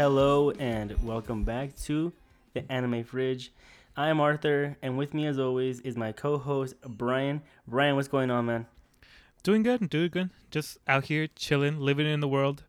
Hello 0.00 0.50
and 0.52 0.96
welcome 1.04 1.44
back 1.44 1.76
to 1.80 2.14
the 2.54 2.64
Anime 2.72 3.04
Fridge. 3.04 3.52
I'm 3.94 4.18
Arthur, 4.18 4.78
and 4.80 4.96
with 4.96 5.12
me, 5.12 5.26
as 5.26 5.38
always, 5.38 5.80
is 5.80 5.94
my 5.94 6.10
co-host 6.10 6.74
Brian. 6.88 7.42
Brian, 7.68 7.96
what's 7.96 8.08
going 8.08 8.30
on, 8.30 8.46
man? 8.46 8.66
Doing 9.42 9.62
good, 9.62 9.90
doing 9.90 10.08
good. 10.08 10.30
Just 10.50 10.78
out 10.88 11.04
here 11.04 11.26
chilling, 11.26 11.78
living 11.80 12.06
in 12.06 12.20
the 12.20 12.28
world. 12.28 12.62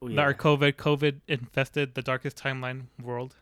Oh, 0.00 0.08
The 0.08 0.18
Our 0.18 0.32
COVID, 0.32 0.76
COVID 0.76 1.20
infested, 1.28 1.94
the 1.94 2.00
darkest 2.00 2.38
timeline 2.38 2.84
world. 3.02 3.36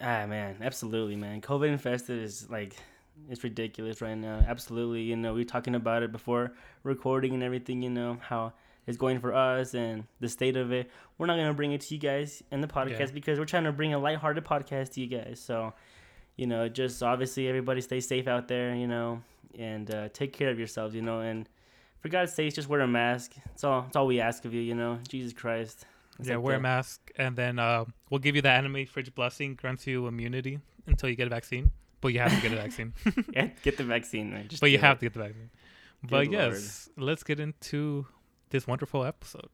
Ah, 0.00 0.26
man, 0.26 0.56
absolutely, 0.60 1.14
man. 1.14 1.40
COVID 1.40 1.68
infested 1.68 2.20
is 2.20 2.50
like 2.50 2.74
it's 3.28 3.44
ridiculous 3.44 4.02
right 4.02 4.18
now. 4.18 4.44
Absolutely, 4.44 5.02
you 5.02 5.14
know, 5.14 5.34
we 5.34 5.42
were 5.42 5.44
talking 5.44 5.76
about 5.76 6.02
it 6.02 6.10
before 6.10 6.50
recording 6.82 7.32
and 7.32 7.44
everything. 7.44 7.80
You 7.80 7.90
know 7.90 8.18
how 8.20 8.54
it's 8.90 8.98
going 8.98 9.20
for 9.20 9.34
us 9.34 9.72
and 9.74 10.04
the 10.20 10.28
state 10.28 10.56
of 10.56 10.70
it. 10.72 10.90
We're 11.16 11.26
not 11.26 11.36
gonna 11.36 11.54
bring 11.54 11.72
it 11.72 11.80
to 11.82 11.94
you 11.94 12.00
guys 12.00 12.42
in 12.52 12.60
the 12.60 12.66
podcast 12.68 12.98
Yeah. 13.00 13.06
because 13.14 13.38
we're 13.38 13.46
trying 13.46 13.64
to 13.64 13.72
bring 13.72 13.94
a 13.94 13.98
lighthearted 13.98 14.44
podcast 14.44 14.92
to 14.94 15.00
you 15.00 15.06
guys. 15.06 15.40
So, 15.40 15.72
you 16.36 16.46
know, 16.46 16.68
just 16.68 17.02
obviously 17.02 17.48
everybody 17.48 17.80
stay 17.80 18.00
safe 18.00 18.26
out 18.28 18.48
there. 18.48 18.74
You 18.74 18.86
know, 18.86 19.22
and 19.58 19.90
uh, 19.94 20.08
take 20.12 20.32
care 20.32 20.50
of 20.50 20.58
yourselves. 20.58 20.94
You 20.94 21.02
know, 21.02 21.20
and 21.20 21.48
for 22.00 22.08
God's 22.08 22.32
sakes, 22.32 22.54
just 22.54 22.68
wear 22.68 22.80
a 22.80 22.88
mask. 22.88 23.32
It's 23.54 23.64
all. 23.64 23.82
That's 23.82 23.96
all 23.96 24.06
we 24.06 24.20
ask 24.20 24.44
of 24.44 24.52
you. 24.54 24.60
You 24.60 24.74
know, 24.74 24.98
Jesus 25.08 25.32
Christ. 25.32 25.86
It's 26.18 26.28
yeah, 26.28 26.36
like 26.36 26.44
wear 26.44 26.56
a 26.56 26.60
mask, 26.60 27.10
and 27.16 27.34
then 27.34 27.58
uh, 27.58 27.86
we'll 28.10 28.18
give 28.18 28.36
you 28.36 28.42
the 28.42 28.50
anime 28.50 28.84
fridge 28.84 29.14
blessing, 29.14 29.54
grants 29.54 29.86
you 29.86 30.06
immunity 30.06 30.58
until 30.86 31.08
you 31.08 31.16
get 31.16 31.26
a 31.26 31.30
vaccine. 31.30 31.70
But 32.02 32.08
you 32.08 32.20
have 32.20 32.34
to 32.34 32.40
get 32.42 32.52
a 32.52 32.56
vaccine. 32.64 32.92
Yeah, 33.32 33.48
get 33.62 33.76
the 33.78 33.84
vaccine, 33.84 34.30
man. 34.30 34.48
Just 34.48 34.60
but 34.60 34.70
you 34.70 34.76
do 34.78 34.82
have 34.82 34.98
to 34.98 35.06
get 35.06 35.12
the 35.14 35.20
vaccine. 35.20 35.50
But 36.02 36.28
Lord. 36.28 36.32
yes, 36.32 36.88
let's 36.96 37.22
get 37.22 37.40
into 37.40 38.06
this 38.50 38.66
wonderful 38.66 39.04
episode. 39.04 39.50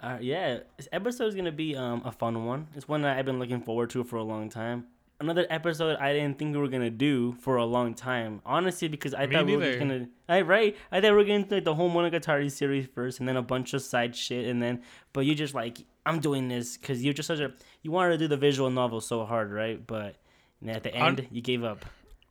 Uh, 0.00 0.18
yeah, 0.20 0.58
this 0.76 0.88
episode 0.92 1.26
is 1.26 1.34
gonna 1.34 1.52
be 1.52 1.76
um, 1.76 2.02
a 2.04 2.12
fun 2.12 2.44
one. 2.44 2.66
It's 2.74 2.88
one 2.88 3.02
that 3.02 3.16
I've 3.16 3.24
been 3.24 3.38
looking 3.38 3.62
forward 3.62 3.90
to 3.90 4.04
for 4.04 4.16
a 4.16 4.22
long 4.22 4.50
time. 4.50 4.86
Another 5.20 5.46
episode 5.48 5.96
I 5.98 6.12
didn't 6.12 6.38
think 6.38 6.52
we 6.52 6.60
were 6.60 6.68
gonna 6.68 6.90
do 6.90 7.32
for 7.34 7.56
a 7.56 7.64
long 7.64 7.94
time, 7.94 8.40
honestly, 8.44 8.88
because 8.88 9.14
I 9.14 9.26
Me 9.26 9.34
thought 9.34 9.46
we 9.46 9.56
were 9.56 9.64
just 9.64 9.78
gonna. 9.78 10.08
I 10.28 10.40
right, 10.40 10.76
I 10.90 11.00
thought 11.00 11.12
we 11.12 11.16
were 11.16 11.24
gonna 11.24 11.44
do 11.44 11.54
like 11.54 11.64
the 11.64 11.74
whole 11.74 11.88
Monogatari 11.88 12.50
series 12.50 12.88
first, 12.92 13.20
and 13.20 13.28
then 13.28 13.36
a 13.36 13.42
bunch 13.42 13.74
of 13.74 13.82
side 13.82 14.16
shit, 14.16 14.48
and 14.48 14.60
then. 14.60 14.82
But 15.12 15.20
you 15.20 15.36
just 15.36 15.54
like 15.54 15.78
I'm 16.04 16.18
doing 16.18 16.48
this 16.48 16.76
because 16.76 17.04
you're 17.04 17.14
just 17.14 17.28
such 17.28 17.38
a 17.38 17.52
you 17.82 17.92
wanted 17.92 18.10
to 18.10 18.18
do 18.18 18.28
the 18.28 18.36
visual 18.36 18.70
novel 18.70 19.00
so 19.00 19.24
hard, 19.24 19.52
right? 19.52 19.86
But 19.86 20.16
and 20.60 20.70
at 20.70 20.82
the 20.82 20.92
end, 20.92 21.28
you 21.30 21.40
gave 21.40 21.62
up. 21.62 21.84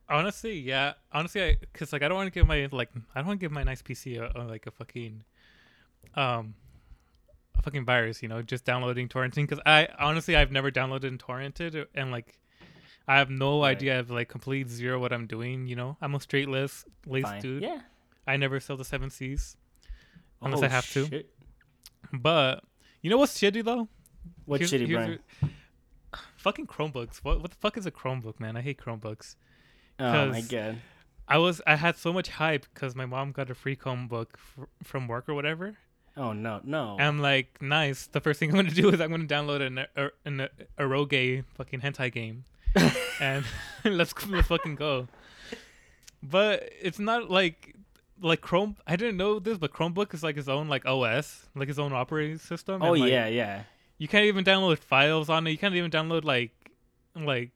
Honestly, 0.10 0.60
yeah. 0.60 0.94
Honestly, 1.14 1.42
I 1.42 1.58
because 1.60 1.94
like 1.94 2.02
I 2.02 2.10
don't 2.10 2.18
want 2.18 2.28
to 2.28 2.38
give 2.38 2.46
my 2.46 2.68
like 2.74 2.90
I 3.16 3.20
don't 3.20 3.28
want 3.28 3.40
to 3.40 3.46
give 3.46 3.54
my 3.54 3.64
nice 3.64 3.82
PC 3.82 4.20
a, 4.20 4.38
a, 4.38 4.44
like 4.44 4.68
a 4.68 4.72
fucking 4.72 5.24
um 6.16 6.56
a 7.58 7.62
fucking 7.62 7.86
virus. 7.86 8.22
You 8.22 8.30
know, 8.30 8.42
just 8.42 8.66
downloading 8.66 9.08
torrenting. 9.10 9.48
Because 9.48 9.60
I 9.66 9.88
honestly 10.00 10.36
I've 10.36 10.52
never 10.52 10.72
downloaded 10.72 11.06
and 11.08 11.20
torrented, 11.20 11.86
and 11.96 12.12
like 12.12 12.38
I 13.08 13.18
have 13.18 13.30
no 13.30 13.62
Right. 13.62 13.76
idea 13.76 14.00
of 14.00 14.10
like 14.12 14.30
complete 14.30 14.70
zero 14.70 15.00
what 15.00 15.12
I'm 15.14 15.28
doing. 15.28 15.68
You 15.68 15.76
know, 15.76 15.98
I'm 16.02 16.16
a 16.16 16.20
straight 16.20 16.48
list 16.50 16.86
lace 17.06 17.24
Fine. 17.24 17.42
dude. 17.42 17.64
Yeah. 17.64 17.82
I 18.28 18.38
never 18.38 18.60
sell 18.60 18.78
the 18.78 18.86
seven 18.86 19.10
C's 19.10 19.58
unless 20.42 20.62
Oh, 20.62 20.66
I 20.66 20.70
have 20.70 20.90
to. 20.94 21.24
But 22.14 22.64
you 23.02 23.10
know 23.10 23.18
what's 23.18 23.38
shitty 23.40 23.64
though? 23.64 23.88
What 24.46 24.60
Here's- 24.60 24.72
shitty, 24.72 24.88
here's 24.88 24.98
Brian? 25.06 25.20
your- 25.42 25.50
Fucking 26.38 26.68
Chromebooks. 26.68 27.18
What 27.18 27.42
what 27.42 27.52
the 27.52 27.58
fuck 27.58 27.78
is 27.78 27.86
a 27.86 27.92
Chromebook, 27.92 28.40
man? 28.40 28.56
I 28.56 28.62
hate 28.62 28.78
Chromebooks. 28.80 29.36
Oh 30.00 30.30
my 30.30 30.42
god. 30.42 30.78
I 31.28 31.38
was 31.38 31.62
I 31.66 31.76
had 31.76 31.96
so 31.96 32.12
much 32.12 32.30
hype 32.30 32.66
because 32.74 32.96
my 32.96 33.06
mom 33.06 33.32
got 33.32 33.50
a 33.50 33.56
free 33.56 33.76
Chromebook 33.76 34.28
f- 34.36 34.68
from 34.84 35.08
work 35.08 35.30
or 35.30 35.34
whatever. 35.34 35.78
Oh 36.18 36.34
no, 36.34 36.60
no. 36.64 36.98
I'm 37.00 37.20
like, 37.20 37.62
nice. 37.62 38.08
The 38.08 38.20
first 38.20 38.40
thing 38.40 38.50
I'm 38.50 38.56
gonna 38.56 38.72
do 38.72 38.90
is 38.90 39.00
I'm 39.00 39.12
gonna 39.12 39.26
download 39.26 39.66
an 39.66 40.10
an 40.26 40.48
eroge 40.78 41.44
fucking 41.56 41.82
hentai 41.82 42.12
game, 42.12 42.44
and 43.20 43.46
let's 43.86 44.14
let's 44.28 44.48
fucking 44.48 44.76
go. 44.76 45.08
But 46.22 46.70
it's 46.82 47.00
not 47.00 47.30
like 47.30 47.76
like 48.22 48.42
Chrome. 48.42 48.76
I 48.86 48.96
didn't 48.96 49.18
know 49.18 49.40
this, 49.40 49.58
but 49.58 49.72
Chromebook 49.72 50.14
is 50.14 50.24
like 50.24 50.38
its 50.38 50.48
own 50.48 50.68
like 50.68 50.86
OS, 50.86 51.48
like 51.56 51.70
its 51.70 51.80
own 51.80 51.94
operating 51.94 52.38
system. 52.38 52.82
oh 52.82 52.94
and, 52.94 53.04
like, 53.04 53.12
yeah, 53.12 53.28
yeah. 53.28 53.64
You 53.98 54.08
can't 54.08 54.26
even 54.26 54.44
download 54.44 54.80
files 54.80 55.30
on 55.30 55.48
it. 55.48 55.52
You 55.52 55.58
can't 55.58 55.76
even 55.76 55.92
download 55.92 56.24
like 56.26 56.52
like 57.16 57.52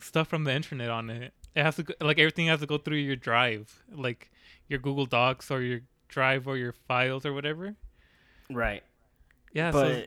stuff 0.00 0.28
from 0.28 0.44
the 0.44 0.52
internet 0.52 0.90
on 0.90 1.08
it. 1.08 1.32
It 1.56 1.62
has 1.62 1.76
to 1.76 1.84
go, 1.84 1.94
like 2.00 2.18
everything 2.18 2.48
has 2.48 2.60
to 2.60 2.66
go 2.66 2.78
through 2.78 2.98
your 2.98 3.16
drive, 3.16 3.82
like 3.90 4.30
your 4.68 4.78
Google 4.78 5.06
Docs 5.06 5.50
or 5.50 5.62
your 5.62 5.80
Drive 6.14 6.46
or 6.46 6.56
your 6.56 6.72
files 6.72 7.26
or 7.26 7.32
whatever. 7.32 7.74
Right. 8.54 8.82
Yeah, 9.52 9.70
but 9.70 9.86
so 9.86 10.02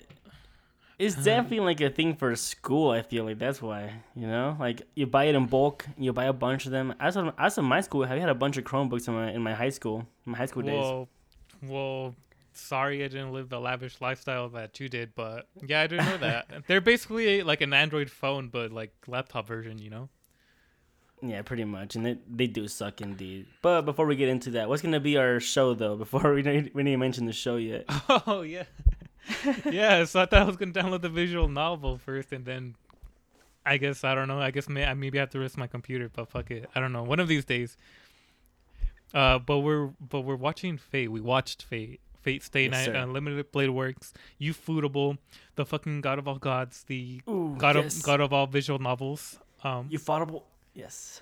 it's 1.00 1.16
uh-huh. 1.16 1.24
definitely 1.24 1.60
like 1.60 1.82
a 1.82 1.90
thing 1.90 2.16
for 2.16 2.36
school. 2.36 2.90
I 2.90 3.02
feel 3.02 3.26
like 3.26 3.38
that's 3.38 3.62
why 3.62 3.94
you 4.16 4.28
know, 4.28 4.58
like 4.60 4.82
you 4.96 5.06
buy 5.06 5.26
it 5.26 5.36
in 5.36 5.46
bulk, 5.46 5.86
you 5.98 6.12
buy 6.14 6.26
a 6.26 6.34
bunch 6.34 6.66
of 6.66 6.72
them. 6.72 6.96
I 7.00 7.10
saw, 7.12 7.32
I 7.38 7.50
saw 7.50 7.62
my 7.62 7.82
school. 7.82 8.04
I 8.04 8.18
had 8.18 8.30
a 8.30 8.36
bunch 8.36 8.58
of 8.58 8.64
Chromebooks 8.64 9.08
in 9.08 9.14
my 9.14 9.32
in 9.32 9.42
my 9.42 9.54
high 9.54 9.70
school, 9.70 10.08
in 10.26 10.32
my 10.32 10.38
high 10.38 10.48
school 10.48 10.64
days. 10.64 10.74
well, 10.74 11.10
well, 11.64 12.16
sorry 12.54 13.04
I 13.04 13.08
didn't 13.08 13.32
live 13.32 13.50
the 13.50 13.60
lavish 13.60 14.02
lifestyle 14.02 14.50
that 14.50 14.80
you 14.80 14.90
did, 14.90 15.14
but 15.16 15.48
yeah, 15.66 15.82
I 15.82 15.88
didn't 15.88 16.06
know 16.06 16.18
that. 16.18 16.48
They're 16.68 16.82
basically 16.82 17.44
like 17.44 17.62
an 17.62 17.74
Android 17.74 18.10
phone, 18.10 18.50
but 18.50 18.72
like 18.72 18.92
laptop 19.08 19.48
version, 19.48 19.78
you 19.80 19.90
know. 19.90 20.10
Yeah, 21.22 21.42
pretty 21.42 21.64
much, 21.64 21.96
and 21.96 22.06
they 22.06 22.18
they 22.30 22.48
do 22.48 22.68
suck 22.68 23.02
indeed. 23.02 23.48
But 23.64 23.82
before 23.82 24.06
we 24.06 24.16
get 24.16 24.30
into 24.30 24.52
that, 24.52 24.70
what's 24.70 24.84
gonna 24.84 25.00
be 25.00 25.18
our 25.18 25.40
show 25.40 25.74
though? 25.74 25.96
Before 25.96 26.34
we 26.36 26.44
need, 26.44 26.72
we 26.74 26.84
didn't 26.84 27.00
mention 27.00 27.26
the 27.26 27.34
show 27.34 27.56
yet. 27.58 27.86
Oh 28.10 28.42
yeah, 28.42 28.64
yeah. 29.66 30.04
So 30.06 30.22
I 30.22 30.26
thought 30.26 30.42
I 30.42 30.44
was 30.44 30.58
gonna 30.58 30.74
download 30.74 31.02
the 31.02 31.10
visual 31.10 31.48
novel 31.48 31.98
first, 31.98 32.32
and 32.32 32.46
then 32.46 32.76
I 33.66 33.78
guess 33.78 34.04
I 34.04 34.14
don't 34.14 34.28
know. 34.28 34.40
I 34.40 34.52
guess 34.52 34.70
may, 34.70 34.86
I 34.86 34.94
maybe 34.94 35.18
have 35.18 35.32
to 35.32 35.40
risk 35.40 35.58
my 35.58 35.68
computer, 35.68 36.10
but 36.14 36.30
fuck 36.30 36.52
it. 36.52 36.70
I 36.76 36.80
don't 36.80 36.94
know. 36.94 37.04
One 37.04 37.20
of 37.20 37.28
these 37.28 37.46
days. 37.46 37.78
Uh, 39.14 39.40
but 39.40 39.60
we're 39.60 39.88
but 40.00 40.22
we're 40.22 40.36
watching 40.36 40.78
Fate. 40.78 41.10
We 41.10 41.22
watched 41.22 41.64
Fate. 41.64 42.00
Fate 42.22 42.44
Stay 42.44 42.64
Yes, 42.64 42.72
Night, 42.72 42.86
sir. 42.86 42.94
Unlimited 42.94 43.52
Blade 43.54 43.70
Works, 43.70 44.12
Ufotable, 44.42 45.18
the 45.56 45.66
fucking 45.66 46.02
God 46.02 46.20
of 46.20 46.28
all 46.28 46.38
gods, 46.38 46.84
the 46.88 47.22
Ooh, 47.30 47.56
God 47.58 47.78
yes. 47.78 47.98
of 47.98 48.04
God 48.04 48.20
of 48.20 48.34
all 48.34 48.48
visual 48.48 48.80
novels. 48.80 49.40
Um, 49.64 49.88
Ufotable. 49.90 50.44
Yes. 50.78 51.22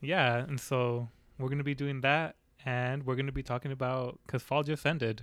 yeah, 0.00 0.38
and 0.38 0.58
so 0.58 1.08
we're 1.38 1.48
gonna 1.50 1.62
be 1.62 1.74
doing 1.74 2.00
that, 2.00 2.36
and 2.64 3.04
we're 3.06 3.16
gonna 3.16 3.32
be 3.32 3.42
talking 3.42 3.70
about 3.70 4.18
because 4.26 4.42
fall 4.42 4.62
just 4.62 4.84
ended 4.86 5.22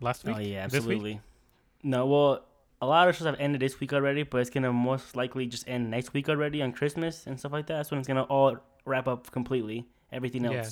last 0.00 0.24
week. 0.24 0.36
Oh 0.36 0.40
yeah, 0.40 0.58
absolutely. 0.64 1.20
No, 1.82 2.06
well, 2.06 2.44
a 2.80 2.86
lot 2.86 3.08
of 3.08 3.16
shows 3.16 3.26
have 3.26 3.38
ended 3.40 3.60
this 3.60 3.80
week 3.80 3.92
already, 3.92 4.22
but 4.22 4.40
it's 4.40 4.50
gonna 4.50 4.72
most 4.72 5.16
likely 5.16 5.46
just 5.46 5.68
end 5.68 5.90
next 5.90 6.12
week 6.14 6.28
already 6.28 6.62
on 6.62 6.72
Christmas 6.72 7.26
and 7.26 7.38
stuff 7.38 7.52
like 7.52 7.66
that. 7.66 7.76
That's 7.76 7.90
when 7.90 7.98
it's 7.98 8.06
gonna 8.08 8.22
all 8.22 8.56
wrap 8.84 9.08
up 9.08 9.30
completely. 9.32 9.86
Everything 10.12 10.44
else. 10.46 10.54
Yeah. 10.54 10.68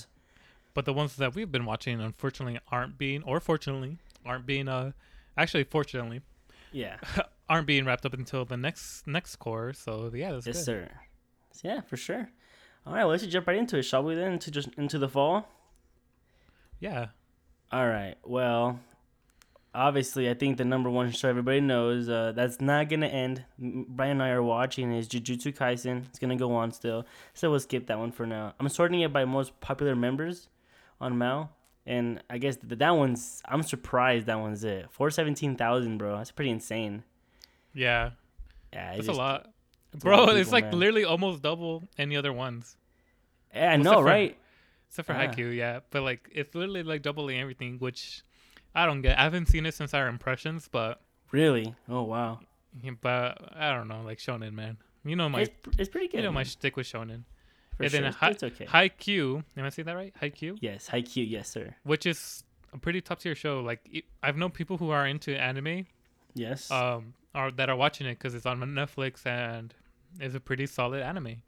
But 0.75 0.85
the 0.85 0.93
ones 0.93 1.17
that 1.17 1.35
we've 1.35 1.51
been 1.51 1.65
watching, 1.65 2.01
unfortunately, 2.01 2.59
aren't 2.71 2.97
being, 2.99 3.23
or 3.25 3.41
fortunately, 3.41 3.99
aren't 4.25 4.47
being, 4.47 4.69
uh, 4.69 4.93
actually, 5.37 5.65
fortunately, 5.65 6.21
Yeah. 6.71 6.99
aren't 7.49 7.67
being 7.67 7.85
wrapped 7.85 8.05
up 8.07 8.13
until 8.15 8.45
the 8.45 8.57
next 8.57 9.07
next 9.07 9.37
cour. 9.37 9.73
So 9.73 10.11
yeah, 10.15 10.33
that's 10.33 10.47
Yes, 10.47 10.57
good. 10.59 10.65
sir. 10.65 10.91
Yeah, 11.63 11.81
for 11.81 11.97
sure. 11.97 12.29
All 12.87 12.93
right, 12.93 13.01
well, 13.01 13.09
let's 13.09 13.23
just 13.23 13.33
jump 13.33 13.47
right 13.49 13.57
into 13.59 13.77
it, 13.79 13.83
shall 13.83 14.03
we? 14.05 14.15
Then 14.15 14.35
into 14.35 14.51
just 14.51 14.69
into 14.77 14.99
the 14.99 15.09
fall. 15.09 15.49
Yeah, 16.79 17.07
All 17.73 17.89
right. 17.89 18.15
Well, 18.23 18.79
obviously, 19.75 20.29
I 20.31 20.35
think 20.35 20.57
the 20.59 20.65
number 20.65 20.91
one 20.91 21.11
show 21.11 21.29
everybody 21.29 21.61
knows 21.61 22.09
uh, 22.09 22.33
that's 22.37 22.61
not 22.61 22.89
gonna 22.89 23.07
end. 23.07 23.45
Brian 23.59 24.13
and 24.13 24.23
I 24.23 24.29
are 24.31 24.43
watching 24.43 24.93
is 24.93 25.09
Jujutsu 25.09 25.55
Kaisen. 25.57 26.05
It's 26.07 26.19
gonna 26.19 26.37
go 26.37 26.55
on 26.55 26.71
still, 26.73 27.07
so 27.35 27.51
we'll 27.51 27.61
skip 27.61 27.87
that 27.87 27.99
one 27.99 28.13
for 28.13 28.27
now. 28.27 28.55
I'm 28.61 28.69
sorting 28.69 29.01
it 29.01 29.13
by 29.13 29.25
most 29.25 29.59
popular 29.61 29.97
members 29.97 30.49
on 31.01 31.17
Mal, 31.19 31.51
and 31.87 32.23
I 32.31 32.39
guess 32.39 32.57
that 32.59 32.79
that 32.79 32.91
one's. 32.91 33.43
I'm 33.47 33.63
surprised 33.63 34.27
that 34.27 34.39
one's 34.39 34.63
it. 34.63 34.87
Four 34.91 35.11
seventeen 35.11 35.57
thousand, 35.57 35.99
bro. 35.99 36.17
That's 36.19 36.31
pretty 36.31 36.51
insane. 36.51 37.03
yeah, 37.75 38.11
Yeah, 38.73 38.91
it's 38.91 38.99
that's 38.99 39.07
just- 39.09 39.19
a 39.19 39.21
lot, 39.21 39.51
bro. 39.99 40.27
it's 40.37 40.53
like 40.53 40.65
man. 40.67 40.79
literally 40.79 41.05
almost 41.05 41.43
double 41.43 41.89
any 41.99 42.17
other 42.17 42.33
ones, 42.35 42.77
Yeah, 43.57 43.73
I 43.73 43.77
What's 43.77 43.85
know, 43.85 43.99
fir- 43.99 44.05
right? 44.05 44.37
except 44.89 45.07
for 45.07 45.15
Ah. 45.15 45.19
Haikyuu. 45.27 45.55
Yeah, 45.57 45.81
but 45.91 46.03
like 46.03 46.29
it's 46.33 46.55
literally 46.55 46.83
like 46.83 47.03
doubling 47.03 47.41
everything, 47.41 47.79
which 47.79 48.23
I 48.75 48.87
don't 48.87 49.03
get. 49.03 49.19
I 49.19 49.23
haven't 49.23 49.47
seen 49.47 49.67
it 49.67 49.75
since 49.75 49.95
our 49.95 50.09
impressions, 50.09 50.69
but 50.71 51.01
Really? 51.33 51.75
Oh 51.89 52.03
wow. 52.03 52.41
but 53.01 53.39
I 53.55 53.73
don't 53.73 53.89
know, 53.89 54.03
like 54.03 54.19
Shonen 54.19 54.53
man. 54.53 54.77
You 55.05 55.17
know 55.17 55.29
my 55.29 55.43
it's, 55.43 55.51
it's 55.79 55.89
pretty 55.89 56.09
good. 56.09 56.19
you 56.19 56.23
know 56.23 56.31
my 56.33 56.41
man, 56.41 56.45
shtick 56.47 56.77
with 56.77 56.87
Shonen. 56.87 57.25
for 57.77 57.83
and 57.85 57.93
sure. 57.93 58.01
then 58.03 58.13
hi- 58.13 58.31
it's 58.31 58.43
okay. 58.43 58.67
Haikyuu, 58.67 59.43
am 59.57 59.65
I 59.65 59.69
saying 59.71 59.87
that 59.87 59.97
right? 59.97 60.15
Haikyuu. 60.21 60.59
yes, 60.61 60.89
Haikyuu. 60.89 61.29
Yes, 61.31 61.49
sir. 61.49 61.75
which 61.85 62.07
is 62.07 62.45
a 62.73 62.79
pretty 62.79 63.01
top 63.01 63.19
tier 63.21 63.35
show. 63.35 63.61
Like 63.61 63.81
it, 63.91 64.05
I've 64.23 64.37
known 64.37 64.51
people 64.51 64.77
who 64.79 64.91
are 64.91 65.07
into 65.07 65.35
anime, 65.37 65.87
Yes. 66.35 66.71
um, 66.71 67.15
are 67.35 67.51
that 67.53 67.69
are 67.71 67.77
watching 67.77 68.07
it 68.07 68.19
because 68.19 68.35
it's 68.35 68.47
on 68.47 68.61
Netflix 68.61 69.25
and 69.27 69.73
it's 70.21 70.35
a 70.35 70.41
pretty 70.41 70.67
solid 70.67 71.03
anime. 71.03 71.43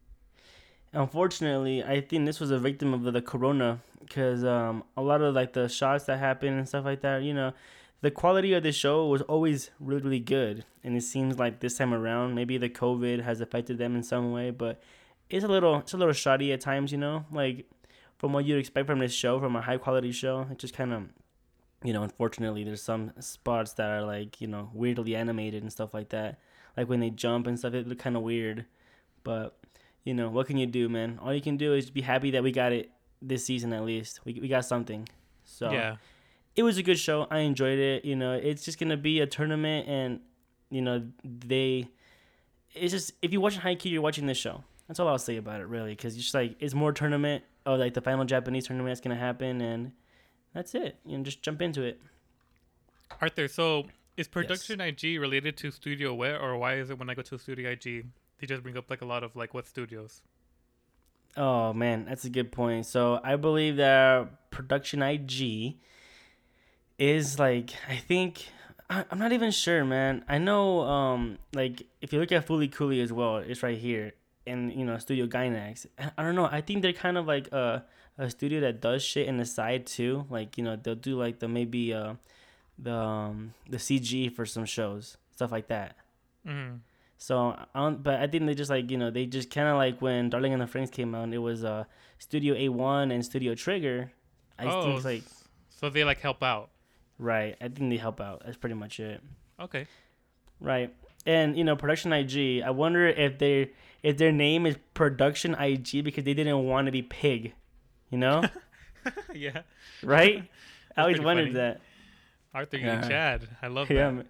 Unfortunately, 0.93 1.85
I 1.85 2.01
think 2.01 2.27
this 2.27 2.41
was 2.41 2.51
a 2.51 2.59
victim 2.59 2.95
of 2.95 3.03
the, 3.03 3.11
the 3.11 3.23
corona 3.23 3.81
because 4.01 4.43
um, 4.45 4.85
a 4.97 5.03
lot 5.03 5.21
of 5.21 5.35
like 5.35 5.53
the 5.53 5.69
shots 5.69 6.05
that 6.05 6.19
happened 6.19 6.59
and 6.59 6.67
stuff 6.67 6.85
like 6.85 7.03
that, 7.03 7.23
you 7.23 7.35
know, 7.35 7.53
the 8.01 8.11
quality 8.11 8.55
of 8.55 8.63
the 8.63 8.73
show 8.73 9.07
was 9.07 9.23
always 9.23 9.71
really 9.81 10.03
really 10.03 10.21
good, 10.21 10.65
and 10.85 10.97
it 10.97 11.03
seems 11.03 11.39
like 11.39 11.61
this 11.61 11.77
time 11.77 11.93
around 11.93 12.35
maybe 12.35 12.57
the 12.57 12.69
COVID 12.69 13.23
has 13.23 13.41
affected 13.41 13.79
them 13.79 13.97
in 13.97 14.03
some 14.03 14.33
way, 14.33 14.51
but 14.51 14.81
it's 15.29 15.45
a 15.45 15.49
little 15.49 15.79
it's 15.79 15.93
a 15.93 15.97
little 15.97 16.15
shoddy 16.15 16.53
at 16.53 16.61
times, 16.61 16.93
you 16.93 16.99
know, 16.99 17.27
like 17.33 17.67
from 18.19 18.33
what 18.33 18.45
you'd 18.45 18.59
expect 18.59 18.87
from 18.87 19.01
this 19.01 19.13
show, 19.13 19.39
from 19.41 19.57
a 19.57 19.61
high 19.61 19.79
quality 19.79 20.13
show. 20.13 20.47
It 20.51 20.59
just 20.59 20.75
kind 20.75 20.93
of, 20.93 21.05
you 21.85 21.93
know, 21.93 22.03
unfortunately, 22.03 22.65
there's 22.65 22.83
some 22.83 23.13
spots 23.21 23.75
that 23.75 23.91
are 23.91 24.03
like 24.03 24.41
you 24.41 24.47
know 24.47 24.71
weirdly 24.73 25.17
animated 25.17 25.63
and 25.63 25.73
stuff 25.73 25.93
like 25.93 26.11
that. 26.11 26.39
Like 26.77 26.89
when 26.89 27.01
they 27.01 27.11
jump 27.11 27.47
and 27.47 27.59
stuff, 27.59 27.75
it 27.75 27.89
look 27.89 27.99
kind 27.99 28.17
of 28.17 28.23
weird. 28.23 28.65
But 29.25 29.57
you 30.05 30.15
know, 30.15 30.29
what 30.29 30.47
can 30.47 30.57
you 30.57 30.67
do, 30.67 30.89
man? 30.89 31.19
All 31.23 31.35
you 31.35 31.41
can 31.41 31.57
do 31.57 31.75
is 31.75 31.91
be 31.91 32.01
happy 32.01 32.31
that 32.33 32.43
we 32.43 32.53
got 32.53 32.73
it 32.73 32.91
this 33.21 33.45
season 33.45 33.73
at 33.73 33.85
least. 33.85 34.21
We 34.25 34.39
we 34.41 34.49
got 34.49 34.65
something. 34.65 35.09
So 35.45 35.71
yeah, 35.71 35.97
it 36.57 36.63
was 36.63 36.79
a 36.79 36.83
good 36.83 36.99
show. 36.99 37.27
I 37.31 37.41
enjoyed 37.41 37.79
it. 37.79 38.05
You 38.05 38.17
know, 38.17 38.33
it's 38.33 38.65
just 38.65 38.79
gonna 38.79 38.97
be 38.97 39.21
a 39.21 39.27
tournament, 39.27 39.89
and 39.89 40.21
you 40.71 40.83
know 40.83 41.07
they. 41.25 41.89
It's 42.75 42.93
just 42.93 43.13
if 43.23 43.33
you 43.33 43.41
watch 43.41 43.59
Haikyuu, 43.59 43.93
you're 43.93 44.03
watching 44.03 44.27
this 44.27 44.39
show. 44.39 44.63
That's 44.87 45.01
all 45.01 45.09
I'll 45.09 45.19
say 45.19 45.37
about 45.37 45.61
it, 45.61 45.67
really, 45.67 45.93
because 45.93 46.15
it's 46.15 46.25
just 46.25 46.35
like 46.35 46.57
it's 46.61 46.75
more 46.75 46.93
tournament. 46.93 47.45
Oh, 47.67 47.75
like 47.75 47.95
the 47.95 48.01
final 48.01 48.25
Japanese 48.25 48.67
tournament 48.67 48.91
that's 48.91 49.01
gonna 49.01 49.21
happen, 49.21 49.61
and 49.61 49.93
that's 50.55 50.75
it. 50.75 50.99
You 51.05 51.19
know, 51.19 51.25
just 51.25 51.43
jump 51.43 51.61
into 51.61 51.83
it. 51.83 52.01
Arthur. 53.21 53.49
So 53.49 53.87
is 54.17 54.29
production 54.29 54.81
IG 54.81 55.19
related 55.21 55.57
to 55.59 55.71
Studio 55.71 56.15
Where, 56.15 56.41
or 56.41 56.57
why 56.59 56.75
is 56.75 56.91
it 56.91 56.99
when 56.99 57.09
I 57.09 57.15
go 57.15 57.23
to 57.23 57.39
Studio 57.39 57.71
IG, 57.71 58.07
they 58.41 58.47
just 58.47 58.63
bring 58.63 58.77
up 58.77 58.91
like 58.91 59.03
a 59.03 59.05
lot 59.05 59.23
of 59.23 59.37
like 59.37 59.55
what 59.55 59.67
studios? 59.67 60.23
Oh 61.37 61.73
man, 61.73 62.07
that's 62.07 62.25
a 62.25 62.31
good 62.31 62.53
point. 62.53 62.87
So 62.87 63.21
I 63.23 63.37
believe 63.37 63.77
that 63.77 64.51
production 64.51 65.03
IG 65.03 65.77
is 66.99 67.39
like 67.39 67.71
I 67.89 67.97
think 67.97 68.47
I, 68.91 69.05
am 69.11 69.19
not 69.19 69.33
even 69.33 69.51
sure, 69.51 69.85
man. 69.85 70.25
I 70.29 70.39
know 70.39 70.81
um 70.81 71.39
like 71.55 71.87
if 72.01 72.13
you 72.13 72.21
look 72.21 72.33
at 72.33 72.47
Fooly 72.47 72.71
Cooly 72.71 73.01
as 73.01 73.13
well, 73.13 73.37
it's 73.39 73.63
right 73.63 73.79
here, 73.79 74.13
and 74.47 74.73
you 74.73 74.85
know 74.85 74.99
Studio 74.99 75.27
Gainax. 75.27 75.87
I 76.17 76.23
don't 76.23 76.35
know. 76.35 76.47
I 76.47 76.61
think 76.61 76.83
they're 76.83 76.93
kind 76.93 77.19
of 77.19 77.27
like 77.27 77.53
a 77.53 77.85
a 78.17 78.29
studio 78.31 78.61
that 78.61 78.81
does 78.81 79.03
shit 79.03 79.29
in 79.29 79.37
the 79.37 79.45
side 79.45 79.87
too. 79.87 80.27
Like 80.31 80.59
you 80.59 80.65
know 80.65 80.77
they'll 80.77 80.95
do 80.95 81.19
like 81.19 81.39
the 81.39 81.49
maybe 81.49 81.93
uh 81.93 82.15
the 82.79 82.95
um, 82.95 83.55
the 83.69 83.77
CG 83.77 84.33
for 84.35 84.47
some 84.47 84.65
shows, 84.65 85.17
stuff 85.35 85.51
like 85.51 85.69
that. 85.69 85.97
Mm-hmm. 86.47 86.77
So, 87.21 87.57
I 87.75 87.81
don't, 87.81 88.01
but 88.01 88.21
I 88.21 88.29
think 88.29 88.47
they 88.47 88.55
just 88.55 88.71
like 88.71 88.91
you 88.91 88.97
know 88.97 89.11
they 89.11 89.27
just 89.27 89.51
kind 89.51 89.67
of 89.67 89.77
like 89.77 90.01
when 90.01 90.31
Darling 90.31 90.53
in 90.53 90.61
the 90.61 90.67
Franxx 90.67 90.93
came 90.93 91.15
out, 91.15 91.33
it 91.33 91.39
was 91.39 91.65
uh 91.65 91.85
Studio 92.19 92.55
A 92.55 92.69
One 92.69 93.11
and 93.11 93.25
Studio 93.25 93.55
Trigger. 93.55 94.13
I 94.57 94.67
oh, 94.67 94.85
think 94.85 95.05
like 95.05 95.23
so 95.69 95.91
they 95.91 96.05
like 96.05 96.21
help 96.21 96.43
out. 96.43 96.71
Right, 97.19 97.57
I 97.61 97.69
think 97.69 97.91
they 97.91 97.97
help 97.97 98.21
out. 98.21 98.43
That's 98.45 98.57
pretty 98.57 98.77
much 98.77 99.01
it. 99.01 99.21
Okay. 99.61 99.89
Right, 100.61 100.95
and 101.27 101.59
you 101.59 101.65
know 101.65 101.75
Production 101.75 102.13
IG. 102.13 102.63
I 102.63 102.71
wonder 102.71 103.09
if 103.09 103.39
they 103.39 103.73
if 104.05 104.17
their 104.17 104.33
name 104.33 104.65
is 104.65 104.77
Production 104.95 105.55
IG 105.55 106.05
because 106.05 106.23
they 106.23 106.35
didn't 106.35 106.65
want 106.65 106.87
to 106.87 106.93
be 106.93 107.03
Pig. 107.03 107.53
You 108.11 108.19
know. 108.19 108.45
yeah. 109.35 109.63
Right. 110.05 110.49
I 110.97 111.03
always 111.03 111.21
wondered 111.21 111.49
funny. 111.49 111.55
that. 111.55 111.81
Arthur, 112.55 112.77
you 112.79 112.87
Chad. 112.87 113.49
I 113.61 113.67
love 113.67 113.89
that. 113.89 113.95
Yeah. 113.95 114.23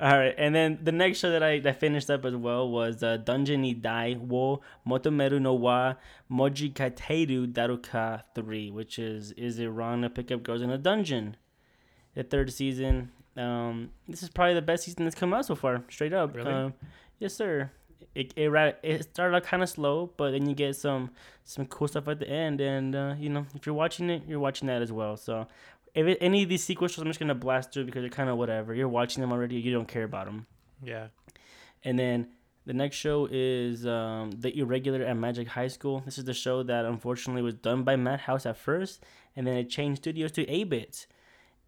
All 0.00 0.16
right, 0.16 0.34
and 0.38 0.54
then 0.54 0.78
the 0.80 0.92
next 0.92 1.18
show 1.18 1.30
that 1.32 1.42
I 1.42 1.58
that 1.60 1.80
finished 1.80 2.08
up 2.08 2.24
as 2.24 2.36
well 2.36 2.70
was 2.70 3.02
uh, 3.02 3.16
Dungeon 3.16 3.62
ni 3.62 3.74
Dai 3.74 4.14
wo 4.14 4.60
Motomeru 4.86 5.40
no 5.40 5.54
wa 5.54 5.94
Moji 6.30 6.72
Kateru 6.72 7.52
Daruka 7.52 8.22
3, 8.36 8.70
which 8.70 9.00
is 9.00 9.32
is 9.32 9.58
it 9.58 9.66
wrong 9.66 10.02
to 10.02 10.10
pick 10.10 10.30
up 10.30 10.44
girls 10.44 10.62
in 10.62 10.70
a 10.70 10.78
dungeon? 10.78 11.36
The 12.14 12.22
third 12.22 12.52
season. 12.52 13.10
Um, 13.36 13.90
this 14.08 14.22
is 14.22 14.28
probably 14.28 14.54
the 14.54 14.62
best 14.62 14.84
season 14.84 15.04
that's 15.04 15.16
come 15.16 15.34
out 15.34 15.46
so 15.46 15.56
far, 15.56 15.82
straight 15.88 16.12
up. 16.12 16.34
Really? 16.34 16.52
Um, 16.52 16.74
yes, 17.18 17.34
sir. 17.34 17.70
It, 18.14 18.32
it 18.36 18.78
it 18.84 19.02
started 19.02 19.36
out 19.36 19.44
kind 19.44 19.62
of 19.64 19.68
slow, 19.68 20.12
but 20.16 20.30
then 20.30 20.48
you 20.48 20.54
get 20.54 20.76
some 20.76 21.10
some 21.42 21.66
cool 21.66 21.88
stuff 21.88 22.06
at 22.06 22.20
the 22.20 22.28
end, 22.28 22.60
and 22.60 22.94
uh, 22.94 23.14
you 23.18 23.30
know 23.30 23.46
if 23.56 23.66
you're 23.66 23.74
watching 23.74 24.10
it, 24.10 24.22
you're 24.28 24.38
watching 24.38 24.68
that 24.68 24.80
as 24.80 24.92
well. 24.92 25.16
So 25.16 25.48
if 25.98 26.06
it, 26.06 26.18
any 26.20 26.44
of 26.44 26.48
these 26.48 26.62
sequels, 26.62 26.96
I'm 26.96 27.06
just 27.06 27.18
gonna 27.18 27.34
blast 27.34 27.72
through 27.72 27.86
because 27.86 28.02
they're 28.02 28.10
kind 28.10 28.30
of 28.30 28.38
whatever. 28.38 28.72
You're 28.72 28.88
watching 28.88 29.20
them 29.20 29.32
already. 29.32 29.56
You 29.56 29.72
don't 29.72 29.88
care 29.88 30.04
about 30.04 30.26
them. 30.26 30.46
Yeah. 30.80 31.08
And 31.82 31.98
then 31.98 32.28
the 32.66 32.72
next 32.72 32.96
show 32.96 33.26
is 33.28 33.84
um, 33.84 34.30
the 34.30 34.56
Irregular 34.56 35.02
at 35.02 35.16
Magic 35.16 35.48
High 35.48 35.66
School. 35.66 36.02
This 36.04 36.16
is 36.16 36.24
the 36.24 36.34
show 36.34 36.62
that 36.62 36.84
unfortunately 36.84 37.42
was 37.42 37.54
done 37.54 37.82
by 37.82 37.96
Madhouse 37.96 38.46
at 38.46 38.56
first, 38.56 39.02
and 39.34 39.44
then 39.44 39.56
it 39.56 39.70
changed 39.70 40.02
studios 40.02 40.30
to 40.32 40.46
8-Bit. 40.46 41.08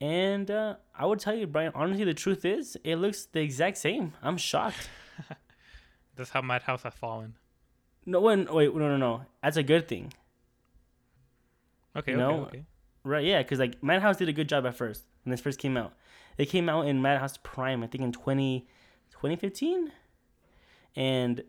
And 0.01 0.49
uh, 0.49 0.77
I 0.97 1.07
would 1.07 1.19
tell 1.19 1.35
you, 1.35 1.49
Brian. 1.49 1.73
Honestly, 1.75 2.05
the 2.05 2.15
truth 2.15 2.45
is, 2.45 2.79
it 2.85 2.97
looks 2.97 3.27
the 3.27 3.41
exact 3.41 3.79
same. 3.79 4.13
I'm 4.23 4.37
shocked. 4.37 4.89
That's 6.17 6.31
how 6.31 6.41
Madhouse 6.41 6.85
has 6.85 6.95
fallen. 6.95 7.35
No 8.07 8.21
one. 8.21 8.47
Wait, 8.51 8.73
no, 8.75 8.89
no, 8.89 8.97
no. 8.97 9.23
That's 9.43 9.57
a 9.57 9.63
good 9.65 9.89
thing. 9.89 10.13
Okay. 11.97 12.15
No. 12.15 12.43
Okay, 12.43 12.59
okay. 12.59 12.65
Right, 13.03 13.25
yeah, 13.25 13.43
because 13.43 13.59
like 13.59 13.83
Madhouse 13.83 14.19
did 14.19 14.29
a 14.29 14.33
good 14.33 14.49
job 14.49 14.67
at 14.67 14.77
first 14.77 15.05
when 15.25 15.31
this 15.31 15.41
first 15.41 15.59
came 15.59 15.77
out. 15.77 15.95
They 16.37 16.47
came 16.47 16.69
out 16.69 16.87
in 16.87 17.03
Madhouse 17.03 17.39
Prime, 17.43 17.83
I 17.83 17.87
think 17.87 18.03
in 18.03 18.13
20, 18.13 18.67
2015, 19.11 19.93
and 20.97 21.43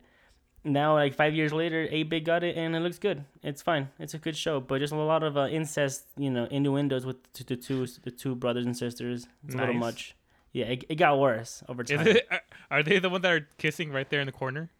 now 0.64 0.94
like 0.94 1.14
five 1.14 1.34
years 1.34 1.52
later, 1.52 1.86
8-Bit 1.86 2.24
got 2.24 2.44
it 2.44 2.56
and 2.56 2.74
it 2.76 2.80
looks 2.80 2.98
good. 2.98 3.24
It's 3.42 3.62
fine. 3.62 3.88
It's 3.98 4.14
a 4.14 4.18
good 4.18 4.36
show, 4.36 4.60
but 4.60 4.78
just 4.78 4.92
a 4.92 4.96
lot 4.96 5.22
of 5.22 5.36
uh, 5.36 5.48
incest, 5.48 6.04
you 6.16 6.30
know, 6.30 6.46
innuendos 6.50 7.04
with 7.04 7.32
the, 7.32 7.44
the 7.44 7.56
two 7.56 7.86
the 8.02 8.10
two 8.10 8.34
brothers 8.34 8.66
and 8.66 8.76
sisters. 8.76 9.26
It's 9.44 9.54
nice. 9.54 9.64
a 9.64 9.66
little 9.66 9.80
much. 9.80 10.16
Yeah, 10.52 10.66
it, 10.66 10.84
it 10.88 10.94
got 10.96 11.18
worse 11.18 11.62
over 11.68 11.82
time. 11.82 12.06
It, 12.06 12.28
are 12.70 12.82
they 12.82 12.98
the 12.98 13.08
ones 13.08 13.22
that 13.22 13.32
are 13.32 13.48
kissing 13.58 13.90
right 13.90 14.08
there 14.08 14.20
in 14.20 14.26
the 14.26 14.32
corner? 14.32 14.70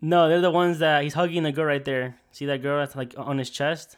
No, 0.00 0.28
they're 0.28 0.40
the 0.40 0.50
ones 0.50 0.80
that 0.80 1.02
he's 1.02 1.14
hugging 1.14 1.44
the 1.44 1.52
girl 1.52 1.64
right 1.64 1.84
there. 1.84 2.16
See 2.32 2.46
that 2.46 2.60
girl 2.60 2.78
that's 2.78 2.96
like 2.96 3.14
on 3.16 3.38
his 3.38 3.50
chest? 3.50 3.96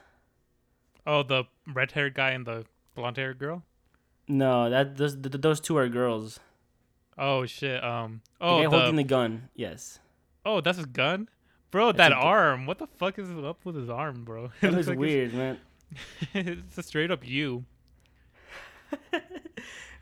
Oh, 1.06 1.22
the 1.22 1.44
red 1.72 1.92
haired 1.92 2.14
guy 2.14 2.30
and 2.30 2.46
the 2.46 2.64
blonde 2.94 3.16
haired 3.16 3.38
girl. 3.38 3.62
No, 4.26 4.70
that 4.70 4.96
those 4.96 5.20
those 5.20 5.60
two 5.60 5.76
are 5.76 5.88
girls. 5.88 6.40
Oh 7.18 7.46
shit. 7.46 7.82
Um. 7.84 8.22
Oh, 8.40 8.58
the 8.58 8.64
guy 8.64 8.70
the... 8.70 8.76
holding 8.76 8.96
the 8.96 9.04
gun. 9.04 9.48
Yes. 9.54 10.00
Oh, 10.46 10.60
that's 10.60 10.78
his 10.78 10.86
gun, 10.86 11.28
bro. 11.70 11.92
That's 11.92 12.10
that 12.10 12.12
arm. 12.12 12.66
What 12.66 12.78
the 12.78 12.86
fuck 12.86 13.18
is 13.18 13.30
up 13.30 13.64
with 13.64 13.76
his 13.76 13.88
arm, 13.88 14.24
bro? 14.24 14.50
It 14.62 14.72
looks 14.72 14.88
like 14.88 14.98
weird, 14.98 15.34
man. 15.34 15.58
it's 16.34 16.76
a 16.78 16.82
straight 16.82 17.10
up 17.10 17.26
U. 17.26 17.64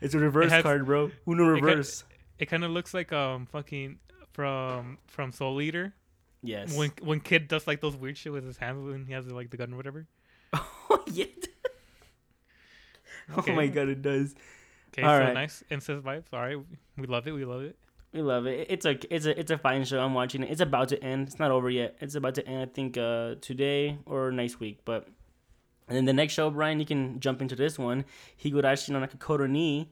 it's 0.01 0.13
a 0.13 0.19
reverse 0.19 0.47
it 0.47 0.51
has, 0.51 0.63
card, 0.63 0.85
bro. 0.85 1.11
Uno 1.27 1.45
reverse. 1.45 2.03
It, 2.39 2.47
kind 2.47 2.63
of 2.63 2.71
looks 2.71 2.93
like 2.93 3.13
um 3.13 3.45
fucking 3.45 3.99
from 4.31 4.97
from 5.07 5.31
Soul 5.31 5.61
Eater. 5.61 5.93
Yes. 6.41 6.75
When 6.75 6.91
when 7.01 7.19
kid 7.19 7.47
does 7.47 7.67
like 7.67 7.81
those 7.81 7.95
weird 7.95 8.17
shit 8.17 8.31
with 8.31 8.45
his 8.45 8.57
hands 8.57 8.83
when 8.85 9.05
he 9.05 9.13
has 9.13 9.27
like 9.27 9.49
the 9.49 9.57
gun 9.57 9.73
or 9.73 9.77
whatever. 9.77 10.07
Oh 10.89 11.03
yeah. 11.11 11.25
Okay. 13.37 13.51
Oh 13.51 13.55
my 13.55 13.67
god, 13.67 13.89
it 13.89 14.01
does. 14.01 14.35
Okay, 14.91 15.01
All 15.01 15.17
so 15.17 15.23
right. 15.23 15.33
nice 15.33 15.63
incest 15.71 16.03
vibes. 16.03 16.25
All 16.33 16.39
right, 16.39 16.57
we 16.97 17.07
love 17.07 17.27
it. 17.27 17.31
We 17.31 17.45
love 17.45 17.63
it. 17.63 17.75
We 18.13 18.21
love 18.21 18.45
it. 18.45 18.67
It's 18.69 18.85
a 18.85 18.97
it's 19.13 19.25
a 19.25 19.39
it's 19.39 19.49
a 19.49 19.57
fine 19.57 19.85
show. 19.85 19.99
I'm 19.99 20.13
watching 20.13 20.43
it. 20.43 20.51
It's 20.51 20.61
about 20.61 20.89
to 20.89 21.03
end. 21.03 21.27
It's 21.29 21.39
not 21.39 21.49
over 21.49 21.69
yet. 21.69 21.95
It's 21.99 22.13
about 22.13 22.35
to 22.35 22.47
end. 22.47 22.61
I 22.61 22.65
think 22.65 22.97
uh, 22.97 23.35
today 23.41 23.97
or 24.05 24.31
next 24.31 24.59
week. 24.59 24.79
But 24.85 25.07
and 25.87 25.97
then 25.97 26.05
the 26.05 26.13
next 26.13 26.33
show, 26.33 26.49
Brian, 26.51 26.79
you 26.79 26.85
can 26.85 27.19
jump 27.19 27.41
into 27.41 27.55
this 27.55 27.79
one. 27.79 28.05
Higurashi 28.43 28.89
no 28.89 28.99
Naku 28.99 29.17
Koro 29.17 29.47
ni. 29.47 29.89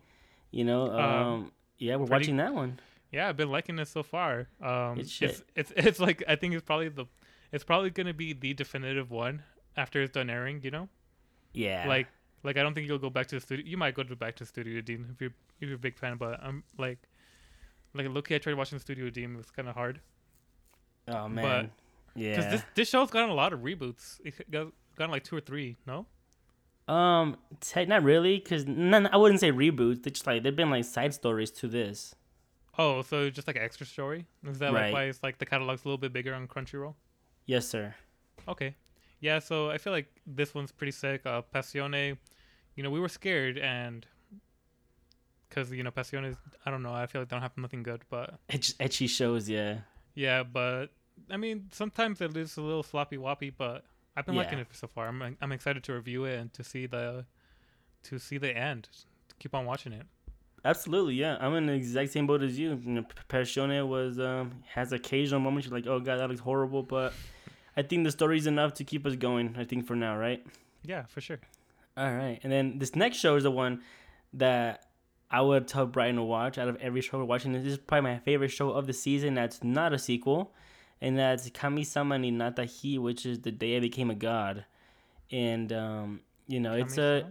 You 0.51 0.65
know, 0.65 0.91
um, 0.91 0.99
um, 0.99 1.51
yeah, 1.79 1.95
we're 1.95 2.05
pretty, 2.05 2.25
watching 2.25 2.37
that 2.37 2.53
one. 2.53 2.79
Yeah, 3.11 3.27
I've 3.27 3.37
been 3.37 3.49
liking 3.49 3.79
it 3.79 3.87
so 3.87 4.03
far. 4.03 4.49
Um, 4.61 4.99
it's, 4.99 5.19
it's 5.19 5.43
it's 5.55 5.73
it's 5.75 5.99
like 5.99 6.23
I 6.27 6.35
think 6.35 6.53
it's 6.53 6.63
probably 6.63 6.89
the 6.89 7.05
it's 7.51 7.63
probably 7.63 7.89
gonna 7.89 8.13
be 8.13 8.33
the 8.33 8.53
definitive 8.53 9.09
one 9.09 9.41
after 9.77 10.01
it's 10.01 10.13
done 10.13 10.29
airing. 10.29 10.61
You 10.63 10.71
know. 10.71 10.89
Yeah. 11.53 11.85
Like 11.87 12.07
like 12.43 12.57
I 12.57 12.63
don't 12.63 12.73
think 12.73 12.87
you'll 12.87 12.97
go 12.97 13.09
back 13.09 13.27
to 13.27 13.35
the 13.35 13.41
studio. 13.41 13.65
You 13.65 13.77
might 13.77 13.95
go 13.95 14.03
to 14.03 14.15
back 14.15 14.35
to 14.37 14.45
Studio 14.45 14.81
Deen 14.81 15.07
if 15.11 15.21
you're 15.21 15.33
if 15.59 15.67
you're 15.67 15.75
a 15.75 15.79
big 15.79 15.97
fan, 15.97 16.17
but 16.17 16.41
I'm 16.43 16.63
like 16.77 16.99
like 17.93 18.07
look, 18.09 18.31
I 18.31 18.37
tried 18.37 18.55
watching 18.55 18.79
Studio 18.79 19.09
Deen. 19.09 19.33
It 19.33 19.37
was 19.37 19.51
kind 19.51 19.67
of 19.67 19.75
hard. 19.75 19.99
Oh 21.07 21.27
man. 21.27 21.43
But, 22.15 22.21
yeah. 22.21 22.35
Because 22.35 22.51
this 22.51 22.63
this 22.75 22.89
show's 22.89 23.09
gotten 23.11 23.29
a 23.29 23.35
lot 23.35 23.53
of 23.53 23.61
reboots. 23.61 24.19
It 24.23 24.49
got 24.51 24.67
gotten 24.95 25.11
like 25.11 25.23
two 25.23 25.35
or 25.35 25.41
three. 25.41 25.77
No. 25.85 26.05
Um, 26.87 27.37
te- 27.61 27.85
not 27.85 28.03
really, 28.03 28.39
cause 28.39 28.65
none. 28.65 29.07
I 29.07 29.17
wouldn't 29.17 29.39
say 29.39 29.51
reboots. 29.51 30.03
They 30.03 30.09
just 30.09 30.27
like 30.27 30.43
they've 30.43 30.55
been 30.55 30.69
like 30.69 30.83
side 30.83 31.13
stories 31.13 31.51
to 31.51 31.67
this. 31.67 32.15
Oh, 32.77 33.01
so 33.01 33.29
just 33.29 33.47
like 33.47 33.55
an 33.55 33.61
extra 33.61 33.85
story? 33.85 34.25
Is 34.45 34.59
that 34.59 34.73
right. 34.73 34.85
like 34.85 34.93
why 34.93 35.03
it's 35.03 35.21
like 35.21 35.37
the 35.37 35.45
catalog's 35.45 35.85
a 35.85 35.87
little 35.87 35.97
bit 35.97 36.11
bigger 36.13 36.33
on 36.33 36.47
Crunchyroll? 36.47 36.95
Yes, 37.45 37.67
sir. 37.67 37.93
Okay, 38.47 38.75
yeah, 39.21 39.39
so 39.39 39.69
I 39.69 39.77
feel 39.77 39.93
like 39.93 40.07
this 40.27 40.53
one's 40.53 40.71
pretty 40.71 40.91
sick. 40.91 41.25
Uh, 41.25 41.43
Passione, 41.53 42.17
you 42.75 42.83
know, 42.83 42.89
we 42.89 42.99
were 42.99 43.09
scared 43.09 43.57
and 43.57 44.05
because 45.47 45.71
you 45.71 45.83
know 45.83 45.91
Passione, 45.91 46.31
is 46.31 46.37
I 46.65 46.71
don't 46.71 46.83
know, 46.83 46.93
I 46.93 47.05
feel 47.05 47.21
like 47.21 47.29
they 47.29 47.35
don't 47.35 47.43
have 47.43 47.57
nothing 47.57 47.83
good, 47.83 48.01
but 48.09 48.39
Etch, 48.49 48.77
ecchi 48.79 49.07
shows, 49.07 49.47
yeah. 49.47 49.79
Yeah, 50.15 50.43
but 50.43 50.87
I 51.29 51.37
mean, 51.37 51.69
sometimes 51.71 52.19
it 52.19 52.35
is 52.35 52.57
a 52.57 52.61
little 52.61 52.83
sloppy 52.83 53.17
woppy, 53.17 53.53
but 53.55 53.85
I've 54.17 54.25
been 54.25 54.35
yeah. 54.35 54.41
liking 54.41 54.59
it 54.59 54.67
so 54.71 54.87
far. 54.87 55.07
I'm 55.07 55.37
I'm 55.41 55.51
excited 55.51 55.83
to 55.85 55.93
review 55.93 56.25
it 56.25 56.39
and 56.39 56.51
to 56.53 56.63
see 56.63 56.85
the 56.85 57.25
to 58.03 58.19
see 58.19 58.37
the 58.37 58.55
end 58.57 58.89
keep 59.39 59.55
on 59.55 59.65
watching 59.65 59.93
it. 59.93 60.05
Absolutely, 60.63 61.15
yeah. 61.15 61.37
I'm 61.39 61.55
in 61.55 61.65
the 61.65 61.73
exact 61.73 62.11
same 62.11 62.27
boat 62.27 62.43
as 62.43 62.57
you. 62.57 62.79
you 62.83 62.91
know, 62.91 63.05
Passione 63.29 63.87
was 63.87 64.19
um, 64.19 64.63
has 64.73 64.91
occasional 64.93 65.39
moments 65.39 65.67
you're 65.67 65.75
like, 65.75 65.87
oh 65.87 65.99
god, 65.99 66.19
that 66.19 66.29
looks 66.29 66.41
horrible, 66.41 66.83
but 66.83 67.13
I 67.75 67.81
think 67.81 68.03
the 68.03 68.11
story's 68.11 68.47
enough 68.47 68.73
to 68.75 68.83
keep 68.83 69.05
us 69.05 69.15
going. 69.15 69.55
I 69.57 69.63
think 69.63 69.85
for 69.85 69.95
now, 69.95 70.17
right? 70.17 70.45
Yeah, 70.83 71.05
for 71.05 71.21
sure. 71.21 71.39
All 71.97 72.13
right, 72.13 72.39
and 72.43 72.51
then 72.51 72.79
this 72.79 72.95
next 72.95 73.17
show 73.17 73.35
is 73.35 73.43
the 73.43 73.51
one 73.51 73.81
that 74.33 74.85
I 75.29 75.41
would 75.41 75.67
tell 75.67 75.85
Brian 75.85 76.15
to 76.15 76.23
watch. 76.23 76.57
Out 76.57 76.67
of 76.67 76.77
every 76.77 77.01
show 77.01 77.17
we're 77.17 77.25
watching, 77.25 77.53
this 77.53 77.65
is 77.65 77.77
probably 77.77 78.11
my 78.11 78.19
favorite 78.19 78.49
show 78.49 78.71
of 78.71 78.87
the 78.87 78.93
season. 78.93 79.33
That's 79.33 79.63
not 79.63 79.93
a 79.93 79.99
sequel, 79.99 80.53
and 81.01 81.17
that's 81.17 81.49
Kami-sama 81.49 82.17
ni 82.17 82.31
Natta 82.31 82.65
Hi, 82.65 82.97
which 82.97 83.25
is 83.25 83.39
the 83.39 83.51
day 83.51 83.77
I 83.77 83.79
became 83.79 84.09
a 84.09 84.15
god. 84.15 84.65
And 85.31 85.71
um, 85.71 86.21
you 86.47 86.59
know, 86.59 86.73
it's 86.73 86.97
a 86.97 87.29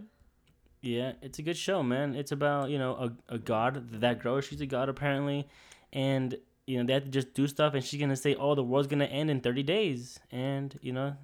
yeah, 0.81 1.13
it's 1.21 1.37
a 1.37 1.43
good 1.43 1.57
show, 1.57 1.83
man. 1.83 2.15
It's 2.15 2.31
about 2.31 2.69
you 2.69 2.79
know 2.79 3.13
a, 3.29 3.35
a 3.35 3.37
god 3.37 4.01
that 4.01 4.19
girl. 4.19 4.41
She's 4.41 4.61
a 4.61 4.65
god 4.65 4.89
apparently, 4.89 5.47
and 5.93 6.37
you 6.71 6.77
know 6.77 6.85
they 6.85 6.93
have 6.93 7.03
to 7.03 7.09
just 7.11 7.33
do 7.33 7.47
stuff, 7.47 7.73
and 7.73 7.83
she's 7.83 7.99
gonna 7.99 8.15
say, 8.15 8.33
"Oh, 8.35 8.55
the 8.55 8.63
world's 8.63 8.87
gonna 8.87 9.05
end 9.19 9.29
in 9.29 9.41
30 9.41 9.61
days," 9.63 10.19
and 10.31 10.73
you 10.81 10.93
know 10.93 11.15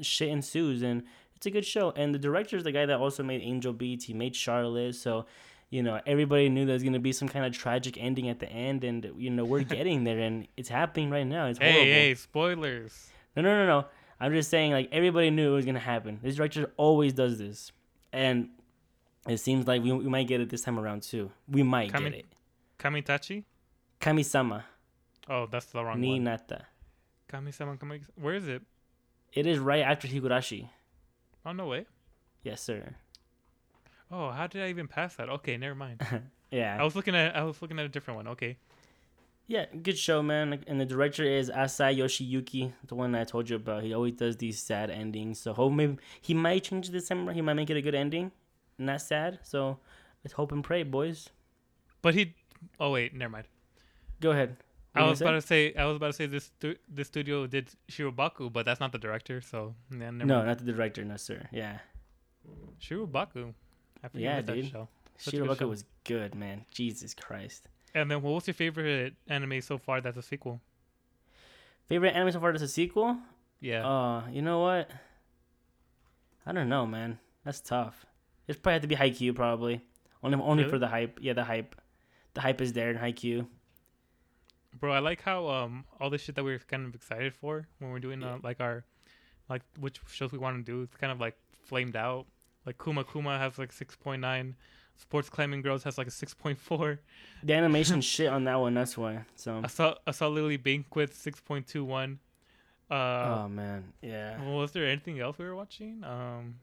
shit 0.00 0.28
ensues, 0.28 0.82
and 0.82 1.04
it's 1.36 1.46
a 1.46 1.50
good 1.52 1.64
show. 1.64 1.92
And 1.92 2.12
the 2.12 2.18
director 2.18 2.56
is 2.56 2.64
the 2.64 2.72
guy 2.72 2.84
that 2.86 2.98
also 2.98 3.22
made 3.22 3.40
Angel 3.42 3.72
Beats. 3.72 4.06
He 4.06 4.12
made 4.12 4.34
Charlotte, 4.34 4.96
so 4.96 5.26
you 5.70 5.84
know 5.84 6.00
everybody 6.04 6.48
knew 6.48 6.66
there's 6.66 6.82
gonna 6.82 6.98
be 6.98 7.12
some 7.12 7.28
kind 7.28 7.46
of 7.46 7.52
tragic 7.52 7.96
ending 7.96 8.28
at 8.28 8.40
the 8.40 8.50
end, 8.50 8.82
and 8.82 9.08
you 9.16 9.30
know 9.30 9.44
we're 9.44 9.62
getting 9.78 10.02
there, 10.02 10.18
and 10.18 10.48
it's 10.56 10.68
happening 10.68 11.10
right 11.10 11.26
now. 11.26 11.46
It's 11.46 11.60
horrible. 11.60 11.80
Hey, 11.80 11.92
hey, 12.08 12.14
spoilers. 12.16 13.08
No, 13.36 13.42
no, 13.42 13.56
no, 13.56 13.66
no. 13.66 13.86
I'm 14.20 14.32
just 14.32 14.50
saying, 14.50 14.72
like 14.72 14.88
everybody 14.90 15.30
knew 15.30 15.52
it 15.52 15.54
was 15.54 15.64
gonna 15.64 15.78
happen. 15.78 16.18
This 16.24 16.34
director 16.34 16.72
always 16.76 17.12
does 17.12 17.38
this, 17.38 17.70
and 18.12 18.48
it 19.28 19.38
seems 19.38 19.68
like 19.68 19.80
we, 19.84 19.92
we 19.92 20.08
might 20.08 20.26
get 20.26 20.40
it 20.40 20.48
this 20.50 20.62
time 20.62 20.76
around 20.76 21.02
too. 21.04 21.30
We 21.48 21.62
might 21.62 21.92
Kami- 21.92 22.10
get 22.10 22.18
it. 22.18 22.26
Kamitachi? 22.80 23.44
Kami-sama 24.00 24.64
Oh, 25.28 25.46
that's 25.50 25.66
the 25.66 25.84
wrong 25.84 26.00
ni 26.00 26.12
one. 26.12 26.24
nata. 26.24 26.66
Kami-sama, 27.28 27.76
Kami. 27.76 28.00
Where 28.16 28.34
is 28.34 28.48
it? 28.48 28.62
It 29.34 29.46
is 29.46 29.58
right 29.58 29.82
after 29.82 30.08
Higurashi. 30.08 30.68
Oh 31.44 31.52
no 31.52 31.66
way. 31.66 31.84
Yes, 32.42 32.62
sir. 32.62 32.96
Oh, 34.10 34.30
how 34.30 34.46
did 34.46 34.62
I 34.62 34.68
even 34.68 34.88
pass 34.88 35.16
that? 35.16 35.28
Okay, 35.28 35.56
never 35.56 35.74
mind. 35.74 36.00
Yeah. 36.50 36.78
I 36.80 36.82
was 36.82 36.96
looking 36.96 37.14
at 37.14 37.36
I 37.36 37.42
was 37.44 37.60
looking 37.60 37.78
at 37.78 37.84
a 37.84 37.90
different 37.90 38.16
one. 38.16 38.28
Okay. 38.28 38.56
yeah, 39.48 39.66
good 39.82 39.98
show, 39.98 40.22
man. 40.22 40.64
And 40.66 40.80
the 40.80 40.86
director 40.86 41.22
is 41.22 41.50
Asai 41.50 41.98
Yoshiyuki, 41.98 42.72
the 42.86 42.94
one 42.94 43.14
I 43.14 43.24
told 43.24 43.50
you 43.50 43.56
about. 43.56 43.82
He 43.82 43.92
always 43.92 44.14
does 44.14 44.38
these 44.38 44.62
sad 44.62 44.88
endings. 44.90 45.38
So 45.40 45.52
hope 45.52 45.74
maybe 45.74 45.98
he 46.22 46.32
might 46.32 46.64
change 46.64 46.88
this 46.88 47.06
time. 47.08 47.28
He 47.28 47.42
might 47.42 47.52
make 47.52 47.68
it 47.68 47.76
a 47.76 47.82
good 47.82 47.94
ending, 47.94 48.32
not 48.78 49.02
sad. 49.02 49.40
So 49.42 49.76
let's 50.24 50.32
hope 50.32 50.50
and 50.52 50.64
pray, 50.64 50.84
boys. 50.84 51.28
But 52.00 52.14
he 52.14 52.34
Oh 52.80 52.92
wait, 52.92 53.12
never 53.12 53.30
mind. 53.30 53.46
Go 54.22 54.30
ahead. 54.30 54.56
I 54.98 55.08
was 55.08 55.20
about 55.20 55.30
gonna 55.30 55.40
say 55.40 55.74
I 55.74 55.84
was 55.86 55.96
about 55.96 56.08
to 56.08 56.12
say 56.12 56.26
this 56.26 56.44
stu- 56.44 56.76
this 56.88 57.06
studio 57.08 57.46
did 57.46 57.70
Shirobako, 57.90 58.52
but 58.52 58.64
that's 58.66 58.80
not 58.80 58.92
the 58.92 58.98
director, 58.98 59.40
so 59.40 59.74
yeah, 59.90 60.10
no, 60.10 60.24
mind. 60.24 60.46
not 60.46 60.58
the 60.58 60.72
director, 60.72 61.04
no, 61.04 61.16
sir. 61.16 61.48
Yeah. 61.52 61.78
Shirobako. 62.80 63.54
I 64.02 64.08
Yeah, 64.14 64.40
that 64.40 64.54
dude. 64.54 64.70
show. 64.70 64.88
Such 65.16 65.34
a 65.34 65.38
good 65.38 65.60
was 65.62 65.84
good, 66.04 66.34
man. 66.34 66.64
Jesus 66.70 67.14
Christ. 67.14 67.68
And 67.94 68.10
then 68.10 68.22
what 68.22 68.32
was 68.34 68.46
your 68.46 68.54
favorite 68.54 69.14
anime 69.26 69.60
so 69.60 69.78
far 69.78 70.00
that's 70.00 70.16
a 70.16 70.22
sequel? 70.22 70.60
Favorite 71.86 72.14
anime 72.14 72.30
so 72.32 72.40
far 72.40 72.52
that's 72.52 72.62
a 72.62 72.68
sequel? 72.68 73.16
Yeah. 73.60 73.86
Uh, 73.86 74.28
you 74.30 74.42
know 74.42 74.60
what? 74.60 74.90
I 76.46 76.52
don't 76.52 76.68
know, 76.68 76.86
man. 76.86 77.18
That's 77.44 77.60
tough. 77.60 78.06
It's 78.46 78.58
probably 78.58 78.74
had 78.74 78.82
to 78.82 78.88
be 78.88 78.96
Haikyuu, 78.96 79.34
probably. 79.34 79.80
Only, 80.22 80.38
only 80.38 80.62
Really? 80.62 80.70
for 80.70 80.78
the 80.78 80.88
hype. 80.88 81.18
Yeah, 81.20 81.32
the 81.32 81.44
hype. 81.44 81.74
The 82.34 82.40
hype 82.40 82.60
is 82.60 82.72
there 82.72 82.90
in 82.90 82.96
Haikyuu. 82.98 83.46
Bro, 84.78 84.92
I 84.92 84.98
like 85.00 85.22
how 85.22 85.48
um 85.48 85.84
all 86.00 86.10
the 86.10 86.18
shit 86.18 86.34
that 86.36 86.44
we 86.44 86.54
are 86.54 86.58
kind 86.58 86.86
of 86.86 86.94
excited 86.94 87.34
for 87.34 87.66
when 87.78 87.90
we're 87.90 87.98
doing 87.98 88.22
uh, 88.22 88.38
like 88.42 88.60
our 88.60 88.84
like 89.48 89.62
which 89.78 90.00
shows 90.08 90.32
we 90.32 90.38
want 90.38 90.64
to 90.64 90.72
do. 90.72 90.82
It's 90.82 90.96
kind 90.96 91.12
of 91.12 91.20
like 91.20 91.36
flamed 91.64 91.96
out. 91.96 92.26
Like 92.66 92.82
Kuma 92.82 93.04
Kuma 93.04 93.38
has 93.38 93.58
like 93.58 93.72
six 93.72 93.96
point 93.96 94.20
nine. 94.20 94.56
Sports 94.96 95.30
Climbing 95.30 95.62
Girls 95.62 95.84
has 95.84 95.96
like 95.96 96.08
a 96.08 96.10
six 96.10 96.34
point 96.34 96.58
four. 96.58 97.00
The 97.42 97.54
animation 97.54 98.00
shit 98.12 98.28
on 98.28 98.44
that 98.44 98.56
one. 98.56 98.74
That's 98.74 98.98
why. 98.98 99.24
So. 99.36 99.60
I 99.62 99.68
saw 99.68 99.94
I 100.06 100.10
saw 100.10 100.28
Lily 100.28 100.56
Bink 100.56 100.94
with 100.94 101.14
six 101.14 101.40
point 101.40 101.66
two 101.66 101.84
one. 101.84 102.18
Uh, 102.90 103.42
oh 103.44 103.48
man, 103.48 103.92
yeah. 104.00 104.42
well, 104.42 104.56
was 104.56 104.72
there 104.72 104.86
anything 104.86 105.20
else 105.20 105.36
we 105.36 105.44
were 105.44 105.54
watching? 105.54 106.02
Um. 106.04 106.56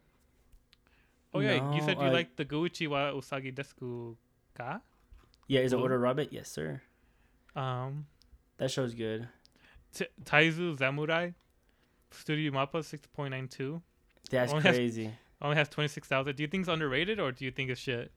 Oh 1.34 1.40
yeah, 1.40 1.74
you 1.76 1.82
said 1.82 1.98
you 2.00 2.08
uh, 2.08 2.12
liked 2.12 2.38
the 2.38 2.46
Guichi 2.46 2.88
wa 2.88 3.12
Usagi 3.12 3.54
Desu 3.54 4.16
ka? 4.58 4.82
Yeah, 5.48 5.60
is 5.60 5.74
it 5.74 5.76
Order 5.76 6.00
Rabbit? 6.00 6.30
Yes, 6.32 6.50
sir. 6.50 6.82
Um, 7.56 8.06
That 8.58 8.72
show's 8.72 8.94
good. 8.94 9.28
T- 9.94 10.08
Taiso 10.24 10.78
Samurai, 10.78 11.32
Studio 12.12 12.52
Mappa 12.52 12.84
six 12.84 13.06
point 13.08 13.32
nine 13.32 13.48
two. 13.48 13.82
That's 14.30 14.52
Only 14.52 14.64
has- 14.64 14.76
crazy. 14.76 15.12
Only 15.42 15.56
has 15.58 15.70
twenty 15.70 15.88
six 15.88 16.08
thousand. 16.08 16.36
Do 16.36 16.44
you 16.44 16.48
think 16.48 16.62
it's 16.62 16.70
underrated 16.70 17.20
or 17.20 17.32
do 17.32 17.46
you 17.46 17.52
think 17.52 17.70
it's 17.70 17.80
shit? 17.82 18.12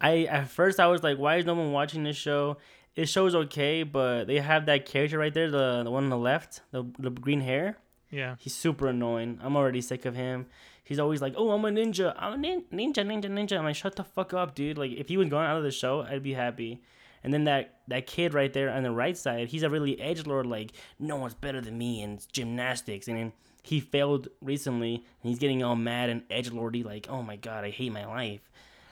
I 0.00 0.24
at 0.24 0.48
first 0.48 0.80
I 0.80 0.86
was 0.86 1.02
like, 1.02 1.18
why 1.18 1.36
is 1.36 1.44
no 1.44 1.54
one 1.54 1.72
watching 1.72 2.02
this 2.04 2.16
show? 2.16 2.56
It 2.96 3.06
show's 3.08 3.34
okay, 3.34 3.82
but 3.82 4.24
they 4.26 4.38
have 4.40 4.66
that 4.66 4.86
character 4.86 5.18
right 5.18 5.32
there, 5.34 5.50
the 5.50 5.82
the 5.84 5.90
one 5.90 6.04
on 6.04 6.10
the 6.10 6.18
left, 6.18 6.60
the 6.70 6.84
the 6.98 7.10
green 7.10 7.40
hair. 7.40 7.76
Yeah. 8.10 8.36
He's 8.38 8.54
super 8.54 8.86
annoying. 8.88 9.40
I'm 9.42 9.56
already 9.56 9.80
sick 9.80 10.04
of 10.04 10.14
him. 10.14 10.46
He's 10.84 10.98
always 10.98 11.20
like, 11.22 11.34
"Oh, 11.36 11.50
I'm 11.50 11.64
a 11.64 11.70
ninja. 11.70 12.14
I'm 12.16 12.34
a 12.34 12.36
nin- 12.38 12.64
ninja, 12.72 12.96
ninja, 13.04 13.24
ninja." 13.26 13.58
I'm 13.58 13.64
like, 13.64 13.74
"Shut 13.74 13.96
the 13.96 14.04
fuck 14.04 14.32
up, 14.34 14.54
dude!" 14.54 14.76
Like, 14.78 14.92
if 14.92 15.08
he 15.08 15.16
was 15.16 15.28
gone 15.28 15.46
out 15.46 15.56
of 15.56 15.62
the 15.64 15.70
show, 15.70 16.02
I'd 16.02 16.22
be 16.22 16.34
happy. 16.34 16.82
And 17.24 17.32
then 17.32 17.44
that 17.44 17.78
that 17.88 18.06
kid 18.06 18.34
right 18.34 18.52
there 18.52 18.70
on 18.70 18.82
the 18.82 18.90
right 18.90 19.16
side, 19.16 19.48
he's 19.48 19.62
a 19.62 19.70
really 19.70 20.00
edge 20.00 20.26
lord. 20.26 20.46
Like, 20.46 20.72
no 20.98 21.16
one's 21.16 21.34
better 21.34 21.60
than 21.60 21.76
me 21.76 22.02
in 22.02 22.20
gymnastics. 22.30 23.08
And 23.08 23.16
then 23.16 23.32
he 23.62 23.80
failed 23.80 24.28
recently, 24.42 24.94
and 24.94 25.30
he's 25.30 25.38
getting 25.38 25.62
all 25.62 25.74
mad 25.74 26.10
and 26.10 26.22
edge 26.30 26.52
lordy. 26.52 26.82
Like, 26.84 27.06
oh 27.08 27.22
my 27.22 27.36
god, 27.36 27.64
I 27.64 27.70
hate 27.70 27.90
my 27.90 28.04
life. 28.04 28.40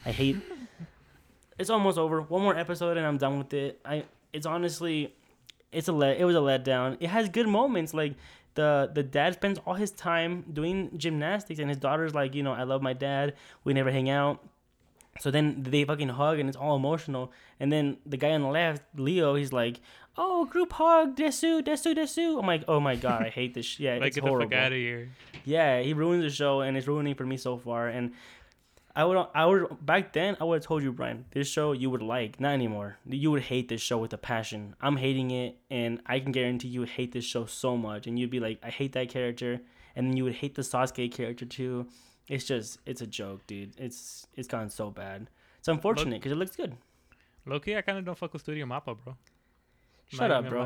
I 0.05 0.13
hate. 0.13 0.37
it's 1.59 1.71
almost 1.71 1.99
over. 1.99 2.23
One 2.23 2.43
more 2.43 2.57
episode, 2.57 2.97
and 2.97 3.07
I'm 3.07 3.19
done 3.19 3.39
with 3.39 3.53
it. 3.55 3.81
I. 3.85 4.05
It's 4.33 4.47
honestly, 4.47 5.15
it's 5.71 5.89
a 5.89 5.93
let. 5.93 6.17
It 6.17 6.25
was 6.25 6.35
a 6.35 6.41
letdown. 6.41 6.97
It 7.01 7.09
has 7.09 7.29
good 7.29 7.47
moments, 7.47 7.93
like 7.93 8.15
the 8.55 8.91
the 8.95 9.03
dad 9.03 9.35
spends 9.35 9.59
all 9.67 9.75
his 9.75 9.91
time 9.91 10.45
doing 10.53 10.91
gymnastics 10.97 11.59
and 11.59 11.69
his 11.69 11.79
daughter's 11.79 12.15
like 12.15 12.35
you 12.35 12.43
know 12.43 12.53
i 12.53 12.65
love 12.65 12.83
my 12.83 12.93
dad 12.93 13.35
we 13.65 13.73
never 13.73 13.91
hang 13.91 14.11
out 14.11 14.45
so 15.21 15.31
then 15.31 15.63
they 15.63 15.85
fucking 15.85 16.09
hug 16.09 16.39
and 16.39 16.49
it's 16.49 16.57
all 16.57 16.77
emotional 16.77 17.33
and 17.61 17.71
then 17.71 17.97
the 18.07 18.17
guy 18.17 18.31
on 18.31 18.43
the 18.43 18.49
left 18.49 18.83
leo 18.97 19.35
he's 19.35 19.53
like 19.53 19.81
oh 20.17 20.45
group 20.47 20.73
hug 20.73 21.17
desu 21.17 21.63
desu 21.63 21.95
desu 21.95 22.39
i'm 22.39 22.47
like 22.47 22.65
oh 22.69 22.81
my 22.81 22.97
god 22.97 23.23
i 23.23 23.29
hate 23.39 23.55
this 23.55 23.67
sh- 23.67 23.81
yeah 23.81 23.95
like 23.95 24.09
it's 24.09 24.17
get 24.17 24.25
horrible 24.25 24.49
the 24.49 24.57
fuck 24.57 24.65
out 24.65 24.73
of 24.73 24.79
here. 24.79 25.11
yeah 25.45 25.81
he 25.81 25.93
ruins 25.93 26.23
the 26.23 26.31
show 26.31 26.61
and 26.61 26.77
it's 26.77 26.87
ruining 26.87 27.15
for 27.15 27.27
me 27.27 27.37
so 27.37 27.59
far 27.59 27.89
and 27.89 28.13
I 28.95 29.05
would, 29.05 29.27
I 29.35 29.47
would 29.47 29.85
back 29.85 30.13
then. 30.13 30.37
I 30.39 30.45
would 30.45 30.57
have 30.57 30.65
told 30.65 30.83
you, 30.83 30.93
Brian, 30.93 31.25
this 31.31 31.49
show 31.49 31.73
you 31.73 31.89
would 31.89 32.03
like, 32.03 32.39
not 32.39 32.53
anymore. 32.53 32.99
You 33.07 33.31
would 33.31 33.43
hate 33.43 33.69
this 33.69 33.81
show 33.81 33.97
with 33.97 34.13
a 34.13 34.19
passion. 34.19 34.77
I'm 34.83 34.99
hating 34.99 35.31
it, 35.31 35.57
and 35.71 36.01
I 36.05 36.21
can 36.21 36.31
guarantee 36.31 36.69
you 36.69 36.81
would 36.81 36.91
hate 36.91 37.13
this 37.13 37.25
show 37.25 37.47
so 37.47 37.77
much, 37.77 38.07
and 38.07 38.19
you'd 38.19 38.29
be 38.29 38.39
like, 38.41 38.59
I 38.63 38.69
hate 38.69 38.93
that 38.93 39.09
character, 39.09 39.63
and 39.97 40.09
then 40.09 40.17
you 40.17 40.25
would 40.25 40.35
hate 40.35 40.57
the 40.57 40.63
Sasuke 40.63 41.11
character 41.11 41.47
too. 41.47 41.87
It's 42.29 42.45
just, 42.45 42.79
it's 42.87 43.01
a 43.01 43.07
joke, 43.07 43.47
dude. 43.47 43.73
It's, 43.79 44.27
it's 44.35 44.49
gone 44.49 44.71
so 44.71 44.91
bad. 44.91 45.29
It's 45.59 45.69
unfortunate 45.69 46.21
because 46.21 46.33
it 46.33 46.37
looks 46.37 46.57
good. 46.57 46.75
Loki, 47.47 47.77
I 47.77 47.83
kind 47.83 47.99
of 47.99 48.05
don't 48.05 48.17
fuck 48.17 48.33
with 48.33 48.43
Studio 48.43 48.67
Mappa, 48.67 48.97
bro. 49.03 49.17
Shut 50.09 50.29
Not 50.29 50.45
up, 50.45 50.49
bro. 50.49 50.63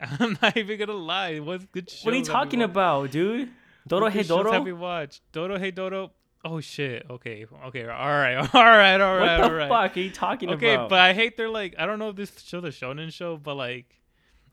lie. 0.00 0.08
I'm 0.20 0.38
not 0.40 0.56
even 0.56 0.78
gonna 0.78 0.92
lie. 0.92 1.30
It 1.30 1.44
was 1.44 1.64
good 1.72 1.88
shows. 1.90 2.04
What 2.04 2.14
are 2.14 2.18
you 2.18 2.24
talking 2.24 2.62
about, 2.62 3.10
dude? 3.10 3.50
Dodo 3.86 4.08
Hey 4.08 4.22
shows 4.22 4.28
Have 4.38 4.44
Dodo. 4.46 4.62
we 4.62 4.72
watched 4.72 5.22
Dorohedoro? 5.32 6.10
Oh 6.44 6.60
shit. 6.60 7.06
Okay. 7.08 7.46
Okay. 7.66 7.82
All 7.82 7.88
right. 7.88 8.36
All 8.54 8.62
right. 8.64 9.00
All 9.00 9.16
right. 9.16 9.38
What 9.38 9.40
all 9.42 9.48
the 9.50 9.54
right. 9.54 9.68
fuck 9.68 9.96
are 9.96 10.00
you 10.00 10.10
talking 10.10 10.50
Okay, 10.50 10.74
about? 10.74 10.88
but 10.88 10.98
I 10.98 11.12
hate 11.14 11.36
their 11.36 11.48
like. 11.48 11.74
I 11.78 11.86
don't 11.86 11.98
know 11.98 12.08
if 12.10 12.16
this 12.16 12.32
show's 12.44 12.64
a 12.64 12.68
shonen 12.68 13.12
show, 13.12 13.36
but 13.36 13.54
like, 13.54 14.00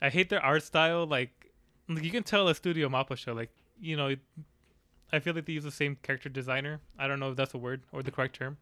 I 0.01 0.09
hate 0.09 0.29
their 0.29 0.43
art 0.43 0.63
style. 0.63 1.07
Like, 1.07 1.51
like 1.87 2.03
you 2.03 2.11
can 2.11 2.23
tell 2.23 2.47
a 2.47 2.53
Studio 2.55 2.89
Mappa 2.89 3.17
show. 3.17 3.33
Like, 3.33 3.49
you 3.79 3.97
know, 3.97 4.15
I 5.11 5.19
feel 5.19 5.33
like 5.33 5.45
they 5.45 5.53
use 5.53 5.63
the 5.63 5.71
same 5.71 5.97
character 6.03 6.29
designer. 6.29 6.79
I 6.97 7.07
don't 7.07 7.19
know 7.19 7.31
if 7.31 7.37
that's 7.37 7.53
a 7.53 7.57
word 7.57 7.81
or 7.91 8.03
the 8.03 8.11
correct 8.11 8.35
term, 8.35 8.57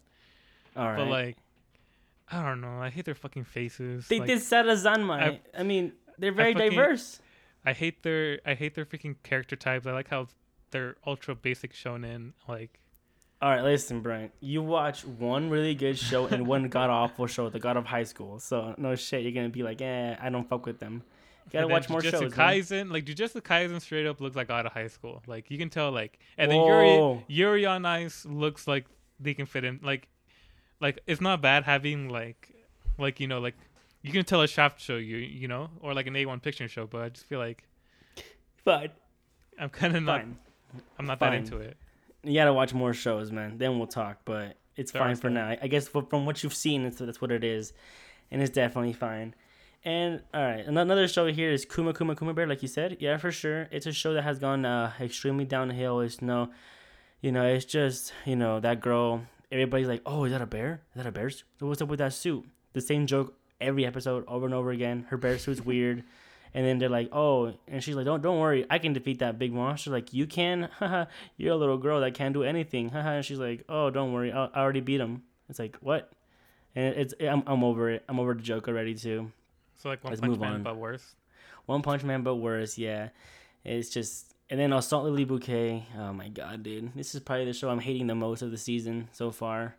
All 0.76 0.86
right. 0.88 0.98
but 0.98 1.08
like, 1.08 1.38
I 2.32 2.44
don't 2.44 2.62
know. 2.62 2.82
I 2.82 2.90
hate 2.90 3.06
their 3.06 3.16
fucking 3.16 3.46
faces. 3.46 4.08
they 4.08 4.20
like, 4.20 4.28
did 4.28 4.40
Sarazanmai. 4.40 5.22
I, 5.22 5.40
I- 5.58 5.64
mean, 5.64 5.94
they're 6.18 6.32
very 6.32 6.54
fucking- 6.54 6.70
diverse. 6.72 7.20
I 7.66 7.74
hate 7.74 8.02
their. 8.04 8.40
I 8.46 8.54
hate 8.54 8.76
their 8.76 8.86
freaking 8.86 9.16
character 9.24 9.58
types. 9.58 9.86
I 9.86 9.92
like 9.92 10.08
how 10.08 10.28
they're 10.72 10.96
ultra 11.06 11.36
basic 11.36 11.74
shonen. 11.74 12.32
Like, 12.48 12.80
All 13.42 13.50
right, 13.50 13.62
listen, 13.62 14.00
Brian. 14.00 14.32
You 14.40 14.62
watch 14.62 15.04
one 15.06 15.50
really 15.50 15.76
good 15.76 15.98
show 16.00 16.28
and 16.28 16.48
one 16.48 16.70
god 16.70 16.90
awful 16.90 17.28
show, 17.28 17.50
The 17.50 17.60
God 17.60 17.76
of 17.76 17.86
High 17.86 18.04
School. 18.06 18.40
So 18.40 18.74
no 18.78 18.96
shit, 18.96 19.24
you're 19.24 19.34
gonna 19.34 19.50
be 19.50 19.64
like, 19.64 19.82
eh, 19.82 20.16
I 20.22 20.30
don't 20.30 20.48
fuck 20.48 20.66
with 20.66 20.80
them. 20.80 21.04
You 21.48 21.54
gotta 21.62 21.68
watch 21.68 21.90
more 21.90 22.02
Jujutsu 22.02 22.12
shows. 22.12 22.22
man. 22.22 22.32
Kaisen, 22.32 22.92
like 22.92 23.06
Jujutsu 23.06 23.42
Kaisen, 23.42 23.80
straight 23.82 24.06
up 24.06 24.20
looks 24.22 24.36
like 24.36 24.50
out 24.50 24.66
of 24.66 24.74
high 24.74 24.88
school. 24.88 25.24
Like 25.28 25.50
you 25.50 25.58
can 25.58 25.70
tell, 25.70 25.92
like, 25.92 26.20
and 26.38 26.52
then 26.52 26.60
Yuri 26.62 27.24
Yuri 27.28 27.66
on 27.66 27.86
Ice 27.86 28.26
looks 28.26 28.68
like 28.68 28.86
they 29.20 29.34
can 29.34 29.46
fit 29.46 29.64
in. 29.64 29.80
Like, 29.82 30.08
like 30.82 31.00
it's 31.08 31.22
not 31.22 31.42
bad 31.42 31.64
having 31.64 32.10
like 32.10 32.54
like 32.98 33.20
you 33.20 33.28
know 33.28 33.40
like 33.40 33.56
you 34.02 34.12
can 34.12 34.26
tell 34.26 34.42
a 34.42 34.48
shaft 34.48 34.80
show 34.82 34.96
you 34.98 35.18
you 35.18 35.48
know 35.48 35.70
or 35.82 35.94
like 35.94 36.08
an 36.08 36.14
A1 36.16 36.42
picture 36.42 36.68
show, 36.68 36.86
but 36.86 37.02
I 37.02 37.10
just 37.10 37.26
feel 37.26 37.40
like 37.40 37.64
Fine. 38.66 38.90
I'm 39.60 39.70
kind 39.70 39.96
of 39.96 40.04
not 40.04 40.26
I'm 41.00 41.06
not 41.06 41.20
Fine. 41.20 41.32
that 41.32 41.38
into 41.38 41.58
it. 41.60 41.78
You 42.24 42.34
gotta 42.34 42.54
watch 42.54 42.74
more 42.74 42.94
shows, 42.94 43.32
man. 43.32 43.58
Then 43.58 43.78
we'll 43.78 43.88
talk. 43.88 44.20
But 44.26 44.58
it's 44.76 44.92
fine 44.92 45.16
for 45.16 45.30
now. 45.30 45.48
I- 45.48 45.60
I 45.62 45.68
guess 45.68 45.88
from 45.88 46.26
what 46.26 46.44
you've 46.44 46.54
seen, 46.54 46.84
that's 46.84 47.22
what 47.22 47.32
it 47.32 47.44
is, 47.44 47.72
and 48.32 48.42
it's 48.42 48.52
definitely 48.52 48.94
fine. 48.94 49.34
And 49.88 50.22
all 50.34 50.44
right, 50.44 50.66
another 50.66 51.08
show 51.08 51.28
here 51.28 51.50
is 51.50 51.64
Kuma 51.64 51.94
Kuma 51.94 52.14
Kuma 52.14 52.34
Bear, 52.34 52.46
like 52.46 52.62
you 52.62 52.68
said. 52.68 52.98
Yeah, 53.00 53.16
for 53.16 53.32
sure. 53.32 53.70
It's 53.72 53.86
a 53.86 53.94
show 53.94 54.14
that 54.16 54.24
has 54.24 54.38
gone 54.38 54.66
uh, 54.66 54.92
extremely 55.00 55.46
downhill. 55.46 56.02
It's 56.02 56.22
no, 56.22 56.50
you 57.22 57.32
know, 57.32 57.46
it's 57.48 57.64
just 57.64 58.12
you 58.26 58.36
know 58.36 58.60
that 58.60 58.82
girl. 58.82 59.22
Everybody's 59.50 59.88
like, 59.88 60.02
oh, 60.06 60.26
is 60.26 60.34
that 60.34 60.42
a 60.42 60.46
bear? 60.46 60.82
Is 60.94 60.98
that 60.98 61.08
a 61.08 61.12
bear? 61.14 61.30
suit? 61.30 61.46
What's 61.60 61.82
up 61.82 61.88
with 61.88 62.00
that 62.00 62.12
suit? 62.12 62.44
The 62.74 62.82
same 62.82 63.08
joke 63.08 63.34
every 63.62 63.86
episode 63.86 64.26
over 64.28 64.46
and 64.46 64.54
over 64.54 64.72
again. 64.72 65.06
Her 65.08 65.16
bear 65.16 65.40
suit's 65.40 65.62
weird. 65.62 66.04
And 66.54 66.66
then 66.66 66.80
they're 66.80 66.90
like, 66.90 67.10
"Oh," 67.12 67.54
and 67.68 67.84
she's 67.84 67.96
like, 67.96 68.06
"Don't, 68.06 68.22
don't 68.24 68.40
worry, 68.40 68.66
I 68.70 68.80
can 68.80 68.94
defeat 68.94 69.20
that 69.20 69.38
big 69.38 69.54
monster." 69.54 69.92
Like, 69.92 70.14
you 70.14 70.26
can, 70.26 70.70
haha. 70.80 71.06
You're 71.36 71.54
a 71.54 71.58
little 71.58 71.78
girl 71.78 72.00
that 72.02 72.14
can't 72.14 72.34
do 72.34 72.44
anything, 72.44 72.90
haha. 72.96 73.10
And 73.18 73.26
she's 73.26 73.38
like, 73.38 73.64
"Oh, 73.70 73.90
don't 73.90 74.12
worry, 74.12 74.32
I 74.32 74.48
already 74.56 74.80
beat 74.80 75.00
him." 75.00 75.24
It's 75.50 75.60
like, 75.60 75.78
what? 75.82 76.12
And 76.74 76.96
it's, 76.96 77.14
I'm, 77.22 77.44
I'm 77.46 77.64
over 77.64 77.92
it. 77.92 78.04
I'm 78.10 78.20
over 78.20 78.34
the 78.34 78.42
joke 78.42 78.68
already 78.68 78.96
too. 78.96 79.32
So 79.78 79.90
like 79.90 80.04
One 80.04 80.12
Let's 80.12 80.22
Punch 80.22 80.40
Man, 80.40 80.54
on. 80.54 80.64
but 80.64 80.78
worse. 80.78 81.16
One 81.66 81.82
Punch 81.82 82.04
Man, 82.04 82.24
but 82.24 82.36
worse. 82.36 82.78
Yeah, 82.78 83.10
it's 83.64 83.90
just. 83.90 84.34
And 84.50 84.58
then 84.58 84.72
Assault 84.72 85.04
Lily 85.04 85.26
Bouquet. 85.26 85.86
Oh 85.98 86.14
my 86.14 86.30
god, 86.30 86.64
dude, 86.64 86.94
this 86.96 87.14
is 87.14 87.20
probably 87.22 87.46
the 87.46 87.54
show 87.54 87.70
I'm 87.70 87.80
hating 87.80 88.08
the 88.08 88.16
most 88.16 88.42
of 88.42 88.52
the 88.52 88.58
season 88.58 89.10
so 89.12 89.30
far. 89.30 89.76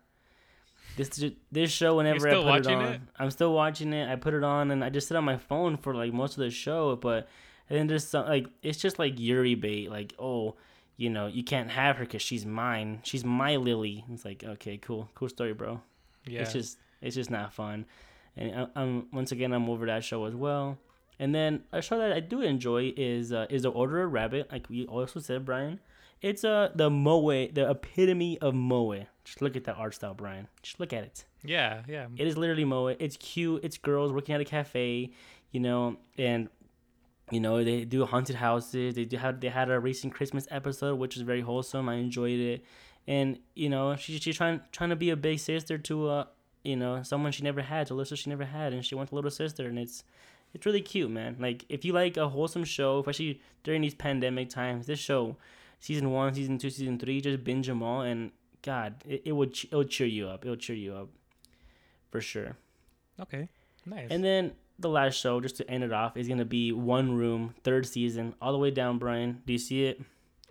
This 0.95 1.23
this 1.51 1.71
show, 1.71 1.95
whenever 1.95 2.27
I 2.27 2.33
put 2.33 2.67
it 2.67 2.67
on, 2.67 2.85
it? 2.85 3.01
I'm 3.17 3.31
still 3.31 3.53
watching 3.53 3.93
it. 3.93 4.09
I 4.09 4.15
put 4.15 4.33
it 4.33 4.43
on, 4.43 4.71
and 4.71 4.83
I 4.83 4.89
just 4.89 5.07
sit 5.07 5.17
on 5.17 5.23
my 5.23 5.37
phone 5.37 5.77
for 5.77 5.95
like 5.95 6.13
most 6.13 6.37
of 6.37 6.43
the 6.43 6.49
show. 6.49 6.95
But 6.95 7.27
and 7.69 7.79
then 7.79 7.87
there's 7.87 8.07
some 8.07 8.25
like 8.27 8.47
it's 8.61 8.77
just 8.77 8.99
like 8.99 9.19
Yuri 9.19 9.55
bait. 9.55 9.89
Like, 9.89 10.13
oh, 10.19 10.55
you 10.97 11.09
know, 11.09 11.27
you 11.27 11.43
can't 11.43 11.69
have 11.69 11.97
her 11.97 12.05
because 12.05 12.21
she's 12.21 12.45
mine. 12.45 12.99
She's 13.03 13.23
my 13.23 13.55
Lily. 13.55 14.05
It's 14.11 14.25
like, 14.25 14.43
okay, 14.43 14.77
cool, 14.77 15.09
cool 15.15 15.29
story, 15.29 15.53
bro. 15.53 15.81
Yeah. 16.25 16.41
It's 16.41 16.53
just 16.53 16.77
it's 17.01 17.15
just 17.15 17.31
not 17.31 17.53
fun. 17.53 17.85
And 18.39 18.55
I, 18.55 18.67
I'm 18.81 19.07
once 19.11 19.31
again 19.31 19.51
I'm 19.53 19.69
over 19.69 19.85
that 19.85 20.03
show 20.03 20.25
as 20.25 20.33
well. 20.33 20.79
And 21.19 21.35
then 21.35 21.63
a 21.73 21.81
show 21.81 21.97
that 21.99 22.13
I 22.13 22.21
do 22.21 22.41
enjoy 22.41 22.93
is 22.95 23.31
uh, 23.33 23.45
is 23.49 23.63
the 23.63 23.69
Order 23.69 24.03
of 24.03 24.13
Rabbit, 24.13 24.49
like 24.51 24.69
we 24.69 24.87
also 24.87 25.19
said, 25.19 25.45
Brian. 25.45 25.79
It's 26.21 26.43
uh 26.43 26.69
the 26.73 26.89
moe, 26.89 27.47
the 27.47 27.69
epitome 27.69 28.39
of 28.39 28.53
moe. 28.55 29.05
Just 29.25 29.41
look 29.41 29.55
at 29.55 29.65
that 29.65 29.75
art 29.75 29.93
style, 29.93 30.13
Brian. 30.13 30.47
Just 30.63 30.79
look 30.79 30.93
at 30.93 31.03
it. 31.03 31.25
yeah, 31.43 31.83
yeah. 31.87 32.07
It 32.17 32.27
is 32.27 32.37
literally 32.37 32.65
moe. 32.65 32.87
It's 32.87 33.17
cute. 33.17 33.63
It's 33.63 33.77
girls 33.77 34.11
working 34.11 34.33
at 34.33 34.41
a 34.41 34.45
cafe, 34.45 35.11
you 35.51 35.59
know, 35.59 35.97
and 36.17 36.49
you 37.31 37.39
know 37.41 37.63
they 37.63 37.83
do 37.85 38.05
haunted 38.05 38.37
houses. 38.37 38.95
They 38.95 39.05
do 39.05 39.17
have 39.17 39.39
they 39.41 39.49
had 39.49 39.69
a 39.69 39.79
recent 39.79 40.13
Christmas 40.13 40.47
episode, 40.49 40.97
which 40.97 41.15
is 41.17 41.21
very 41.23 41.41
wholesome. 41.41 41.87
I 41.89 41.95
enjoyed 41.95 42.39
it, 42.39 42.65
and 43.07 43.39
you 43.55 43.69
know 43.69 43.95
she 43.97 44.17
she's 44.19 44.37
trying 44.37 44.61
trying 44.71 44.89
to 44.91 44.95
be 44.95 45.09
a 45.09 45.17
big 45.17 45.39
sister 45.39 45.77
to 45.77 46.07
uh 46.07 46.23
you 46.63 46.75
know 46.75 47.03
someone 47.03 47.31
she 47.31 47.43
never 47.43 47.61
had, 47.61 47.87
to 47.87 47.93
Alyssa 47.93 48.17
she 48.17 48.29
never 48.29 48.45
had, 48.45 48.73
and 48.73 48.85
she 48.85 48.95
wants 48.95 49.11
a 49.11 49.15
little 49.15 49.31
sister, 49.31 49.67
and 49.67 49.79
it's 49.79 50.03
it's 50.53 50.65
really 50.65 50.81
cute, 50.81 51.11
man. 51.11 51.37
Like 51.39 51.65
if 51.69 51.85
you 51.85 51.93
like 51.93 52.17
a 52.17 52.27
wholesome 52.29 52.63
show, 52.63 52.99
especially 52.99 53.41
during 53.63 53.81
these 53.81 53.95
pandemic 53.95 54.49
times, 54.49 54.87
this 54.87 54.99
show, 54.99 55.37
season 55.79 56.11
one, 56.11 56.33
season 56.33 56.57
two, 56.57 56.69
season 56.69 56.97
three, 56.99 57.21
just 57.21 57.43
binge 57.43 57.67
them 57.67 57.83
all, 57.83 58.01
and 58.01 58.31
God, 58.61 58.95
it, 59.07 59.23
it 59.25 59.31
would 59.31 59.57
it 59.71 59.75
would 59.75 59.89
cheer 59.89 60.07
you 60.07 60.27
up. 60.27 60.45
It 60.45 60.49
would 60.49 60.59
cheer 60.59 60.75
you 60.75 60.93
up, 60.95 61.09
for 62.11 62.21
sure. 62.21 62.57
Okay. 63.19 63.49
Nice. 63.85 64.07
And 64.09 64.23
then 64.23 64.53
the 64.77 64.89
last 64.89 65.15
show, 65.15 65.41
just 65.41 65.57
to 65.57 65.69
end 65.69 65.83
it 65.83 65.91
off, 65.91 66.17
is 66.17 66.27
gonna 66.27 66.45
be 66.45 66.71
One 66.71 67.13
Room, 67.13 67.55
third 67.63 67.85
season, 67.85 68.35
all 68.41 68.51
the 68.51 68.57
way 68.57 68.71
down. 68.71 68.97
Brian, 68.97 69.41
do 69.45 69.53
you 69.53 69.59
see 69.59 69.85
it? 69.85 70.01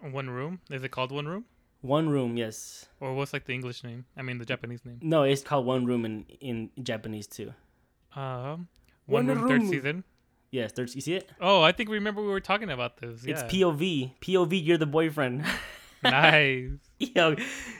One 0.01 0.31
Room? 0.31 0.61
Is 0.71 0.83
it 0.83 0.91
called 0.91 1.13
One 1.13 1.27
Room? 1.27 1.45
One 1.81 2.09
Room, 2.09 2.37
yes. 2.37 2.87
Or 3.01 3.15
what's 3.15 3.33
like 3.33 3.45
the 3.45 3.53
English 3.55 3.85
name? 3.85 4.05
I 4.17 4.23
mean 4.23 4.39
the 4.39 4.45
Japanese 4.45 4.85
name. 4.85 4.99
No, 5.01 5.23
it's 5.23 5.43
called 5.43 5.65
One 5.67 5.87
Room 5.87 6.05
in 6.05 6.27
in 6.41 6.71
Japanese 6.83 7.27
too. 7.27 7.53
Um 8.17 8.69
One 9.07 9.27
One 9.27 9.39
Room 9.39 9.49
third 9.49 9.63
season. 9.69 10.05
Yes, 10.51 10.73
third. 10.73 10.95
You 10.95 11.01
see 11.03 11.15
it? 11.15 11.31
Oh, 11.41 11.61
I 11.63 11.73
think 11.73 11.89
we 11.91 11.97
remember 11.97 12.23
we 12.23 12.29
were 12.29 12.41
talking 12.41 12.71
about 12.71 12.97
this. 12.99 13.25
It's 13.25 13.43
Yeah. 13.43 13.49
POV. 13.49 14.13
POV. 14.21 14.65
You're 14.65 14.79
the 14.79 14.87
boyfriend. 14.87 15.45
nice. 16.03 16.71
Yo, 16.99 17.37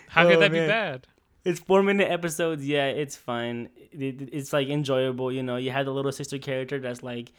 How 0.09 0.27
Oh, 0.27 0.31
could 0.31 0.41
that 0.41 0.53
man. 0.53 0.67
be 0.67 0.69
bad? 0.69 1.07
It's 1.45 1.61
four 1.61 1.83
minute 1.83 2.11
episodes. 2.11 2.67
Yeah, 2.67 2.87
it's 2.89 3.17
fine. 3.17 3.71
It, 3.91 4.29
it's 4.33 4.53
like 4.53 4.69
enjoyable. 4.69 5.33
You 5.33 5.43
know, 5.43 5.57
you 5.57 5.71
have 5.71 5.87
the 5.87 5.93
little 5.95 6.13
sister 6.13 6.37
character 6.39 6.79
that's 6.79 7.03
like, 7.03 7.33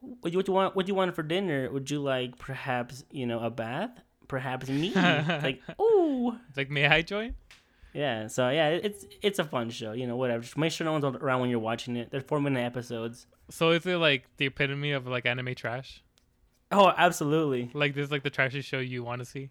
what 0.00 0.22
do 0.24 0.30
you, 0.30 0.38
what 0.38 0.48
you 0.48 0.54
want? 0.54 0.76
What 0.76 0.86
do 0.86 0.90
you 0.90 0.94
want 0.96 1.14
for 1.14 1.22
dinner? 1.22 1.70
Would 1.70 1.90
you 1.90 2.00
like 2.00 2.38
perhaps 2.38 3.04
you 3.10 3.26
know 3.26 3.40
a 3.40 3.50
bath? 3.50 4.00
Perhaps 4.30 4.68
me? 4.68 4.92
It's 4.94 5.42
like, 5.44 5.60
ooh, 5.80 6.36
It's 6.48 6.56
like, 6.56 6.70
may 6.70 6.86
I 6.86 7.02
join? 7.02 7.34
yeah. 7.92 8.28
So 8.28 8.48
yeah, 8.48 8.68
it's 8.68 9.04
it's 9.22 9.40
a 9.40 9.44
fun 9.44 9.70
show. 9.70 9.90
You 9.90 10.06
know, 10.06 10.16
whatever. 10.16 10.42
Just 10.42 10.56
make 10.56 10.70
sure 10.70 10.84
no 10.84 10.92
one's 10.92 11.04
around 11.04 11.40
when 11.40 11.50
you're 11.50 11.58
watching 11.58 11.96
it. 11.96 12.12
They're 12.12 12.20
four 12.20 12.40
minute 12.40 12.60
episodes. 12.60 13.26
So 13.50 13.70
is 13.72 13.84
it 13.84 13.96
like 13.96 14.26
the 14.36 14.46
epitome 14.46 14.92
of 14.92 15.08
like 15.08 15.26
anime 15.26 15.56
trash? 15.56 16.04
Oh, 16.70 16.92
absolutely. 16.96 17.70
Like 17.74 17.94
this 17.96 18.04
is 18.04 18.12
like 18.12 18.22
the 18.22 18.30
trashy 18.30 18.60
show 18.60 18.78
you 18.78 19.02
want 19.02 19.18
to 19.18 19.24
see? 19.24 19.50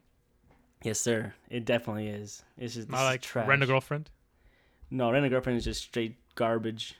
Yes, 0.81 1.01
sir. 1.01 1.33
It 1.49 1.65
definitely 1.65 2.07
is. 2.07 2.41
It's 2.57 2.75
just 2.75 2.89
Not 2.89 2.99
this 2.99 3.03
is 3.03 3.09
like 3.11 3.21
trash. 3.21 3.47
Rent 3.49 3.63
a 3.63 3.65
Girlfriend? 3.67 4.09
No, 4.89 5.11
rent 5.11 5.25
a 5.25 5.29
girlfriend 5.29 5.57
is 5.57 5.65
just 5.65 5.81
straight 5.83 6.15
garbage. 6.35 6.95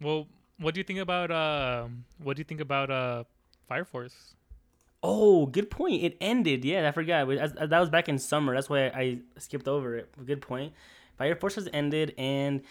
Well, 0.00 0.26
what 0.58 0.72
do 0.74 0.80
you 0.80 0.84
think 0.84 0.98
about 0.98 1.30
uh, 1.30 1.86
what 2.22 2.36
do 2.36 2.40
you 2.40 2.44
think 2.44 2.62
about 2.62 2.90
uh 2.90 3.24
Fire 3.68 3.84
Force? 3.84 4.34
Oh, 5.02 5.46
good 5.46 5.70
point. 5.70 6.02
It 6.02 6.16
ended. 6.20 6.64
Yeah, 6.64 6.88
I 6.88 6.92
forgot. 6.92 7.26
We- 7.26 7.38
as- 7.38 7.52
as- 7.54 7.70
That 7.70 7.80
was 7.80 7.88
back 7.90 8.08
in 8.08 8.18
summer. 8.18 8.54
That's 8.54 8.68
why 8.68 8.86
I 8.88 9.20
skipped 9.38 9.68
over 9.68 9.96
it. 9.96 10.08
Good 10.26 10.42
point. 10.42 10.72
Fire 11.16 11.36
Force 11.36 11.54
has 11.56 11.68
ended, 11.72 12.14
and 12.18 12.62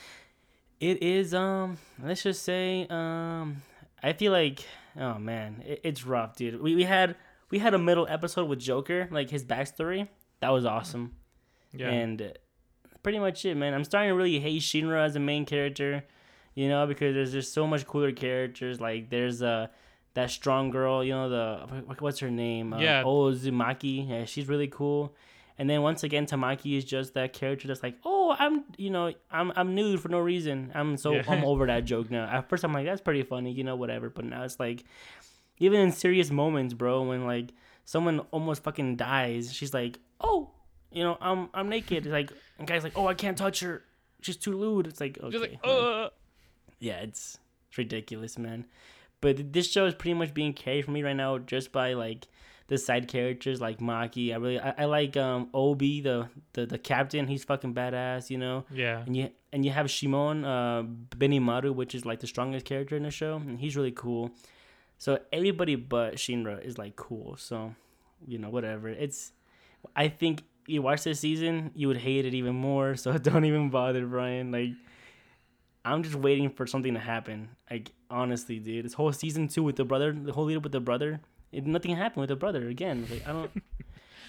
it 0.80 1.02
is 1.04 1.34
um. 1.34 1.78
Let's 2.02 2.24
just 2.24 2.44
say 2.44 2.86
um. 2.90 3.62
I 4.04 4.14
feel 4.14 4.32
like 4.32 4.64
oh 5.00 5.18
man, 5.18 5.64
it, 5.66 5.82
it's 5.84 6.06
rough, 6.06 6.36
dude. 6.36 6.62
We 6.62 6.76
we 6.76 6.84
had 6.84 7.16
we 7.50 7.60
had 7.60 7.74
a 7.74 7.78
middle 7.80 8.06
episode 8.10 8.48
with 8.50 8.60
Joker, 8.60 9.08
like 9.12 9.30
his 9.30 9.44
backstory. 9.46 10.08
That 10.42 10.50
was 10.50 10.66
awesome. 10.66 11.14
Yeah. 11.74 11.90
And 11.90 12.34
pretty 13.04 13.20
much 13.20 13.44
it, 13.46 13.56
man. 13.56 13.74
I'm 13.74 13.84
starting 13.84 14.10
to 14.12 14.16
really 14.16 14.40
hate 14.40 14.62
Shinra 14.62 15.04
as 15.06 15.16
a 15.16 15.20
main 15.20 15.46
character, 15.46 16.06
you 16.56 16.68
know, 16.70 16.86
because 16.88 17.16
there's 17.16 17.32
just 17.32 17.54
so 17.54 17.66
much 17.68 17.86
cooler 17.88 18.12
characters. 18.12 18.80
Like 18.80 19.10
there's 19.10 19.42
uh 19.42 19.68
that 20.18 20.32
strong 20.32 20.72
girl, 20.72 21.04
you 21.04 21.14
know, 21.14 21.30
the 21.30 21.84
what's 22.00 22.18
her 22.20 22.32
name? 22.32 22.74
Uh, 22.74 22.80
Yeah. 22.80 23.04
Ozumaki. 23.06 24.08
Yeah, 24.10 24.26
she's 24.26 24.48
really 24.48 24.68
cool. 24.68 25.14
And 25.60 25.70
then 25.70 25.84
once 25.84 26.04
again, 26.04 26.26
Tamaki 26.26 26.76
is 26.76 26.84
just 26.86 27.14
that 27.14 27.34
character 27.34 27.68
that's 27.68 27.84
like, 27.84 27.98
oh, 28.04 28.36
I'm, 28.38 28.64
you 28.78 28.90
know, 28.90 29.14
I'm, 29.32 29.52
I'm 29.56 29.76
nude 29.76 30.00
for 30.00 30.10
no 30.10 30.18
reason. 30.20 30.72
I'm 30.74 30.98
so, 30.98 31.14
Yeah. 31.14 31.24
I'm 31.28 31.44
over 31.46 31.68
that 31.74 31.86
joke 31.86 32.10
now. 32.10 32.26
At 32.26 32.50
first, 32.50 32.64
I'm 32.64 32.74
like, 32.74 32.86
that's 32.86 33.02
pretty 33.02 33.22
funny, 33.22 33.52
you 33.52 33.64
know, 33.64 33.76
whatever. 33.76 34.10
But 34.10 34.26
now 34.26 34.44
it's 34.44 34.60
like, 34.60 34.86
even 35.60 35.80
in 35.82 35.92
serious 35.92 36.32
moments, 36.32 36.74
bro, 36.74 37.04
when 37.04 37.26
like 37.26 37.54
someone 37.86 38.20
almost 38.32 38.64
fucking 38.64 38.96
dies, 38.96 39.54
she's 39.54 39.74
like, 39.74 40.00
oh, 40.20 40.50
you 40.92 41.04
know, 41.04 41.18
I'm, 41.22 41.50
I'm 41.54 41.70
naked. 41.70 42.06
It's 42.08 42.14
like, 42.14 42.32
and 42.58 42.68
guy's 42.68 42.84
like, 42.84 42.98
oh, 42.98 43.08
I 43.08 43.14
can't 43.14 43.38
touch 43.38 43.60
her. 43.60 43.84
She's 44.22 44.38
too 44.38 44.58
lewd. 44.58 44.88
It's 44.88 45.00
like, 45.00 45.20
okay, 45.22 45.38
like, 45.38 45.60
uh, 45.64 46.10
yeah, 46.80 47.02
it's, 47.02 47.38
it's 47.70 47.78
ridiculous, 47.78 48.38
man. 48.40 48.66
But 49.22 49.54
this 49.54 49.72
show 49.72 49.86
is 49.86 49.96
pretty 49.96 50.14
much 50.14 50.34
being 50.34 50.54
carried 50.54 50.86
for 50.86 50.92
me 50.92 51.02
right 51.04 51.16
now 51.16 51.38
just 51.40 51.72
by 51.72 51.94
like 51.94 52.28
the 52.68 52.78
side 52.78 53.08
characters 53.08 53.60
like 53.62 53.80
Maki. 53.80 54.34
I 54.34 54.38
really 54.38 54.60
I, 54.60 54.74
I 54.80 54.86
like 54.86 55.18
um 55.18 55.50
Obi 55.54 56.02
the, 56.02 56.30
the 56.54 56.66
the 56.66 56.78
captain. 56.78 57.28
He's 57.28 57.44
fucking 57.44 57.74
badass, 57.74 58.30
you 58.30 58.38
know. 58.38 58.66
yeah. 58.72 59.04
And 59.06 59.16
you 59.16 59.30
and 59.52 59.66
you 59.66 59.72
have 59.72 59.88
Shinmon 59.88 60.44
uh 60.46 60.84
Benimaru, 61.18 61.74
which 61.74 61.96
is 61.96 62.06
like 62.06 62.20
the 62.20 62.28
strongest 62.28 62.66
character 62.66 62.96
in 62.96 63.04
the 63.04 63.12
show, 63.12 63.38
and 63.38 63.60
he's 63.60 63.76
really 63.76 63.92
cool. 63.94 64.32
So 64.98 65.20
everybody 65.32 65.76
but 65.76 66.16
Shinra 66.16 66.64
is 66.64 66.78
like 66.78 66.96
cool. 66.96 67.38
So 67.38 67.74
you 68.28 68.38
know 68.38 68.50
whatever. 68.50 68.90
It's 68.90 69.32
I 69.96 70.10
think 70.10 70.44
you 70.68 70.82
watch 70.82 71.04
this 71.04 71.22
season, 71.22 71.72
you 71.76 71.88
would 71.88 71.98
hate 71.98 72.26
it 72.26 72.34
even 72.34 72.56
more. 72.56 72.96
So 73.04 73.18
don't 73.18 73.46
even 73.46 73.70
bother, 73.70 74.06
Brian. 74.06 74.52
Like 74.52 74.72
I'm 75.94 76.04
just 76.04 76.16
waiting 76.16 76.50
for 76.50 76.68
something 76.68 76.94
to 76.94 77.00
happen. 77.00 77.50
Like 77.70 77.92
honestly, 78.10 78.60
dude, 78.60 78.86
this 78.86 78.94
whole 78.94 79.12
season 79.12 79.48
two 79.48 79.64
with 79.64 79.76
the 79.76 79.86
brother, 79.86 80.12
the 80.12 80.34
whole 80.34 80.46
lead 80.46 80.58
up 80.58 80.64
with 80.64 80.72
the 80.72 80.80
brother, 80.80 81.22
it, 81.52 81.66
nothing 81.66 81.96
happened 81.96 82.22
with 82.22 82.30
the 82.30 82.36
brother 82.36 82.68
again. 82.68 83.08
Like 83.10 83.28
I 83.28 83.32
don't. 83.32 83.52
and 83.56 83.64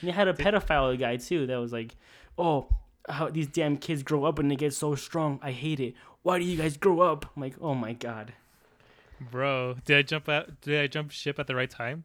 you 0.02 0.12
had 0.12 0.28
a 0.28 0.34
pedophile 0.34 0.98
guy 0.98 1.16
too 1.16 1.46
that 1.46 1.56
was 1.56 1.72
like, 1.72 1.96
"Oh, 2.36 2.68
how 3.08 3.28
these 3.28 3.48
damn 3.48 3.76
kids 3.76 4.02
grow 4.02 4.24
up 4.24 4.38
and 4.38 4.50
they 4.50 4.56
get 4.56 4.72
so 4.72 4.94
strong. 4.94 5.40
I 5.42 5.52
hate 5.52 5.80
it. 5.80 5.94
Why 6.22 6.38
do 6.38 6.44
you 6.44 6.56
guys 6.56 6.76
grow 6.76 7.00
up?" 7.00 7.26
I'm 7.34 7.42
like, 7.42 7.54
"Oh 7.60 7.74
my 7.74 7.92
god." 7.92 8.32
Bro, 9.20 9.78
did 9.84 9.96
I 9.96 10.02
jump 10.02 10.28
out 10.28 10.60
did 10.60 10.80
I 10.80 10.86
jump 10.86 11.10
ship 11.10 11.38
at 11.38 11.46
the 11.46 11.54
right 11.56 11.70
time? 11.70 12.04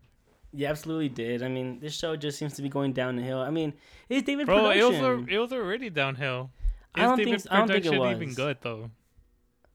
You 0.51 0.67
absolutely 0.67 1.09
did. 1.09 1.41
I 1.41 1.47
mean, 1.47 1.79
this 1.79 1.95
show 1.95 2.15
just 2.15 2.37
seems 2.37 2.53
to 2.53 2.61
be 2.61 2.69
going 2.69 2.93
downhill. 2.93 3.39
I 3.39 3.49
mean, 3.49 3.73
it's 4.09 4.25
David 4.25 4.45
Bro, 4.45 4.69
it 4.71 4.83
was 4.83 4.97
production. 4.97 5.29
it 5.29 5.37
was 5.39 5.51
already 5.51 5.89
downhill. 5.89 6.51
I 6.95 7.01
don't 7.01 7.17
David 7.17 7.41
think. 7.41 7.51
I 7.51 7.57
don't 7.57 7.67
think 7.67 7.85
it 7.85 7.89
production 7.89 7.99
was. 7.99 8.21
even 8.21 8.33
good 8.35 8.57
though? 8.61 8.91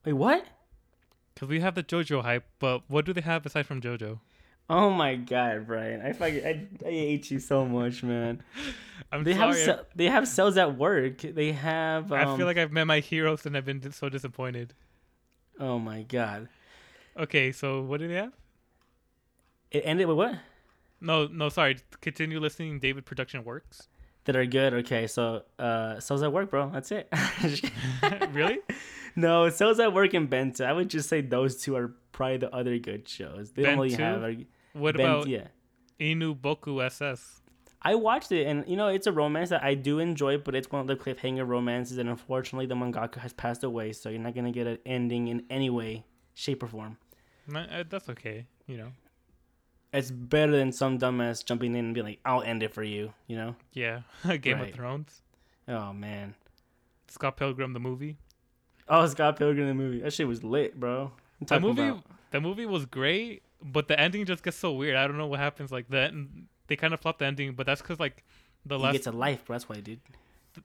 Wait, 0.05 0.13
what? 0.15 0.45
Because 1.35 1.49
we 1.49 1.61
have 1.61 1.75
the 1.75 1.83
JoJo 1.83 2.23
hype, 2.23 2.45
but 2.59 2.83
what 2.89 3.05
do 3.05 3.13
they 3.13 3.21
have 3.21 3.45
aside 3.47 3.67
from 3.67 3.81
JoJo? 3.81 4.19
Oh 4.71 4.91
my 4.91 5.15
god, 5.15 5.67
Brian! 5.67 6.03
I 6.03 6.13
fucking 6.13 6.45
I, 6.45 6.67
I 6.87 6.91
hate 6.91 7.31
you 7.31 7.39
so 7.39 7.65
much, 7.65 8.03
man. 8.03 8.43
I'm 9.13 9.25
They 9.25 9.33
have 9.33 9.57
sorry. 9.57 9.79
ce- 9.79 9.87
they 9.97 10.07
have 10.07 10.29
cells 10.29 10.59
at 10.59 10.77
work. 10.77 11.19
They 11.23 11.53
have. 11.53 12.13
Um, 12.13 12.19
I 12.19 12.37
feel 12.37 12.45
like 12.45 12.59
I've 12.59 12.73
met 12.73 12.87
my 12.87 13.01
heroes 13.01 13.47
and 13.47 13.57
I've 13.57 13.65
been 13.65 13.91
so 13.93 14.11
disappointed. 14.11 14.75
Oh 15.59 15.79
my 15.79 16.03
god! 16.03 16.49
Okay, 17.17 17.51
so 17.51 17.81
what 17.83 18.01
do 18.01 18.09
they 18.09 18.15
have? 18.15 18.33
It 19.71 19.83
ended 19.87 20.07
with 20.07 20.19
what? 20.19 20.35
No, 21.01 21.27
no, 21.29 21.49
sorry. 21.49 21.79
Continue 22.03 22.39
listening. 22.39 22.79
David 22.79 23.07
Production 23.07 23.45
Works. 23.45 23.89
That 24.25 24.37
are 24.37 24.45
good. 24.45 24.75
Okay, 24.75 25.07
so 25.07 25.45
uh, 25.59 25.99
cells 26.01 26.23
at 26.23 26.31
work, 26.33 26.51
bro. 26.51 26.69
That's 26.71 26.93
it. 26.93 27.09
really? 28.33 28.59
No, 29.21 29.49
cells 29.51 29.81
at 29.81 29.93
work 29.93 30.15
and 30.15 30.31
Bento. 30.31 30.65
I 30.65 30.73
would 30.73 30.89
just 30.91 31.09
say 31.09 31.21
those 31.21 31.61
two 31.61 31.77
are 31.77 31.95
probably 32.13 32.37
the 32.39 32.55
other 32.55 32.79
good 32.79 33.09
shows. 33.09 33.51
They 33.53 33.63
don't 33.65 33.79
really 33.79 33.97
Bento? 33.97 34.21
have. 34.21 34.23
A, 34.39 34.47
What 34.75 34.97
Ben- 34.97 35.07
about 35.07 35.27
yeah? 35.29 35.49
Inu 36.01 36.39
Boku 36.39 36.83
SS? 36.85 37.41
I 37.83 37.95
watched 37.95 38.33
it, 38.33 38.47
and 38.47 38.65
you 38.69 38.77
know 38.77 38.89
it's 38.89 39.07
a 39.07 39.13
romance 39.13 39.51
that 39.51 39.63
I 39.63 39.75
do 39.75 39.99
enjoy, 39.99 40.39
but 40.39 40.55
it's 40.55 40.71
one 40.71 40.81
of 40.81 40.87
the 40.89 40.97
cliffhanger 40.97 41.47
romances, 41.47 41.99
and 41.99 42.09
unfortunately 42.09 42.67
the 42.67 42.75
mangaka 42.75 43.17
has 43.19 43.33
passed 43.33 43.63
away, 43.65 43.93
so 43.93 44.09
you're 44.09 44.19
not 44.21 44.35
gonna 44.35 44.51
get 44.53 44.67
an 44.67 44.79
ending 44.85 45.29
in 45.29 45.45
any 45.51 45.71
way, 45.71 46.05
shape, 46.35 46.63
or 46.63 46.67
form. 46.69 46.97
Uh, 47.55 47.85
That's 47.89 48.09
okay. 48.11 48.47
You 48.67 48.77
know. 48.79 48.93
It's 49.93 50.11
better 50.11 50.53
than 50.53 50.71
some 50.73 50.99
dumbass 50.99 51.45
jumping 51.45 51.75
in 51.75 51.87
and 51.87 51.95
being 51.95 52.05
like, 52.07 52.21
"I'll 52.25 52.43
end 52.43 52.63
it 52.63 52.75
for 52.75 52.83
you," 52.83 53.15
you 53.27 53.37
know? 53.37 53.57
Yeah. 53.73 54.03
Game 54.43 54.59
Right. 54.59 54.69
of 54.71 54.75
Thrones. 54.75 55.23
Oh 55.67 55.93
man. 55.93 56.35
Scott 57.09 57.37
Pilgrim 57.37 57.73
the 57.73 57.81
movie. 57.81 58.19
Oh, 58.91 59.07
Scott 59.07 59.37
Pilgrim 59.37 59.67
the 59.69 59.75
movie. 59.75 60.01
That 60.01 60.13
shit 60.13 60.27
was 60.27 60.43
lit, 60.43 60.79
bro. 60.79 61.13
The 61.47 61.61
movie. 61.61 61.83
about- 61.89 62.05
The 62.31 62.41
movie 62.41 62.67
was 62.67 62.87
great, 62.87 63.43
but 63.63 63.89
the 63.89 63.99
ending 63.99 64.25
just 64.27 64.43
gets 64.43 64.57
so 64.57 64.73
weird. 64.73 64.97
I 64.97 65.07
don't 65.07 65.19
know 65.19 65.27
what 65.27 65.41
happens. 65.41 65.71
Like 65.73 65.89
that, 65.91 66.13
they 66.69 66.77
kind 66.77 66.93
of 66.95 67.01
flopped 67.01 67.19
the 67.21 67.27
ending, 67.27 67.53
but 67.53 67.67
that's 67.67 67.81
because 67.83 68.01
like 68.01 68.25
the 68.67 68.77
he 68.77 68.83
last 68.83 68.93
gets 68.95 69.07
a 69.07 69.13
life, 69.13 69.45
bro. 69.47 69.55
That's 69.55 69.69
why, 69.69 69.77
dude. 69.81 70.01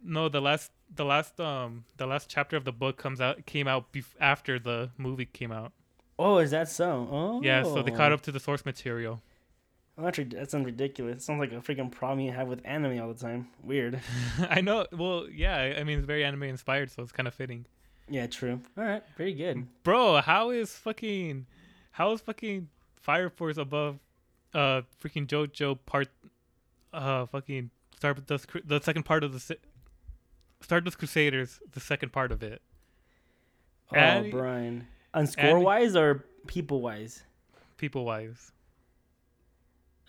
no 0.03 0.27
the 0.29 0.41
last 0.41 0.71
the 0.95 1.05
last 1.05 1.39
um 1.39 1.83
the 1.97 2.05
last 2.07 2.27
chapter 2.29 2.55
of 2.57 2.63
the 2.65 2.71
book 2.71 2.97
comes 2.97 3.21
out 3.21 3.45
came 3.45 3.67
out 3.67 3.91
bef- 3.93 4.15
after 4.19 4.57
the 4.59 4.89
movie 4.97 5.25
came 5.25 5.51
out. 5.51 5.71
Oh, 6.17 6.37
is 6.37 6.51
that 6.51 6.69
so? 6.69 7.07
Oh, 7.11 7.41
Yeah, 7.43 7.63
so 7.63 7.81
they 7.83 7.91
caught 7.91 8.11
up 8.11 8.21
to 8.21 8.31
the 8.31 8.39
source 8.39 8.65
material. 8.65 9.21
Oh, 9.97 10.03
that 10.09 10.49
sounds 10.49 10.65
ridiculous. 10.65 11.17
It 11.17 11.21
sounds 11.21 11.39
like 11.39 11.51
a 11.51 11.55
freaking 11.57 11.91
problem 11.91 12.19
you 12.21 12.31
have 12.31 12.47
with 12.47 12.61
anime 12.65 12.99
all 13.01 13.13
the 13.13 13.19
time. 13.19 13.47
Weird. 13.63 13.99
I 14.49 14.61
know. 14.61 14.87
Well, 14.91 15.27
yeah. 15.31 15.75
I 15.77 15.83
mean, 15.83 15.99
it's 15.99 16.07
very 16.07 16.23
anime 16.23 16.43
inspired, 16.43 16.89
so 16.91 17.03
it's 17.03 17.11
kind 17.11 17.27
of 17.27 17.33
fitting. 17.33 17.65
Yeah, 18.09 18.27
true. 18.27 18.61
All 18.77 18.83
right, 18.83 19.03
pretty 19.15 19.33
good. 19.33 19.65
Bro, 19.83 20.21
how 20.21 20.49
is 20.49 20.71
fucking 20.75 21.45
how 21.91 22.11
is 22.11 22.21
fucking 22.21 22.69
Fire 23.01 23.29
Force 23.29 23.57
above 23.57 23.99
uh 24.53 24.81
freaking 25.03 25.25
JoJo 25.27 25.79
part 25.85 26.09
uh 26.93 27.25
fucking 27.27 27.69
Stardust 27.95 28.47
the 28.65 28.81
second 28.81 29.03
part 29.03 29.23
of 29.23 29.31
the 29.33 29.57
Stardust 30.61 30.97
Crusaders 30.97 31.59
the 31.71 31.79
second 31.79 32.11
part 32.11 32.31
of 32.31 32.43
it. 32.43 32.61
Oh, 33.91 33.95
And- 33.95 34.31
Brian. 34.31 34.87
On 35.15 35.27
score 35.27 35.59
wise 35.59 35.95
or 35.95 36.25
people 36.47 36.81
wise? 36.81 37.23
People 37.77 38.03
wise. 38.05 38.51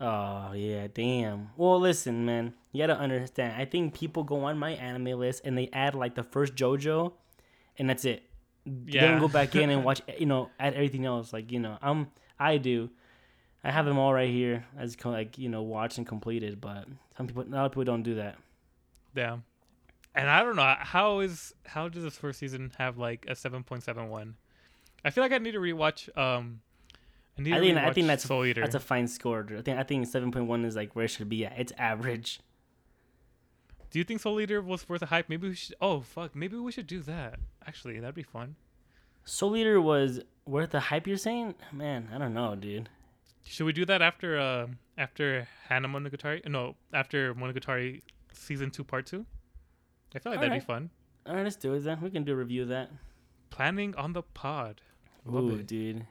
Oh 0.00 0.52
yeah, 0.54 0.88
damn. 0.92 1.50
Well, 1.56 1.78
listen, 1.78 2.24
man, 2.24 2.54
you 2.72 2.82
gotta 2.84 2.98
understand. 2.98 3.54
I 3.60 3.64
think 3.64 3.94
people 3.94 4.24
go 4.24 4.44
on 4.44 4.58
my 4.58 4.70
anime 4.72 5.18
list 5.18 5.42
and 5.44 5.56
they 5.56 5.68
add 5.72 5.94
like 5.94 6.14
the 6.14 6.22
first 6.24 6.54
JoJo, 6.54 7.12
and 7.78 7.88
that's 7.88 8.04
it. 8.04 8.22
They 8.66 8.92
Yeah. 8.92 9.10
don't 9.12 9.20
go 9.20 9.28
back 9.28 9.54
in 9.56 9.70
and 9.70 9.84
watch, 9.88 10.00
you 10.18 10.26
know, 10.26 10.50
add 10.58 10.74
everything 10.74 11.04
else. 11.04 11.32
Like 11.32 11.50
you 11.52 11.60
know, 11.60 11.78
I'm 11.82 12.08
I 12.38 12.56
do. 12.58 12.90
I 13.62 13.70
have 13.70 13.86
them 13.86 13.98
all 13.98 14.12
right 14.12 14.28
here 14.30 14.66
as 14.78 14.96
like 15.04 15.38
you 15.38 15.48
know 15.48 15.62
watched 15.62 15.98
and 15.98 16.06
completed, 16.06 16.60
but 16.60 16.86
some 17.16 17.26
people, 17.26 17.42
a 17.42 17.48
lot 17.48 17.66
of 17.66 17.72
people 17.72 17.84
don't 17.84 18.02
do 18.02 18.16
that. 18.16 18.36
Yeah. 19.14 19.38
And 20.14 20.28
I 20.30 20.42
don't 20.42 20.54
know 20.56 20.74
how 20.78 21.20
is 21.20 21.54
how 21.66 21.88
does 21.88 22.02
this 22.04 22.16
first 22.16 22.38
season 22.38 22.72
have 22.78 22.98
like 22.98 23.26
a 23.28 23.34
seven 23.34 23.62
point 23.64 23.82
seven 23.82 24.08
one? 24.08 24.36
I 25.04 25.10
feel 25.10 25.22
like 25.24 25.32
I 25.32 25.38
need 25.38 25.52
to 25.52 25.58
rewatch 25.58 26.14
um 26.16 26.60
I 27.38 27.42
need 27.42 27.52
I 27.52 27.56
to 27.58 27.64
think 27.64 27.78
rewatch 27.78 27.84
I 27.84 27.92
think 27.92 28.06
that's 28.06 28.24
Soul 28.24 28.44
Eater. 28.44 28.60
that's 28.60 28.74
a 28.76 28.80
fine 28.80 29.08
score. 29.08 29.46
I 29.58 29.62
think 29.62 29.78
I 29.78 29.82
think 29.82 30.06
seven 30.06 30.30
point 30.30 30.46
one 30.46 30.64
is 30.64 30.76
like 30.76 30.94
where 30.94 31.06
it 31.06 31.08
should 31.08 31.28
be 31.28 31.44
at. 31.46 31.58
It's 31.58 31.72
average. 31.78 32.40
Do 33.90 33.98
you 33.98 34.04
think 34.04 34.20
Soul 34.20 34.40
Eater 34.40 34.60
was 34.60 34.88
worth 34.88 35.00
the 35.00 35.06
hype? 35.06 35.28
Maybe 35.28 35.48
we 35.48 35.54
should 35.54 35.74
oh 35.80 36.00
fuck, 36.00 36.34
maybe 36.34 36.56
we 36.56 36.72
should 36.72 36.86
do 36.86 37.00
that. 37.02 37.38
Actually, 37.66 38.00
that'd 38.00 38.14
be 38.14 38.22
fun. 38.22 38.56
Soul 39.24 39.56
Eater 39.56 39.80
was 39.80 40.20
worth 40.46 40.70
the 40.70 40.80
hype. 40.80 41.06
You're 41.06 41.16
saying, 41.16 41.54
man, 41.72 42.08
I 42.12 42.18
don't 42.18 42.34
know, 42.34 42.54
dude. 42.56 42.88
Should 43.44 43.64
we 43.66 43.72
do 43.72 43.84
that 43.86 44.02
after 44.02 44.38
uh 44.38 44.66
after 44.98 45.46
Hana 45.68 45.88
Monogatari? 45.88 46.46
No, 46.48 46.74
after 46.92 47.34
Monogatari 47.34 48.02
season 48.32 48.70
two, 48.70 48.84
part 48.84 49.06
two. 49.06 49.24
I 50.14 50.18
feel 50.18 50.32
like 50.32 50.40
that'd 50.40 50.50
Alright. 50.52 50.62
be 50.62 50.72
fun. 50.72 50.90
All 51.26 51.34
right, 51.34 51.42
let's 51.44 51.56
do 51.56 51.72
it 51.74 51.80
then. 51.80 52.00
We 52.00 52.10
can 52.10 52.24
do 52.24 52.32
a 52.32 52.36
review 52.36 52.62
of 52.62 52.68
that. 52.68 52.90
Planning 53.50 53.94
on 53.96 54.12
the 54.12 54.22
pod. 54.22 54.80
Love 55.24 55.44
Ooh, 55.44 55.54
it. 55.56 55.66
dude. 55.66 56.06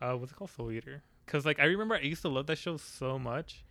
Uh, 0.00 0.14
what's 0.14 0.32
it 0.32 0.36
called? 0.36 0.50
Soul 0.50 0.70
Eater. 0.70 1.02
Cause 1.26 1.46
like 1.46 1.58
I 1.58 1.64
remember 1.64 1.94
I 1.94 2.00
used 2.00 2.22
to 2.22 2.28
love 2.28 2.46
that 2.48 2.58
show 2.58 2.76
so 2.76 3.18
much, 3.18 3.64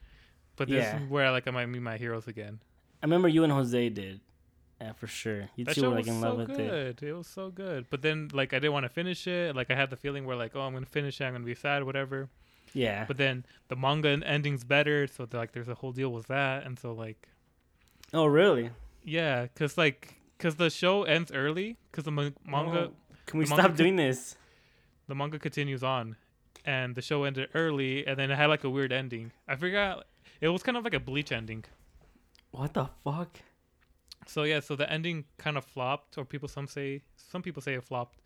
but 0.56 0.67
this 0.67 0.84
Yeah. 0.84 1.01
is 1.03 1.10
where 1.10 1.29
like 1.32 1.47
I 1.47 1.51
might 1.51 1.67
meet 1.67 1.82
my 1.82 1.97
heroes 1.97 2.27
again. 2.27 2.60
I 3.03 3.05
remember 3.05 3.27
you 3.27 3.43
and 3.43 3.51
Jose 3.53 3.89
did. 3.89 4.21
Yeah, 4.81 4.93
for 4.93 5.07
sure. 5.07 5.49
You 5.57 5.65
That 5.65 5.75
two 5.75 5.83
were 5.89 5.95
like 5.95 6.07
in 6.07 6.19
so 6.21 6.29
love 6.33 6.37
with 6.47 6.51
it. 6.51 6.57
good. 6.99 7.03
It 7.03 7.13
was 7.13 7.27
so 7.27 7.49
good. 7.51 7.85
But 7.89 8.01
then 8.01 8.29
like 8.33 8.53
I 8.53 8.57
didn't 8.59 8.73
want 8.73 8.85
to 8.85 8.89
finish 8.89 9.27
it. 9.27 9.55
Like 9.55 9.69
I 9.69 9.75
had 9.75 9.89
the 9.89 9.95
feeling 9.97 10.25
where 10.25 10.35
like 10.37 10.55
oh 10.55 10.61
I'm 10.61 10.73
gonna 10.73 10.85
finish 10.85 11.19
it. 11.21 11.25
I'm 11.25 11.33
gonna 11.33 11.43
be 11.45 11.53
sad, 11.55 11.83
whatever. 11.83 12.29
Yeah. 12.73 13.05
But 13.07 13.17
then 13.17 13.45
the 13.67 13.75
manga 13.75 14.09
ending's 14.25 14.63
better, 14.63 15.05
so 15.07 15.27
like 15.31 15.51
there's 15.51 15.67
a 15.67 15.75
whole 15.75 15.91
deal 15.91 16.11
with 16.11 16.27
that, 16.27 16.65
and 16.65 16.79
so 16.79 16.93
like 16.93 17.27
oh, 18.13 18.25
really? 18.25 18.71
yeah, 19.03 19.47
cause 19.55 19.77
like 19.77 20.15
cause 20.39 20.55
the 20.55 20.69
show 20.69 21.03
ends 21.03 21.31
early, 21.31 21.77
cause 21.91 22.05
the 22.05 22.11
ma- 22.11 22.29
manga 22.45 22.87
Oh, 22.89 22.93
Can 23.25 23.39
we 23.39 23.45
manga 23.45 23.63
stop 23.63 23.75
doing 23.75 23.95
this? 23.97 24.35
the 25.07 25.13
manga 25.15 25.37
continues 25.39 25.83
on, 25.83 26.15
and 26.65 26.95
the 26.95 27.01
show 27.01 27.25
ended 27.25 27.49
early, 27.53 28.07
and 28.07 28.17
then 28.17 28.31
it 28.31 28.35
had 28.37 28.47
like 28.47 28.63
a 28.63 28.69
weird 28.69 28.91
ending. 28.93 29.31
I 29.47 29.55
forgot. 29.55 30.07
It 30.41 30.47
was 30.49 30.63
kind 30.63 30.77
of 30.77 30.83
like 30.83 30.93
a 30.93 30.99
bleach 30.99 31.31
ending. 31.31 31.63
What 32.53 32.73
the 32.75 32.87
fuck? 33.03 33.39
So 34.27 34.43
yeah, 34.43 34.59
so 34.61 34.75
the 34.75 34.89
ending 34.89 35.25
kind 35.37 35.57
of 35.57 35.65
flopped, 35.65 36.17
or 36.19 36.23
people 36.23 36.47
some 36.47 36.67
say 36.67 37.01
some 37.15 37.41
people 37.41 37.61
say 37.63 37.73
it 37.73 37.83
flopped, 37.83 38.19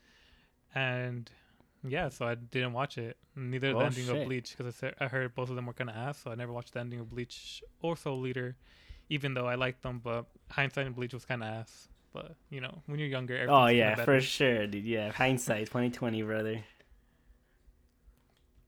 and 0.76 1.32
yeah, 1.88 2.10
so 2.10 2.28
I 2.28 2.36
didn't 2.36 2.74
watch 2.74 2.98
it. 2.98 3.16
Neither 3.38 3.72
the 3.72 3.78
Oh, 3.78 3.86
ending 3.86 4.06
shit. 4.06 4.16
of 4.18 4.26
Bleach 4.28 4.52
because 4.56 4.66
I, 4.68 4.78
said- 4.78 4.96
I 5.00 5.08
heard 5.08 5.34
both 5.34 5.50
of 5.50 5.56
them 5.56 5.66
were 5.66 5.74
kind 5.74 5.90
of 5.90 5.96
ass, 5.96 6.20
so 6.24 6.30
I 6.32 6.36
never 6.36 6.52
watched 6.52 6.74
the 6.74 6.82
ending 6.82 7.00
of 7.00 7.10
Bleach 7.10 7.64
or 7.82 7.96
Soul 7.96 8.28
Eater, 8.28 8.58
even 9.10 9.34
though 9.34 9.48
I 9.48 9.56
liked 9.56 9.82
them. 9.84 10.02
But 10.04 10.26
hindsight 10.52 10.88
in 10.88 10.94
Bleach 10.94 11.14
was 11.14 11.24
kind 11.24 11.42
of 11.42 11.48
ass. 11.50 11.88
But 12.14 12.36
you 12.50 12.60
know, 12.60 12.82
when 12.86 13.00
you're 13.00 13.08
younger, 13.08 13.46
Oh 13.50 13.68
yeah, 13.68 13.96
for 13.96 14.20
sure, 14.20 14.68
dude. 14.68 14.84
Yeah, 14.84 15.12
hindsight, 15.14 15.70
twenty 15.70 15.90
twenty, 15.90 16.22
brother. 16.22 16.64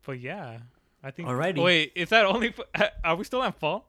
But 0.05 0.19
yeah, 0.19 0.59
I 1.03 1.11
think. 1.11 1.27
Alrighty. 1.27 1.61
Wait, 1.61 1.91
is 1.95 2.09
that 2.09 2.25
only? 2.25 2.53
Are 3.03 3.15
we 3.17 3.23
still 3.25 3.41
on 3.41 3.51
fall? 3.53 3.88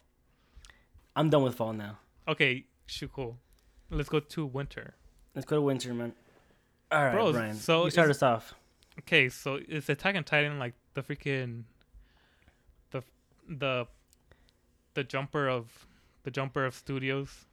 I'm 1.16 1.31
done 1.31 1.42
with 1.42 1.55
fall 1.57 1.73
now. 1.73 1.99
Okay, 2.29 2.64
shoot, 2.87 3.12
cool. 3.12 3.38
Let's 3.90 4.09
go 4.09 4.20
to 4.20 4.46
winter. 4.46 4.94
Let's 5.35 5.46
go 5.46 5.57
to 5.57 5.62
winter, 5.62 5.92
man. 5.94 6.12
All 6.92 7.05
right, 7.05 7.12
Bro, 7.12 7.33
Brian. 7.33 7.55
so 7.55 7.85
you 7.85 7.90
start 7.90 8.11
us 8.11 8.23
off. 8.23 8.55
Okay, 9.01 9.29
so 9.29 9.59
is 9.68 9.88
Attack 9.88 10.16
on 10.16 10.25
Titan 10.25 10.59
like 10.59 10.75
the 10.94 11.03
freaking 11.03 11.62
the 12.90 13.03
the 13.49 13.87
the 14.94 15.05
jumper 15.05 15.49
of 15.49 15.87
the 16.25 16.31
jumper 16.31 16.64
of 16.64 16.75
studios? 16.75 17.46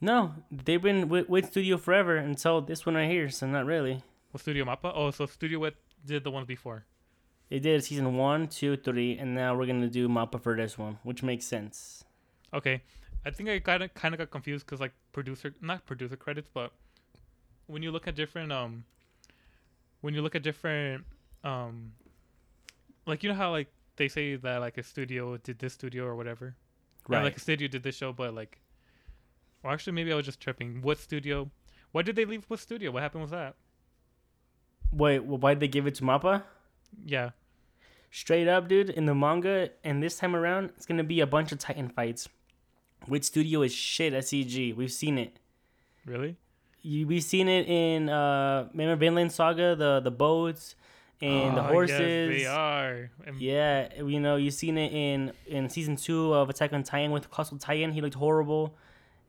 No, 0.00 0.34
they've 0.50 0.82
been 0.82 1.08
with, 1.08 1.28
with 1.28 1.46
Studio 1.50 1.78
forever 1.78 2.16
until 2.16 2.60
this 2.60 2.84
one 2.84 2.94
right 2.94 3.10
here, 3.10 3.30
so 3.30 3.46
not 3.46 3.64
really. 3.64 4.02
Well, 4.32 4.38
Studio 4.40 4.64
Mappa. 4.64 4.92
Oh, 4.94 5.10
so 5.10 5.24
Studio 5.26 5.60
Wit 5.60 5.76
did 6.04 6.24
the 6.24 6.30
ones 6.30 6.46
before? 6.46 6.84
They 7.48 7.58
did 7.58 7.84
season 7.84 8.16
one, 8.16 8.48
two, 8.48 8.76
three, 8.76 9.16
and 9.16 9.34
now 9.34 9.54
we're 9.56 9.66
gonna 9.66 9.88
do 9.88 10.08
Mappa 10.08 10.42
for 10.42 10.56
this 10.56 10.76
one, 10.76 10.98
which 11.04 11.22
makes 11.22 11.46
sense. 11.46 12.04
Okay, 12.54 12.82
I 13.26 13.30
think 13.30 13.48
I 13.48 13.58
got 13.58 13.92
kind 13.94 14.14
of 14.14 14.18
got 14.18 14.30
confused 14.30 14.64
because 14.64 14.80
like 14.80 14.92
producer, 15.12 15.54
not 15.60 15.84
producer 15.86 16.16
credits, 16.16 16.48
but 16.54 16.72
when 17.66 17.82
you 17.82 17.90
look 17.90 18.06
at 18.06 18.14
different 18.14 18.52
um, 18.52 18.84
when 20.02 20.14
you 20.14 20.22
look 20.22 20.34
at 20.34 20.42
different 20.42 21.04
um, 21.42 21.92
like 23.06 23.22
you 23.22 23.28
know 23.28 23.34
how 23.34 23.50
like 23.50 23.68
they 23.96 24.08
say 24.08 24.36
that 24.36 24.58
like 24.58 24.78
a 24.78 24.82
studio 24.82 25.36
did 25.38 25.58
this 25.58 25.72
studio 25.74 26.04
or 26.04 26.14
whatever. 26.16 26.46
Or, 26.46 27.16
Right. 27.16 27.22
like 27.24 27.36
a 27.36 27.40
studio 27.40 27.68
did 27.68 27.82
this 27.82 27.96
show, 27.96 28.12
but 28.14 28.34
like, 28.34 28.58
well, 29.62 29.72
actually, 29.74 29.92
maybe 29.92 30.10
I 30.10 30.16
was 30.16 30.24
just 30.24 30.40
tripping. 30.40 30.80
What 30.80 30.98
studio? 30.98 31.50
Why 31.92 32.00
did 32.02 32.16
they 32.16 32.24
leave 32.24 32.46
Wit 32.48 32.60
Studio? 32.60 32.90
What 32.90 33.02
happened 33.02 33.22
with 33.22 33.30
that? 33.32 33.56
Wait, 34.90 35.18
well, 35.20 35.38
why'd 35.38 35.60
they 35.60 35.68
give 35.68 35.86
it 35.86 35.94
to 35.96 36.02
Mappa? 36.02 36.42
Yeah. 37.04 37.30
Straight 38.10 38.48
up, 38.48 38.68
dude, 38.68 38.88
in 38.90 39.04
the 39.06 39.14
manga, 39.14 39.70
and 39.84 40.02
this 40.02 40.16
time 40.16 40.34
around, 40.34 40.70
it's 40.76 40.86
gonna 40.86 41.04
be 41.04 41.20
a 41.20 41.26
bunch 41.26 41.52
of 41.52 41.58
Titan 41.58 41.88
fights. 41.88 42.28
Which 43.06 43.24
studio 43.24 43.62
is 43.62 43.72
shit 43.74 44.12
at 44.14 44.24
CG? 44.24 44.74
We've 44.74 44.92
seen 44.92 45.18
it. 45.18 45.38
Really? 46.06 46.36
you 46.86 47.06
we 47.06 47.18
seen 47.20 47.48
it 47.48 47.66
in 47.66 48.10
uh 48.10 48.68
remember 48.74 48.96
Vinland 48.96 49.32
Saga 49.32 49.74
the 49.74 50.00
the 50.00 50.10
boats 50.10 50.74
and 51.22 51.56
the 51.56 51.62
Oh, 51.62 51.72
horses. 51.72 51.98
Yes, 51.98 52.40
they 52.42 52.46
are. 52.46 53.10
And 53.26 53.40
Yeah, 53.40 53.88
you 54.02 54.20
know, 54.20 54.36
you've 54.36 54.52
seen 54.54 54.76
it 54.76 54.92
in 54.92 55.32
in 55.46 55.70
season 55.70 55.96
two 55.96 56.34
of 56.34 56.50
Attack 56.50 56.72
on 56.74 56.82
Titan 56.82 57.10
with 57.10 57.30
Castle 57.30 57.56
Titan. 57.56 57.92
He 57.92 58.02
looked 58.02 58.16
horrible, 58.16 58.74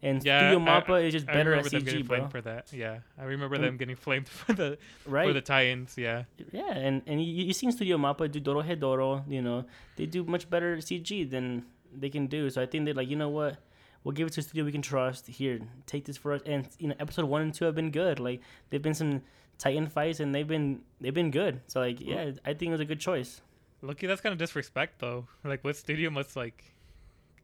and 0.02 0.22
Yeah, 0.26 0.40
Studio 0.52 0.60
I- 0.60 0.82
Mappa 0.82 1.04
is 1.06 1.14
just 1.14 1.30
I 1.30 1.34
better 1.34 1.54
at 1.54 1.64
remember 1.64 1.70
them 1.70 1.84
getting 1.86 2.04
CG, 2.04 2.08
flamed 2.08 2.24
bro. 2.24 2.30
for 2.32 2.42
that. 2.42 2.74
Yeah, 2.74 3.00
I 3.18 3.24
remember 3.24 3.58
them 3.58 3.78
getting 3.78 3.96
flamed 3.96 4.28
for 4.40 4.52
the 4.52 4.78
Right? 5.06 5.28
for 5.28 5.32
the 5.34 5.40
tie-ins. 5.42 5.96
Yeah, 5.98 6.24
yeah, 6.52 6.74
and 6.76 7.04
and 7.08 7.24
you 7.24 7.46
you 7.46 7.54
seen 7.54 7.72
Studio 7.72 7.96
Mappa 7.98 8.30
do 8.30 8.42
Doro 8.42 8.64
Hedoro. 8.64 9.24
You 9.32 9.42
know, 9.42 9.64
they 9.96 10.06
do 10.08 10.26
much 10.26 10.50
better 10.50 10.76
CG 10.82 11.30
than 11.30 11.64
they 12.00 12.10
can 12.10 12.28
do. 12.28 12.50
So 12.50 12.62
I 12.62 12.66
think 12.66 12.86
they're 12.86 12.94
like, 12.94 13.10
you 13.10 13.16
know 13.16 13.30
what, 13.30 13.58
we'll 14.04 14.14
give 14.14 14.28
it 14.28 14.34
to 14.34 14.40
a 14.42 14.44
studio 14.44 14.64
we 14.66 14.72
can 14.72 14.82
trust. 14.82 15.28
Here, 15.28 15.60
take 15.86 16.06
this 16.06 16.18
for 16.18 16.34
us. 16.34 16.42
And 16.46 16.68
you 16.80 16.88
know, 16.88 16.96
episode 17.00 17.26
one 17.26 17.42
and 17.42 17.54
two 17.54 17.66
have 17.66 17.76
been 17.76 17.92
good. 17.92 18.20
Like 18.20 18.42
they've 18.70 18.82
been 18.82 18.94
some 18.94 19.22
Titan 19.58 19.88
fights, 19.88 20.20
and 20.20 20.34
they've 20.34 20.48
been 20.48 20.82
they've 21.02 21.14
been 21.14 21.32
good. 21.32 21.62
So 21.68 21.80
like, 21.80 22.00
yeah, 22.00 22.32
I 22.46 22.54
think 22.54 22.70
it 22.70 22.72
was 22.72 22.82
a 22.82 22.86
good 22.86 23.00
choice. 23.00 23.42
lucky 23.82 24.08
that's 24.08 24.22
kind 24.22 24.34
of 24.34 24.40
disrespect 24.40 25.00
though. 25.00 25.28
Like, 25.44 25.64
Wit 25.64 25.76
Studio 25.76 26.10
must 26.10 26.36
like, 26.36 26.64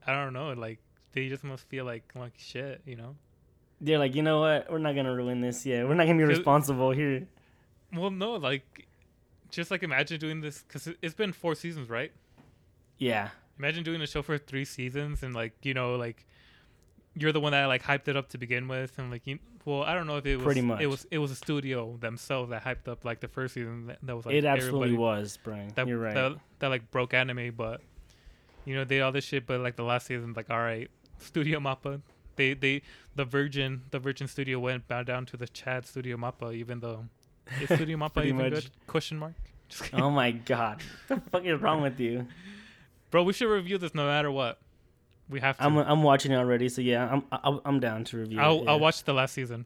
I 0.05 0.13
don't 0.13 0.33
know. 0.33 0.53
Like, 0.53 0.79
they 1.13 1.29
just 1.29 1.43
must 1.43 1.63
feel 1.69 1.85
like 1.85 2.11
like 2.15 2.33
shit, 2.37 2.81
you 2.85 2.95
know. 2.95 3.15
They're 3.79 3.97
like, 3.97 4.13
you 4.13 4.21
know 4.21 4.41
what, 4.41 4.71
we're 4.71 4.77
not 4.77 4.95
gonna 4.95 5.15
ruin 5.15 5.41
this. 5.41 5.65
Yeah, 5.65 5.83
we're 5.85 5.95
not 5.95 6.05
gonna 6.05 6.17
be 6.17 6.23
responsible 6.23 6.91
here. 6.91 7.27
Well, 7.93 8.11
no, 8.11 8.33
like, 8.33 8.87
just 9.49 9.71
like 9.71 9.83
imagine 9.83 10.19
doing 10.19 10.41
this 10.41 10.63
because 10.63 10.87
it's 11.01 11.15
been 11.15 11.33
four 11.33 11.55
seasons, 11.55 11.89
right? 11.89 12.11
Yeah. 12.97 13.29
Imagine 13.61 13.83
doing 13.83 14.01
a 14.01 14.07
show 14.07 14.23
for 14.23 14.39
three 14.39 14.65
seasons 14.65 15.21
and 15.21 15.35
like 15.35 15.53
you 15.61 15.75
know 15.75 15.95
like 15.95 16.25
you're 17.15 17.31
the 17.31 17.39
one 17.39 17.51
that 17.51 17.65
like 17.65 17.83
hyped 17.83 18.07
it 18.07 18.15
up 18.17 18.29
to 18.29 18.39
begin 18.39 18.67
with 18.67 18.97
and 18.97 19.11
like 19.11 19.27
you 19.27 19.37
well 19.65 19.83
I 19.83 19.93
don't 19.93 20.07
know 20.07 20.17
if 20.17 20.25
it 20.25 20.37
was 20.37 20.45
Pretty 20.45 20.61
much. 20.61 20.81
it 20.81 20.87
was 20.87 21.05
it 21.11 21.19
was 21.19 21.29
a 21.29 21.35
studio 21.35 21.95
themselves 21.99 22.49
that 22.49 22.63
hyped 22.63 22.87
up 22.87 23.05
like 23.05 23.19
the 23.19 23.27
first 23.27 23.53
season 23.53 23.85
that, 23.87 23.99
that 24.01 24.15
was 24.15 24.25
like 24.25 24.33
it 24.33 24.45
absolutely 24.45 24.93
was, 24.93 25.37
Brian. 25.43 25.71
that, 25.75 25.87
You're 25.87 25.99
right. 25.99 26.15
that, 26.15 26.37
that 26.57 26.67
like 26.69 26.89
broke 26.89 27.13
anime 27.13 27.53
but 27.55 27.81
you 28.65 28.73
know 28.73 28.83
they 28.83 28.95
did 28.95 29.01
all 29.03 29.11
this 29.11 29.25
shit 29.25 29.45
but 29.45 29.59
like 29.59 29.75
the 29.75 29.83
last 29.83 30.07
season 30.07 30.33
like 30.35 30.49
all 30.49 30.57
right 30.59 30.89
Studio 31.19 31.59
Mappa 31.59 32.01
they 32.37 32.55
they 32.55 32.81
the 33.15 33.25
Virgin 33.25 33.83
the 33.91 33.99
Virgin 33.99 34.27
Studio 34.27 34.57
went 34.57 34.87
down 34.87 35.27
to 35.27 35.37
the 35.37 35.47
Chad 35.47 35.85
Studio 35.85 36.17
Mappa 36.17 36.55
even 36.55 36.79
though 36.79 37.05
is 37.61 37.67
Studio 37.67 37.97
Mappa 38.03 38.25
even 38.25 38.37
much. 38.37 38.53
good 38.53 38.69
question 38.87 39.19
mark 39.19 39.33
oh 39.93 40.09
my 40.09 40.31
god, 40.31 40.81
what 41.07 41.23
the 41.23 41.29
fuck 41.29 41.45
is 41.45 41.61
wrong 41.61 41.81
with 41.81 41.99
you? 41.99 42.27
Bro 43.11 43.21
we 43.23 43.33
should 43.33 43.47
review 43.49 43.77
this 43.77 43.93
no 43.93 44.05
matter 44.05 44.31
what 44.31 44.59
we 45.29 45.39
have 45.39 45.57
to 45.57 45.63
I'm 45.63 45.77
I'm 45.77 46.01
watching 46.03 46.31
it 46.31 46.35
already, 46.37 46.67
so 46.69 46.81
yeah, 46.81 47.07
I'm 47.11 47.23
I'm, 47.31 47.59
I'm 47.63 47.79
down 47.79 48.03
to 48.05 48.17
review. 48.17 48.39
I'll 48.39 48.61
it, 48.63 48.67
I'll 48.67 48.79
watch 48.79 49.03
the 49.03 49.13
last 49.13 49.33
season 49.33 49.65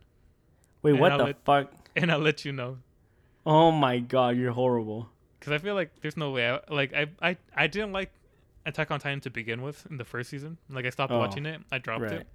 Wait, 0.82 0.94
what 0.94 1.12
I'll 1.14 1.18
the 1.20 1.24
let- 1.26 1.44
fuck? 1.46 1.72
and 1.96 2.12
I'll 2.12 2.20
let 2.20 2.44
you 2.46 2.52
know 2.52 2.78
Oh 3.46 3.72
my 3.72 4.00
god, 4.00 4.38
you're 4.38 4.52
horrible. 4.52 5.10
because 5.40 5.54
I 5.54 5.60
feel 5.60 5.76
like 5.76 5.92
there's 6.02 6.18
no 6.18 6.32
way. 6.32 6.50
I, 6.50 6.60
like 6.70 6.94
I, 6.94 7.06
I 7.22 7.38
I 7.56 7.68
didn't 7.68 7.94
like 7.94 8.12
Attack 8.68 8.90
on 8.90 9.00
Titan 9.00 9.22
to 9.22 9.30
begin 9.30 9.62
with 9.62 9.86
in 9.92 9.98
the 9.98 10.04
first 10.06 10.32
season. 10.32 10.58
Like 10.70 10.86
I 10.86 10.90
stopped 10.90 11.12
Oh, 11.14 11.20
watching 11.20 11.46
it. 11.46 11.62
I 11.72 11.78
dropped 11.78 12.02
right. 12.02 12.12
it. 12.14 12.28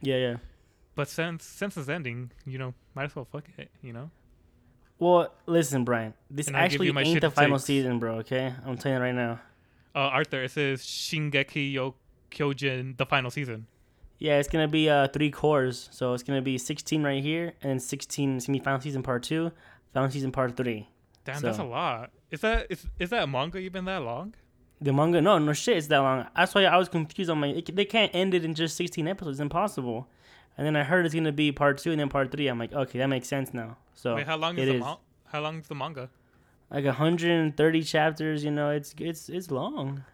Yeah, 0.00 0.16
yeah. 0.16 0.36
But 0.96 1.08
since 1.08 1.44
since 1.44 1.76
it's 1.76 1.88
ending, 1.88 2.32
you 2.44 2.58
know, 2.58 2.74
might 2.96 3.04
as 3.04 3.14
well 3.14 3.24
fuck 3.30 3.44
it. 3.56 3.70
You 3.80 3.92
know. 3.92 4.10
Well, 4.98 5.32
listen, 5.46 5.84
Brian. 5.84 6.14
This 6.28 6.48
And 6.48 6.56
actually 6.56 6.88
ain't 6.88 7.20
the 7.20 7.30
final 7.30 7.58
takes. 7.58 7.64
season, 7.66 8.00
bro. 8.00 8.16
Okay, 8.16 8.52
I'm 8.66 8.76
telling 8.76 8.98
you 8.98 9.02
right 9.04 9.14
now. 9.14 9.38
Uh, 9.94 9.98
Arthur, 9.98 10.44
it 10.44 10.50
says 10.52 10.82
Shingeki 10.82 11.74
no 11.74 11.94
Kyojin, 12.30 12.96
the 12.96 13.06
final 13.06 13.30
season. 13.30 13.66
Yeah, 14.18 14.38
it's 14.38 14.48
gonna 14.48 14.68
be 14.68 14.88
uh 14.88 15.08
three 15.08 15.30
cours, 15.30 15.88
so 15.92 16.12
it's 16.12 16.22
gonna 16.22 16.42
be 16.42 16.58
16 16.58 17.02
right 17.02 17.22
here, 17.22 17.54
and 17.62 17.70
then 17.70 17.80
16 17.80 18.36
is 18.36 18.46
gonna 18.46 18.58
be 18.58 18.64
final 18.64 18.80
season 18.80 19.02
part 19.02 19.22
two, 19.22 19.50
final 19.94 20.10
season 20.10 20.30
part 20.30 20.56
three. 20.56 20.88
Damn, 21.24 21.40
that's 21.40 21.58
a 21.58 21.64
lot. 21.64 22.10
Is 22.30 22.40
that 22.42 22.66
is 22.70 22.86
is 22.98 23.10
that 23.10 23.28
manga 23.28 23.58
even 23.58 23.86
that 23.86 24.02
long? 24.02 24.34
The 24.82 24.92
manga, 24.92 25.20
no, 25.20 25.38
no 25.38 25.52
shit, 25.52 25.76
it's 25.76 25.88
that 25.88 25.98
long. 25.98 26.26
That's 26.36 26.54
why 26.54 26.64
I 26.64 26.76
was 26.76 26.88
confused. 26.88 27.30
I'm 27.30 27.40
like, 27.40 27.68
it, 27.68 27.76
they 27.76 27.84
can't 27.84 28.14
end 28.14 28.32
it 28.32 28.44
in 28.44 28.54
just 28.54 28.76
16 28.76 29.06
episodes. 29.08 29.36
It's 29.36 29.42
impossible. 29.42 30.08
And 30.56 30.66
then 30.66 30.74
I 30.74 30.84
heard 30.84 31.04
it's 31.04 31.14
gonna 31.14 31.32
be 31.32 31.52
part 31.52 31.78
two 31.78 31.90
and 31.90 32.00
then 32.00 32.08
part 32.08 32.30
three. 32.30 32.46
I'm 32.46 32.58
like, 32.58 32.72
okay, 32.72 32.98
that 32.98 33.06
makes 33.06 33.28
sense 33.28 33.52
now. 33.52 33.76
So 33.94 34.16
Wait, 34.16 34.26
how 34.26 34.36
long 34.36 34.58
is 34.58 34.68
the 34.68 34.74
is. 34.74 34.80
ma- 34.80 34.96
how 35.26 35.40
long 35.40 35.58
is 35.58 35.68
the 35.68 35.74
manga? 35.74 36.10
Like 36.70 36.84
130 36.84 37.82
chapters. 37.82 38.44
You 38.44 38.50
know, 38.50 38.70
it's 38.70 38.94
it's 38.98 39.28
it's 39.28 39.50
long. 39.50 40.04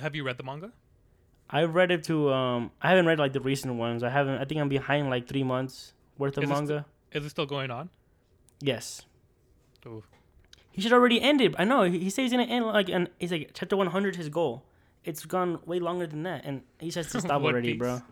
Have 0.00 0.14
you 0.14 0.24
read 0.24 0.36
the 0.36 0.42
manga? 0.44 0.72
I've 1.50 1.74
read 1.74 1.90
it 1.90 2.04
to 2.04 2.30
um. 2.32 2.70
I 2.82 2.90
haven't 2.90 3.06
read 3.06 3.18
like 3.18 3.32
the 3.32 3.40
recent 3.40 3.74
ones. 3.74 4.02
I 4.02 4.10
haven't. 4.10 4.38
I 4.38 4.44
think 4.44 4.60
I'm 4.60 4.68
behind 4.68 5.08
like 5.08 5.26
three 5.26 5.44
months 5.44 5.94
worth 6.18 6.36
of 6.36 6.44
Is 6.44 6.50
it 6.50 6.52
sti- 6.52 6.60
manga. 6.60 6.86
Is 7.12 7.24
it 7.24 7.30
still 7.30 7.46
going 7.46 7.70
on? 7.70 7.88
yes. 8.60 9.02
Ooh. 9.86 10.02
He 10.72 10.82
should 10.82 10.92
already 10.92 11.20
end 11.20 11.40
it. 11.40 11.54
I 11.58 11.64
know. 11.64 11.84
He, 11.84 11.98
he 12.00 12.10
says 12.10 12.24
he's 12.24 12.30
gonna 12.32 12.44
end 12.44 12.66
like 12.66 12.88
and 12.90 13.08
he's 13.18 13.32
like 13.32 13.50
chapter 13.54 13.76
100 13.76 14.16
his 14.16 14.28
goal. 14.28 14.64
It's 15.04 15.24
gone 15.24 15.60
way 15.64 15.78
longer 15.78 16.06
than 16.06 16.24
that, 16.24 16.44
and 16.44 16.62
he 16.78 16.90
says 16.90 17.10
to 17.12 17.20
stop 17.22 17.42
already, 17.42 17.72
Piece. 17.72 17.78
bro. 17.78 18.02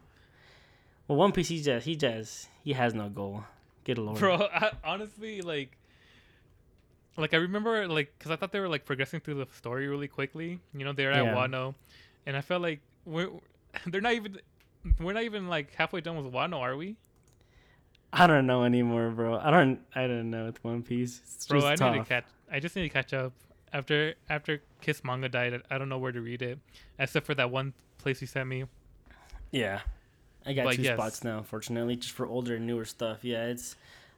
Well, 1.08 1.18
One 1.18 1.32
Piece, 1.32 1.48
he 1.48 1.60
just 1.62 1.84
he 1.84 1.94
just 1.96 2.48
he 2.64 2.72
has 2.72 2.94
no 2.94 3.08
goal. 3.10 3.44
Good 3.84 3.98
lord. 3.98 4.18
bro 4.18 4.48
I, 4.52 4.70
honestly 4.82 5.42
like 5.42 5.76
like 7.16 7.32
i 7.34 7.36
remember 7.38 7.86
like 7.88 8.12
because 8.18 8.30
i 8.30 8.36
thought 8.36 8.52
they 8.52 8.60
were 8.60 8.68
like 8.68 8.84
progressing 8.84 9.20
through 9.20 9.34
the 9.34 9.46
story 9.54 9.88
really 9.88 10.08
quickly 10.08 10.58
you 10.74 10.84
know 10.84 10.92
they're 10.92 11.12
at 11.12 11.24
Yeah. 11.24 11.34
wano 11.34 11.74
and 12.26 12.36
i 12.36 12.40
felt 12.40 12.62
like 12.62 12.80
we're 13.04 13.28
they're 13.86 14.00
not 14.00 14.12
even 14.14 14.38
we're 15.00 15.12
not 15.14 15.22
even 15.24 15.48
like 15.48 15.74
halfway 15.74 16.00
done 16.00 16.22
with 16.22 16.32
wano 16.32 16.58
are 16.60 16.76
we 16.76 16.96
I 18.12 18.26
don't 18.28 18.46
know 18.46 18.64
anymore, 18.64 19.10
bro. 19.10 19.36
I 19.36 19.50
don't. 19.50 19.80
I 19.94 20.06
don't 20.06 20.30
know 20.30 20.46
with 20.46 20.62
One 20.64 20.82
Piece. 20.82 21.20
It's 21.34 21.46
bro 21.48 21.66
i 21.66 21.74
tough. 21.74 21.92
need 21.92 21.98
to 21.98 22.04
catch 22.04 22.24
i 22.50 22.60
just 22.60 22.74
need 22.76 22.82
to 22.84 22.88
catch 22.88 23.12
up 23.12 23.32
after 23.72 24.14
after 24.30 24.62
kiss 24.80 25.02
manga 25.04 25.28
died 25.28 25.60
i 25.70 25.76
don't 25.76 25.88
know 25.88 25.98
where 25.98 26.12
to 26.12 26.20
read 26.20 26.40
it 26.40 26.58
except 26.98 27.26
for 27.26 27.34
that 27.34 27.50
one 27.50 27.74
place 27.98 28.20
you 28.20 28.26
sent 28.26 28.48
me 28.48 28.64
Yeah, 29.50 29.80
I 30.46 30.52
got 30.54 30.64
But 30.66 30.76
two 30.76 30.82
yes. 30.82 30.96
spots 30.96 31.24
now. 31.24 31.42
Fortunately, 31.42 31.96
just 31.96 32.12
for 32.14 32.26
older 32.26 32.54
and 32.56 32.66
newer 32.66 32.84
stuff. 32.84 33.24
Yeah, 33.24 33.46
it's. 33.46 33.74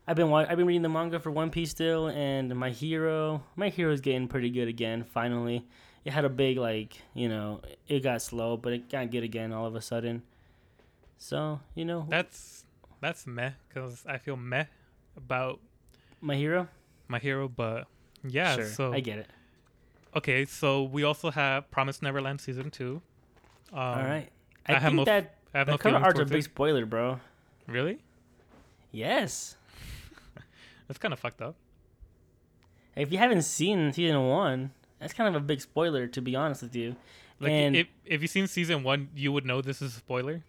I've 0.08 0.16
been 0.16 0.32
I've 0.32 0.56
been 0.56 0.66
reading 0.66 0.82
the 0.82 0.88
manga 0.88 1.20
for 1.20 1.30
One 1.30 1.50
Piece 1.50 1.70
still, 1.70 2.08
and 2.08 2.54
My 2.56 2.70
Hero. 2.70 3.44
My 3.54 3.68
Hero's 3.68 4.00
getting 4.00 4.26
pretty 4.26 4.50
good 4.50 4.66
again. 4.66 5.04
Finally, 5.04 5.64
it 6.04 6.12
had 6.12 6.24
a 6.24 6.28
big 6.30 6.56
like 6.56 6.96
you 7.14 7.28
know 7.28 7.60
it 7.86 8.00
got 8.02 8.22
slow, 8.22 8.56
but 8.56 8.72
it 8.72 8.90
got 8.90 9.10
good 9.10 9.22
again 9.22 9.52
all 9.52 9.66
of 9.66 9.76
a 9.76 9.82
sudden. 9.82 10.22
So 11.18 11.60
you 11.74 11.84
know 11.84 12.06
that's 12.08 12.64
that's 13.00 13.26
meh 13.26 13.50
because 13.68 14.04
i 14.08 14.18
feel 14.18 14.36
meh 14.36 14.64
about 15.16 15.60
My 16.20 16.34
Hero. 16.34 16.68
my 17.06 17.18
hero 17.18 17.48
but 17.48 17.86
yeah 18.26 18.56
sure, 18.56 18.66
so 18.66 18.92
I 18.92 19.00
get 19.00 19.18
it. 19.18 19.26
okay 20.16 20.44
so 20.44 20.82
we 20.82 21.04
also 21.04 21.30
have 21.30 21.70
promise 21.70 22.02
neverland 22.02 22.40
season 22.40 22.70
two 22.70 23.00
um, 23.72 23.78
all 23.78 23.94
right, 23.96 24.28
I 24.66 24.72
I, 24.72 24.78
have 24.78 24.82
think 24.90 24.96
no- 24.96 25.04
that 25.04 25.34
I 25.54 25.58
have 25.58 25.66
the 25.66 25.72
no 25.72 25.78
cover 25.78 25.96
art's 25.96 26.20
a 26.20 26.24
big 26.24 26.42
spoiler, 26.42 26.86
bro. 26.86 27.20
Really? 27.66 27.98
Yes. 28.90 29.57
That's 30.88 30.98
kind 30.98 31.12
of 31.12 31.20
fucked 31.20 31.42
up. 31.42 31.55
If 32.96 33.12
you 33.12 33.18
haven't 33.18 33.42
seen 33.42 33.92
season 33.92 34.27
one, 34.27 34.72
that's 34.98 35.12
kind 35.12 35.35
of 35.35 35.40
a 35.40 35.44
big 35.44 35.61
spoiler, 35.61 36.07
to 36.09 36.20
be 36.20 36.35
honest 36.35 36.62
with 36.62 36.74
you. 36.74 36.96
Like, 37.38 37.53
and 37.53 37.77
if 37.77 37.87
if 38.05 38.22
you've 38.22 38.31
seen 38.31 38.48
season 38.48 38.83
one, 38.83 39.11
you 39.14 39.31
would 39.31 39.46
know 39.46 39.62
this 39.62 39.81
is 39.81 39.94
a 39.94 39.98
spoiler. 39.98 40.42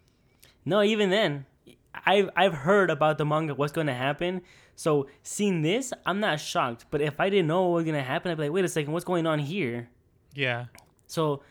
no, 0.64 0.82
even 0.82 1.10
then, 1.10 1.46
I've 1.94 2.30
I've 2.34 2.54
heard 2.54 2.90
about 2.90 3.18
the 3.18 3.24
manga, 3.24 3.54
what's 3.54 3.72
going 3.72 3.86
to 3.86 3.94
happen. 3.94 4.42
So 4.74 5.06
seeing 5.22 5.62
this, 5.62 5.92
I'm 6.06 6.20
not 6.20 6.40
shocked. 6.40 6.86
But 6.90 7.02
if 7.02 7.20
I 7.20 7.28
didn't 7.30 7.46
know 7.46 7.62
what 7.68 7.76
was 7.76 7.84
going 7.84 7.96
to 7.96 8.02
happen, 8.02 8.32
I'd 8.32 8.38
be 8.38 8.44
like, 8.44 8.52
wait 8.52 8.64
a 8.64 8.68
second, 8.68 8.92
what's 8.92 9.04
going 9.04 9.26
on 9.26 9.38
here? 9.38 9.88
Yeah, 10.34 10.66
So 11.06 11.42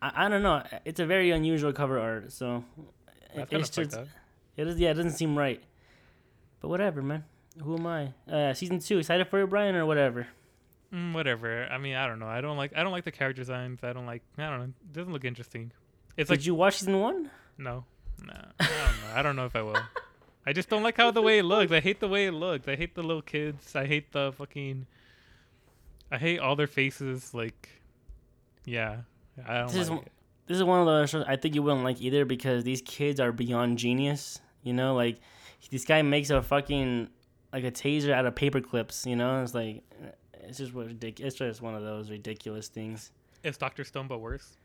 I, 0.00 0.26
I 0.26 0.28
don't 0.28 0.42
know. 0.42 0.62
It's 0.84 0.98
a 1.00 1.06
very 1.06 1.30
unusual 1.32 1.72
cover 1.72 1.98
art. 1.98 2.32
So 2.32 2.64
that's 3.36 3.52
it's 3.52 3.70
just 3.70 3.98
it 4.56 4.66
is 4.66 4.80
yeah, 4.80 4.90
it 4.90 4.94
doesn't 4.94 5.12
seem 5.12 5.36
right. 5.38 5.62
But 6.60 6.68
whatever, 6.68 7.02
man. 7.02 7.24
Who 7.60 7.76
am 7.76 7.86
I? 7.86 8.12
Uh, 8.30 8.54
season 8.54 8.78
two, 8.78 8.98
excited 8.98 9.28
for 9.28 9.40
it, 9.42 9.46
Brian, 9.50 9.74
or 9.74 9.84
whatever? 9.84 10.26
Mm, 10.92 11.14
whatever. 11.14 11.66
I 11.70 11.78
mean, 11.78 11.94
I 11.94 12.06
don't 12.06 12.18
know. 12.18 12.26
I 12.28 12.40
don't 12.40 12.56
like. 12.56 12.72
I 12.76 12.82
don't 12.82 12.92
like 12.92 13.04
the 13.04 13.10
character 13.12 13.42
designs. 13.42 13.80
I 13.82 13.92
don't 13.92 14.06
like. 14.06 14.22
I 14.38 14.48
don't 14.48 14.58
know. 14.58 14.64
It 14.64 14.92
doesn't 14.92 15.12
look 15.12 15.24
interesting. 15.24 15.72
It's 16.16 16.28
Did 16.28 16.38
like 16.38 16.46
you 16.46 16.54
watch 16.54 16.78
season 16.78 16.98
one? 17.00 17.30
no, 17.58 17.84
no. 18.24 18.34
I 18.60 18.66
don't 18.66 18.68
know. 18.68 19.14
I 19.14 19.22
don't 19.22 19.36
know 19.36 19.46
if 19.46 19.56
I 19.56 19.62
will. 19.62 19.76
I 20.46 20.52
just 20.52 20.68
don't 20.68 20.82
like 20.82 20.96
how 20.96 21.10
the 21.10 21.22
way 21.22 21.38
it 21.38 21.44
looks. 21.44 21.70
I 21.72 21.80
hate 21.80 22.00
the 22.00 22.08
way 22.08 22.26
it 22.26 22.32
looks. 22.32 22.66
I 22.68 22.74
hate 22.76 22.94
the 22.94 23.02
little 23.02 23.22
kids. 23.22 23.76
I 23.76 23.86
hate 23.86 24.12
the 24.12 24.32
fucking. 24.36 24.86
I 26.10 26.18
hate 26.18 26.40
all 26.40 26.56
their 26.56 26.66
faces. 26.66 27.32
Like, 27.32 27.68
yeah, 28.64 28.98
I 29.46 29.58
don't 29.58 29.66
This 29.68 29.76
is 29.76 29.88
it. 29.90 30.12
this 30.46 30.56
is 30.56 30.64
one 30.64 30.80
of 30.80 30.86
those 30.86 31.10
shows 31.10 31.24
I 31.26 31.36
think 31.36 31.54
you 31.54 31.62
wouldn't 31.62 31.84
like 31.84 32.00
either 32.02 32.24
because 32.24 32.64
these 32.64 32.82
kids 32.82 33.20
are 33.20 33.32
beyond 33.32 33.78
genius. 33.78 34.40
You 34.62 34.72
know, 34.72 34.94
like 34.94 35.20
this 35.70 35.84
guy 35.84 36.02
makes 36.02 36.30
a 36.30 36.42
fucking 36.42 37.08
like 37.52 37.64
a 37.64 37.70
taser 37.70 38.12
out 38.12 38.26
of 38.26 38.34
paper 38.34 38.60
clips. 38.60 39.06
You 39.06 39.16
know, 39.16 39.42
it's 39.42 39.54
like 39.54 39.82
it's 40.42 40.58
just 40.58 40.74
what 40.74 40.88
ridic- 40.88 41.20
It's 41.20 41.36
just 41.36 41.62
one 41.62 41.74
of 41.74 41.82
those 41.82 42.10
ridiculous 42.10 42.68
things. 42.68 43.10
Is 43.42 43.56
Doctor 43.56 43.84
Stone, 43.84 44.06
but 44.08 44.18
worse. 44.18 44.56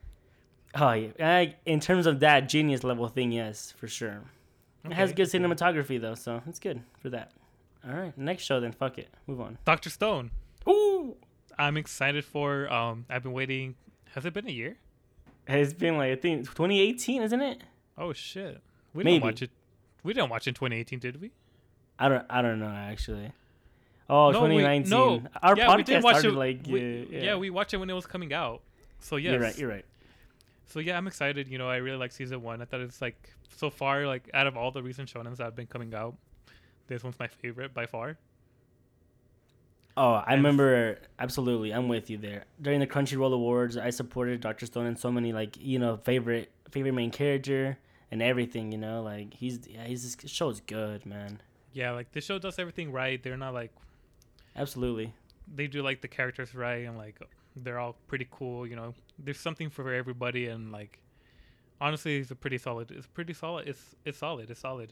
Oh 0.76 0.92
yeah, 0.92 1.12
I, 1.20 1.56
in 1.66 1.80
terms 1.80 2.06
of 2.06 2.20
that 2.20 2.50
genius 2.50 2.84
level 2.84 3.08
thing, 3.08 3.32
yes, 3.32 3.74
for 3.78 3.88
sure. 3.88 4.22
It 4.86 4.94
has 4.94 5.12
good 5.12 5.28
cinematography 5.28 6.00
though, 6.00 6.16
so 6.16 6.42
it's 6.48 6.60
good 6.60 6.82
for 7.00 7.10
that. 7.10 7.32
All 7.88 7.94
right, 7.96 8.18
next 8.18 8.44
show 8.44 8.60
then. 8.60 8.72
Fuck 8.72 8.98
it, 8.98 9.08
move 9.28 9.42
on. 9.42 9.58
Doctor 9.66 9.90
Stone. 9.90 10.32
Ooh, 10.70 11.16
I'm 11.58 11.78
excited 11.78 12.26
for. 12.26 12.72
Um, 12.72 13.06
I've 13.10 13.24
been 13.24 13.34
waiting. 13.34 13.76
Has 14.14 14.26
it 14.26 14.34
been 14.34 14.48
a 14.48 14.52
year? 14.52 14.78
it's 15.48 15.74
been 15.74 15.98
like 15.98 16.12
I 16.12 16.16
think 16.16 16.46
2018, 16.46 17.22
isn't 17.24 17.42
it? 17.42 17.62
Oh 17.98 18.14
shit. 18.14 18.62
We 18.94 19.04
Maybe. 19.04 19.16
didn't 19.16 19.24
watch 19.26 19.42
it. 19.42 19.52
We 20.04 20.14
didn't 20.14 20.30
watch 20.30 20.48
it 20.48 20.52
in 20.52 20.54
2018, 20.56 21.00
did 21.00 21.22
we? 21.22 21.32
I 22.00 22.10
don't, 22.10 22.26
I 22.30 22.42
don't 22.42 22.60
know 22.60 22.68
actually. 22.70 23.32
Oh, 24.10 24.32
No, 24.32 24.42
we- 24.44 24.62
2019. 24.62 24.90
no. 24.90 25.22
Our 25.42 25.58
Yeah, 25.58 25.76
we 25.76 25.82
podcast 25.84 25.86
did 25.86 26.04
watch 26.04 26.16
started 26.20 26.36
it- 26.36 26.40
like 26.40 26.60
we- 26.68 26.80
uh, 27.04 27.06
yeah, 27.10 27.22
yeah. 27.24 27.36
we 27.36 27.50
watched 27.50 27.74
it 27.74 27.78
when 27.78 27.90
it 27.90 27.94
was 27.94 28.06
coming 28.06 28.34
out. 28.34 28.62
So 29.00 29.16
yes. 29.18 29.32
You're 29.32 29.42
right. 29.42 29.58
You're 29.58 29.70
right. 29.70 29.86
So 30.68 30.80
yeah, 30.80 30.98
I'm 30.98 31.08
excited. 31.08 31.48
You 31.48 31.58
know, 31.58 31.70
I 31.70 31.78
really 31.78 31.98
like 31.98 32.12
season 32.12 32.42
one. 32.42 32.62
I 32.62 32.66
thought 32.66 32.82
it's 32.82 33.02
like 33.02 33.32
so 33.58 33.70
far, 33.70 34.06
like 34.08 34.30
out 34.34 34.48
of 34.48 34.56
all 34.58 34.72
the 34.72 34.82
recent 34.84 35.12
shonens 35.12 35.38
that 35.38 35.44
have 35.46 35.56
been 35.56 35.68
coming 35.68 35.94
out, 35.94 36.16
this 36.88 37.04
one's 37.04 37.20
my 37.20 37.28
favorite 37.28 37.74
by 37.74 37.86
far. 37.86 38.18
Oh, 39.96 40.14
I 40.14 40.34
And- 40.34 40.44
remember 40.44 41.00
absolutely. 41.20 41.74
I'm 41.74 41.88
with 41.88 42.10
you 42.10 42.18
there. 42.18 42.46
During 42.62 42.80
the 42.80 42.88
Crunchyroll 42.88 43.34
Awards, 43.34 43.78
I 43.78 43.90
supported 43.90 44.42
Doctor 44.42 44.66
Stone 44.68 44.86
and 44.86 44.98
so 45.00 45.12
many 45.12 45.34
like 45.34 45.58
you 45.60 45.80
know 45.80 45.98
favorite 45.98 46.52
favorite 46.70 46.94
main 46.94 47.12
character 47.12 47.78
and 48.12 48.22
everything. 48.22 48.72
You 48.72 48.78
know, 48.78 49.02
like 49.02 49.34
he's 49.34 49.68
yeah, 49.68 49.86
he's 49.86 50.16
this 50.16 50.32
show's 50.32 50.60
good, 50.62 51.06
man. 51.06 51.42
Yeah, 51.78 51.92
like 51.92 52.12
the 52.12 52.22
show 52.22 52.40
does 52.40 52.58
everything 52.58 52.92
right. 52.92 53.22
They're 53.22 53.38
not 53.38 53.54
like 53.54 53.72
Absolutely. 54.56 55.14
they 55.54 55.68
do 55.68 55.84
like 55.84 56.02
the 56.02 56.08
characters 56.08 56.56
right 56.56 56.88
and 56.88 56.98
like 56.98 57.20
they're 57.56 57.78
all 57.78 57.96
pretty 58.08 58.28
cool. 58.32 58.66
You 58.66 58.76
know, 58.76 58.96
there's 59.20 59.40
something 59.40 59.70
for 59.70 59.94
everybody 59.94 60.48
and 60.48 60.72
like 60.72 61.00
honestly, 61.80 62.18
it's 62.18 62.32
a 62.32 62.36
pretty 62.36 62.58
solid. 62.58 62.90
It's 62.90 63.06
pretty 63.06 63.34
solid. 63.34 63.68
It's 63.68 63.96
it's 64.06 64.18
solid. 64.18 64.50
It's 64.50 64.60
solid. 64.62 64.92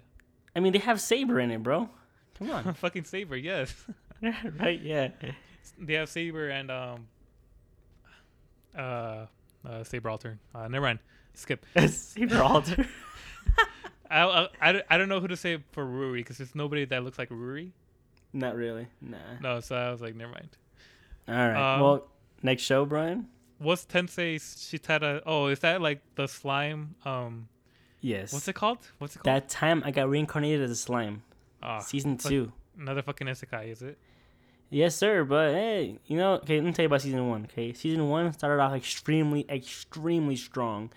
I 0.56 0.60
mean, 0.60 0.74
they 0.74 0.80
have 0.80 1.02
Saber 1.02 1.39
in 1.39 1.50
it, 1.50 1.63
bro. 1.63 1.89
Come 2.38 2.52
on, 2.52 2.71
Fucking 2.86 3.06
Saber, 3.06 3.36
yes. 3.36 3.74
right? 4.60 4.80
Yeah. 4.80 5.08
they 5.80 5.93
have 5.95 6.08
Saber 6.08 6.50
and 6.50 6.69
um 6.69 7.08
uh, 8.78 9.26
uh 9.67 9.84
Saber 9.84 10.12
Alter. 10.12 10.38
Uh, 10.54 10.67
never 10.67 10.86
mind. 10.86 11.00
Skip. 11.34 11.65
Saber 11.89 12.43
Alter. 12.43 12.86
I, 14.10 14.48
I, 14.62 14.82
I, 14.89 14.98
don't- 14.98 15.10
know 15.10 15.20
who 15.20 15.28
to 15.28 15.38
say 15.38 15.58
for 15.72 15.86
Ruri 15.86 16.18
because 16.18 16.38
there's 16.38 16.56
nobody 16.56 16.86
that 16.86 17.04
looks 17.04 17.18
like 17.18 17.30
Ruri. 17.30 17.72
Not 18.34 18.56
really. 18.56 18.88
Nah. 19.02 19.18
No, 19.41 19.60
so 19.62 19.76
I 19.76 19.91
was 19.91 20.02
like, 20.02 20.15
never 20.15 20.32
mind. 20.32 20.50
All 21.28 21.36
right. 21.36 21.76
Um, 21.76 21.82
well, 21.82 22.08
next 22.44 22.63
show, 22.63 22.86
Brian. 22.86 23.28
What's 23.58 23.86
Tensei 23.86 24.36
Shitara? 24.36 25.22
Oh, 25.26 25.48
is 25.48 25.60
that 25.60 25.82
like 25.82 26.02
the 26.15 26.28
slime? 26.28 26.96
Um, 27.06 27.48
Yes. 28.02 28.34
what's 28.34 28.48
it 28.48 28.54
called? 28.54 28.80
What's 29.00 29.15
it 29.15 29.20
called? 29.20 29.36
That 29.36 29.50
time 29.50 29.82
I 29.86 29.91
got 29.91 30.10
reincarnated 30.10 30.62
as 30.62 30.70
a 30.72 30.76
slime. 30.76 31.24
Ah, 31.63 31.80
Season 31.80 32.18
two. 32.18 32.52
another 32.78 33.02
fucking 33.02 33.26
isekai, 33.28 33.72
is 33.72 33.82
it? 33.82 33.98
Yes, 34.70 34.96
sir. 34.96 35.24
But 35.24 35.54
hey, 35.54 35.98
you 36.06 36.18
know, 36.18 36.34
okay, 36.34 36.56
let 36.58 36.65
me 36.65 36.72
tell 36.74 36.84
you 36.84 36.88
about 36.88 37.02
season 37.02 37.28
one. 37.30 37.46
Okay, 37.46 37.72
season 37.74 38.08
one 38.10 38.32
started 38.34 38.62
off 38.62 38.74
extremely, 38.74 39.46
extremely 39.50 40.36
strong. 40.36 40.91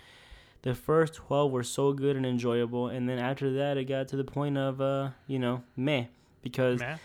The 0.63 0.75
first 0.75 1.13
twelve 1.13 1.51
were 1.51 1.63
so 1.63 1.93
good 1.93 2.15
and 2.17 2.25
enjoyable, 2.25 2.87
and 2.87 3.07
then 3.07 3.17
after 3.19 3.51
that, 3.53 3.77
it 3.77 3.85
got 3.85 4.07
to 4.09 4.17
the 4.17 4.23
point 4.25 4.57
of, 4.57 4.81
uh, 4.81 5.11
you 5.27 5.39
know, 5.39 5.63
meh, 5.77 6.05
because 6.41 6.79
Man, 6.81 6.99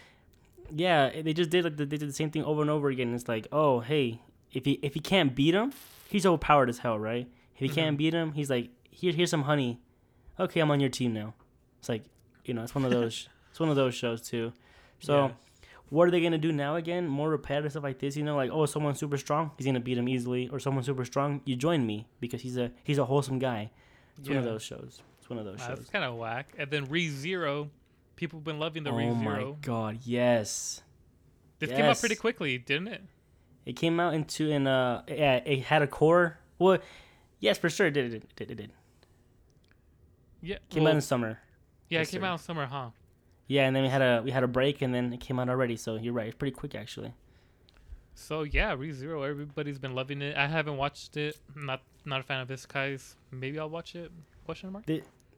yeah, 0.74 1.22
they 1.22 1.32
just 1.32 1.50
did 1.50 1.64
like 1.64 1.76
they 1.76 1.84
did 1.84 2.00
the 2.00 2.12
same 2.12 2.30
thing 2.30 2.44
over 2.44 2.62
and 2.62 2.70
over 2.70 2.88
again. 2.88 3.14
It's 3.14 3.28
like, 3.28 3.46
oh, 3.52 3.80
hey, 3.80 4.20
if 4.52 4.64
he 4.64 4.72
if 4.82 4.94
he 4.94 5.00
can't 5.00 5.34
beat 5.34 5.54
him, 5.54 5.72
he's 6.08 6.26
overpowered 6.26 6.68
as 6.68 6.78
hell, 6.78 6.98
right? 6.98 7.28
If 7.54 7.60
he 7.60 7.68
can't 7.68 7.94
Mhm. 7.94 7.98
beat 7.98 8.14
him, 8.14 8.32
he's 8.32 8.50
like, 8.50 8.70
here, 8.90 9.12
here's 9.12 9.30
some 9.30 9.42
honey. 9.42 9.78
Okay, 10.40 10.58
I'm 10.60 10.70
on 10.72 10.80
your 10.80 10.90
team 10.90 11.12
now. 11.12 11.34
It's 11.78 11.88
like, 11.88 12.02
you 12.44 12.54
know, 12.54 12.62
it's 12.64 12.74
one 12.74 12.84
of 12.84 12.90
those, 12.98 13.28
it's 13.50 13.60
one 13.60 13.68
of 13.68 13.76
those 13.76 13.94
shows 13.94 14.20
too. 14.22 14.52
So. 14.98 15.14
Yeah. 15.26 15.30
What 15.90 16.08
are 16.08 16.10
they 16.10 16.20
gonna 16.20 16.38
do 16.38 16.52
now 16.52 16.76
again? 16.76 17.06
More 17.06 17.30
repetitive 17.30 17.72
stuff 17.72 17.84
like 17.84 17.98
this, 17.98 18.16
you 18.16 18.24
know, 18.24 18.36
like 18.36 18.50
oh, 18.50 18.66
someone's 18.66 18.98
super 18.98 19.18
strong, 19.18 19.50
he's 19.56 19.66
gonna 19.66 19.80
beat 19.80 19.98
him 19.98 20.08
easily, 20.08 20.48
or 20.48 20.58
someone's 20.58 20.86
super 20.86 21.04
strong, 21.04 21.40
you 21.44 21.56
join 21.56 21.86
me 21.86 22.06
because 22.20 22.42
he's 22.42 22.56
a 22.56 22.70
he's 22.82 22.98
a 22.98 23.04
wholesome 23.04 23.38
guy. 23.38 23.70
It's 24.18 24.28
one 24.28 24.38
of 24.38 24.44
those 24.44 24.62
shows. 24.62 25.02
It's 25.20 25.30
one 25.30 25.38
of 25.38 25.44
those 25.44 25.60
shows. 25.60 25.78
that's 25.78 25.90
kind 25.90 26.04
of 26.04 26.16
whack. 26.16 26.52
And 26.58 26.70
then 26.70 26.86
Re 26.86 27.08
Zero, 27.08 27.70
people 28.16 28.38
have 28.38 28.44
been 28.44 28.58
loving 28.58 28.84
the 28.84 28.92
Re 28.92 29.06
oh 29.06 29.14
my 29.14 29.54
god, 29.60 29.98
yes! 30.02 30.82
This 31.58 31.70
came 31.70 31.84
out 31.84 31.98
pretty 31.98 32.16
quickly, 32.16 32.58
didn't 32.58 32.88
it? 32.88 33.02
It 33.66 33.76
came 33.76 33.98
out 34.00 34.14
into 34.14 34.50
in 34.50 34.66
uh 34.66 35.02
yeah, 35.08 35.36
it 35.36 35.64
had 35.64 35.82
a 35.82 35.86
cour. 35.86 36.38
Well, 36.58 36.78
yes, 37.40 37.58
for 37.58 37.70
sure, 37.70 37.86
it 37.86 37.92
did 37.92 38.06
it 38.06 38.10
did 38.10 38.22
it 38.22 38.36
did, 38.36 38.50
it 38.50 38.54
did. 38.56 38.70
Yeah. 40.42 40.58
Came 40.68 40.82
well, 40.82 40.92
out 40.92 40.96
in 40.96 41.00
summer. 41.00 41.38
yeah, 41.88 42.00
yes, 42.00 42.08
it 42.08 42.12
came 42.12 42.20
sir. 42.20 42.26
out 42.26 42.32
in 42.34 42.38
summer, 42.38 42.66
huh? 42.66 42.90
Yeah, 43.46 43.66
and 43.66 43.76
then 43.76 43.82
we 43.82 43.88
had 43.88 44.02
a 44.02 44.22
we 44.24 44.30
had 44.30 44.42
a 44.42 44.48
break, 44.48 44.80
and 44.82 44.94
then 44.94 45.12
it 45.12 45.20
came 45.20 45.38
out 45.38 45.48
already. 45.48 45.76
So 45.76 45.96
you're 45.96 46.12
right, 46.14 46.28
it's 46.28 46.36
pretty 46.36 46.54
quick 46.54 46.74
actually. 46.74 47.12
So 48.14 48.42
yeah, 48.42 48.74
ReZero. 48.76 49.28
Everybody's 49.28 49.78
been 49.78 49.94
loving 49.94 50.22
it. 50.22 50.36
I 50.36 50.46
haven't 50.46 50.76
watched 50.76 51.16
it. 51.16 51.36
Not 51.54 51.82
not 52.04 52.20
a 52.20 52.22
fan 52.22 52.40
of 52.40 52.48
this 52.48 52.64
guys. 52.66 53.16
Maybe 53.30 53.58
I'll 53.58 53.68
watch 53.68 53.94
it. 53.94 54.10
Question 54.44 54.72
mark. 54.72 54.84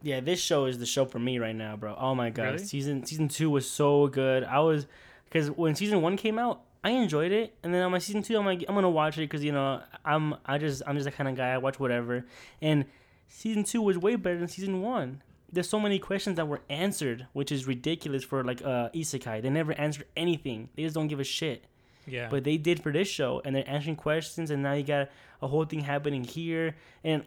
Yeah, 0.03 0.21
this 0.21 0.41
show 0.41 0.67
is 0.67 0.79
the 0.79 0.87
show 0.87 1.05
for 1.07 1.19
me 1.19 1.39
right 1.39 1.57
now, 1.57 1.75
bro. 1.77 1.97
Oh 1.99 2.15
my 2.15 2.31
god, 2.31 2.43
Really? 2.45 2.59
season 2.59 3.05
season 3.07 3.29
two 3.29 3.51
was 3.51 3.69
so 3.69 4.07
good. 4.09 4.45
I 4.45 4.61
was 4.61 4.87
because 5.25 5.51
when 5.51 5.75
season 5.75 6.03
one 6.03 6.17
came 6.17 6.39
out, 6.39 6.61
I 6.85 6.91
enjoyed 6.91 7.33
it, 7.33 7.55
and 7.63 7.73
then 7.75 7.83
on 7.83 7.91
my 7.91 7.99
season 7.99 8.23
two, 8.23 8.37
I'm 8.37 8.45
like, 8.45 8.63
I'm 8.69 8.75
gonna 8.75 8.91
watch 8.91 9.17
it 9.17 9.23
because 9.23 9.43
you 9.43 9.53
know 9.53 9.83
I'm 10.05 10.35
I 10.45 10.59
just 10.59 10.83
I'm 10.87 10.95
just 10.97 11.07
the 11.07 11.11
kind 11.13 11.29
of 11.29 11.35
guy 11.37 11.51
I 11.53 11.59
watch 11.59 11.81
whatever. 11.81 12.27
And 12.61 12.85
season 13.27 13.65
two 13.65 13.81
was 13.81 13.97
way 13.97 14.17
better 14.17 14.39
than 14.39 14.49
season 14.49 14.83
one. 14.83 15.23
There's 15.53 15.69
so 15.69 15.79
many 15.81 15.99
questions 15.99 16.37
that 16.37 16.49
were 16.49 16.63
answered, 16.69 17.27
which 17.33 17.53
is 17.53 17.67
ridiculous 17.67 18.25
for 18.25 18.43
like 18.45 18.63
uh 18.63 18.89
isekai. 18.95 19.43
They 19.43 19.51
never 19.51 19.73
answered 19.73 20.07
anything. 20.17 20.69
They 20.75 20.83
just 20.83 20.95
don't 20.95 21.09
give 21.09 21.21
a 21.21 21.25
shit. 21.25 21.65
Yeah. 22.07 22.29
But 22.31 22.45
they 22.45 22.57
did 22.57 22.83
for 22.83 22.93
this 22.93 23.09
show, 23.09 23.43
and 23.45 23.55
they're 23.57 23.69
answering 23.69 23.97
questions, 23.97 24.51
and 24.51 24.63
now 24.63 24.75
you 24.75 24.83
got 24.85 25.09
a 25.43 25.47
whole 25.49 25.65
thing 25.65 25.81
happening 25.81 26.23
here, 26.25 26.77
and 27.03 27.25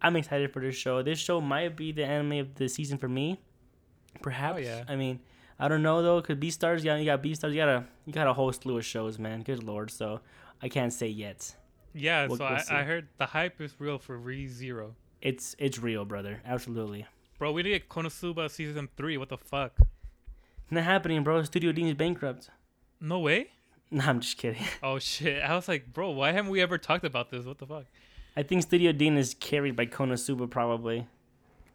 I'm 0.00 0.16
excited 0.16 0.52
for 0.52 0.60
this 0.60 0.74
show. 0.74 1.02
This 1.02 1.18
show 1.18 1.40
might 1.40 1.76
be 1.76 1.92
the 1.92 2.04
anime 2.04 2.32
of 2.40 2.54
the 2.54 2.68
season 2.68 2.96
for 2.98 3.08
me, 3.08 3.38
perhaps. 4.22 4.56
Oh, 4.56 4.60
yeah. 4.60 4.84
I 4.88 4.96
mean, 4.96 5.20
I 5.58 5.68
don't 5.68 5.82
know 5.82 6.02
though, 6.02 6.20
cause 6.22 6.36
Beastars, 6.36 6.82
yeah, 6.84 6.96
you 6.96 7.04
got 7.04 7.22
Beastars, 7.22 7.50
you 7.50 7.56
got 7.56 7.68
a 7.68 7.84
you 8.06 8.12
got 8.12 8.26
a 8.26 8.32
whole 8.32 8.52
slew 8.52 8.78
of 8.78 8.84
shows, 8.84 9.18
man. 9.18 9.42
Good 9.42 9.62
lord, 9.62 9.90
so 9.90 10.20
I 10.62 10.68
can't 10.68 10.92
say 10.92 11.08
yet. 11.08 11.54
yeah. 11.94 12.26
we'll- 12.26 12.36
so 12.38 12.44
we'll 12.44 12.54
I. 12.76 12.80
I 12.80 12.82
heard 12.84 13.08
the 13.18 13.26
hype 13.26 13.60
is 13.60 13.74
real 13.78 13.98
for 13.98 14.16
Re 14.18 14.46
Zero. 14.48 14.94
It's 15.20 15.54
it's 15.58 15.78
real, 15.78 16.04
brother. 16.04 16.40
Absolutely. 16.44 17.06
Bro, 17.42 17.50
we 17.50 17.64
need 17.64 17.70
to 17.70 17.78
get 17.80 17.88
Konosuba 17.88 18.48
season 18.48 18.88
three. 18.96 19.16
What 19.16 19.28
the 19.28 19.36
fuck? 19.36 19.76
Not 20.70 20.84
happening, 20.84 21.24
bro. 21.24 21.42
Studio 21.42 21.72
Deen's 21.72 21.94
bankrupt. 21.94 22.50
No 23.00 23.18
way. 23.18 23.48
Nah, 23.90 24.10
I'm 24.10 24.20
just 24.20 24.38
kidding. 24.38 24.62
Oh 24.80 25.00
shit! 25.00 25.42
I 25.42 25.56
was 25.56 25.66
like, 25.66 25.92
bro, 25.92 26.10
why 26.10 26.30
haven't 26.30 26.52
we 26.52 26.60
ever 26.60 26.78
talked 26.78 27.04
about 27.04 27.30
this? 27.32 27.44
What 27.44 27.58
the 27.58 27.66
fuck? 27.66 27.86
I 28.36 28.44
think 28.44 28.62
Studio 28.62 28.92
Deen 28.92 29.16
is 29.16 29.34
carried 29.34 29.74
by 29.74 29.86
Konosuba 29.86 30.48
probably. 30.48 31.08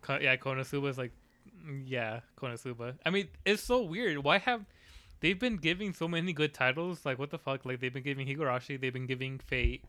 Ko- 0.02 0.20
yeah, 0.22 0.38
Konosuba 0.38 0.88
is 0.88 0.98
like, 0.98 1.12
mm, 1.68 1.84
yeah, 1.86 2.22
Konosuba. 2.42 2.94
I 3.06 3.10
mean, 3.10 3.28
it's 3.44 3.62
so 3.62 3.84
weird. 3.84 4.24
Why 4.24 4.38
have 4.38 4.62
they've 5.20 5.38
been 5.38 5.58
giving 5.58 5.92
so 5.92 6.08
many 6.08 6.32
good 6.32 6.54
titles? 6.54 7.06
Like, 7.06 7.20
what 7.20 7.30
the 7.30 7.40
fuck? 7.40 7.66
Like, 7.66 7.82
they've 7.82 7.94
been 7.94 8.04
giving 8.04 8.26
Higurashi, 8.26 8.80
they've 8.80 8.94
been 8.94 9.06
giving 9.06 9.38
Fate. 9.38 9.84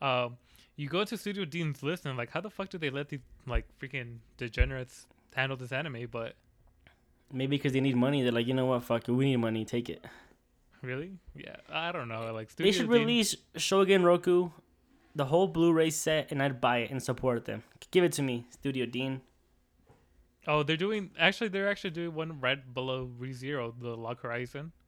Um, 0.00 0.36
you 0.76 0.88
go 0.88 1.02
to 1.02 1.16
Studio 1.16 1.44
Deen's 1.44 1.82
list 1.82 2.06
and 2.06 2.16
like, 2.16 2.30
how 2.30 2.40
the 2.40 2.50
fuck 2.50 2.68
do 2.68 2.78
they 2.78 2.88
let 2.88 3.08
these 3.08 3.18
like 3.48 3.66
freaking 3.82 4.18
degenerates 4.36 5.08
handle 5.34 5.56
this 5.56 5.72
anime? 5.72 6.08
But 6.10 6.34
Maybe 7.32 7.56
because 7.56 7.72
they 7.72 7.80
need 7.80 7.96
money. 7.96 8.22
They're 8.22 8.32
like, 8.32 8.46
you 8.46 8.54
know 8.54 8.66
what? 8.66 8.84
Fuck 8.84 9.08
it. 9.08 9.12
We 9.12 9.26
need 9.26 9.36
money. 9.36 9.64
Take 9.64 9.90
it. 9.90 10.04
really, 10.82 11.18
yeah, 11.34 11.56
I 11.70 11.92
don't 11.92 12.08
know. 12.08 12.32
Like, 12.32 12.50
Studio 12.50 12.72
They 12.72 12.76
should 12.76 12.88
release 12.88 13.34
Shogun 13.56 14.04
Roku, 14.04 14.50
the 15.14 15.26
whole 15.26 15.46
Blu-ray 15.46 15.90
set, 15.90 16.30
and 16.30 16.42
I'd 16.42 16.60
buy 16.60 16.78
it 16.78 16.90
and 16.90 17.02
support 17.02 17.44
them. 17.44 17.62
Give 17.90 18.04
it 18.04 18.12
to 18.12 18.22
me, 18.22 18.46
Studio 18.50 18.86
Deen. 18.86 19.20
Oh, 20.46 20.62
they're 20.62 20.78
doing 20.78 21.10
actually. 21.18 21.48
They're 21.48 21.68
actually 21.68 21.90
doing 21.90 22.14
one 22.14 22.40
right 22.40 22.72
below 22.72 23.10
ReZero, 23.20 23.74
the 23.78 23.96
Log 23.96 24.20
Horizon. 24.20 24.72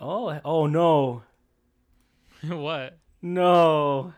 Oh, 0.00 0.38
oh 0.44 0.66
no, 0.68 1.24
what? 2.46 2.98
no, 3.20 4.14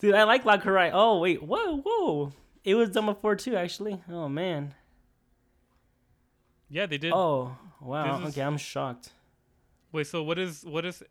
dude, 0.00 0.16
I 0.16 0.24
like 0.24 0.44
Log 0.44 0.62
Horizon. 0.62 0.98
Oh 0.98 1.20
wait, 1.20 1.40
whoa, 1.40 1.76
whoa, 1.76 2.32
it 2.64 2.74
was 2.74 2.90
done 2.90 3.06
before 3.06 3.36
too, 3.36 3.56
actually. 3.56 4.00
Oh 4.10 4.28
man. 4.28 4.74
Yeah, 6.68 6.86
they 6.86 6.98
did. 6.98 7.12
Oh 7.12 7.56
wow. 7.80 8.20
Is- 8.20 8.28
Okay, 8.28 8.42
I'm 8.42 8.56
shocked. 8.58 9.12
Wait, 9.92 10.06
so 10.06 10.22
what 10.22 10.38
is 10.38 10.64
what 10.64 10.84
is 10.84 11.02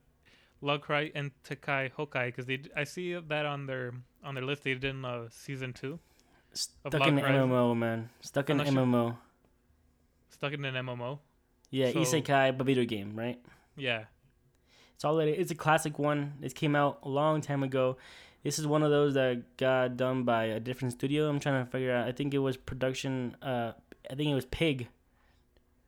Lograi 0.64 1.12
and 1.14 1.32
Takai 1.44 1.90
Hokai? 1.98 2.28
Because 2.28 2.46
they 2.46 2.62
I 2.76 2.86
see 2.86 3.14
that 3.16 3.46
on 3.46 3.66
their 3.66 3.94
on 4.24 4.36
their 4.36 4.44
list 4.46 4.64
they 4.64 4.74
did 4.74 4.86
in 4.86 5.04
uh, 5.06 5.28
season 5.30 5.74
two, 5.74 6.00
Stuck 6.54 6.94
in 7.08 7.16
the 7.16 7.22
MMO, 7.22 7.76
man. 7.78 8.10
Stuck 8.22 8.50
in 8.50 8.58
the 8.58 8.64
I'm 8.66 8.74
sure. 8.74 8.84
MMO. 8.86 9.18
stuck 10.30 10.54
in 10.54 10.64
an 10.64 10.76
MMO. 10.76 11.20
Yeah, 11.72 11.92
So- 11.92 12.00
Isekai, 12.00 12.58
but 12.58 12.66
video 12.66 12.86
game, 12.86 13.16
right? 13.16 13.40
Yeah, 13.78 14.06
It's 14.96 15.06
all 15.06 15.20
it 15.20 15.28
is. 15.30 15.38
It's 15.40 15.52
a 15.52 15.56
classic 15.56 16.00
one. 16.00 16.34
It 16.42 16.56
came 16.56 16.76
out 16.76 17.00
a 17.04 17.10
long 17.10 17.42
time 17.42 17.64
ago. 17.64 17.98
This 18.44 18.58
is 18.58 18.66
one 18.66 18.84
of 18.84 18.90
those 18.90 19.16
that 19.16 19.58
got 19.58 19.98
done 19.98 20.24
by 20.24 20.46
a 20.46 20.60
different 20.60 20.94
studio. 20.94 21.30
I'm 21.30 21.40
trying 21.40 21.66
to 21.66 21.70
figure 21.70 21.94
out. 21.94 22.08
I 22.08 22.12
think 22.12 22.34
it 22.34 22.40
was 22.40 22.56
production. 22.58 23.36
Uh, 23.42 23.74
I 24.10 24.16
think 24.16 24.30
it 24.30 24.36
was 24.36 24.46
Pig. 24.46 24.88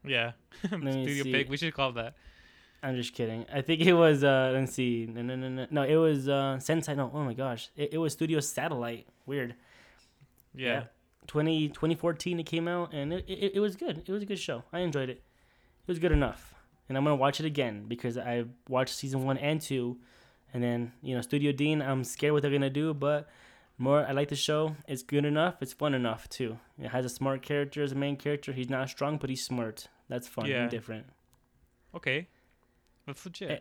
Yeah, 0.04 0.32
Studio 0.66 1.24
see. 1.24 1.32
Pig. 1.32 1.50
We 1.50 1.58
should 1.58 1.74
call 1.74 1.94
that. 1.94 2.16
I'm 2.84 2.96
just 2.96 3.14
kidding. 3.14 3.46
I 3.54 3.62
think 3.62 3.82
it 3.82 3.94
was. 3.94 4.24
Uh, 4.24 4.52
let's 4.54 4.74
see. 4.74 5.08
No, 5.10 5.22
no, 5.22 5.36
no, 5.36 5.50
no. 5.50 5.68
No, 5.70 5.84
it 5.84 5.96
was 5.96 6.28
uh, 6.28 6.60
Sensei. 6.60 6.96
No, 6.96 7.12
oh 7.14 7.24
my 7.24 7.34
gosh, 7.34 7.70
it, 7.76 7.94
it 7.94 7.98
was 7.98 8.14
Studio 8.14 8.40
Satelight. 8.40 9.08
Weird. 9.26 9.56
Yeah. 10.54 10.84
20, 11.28 11.70
2014 11.70 12.40
it 12.40 12.44
came 12.44 12.68
out, 12.68 12.94
and 12.94 13.14
it, 13.14 13.26
it, 13.28 13.52
it 13.56 13.60
was 13.60 13.76
good. 13.76 14.04
It 14.06 14.12
was 14.12 14.24
a 14.24 14.26
good 14.26 14.40
show. 14.40 14.64
I 14.74 14.80
enjoyed 14.80 15.10
it. 15.10 15.22
It 15.88 15.88
was 15.88 16.00
good 16.00 16.12
enough, 16.12 16.56
and 16.90 16.98
I'm 16.98 17.04
gonna 17.04 17.16
watch 17.16 17.40
it 17.40 17.46
again 17.46 17.86
because 17.88 18.18
I 18.18 18.46
watched 18.68 18.96
season 18.96 19.24
one 19.24 19.38
and 19.38 19.62
two, 19.62 19.98
and 20.54 20.64
then 20.64 20.92
you 21.02 21.16
know 21.16 21.22
Studio 21.22 21.52
Deen. 21.52 21.82
I'm 21.82 22.04
scared 22.04 22.34
what 22.34 22.42
they're 22.42 22.52
gonna 22.52 22.70
do, 22.70 22.94
but 22.94 23.30
more 23.78 24.06
I 24.06 24.12
like 24.12 24.30
the 24.30 24.36
show. 24.36 24.76
It's 24.88 25.04
good 25.04 25.26
enough. 25.26 25.62
It's 25.62 25.74
fun 25.74 25.94
enough 25.94 26.28
too. 26.30 26.58
It 26.80 26.90
has 26.90 27.06
a 27.06 27.10
smart 27.10 27.42
character 27.42 27.82
as 27.84 27.92
a 27.92 27.96
main 27.96 28.16
character. 28.18 28.54
He's 28.54 28.70
not 28.70 28.90
strong, 28.90 29.18
but 29.18 29.30
he's 29.30 29.44
smart. 29.46 29.88
That's 30.10 30.28
fun 30.28 30.46
Yeah. 30.46 30.64
and 30.64 30.72
different. 30.72 31.06
Okay. 31.96 32.28
That's 33.08 33.26
legit. 33.26 33.52
Eh, 33.52 33.60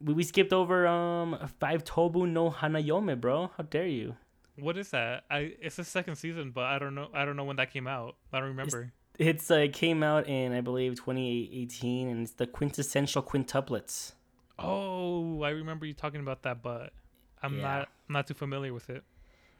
We, 0.00 0.14
we 0.14 0.22
skipped 0.24 0.52
over 0.52 0.86
um 0.86 1.38
five 1.58 1.84
Tobu 1.84 2.28
no 2.28 2.50
Hanayome, 2.50 3.20
bro. 3.20 3.50
How 3.56 3.64
dare 3.64 3.86
you? 3.86 4.16
What 4.58 4.76
is 4.78 4.90
that? 4.90 5.24
I 5.30 5.54
it's 5.60 5.76
the 5.76 5.84
second 5.84 6.16
season, 6.16 6.50
but 6.50 6.64
I 6.64 6.78
don't 6.78 6.94
know. 6.94 7.08
I 7.14 7.24
don't 7.24 7.36
know 7.36 7.44
when 7.44 7.56
that 7.56 7.72
came 7.72 7.86
out. 7.86 8.16
I 8.32 8.38
don't 8.40 8.48
remember. 8.48 8.92
It's 9.18 9.50
uh, 9.50 9.54
it 9.56 9.72
came 9.72 10.02
out 10.02 10.26
in 10.28 10.52
I 10.52 10.60
believe 10.60 10.96
2018, 10.96 12.08
and 12.08 12.22
it's 12.22 12.32
the 12.32 12.46
quintessential 12.46 13.22
quintuplets. 13.22 14.12
Oh, 14.58 15.42
I 15.42 15.50
remember 15.50 15.86
you 15.86 15.92
talking 15.94 16.20
about 16.20 16.42
that, 16.42 16.62
but 16.62 16.92
I'm 17.42 17.56
Yeah. 17.56 17.62
not 17.62 17.88
I'm 18.08 18.12
not 18.12 18.26
too 18.26 18.34
familiar 18.34 18.72
with 18.72 18.88
it. 18.90 19.04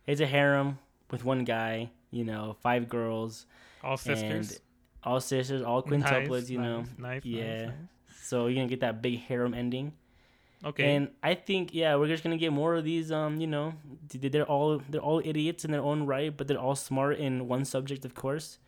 It's 0.07 0.21
a 0.21 0.27
harem 0.27 0.79
with 1.11 1.25
one 1.25 1.45
guy, 1.45 1.91
you 2.11 2.25
know, 2.25 2.57
five 2.61 2.89
girls, 2.89 3.47
All 3.83 3.97
sisters. 3.97 4.61
all 5.03 5.21
sisters, 5.21 5.63
all 5.63 5.83
quintuplets, 5.83 6.49
you 6.49 6.59
know. 6.59 6.81
nice, 6.99 6.99
nice, 6.99 7.25
yeah. 7.25 7.65
nice. 7.67 7.75
So 8.23 8.47
you're 8.47 8.57
gonna 8.57 8.69
get 8.69 8.81
that 8.81 9.03
big 9.03 9.21
harem 9.21 9.55
ending. 9.55 9.93
Okay. 10.65 10.97
And 10.97 11.11
I 11.23 11.35
think 11.35 11.75
yeah, 11.75 11.95
we're 11.97 12.09
just 12.09 12.23
gonna 12.25 12.39
get 12.39 12.53
more 12.53 12.75
of 12.77 12.85
these. 12.85 13.13
Um, 13.13 13.41
you 13.41 13.47
know, 13.47 13.75
they're 14.09 14.47
all 14.49 14.81
they're 14.89 15.01
all 15.03 15.21
idiots 15.25 15.65
in 15.65 15.71
their 15.71 15.83
own 15.83 16.07
right, 16.07 16.35
but 16.35 16.49
they're 16.49 16.59
all 16.59 16.75
smart 16.75 17.19
in 17.19 17.47
one 17.47 17.65
subject, 17.65 18.05
of 18.05 18.15
course. 18.15 18.59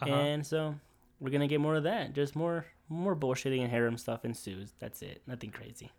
uh-huh. 0.00 0.12
And 0.14 0.46
so 0.46 0.76
we're 1.20 1.30
gonna 1.30 1.48
get 1.48 1.60
more 1.60 1.76
of 1.76 1.84
that. 1.84 2.12
Just 2.14 2.34
more 2.36 2.66
more 2.88 3.14
bullshitting 3.16 3.60
and 3.60 3.70
harem 3.70 3.96
stuff 3.98 4.24
ensues. 4.24 4.72
That's 4.78 5.02
it. 5.02 5.22
Nothing 5.26 5.50
crazy. 5.50 5.90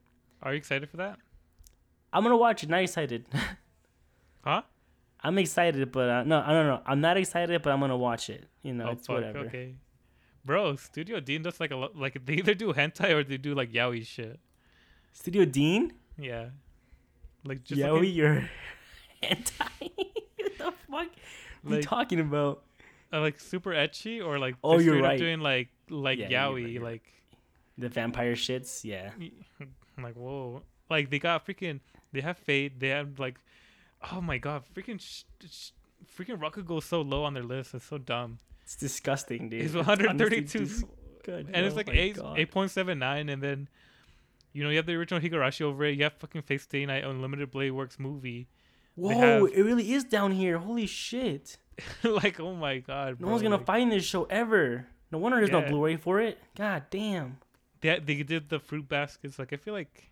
Are 0.41 0.51
you 0.53 0.57
excited 0.57 0.89
for 0.89 0.97
that? 0.97 1.17
I'm 2.13 2.23
gonna 2.23 2.37
watch 2.37 2.63
it. 2.63 2.69
Not 2.69 2.81
excited. 2.81 3.25
Huh? 4.41 4.61
I'm 5.21 5.37
excited, 5.37 5.91
but 5.91 6.09
uh, 6.09 6.23
no, 6.23 6.41
I 6.45 6.53
don't 6.53 6.65
know. 6.65 6.81
I'm 6.85 7.01
not 7.01 7.17
excited, 7.17 7.61
but 7.61 7.71
I'm 7.73 7.81
gonna 7.81 7.97
watch 7.97 8.29
it. 8.29 8.45
You 8.63 8.73
know, 8.73 8.85
oh 8.87 8.91
it's 8.91 9.05
fuck. 9.05 9.15
whatever. 9.17 9.39
Okay. 9.39 9.75
Bro, 10.45 10.77
Studio 10.77 11.19
Deen 11.19 11.41
does 11.43 11.59
like 11.59 11.71
a 11.71 11.75
lot. 11.75 11.95
Like 11.97 12.25
they 12.25 12.35
either 12.35 12.53
do 12.53 12.71
hentai 12.73 13.09
or 13.11 13.23
they 13.25 13.35
do 13.37 13.53
like 13.53 13.73
yaoi 13.73 14.05
shit. 14.05 14.39
Studio 15.11 15.43
Deen, 15.43 15.91
Yeah. 16.17 16.51
Like 17.43 17.65
just 17.65 17.81
yaoi, 17.81 17.93
looking- 17.95 18.13
you're 18.13 18.49
anti. 19.23 19.65
what 20.37 20.57
the 20.57 20.63
fuck? 20.89 21.07
What 21.63 21.73
are 21.73 21.75
you 21.75 21.81
talking 21.83 22.21
about? 22.21 22.63
Uh, 23.11 23.21
like 23.21 23.39
super 23.39 23.71
ecchi 23.71 24.23
or 24.23 24.37
like 24.37 24.55
Oh, 24.63 24.75
just 24.75 24.85
you're 24.85 25.01
right. 25.01 25.17
doing 25.17 25.39
like 25.39 25.69
like 25.89 26.19
Yeah, 26.19 26.29
yaoi 26.29 26.75
right, 26.75 26.81
like 26.83 27.03
The 27.77 27.89
vampire 27.89 28.35
shits, 28.35 28.83
yeah. 28.83 29.11
I'm 29.97 30.03
like 30.03 30.15
whoa 30.15 30.61
like 30.89 31.09
they 31.09 31.19
got 31.19 31.45
freaking 31.45 31.79
they 32.13 32.21
have 32.21 32.37
fate 32.37 32.79
they 32.79 32.89
have 32.89 33.19
like 33.19 33.39
oh 34.11 34.21
my 34.21 34.37
god 34.37 34.63
freaking 34.75 34.99
sh- 34.99 35.23
sh- 35.49 35.71
freaking 36.17 36.37
Rakugo 36.39 36.77
is 36.79 36.85
so 36.85 37.01
low 37.01 37.23
on 37.23 37.33
their 37.33 37.43
list 37.43 37.73
it's 37.73 37.85
so 37.85 37.97
dumb 37.97 38.39
It's 38.63 38.75
disgusting, 38.75 39.49
dude. 39.49 39.61
it's 39.65 39.73
It's 39.73 39.87
132 39.87 40.59
honestly 40.59 40.59
dis- 40.65 40.83
good, 41.23 41.49
and 41.53 41.65
it's 41.65 41.73
oh 41.73 41.77
like 41.77 41.87
my 41.87 41.93
eight 41.93 42.15
God. 42.15 42.39
eight 42.39 42.51
point 42.51 42.71
seven 42.71 42.97
nine 42.99 43.27
and 43.29 43.41
then 43.43 43.67
you 44.53 44.63
know 44.63 44.69
you 44.69 44.77
have 44.77 44.85
the 44.85 44.93
original 44.95 45.19
Higurashi 45.19 45.61
over 45.61 45.83
it 45.85 45.97
you 45.97 46.03
have 46.03 46.13
fucking 46.13 46.41
Fate 46.43 46.61
Stay 46.61 46.85
Night 46.85 47.03
Unlimited 47.03 47.51
Blade 47.51 47.71
Works 47.71 47.99
movie 47.99 48.47
Whoa, 48.95 49.09
have- 49.17 49.43
it 49.53 49.63
really 49.63 49.93
is 49.93 50.03
down 50.03 50.31
here. 50.33 50.57
Holy 50.57 50.85
shit! 50.85 51.57
like 52.03 52.39
oh 52.39 52.53
my 52.55 52.77
god 52.79 53.11
No 53.19 53.25
bro, 53.25 53.29
one's 53.31 53.41
gonna 53.43 53.57
like, 53.57 53.65
find 53.65 53.91
this 53.91 54.03
show 54.03 54.23
ever. 54.25 54.87
No 55.11 55.17
wonder 55.17 55.37
there's 55.37 55.51
no 55.51 55.61
Blu-ray 55.61 55.95
for 55.97 56.19
it. 56.19 56.37
God 56.55 56.83
damn. 56.89 57.37
they, 57.81 57.99
they 57.99 58.21
did 58.23 58.49
the 58.49 58.59
fruit 58.59 58.87
baskets 58.87 59.39
like 59.39 59.53
I 59.53 59.57
feel 59.57 59.73
like 59.73 60.11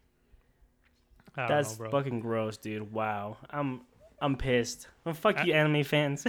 I 1.36 1.42
don't 1.42 1.50
That's 1.50 1.72
know, 1.80 1.90
bro. 1.90 1.90
fucking 1.92 2.20
gross, 2.20 2.58
dude. 2.58 2.92
Wow. 2.92 3.38
I'm 3.50 3.82
I'm 4.20 4.36
pissed. 4.36 4.88
Well, 5.06 5.14
fuck 5.14 5.38
I- 5.38 5.44
you, 5.44 5.54
anime 5.54 5.84
fans. 5.84 6.26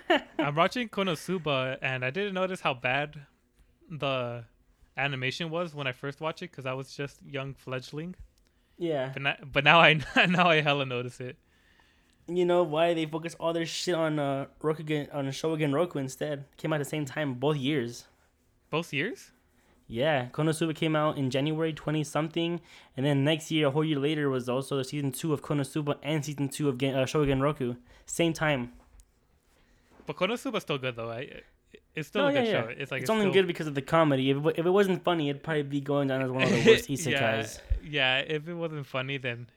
I'm 0.38 0.54
watching 0.54 0.88
Konosuba, 0.88 1.78
and 1.82 2.04
I 2.04 2.10
didn't 2.10 2.34
notice 2.34 2.60
how 2.60 2.74
bad 2.74 3.18
the 3.90 4.44
animation 4.96 5.50
was 5.50 5.74
when 5.74 5.86
I 5.88 5.92
first 5.92 6.20
watched 6.20 6.42
it 6.42 6.50
because 6.52 6.66
I 6.66 6.74
was 6.74 6.94
just 6.94 7.20
young 7.26 7.54
fledgling. 7.54 8.14
yeah. 8.78 9.10
But 9.14 9.22
now, 9.22 9.36
but 9.52 9.64
now 9.64 9.80
I 9.80 9.94
now 10.28 10.48
I 10.48 10.60
hella 10.60 10.86
notice 10.86 11.18
it. 11.20 11.36
You 12.36 12.44
know 12.44 12.62
why 12.62 12.94
they 12.94 13.06
focus 13.06 13.34
all 13.38 13.52
their 13.52 13.66
shit 13.66 13.94
on 13.94 14.18
uh 14.18 14.46
Rokugan 14.62 15.12
on 15.14 15.30
Shogun 15.30 15.72
Roku 15.72 15.98
instead? 15.98 16.44
Came 16.56 16.72
out 16.72 16.76
at 16.76 16.84
the 16.84 16.90
same 16.90 17.04
time 17.04 17.34
both 17.34 17.56
years. 17.56 18.06
Both 18.70 18.92
years? 18.92 19.32
Yeah, 19.88 20.28
Konosuba 20.32 20.74
came 20.74 20.96
out 20.96 21.18
in 21.18 21.28
January 21.28 21.72
20 21.74 22.02
something, 22.04 22.60
and 22.96 23.04
then 23.04 23.24
next 23.24 23.50
year, 23.50 23.66
a 23.66 23.70
whole 23.70 23.84
year 23.84 23.98
later, 23.98 24.30
was 24.30 24.48
also 24.48 24.78
the 24.78 24.84
season 24.84 25.12
two 25.12 25.34
of 25.34 25.42
Konosuba 25.42 25.96
and 26.02 26.24
season 26.24 26.48
two 26.48 26.70
of 26.70 26.78
Gen- 26.78 26.94
uh, 26.94 27.04
Shogun 27.04 27.42
Roku. 27.42 27.74
Same 28.06 28.32
time. 28.32 28.72
But 30.06 30.16
Konosuba's 30.16 30.62
still 30.62 30.78
good 30.78 30.96
though. 30.96 31.10
I 31.10 31.42
it's 31.94 32.08
still 32.08 32.22
No, 32.22 32.28
a 32.28 32.32
good 32.32 32.46
yeah, 32.46 32.62
show. 32.62 32.68
It's 32.68 32.90
like 32.90 33.02
it's, 33.02 33.10
only 33.10 33.24
still, 33.24 33.32
good 33.34 33.46
because 33.46 33.66
of 33.66 33.74
the 33.74 33.82
comedy. 33.82 34.30
If 34.30 34.38
it, 34.46 34.54
if 34.58 34.66
it 34.66 34.70
wasn't 34.70 35.04
funny, 35.04 35.28
it'd 35.28 35.42
probably 35.42 35.62
be 35.64 35.80
going 35.80 36.08
down 36.08 36.22
as 36.22 36.30
one 36.30 36.44
of 36.44 36.48
the 36.50 36.64
worst 36.66 36.88
yeah, 36.88 36.96
isekais. 37.42 37.58
yeah. 37.84 38.18
If 38.20 38.48
it 38.48 38.54
wasn't 38.54 38.86
funny, 38.86 39.18
then 39.18 39.48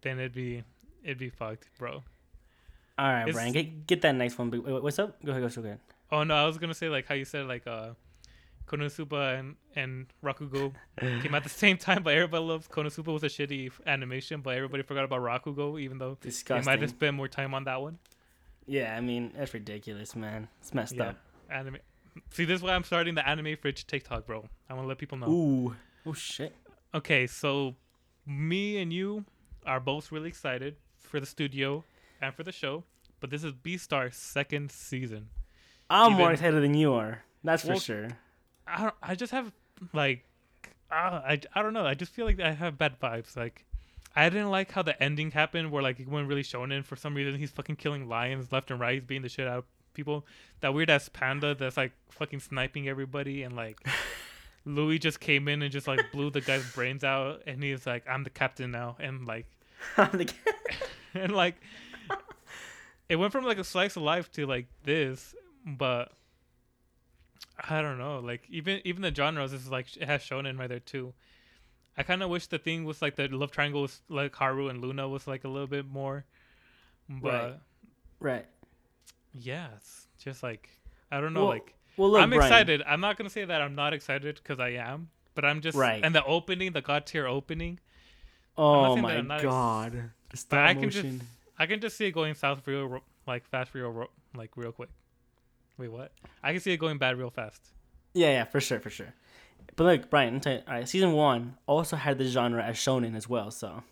then 0.00 0.18
it'd 0.18 0.34
be 0.34 0.64
it'd 1.04 1.18
be 1.18 1.30
fucked, 1.30 1.68
bro. 1.78 2.02
All 2.98 3.12
right, 3.12 3.22
It's- 3.22 3.34
Brian, 3.34 3.52
get, 3.52 3.86
get 3.86 4.02
that 4.02 4.14
next 4.14 4.38
one. 4.38 4.50
But 4.50 4.64
wait, 4.64 4.82
what's 4.82 4.98
up? 4.98 5.22
Go 5.24 5.32
ahead, 5.32 5.54
go 5.54 5.62
ahead. 5.62 5.80
Oh 6.10 6.24
no, 6.24 6.34
I 6.34 6.44
was 6.46 6.58
gonna 6.58 6.74
say 6.74 6.88
like 6.88 7.06
how 7.06 7.14
you 7.14 7.24
said 7.24 7.46
like 7.46 7.66
uh 7.66 7.90
Konosuba 8.66 9.38
and 9.40 9.56
and 9.74 10.06
Rakugo 10.22 10.72
came 11.22 11.34
at 11.34 11.42
the 11.42 11.48
same 11.48 11.76
time, 11.78 12.02
but 12.02 12.14
everybody 12.14 12.44
loves 12.44 12.68
Konosuba 12.68 13.12
was 13.12 13.22
a 13.22 13.28
shitty 13.28 13.70
animation, 13.86 14.40
but 14.40 14.54
everybody 14.56 14.82
forgot 14.82 15.04
about 15.04 15.20
Rakugo, 15.20 15.80
even 15.80 15.98
though 15.98 16.16
they 16.20 16.28
Disgusting. 16.28 16.70
might 16.70 16.80
have 16.80 16.90
spent 16.90 17.16
more 17.16 17.28
time 17.28 17.54
on 17.54 17.64
that 17.64 17.80
one. 17.80 17.98
Yeah, 18.66 18.94
I 18.96 19.00
mean 19.00 19.32
that's 19.36 19.52
ridiculous, 19.54 20.14
man. 20.14 20.48
It's 20.60 20.72
messed 20.74 20.94
Yeah, 20.96 21.08
up. 21.10 21.16
anime. 21.50 21.78
See, 22.30 22.44
this 22.44 22.56
is 22.58 22.62
why 22.62 22.74
I'm 22.74 22.84
starting 22.84 23.14
the 23.14 23.26
anime 23.26 23.56
fridge 23.56 23.86
TikTok, 23.86 24.26
bro. 24.26 24.44
I 24.68 24.74
want 24.74 24.84
to 24.84 24.88
let 24.88 24.98
people 24.98 25.16
know. 25.18 25.28
Ooh, 25.30 25.74
oh 26.06 26.12
shit. 26.12 26.54
Okay, 26.94 27.26
so 27.26 27.74
me 28.26 28.80
and 28.82 28.92
you 28.92 29.24
are 29.66 29.80
both 29.80 30.12
really 30.12 30.28
excited 30.28 30.76
for 31.12 31.20
the 31.20 31.26
studio 31.26 31.84
and 32.22 32.34
for 32.34 32.42
the 32.42 32.50
show, 32.50 32.84
but 33.20 33.28
this 33.28 33.44
is 33.44 33.52
Beastar's 33.52 34.16
second 34.16 34.72
season. 34.72 35.28
I'm 35.90 36.14
more 36.14 36.32
excited 36.32 36.62
than 36.62 36.72
you 36.72 36.94
are. 36.94 37.22
That's 37.44 37.64
for 37.64 37.76
sure. 37.76 38.08
I 38.66 38.82
don't, 38.84 38.94
I 39.02 39.14
just 39.14 39.30
have 39.32 39.52
like 39.92 40.24
uh, 40.90 41.20
I 41.24 41.40
I 41.54 41.62
don't 41.62 41.74
know. 41.74 41.84
I 41.84 41.92
just 41.92 42.12
feel 42.12 42.24
like 42.24 42.40
I 42.40 42.52
have 42.52 42.78
bad 42.78 42.98
vibes. 42.98 43.36
Like 43.36 43.66
I 44.16 44.30
didn't 44.30 44.50
like 44.50 44.72
how 44.72 44.80
the 44.82 45.00
ending 45.02 45.32
happened, 45.32 45.70
where 45.70 45.82
like 45.82 46.00
it 46.00 46.08
went 46.08 46.28
really 46.28 46.42
shonen. 46.42 46.82
For 46.82 46.96
some 46.96 47.14
reason, 47.14 47.38
he's 47.38 47.50
fucking 47.50 47.76
killing 47.76 48.08
lions 48.08 48.50
left 48.50 48.70
and 48.70 48.80
right, 48.80 48.94
he's 48.94 49.04
beating 49.04 49.22
the 49.22 49.28
shit 49.28 49.46
out 49.46 49.58
of 49.58 49.64
people. 49.92 50.24
That 50.60 50.72
weird 50.72 50.88
ass 50.88 51.10
panda 51.12 51.54
that's 51.54 51.76
like 51.76 51.92
fucking 52.08 52.40
sniping 52.40 52.88
everybody, 52.88 53.42
and 53.42 53.54
like 53.54 53.86
Louis 54.64 54.98
just 54.98 55.20
came 55.20 55.46
in 55.46 55.60
and 55.60 55.70
just 55.70 55.86
like 55.86 56.10
blew 56.10 56.30
the 56.30 56.40
guy's 56.40 56.72
brains 56.72 57.04
out, 57.04 57.42
and 57.46 57.62
he's 57.62 57.86
like, 57.86 58.04
"I'm 58.08 58.24
the 58.24 58.30
captain 58.30 58.70
now," 58.70 58.96
and 58.98 59.26
like 59.26 59.44
and 61.14 61.32
like 61.32 61.56
it 63.08 63.16
went 63.16 63.32
from 63.32 63.44
like 63.44 63.58
a 63.58 63.64
slice 63.64 63.96
of 63.96 64.02
life 64.02 64.30
to 64.32 64.46
like 64.46 64.66
this, 64.84 65.34
but 65.66 66.12
I 67.68 67.82
don't 67.82 67.98
know. 67.98 68.18
Like 68.20 68.42
even 68.48 68.80
even 68.84 69.02
the 69.02 69.14
genres 69.14 69.52
is 69.52 69.70
like 69.70 69.96
it 69.96 70.06
has 70.06 70.22
shown 70.22 70.46
in 70.46 70.56
right 70.56 70.68
there 70.68 70.80
too. 70.80 71.12
I 71.96 72.02
kind 72.02 72.22
of 72.22 72.30
wish 72.30 72.46
the 72.46 72.58
thing 72.58 72.84
was 72.84 73.02
like 73.02 73.16
the 73.16 73.28
love 73.28 73.50
triangle 73.50 73.82
was 73.82 74.00
like 74.08 74.34
Haru 74.36 74.68
and 74.68 74.80
Luna 74.80 75.08
was 75.08 75.26
like 75.26 75.44
a 75.44 75.48
little 75.48 75.66
bit 75.66 75.86
more, 75.86 76.24
but 77.08 77.32
Right. 77.32 77.60
right. 78.20 78.46
yeah, 79.34 79.68
it's 79.76 80.06
just 80.18 80.42
like 80.42 80.70
I 81.10 81.20
don't 81.20 81.34
know. 81.34 81.40
Well, 81.40 81.48
like 81.50 81.74
Well, 81.98 82.10
look, 82.12 82.22
I'm 82.22 82.30
Brian, 82.30 82.42
excited. 82.44 82.82
I'm 82.86 83.00
not 83.00 83.18
gonna 83.18 83.28
say 83.30 83.44
that 83.44 83.60
I'm 83.60 83.74
not 83.74 83.92
excited 83.92 84.36
because 84.42 84.58
I 84.58 84.70
am, 84.70 85.10
but 85.34 85.44
I'm 85.44 85.60
just 85.60 85.76
Right. 85.76 86.02
And 86.02 86.14
the 86.14 86.24
opening, 86.24 86.72
the 86.72 86.80
god 86.80 87.04
tier 87.04 87.26
opening, 87.26 87.78
Oh 88.56 88.96
my 88.96 89.16
ex- 89.18 89.42
god. 89.42 89.92
But 89.92 90.21
stop 90.34 90.60
I 90.68 90.74
can 90.74 90.84
motion. 90.84 91.18
just 91.18 91.30
I 91.58 91.66
can 91.66 91.80
just 91.80 91.96
see 91.96 92.06
it 92.06 92.12
going 92.12 92.34
south 92.34 92.66
real 92.66 92.86
ro- 92.86 93.02
like 93.26 93.46
fast 93.48 93.74
real 93.74 94.08
like 94.34 94.50
real 94.56 94.72
quick. 94.72 94.88
Wait, 95.78 95.88
what? 95.88 96.12
I 96.42 96.52
can 96.52 96.60
see 96.60 96.72
it 96.72 96.76
going 96.78 96.98
bad 96.98 97.18
real 97.18 97.30
fast. 97.30 97.60
Yeah, 98.14 98.28
yeah, 98.30 98.44
for 98.44 98.60
sure, 98.60 98.78
for 98.80 98.90
sure. 98.90 99.14
But 99.76 99.84
look, 99.84 100.10
Brian, 100.10 100.34
I'm 100.34 100.40
telling 100.40 100.58
you, 100.58 100.64
all 100.68 100.74
right, 100.74 100.88
season 100.88 101.12
one 101.12 101.56
also 101.66 101.96
had 101.96 102.18
the 102.18 102.24
genre 102.24 102.62
as 102.62 102.76
shonen 102.76 103.16
as 103.16 103.28
well. 103.28 103.50
So 103.50 103.82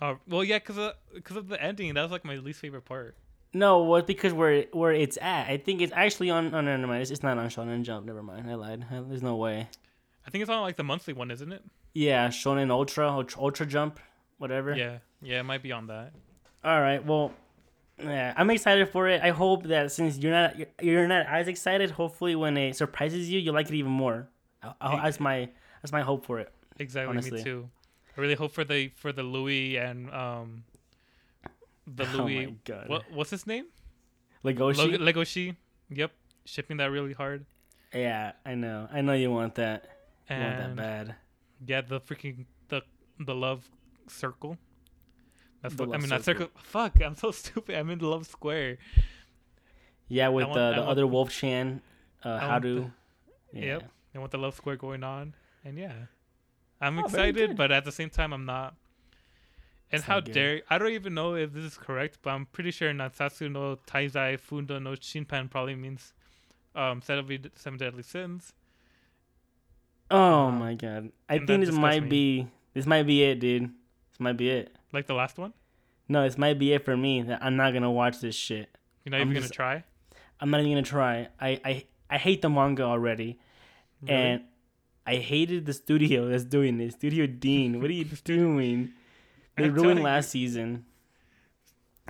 Oh 0.00 0.18
well, 0.28 0.44
yeah, 0.44 0.58
cause 0.60 0.78
of, 0.78 0.92
cause 1.24 1.36
of 1.36 1.48
the 1.48 1.60
ending. 1.62 1.94
That 1.94 2.02
was 2.02 2.12
like 2.12 2.24
my 2.24 2.36
least 2.36 2.60
favorite 2.60 2.84
part. 2.84 3.16
No, 3.52 3.78
what 3.80 4.06
because 4.06 4.32
where 4.32 4.64
where 4.72 4.92
it's 4.92 5.18
at? 5.20 5.48
I 5.48 5.56
think 5.56 5.80
it's 5.80 5.92
actually 5.94 6.30
on. 6.30 6.54
Oh, 6.54 6.60
no, 6.60 6.76
never 6.76 6.86
mind. 6.86 7.02
It's, 7.02 7.10
it's 7.10 7.22
not 7.22 7.38
on 7.38 7.48
Shonen 7.48 7.82
Jump. 7.82 8.06
Never 8.06 8.22
mind. 8.22 8.48
I 8.50 8.54
lied. 8.54 8.84
I- 8.90 9.00
There's 9.00 9.22
no 9.22 9.36
way. 9.36 9.68
I 10.26 10.30
think 10.30 10.42
it's 10.42 10.50
on 10.50 10.60
like 10.60 10.76
the 10.76 10.84
monthly 10.84 11.14
one, 11.14 11.30
isn't 11.30 11.50
it? 11.50 11.62
Yeah, 11.94 12.28
Shonen 12.28 12.70
Ultra, 12.70 13.10
Ultra, 13.10 13.42
Ultra 13.42 13.66
Jump, 13.66 13.98
whatever. 14.36 14.76
Yeah, 14.76 14.98
yeah, 15.22 15.40
it 15.40 15.44
might 15.44 15.62
be 15.62 15.72
on 15.72 15.86
that. 15.88 16.12
All 16.64 16.80
right. 16.80 17.04
Well, 17.04 17.32
yeah, 17.98 18.32
I'm 18.36 18.50
excited 18.50 18.88
for 18.90 19.08
it. 19.08 19.22
I 19.22 19.30
hope 19.30 19.64
that 19.64 19.92
since 19.92 20.18
you're 20.18 20.32
not 20.32 20.58
you're, 20.58 20.68
you're 20.80 21.08
not 21.08 21.26
as 21.26 21.48
excited, 21.48 21.90
hopefully 21.90 22.34
when 22.36 22.56
it 22.56 22.76
surprises 22.76 23.28
you, 23.30 23.38
you'll 23.40 23.54
like 23.54 23.68
it 23.68 23.74
even 23.74 23.92
more. 23.92 24.28
I, 24.62 24.72
I, 24.80 25.02
that's 25.04 25.20
my 25.20 25.48
that's 25.82 25.92
my 25.92 26.02
hope 26.02 26.24
for 26.26 26.38
it. 26.40 26.52
Exactly, 26.78 27.10
Honestly. 27.10 27.38
me 27.38 27.44
too. 27.44 27.68
I 28.16 28.20
really 28.20 28.34
hope 28.34 28.52
for 28.52 28.64
the 28.64 28.88
for 28.96 29.12
the 29.12 29.22
Louis 29.22 29.76
and 29.76 30.10
um 30.12 30.64
the 31.86 32.04
Oh 32.14 32.18
Louis. 32.18 32.46
my 32.46 32.54
god. 32.64 32.88
what 32.88 33.10
what's 33.12 33.30
his 33.30 33.46
name? 33.46 33.66
Legoshi? 34.44 34.76
Lego, 34.98 35.04
Lego 35.04 35.24
Yep, 35.90 36.12
shipping 36.44 36.76
that 36.76 36.90
really 36.90 37.12
hard. 37.12 37.46
Yeah, 37.94 38.32
I 38.44 38.54
know. 38.54 38.88
I 38.92 39.00
know 39.00 39.14
you 39.14 39.30
want 39.30 39.54
that. 39.56 39.84
You 40.28 40.36
want 40.36 40.58
that 40.58 40.76
bad. 40.76 41.14
yeah, 41.66 41.80
the 41.80 42.00
freaking 42.00 42.44
the 42.68 42.82
the 43.18 43.34
love 43.34 43.68
circle. 44.06 44.58
That's 45.62 45.74
The 45.74 45.84
what 45.84 45.96
I 45.96 45.98
mean. 45.98 46.08
That 46.10 46.24
circle. 46.24 46.48
Fuck, 46.56 47.02
I'm 47.02 47.14
so 47.16 47.30
stupid. 47.42 47.74
I'm 47.76 47.90
in 47.90 47.98
the 47.98 48.06
love 48.06 48.26
square. 48.26 48.78
Yeah, 50.08 50.28
with 50.28 50.44
want- 50.46 50.54
the, 50.54 50.70
the 50.72 50.76
want- 50.80 50.90
other 50.90 51.06
Wolf 51.06 51.30
Chan, 51.30 51.80
uh, 52.24 52.38
how 52.38 52.58
to. 52.60 52.90
Yeah. 53.52 53.64
Yep. 53.64 53.90
and 54.14 54.22
with 54.22 54.32
the 54.32 54.38
love 54.38 54.54
square 54.54 54.76
going 54.76 55.02
on, 55.02 55.34
and 55.64 55.78
yeah, 55.78 55.92
I'm 56.80 56.98
Oh, 56.98 57.04
excited, 57.04 57.56
but 57.56 57.72
at 57.72 57.84
the 57.84 57.92
same 57.92 58.10
time, 58.10 58.32
I'm 58.32 58.44
not. 58.44 58.74
And 59.90 60.00
It's 60.00 60.06
how 60.06 60.20
dare 60.20 60.60
I 60.68 60.76
don't 60.76 60.90
even 60.92 61.14
know 61.14 61.34
if 61.34 61.54
this 61.54 61.64
is 61.64 61.78
correct, 61.78 62.18
but 62.22 62.30
I'm 62.30 62.44
pretty 62.46 62.70
sure 62.70 62.92
Nanatsu 62.92 63.50
no 63.50 63.76
Taizai 63.86 64.38
Fundo 64.38 64.78
no 64.78 64.90
Shinpan 64.92 65.48
probably 65.50 65.76
means 65.76 66.12
um 66.74 67.00
seven, 67.00 67.50
seven 67.56 67.78
deadly 67.78 68.02
sins. 68.02 68.52
Oh 70.10 70.16
Um, 70.48 70.58
my 70.58 70.74
god! 70.74 71.10
I 71.28 71.38
think 71.38 71.64
this 71.64 71.70
might 71.72 72.00
disgusts 72.00 72.10
be 72.10 72.46
this 72.74 72.84
might 72.86 73.04
be 73.06 73.22
it, 73.24 73.40
dude. 73.40 73.70
This 74.18 74.24
might 74.24 74.36
be 74.36 74.50
it. 74.50 74.74
Like 74.92 75.06
the 75.06 75.14
last 75.14 75.38
one. 75.38 75.52
No, 76.08 76.24
this 76.24 76.36
might 76.38 76.58
be 76.58 76.72
it 76.72 76.84
for 76.84 76.96
me. 76.96 77.22
That 77.22 77.42
I'm 77.42 77.56
not 77.56 77.72
gonna 77.72 77.90
watch 77.92 78.20
this 78.20 78.34
shit. 78.34 78.68
You're 79.04 79.12
not 79.12 79.20
I'm 79.20 79.30
even 79.30 79.42
just- 79.42 79.54
gonna 79.56 79.80
try. 79.80 79.84
I'm 80.40 80.50
not 80.50 80.60
even 80.60 80.72
gonna 80.72 80.82
try. 80.82 81.28
I 81.40 81.60
I, 81.64 81.84
I 82.10 82.18
hate 82.18 82.42
the 82.42 82.48
manga 82.50 82.82
already, 82.82 83.38
Really? 84.02 84.14
and 84.14 84.42
I 85.06 85.16
hated 85.16 85.66
the 85.66 85.72
studio 85.72 86.28
that's 86.28 86.44
doing 86.44 86.78
this. 86.78 86.94
Studio 86.94 87.26
Deen, 87.26 87.80
what 87.80 87.90
are 87.90 87.94
you 87.94 88.04
doing? 88.24 88.92
They 89.56 89.68
ruined 89.68 90.02
last 90.02 90.30
season. 90.30 90.84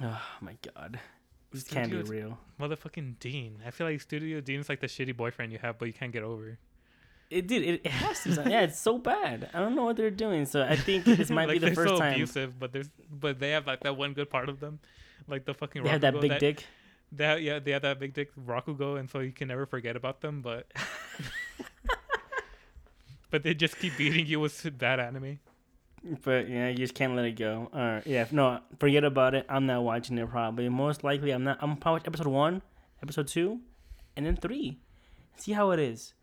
Oh 0.00 0.20
my 0.40 0.56
god, 0.74 1.00
this 1.52 1.64
can't 1.64 1.90
be 1.90 2.02
real. 2.02 2.38
Motherfucking 2.60 3.18
Deen. 3.18 3.58
I 3.66 3.70
feel 3.70 3.86
like 3.86 4.00
Studio 4.00 4.40
Deen's 4.40 4.68
like 4.68 4.80
the 4.80 4.86
shitty 4.86 5.16
boyfriend 5.16 5.52
you 5.52 5.58
have, 5.58 5.78
but 5.78 5.86
you 5.86 5.92
can't 5.94 6.12
get 6.12 6.22
over. 6.22 6.58
It 7.30 7.46
did. 7.46 7.62
It, 7.62 7.80
it 7.84 7.90
has 7.90 8.22
to. 8.22 8.30
yeah, 8.48 8.62
it's 8.62 8.78
so 8.78 8.98
bad. 8.98 9.50
I 9.52 9.58
don't 9.58 9.74
know 9.74 9.84
what 9.84 9.96
they're 9.96 10.10
doing. 10.10 10.46
So 10.46 10.62
I 10.62 10.76
think 10.76 11.04
this 11.04 11.30
might 11.30 11.46
be 11.46 11.54
Like, 11.54 11.60
the 11.60 11.66
they're 11.66 11.74
first 11.74 11.94
so 11.94 11.98
time 11.98 12.14
abusive, 12.14 12.58
but 12.58 12.72
there's 12.72 12.88
but 13.10 13.38
they 13.38 13.50
have 13.50 13.66
like 13.66 13.80
that 13.80 13.96
one 13.96 14.14
good 14.14 14.30
part 14.30 14.48
of 14.48 14.60
them, 14.60 14.80
like 15.26 15.44
the 15.44 15.52
fucking. 15.54 15.82
they 15.82 15.90
have 15.90 16.00
that 16.00 16.20
big 16.20 16.38
dick. 16.38 16.64
They 17.10 17.24
have, 17.24 17.40
yeah, 17.40 17.58
they 17.58 17.70
have 17.72 17.82
that 17.82 17.98
big 17.98 18.14
dick 18.14 18.30
Rakugo, 18.36 18.98
and 18.98 19.10
so 19.10 19.20
you 19.20 19.32
can 19.32 19.48
never 19.48 19.66
forget 19.66 19.96
about 19.96 20.20
them. 20.20 20.40
But 20.42 20.70
but 23.30 23.42
they 23.42 23.54
just 23.54 23.78
keep 23.78 23.96
beating 23.96 24.26
you 24.26 24.40
with 24.40 24.78
bad 24.78 25.00
anime. 25.00 25.38
But 26.22 26.48
yeah, 26.48 26.68
you 26.68 26.76
just 26.76 26.94
can't 26.94 27.14
let 27.16 27.24
it 27.24 27.36
go. 27.36 27.68
All 27.72 27.80
right, 27.80 28.06
yeah, 28.06 28.26
no, 28.30 28.60
forget 28.78 29.04
about 29.04 29.34
it. 29.34 29.44
I'm 29.48 29.66
not 29.66 29.82
watching 29.82 30.16
it. 30.16 30.30
Probably, 30.30 30.68
most 30.68 31.02
likely, 31.04 31.30
I'm 31.32 31.44
not. 31.44 31.58
I'm 31.60 31.76
probably 31.76 32.02
episode 32.06 32.28
one, 32.28 32.62
episode 33.02 33.28
two, 33.28 33.60
and 34.16 34.24
then 34.24 34.36
three. 34.36 34.78
See 35.36 35.52
how 35.52 35.72
it 35.72 35.80
is, 35.80 36.14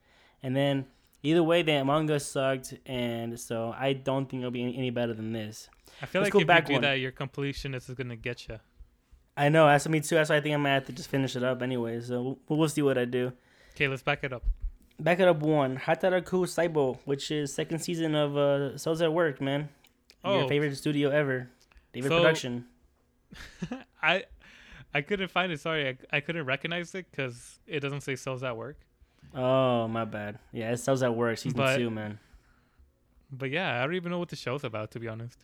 and 0.41 0.55
then 0.55 0.85
either 1.25 1.43
way, 1.43 1.61
the 1.61 1.83
manga 1.83 2.19
sucked, 2.19 2.73
and 2.85 3.39
so 3.39 3.73
I 3.77 3.93
don't 3.93 4.29
think 4.29 4.41
it'll 4.41 4.51
be 4.51 4.63
any, 4.77 4.89
better 4.91 5.13
than 5.13 5.33
this. 5.33 5.69
I 6.01 6.05
feel 6.05 6.21
Let's 6.21 6.33
like 6.33 6.41
if 6.41 6.47
back 6.47 6.63
you 6.63 6.67
do 6.67 6.73
one. 6.73 6.81
that, 6.83 6.99
your 6.99 7.11
completionist 7.11 7.89
is 7.89 7.95
gonna 7.95 8.15
get 8.15 8.47
you. 8.47 8.59
I 9.37 9.49
know 9.49 9.65
that's 9.67 9.87
me 9.89 9.99
too. 10.01 10.15
That's 10.15 10.29
why 10.29 10.37
I 10.37 10.41
think 10.41 10.53
I'm 10.53 10.61
gonna 10.61 10.75
have 10.75 10.85
to 10.85 10.93
just 10.93 11.09
finish 11.09 11.35
it 11.35 11.43
up 11.43 11.61
anyway. 11.61 11.99
So 12.01 12.37
we'll, 12.47 12.57
we'll 12.59 12.69
see 12.69 12.81
what 12.81 12.97
I 12.97 13.05
do. 13.05 13.33
Okay, 13.73 13.87
let's 13.87 14.01
back 14.03 14.23
it 14.23 14.31
up. 14.31 14.43
Back 14.99 15.19
it 15.19 15.27
up 15.27 15.39
one, 15.39 15.77
Hataraku 15.77 16.45
Saibo, 16.47 16.97
which 17.05 17.29
is 17.31 17.53
second 17.53 17.79
season 17.79 18.15
of 18.15 18.37
uh, 18.37 18.77
Cells 18.77 19.01
at 19.01 19.11
Work, 19.11 19.41
man. 19.41 19.67
Your 20.23 20.43
Oh. 20.43 20.47
favorite 20.47 20.75
studio 20.77 21.09
ever, 21.09 21.49
David 21.91 22.09
So- 22.09 22.17
Production. 22.19 22.65
I 24.01 24.23
I 24.93 25.01
couldn't 25.01 25.29
find 25.29 25.51
it. 25.51 25.59
Sorry, 25.59 25.89
I, 25.89 26.17
I 26.17 26.19
couldn't 26.21 26.45
recognize 26.45 26.95
it 26.95 27.07
because 27.11 27.59
it 27.67 27.81
doesn't 27.81 28.01
say 28.01 28.15
cells 28.15 28.43
at 28.43 28.55
work. 28.55 28.77
Oh 29.35 29.87
my 29.87 30.05
bad. 30.05 30.39
Yeah, 30.51 30.71
it 30.71 30.77
Cells 30.77 31.03
at 31.03 31.13
Work 31.15 31.37
season 31.37 31.57
But- 31.57 31.77
two, 31.77 31.89
man. 31.89 32.19
But 33.31 33.49
yeah, 33.49 33.81
I 33.81 33.85
don't 33.85 33.95
even 33.95 34.11
know 34.11 34.19
what 34.19 34.29
the 34.29 34.35
show's 34.35 34.63
about 34.63 34.91
to 34.91 34.99
be 34.99 35.07
honest. 35.07 35.37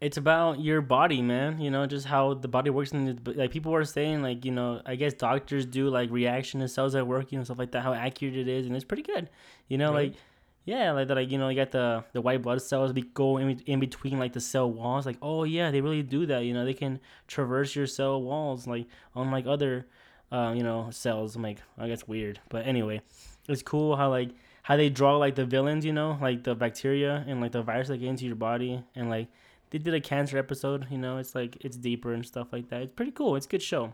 It's 0.00 0.16
about 0.16 0.60
your 0.60 0.80
body, 0.82 1.22
man. 1.22 1.60
You 1.60 1.70
know, 1.70 1.86
just 1.86 2.06
how 2.06 2.34
the 2.34 2.48
body 2.48 2.70
works. 2.70 2.92
And 2.92 3.20
like 3.36 3.50
people 3.50 3.72
were 3.72 3.84
saying, 3.84 4.20
like 4.22 4.44
you 4.44 4.50
know, 4.52 4.82
I 4.84 4.96
guess 4.96 5.14
doctors 5.14 5.64
do 5.64 5.88
like 5.88 6.10
reaction 6.10 6.60
to 6.60 6.68
cells 6.68 6.94
at 6.94 7.06
work, 7.06 7.32
you 7.32 7.38
know, 7.38 7.44
stuff 7.44 7.58
like 7.58 7.70
that. 7.72 7.82
How 7.82 7.92
accurate 7.94 8.36
it 8.36 8.48
is, 8.48 8.66
and 8.66 8.74
it's 8.74 8.84
pretty 8.84 9.02
good. 9.04 9.30
You 9.68 9.78
know, 9.78 9.92
Really? 9.92 10.08
like 10.08 10.16
yeah, 10.64 10.90
like 10.92 11.08
that. 11.08 11.14
Like 11.14 11.30
you 11.30 11.38
know, 11.38 11.48
you 11.48 11.56
got 11.56 11.70
the 11.70 12.04
the 12.12 12.20
white 12.20 12.42
blood 12.42 12.60
cells 12.60 12.92
be 12.92 13.02
go 13.02 13.36
in, 13.38 13.60
in 13.66 13.80
between 13.80 14.18
like 14.18 14.32
the 14.32 14.40
cell 14.40 14.70
walls. 14.70 15.06
Like 15.06 15.18
oh 15.22 15.44
yeah, 15.44 15.70
they 15.70 15.80
really 15.80 16.02
do 16.02 16.26
that. 16.26 16.40
You 16.44 16.52
know, 16.52 16.64
they 16.64 16.74
can 16.74 17.00
traverse 17.26 17.76
your 17.76 17.86
cell 17.86 18.20
walls 18.20 18.66
like 18.66 18.86
unlike 19.14 19.46
other, 19.46 19.86
uh, 20.32 20.52
you 20.56 20.62
know, 20.62 20.88
cells. 20.90 21.36
I'm 21.36 21.42
like, 21.42 21.58
I 21.78 21.86
guess 21.88 22.06
weird, 22.08 22.40
but 22.50 22.66
anyway, 22.66 23.00
it's 23.48 23.62
cool 23.62 23.96
how 23.96 24.10
like 24.10 24.30
how 24.62 24.76
they 24.76 24.88
draw 24.90 25.16
like 25.16 25.34
the 25.36 25.44
villains. 25.46 25.84
You 25.84 25.92
know, 25.92 26.18
like 26.20 26.44
the 26.44 26.54
bacteria 26.54 27.24
and 27.26 27.40
like 27.40 27.52
the 27.52 27.62
virus 27.62 27.88
that 27.88 27.98
get 27.98 28.08
into 28.08 28.24
your 28.26 28.36
body, 28.36 28.82
and 28.94 29.08
like 29.08 29.28
they 29.70 29.78
did 29.78 29.94
a 29.94 30.00
cancer 30.00 30.38
episode. 30.38 30.86
You 30.90 30.98
know, 30.98 31.18
it's 31.18 31.34
like 31.34 31.56
it's 31.60 31.76
deeper 31.76 32.12
and 32.12 32.24
stuff 32.24 32.48
like 32.52 32.68
that. 32.70 32.82
It's 32.82 32.92
pretty 32.92 33.12
cool. 33.12 33.36
It's 33.36 33.46
a 33.46 33.48
good 33.48 33.62
show. 33.62 33.92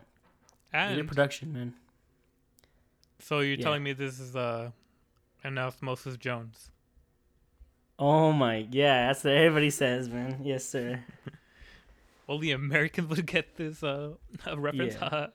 Good 0.71 0.99
And 0.99 1.07
production, 1.07 1.53
man. 1.53 1.73
so 3.19 3.39
you're 3.41 3.57
Yeah. 3.57 3.63
telling 3.63 3.83
me 3.83 3.93
this 3.93 4.19
is 4.19 4.35
uh, 4.35 4.71
an 5.43 5.57
Osmosis 5.59 6.17
Jones? 6.17 6.71
Oh 7.99 8.31
my, 8.31 8.67
yeah, 8.71 9.07
that's 9.07 9.23
what 9.23 9.33
everybody 9.35 9.69
says, 9.69 10.09
man. 10.09 10.39
Yes, 10.43 10.65
sir. 10.65 10.99
Only 12.27 12.51
Americans 12.51 13.09
would 13.09 13.25
get 13.27 13.55
this 13.55 13.83
uh 13.83 14.13
reference. 14.57 14.93
Yeah. 14.95 14.99
haha. 14.99 15.27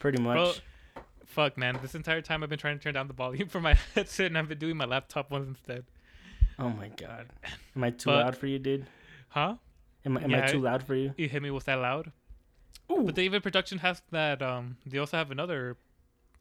Pretty 0.00 0.20
much. 0.20 0.34
Bro, 0.36 0.52
fuck, 1.26 1.56
man. 1.58 1.78
This 1.82 1.94
entire 1.94 2.22
time 2.22 2.42
I've 2.42 2.48
been 2.48 2.58
trying 2.58 2.78
to 2.78 2.82
turn 2.82 2.94
down 2.94 3.08
the 3.08 3.14
volume 3.14 3.48
for 3.48 3.60
my 3.60 3.74
headset, 3.94 4.26
and 4.26 4.38
I've 4.38 4.48
been 4.48 4.58
doing 4.58 4.76
my 4.76 4.84
laptop 4.86 5.30
ones 5.30 5.48
instead. 5.48 5.84
oh 6.58 6.70
my 6.70 6.88
god, 6.88 7.26
am 7.74 7.84
I 7.84 7.90
too 7.90 8.10
But- 8.10 8.24
loud 8.24 8.36
for 8.36 8.46
you, 8.46 8.58
dude? 8.58 8.86
Huh? 9.28 9.56
Am, 10.04 10.16
I 10.16 10.22
am 10.22 10.30
Yeah, 10.30 10.44
I 10.44 10.46
too 10.46 10.60
loud 10.60 10.82
for 10.84 10.94
you? 10.94 11.12
You 11.16 11.28
hit 11.28 11.42
me 11.42 11.50
with 11.50 11.64
that 11.64 11.76
loud. 11.80 12.12
Ooh. 12.90 13.02
But 13.02 13.14
David 13.16 13.42
Production 13.42 13.78
has 13.78 14.00
that. 14.12 14.40
Um, 14.40 14.76
they 14.86 14.98
also 14.98 15.16
have 15.16 15.30
another 15.32 15.76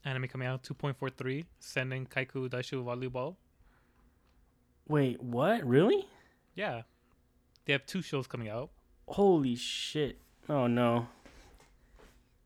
anime 0.05 0.27
coming 0.27 0.47
out, 0.47 0.61
2.43, 0.63 1.45
sending 1.59 2.05
Kaiku 2.05 2.47
Daishu 2.47 2.83
Volleyball. 2.85 3.35
Wait, 4.87 5.21
what? 5.21 5.65
Really? 5.65 6.05
Yeah, 6.53 6.83
they 7.65 7.73
have 7.73 7.85
two 7.87 8.01
shows 8.03 8.27
coming 8.27 8.47
out, 8.49 8.69
Holy 9.07 9.55
shit! 9.55 10.19
Oh 10.47 10.67
no. 10.67 11.07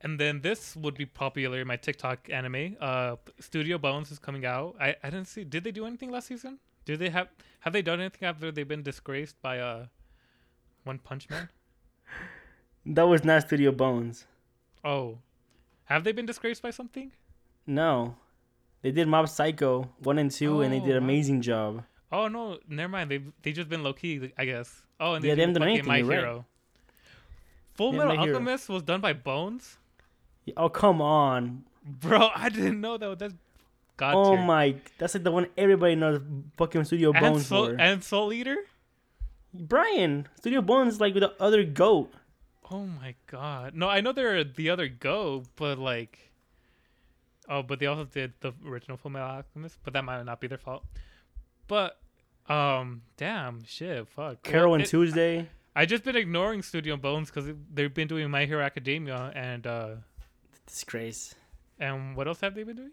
And 0.01 0.19
then 0.19 0.41
this 0.41 0.75
would 0.75 0.95
be 0.95 1.05
popular 1.05 1.59
in 1.61 1.67
my 1.67 1.75
TikTok 1.77 2.29
anime. 2.29 2.77
Uh, 2.79 3.15
Studio 3.39 3.77
Bones 3.77 4.11
is 4.11 4.19
coming 4.19 4.45
out. 4.45 4.75
I 4.79 4.95
I 5.03 5.09
didn't 5.09 5.27
see. 5.27 5.43
Did 5.43 5.63
they 5.63 5.71
do 5.71 5.85
anything 5.85 6.11
last 6.11 6.27
season? 6.27 6.59
Did 6.85 6.99
they 6.99 7.09
have 7.09 7.27
have 7.61 7.73
they 7.73 7.81
done 7.81 7.99
anything 7.99 8.27
after 8.27 8.51
they've 8.51 8.67
been 8.67 8.83
disgraced 8.83 9.41
by 9.41 9.59
uh, 9.59 9.85
One 10.83 10.99
Punch 10.99 11.29
Man? 11.29 11.49
That 12.85 13.03
was 13.03 13.23
not 13.23 13.43
Studio 13.43 13.71
Bones. 13.71 14.25
Oh, 14.83 15.19
have 15.85 16.03
they 16.03 16.11
been 16.13 16.25
disgraced 16.25 16.61
by 16.63 16.71
something? 16.71 17.11
No. 17.67 18.15
They 18.81 18.91
did 18.91 19.07
Mob 19.07 19.27
Psycho 19.27 19.89
1 19.99 20.17
and 20.17 20.31
2, 20.31 20.61
and 20.61 20.71
they 20.73 20.79
Oh, 20.79 20.85
did 20.85 20.95
an 20.95 21.03
amazing 21.03 21.41
job. 21.41 21.83
Oh 22.11 22.27
no, 22.29 22.57
never 22.67 22.89
mind. 22.89 23.11
They've 23.11 23.31
they 23.43 23.51
just 23.51 23.69
been 23.69 23.83
low 23.83 23.93
key, 23.93 24.31
I 24.37 24.45
guess. 24.45 24.81
Oh, 24.99 25.13
and 25.13 25.23
Yeah, 25.23 25.31
they 25.31 25.35
do 25.35 25.41
haven't 25.41 25.53
done 25.59 25.67
anything, 25.67 25.87
My 25.87 25.97
you're 25.97 26.07
right. 26.07 26.19
Hero. 26.19 26.45
Full 27.75 27.91
Metal 27.91 28.15
My 28.15 28.23
Hero. 28.23 28.35
Alchemist 28.37 28.69
was 28.69 28.81
done 28.81 29.01
by 29.01 29.13
Bones, 29.13 29.77
Oh, 30.57 30.69
come 30.69 31.01
on. 31.01 31.63
bro. 31.85 32.29
I 32.35 32.49
didn't 32.49 32.81
know 32.81 32.97
that. 32.97 33.19
That's 33.19 33.33
God 33.97 34.15
oh 34.15 34.35
tier. 34.35 34.45
my. 34.45 34.75
That's 34.97 35.13
like 35.13 35.23
the 35.23 35.31
one 35.31 35.47
everybody 35.57 35.95
knows 35.95 36.21
fucking 36.57 36.85
Studio 36.85 37.11
and 37.11 37.19
Bones 37.19 37.47
Soul, 37.47 37.67
for. 37.67 37.75
and 37.79 38.03
Soul 38.03 38.31
Eater. 38.31 38.57
Brian, 39.53 40.27
Studio 40.37 40.61
Bones 40.61 40.95
is 40.95 41.01
like 41.01 41.13
with 41.13 41.23
the 41.23 41.33
other 41.41 41.63
goat. 41.63 42.13
Oh 42.71 42.85
my 42.85 43.15
god. 43.27 43.73
No, 43.75 43.89
I 43.89 44.01
know 44.01 44.11
they're 44.11 44.43
the 44.43 44.69
other 44.69 44.87
goat, 44.87 45.47
but 45.55 45.79
like, 45.79 46.31
oh, 47.49 47.63
but 47.63 47.79
they 47.79 47.87
also 47.87 48.05
did 48.05 48.33
the 48.41 48.53
original 48.65 48.95
Full 48.97 49.11
Metal 49.11 49.27
Alchemist, 49.27 49.79
but 49.83 49.93
that 49.93 50.03
might 50.05 50.23
not 50.23 50.39
be 50.39 50.47
their 50.47 50.59
fault. 50.59 50.83
But, 51.67 51.97
um, 52.47 53.01
damn, 53.17 53.63
shit, 53.63 54.07
fuck. 54.09 54.43
Carol 54.43 54.75
and 54.75 54.85
Tuesday. 54.85 55.47
I 55.75 55.85
just 55.85 56.03
been 56.03 56.15
ignoring 56.15 56.61
Studio 56.61 56.95
Bones 56.97 57.31
because 57.31 57.49
they've 57.73 57.93
been 57.93 58.07
doing 58.07 58.29
My 58.29 58.45
Hero 58.45 58.63
Academia 58.63 59.31
and 59.35 59.65
uh, 59.65 59.89
Disgrace. 60.69 61.35
And 61.79 62.15
what 62.15 62.27
else 62.27 62.41
have 62.41 62.55
they 62.55 62.63
been 62.63 62.75
doing? 62.75 62.91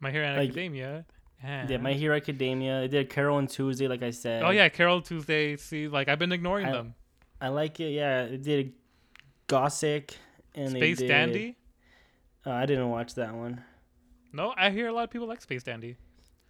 My 0.00 0.10
Hero 0.10 0.26
Like- 0.36 0.50
Academia. 0.50 1.04
Yeah, 1.42 1.76
My 1.78 1.92
Hero 1.92 2.16
Academia. 2.16 2.80
They 2.80 2.88
did 2.88 3.10
Carol 3.10 3.36
on 3.36 3.46
Tuesday, 3.46 3.88
like 3.88 4.02
I 4.02 4.10
said. 4.10 4.42
Oh 4.42 4.50
yeah, 4.50 4.68
Carol 4.68 5.00
Tuesday. 5.02 5.56
See, 5.56 5.86
like 5.88 6.08
I've 6.08 6.18
been 6.18 6.32
ignoring 6.32 6.66
I- 6.66 6.72
them. 6.72 6.94
I 7.40 7.48
like 7.48 7.78
it. 7.80 7.90
Yeah, 7.90 8.26
they 8.26 8.36
did 8.38 8.72
Gosick 9.48 10.16
and 10.54 10.70
Space 10.70 10.98
did- 10.98 11.08
Dandy. 11.08 11.56
Uh, 12.44 12.50
I 12.52 12.66
didn't 12.66 12.88
watch 12.90 13.14
that 13.14 13.34
one. 13.34 13.62
No, 14.32 14.54
I 14.56 14.70
hear 14.70 14.88
a 14.88 14.92
lot 14.92 15.04
of 15.04 15.10
people 15.10 15.26
like 15.28 15.40
Space 15.42 15.62
Dandy. 15.62 15.96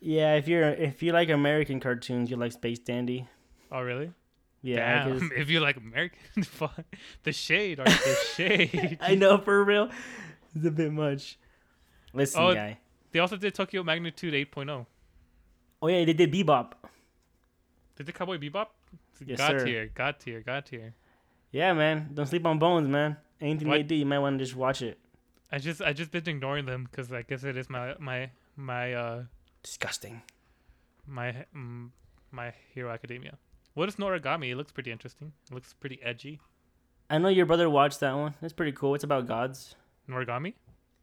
Yeah, 0.01 0.35
if 0.37 0.47
you're 0.49 0.69
if 0.69 1.03
you 1.03 1.13
like 1.13 1.29
American 1.31 1.81
cartoons, 1.81 2.31
you 2.31 2.37
like 2.37 2.53
Space 2.53 2.79
Dandy. 2.79 3.27
Oh 3.73 3.81
really? 3.81 4.13
Yeah, 4.63 5.05
Damn. 5.05 5.31
If 5.37 5.49
you 5.51 5.61
like 5.61 5.77
American, 5.77 6.19
the 7.23 7.33
shade 7.33 7.79
or 7.81 7.85
the 7.85 8.17
shade. 8.35 8.99
I 9.01 9.15
know 9.15 9.39
for 9.39 9.63
real. 9.65 9.91
It's 10.55 10.65
a 10.67 10.71
bit 10.71 10.93
much. 10.93 11.39
Listen, 12.13 12.43
Oh, 12.43 12.55
guy. 12.55 12.79
They 13.13 13.19
also 13.21 13.37
did 13.37 13.55
Tokyo 13.55 13.83
Magnitude 13.83 14.35
8.0. 14.35 14.87
Oh 15.83 15.89
yeah, 15.89 16.05
they 16.05 16.13
did 16.15 16.33
Bebop. 16.33 16.73
Did 17.97 18.07
the 18.07 18.13
Cowboy 18.13 18.39
Bebop? 18.39 18.69
Yes, 19.25 19.39
God 19.39 19.61
sir. 19.61 19.65
tier, 19.65 19.91
God 19.95 20.17
tier, 20.19 20.41
God 20.41 20.67
tier. 20.67 20.95
Yeah, 21.53 21.73
man. 21.73 22.11
Don't 22.13 22.27
sleep 22.27 22.45
on 22.47 22.59
Bones, 22.59 22.89
man. 22.89 23.17
Anything 23.41 23.69
they 23.71 23.79
What? 23.79 23.87
do, 23.87 23.95
you 23.95 24.05
might 24.07 24.19
want 24.19 24.39
to 24.39 24.45
just 24.45 24.57
watch 24.57 24.83
it. 24.83 24.99
I 25.53 25.59
just 25.59 25.81
I 25.81 25.93
just 25.93 26.11
been 26.11 26.29
ignoring 26.29 26.67
them 26.67 26.89
because 26.91 27.13
I 27.13 27.23
guess 27.23 27.45
it 27.45 27.57
is 27.57 27.71
my 27.71 27.95
my 27.99 28.31
my 28.57 28.93
uh 28.95 29.23
Disgusting. 29.63 30.23
my 31.07 31.45
mm, 31.55 31.91
my 32.33 32.53
Hero 32.75 32.91
Academia. 32.91 33.39
What 33.77 33.91
is 33.91 33.97
Noragami? 33.97 34.53
It 34.53 34.57
looks 34.57 34.73
pretty 34.73 34.91
interesting. 34.91 35.35
It 35.51 35.55
looks 35.55 35.75
pretty 35.75 36.01
edgy. 36.03 36.41
I 37.11 37.19
know 37.19 37.29
your 37.29 37.45
brother 37.45 37.69
watched 37.69 38.01
that 38.01 38.15
one. 38.15 38.33
It's 38.41 38.55
pretty 38.55 38.73
cool. 38.73 38.95
It's 38.95 39.05
about 39.05 39.27
gods. 39.27 39.75
Noragami? 40.09 40.55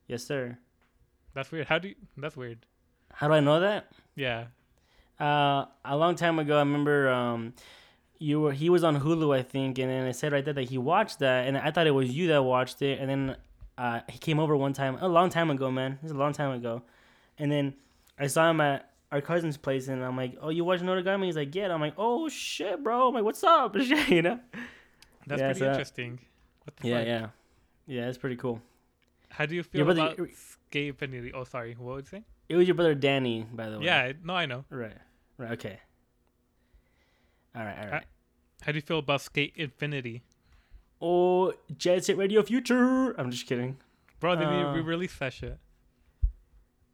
Yes, 0.07 0.23
sir. 0.23 0.57
That's 1.35 1.51
weird. 1.51 1.67
How 1.67 1.77
do 1.77 1.89
you? 1.89 1.95
That's 2.17 2.35
weird. 2.35 2.65
How 3.13 3.27
do 3.27 3.35
I 3.35 3.41
know 3.41 3.59
that? 3.59 3.91
Yeah. 4.15 4.45
Uh, 5.19 5.65
a 5.85 5.95
long 5.95 6.15
time 6.15 6.39
ago, 6.39 6.55
I 6.55 6.61
remember 6.61 7.09
um, 7.09 7.53
you 8.17 8.41
were 8.41 8.51
he 8.53 8.71
was 8.71 8.83
on 8.83 8.99
Hulu, 8.99 9.37
I 9.37 9.43
think, 9.43 9.77
and 9.77 9.91
then 9.91 10.07
it 10.07 10.15
said 10.15 10.31
right 10.31 10.43
there 10.43 10.55
that 10.55 10.69
he 10.69 10.79
watched 10.79 11.19
that, 11.19 11.47
and 11.47 11.55
I 11.55 11.69
thought 11.69 11.85
it 11.85 11.91
was 11.91 12.09
you 12.09 12.29
that 12.29 12.41
watched 12.41 12.81
it, 12.81 12.99
and 12.99 13.07
then 13.07 13.35
uh, 13.77 13.99
he 14.09 14.17
came 14.17 14.39
over 14.39 14.57
one 14.57 14.73
time, 14.73 14.97
a 14.99 15.07
long 15.07 15.29
time 15.29 15.51
ago, 15.51 15.69
man. 15.69 15.99
Is 16.03 16.09
a 16.09 16.15
long 16.15 16.33
time 16.33 16.51
ago, 16.55 16.81
and 17.37 17.51
then 17.51 17.75
I 18.17 18.25
saw 18.25 18.49
him 18.49 18.61
at 18.61 18.92
our 19.13 19.21
cousin's 19.21 19.55
place, 19.57 19.87
and 19.87 20.03
I'm 20.03 20.17
like, 20.17 20.35
"Oh, 20.41 20.49
you 20.49 20.65
watch 20.65 20.81
Noragami?" 20.81 21.25
He's 21.25 21.37
like, 21.37 21.53
"Yeah." 21.55 21.65
And 21.65 21.73
I'm 21.73 21.79
like, 21.81 21.93
"Oh 21.97 22.27
shit, 22.27 22.83
bro!" 22.83 23.07
I'm 23.07 23.13
like, 23.13 23.23
"What's 23.23 23.43
up?" 23.43 23.75
you 24.09 24.21
know? 24.21 24.39
That's 25.27 25.39
Yeah, 25.39 25.47
pretty 25.47 25.59
so- 25.59 25.69
interesting. 25.69 26.19
What 26.65 26.75
the 26.77 26.87
Yeah, 26.89 26.97
fuck? 26.97 27.07
yeah, 27.07 27.27
yeah. 27.87 28.09
It's 28.09 28.17
pretty 28.17 28.35
cool. 28.37 28.61
How 29.29 29.45
do 29.45 29.55
you 29.55 29.63
feel 29.63 29.85
brother- 29.85 30.13
about 30.17 30.29
Skate 30.35 30.87
Infinity? 30.89 31.31
Oh, 31.33 31.43
sorry. 31.45 31.75
What 31.77 31.95
would 31.95 32.05
you 32.11 32.19
say? 32.19 32.23
It 32.49 32.55
was 32.57 32.67
your 32.67 32.75
brother 32.75 32.95
Danny, 32.95 33.45
by 33.53 33.69
the 33.69 33.79
way. 33.79 33.85
Yeah. 33.85 34.11
No, 34.23 34.33
I 34.35 34.45
know. 34.45 34.65
Right. 34.69 34.97
Right. 35.37 35.51
Okay. 35.53 35.79
All 37.55 37.63
right. 37.63 37.77
All 37.79 37.87
right. 37.91 38.05
How 38.61 38.71
do 38.71 38.77
you 38.77 38.81
feel 38.81 38.99
about 38.99 39.21
Skate 39.21 39.53
Infinity? 39.55 40.23
Oh, 41.01 41.53
Jet 41.77 42.05
Set 42.05 42.17
Radio 42.17 42.41
Future. 42.43 43.11
I'm 43.19 43.29
just 43.31 43.45
kidding. 43.47 43.77
Bro, 44.19 44.37
they 44.37 44.45
Uh, 44.45 44.73
re 44.73 44.81
released 44.81 45.19
that 45.19 45.33
shit. 45.33 45.57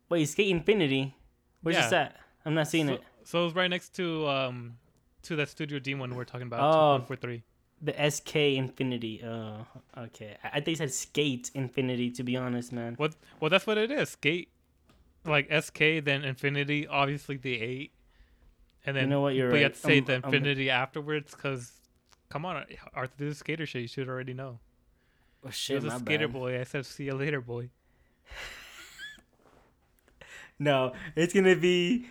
Wait, 0.10 0.26
Skate 0.26 0.50
Infinity. 0.50 1.16
Where's 1.62 1.76
Yeah. 1.76 1.84
this 1.84 1.94
at? 1.94 2.18
I'm 2.46 2.54
not 2.54 2.68
seeing 2.68 2.88
so, 2.88 2.94
it. 2.94 3.04
So 3.24 3.46
it's 3.46 3.56
right 3.56 3.70
next 3.70 3.90
to 3.96 4.28
um 4.28 4.78
to 5.24 5.36
that 5.36 5.50
Studio 5.50 5.80
D 5.80 5.94
one 5.96 6.16
we're 6.16 6.24
talking 6.26 6.48
about. 6.48 6.62
Oh. 6.62 7.06
for 7.06 7.16
three. 7.16 7.44
The 7.82 7.94
SK 8.12 8.36
Infinity. 8.58 9.22
Oh, 9.24 9.66
okay. 9.98 10.36
I, 10.44 10.48
I 10.58 10.60
think 10.62 10.76
it 10.76 10.78
said 10.80 10.94
Skate 10.94 11.52
Infinity. 11.54 12.12
To 12.12 12.24
be 12.24 12.36
honest, 12.36 12.72
man. 12.74 12.96
What? 12.96 13.16
Well, 13.40 13.50
that's 13.50 13.66
what 13.66 13.78
it 13.78 13.90
is. 13.92 14.10
Skate, 14.10 14.50
like 15.26 15.48
SK, 15.52 16.04
then 16.04 16.24
Infinity, 16.24 16.88
obviously 16.88 17.38
the 17.38 17.62
eight, 17.62 17.92
and 18.86 18.96
then 18.98 19.04
You 19.06 19.10
know 19.10 19.22
what, 19.22 19.34
you're 19.36 19.50
but 19.50 19.58
you 19.58 19.64
right. 19.64 19.72
have 19.72 19.82
to 19.82 19.88
say 19.88 19.96
I'm- 19.96 20.06
the 20.06 20.14
I'm- 20.16 20.24
Infinity 20.26 20.70
afterwards, 20.70 21.34
because 21.36 21.72
come 22.30 22.46
on, 22.46 22.66
Arthur 22.94 23.26
the 23.30 23.34
skater 23.36 23.66
shit. 23.66 23.82
You 23.84 23.88
should 23.88 24.10
already 24.10 24.34
know. 24.34 24.60
Oh 25.46 25.48
He 25.48 25.54
shit, 25.54 25.82
was 25.84 25.94
a 25.94 26.00
skater 26.00 26.28
bad. 26.28 26.34
boy. 26.34 26.60
I 26.60 26.64
said, 26.64 26.86
"See 26.86 27.06
you 27.06 27.14
later, 27.16 27.40
boy." 27.40 27.70
No, 30.60 30.94
it's 31.16 31.34
gonna 31.34 31.56
be. 31.56 32.06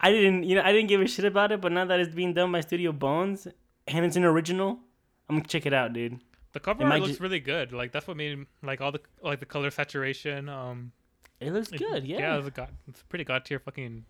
I 0.00 0.10
didn't, 0.12 0.44
you 0.44 0.54
know, 0.54 0.62
I 0.62 0.72
didn't 0.72 0.88
give 0.88 1.00
a 1.00 1.06
shit 1.08 1.24
about 1.24 1.52
it, 1.52 1.60
but 1.60 1.72
now 1.72 1.84
that 1.84 2.00
it's 2.00 2.14
being 2.14 2.32
done 2.32 2.52
by 2.52 2.60
Studio 2.60 2.92
Bones 2.92 3.46
and 3.86 4.04
it's 4.06 4.16
an 4.16 4.24
original, 4.24 4.78
I'm 5.28 5.36
gonna 5.36 5.48
check 5.48 5.66
it 5.66 5.72
out, 5.72 5.92
dude. 5.92 6.20
The 6.52 6.60
cover 6.60 6.84
art 6.84 7.00
looks 7.02 7.20
really 7.20 7.40
good. 7.40 7.72
Like 7.72 7.92
that's 7.92 8.06
what 8.06 8.16
made 8.16 8.46
like 8.62 8.80
all 8.80 8.92
the 8.92 9.00
like 9.22 9.40
the 9.40 9.46
color 9.46 9.70
saturation. 9.70 10.48
Um, 10.48 10.92
It 11.40 11.52
looks 11.52 11.70
it- 11.72 11.78
good, 11.78 12.04
yeah. 12.06 12.18
yeah, 12.18 12.38
it's 12.38 12.48
a 12.48 12.50
god, 12.50 12.70
it's 12.88 13.00
a 13.00 13.04
pretty 13.04 13.24
god 13.24 13.44
tier 13.44 13.58
fucking 13.58 14.04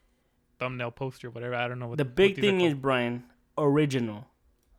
thumbnail 0.59 0.90
poster, 0.92 1.30
whatever. 1.30 1.54
I 1.54 1.66
don't 1.68 1.78
know 1.78 1.88
what 1.88 1.98
the 1.98 2.04
big 2.04 2.38
are 2.38 2.40
thing 2.42 2.61
is. 2.61 2.74
Brian, 2.74 3.24
original. 3.56 4.26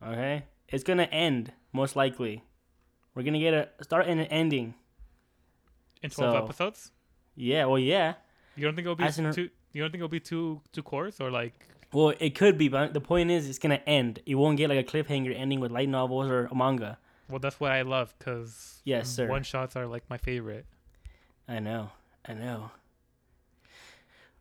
Okay, 0.02 0.44
it's 0.68 0.84
gonna 0.84 1.08
end 1.12 1.52
most 1.72 1.96
likely. 1.96 2.44
We're 3.14 3.24
gonna 3.24 3.40
get 3.40 3.52
a 3.52 3.84
start 3.84 4.06
and 4.06 4.20
an 4.20 4.26
ending. 4.28 4.74
in 6.02 6.08
twelve 6.10 6.34
so- 6.34 6.44
episodes. 6.44 6.92
Yeah, 7.36 7.66
well, 7.66 7.78
yeah. 7.78 8.14
You 8.60 8.66
don't 8.66 8.74
think 8.76 8.84
it'll 8.84 8.94
be 8.96 9.04
As 9.04 9.18
in- 9.18 9.32
two? 9.32 9.48
You 9.72 9.82
don't 9.82 9.90
think 9.90 10.00
it'll 10.00 10.08
be 10.08 10.20
two 10.20 10.60
two 10.72 10.82
cours 10.82 11.20
or 11.20 11.30
like? 11.30 11.54
Well, 11.92 12.12
it 12.20 12.34
could 12.34 12.56
be, 12.58 12.68
but 12.68 12.92
the 12.92 13.00
point 13.00 13.30
is, 13.30 13.48
it's 13.48 13.58
gonna 13.58 13.80
end. 13.86 14.20
It 14.26 14.34
won't 14.34 14.56
get 14.58 14.68
like 14.68 14.78
a 14.78 14.84
cliffhanger 14.84 15.34
ending 15.36 15.60
with 15.60 15.70
light 15.72 15.88
novels 15.88 16.30
or 16.30 16.46
a 16.46 16.54
manga. 16.54 16.98
Well, 17.28 17.38
that's 17.38 17.58
what 17.58 17.72
I 17.72 17.82
love 17.82 18.14
because 18.18 18.80
Yes, 18.84 19.08
sir. 19.08 19.28
one 19.28 19.42
shots 19.44 19.76
are 19.76 19.86
like 19.86 20.04
my 20.10 20.18
favorite. 20.18 20.66
I 21.48 21.58
know, 21.60 21.90
I 22.26 22.34
know. 22.34 22.70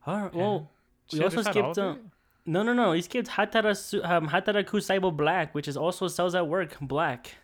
All 0.05 0.21
right. 0.23 0.33
Well, 0.33 0.69
we 1.11 1.17
Shit, 1.19 1.23
also 1.25 1.39
is 1.39 1.45
that 1.45 1.57
all 1.57 1.73
skipped. 1.73 1.77
of 1.87 1.95
Uh, 1.95 1.99
no, 2.45 2.63
no, 2.63 2.73
no. 2.73 2.91
He 2.93 3.01
skipped 3.01 3.29
Hatara 3.29 3.75
Su- 3.77 4.03
um, 4.03 4.27
Hataraku 4.29 4.77
Saibo 4.81 5.15
Black, 5.15 5.53
which 5.55 5.67
is 5.67 5.77
also 5.77 6.07
cells 6.07 6.35
at 6.35 6.47
work 6.47 6.77
black. 6.81 7.35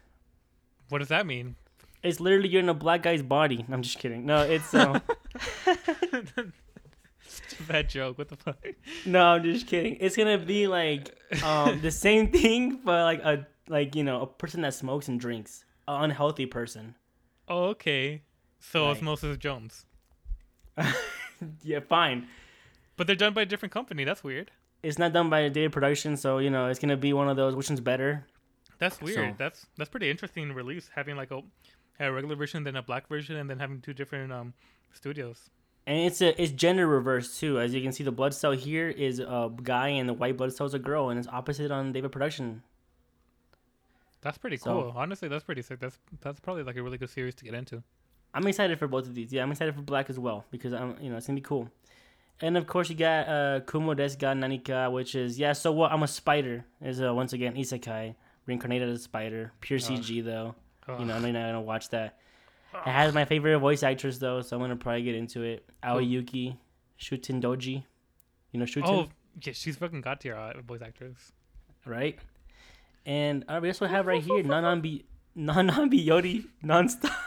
What 0.90 1.00
does 1.00 1.08
that 1.10 1.26
mean? 1.26 1.56
It's 2.04 2.20
literally 2.20 2.50
you're 2.50 2.62
in 2.62 2.70
a 2.70 2.74
black 2.76 3.02
guy's 3.04 3.24
body. 3.24 3.66
I'm 3.72 3.82
just 3.82 3.98
kidding. 3.98 4.26
No, 4.26 4.42
it's 4.44 4.74
uh, 4.74 5.00
Bad 7.68 7.90
joke. 7.90 8.18
What 8.18 8.30
the 8.30 8.36
fuck? 8.36 8.58
no, 9.06 9.22
I'm 9.24 9.44
just 9.44 9.68
kidding. 9.68 9.98
It's 10.00 10.16
gonna 10.16 10.38
be 10.38 10.68
like 10.68 11.16
um 11.44 11.82
the 11.82 11.92
same 12.06 12.32
thing, 12.32 12.80
but 12.84 13.04
like 13.04 13.20
a 13.24 13.48
like 13.68 13.96
you 13.96 14.04
know 14.04 14.22
a 14.22 14.28
person 14.28 14.62
that 14.62 14.74
smokes 14.74 15.08
and 15.08 15.20
drinks, 15.20 15.66
an 15.88 16.04
unhealthy 16.06 16.46
person. 16.46 16.96
Oh, 17.48 17.66
okay. 17.76 18.24
So 18.60 18.86
Right. 18.86 18.92
Osmosis 18.98 19.38
Jones, 19.38 19.86
Yeah, 21.62 21.80
fine. 21.82 22.28
but 22.98 23.08
they're 23.08 23.16
done 23.16 23.34
by 23.34 23.42
a 23.44 23.46
different 23.46 23.72
company. 23.74 24.04
That's 24.04 24.24
weird. 24.24 24.52
It's 24.84 24.98
not 24.98 25.14
done 25.14 25.30
by 25.30 25.40
a 25.42 25.50
David 25.50 25.72
Production, 25.72 26.16
so 26.18 26.38
you 26.40 26.50
know 26.50 26.68
it's 26.68 26.80
gonna 26.80 26.98
be 26.98 27.14
one 27.14 27.28
of 27.30 27.36
those. 27.38 27.56
Which 27.56 27.70
one's 27.70 27.80
better? 27.82 28.26
That's 28.78 29.00
weird. 29.02 29.16
So- 29.32 29.36
That's 29.38 29.66
that's 29.78 29.90
pretty 29.90 30.10
interesting 30.10 30.54
release. 30.54 30.90
Having 30.96 31.16
like 31.18 31.32
a, 31.32 31.42
a 32.00 32.12
regular 32.12 32.36
version, 32.36 32.64
then 32.64 32.76
a 32.76 32.82
black 32.84 33.08
version, 33.08 33.36
and 33.38 33.50
then 33.50 33.60
having 33.60 33.82
two 33.82 33.94
different 33.94 34.32
um 34.32 34.54
studios. 34.94 35.50
And 35.88 36.00
it's 36.00 36.20
a 36.22 36.40
it's 36.42 36.52
gender 36.52 36.88
reverse 36.88 37.40
too. 37.40 37.60
As 37.60 37.74
you 37.74 37.82
can 37.82 37.92
see, 37.92 38.04
the 38.04 38.12
blood 38.12 38.34
cell 38.34 38.52
here 38.54 38.90
is 38.90 39.20
a 39.20 39.52
guy, 39.64 39.90
and 39.90 40.10
the 40.10 40.14
white 40.14 40.36
blood 40.38 40.54
cell 40.54 40.66
is 40.66 40.74
a 40.74 40.80
girl, 40.80 41.10
and 41.10 41.20
it's 41.20 41.28
opposite 41.28 41.70
on 41.72 41.92
David 41.94 42.12
Production. 42.12 42.64
That's 44.22 44.38
pretty 44.40 44.58
So- 44.58 44.66
cool. 44.84 44.94
Honestly, 44.96 45.28
that's 45.28 45.44
pretty 45.44 45.62
sick. 45.62 45.80
That's 45.80 45.98
that's 46.22 46.40
probably 46.40 46.64
like 46.64 46.76
a 46.78 46.84
really 46.84 46.98
good 46.98 47.10
series 47.12 47.36
to 47.36 47.46
get 47.46 47.54
into. 47.54 47.84
I'm 48.34 48.46
excited 48.48 48.80
for 48.80 48.88
both 48.88 49.06
of 49.06 49.14
these. 49.16 49.32
Yeah, 49.32 49.44
I'm 49.44 49.52
excited 49.52 49.76
for 49.76 49.82
Black 49.82 50.10
as 50.10 50.18
well 50.20 50.46
because 50.52 50.74
I'm 50.74 50.98
you 51.00 51.10
know 51.10 51.18
it's 51.18 51.28
gonna 51.28 51.38
be 51.38 51.42
cool. 51.42 51.70
And 52.42 52.58
of 52.58 52.66
course 52.68 52.90
you 52.90 52.96
got 52.96 53.30
uh 53.30 53.60
Kumo 53.62 53.94
desu 53.94 54.18
ga 54.18 54.34
Nanika, 54.34 54.92
which 54.92 55.14
is 55.16 55.38
yeah. 55.40 55.54
So 55.54 55.72
what? 55.72 55.92
I'm 55.92 56.04
a 56.04 56.08
spider. 56.08 56.66
Is 56.82 57.00
uh, 57.02 57.14
once 57.14 57.32
again 57.34 57.56
isekai 57.56 58.16
reincarnated 58.48 58.90
as 58.90 59.00
a 59.00 59.04
spider. 59.04 59.52
Pure 59.62 59.80
CG 59.80 60.24
though. 60.26 60.56
You 61.00 61.06
know, 61.06 61.16
I'm 61.16 61.22
not 61.22 61.32
gonna 61.34 61.62
watch 61.62 61.90
that. 61.90 62.18
It 62.86 62.92
has 62.92 63.14
my 63.14 63.26
favorite 63.26 63.58
voice 63.60 63.84
actress 63.84 64.18
though, 64.18 64.42
so 64.42 64.56
I'm 64.56 64.62
gonna 64.62 64.76
probably 64.76 65.04
get 65.04 65.16
into 65.16 65.42
it. 65.44 65.66
Aoi 65.84 66.04
Yuuki, 66.06 66.58
Shuten 67.00 67.42
Doji. 67.42 67.84
You 68.52 68.60
know 68.60 68.66
Shuten, 68.66 68.88
Oh, 68.88 69.08
yeah, 69.42 69.54
she's 69.54 69.76
fucking 69.78 70.02
got 70.02 70.22
tier 70.22 70.36
uh, 70.36 70.60
voice 70.62 70.82
actress. 70.82 71.32
right? 71.86 72.18
And 73.06 73.46
uh, 73.48 73.60
we 73.62 73.70
also 73.70 73.86
have 73.86 74.08
right 74.08 74.24
here 74.24 74.42
Non 74.44 74.64
Non 75.36 75.90
Biyori 75.92 76.46
nonstop. 76.64 77.14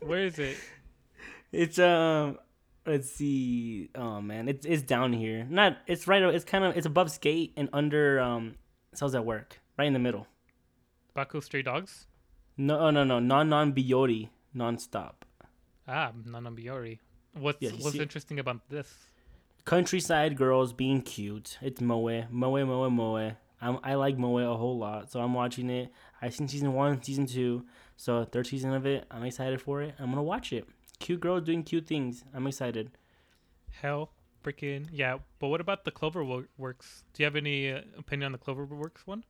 Where 0.00 0.24
is 0.24 0.38
it? 0.38 0.56
It's 1.52 1.78
um 1.78 2.38
let's 2.86 3.10
see. 3.10 3.90
Oh 3.94 4.20
man, 4.20 4.48
it's 4.48 4.66
it's 4.66 4.82
down 4.82 5.12
here. 5.12 5.46
Not 5.48 5.78
it's 5.86 6.06
right 6.06 6.22
it's 6.22 6.44
kind 6.44 6.64
of 6.64 6.76
it's 6.76 6.86
above 6.86 7.10
skate 7.10 7.52
and 7.56 7.68
under 7.72 8.20
um 8.20 8.56
cells 8.94 9.14
at 9.14 9.24
work. 9.24 9.60
Right 9.78 9.86
in 9.86 9.92
the 9.92 9.98
middle. 9.98 10.26
Baku 11.14 11.40
Stray 11.40 11.62
Dogs. 11.62 12.06
No 12.56 12.78
oh, 12.78 12.90
no 12.90 13.04
no 13.04 13.18
non 13.18 13.48
non 13.48 13.72
Biyori 13.72 14.28
nonstop. 14.54 15.24
Ah, 15.86 16.12
non 16.24 16.42
non 16.44 16.54
biori. 16.54 16.98
What's 17.34 17.60
Yeah, 17.60 17.70
what's 17.70 17.92
see- 17.92 18.02
interesting 18.02 18.38
about 18.38 18.68
this? 18.68 18.88
Countryside 19.64 20.36
girls 20.36 20.72
being 20.72 21.02
cute. 21.02 21.56
It's 21.62 21.80
Moe. 21.80 22.26
Moe 22.30 22.64
Moe 22.64 22.90
Moe. 22.90 23.32
I'm, 23.60 23.78
I 23.84 23.94
like 23.94 24.18
Moe 24.18 24.38
a 24.38 24.56
whole 24.56 24.76
lot, 24.76 25.10
so 25.10 25.20
I'm 25.20 25.34
watching 25.34 25.70
it. 25.70 25.92
I've 26.20 26.34
seen 26.34 26.48
season 26.48 26.72
one, 26.74 27.00
season 27.02 27.26
two, 27.26 27.64
So 27.96 28.24
third 28.24 28.48
season 28.48 28.72
of 28.74 28.86
it, 28.86 29.06
I'm 29.10 29.22
excited 29.24 29.60
for 29.60 29.82
it. 29.82 29.94
I'm 29.98 30.10
gonna 30.10 30.22
watch 30.22 30.52
it. 30.52 30.66
Cute 30.98 31.20
girls 31.20 31.44
doing 31.44 31.62
cute 31.62 31.86
things. 31.86 32.24
I'm 32.34 32.46
excited. 32.48 32.90
Hell, 33.80 34.10
freaking 34.44 34.88
yeah. 34.92 35.18
But 35.38 35.48
what 35.48 35.60
about 35.60 35.84
the 35.84 35.92
Cloverworks? 35.92 37.04
Do 37.12 37.22
you 37.22 37.24
have 37.24 37.36
any 37.36 37.70
uh, 37.72 37.82
opinion 37.96 38.26
on 38.26 38.32
the 38.32 38.38
Cloverworks 38.38 39.06
one? 39.06 39.24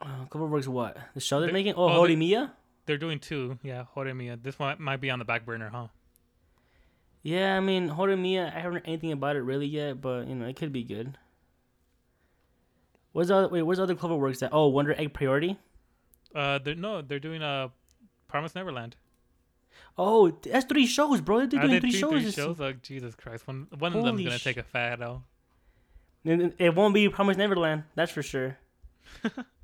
Uh, 0.00 0.24
Cloverworks, 0.30 0.68
what 0.68 0.96
the 1.14 1.20
show 1.20 1.40
they're 1.40 1.48
They- 1.48 1.52
making? 1.52 1.74
Oh, 1.74 1.88
oh, 1.88 2.06
they- 2.06 2.14
Horimiya. 2.14 2.52
They're 2.86 2.98
doing 2.98 3.18
two. 3.18 3.58
Yeah, 3.62 3.84
Horimiya. 3.94 4.42
This 4.42 4.58
one 4.58 4.76
might 4.80 5.00
be 5.00 5.10
on 5.10 5.18
the 5.18 5.24
back 5.24 5.44
burner, 5.44 5.68
huh? 5.68 5.88
Yeah, 7.22 7.56
I 7.56 7.60
mean 7.60 7.90
Horimiya. 7.90 8.46
I 8.54 8.60
haven't 8.60 8.72
heard 8.74 8.82
anything 8.88 9.12
about 9.12 9.36
it 9.36 9.40
really 9.42 9.66
yet, 9.66 10.00
but 10.00 10.26
you 10.28 10.34
know 10.34 10.46
it 10.46 10.56
could 10.56 10.72
be 10.72 10.84
good. 10.84 11.18
Where's 13.12 13.28
the 13.28 13.36
other, 13.36 13.48
wait? 13.48 13.62
Where's 13.62 13.78
the 13.78 13.82
other 13.84 13.94
Cloverworks 13.94 14.42
at? 14.42 14.50
Oh, 14.54 14.68
Wonder 14.68 14.94
Egg 14.96 15.12
Priority. 15.12 15.58
Uh, 16.34 16.58
they're 16.58 16.74
no, 16.76 17.02
they're 17.02 17.18
doing 17.18 17.42
uh, 17.42 17.68
Promise 18.28 18.54
Neverland. 18.54 18.96
Oh, 19.98 20.30
that's 20.30 20.64
three 20.66 20.86
shows, 20.86 21.20
bro. 21.20 21.38
They're 21.38 21.46
doing 21.60 21.68
they 21.70 21.80
three 21.80 21.90
three, 21.90 22.00
shows. 22.00 22.22
three 22.22 22.30
shows? 22.30 22.60
Oh, 22.60 22.72
Jesus 22.72 23.14
Christ! 23.14 23.46
One 23.46 23.66
one 23.78 23.94
of 23.94 24.04
them's 24.04 24.22
gonna 24.22 24.38
sh- 24.38 24.44
take 24.44 24.56
a 24.56 24.62
fat 24.62 25.02
L. 25.02 25.24
It 26.24 26.54
it 26.58 26.74
won't 26.74 26.94
be 26.94 27.08
Promise 27.08 27.36
Neverland, 27.36 27.84
that's 27.94 28.12
for 28.12 28.22
sure. 28.22 28.56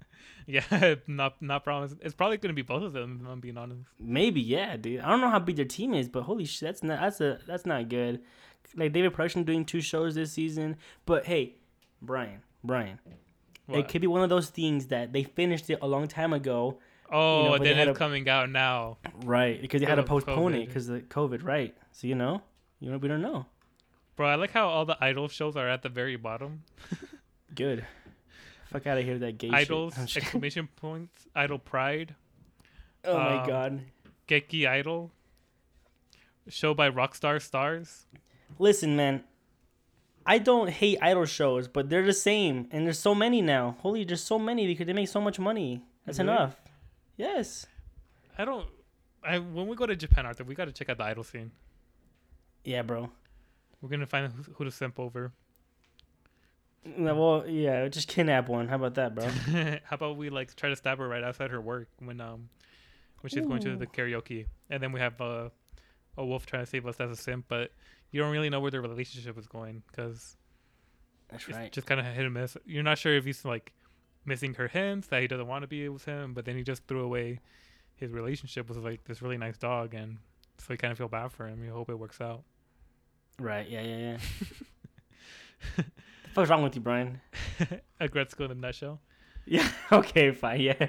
Yeah, 0.47 0.97
not 1.07 1.41
not 1.41 1.65
promising. 1.65 1.99
It's 2.03 2.15
probably 2.15 2.37
gonna 2.37 2.53
be 2.55 2.63
both 2.63 2.83
of 2.83 2.93
them. 2.93 3.21
If 3.23 3.31
I'm 3.31 3.41
being 3.41 3.57
honest. 3.57 3.81
Maybe, 3.99 4.41
yeah, 4.43 4.77
dude. 4.77 5.01
I 5.01 5.09
don't 5.09 5.23
know 5.23 5.31
how 5.31 5.39
big 5.39 5.57
their 5.57 5.65
team 5.65 5.95
is, 5.95 6.09
but 6.09 6.25
holy 6.25 6.45
shit, 6.45 6.69
that's 6.69 6.83
not 6.83 7.01
that's 7.01 7.21
a 7.21 7.39
that's 7.47 7.65
not 7.65 7.89
good. 7.89 8.21
Like 8.77 8.93
David 8.93 9.15
Production 9.15 9.45
doing 9.45 9.65
two 9.65 9.81
shows 9.81 10.15
this 10.15 10.33
season, 10.33 10.77
but 11.07 11.25
hey, 11.25 11.55
Brian, 12.03 12.43
Brian, 12.63 12.99
it 13.69 13.89
could 13.89 14.01
be 14.01 14.07
one 14.07 14.23
of 14.23 14.29
those 14.29 14.51
things 14.51 14.89
that 14.89 15.13
they 15.13 15.23
finished 15.23 15.71
it 15.71 15.79
a 15.81 15.87
long 15.87 16.09
time 16.09 16.33
ago, 16.33 16.79
oh, 17.11 17.45
know, 17.45 17.59
then 17.59 17.89
it's 17.89 17.99
coming 17.99 18.29
out 18.29 18.51
now. 18.51 18.99
right? 19.25 19.61
Because 19.61 19.81
they 19.81 19.87
had 19.87 19.95
to 19.97 20.03
postpone 20.03 20.55
it 20.55 20.67
because 20.67 20.89
of 20.89 21.09
COVID, 21.09 21.43
right? 21.43 21.75
So 21.93 22.07
you 22.07 22.15
know, 22.15 22.43
you 22.81 22.91
know, 22.91 22.99
we 22.99 23.09
don't 23.09 23.23
know. 23.23 23.47
Bro, 24.17 24.29
I 24.29 24.35
like 24.37 24.51
how 24.51 24.69
all 24.69 24.85
the 24.85 24.97
idol 25.01 25.29
shows 25.29 25.57
are 25.57 25.69
at 25.69 25.83
the 25.83 25.89
very 25.89 26.17
bottom. 26.17 26.63
Good. 27.55 27.85
Fuck 28.75 28.89
out 28.89 28.99
of 28.99 29.05
here, 29.05 29.19
that 29.19 29.39
gay 29.39 29.51
Idols! 29.51 29.95
shit. 30.09 30.25
I'm 30.25 30.27
Exclamation 30.27 30.69
points! 30.75 31.29
Idol 31.33 31.61
Pride! 31.61 32.17
oh 33.05 33.17
my 33.17 33.41
um, 33.41 33.47
god. 33.49 33.81
Geki 34.27 34.67
Idol! 34.67 35.13
Show 36.49 36.75
by 36.75 36.91
Rockstar 36.91 37.41
Stars. 37.41 38.07
Listen, 38.59 38.97
man. 38.97 39.23
I 40.27 40.39
don't 40.39 40.71
hate 40.71 40.99
idol 41.01 41.25
shows, 41.25 41.69
but 41.69 41.89
they're 41.89 42.05
the 42.05 42.13
same, 42.13 42.67
and 42.73 42.85
there's 42.85 42.99
so 42.99 43.15
many 43.15 43.41
now. 43.41 43.77
Holy, 43.79 44.03
there's 44.03 44.25
so 44.25 44.41
many 44.41 44.67
because 44.67 44.89
they 44.89 44.93
make 44.93 45.07
so 45.07 45.21
much 45.21 45.39
money. 45.39 45.85
That's 46.05 46.19
Really? 46.19 46.33
enough. 46.33 46.57
Yes. 47.17 47.67
I 48.37 48.45
don't. 48.45 48.67
I 49.23 49.39
when 49.39 49.69
we 49.69 49.77
go 49.77 49.87
to 49.87 49.95
Japan, 49.95 50.27
Arthur, 50.27 50.43
we 50.43 50.57
got 50.57 50.65
to 50.65 50.73
check 50.73 50.89
out 50.89 50.99
the 50.99 51.05
idol 51.05 51.23
scene. 51.23 51.53
Yeah, 52.65 52.83
bro. 52.83 53.09
We're 53.81 53.91
gonna 53.91 54.07
find 54.07 54.33
who, 54.33 54.53
who 54.55 54.65
to 54.65 54.73
simp 54.73 54.99
over. 54.99 55.33
No, 56.85 57.15
Well, 57.15 57.49
yeah, 57.49 57.89
just 57.89 58.09
kidnap 58.09 58.49
one. 58.49 58.69
How 58.69 58.77
about 58.77 58.95
that, 58.95 59.15
bro? 59.15 59.27
How 59.85 59.95
about 59.95 60.17
we 60.17 60.31
like 60.31 60.55
try 60.55 60.69
to 60.69 60.77
stab 60.77 60.99
her 60.99 61.09
right 61.09 61.25
outside 61.25 61.51
her 61.51 61.61
work 61.61 61.89
when 61.99 62.21
um 62.21 62.49
when 63.21 63.31
she's 63.31 63.47
going 63.47 63.63
to 63.63 63.77
the 63.77 63.87
karaoke, 63.87 64.47
and 64.69 64.83
then 64.83 64.93
we 64.93 65.01
have 65.01 65.19
uh, 65.19 65.49
a 66.19 66.25
wolf 66.25 66.45
trying 66.45 66.63
to 66.63 66.71
save 66.71 66.87
us 66.87 67.01
as 67.01 67.11
a 67.11 67.17
simp, 67.17 67.47
but 67.49 67.71
you 68.11 68.21
don't 68.21 68.31
really 68.31 68.51
know 68.51 68.61
where 68.61 68.71
their 68.71 68.83
relationship 68.83 69.39
is 69.39 69.47
going 69.47 69.83
because 69.91 70.37
That's 71.31 71.49
it's 71.49 71.57
right. 71.57 71.73
just 71.73 71.87
kind 71.87 72.01
of 72.01 72.07
hit 72.07 72.25
and 72.25 72.35
miss. 72.35 72.57
You're 72.67 72.83
not 72.83 72.99
sure 72.99 73.15
if 73.17 73.25
he's 73.25 73.45
like 73.45 73.73
missing 74.27 74.53
her 74.55 74.69
hints 74.69 75.09
that 75.09 75.23
he 75.23 75.27
doesn't 75.27 75.47
want 75.47 75.63
to 75.63 75.69
be 75.69 75.89
with 75.89 76.05
him, 76.05 76.35
but 76.35 76.45
then 76.45 76.57
he 76.57 76.63
just 76.63 76.87
threw 76.87 77.03
away 77.03 77.41
his 77.97 78.13
relationship 78.13 78.69
with 78.69 78.79
like 78.79 79.05
this 79.05 79.23
really 79.23 79.39
nice 79.39 79.57
dog, 79.57 79.95
and 79.95 80.19
so 80.59 80.75
you 80.75 80.77
kind 80.77 80.93
of 80.93 80.99
feel 80.99 81.09
bad 81.09 81.33
for 81.33 81.47
him. 81.47 81.65
You 81.65 81.73
hope 81.73 81.89
it 81.89 81.99
works 81.99 82.21
out. 82.21 82.43
Right. 83.41 83.69
Yeah, 83.69 83.81
yeah, 83.81 84.19
yeah. 85.79 85.85
fuck's 86.35 86.51
wrong 86.51 86.63
with 86.63 86.75
you, 86.75 86.81
Brian? 86.81 87.21
a 88.01 88.09
Gretzko 88.09 88.47
in 88.47 88.51
a 88.51 88.55
nutshell. 88.55 89.01
Yeah. 89.47 89.69
Okay. 89.93 90.31
Fine. 90.33 90.63
Yeah. 90.63 90.87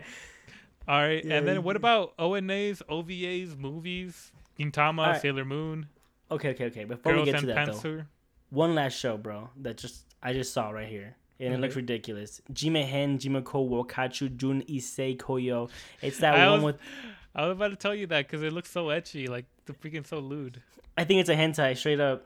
All 0.87 1.01
right, 1.01 1.25
Yeah, 1.25 1.35
and 1.35 1.47
then 1.47 1.63
what 1.63 1.73
you- 1.73 1.77
about 1.77 2.15
ONAs, 2.17 2.81
OVAs, 2.89 3.57
movies, 3.57 4.31
Gintama, 4.57 4.99
Alright. 4.99 5.21
Sailor 5.21 5.43
Moon, 5.43 5.87
Okay. 6.31 6.51
Okay. 6.51 6.65
Okay. 6.65 6.83
Before 6.85 7.11
Girls 7.13 7.25
we 7.25 7.31
get 7.33 7.41
to 7.41 7.47
that, 7.47 7.65
though, 7.65 7.73
Panzer? 7.73 8.05
one 8.51 8.73
last 8.75 8.97
show, 8.97 9.17
bro. 9.17 9.49
That 9.57 9.77
just 9.77 10.05
I 10.23 10.31
just 10.31 10.53
saw 10.53 10.69
right 10.69 10.87
here, 10.87 11.17
and 11.39 11.53
it 11.53 11.59
looks 11.59 11.73
mm-hmm. 11.73 11.81
ridiculous. 11.81 12.41
Jime 12.53 12.75
Hen, 12.75 13.17
Jimako, 13.17 13.69
Wokachu, 13.69 14.35
Jun 14.37 14.61
Issei 14.63 15.17
Koyo. 15.17 15.69
It's 16.01 16.19
that 16.19 16.35
I 16.39 16.49
one 16.49 16.61
was- 16.61 16.73
with. 16.75 16.81
I 17.35 17.47
was 17.47 17.57
about 17.57 17.71
to 17.71 17.75
tell 17.75 17.93
you 17.93 18.07
that 18.07 18.25
because 18.27 18.41
it 18.41 18.53
looks 18.53 18.71
so 18.71 18.85
ecchi, 18.85 19.27
like 19.27 19.45
the 19.65 19.73
freaking 19.73 20.07
so 20.07 20.19
lewd. 20.19 20.61
I 20.97 21.03
think 21.03 21.19
it's 21.19 21.29
a 21.29 21.35
hentai, 21.35 21.75
straight 21.75 21.99
up. 21.99 22.25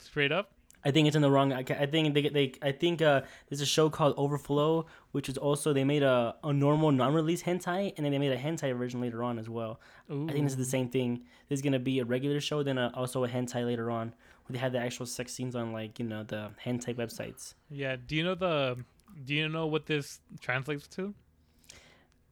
Straight 0.00 0.32
up. 0.32 0.50
I 0.84 0.90
think 0.92 1.06
it's 1.08 1.16
in 1.16 1.22
the 1.22 1.30
wrong. 1.30 1.52
I, 1.52 1.58
I 1.60 1.86
think 1.86 2.14
they, 2.14 2.28
they 2.28 2.52
I 2.62 2.72
think 2.72 3.02
uh, 3.02 3.22
there's 3.48 3.60
a 3.60 3.66
show 3.66 3.90
called 3.90 4.14
Overflow, 4.16 4.86
which 5.12 5.28
is 5.28 5.36
also 5.36 5.72
they 5.72 5.84
made 5.84 6.02
a, 6.04 6.36
a 6.44 6.52
normal 6.52 6.92
non-release 6.92 7.42
hentai, 7.42 7.92
and 7.96 8.04
then 8.04 8.12
they 8.12 8.18
made 8.18 8.32
a 8.32 8.36
hentai 8.38 8.76
version 8.76 9.00
later 9.00 9.22
on 9.24 9.38
as 9.38 9.48
well. 9.48 9.80
Ooh. 10.10 10.28
I 10.28 10.32
think 10.32 10.44
this 10.44 10.52
is 10.52 10.58
the 10.58 10.64
same 10.64 10.88
thing. 10.88 11.22
There's 11.48 11.62
gonna 11.62 11.80
be 11.80 11.98
a 11.98 12.04
regular 12.04 12.40
show, 12.40 12.62
then 12.62 12.78
a, 12.78 12.92
also 12.94 13.24
a 13.24 13.28
hentai 13.28 13.66
later 13.66 13.90
on, 13.90 14.14
where 14.46 14.52
they 14.54 14.58
have 14.58 14.72
the 14.72 14.78
actual 14.78 15.06
sex 15.06 15.32
scenes 15.32 15.56
on 15.56 15.72
like 15.72 15.98
you 15.98 16.04
know 16.04 16.22
the 16.22 16.50
hentai 16.64 16.94
websites. 16.94 17.54
Yeah. 17.70 17.96
Do 18.06 18.14
you 18.14 18.22
know 18.24 18.34
the? 18.36 18.76
Do 19.24 19.34
you 19.34 19.48
know 19.48 19.66
what 19.66 19.86
this 19.86 20.20
translates 20.40 20.86
to? 20.88 21.12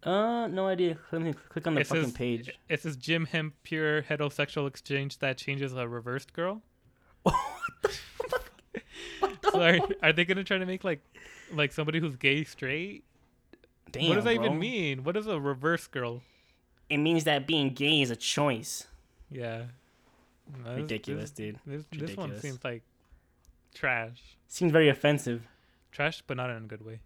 Uh, 0.02 0.46
no 0.46 0.68
idea. 0.68 0.98
Let 1.10 1.20
me 1.22 1.34
click 1.48 1.66
on 1.66 1.74
the 1.74 1.80
It 1.80 1.86
fucking 1.88 2.04
says- 2.04 2.12
page. 2.12 2.50
It 2.68 2.80
says 2.82 2.96
Jim 2.96 3.26
Hemp 3.26 3.54
pure 3.64 4.02
heterosexual 4.02 4.68
exchange 4.68 5.18
that 5.18 5.36
changes 5.36 5.72
a 5.74 5.88
reversed 5.88 6.32
girl. 6.32 6.62
So 9.52 9.62
are, 9.62 9.78
are 10.02 10.12
they 10.12 10.24
gonna 10.24 10.44
try 10.44 10.58
to 10.58 10.66
make 10.66 10.84
like 10.84 11.00
like 11.52 11.72
somebody 11.72 12.00
who's 12.00 12.16
gay 12.16 12.44
straight? 12.44 13.04
Damn, 13.92 14.08
what 14.08 14.14
does 14.16 14.24
that 14.24 14.36
bro. 14.36 14.44
even 14.46 14.58
mean? 14.58 15.04
What 15.04 15.16
is 15.16 15.26
a 15.26 15.38
reverse 15.38 15.86
girl? 15.86 16.22
It 16.90 16.98
means 16.98 17.24
that 17.24 17.46
being 17.46 17.70
gay 17.70 18.00
is 18.02 18.10
a 18.10 18.16
choice. 18.16 18.86
Yeah. 19.30 19.64
No, 20.64 20.70
this- 20.74 20.82
Ridiculous, 20.82 21.30
This, 21.30 21.54
dude. 21.54 21.58
this, 21.66 21.84
this 22.08 22.16
one 22.16 22.38
seems 22.40 22.58
like 22.64 22.82
trash. 23.74 24.36
Seems 24.48 24.72
very 24.72 24.88
offensive. 24.88 25.46
Trash, 25.92 26.22
but 26.26 26.36
not 26.36 26.50
in 26.50 26.56
a 26.56 26.60
good 26.60 26.84
way. 26.84 27.00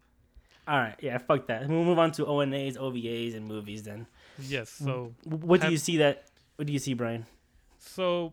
All 0.68 0.78
right, 0.78 0.97
yeah, 1.01 1.18
fuck 1.18 1.47
that. 1.49 1.68
We'll 1.68 1.84
move 1.84 1.99
on 1.99 2.12
to 2.12 2.24
ONAs, 2.26 2.76
OVAs, 2.76 3.34
and 3.34 3.47
movies 3.47 3.82
then. 3.82 4.07
Yes. 4.38 4.78
Mm, 4.80 4.84
so 4.84 5.12
W- 5.24 5.47
What 5.47 5.61
do 5.62 5.70
you 5.70 5.78
see 5.78 5.97
that? 5.99 6.26
What 6.57 6.66
do 6.66 6.72
you 6.72 6.78
see, 6.78 6.95
Brian? 6.95 7.26
so 7.78 8.32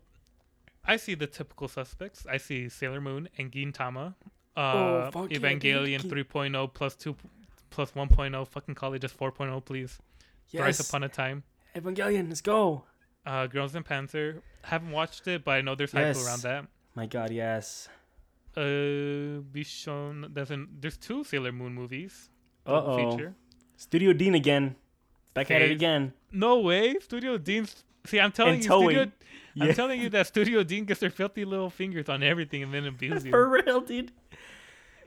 I 0.88 0.96
see 0.96 1.14
the 1.14 1.26
typical 1.28 1.68
suspects. 1.68 2.26
I 2.28 2.38
see 2.38 2.68
Sailor 2.68 3.00
Moon 3.00 3.28
and 3.38 3.52
Gintama. 3.52 4.14
Oh, 4.56 4.60
Uh, 4.62 5.10
fuck 5.12 5.30
yeah, 5.30 5.38
Evangelion 5.38 6.02
dude. 6.02 6.10
3.0 6.28 6.72
plus 6.74 6.96
2 6.96 7.14
plus 7.70 7.92
1.0. 7.92 8.48
Fucking 8.48 8.74
call 8.74 8.94
it 8.94 9.00
just 9.02 9.16
4.0, 9.16 9.64
please. 9.64 9.98
Thrice 10.50 10.80
upon 10.80 11.04
a 11.04 11.08
time. 11.08 11.44
Evangelion, 11.76 12.28
let's 12.28 12.40
go. 12.40 12.84
Uh, 13.26 13.46
Girls 13.46 13.74
in 13.76 13.84
Panzer. 13.84 14.40
Haven't 14.62 14.90
watched 14.90 15.28
it, 15.28 15.44
but 15.44 15.52
I 15.52 15.60
know 15.60 15.74
there's 15.74 15.92
hype 15.92 16.06
Yes. 16.16 16.26
around 16.26 16.42
that. 16.42 16.64
My 16.96 17.06
God, 17.06 17.30
yes. 17.30 17.88
Uh, 18.56 18.60
Bishon 19.52 20.32
doesn't. 20.32 20.80
There's 20.80 20.96
two 20.96 21.22
Sailor 21.22 21.52
Moon 21.52 21.74
movies. 21.74 22.30
Uh 22.66 22.82
oh. 22.84 23.10
feature. 23.12 23.34
Studio 23.76 24.12
Deen 24.12 24.34
again. 24.34 24.74
Back 25.34 25.50
at 25.50 25.62
it 25.62 25.70
again. 25.70 26.12
No 26.32 26.58
way, 26.60 26.96
Studio 27.00 27.38
Deen's. 27.38 27.84
See, 28.06 28.18
I'm 28.18 28.32
telling 28.32 28.54
And 28.54 28.62
you, 28.64 28.68
towing. 28.68 28.96
Studio. 28.96 29.12
Yeah. 29.58 29.70
I'm 29.70 29.74
telling 29.74 30.00
you 30.00 30.08
that 30.10 30.26
Studio 30.26 30.62
Deen 30.62 30.84
gets 30.84 31.00
their 31.00 31.10
filthy 31.10 31.44
little 31.44 31.70
fingers 31.70 32.08
on 32.08 32.22
everything 32.22 32.62
and 32.62 32.72
then 32.72 32.86
abuse 32.86 33.24
you. 33.24 33.30
For 33.36 33.48
real, 33.48 33.80
dude. 33.80 34.12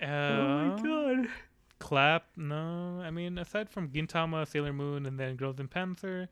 Uh, 0.01 0.05
oh 0.05 0.75
my 0.77 0.81
God. 0.83 1.27
Clap? 1.79 2.25
No, 2.37 3.01
I 3.03 3.09
mean 3.11 3.37
aside 3.37 3.69
from 3.69 3.89
Gintama, 3.89 4.47
Sailor 4.47 4.73
Moon, 4.73 5.05
and 5.05 5.19
then 5.19 5.35
Girls 5.35 5.59
in 5.59 5.67
Panzer, 5.67 6.27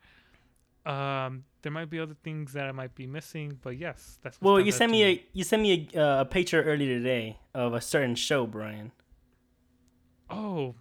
um, 0.86 1.44
there 1.62 1.72
might 1.72 1.90
be 1.90 1.98
other 1.98 2.16
things 2.22 2.52
that 2.52 2.66
I 2.66 2.72
might 2.72 2.94
be 2.94 3.06
missing. 3.06 3.58
But 3.60 3.76
yes, 3.76 4.18
that's. 4.22 4.40
what 4.40 4.52
Well, 4.52 4.60
you 4.60 4.70
sent 4.72 4.92
me 4.92 5.02
a 5.04 5.24
you 5.32 5.42
sent 5.44 5.62
me 5.62 5.88
a, 5.94 6.00
uh, 6.00 6.20
a 6.20 6.24
picture 6.24 6.62
earlier 6.62 6.96
today 6.98 7.38
of 7.54 7.74
a 7.74 7.80
certain 7.80 8.14
show, 8.14 8.46
Brian. 8.46 8.92
Oh, 10.28 10.76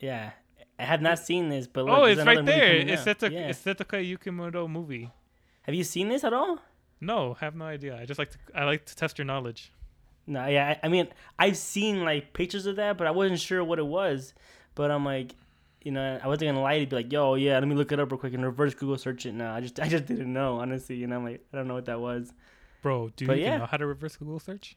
Yeah, 0.00 0.30
I 0.78 0.84
have 0.84 1.02
not 1.02 1.18
seen 1.18 1.50
this, 1.50 1.66
but 1.66 1.84
look, 1.84 1.98
oh, 1.98 2.04
it's 2.04 2.18
right 2.24 2.38
another 2.38 2.42
movie 2.42 2.58
there. 2.58 2.78
coming 2.78 2.88
It's 2.94 3.06
out. 3.06 3.18
Setaka, 3.18 3.32
Yeah. 3.32 3.48
it's 3.48 3.62
Setaka 3.62 4.16
Yukimoto 4.18 4.68
movie. 4.70 5.10
Have 5.70 5.76
you 5.76 5.84
seen 5.84 6.08
this 6.08 6.24
at 6.24 6.32
all? 6.32 6.58
No, 7.00 7.34
have 7.34 7.54
no 7.54 7.64
idea. 7.64 7.96
I 7.96 8.04
just 8.04 8.18
like 8.18 8.32
to. 8.32 8.38
I 8.56 8.64
like 8.64 8.86
to 8.86 8.96
test 8.96 9.18
your 9.18 9.24
knowledge. 9.24 9.70
No, 10.26 10.44
yeah, 10.48 10.74
I, 10.82 10.86
I 10.86 10.88
mean, 10.88 11.06
I've 11.38 11.56
seen 11.56 12.02
like 12.02 12.32
pictures 12.32 12.66
of 12.66 12.74
that, 12.74 12.98
but 12.98 13.06
I 13.06 13.12
wasn't 13.12 13.38
sure 13.38 13.62
what 13.62 13.78
it 13.78 13.86
was. 13.86 14.34
But 14.74 14.90
I'm 14.90 15.04
like, 15.04 15.36
you 15.80 15.92
know, 15.92 16.18
I 16.20 16.26
wasn't 16.26 16.48
gonna 16.48 16.60
lie 16.60 16.80
to 16.80 16.86
be 16.88 16.96
like, 16.96 17.12
yo, 17.12 17.36
yeah, 17.36 17.56
let 17.56 17.68
me 17.68 17.76
look 17.76 17.92
it 17.92 18.00
up 18.00 18.10
real 18.10 18.18
quick 18.18 18.34
and 18.34 18.44
reverse 18.44 18.74
Google 18.74 18.98
search 18.98 19.26
it 19.26 19.32
now. 19.32 19.54
I 19.54 19.60
just, 19.60 19.78
I 19.84 19.86
just 19.86 20.06
didn't 20.06 20.32
know, 20.32 20.56
honestly. 20.56 20.96
You 20.96 21.06
know, 21.06 21.18
I'm 21.18 21.22
like, 21.24 21.46
I 21.52 21.56
don't 21.56 21.68
know 21.68 21.74
what 21.74 21.84
that 21.84 22.00
was. 22.00 22.32
Bro, 22.82 23.10
do 23.14 23.26
you 23.26 23.28
But 23.28 23.38
even 23.38 23.52
yeah. 23.52 23.58
know 23.58 23.66
how 23.66 23.76
to 23.76 23.86
reverse 23.86 24.16
Google 24.16 24.40
search? 24.40 24.76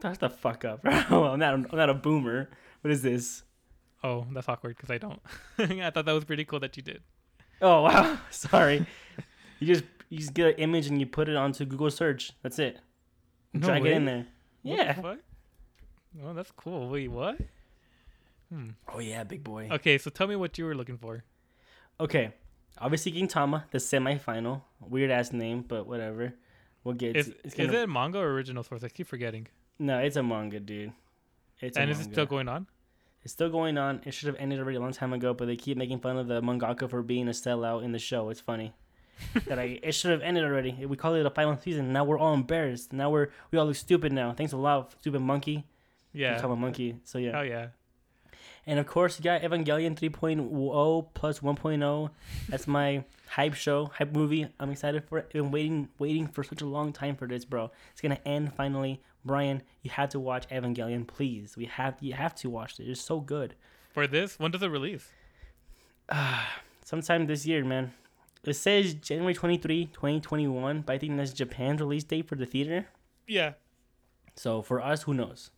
Shut 0.00 0.20
the 0.20 0.30
fuck 0.30 0.64
up, 0.64 0.80
bro. 1.10 1.24
I'm 1.26 1.38
not, 1.38 1.52
I'm 1.52 1.66
not 1.70 1.90
a 1.90 1.94
boomer. 1.94 2.48
What 2.80 2.90
is 2.90 3.02
this? 3.02 3.42
Oh, 4.02 4.26
that's 4.32 4.48
awkward 4.48 4.78
because 4.78 4.90
I 4.90 4.96
don't. 4.96 5.20
I 5.58 5.90
thought 5.90 6.06
that 6.06 6.12
was 6.12 6.24
pretty 6.24 6.46
cool 6.46 6.60
that 6.60 6.78
you 6.78 6.82
did. 6.82 7.02
Oh 7.60 7.82
wow, 7.82 8.18
sorry. 8.30 8.86
you 9.58 9.66
just 9.66 9.84
you 10.10 10.18
just 10.18 10.34
get 10.34 10.48
an 10.48 10.54
image 10.56 10.86
and 10.88 11.00
you 11.00 11.06
put 11.06 11.28
it 11.28 11.36
onto 11.36 11.64
Google 11.64 11.90
search. 11.90 12.32
That's 12.42 12.58
it. 12.58 12.78
No 13.54 13.60
Drag 13.68 13.84
it 13.86 13.92
in 13.92 14.04
there. 14.04 14.26
What 14.62 14.76
Yeah. 14.78 14.92
the? 15.00 15.18
Oh, 16.22 16.34
that's 16.34 16.50
cool. 16.52 16.90
Wait, 16.90 17.08
what? 17.08 17.38
Hmm. 18.52 18.70
Oh 18.88 18.98
yeah, 18.98 19.24
big 19.24 19.42
boy. 19.44 19.68
Okay, 19.70 19.96
so 19.96 20.10
tell 20.10 20.26
me 20.26 20.36
what 20.36 20.58
you 20.58 20.64
were 20.64 20.74
looking 20.74 20.98
for. 20.98 21.24
Okay, 22.00 22.32
obviously 22.78 23.12
Gintama, 23.12 23.64
the 23.70 23.78
semifinal. 23.78 24.62
Weird 24.80 25.10
ass 25.10 25.32
name, 25.32 25.62
but 25.66 25.86
whatever. 25.86 26.34
We'll 26.82 26.94
get. 26.94 27.16
Is, 27.16 27.32
it's 27.44 27.54
gonna- 27.54 27.72
it 27.72 27.88
manga 27.88 28.18
or 28.18 28.32
original 28.32 28.62
source? 28.62 28.82
I 28.82 28.88
keep 28.88 29.06
forgetting. 29.06 29.46
No, 29.78 29.98
it's 29.98 30.16
a 30.16 30.22
manga, 30.22 30.58
dude. 30.60 30.92
It's 31.60 31.76
a 31.76 31.80
and 31.80 31.90
is 31.90 32.00
it 32.00 32.04
still 32.12 32.26
going 32.26 32.48
on? 32.48 32.66
It's 33.22 33.32
still 33.32 33.50
going 33.50 33.76
on. 33.78 34.00
It 34.06 34.14
should 34.14 34.28
have 34.28 34.36
ended 34.38 34.58
already 34.58 34.78
a 34.78 34.80
long 34.80 34.92
time 34.92 35.12
ago, 35.12 35.34
but 35.34 35.44
they 35.46 35.56
keep 35.56 35.76
making 35.76 36.00
fun 36.00 36.16
of 36.16 36.26
the 36.26 36.40
mangaka 36.40 36.88
for 36.88 37.02
being 37.02 37.28
a 37.28 37.32
sellout 37.32 37.84
in 37.84 37.92
the 37.92 37.98
show. 37.98 38.30
It's 38.30 38.40
funny. 38.40 38.72
That 39.46 39.58
I 39.58 39.78
it 39.82 39.92
should 39.92 40.10
have 40.10 40.22
ended 40.22 40.44
already. 40.44 40.72
We 40.86 40.96
call 40.96 41.14
it 41.14 41.26
a 41.26 41.30
final 41.30 41.58
season. 41.58 41.92
Now 41.92 42.04
we're 42.04 42.18
all 42.18 42.34
embarrassed. 42.34 42.92
Now 42.92 43.10
we're 43.10 43.28
we 43.50 43.58
all 43.58 43.66
look 43.66 43.76
stupid 43.76 44.12
now. 44.12 44.32
Thanks 44.32 44.52
a 44.52 44.56
lot, 44.56 44.94
stupid 45.00 45.20
monkey. 45.20 45.64
Yeah. 46.12 46.36
Become 46.36 46.52
a 46.52 46.56
monkey. 46.56 46.96
So 47.04 47.18
yeah. 47.18 47.38
Oh 47.38 47.42
yeah. 47.42 47.68
And 48.66 48.78
of 48.78 48.86
course, 48.86 49.18
you 49.18 49.24
got 49.24 49.42
Evangelion 49.42 49.98
3.0 49.98 51.06
plus 51.14 51.40
1.0. 51.40 52.10
That's 52.48 52.66
my 52.66 53.04
hype 53.28 53.54
show, 53.54 53.86
hype 53.86 54.12
movie. 54.12 54.46
I'm 54.60 54.70
excited 54.70 55.04
for 55.04 55.18
it. 55.18 55.26
I've 55.26 55.32
been 55.32 55.50
waiting, 55.50 55.88
waiting 55.98 56.26
for 56.26 56.44
such 56.44 56.60
a 56.60 56.66
long 56.66 56.92
time 56.92 57.16
for 57.16 57.26
this, 57.26 57.44
bro. 57.44 57.70
It's 57.92 58.00
gonna 58.00 58.20
end 58.26 58.52
finally. 58.54 59.00
Brian, 59.24 59.62
you 59.82 59.90
have 59.90 60.10
to 60.10 60.20
watch 60.20 60.48
Evangelion, 60.48 61.06
please. 61.06 61.56
We 61.56 61.66
have, 61.66 61.96
you 62.00 62.14
have 62.14 62.34
to 62.36 62.50
watch 62.50 62.80
it. 62.80 62.88
It's 62.88 63.00
so 63.00 63.20
good. 63.20 63.54
For 63.92 64.06
this, 64.06 64.38
when 64.38 64.50
does 64.50 64.62
it 64.62 64.68
release? 64.68 65.08
Uh, 66.08 66.44
sometime 66.84 67.26
this 67.26 67.46
year, 67.46 67.64
man. 67.64 67.92
It 68.44 68.54
says 68.54 68.94
January 68.94 69.34
23, 69.34 69.86
2021, 69.92 70.80
but 70.82 70.92
I 70.94 70.98
think 70.98 71.16
that's 71.16 71.32
Japan's 71.32 71.80
release 71.80 72.04
date 72.04 72.26
for 72.28 72.36
the 72.36 72.46
theater. 72.46 72.86
Yeah. 73.26 73.52
So 74.36 74.62
for 74.62 74.80
us, 74.82 75.02
who 75.02 75.12
knows? 75.14 75.50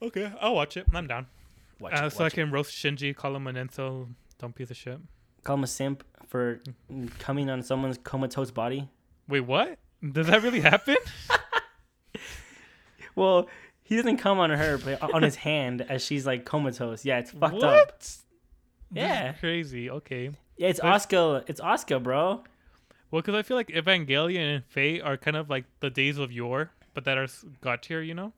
Okay, 0.00 0.32
I'll 0.40 0.54
watch 0.54 0.76
it. 0.76 0.86
I'm 0.94 1.06
down. 1.06 1.26
Watch 1.78 1.92
Uh, 2.00 2.06
it, 2.06 2.10
so 2.12 2.20
I 2.20 2.22
watch 2.24 2.32
it. 2.32 2.36
can 2.36 2.50
roast 2.50 2.72
Shinji, 2.74 3.14
call 3.14 3.36
him 3.36 3.46
an 3.46 3.56
incel, 3.56 4.08
dumb 4.38 4.52
piece 4.54 4.70
of 4.70 4.76
shit. 4.76 4.98
Call 5.44 5.56
him 5.56 5.64
a 5.64 5.66
simp 5.66 6.02
for 6.26 6.60
coming 7.18 7.50
on 7.50 7.62
someone's 7.62 7.98
comatose 7.98 8.50
body. 8.50 8.88
Wait, 9.28 9.40
what? 9.40 9.78
Does 10.12 10.26
that 10.28 10.42
really 10.42 10.60
happen? 10.60 10.96
Well, 13.14 13.48
he 13.82 13.96
doesn't 13.96 14.18
come 14.18 14.38
on 14.38 14.50
her, 14.50 14.76
but 14.78 15.00
on 15.00 15.22
his 15.22 15.36
hand 15.36 15.80
as 15.80 16.04
she's 16.04 16.26
like 16.26 16.44
comatose. 16.44 17.04
Yeah, 17.04 17.18
it's 17.18 17.30
fucked 17.30 17.54
what? 17.54 17.64
up. 17.64 17.98
This 17.98 18.08
is 18.08 18.24
Yeah. 18.92 19.32
crazy. 19.32 19.88
Okay. 19.88 20.32
Yeah, 20.56 20.68
it's 20.68 20.80
Oscar. 20.80 21.44
It's 21.46 21.60
Oscar, 21.60 21.98
bro. 21.98 22.44
Well, 23.10 23.22
because 23.22 23.34
I 23.34 23.42
feel 23.42 23.56
like 23.56 23.68
Evangelion 23.68 24.56
and 24.56 24.64
Fate 24.64 25.02
are 25.02 25.16
kind 25.16 25.36
of 25.36 25.48
like 25.48 25.64
the 25.80 25.90
days 25.90 26.18
of 26.18 26.32
yore, 26.32 26.70
but 26.94 27.04
that 27.04 27.16
are 27.18 27.28
god 27.60 27.82
tier, 27.82 28.02
you 28.02 28.14
know? 28.14 28.32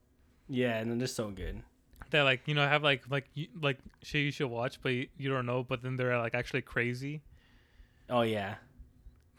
Yeah, 0.48 0.78
and 0.78 1.00
they're 1.00 1.06
so 1.06 1.30
good. 1.30 1.62
That 2.10 2.22
like 2.22 2.42
you 2.46 2.54
know 2.54 2.66
have 2.66 2.82
like 2.82 3.04
like 3.10 3.26
you, 3.34 3.48
like 3.60 3.78
shit 4.02 4.22
you 4.22 4.30
should 4.30 4.48
watch, 4.48 4.80
but 4.82 4.92
you, 4.92 5.08
you 5.18 5.28
don't 5.28 5.44
know, 5.44 5.62
but 5.62 5.82
then 5.82 5.96
they're 5.96 6.16
like 6.18 6.34
actually 6.34 6.62
crazy. 6.62 7.20
Oh 8.08 8.22
yeah. 8.22 8.54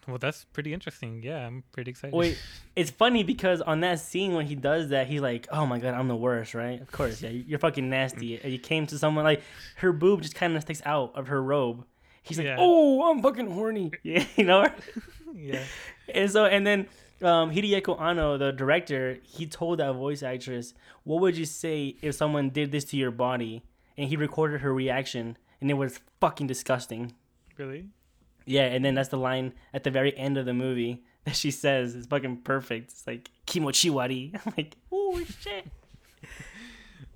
Well, 0.07 0.19
that's 0.19 0.45
pretty 0.45 0.73
interesting. 0.73 1.21
Yeah, 1.23 1.45
I'm 1.45 1.63
pretty 1.71 1.91
excited. 1.91 2.15
Wait, 2.15 2.37
it's 2.75 2.91
funny 2.91 3.23
because 3.23 3.61
on 3.61 3.79
that 3.81 3.99
scene 3.99 4.33
when 4.33 4.45
he 4.45 4.55
does 4.55 4.89
that, 4.89 5.07
he's 5.07 5.21
like, 5.21 5.47
"Oh 5.51 5.65
my 5.65 5.79
god, 5.79 5.95
I'm 5.95 6.07
the 6.07 6.15
worst, 6.15 6.53
right?" 6.53 6.79
Of 6.79 6.91
course, 6.91 7.21
yeah, 7.21 7.29
you're 7.29 7.59
fucking 7.59 7.89
nasty. 7.89 8.39
You 8.43 8.59
came 8.59 8.85
to 8.87 8.99
someone 8.99 9.23
like 9.23 9.41
her 9.77 9.91
boob 9.91 10.21
just 10.21 10.35
kind 10.35 10.55
of 10.55 10.61
sticks 10.61 10.81
out 10.85 11.15
of 11.15 11.27
her 11.27 11.41
robe. 11.41 11.85
He's 12.23 12.37
like, 12.37 12.45
Yeah. 12.45 12.57
"Oh, 12.59 13.09
I'm 13.11 13.21
fucking 13.21 13.49
horny," 13.51 13.91
yeah, 14.03 14.25
you 14.35 14.43
know. 14.45 14.67
yeah. 15.33 15.63
And 16.13 16.29
so, 16.29 16.45
and 16.45 16.65
then 16.65 16.87
um, 17.21 17.51
Hideaki 17.51 17.99
Anno, 17.99 18.37
the 18.37 18.51
director, 18.51 19.17
he 19.23 19.45
told 19.45 19.79
that 19.79 19.93
voice 19.93 20.21
actress, 20.23 20.73
"What 21.03 21.21
would 21.21 21.37
you 21.37 21.45
say 21.45 21.95
if 22.01 22.15
someone 22.15 22.49
did 22.49 22.71
this 22.71 22.83
to 22.85 22.97
your 22.97 23.11
body?" 23.11 23.63
And 23.97 24.07
he 24.07 24.15
recorded 24.15 24.61
her 24.61 24.73
reaction, 24.73 25.37
and 25.59 25.69
it 25.69 25.73
was 25.73 25.99
fucking 26.21 26.47
disgusting. 26.47 27.13
Really? 27.57 27.87
Yeah, 28.45 28.63
and 28.63 28.83
then 28.85 28.95
that's 28.95 29.09
the 29.09 29.17
line 29.17 29.53
at 29.73 29.83
the 29.83 29.91
very 29.91 30.17
end 30.17 30.37
of 30.37 30.45
the 30.45 30.53
movie 30.53 31.03
that 31.25 31.35
she 31.35 31.51
says. 31.51 31.95
It's 31.95 32.07
fucking 32.07 32.37
perfect. 32.43 32.91
It's 32.91 33.05
like 33.07 33.29
kimochiwari. 33.47 34.33
I'm 34.45 34.53
like, 34.57 34.75
oh 34.91 35.19
shit. 35.39 35.67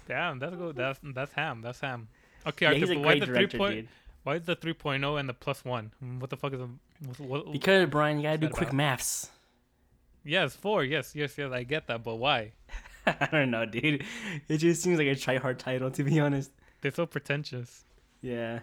Damn, 0.07 0.39
that's 0.39 0.55
go. 0.55 0.71
That's 0.71 0.99
that's 1.01 1.31
ham. 1.33 1.61
That's 1.61 1.79
ham. 1.79 2.07
Okay, 2.45 2.65
Yeah, 2.65 2.69
Arthur, 2.73 2.79
he's 2.79 2.89
a 2.89 2.95
but 2.95 3.05
why 3.05 3.19
the 3.19 3.25
three 3.25 3.35
director, 3.35 3.57
point? 3.57 3.75
dude. 3.75 3.87
Why 4.23 4.35
is 4.35 4.43
the 4.45 4.55
3.0 4.55 5.19
and 5.19 5.27
the 5.29 5.33
plus 5.33 5.65
one? 5.65 5.91
What 6.19 6.29
the 6.29 6.37
fuck 6.37 6.53
is 6.53 6.61
a 6.61 6.69
what, 7.17 7.19
what, 7.45 7.51
Because 7.51 7.89
Brian, 7.89 8.17
you 8.17 8.23
gotta 8.23 8.37
do 8.37 8.47
quick 8.49 8.69
about? 8.69 8.75
maths. 8.75 9.29
Yes, 10.23 10.55
four. 10.55 10.83
Yes, 10.85 11.13
yes, 11.15 11.37
yes. 11.37 11.51
I 11.51 11.63
get 11.63 11.87
that, 11.87 12.03
but 12.03 12.15
why? 12.15 12.53
I 13.05 13.27
don't 13.31 13.51
know, 13.51 13.65
dude. 13.65 14.05
It 14.47 14.57
just 14.57 14.81
seems 14.81 14.97
like 14.97 15.07
a 15.07 15.15
try 15.15 15.37
hard 15.37 15.59
title, 15.59 15.91
to 15.91 16.03
be 16.03 16.19
honest. 16.21 16.51
They're 16.79 16.93
so 16.93 17.05
pretentious. 17.05 17.83
Yeah. 18.21 18.59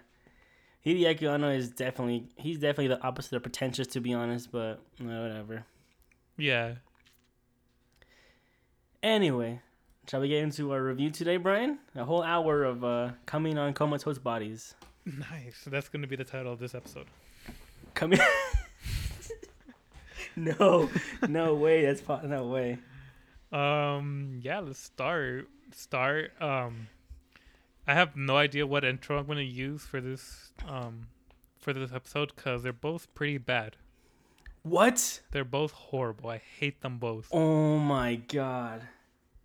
Hideaki 0.87 1.29
Anno 1.31 1.51
is 1.51 1.69
definitely 1.69 2.29
he's 2.37 2.59
definitely 2.59 2.89
the 2.89 3.03
opposite 3.03 3.35
of 3.37 3.43
pretentious 3.43 3.87
to 3.89 4.01
be 4.01 4.15
honest, 4.15 4.51
but 4.51 4.81
uh, 5.01 5.05
whatever. 5.05 5.67
Yeah. 6.39 6.77
Anyway, 9.03 9.61
shall 10.09 10.21
we 10.21 10.29
get 10.29 10.43
into 10.43 10.73
our 10.73 10.83
review 10.83 11.11
today, 11.11 11.37
Brian? 11.37 11.79
A 11.95 12.05
whole 12.05 12.23
hour 12.23 12.65
of 12.65 12.83
uh 12.83 13.11
coming 13.27 13.59
on 13.59 13.75
comatose 13.75 14.19
bodies. 14.19 14.75
Nice. 15.19 15.65
That's 15.67 15.89
gonna 15.89 16.07
be 16.07 16.17
the 16.17 16.25
title 16.25 16.53
of 16.53 16.59
this 16.59 16.75
episode. 16.75 17.07
Come 17.95 18.13
Coming 18.13 18.21
No, 20.37 20.89
no 21.29 21.55
way, 21.55 21.85
that's 21.85 22.01
po- 22.01 22.21
no 22.25 22.47
way. 22.47 22.79
Um. 23.53 24.39
Yeah. 24.43 24.61
Let's 24.61 24.79
start. 24.79 25.49
Start. 25.75 26.33
Um. 26.41 26.89
I 27.87 27.95
have 27.95 28.17
no 28.17 28.37
idea 28.37 28.67
what 28.67 28.85
intro 28.85 29.19
I'm 29.19 29.27
gonna 29.27 29.41
use 29.43 29.83
for 29.83 30.01
this. 30.01 30.53
Um. 30.69 31.09
For 31.59 31.73
this 31.75 31.93
episode, 31.93 32.33
because 32.35 32.63
they're 32.63 32.73
both 32.73 33.13
pretty 33.15 33.39
bad. 33.39 33.77
What? 34.63 35.21
They're 35.33 35.45
both 35.45 35.73
horrible. 35.73 36.31
I 36.31 36.41
hate 36.59 36.81
them 36.81 36.99
both. 36.99 37.29
Oh 37.33 37.79
my 37.79 38.17
god. 38.17 38.83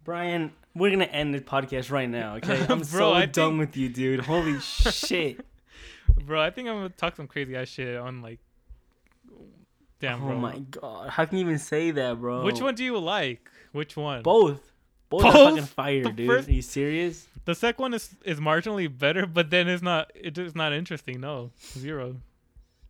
Brian, 0.04 0.54
we're 0.76 0.92
gonna 0.92 1.06
end 1.06 1.34
this 1.34 1.42
podcast 1.42 1.92
right 1.92 2.10
now, 2.10 2.36
okay? 2.36 2.62
I'm 2.70 2.80
Bro, 2.80 2.84
so 2.86 3.14
I 3.14 3.26
done 3.26 3.58
think- 3.58 3.60
with 3.60 3.78
you, 3.78 3.90
dude. 3.90 4.20
Holy 4.22 4.60
shit. 4.60 5.44
Bro, 6.24 6.42
I 6.42 6.50
think 6.50 6.68
I'm 6.70 6.76
gonna 6.76 6.90
talk 6.90 7.16
some 7.16 7.28
crazy 7.28 7.56
ass 7.56 7.68
shit 7.68 7.98
on 7.98 8.22
like. 8.22 8.40
Damn, 10.00 10.24
oh 10.24 10.28
bro. 10.28 10.38
my 10.40 10.60
god. 10.60 11.10
How 11.10 11.26
can 11.26 11.38
you 11.38 11.46
even 11.46 11.60
say 11.60 11.92
that, 11.92 12.20
bro? 12.20 12.44
Which 12.44 12.62
one 12.62 12.76
do 12.76 12.84
you 12.84 12.98
like? 13.00 13.50
Which 13.72 13.96
one? 13.96 14.24
Both. 14.24 14.62
Both, 15.10 15.24
are 15.26 15.32
Both? 15.32 15.50
fucking 15.50 15.66
fire, 15.66 16.04
The 16.04 16.12
dude. 16.12 16.28
first- 16.28 16.50
Are 16.50 16.54
you 16.54 16.62
serious? 16.62 17.28
The 17.46 17.54
second 17.56 17.82
one 17.84 17.94
is 17.94 18.10
is 18.24 18.40
marginally 18.40 18.88
better, 18.96 19.26
but 19.28 19.50
then 19.52 19.68
it's 19.68 19.84
not. 19.84 20.12
It 20.16 20.38
is 20.38 20.56
not 20.56 20.74
interesting. 20.74 21.22
No, 21.22 21.52
zero. 21.78 22.16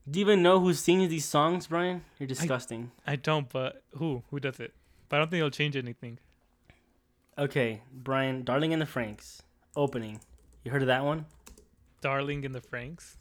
Do 0.10 0.20
you 0.20 0.26
even 0.26 0.42
know 0.44 0.60
who 0.60 0.74
sings 0.74 1.10
these 1.10 1.26
songs, 1.26 1.68
Brian? 1.68 2.04
You're 2.20 2.28
disgusting. 2.28 2.92
I 3.06 3.16
don't. 3.18 3.50
But 3.50 3.82
who? 3.98 4.24
Who 4.32 4.40
does 4.40 4.60
it? 4.60 4.74
But 5.10 5.18
I 5.18 5.20
don't 5.20 5.30
think 5.32 5.40
it'll 5.40 5.50
change 5.50 5.76
anything. 5.76 6.20
Okay, 7.38 7.82
Brian, 7.92 8.44
Darling 8.44 8.72
in 8.72 8.80
the 8.80 8.86
Franxx. 8.86 9.42
Opening. 9.76 10.22
You 10.64 10.72
heard 10.72 10.82
of 10.84 10.88
that 10.88 11.04
one? 11.04 11.26
Darling 12.06 12.44
in 12.44 12.52
the 12.52 12.62
Franxx. 12.62 13.18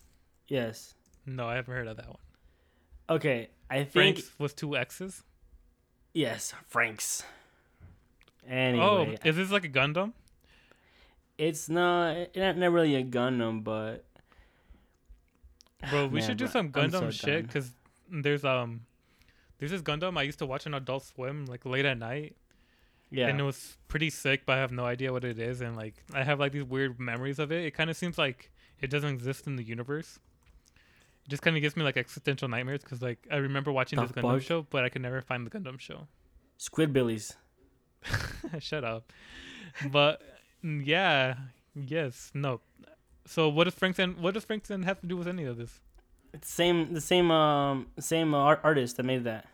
Yes. 0.46 0.94
No, 1.24 1.48
I 1.48 1.54
haven't 1.54 1.72
heard 1.72 1.88
of 1.88 1.96
that 1.96 2.08
one. 2.08 2.18
Okay, 3.08 3.48
I 3.70 3.84
think 3.84 4.18
Franxx 4.18 4.30
with 4.38 4.56
two 4.56 4.76
X's. 4.76 5.22
yes, 6.12 6.52
Franxx. 6.70 7.22
Oh, 8.46 9.14
is 9.24 9.36
this 9.36 9.50
like 9.50 9.64
a 9.64 9.70
Gundam? 9.70 10.12
it's 11.38 11.68
not 11.68 12.36
not, 12.36 12.58
not 12.58 12.72
really 12.72 12.94
a 12.94 13.02
Gundam, 13.02 13.64
but 13.64 14.04
Bro, 15.90 16.08
we 16.08 16.20
Man, 16.20 16.28
should 16.28 16.36
do 16.36 16.44
bro, 16.44 16.52
some 16.52 16.70
Gundam 16.70 17.00
so 17.00 17.10
shit 17.10 17.46
because 17.46 17.70
there's 18.10 18.44
um 18.44 18.82
there's 19.58 19.70
this 19.70 19.82
Gundam 19.82 20.18
I 20.18 20.22
used 20.22 20.40
to 20.40 20.46
watch 20.46 20.66
on 20.66 20.74
Adult 20.74 21.04
Swim 21.04 21.46
like 21.46 21.64
late 21.64 21.86
at 21.86 21.98
night, 21.98 22.36
yeah. 23.10 23.28
and 23.28 23.40
it 23.40 23.44
was 23.44 23.78
pretty 23.88 24.10
sick. 24.10 24.44
But 24.46 24.58
I 24.58 24.60
have 24.60 24.72
no 24.72 24.84
idea 24.84 25.10
what 25.10 25.24
it 25.24 25.38
is, 25.38 25.62
and 25.62 25.74
like 25.74 25.94
I 26.12 26.22
have 26.22 26.38
like 26.38 26.52
these 26.52 26.64
weird 26.64 27.00
memories 27.00 27.38
of 27.38 27.50
it. 27.50 27.64
It 27.64 27.72
kind 27.72 27.88
of 27.88 27.96
seems 27.96 28.18
like 28.18 28.50
it 28.80 28.88
doesn't 28.90 29.10
exist 29.10 29.46
in 29.46 29.56
the 29.56 29.62
universe. 29.62 30.18
It 31.24 31.30
just 31.30 31.42
kind 31.42 31.56
of 31.56 31.62
gives 31.62 31.76
me 31.76 31.82
like 31.82 31.96
existential 31.96 32.48
nightmares 32.48 32.82
because 32.82 33.00
like 33.02 33.26
I 33.30 33.36
remember 33.36 33.72
watching 33.72 33.98
this 34.00 34.10
Gundam 34.12 34.34
fuck? 34.34 34.42
show, 34.42 34.66
but 34.70 34.84
I 34.84 34.88
could 34.88 35.02
never 35.02 35.22
find 35.22 35.46
the 35.46 35.50
Gundam 35.50 35.78
show. 35.80 36.06
Squidbillies. 36.58 37.34
Shut 38.58 38.84
up. 38.84 39.10
But 39.90 40.20
yeah, 40.62 41.34
yes, 41.74 42.30
no. 42.34 42.60
So 43.26 43.48
what 43.48 43.64
does 43.64 43.74
Frankson? 43.74 44.16
What 44.20 44.34
does 44.34 44.44
Frankson 44.44 44.82
have 44.82 45.00
to 45.00 45.06
do 45.06 45.16
with 45.16 45.26
any 45.26 45.44
of 45.44 45.56
this? 45.56 45.80
It's 46.34 46.50
same 46.50 46.92
the 46.92 47.00
same 47.00 47.30
um 47.30 47.86
same 47.98 48.34
uh, 48.34 48.38
art- 48.38 48.60
artist 48.62 48.96
that 48.98 49.04
made 49.04 49.24
that. 49.24 49.46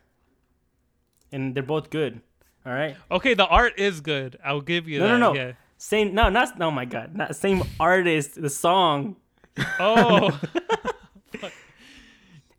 And 1.33 1.55
they're 1.55 1.62
both 1.62 1.91
good. 1.91 2.21
All 2.66 2.73
right? 2.73 2.97
Okay, 3.11 3.35
the 3.35 3.47
art 3.47 3.79
is 3.79 4.01
good. 4.01 4.37
I'll 4.45 4.61
give 4.61 4.89
you 4.89 4.99
No, 4.99 5.07
that. 5.09 5.18
no, 5.18 5.33
no. 5.33 5.39
Yeah. 5.39 5.53
Same 5.83 6.14
no, 6.14 6.28
not 6.28 6.61
oh 6.61 6.70
my 6.70 6.85
god. 6.85 7.16
Not 7.16 7.35
same 7.35 7.62
artist, 7.81 8.41
the 8.41 8.51
song. 8.51 9.16
Oh. 9.78 10.39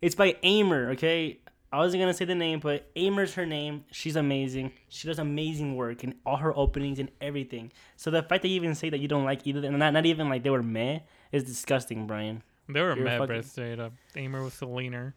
It's 0.02 0.16
by 0.16 0.34
Aimer. 0.42 0.90
Okay, 0.90 1.38
I 1.72 1.78
wasn't 1.78 2.02
gonna 2.02 2.12
say 2.12 2.24
the 2.24 2.34
name, 2.34 2.58
but 2.58 2.90
Aimer's 2.96 3.34
her 3.34 3.46
name. 3.46 3.84
She's 3.92 4.16
amazing. 4.16 4.72
She 4.88 5.06
does 5.06 5.20
amazing 5.20 5.76
work 5.76 6.02
in 6.02 6.16
all 6.26 6.38
her 6.38 6.52
openings 6.58 6.98
and 6.98 7.08
everything. 7.20 7.70
So 7.96 8.10
the 8.10 8.20
fact 8.24 8.42
that 8.42 8.48
you 8.48 8.56
even 8.56 8.74
say 8.74 8.90
that 8.90 8.98
you 8.98 9.06
don't 9.06 9.24
like 9.24 9.46
either, 9.46 9.64
and 9.64 9.78
not 9.78 9.92
not 9.92 10.04
even 10.04 10.28
like 10.28 10.42
they 10.42 10.50
were 10.50 10.64
meh, 10.64 10.98
is 11.30 11.44
disgusting, 11.44 12.08
Brian. 12.08 12.42
They 12.68 12.80
were 12.80 12.96
You're 12.96 13.04
mad, 13.04 13.20
fucking-. 13.20 13.42
Straight 13.44 13.78
up. 13.78 13.92
Aimer 14.16 14.42
was 14.42 14.58
the 14.58 14.66
leaner. 14.66 15.14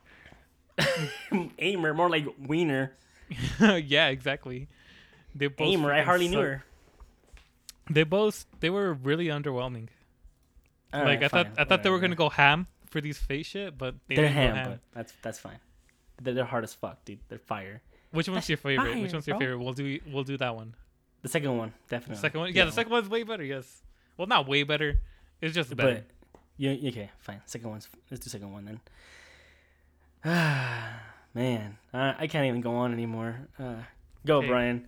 Aimer, 1.57 1.95
more 1.95 2.09
like 2.11 2.27
Wiener. 2.37 2.93
yeah, 3.59 4.09
exactly. 4.09 4.67
They 5.33 5.47
both 5.47 5.67
Aimer, 5.67 5.91
I 5.91 6.03
hardly 6.03 6.27
knew 6.27 6.41
her. 6.41 6.63
They 7.89 8.03
both 8.03 8.45
they 8.59 8.69
were 8.69 8.93
really 8.93 9.27
underwhelming. 9.27 9.89
All 10.93 11.01
like 11.03 11.21
right, 11.21 11.23
I 11.23 11.27
thought 11.27 11.47
I 11.57 11.63
thought 11.65 11.83
they 11.83 11.89
were 11.89 11.99
gonna 11.99 12.15
go 12.15 12.29
ham 12.29 12.67
for 12.89 13.01
these 13.01 13.17
face 13.17 13.45
shit, 13.47 13.77
but 13.77 13.95
they 14.07 14.15
They're 14.15 14.25
didn't 14.25 14.35
ham, 14.37 14.55
ham. 14.55 14.69
but 14.71 14.79
that's 14.93 15.13
that's 15.21 15.39
fine. 15.39 15.59
They're, 16.21 16.33
they're 16.33 16.45
hard 16.45 16.63
as 16.63 16.73
fuck, 16.73 17.03
dude. 17.05 17.19
They're 17.27 17.37
fire. 17.39 17.81
Which 18.11 18.29
one's 18.29 18.37
That's 18.37 18.49
your 18.49 18.57
favorite? 18.57 18.99
Which 19.01 19.11
one's 19.11 19.27
your 19.27 19.37
bro. 19.37 19.45
favorite? 19.47 19.59
We'll 19.63 19.73
do 19.73 19.99
we'll 20.11 20.23
do 20.23 20.37
that 20.37 20.55
one. 20.55 20.73
The 21.21 21.29
second 21.29 21.57
one, 21.57 21.73
definitely. 21.89 22.15
The 22.15 22.21
second 22.21 22.39
one, 22.39 22.53
yeah, 22.53 22.65
the 22.65 22.71
second 22.71 22.91
one's 22.91 23.09
way 23.09 23.23
better. 23.23 23.43
Yes. 23.43 23.81
Well, 24.15 24.27
not 24.27 24.47
way 24.47 24.63
better. 24.63 24.99
It's 25.41 25.53
just 25.53 25.75
better. 25.75 26.05
But 26.31 26.37
yeah, 26.57 26.71
okay, 26.89 27.09
fine. 27.19 27.41
Second 27.45 27.69
one's 27.69 27.89
let's 28.09 28.23
do 28.23 28.29
second 28.29 28.53
one 28.53 28.65
then. 28.65 28.79
Ah, 30.23 31.01
Man, 31.35 31.77
I, 31.93 32.15
I 32.19 32.27
can't 32.27 32.45
even 32.47 32.61
go 32.61 32.75
on 32.75 32.93
anymore. 32.93 33.35
Uh, 33.59 33.75
go, 34.25 34.37
Okay. 34.37 34.47
Brian. 34.47 34.87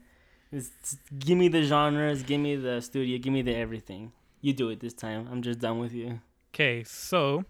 It's, 0.52 0.98
give 1.20 1.38
me 1.38 1.48
the 1.50 1.64
genres, 1.64 2.24
give 2.24 2.40
me 2.40 2.56
the 2.56 2.82
studio, 2.82 3.18
give 3.18 3.34
me 3.34 3.42
the 3.42 3.54
everything. 3.56 4.12
You 4.42 4.54
do 4.54 4.70
it 4.70 4.80
this 4.80 4.94
time. 4.94 5.28
I'm 5.32 5.42
just 5.42 5.60
done 5.60 5.80
with 5.80 5.94
you. 5.94 6.22
Okay, 6.54 6.84
so 6.84 7.44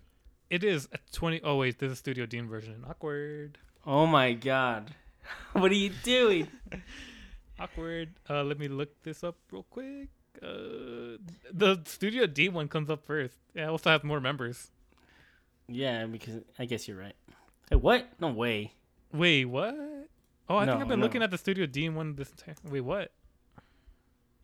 it 0.49 0.63
is 0.63 0.87
a 0.91 0.97
twenty. 1.11 1.39
Oh 1.43 1.57
wait, 1.57 1.79
there's 1.79 1.91
a 1.91 1.95
Studio 1.95 2.25
Deen 2.25 2.47
version. 2.47 2.83
Awkward. 2.89 3.57
Oh 3.85 4.05
my 4.07 4.33
god, 4.33 4.91
what 5.53 5.71
are 5.71 5.75
you 5.75 5.91
doing? 6.03 6.47
Awkward. 7.59 8.09
Uh, 8.29 8.43
let 8.43 8.57
me 8.59 8.67
look 8.67 8.89
this 9.03 9.23
up 9.23 9.35
real 9.51 9.63
quick. 9.69 10.09
Uh, 10.41 11.17
the 11.51 11.81
Studio 11.85 12.25
D 12.25 12.49
one 12.49 12.67
comes 12.67 12.89
up 12.89 13.05
first. 13.05 13.35
Yeah, 13.53 13.65
it 13.65 13.69
also 13.69 13.89
has 13.91 14.03
more 14.03 14.19
members. 14.21 14.71
yeah, 15.67 16.05
because 16.05 16.41
I 16.57 16.65
guess 16.65 16.87
you're 16.87 16.97
right. 16.97 17.15
Hey, 17.69 17.75
what? 17.75 18.07
No 18.19 18.29
way. 18.29 18.73
Wait, 19.13 19.45
what? 19.45 19.75
Oh, 20.49 20.55
I 20.55 20.65
think 20.65 20.81
I've 20.81 20.87
been 20.87 20.99
no. 20.99 21.05
looking 21.05 21.21
at 21.21 21.31
the 21.31 21.37
Studio 21.37 21.65
D 21.65 21.89
one 21.89 22.15
this 22.15 22.29
entire. 22.29 22.55
Wait, 22.63 22.81
what? 22.81 23.11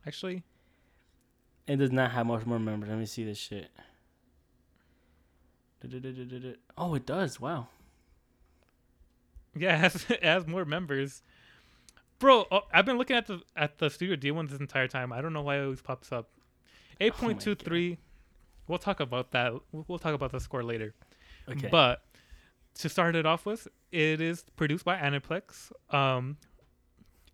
Actually, 0.06 0.44
It 1.66 1.78
does 1.78 1.92
not 1.92 2.12
have 2.12 2.28
much 2.28 2.46
more 2.46 2.60
members. 2.60 2.90
Let 2.90 3.00
me 3.00 3.06
see 3.06 3.24
this 3.24 3.38
shit. 3.38 3.70
Oh, 6.78 6.96
it 6.96 7.06
does. 7.06 7.40
Wow. 7.40 7.68
yeah, 9.56 9.76
it 9.76 9.80
has, 9.80 10.06
it 10.10 10.24
has 10.24 10.48
more 10.48 10.66
members. 10.66 11.22
Bro, 12.20 12.48
oh, 12.52 12.62
I've 12.74 12.86
been 12.86 12.98
looking 12.98 13.16
at 13.16 13.28
the 13.28 13.42
at 13.56 13.78
the 13.78 13.90
Studio 13.90 14.16
D 14.16 14.32
one 14.32 14.48
this 14.48 14.60
entire 14.60 14.88
time. 14.88 15.14
I 15.14 15.22
don't 15.22 15.34
know 15.34 15.42
why 15.42 15.58
it 15.58 15.64
always 15.64 15.82
pops 15.82 16.12
up. 16.12 16.30
Oh 16.34 16.42
eight 17.02 17.14
point 17.14 17.42
two 17.42 17.56
three. 17.56 17.98
We'll 18.68 18.80
talk 18.80 19.00
about 19.00 19.32
that. 19.32 19.54
We'll 19.72 20.00
talk 20.00 20.14
about 20.14 20.32
the 20.32 20.40
score 20.40 20.64
later. 20.64 20.94
Okay. 21.50 21.68
But 21.70 22.02
to 22.76 22.90
start 22.90 23.16
it 23.16 23.26
off 23.26 23.46
with, 23.46 23.68
it 23.92 24.20
is 24.22 24.46
produced 24.56 24.86
by 24.86 24.98
Aniplex. 24.98 25.72
Um, 25.94 26.38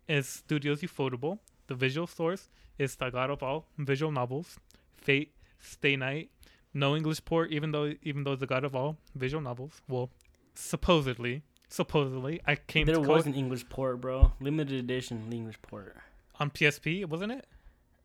it's 0.08 0.28
Studios 0.28 0.80
Ufotable. 0.82 1.38
The 1.68 1.74
visual 1.74 2.06
source 2.06 2.48
is 2.78 2.96
the 2.96 3.10
God 3.10 3.30
of 3.30 3.42
All 3.42 3.66
visual 3.78 4.10
novels, 4.12 4.58
Fate, 4.96 5.32
Stay 5.60 5.96
Night, 5.96 6.30
No 6.74 6.96
English 6.96 7.24
Port. 7.24 7.50
Even 7.52 7.70
though 7.72 7.94
even 8.02 8.24
though 8.24 8.32
it's 8.32 8.40
the 8.40 8.46
God 8.46 8.64
of 8.64 8.74
All 8.74 8.96
visual 9.14 9.40
novels, 9.42 9.80
well, 9.88 10.10
supposedly, 10.54 11.42
supposedly, 11.68 12.40
I 12.46 12.56
came 12.56 12.86
there 12.86 12.96
to 12.96 13.00
was 13.00 13.26
an 13.26 13.34
English 13.34 13.68
port, 13.68 14.00
bro. 14.00 14.32
Limited 14.40 14.78
edition 14.78 15.32
English 15.32 15.60
port. 15.62 15.96
on 16.38 16.50
PSP, 16.50 17.06
wasn't 17.06 17.32
it? 17.32 17.46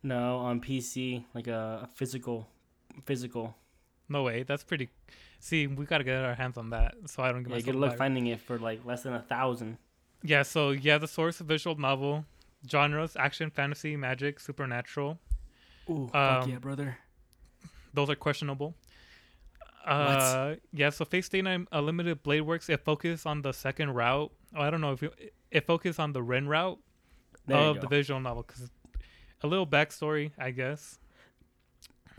No, 0.04 0.38
on 0.38 0.62
PC, 0.62 1.24
like 1.34 1.48
a, 1.48 1.82
a 1.84 1.90
physical, 1.96 2.48
physical. 3.06 3.56
No 4.08 4.22
way. 4.22 4.44
That's 4.44 4.64
pretty. 4.64 4.90
See, 5.40 5.68
we 5.68 5.86
gotta 5.86 6.04
get 6.04 6.24
our 6.24 6.34
hands 6.36 6.58
on 6.58 6.72
that, 6.72 6.96
so 7.08 7.22
I 7.24 7.32
don't 7.32 7.44
get 7.44 7.50
Yeah, 7.50 7.56
myself. 7.58 7.66
good 7.66 7.76
luck 7.76 7.98
finding 7.98 8.28
it 8.28 8.40
for 8.42 8.58
like 8.58 8.84
less 8.86 9.04
than 9.04 9.14
a 9.14 9.22
thousand. 9.22 9.78
Yeah, 10.24 10.42
so 10.44 10.72
yeah, 10.72 10.98
the 10.98 11.08
source 11.08 11.40
of 11.40 11.48
visual 11.48 11.76
novel 11.76 12.26
genres: 12.68 13.16
action, 13.16 13.52
fantasy, 13.52 13.96
magic, 13.96 14.40
supernatural. 14.40 15.20
Ooh, 15.90 16.04
Um, 16.06 16.10
fuck 16.12 16.48
yeah, 16.48 16.58
brother. 16.58 16.98
Those 17.94 18.10
are 18.10 18.16
questionable. 18.16 18.76
Uh, 19.86 20.56
yeah. 20.74 20.90
So 20.90 21.06
Fate 21.06 21.26
Stay 21.26 21.42
Night 21.44 21.68
uh, 21.72 21.80
Limited 21.80 22.24
Blade 22.24 22.42
Works. 22.42 22.70
It 22.70 22.84
focused 22.84 23.28
on 23.28 23.44
the 23.44 23.52
second 23.52 23.92
route. 23.92 24.32
Oh, 24.56 24.62
I 24.62 24.72
don't 24.72 24.82
know 24.82 24.94
if 24.94 25.04
it, 25.04 25.34
it 25.52 25.68
focused 25.68 26.00
on 26.00 26.12
the 26.12 26.24
Rin 26.24 26.48
route 26.48 26.80
There 27.46 27.56
of 27.56 27.82
the 27.82 27.88
visual 27.88 28.20
novel 28.20 28.42
because 28.44 28.72
a 29.44 29.48
little 29.48 29.68
backstory, 29.68 30.32
I 30.40 30.50
guess. 30.50 30.98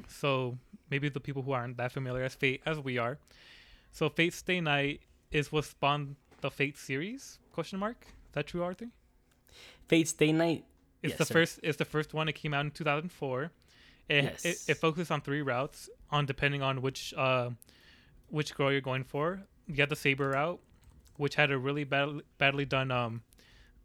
So 0.07 0.59
maybe 0.91 1.09
the 1.09 1.21
people 1.21 1.43
who 1.43 1.53
aren't 1.53 1.77
that 1.77 1.93
familiar 1.93 2.23
as 2.23 2.35
Fate 2.35 2.63
as 2.67 2.79
we 2.79 2.99
are. 2.99 3.19
So 3.93 4.09
Fate 4.09 4.35
Stay 4.35 4.61
Night 4.61 5.01
is 5.31 5.51
what 5.53 5.65
spawned 5.65 6.17
the 6.41 6.51
Fate 6.51 6.77
series? 6.77 7.39
Question 7.53 7.79
mark. 7.79 8.07
Is 8.09 8.33
that 8.33 8.47
true, 8.47 8.63
Arthur? 8.63 8.89
Fate 9.89 10.09
Stay 10.09 10.33
Night. 10.33 10.65
It's 11.03 11.13
Yes, 11.13 11.19
the 11.19 11.25
sir. 11.25 11.35
first. 11.35 11.61
It's 11.63 11.77
the 11.79 11.85
first 11.85 12.15
one. 12.15 12.29
It 12.29 12.35
came 12.35 12.53
out 12.55 12.65
in 12.65 12.71
2004. 12.71 13.51
It, 14.09 14.25
Yes. 14.25 14.45
it 14.45 14.57
it 14.69 14.75
focuses 14.77 15.11
on 15.11 15.21
three 15.21 15.43
routes, 15.43 15.89
on 16.11 16.27
depending 16.27 16.63
on 16.63 16.81
which 16.83 17.13
uh, 17.17 17.51
which 18.29 18.55
girl 18.55 18.71
you're 18.73 18.81
going 18.81 19.05
for. 19.05 19.43
You 19.67 19.75
got 19.75 19.89
the 19.89 19.97
saber 19.97 20.31
route, 20.31 20.61
which 21.17 21.35
had 21.35 21.51
a 21.51 21.59
really 21.59 21.85
bad, 21.85 22.21
badly 22.39 22.65
done. 22.65 22.91
Um, 22.91 23.23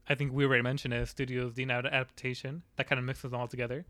I 0.09 0.15
think 0.15 0.33
we 0.33 0.45
already 0.45 0.61
mentioned 0.63 0.93
it. 0.93 1.07
Studios 1.07 1.53
D 1.53 1.65
now 1.65 1.79
adaptation 1.79 2.63
that 2.75 2.87
kind 2.87 2.99
of 2.99 3.05
mixes 3.05 3.31
them 3.31 3.39
all 3.39 3.47
together. 3.47 3.85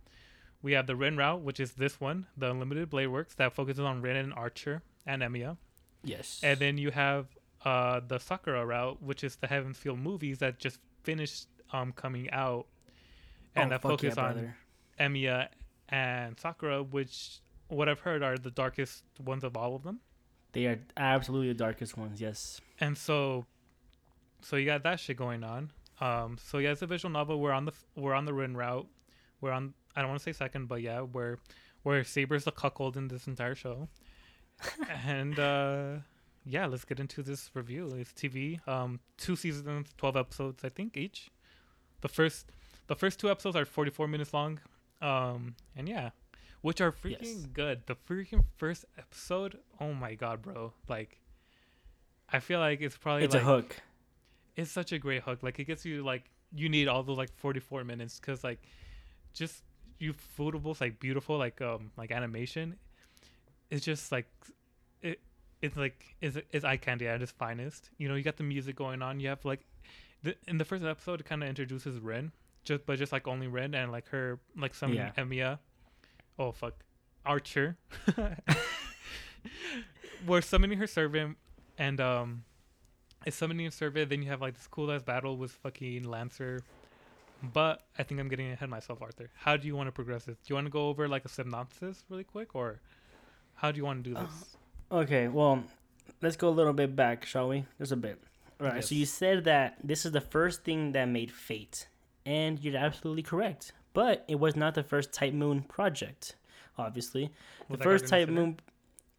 We 0.62 0.74
have 0.74 0.88
the 0.88 0.95
Rin 0.95 1.18
route, 1.18 1.41
which 1.41 1.59
is 1.59 1.74
this 1.74 1.99
one, 1.99 2.28
the 2.38 2.51
Unlimited 2.51 2.89
Blade 2.89 3.07
Works, 3.07 3.36
that 3.36 3.53
focuses 3.53 3.84
on 3.84 4.01
Rin 4.01 4.16
and 4.16 4.34
Archer 4.34 4.84
and 5.05 5.22
Emiya. 5.22 5.57
Yes. 6.03 6.39
And 6.43 6.59
then 6.59 6.78
you 6.78 6.91
have 6.91 7.28
uh, 7.66 8.01
the 8.07 8.20
Sakura 8.20 8.66
route, 8.66 9.01
which 9.01 9.24
is 9.24 9.36
the 9.38 9.47
Heaven's 9.47 9.78
Feel 9.78 9.97
movies 9.97 10.39
that 10.39 10.59
just 10.59 10.80
finished 11.03 11.47
um, 11.74 11.91
coming 11.91 12.30
out, 12.32 12.68
and 13.55 13.68
oh, 13.68 13.70
that 13.70 13.82
focus 13.82 14.16
yeah, 14.18 14.24
on 14.24 14.34
brother. 14.34 14.55
Emiya 14.99 15.47
and 15.89 16.39
Sakura, 16.39 16.84
which 16.84 17.39
what 17.68 17.89
I've 17.89 17.99
heard 17.99 18.22
are 18.24 18.38
the 18.38 18.51
darkest 18.51 19.03
ones 19.24 19.43
of 19.43 19.55
all 19.55 19.76
of 19.76 19.84
them. 19.84 19.99
They 20.53 20.66
are 20.66 20.80
absolutely 20.97 21.49
the 21.49 21.53
darkest 21.53 21.97
ones. 21.97 22.20
Yes. 22.20 22.59
And 22.80 22.97
so, 22.97 23.45
so 24.41 24.57
you 24.57 24.66
got 24.66 24.84
that 24.84 24.99
shit 24.99 25.18
going 25.18 25.43
on. 25.43 25.72
Um, 26.01 26.38
so 26.43 26.57
yeah, 26.57 26.72
it's 26.72 26.82
a 26.82 26.88
visual 26.88 27.12
novel. 27.12 27.39
We're 27.39 27.51
on 27.51 27.66
the 27.66 27.74
we're 27.95 28.14
on 28.14 28.26
the 28.26 28.34
Rin 28.34 28.57
route. 28.57 28.88
We're 29.39 29.51
on. 29.51 29.74
I 29.96 30.02
don't 30.02 30.10
want 30.10 30.20
to 30.22 30.24
say 30.24 30.34
second, 30.34 30.68
but 30.68 30.82
yeah, 30.82 31.02
we're 31.02 31.38
where 31.84 32.04
Saber's 32.04 32.44
the 32.46 32.52
cuckold 32.52 32.96
in 32.98 33.08
this 33.08 33.28
entire 33.28 33.56
show. 33.56 33.88
and 35.06 35.38
uh, 35.39 35.96
yeah, 36.46 36.66
let's 36.68 36.86
get 36.86 37.00
into 37.00 37.24
this 37.24 37.50
review. 37.54 37.88
It's 37.98 38.12
TV. 38.14 38.66
Um, 38.68 39.00
two 39.18 39.36
seasons, 39.36 39.89
twelve 39.98 40.16
episodes, 40.18 40.64
I 40.64 40.70
think 40.70 40.96
each. 40.98 41.30
The 42.02 42.08
first, 42.08 42.52
the 42.88 42.96
first 42.96 43.20
two 43.20 43.30
episodes 43.30 43.56
are 43.56 43.66
forty-four 43.66 44.08
minutes 44.08 44.34
long. 44.34 44.60
Um, 45.02 45.56
and 45.76 45.89
yeah, 45.89 46.12
which 46.62 46.80
are 46.82 46.92
freaking 46.92 47.18
Yes. 47.24 47.48
good. 47.54 47.82
The 47.88 47.96
freaking 47.96 48.44
first 48.58 48.86
episode, 48.98 49.58
oh 49.80 49.94
my 49.94 50.14
god, 50.14 50.42
bro! 50.44 50.74
Like, 50.88 51.20
I 52.30 52.39
feel 52.39 52.60
like 52.60 52.82
it's 52.82 52.98
probably 52.98 53.24
It's 53.26 53.34
like 53.34 53.44
a 53.44 53.46
hook. 53.46 53.76
it's 54.56 54.72
such 54.72 54.92
a 54.92 55.00
great 55.00 55.24
hook. 55.24 55.42
Like 55.42 55.60
it 55.60 55.66
gets 55.66 55.86
you 55.86 56.04
like 56.04 56.26
you 56.54 56.70
need 56.70 56.88
all 56.88 57.02
those 57.04 57.18
like 57.18 57.34
forty 57.36 57.60
four 57.60 57.84
minutes 57.84 58.20
because 58.20 58.44
like 58.44 58.62
just 59.34 59.64
you 60.02 60.16
foodables 60.38 60.82
like 60.82 60.99
beautiful 60.99 61.38
like 61.38 61.62
um 61.62 61.91
like 61.95 62.12
animation. 62.12 62.76
It's 63.70 63.86
just 63.86 64.12
like 64.12 64.26
it. 65.02 65.20
It's 65.62 65.78
like 65.78 66.16
is 66.22 66.39
is 66.52 66.66
eye 66.66 66.78
candy 66.78 67.08
at 67.08 67.22
its 67.22 67.32
finest. 67.32 67.91
You 67.97 68.10
know, 68.10 68.16
you 68.16 68.24
got 68.24 68.38
the 68.38 68.43
music 68.43 68.76
going 68.76 69.02
on. 69.04 69.20
You 69.20 69.30
have 69.30 69.45
like 69.45 69.62
the, 70.24 70.36
in 70.47 70.58
the 70.58 70.66
first 70.66 70.84
episode, 70.84 71.20
it 71.20 71.26
kind 71.26 71.43
of 71.43 71.49
introduces 71.49 71.99
Rin, 71.99 72.32
just 72.64 72.86
but 72.86 72.97
just 72.97 73.12
like 73.12 73.28
only 73.28 73.47
Rin 73.47 73.76
and 73.76 73.91
like 73.91 74.08
her 74.10 74.39
like 74.58 74.74
some 74.74 74.93
Yeah. 74.93 75.12
Emiya. 75.18 75.60
Oh 76.39 76.52
fuck, 76.52 76.74
Archer. 77.26 77.78
We're 80.28 80.41
summoning 80.41 80.78
her 80.80 80.88
servant, 80.88 81.38
and 81.78 81.99
um, 82.02 82.43
it's 83.26 83.36
summoning 83.38 83.68
a 83.68 83.72
servant. 83.72 84.10
Then 84.10 84.24
you 84.24 84.30
have 84.30 84.41
like 84.41 84.56
this 84.56 84.68
cool 84.68 84.91
ass 84.91 85.04
battle 85.04 85.38
with 85.38 85.52
fucking 85.52 86.04
Lancer. 86.04 86.62
But 87.54 87.82
I 87.98 88.04
think 88.04 88.20
I'm 88.20 88.28
getting 88.28 88.48
ahead 88.52 88.64
of 88.64 88.70
myself, 88.70 89.02
Arthur. 89.02 89.30
How 89.36 89.58
do 89.58 89.68
you 89.68 89.76
want 89.76 89.88
to 89.88 89.92
progress 89.92 90.26
this? 90.26 90.38
Do 90.38 90.44
you 90.48 90.56
want 90.56 90.68
to 90.68 90.72
go 90.72 90.88
over 90.89 91.08
like 91.08 91.26
a 91.26 91.30
synopsis 91.30 92.04
really 92.10 92.24
quick, 92.24 92.56
or 92.56 92.80
how 93.56 93.72
do 93.72 93.78
you 93.78 93.86
want 93.86 94.04
to 94.04 94.10
do 94.10 94.16
this? 94.16 94.58
Okay, 94.92 95.28
well, 95.28 95.64
let's 96.22 96.36
go 96.36 96.50
a 96.50 96.52
little 96.52 96.74
bit 96.74 96.96
back, 96.96 97.26
shall 97.26 97.50
we? 97.50 97.66
Just 97.80 97.92
a 97.92 97.96
bit. 97.96 98.22
All 98.60 98.68
right. 98.68 98.84
So 98.84 98.94
you 98.94 99.06
said 99.06 99.46
that 99.46 99.78
this 99.84 100.06
is 100.06 100.12
the 100.12 100.22
first 100.22 100.64
thing 100.64 100.92
that 100.92 101.06
made 101.06 101.32
Fate, 101.32 101.88
and 102.26 102.60
you're 102.60 102.78
absolutely 102.78 103.24
correct. 103.24 103.72
But 103.94 104.24
it 104.28 104.39
was 104.39 104.56
not 104.56 104.76
the 104.76 104.84
first 104.84 105.12
Type 105.12 105.34
Moon 105.34 105.62
project. 105.64 106.36
Obviously, 106.78 107.32
Was 107.70 107.80
the 107.80 107.84
first 107.84 108.08
Type? 108.08 108.30
Moon. 108.30 108.60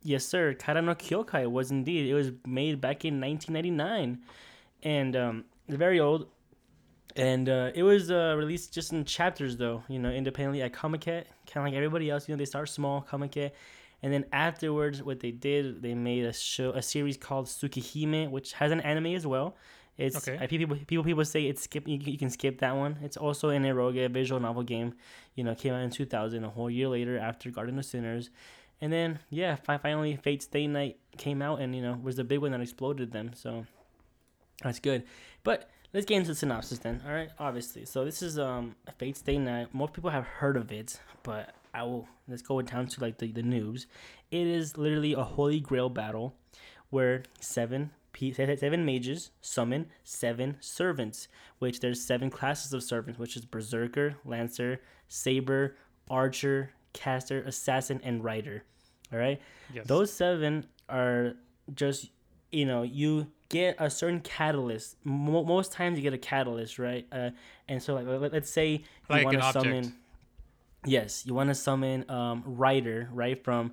Yes, 0.03 0.25
sir. 0.25 0.55
Kara 0.55 0.83
no 0.83 0.95
Kyokai 0.95 1.51
was 1.51 1.71
indeed. 1.71 2.09
It 2.09 2.15
was 2.15 2.33
made 2.47 2.81
back 2.81 3.05
in 3.05 3.21
1999, 3.21 4.21
and 4.83 5.17
um, 5.17 5.45
it's 5.69 5.77
very 5.77 6.01
old. 6.01 6.29
And 7.15 7.49
uh, 7.49 7.71
it 7.75 7.83
was 7.83 8.11
uh, 8.11 8.35
released 8.39 8.73
just 8.73 8.93
in 8.93 9.05
chapters, 9.05 9.57
though. 9.57 9.83
You 9.89 9.99
know, 9.99 10.11
independently 10.11 10.63
at 10.63 10.73
Comiket, 10.73 11.25
kind 11.47 11.57
of 11.57 11.65
like 11.65 11.75
everybody 11.75 12.11
else. 12.11 12.29
You 12.29 12.35
know, 12.35 12.39
they 12.39 12.47
start 12.47 12.69
small, 12.69 13.07
Comiket, 13.11 13.53
and 14.03 14.13
then 14.13 14.25
afterwards, 14.33 15.03
what 15.03 15.21
they 15.21 15.31
did, 15.31 15.83
they 15.83 15.95
made 15.95 16.25
a 16.25 16.33
show, 16.33 16.71
a 16.71 16.83
series 16.83 17.17
called 17.17 17.47
Tsukihime, 17.47 18.31
which 18.31 18.55
has 18.55 18.73
an 18.73 18.81
anime 18.81 19.15
as 19.15 19.27
well. 19.27 19.57
It's 19.99 20.17
Okay. 20.17 20.39
I, 20.43 20.47
people 20.47 20.77
people 20.87 21.05
people 21.05 21.25
say 21.25 21.45
it's 21.45 21.63
skip. 21.63 21.87
You, 21.87 21.99
you 21.99 22.17
can 22.17 22.31
skip 22.31 22.61
that 22.61 22.75
one. 22.75 22.99
It's 23.03 23.19
also 23.19 23.51
an 23.51 23.65
eroge 23.65 24.11
visual 24.11 24.41
novel 24.41 24.63
game. 24.63 24.95
You 25.35 25.45
know, 25.45 25.55
came 25.55 25.75
out 25.75 25.83
in 25.83 25.91
2000, 25.91 26.43
a 26.43 26.49
whole 26.49 26.71
year 26.71 26.89
later 26.89 27.19
after 27.19 27.51
Garden 27.51 27.79
of 27.79 27.85
Sinners. 27.85 28.31
And 28.81 28.93
then, 28.93 29.21
yeah, 29.31 29.55
fi- 29.55 29.79
finally, 29.79 30.17
Fate 30.17 30.43
Stay 30.43 30.67
Night 30.67 30.97
came 31.17 31.41
out 31.41 31.61
and, 31.61 31.77
you 31.77 31.83
know, 31.83 32.01
was 32.03 32.17
the 32.17 32.25
big 32.25 32.41
one 32.41 32.51
that 32.51 32.61
exploded 32.61 33.13
them. 33.13 33.31
So 33.35 33.65
that's 34.63 34.81
good. 34.81 35.05
But 35.45 35.71
let's 35.93 36.07
get 36.07 36.17
into 36.17 36.29
the 36.29 36.35
synopsis 36.35 36.79
then. 36.79 37.03
All 37.07 37.13
right, 37.13 37.31
obviously. 37.39 37.85
So 37.85 38.05
this 38.05 38.23
is 38.23 38.39
um 38.39 38.77
Fate 38.99 39.17
Stay 39.17 39.39
Night. 39.39 39.75
Most 39.75 39.93
people 39.93 40.11
have 40.11 40.25
heard 40.25 40.57
of 40.57 40.73
it, 40.73 41.01
but 41.23 41.55
I 41.75 41.83
will 41.85 42.09
let's 42.29 42.43
go 42.43 42.61
down 42.63 42.87
to 42.89 43.01
like 43.01 43.19
the, 43.19 43.33
the 43.33 43.43
news. 43.43 43.87
It 44.31 44.47
is 44.47 44.77
literally 44.77 45.13
a 45.13 45.23
holy 45.23 45.61
grail 45.61 45.89
battle 45.89 46.35
where 46.91 47.25
seven 47.41 47.91
seven 48.15 48.85
mages 48.85 49.31
summon 49.41 49.87
seven 50.05 50.57
servants, 50.61 51.29
which 51.59 51.81
there's 51.81 52.01
seven 52.05 52.31
classes 52.31 52.73
of 52.73 52.83
servants, 52.83 53.19
which 53.19 53.37
is 53.37 53.45
berserker, 53.45 54.17
lancer, 54.25 54.81
saber, 55.09 55.77
archer, 56.11 56.73
caster, 56.93 57.43
assassin, 57.43 58.01
and 58.05 58.23
rider. 58.23 58.65
All 59.13 59.19
right. 59.19 59.41
Yes. 59.73 59.87
Those 59.87 60.13
seven 60.13 60.67
are 60.89 61.35
just, 61.75 62.11
you 62.51 62.65
know, 62.67 62.83
you 62.83 63.29
get 63.53 63.77
a 63.79 63.89
certain 63.89 64.19
catalyst. 64.21 64.97
Mo- 65.05 65.45
most 65.45 65.71
times 65.71 65.97
you 65.97 66.03
get 66.03 66.13
a 66.15 66.19
catalyst, 66.19 66.81
right? 66.81 67.07
Uh, 67.13 67.31
and 67.69 67.81
so, 67.81 67.95
like, 67.95 68.07
let- 68.07 68.33
let's 68.33 68.51
say 68.51 68.71
you 68.71 68.81
Like 69.09 69.25
want 69.27 69.37
to 69.37 69.53
summon. 69.53 69.95
Yes, 70.85 71.25
you 71.25 71.35
want 71.35 71.49
to 71.51 71.55
summon 71.55 72.05
um, 72.11 72.43
Rider, 72.45 73.09
right? 73.13 73.43
From, 73.45 73.73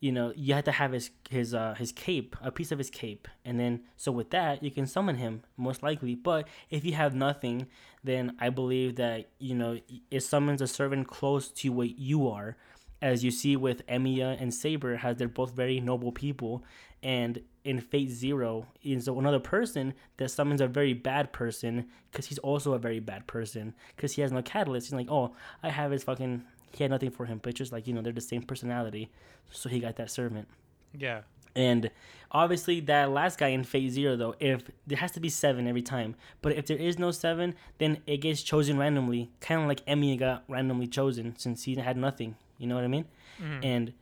you 0.00 0.10
know, 0.10 0.32
you 0.34 0.54
have 0.54 0.64
to 0.64 0.72
have 0.72 0.92
his 0.92 1.10
his 1.28 1.52
uh, 1.52 1.74
his 1.76 1.92
cape, 1.92 2.34
a 2.40 2.50
piece 2.50 2.72
of 2.72 2.78
his 2.78 2.88
cape, 2.88 3.28
and 3.44 3.60
then 3.60 3.80
so 3.96 4.10
with 4.10 4.30
that 4.30 4.62
you 4.62 4.70
can 4.70 4.86
summon 4.86 5.16
him 5.16 5.42
most 5.58 5.82
likely. 5.82 6.14
But 6.14 6.48
if 6.70 6.82
you 6.84 6.92
have 6.94 7.14
nothing, 7.14 7.66
then 8.02 8.36
I 8.40 8.48
believe 8.48 8.96
that 8.96 9.28
you 9.38 9.54
know 9.54 9.78
it 10.10 10.20
summons 10.22 10.62
a 10.62 10.66
servant 10.66 11.08
close 11.08 11.48
to 11.60 11.68
what 11.68 11.98
you 11.98 12.26
are, 12.28 12.56
as 13.02 13.22
you 13.22 13.30
see 13.30 13.54
with 13.56 13.86
Emiya 13.86 14.40
and 14.40 14.54
Saber, 14.54 14.96
has 14.96 15.16
they're 15.18 15.28
both 15.28 15.52
very 15.54 15.78
noble 15.80 16.12
people, 16.12 16.64
and 17.06 17.40
in 17.64 17.80
Fate 17.80 18.10
Zero 18.10 18.66
is 18.82 19.06
another 19.08 19.38
person 19.40 19.94
that 20.18 20.28
summons 20.30 20.60
a 20.60 20.66
very 20.66 20.92
bad 20.92 21.32
person 21.32 21.86
because 22.10 22.26
he's 22.26 22.38
also 22.38 22.72
a 22.74 22.78
very 22.78 23.00
bad 23.00 23.26
person 23.26 23.74
because 23.94 24.12
he 24.14 24.22
has 24.22 24.32
no 24.32 24.42
catalyst. 24.42 24.86
He's 24.88 24.94
like, 24.94 25.10
oh, 25.10 25.32
I 25.62 25.68
have 25.70 25.90
his 25.92 26.02
fucking. 26.04 26.42
He 26.72 26.82
had 26.84 26.90
nothing 26.90 27.10
for 27.10 27.24
him, 27.24 27.38
but 27.42 27.54
just 27.54 27.72
like 27.72 27.86
you 27.86 27.94
know, 27.94 28.02
they're 28.02 28.12
the 28.12 28.20
same 28.20 28.42
personality, 28.42 29.10
so 29.50 29.68
he 29.68 29.78
got 29.80 29.96
that 29.96 30.10
servant. 30.10 30.48
yeah. 30.92 31.20
And 31.54 31.90
obviously, 32.32 32.80
that 32.80 33.10
last 33.10 33.38
guy 33.38 33.48
in 33.48 33.64
Fate 33.64 33.90
Zero, 33.90 34.14
though, 34.14 34.34
if 34.40 34.60
there 34.86 34.98
has 34.98 35.12
to 35.12 35.20
be 35.20 35.30
seven 35.30 35.66
every 35.66 35.80
time, 35.80 36.14
but 36.42 36.52
if 36.52 36.66
there 36.66 36.76
is 36.76 36.98
no 36.98 37.10
seven, 37.12 37.54
then 37.78 37.98
it 38.06 38.18
gets 38.18 38.42
chosen 38.42 38.76
randomly, 38.78 39.30
kind 39.40 39.62
of 39.62 39.66
like 39.68 39.80
Emmy 39.86 40.14
got 40.18 40.44
randomly 40.48 40.86
chosen 40.86 41.34
since 41.38 41.64
he 41.64 41.74
had 41.76 41.96
nothing. 41.96 42.36
You 42.58 42.66
know 42.66 42.74
what 42.74 42.84
I 42.84 42.88
mean? 42.88 43.06
Mhm. 43.40 43.64
And 43.64 43.92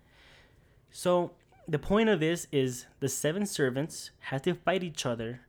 so 0.90 1.32
the 1.68 1.78
point 1.78 2.08
of 2.08 2.20
this 2.20 2.46
is 2.52 2.86
the 3.00 3.08
seven 3.08 3.46
servants 3.46 4.10
have 4.20 4.42
to 4.42 4.54
fight 4.54 4.82
each 4.82 5.06
other, 5.06 5.40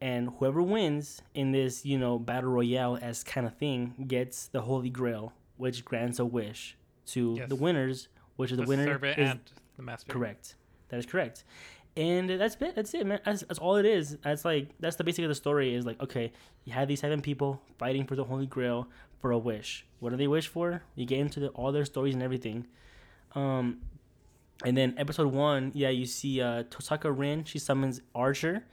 and 0.00 0.30
whoever 0.38 0.62
wins 0.62 1.22
in 1.34 1.52
this, 1.52 1.84
you 1.84 1.98
know, 1.98 2.18
battle 2.18 2.50
royale 2.50 2.98
as 3.00 3.24
kind 3.24 3.46
of 3.46 3.56
thing 3.56 3.94
gets 4.06 4.46
the 4.48 4.62
Holy 4.62 4.90
Grail, 4.90 5.32
which 5.56 5.84
grants 5.84 6.18
a 6.18 6.24
wish 6.24 6.76
to 7.06 7.34
Yes. 7.38 7.48
the 7.48 7.56
winners, 7.56 8.08
which 8.36 8.50
is 8.50 8.56
the, 8.58 8.64
the 8.64 8.68
winner 8.68 8.84
servant 8.86 9.18
is 9.18 9.30
and 9.30 9.40
the 9.76 9.82
master. 9.82 10.12
Correct. 10.12 10.54
That 10.88 10.98
is 10.98 11.06
correct. 11.06 11.44
And 11.96 12.28
that's 12.28 12.56
it. 12.60 12.74
That's 12.74 12.92
it, 12.92 13.06
man. 13.06 13.20
That's, 13.24 13.42
that's 13.42 13.58
all 13.60 13.76
it 13.76 13.86
is. 13.86 14.16
That's 14.22 14.44
like 14.44 14.68
that's 14.80 14.96
the 14.96 15.04
basic 15.04 15.22
of 15.24 15.28
the 15.28 15.34
story. 15.34 15.74
Is 15.74 15.86
like 15.86 16.02
okay, 16.02 16.32
you 16.64 16.72
have 16.72 16.88
these 16.88 17.00
seven 17.00 17.20
people 17.22 17.62
fighting 17.78 18.04
for 18.06 18.16
the 18.16 18.24
Holy 18.24 18.46
Grail 18.46 18.88
for 19.20 19.30
a 19.30 19.38
wish. 19.38 19.86
What 20.00 20.10
do 20.10 20.16
they 20.16 20.26
wish 20.26 20.48
for? 20.48 20.82
You 20.96 21.06
get 21.06 21.20
into 21.20 21.38
the, 21.40 21.48
all 21.50 21.70
their 21.72 21.84
stories 21.84 22.14
and 22.14 22.22
everything. 22.22 22.66
Um, 23.36 23.78
and 24.64 24.76
then 24.76 24.94
episode 24.98 25.32
one, 25.32 25.72
yeah, 25.74 25.88
you 25.88 26.06
see 26.06 26.40
uh, 26.40 26.64
Tosaka 26.64 27.12
Rin. 27.16 27.44
She 27.44 27.58
summons 27.58 28.00
Archer, 28.14 28.64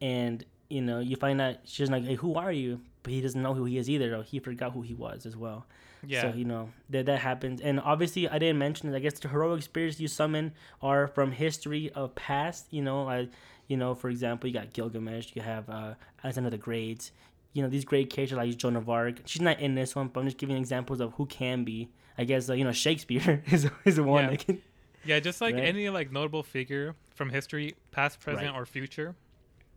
and 0.00 0.44
you 0.68 0.80
know 0.82 1.00
you 1.00 1.16
find 1.16 1.40
out 1.40 1.56
she's 1.64 1.90
like, 1.90 2.04
hey, 2.04 2.14
who 2.14 2.34
are 2.34 2.52
you? 2.52 2.80
But 3.02 3.12
he 3.12 3.20
doesn't 3.20 3.40
know 3.40 3.54
who 3.54 3.64
he 3.64 3.78
is 3.78 3.88
either. 3.90 4.10
Though 4.10 4.22
he 4.22 4.38
forgot 4.40 4.72
who 4.72 4.82
he 4.82 4.94
was 4.94 5.26
as 5.26 5.36
well. 5.36 5.66
Yeah. 6.06 6.22
So 6.22 6.36
you 6.36 6.44
know 6.44 6.70
that 6.90 7.06
that 7.06 7.18
happens, 7.20 7.60
and 7.60 7.80
obviously 7.80 8.28
I 8.28 8.38
didn't 8.38 8.58
mention. 8.58 8.92
it. 8.92 8.96
I 8.96 9.00
guess 9.00 9.18
the 9.18 9.28
heroic 9.28 9.62
spirits 9.62 9.98
you 10.00 10.08
summon 10.08 10.52
are 10.82 11.06
from 11.08 11.32
history 11.32 11.90
of 11.94 12.14
past. 12.14 12.66
You 12.70 12.82
know, 12.82 13.04
like 13.04 13.30
you 13.68 13.76
know, 13.76 13.94
for 13.94 14.08
example, 14.10 14.48
you 14.48 14.54
got 14.54 14.72
Gilgamesh. 14.72 15.30
You 15.34 15.42
have 15.42 15.68
uh, 15.68 15.94
Alexander 16.22 16.50
the 16.50 16.58
Great. 16.58 17.10
You 17.52 17.62
know 17.62 17.68
these 17.68 17.84
great 17.84 18.10
characters 18.10 18.36
like 18.36 18.56
Joan 18.56 18.76
of 18.76 18.88
Arc. 18.90 19.20
She's 19.24 19.40
not 19.42 19.60
in 19.60 19.74
this 19.74 19.96
one, 19.96 20.08
but 20.08 20.20
I'm 20.20 20.26
just 20.26 20.38
giving 20.38 20.56
examples 20.56 21.00
of 21.00 21.12
who 21.14 21.26
can 21.26 21.64
be. 21.64 21.88
I 22.18 22.24
guess 22.24 22.48
uh, 22.50 22.54
you 22.54 22.64
know 22.64 22.72
Shakespeare 22.72 23.42
is 23.50 23.68
is 23.84 23.96
the 23.96 24.02
one 24.02 24.24
Yeah. 24.24 24.30
that 24.30 24.44
can. 24.46 24.62
Yeah, 25.06 25.20
just 25.20 25.40
like 25.40 25.54
Right? 25.54 25.64
any 25.64 25.88
like 25.90 26.10
notable 26.12 26.42
figure 26.42 26.94
from 27.14 27.30
history, 27.30 27.74
past, 27.92 28.20
present, 28.20 28.46
Right. 28.52 28.54
or 28.60 28.66
future. 28.66 29.14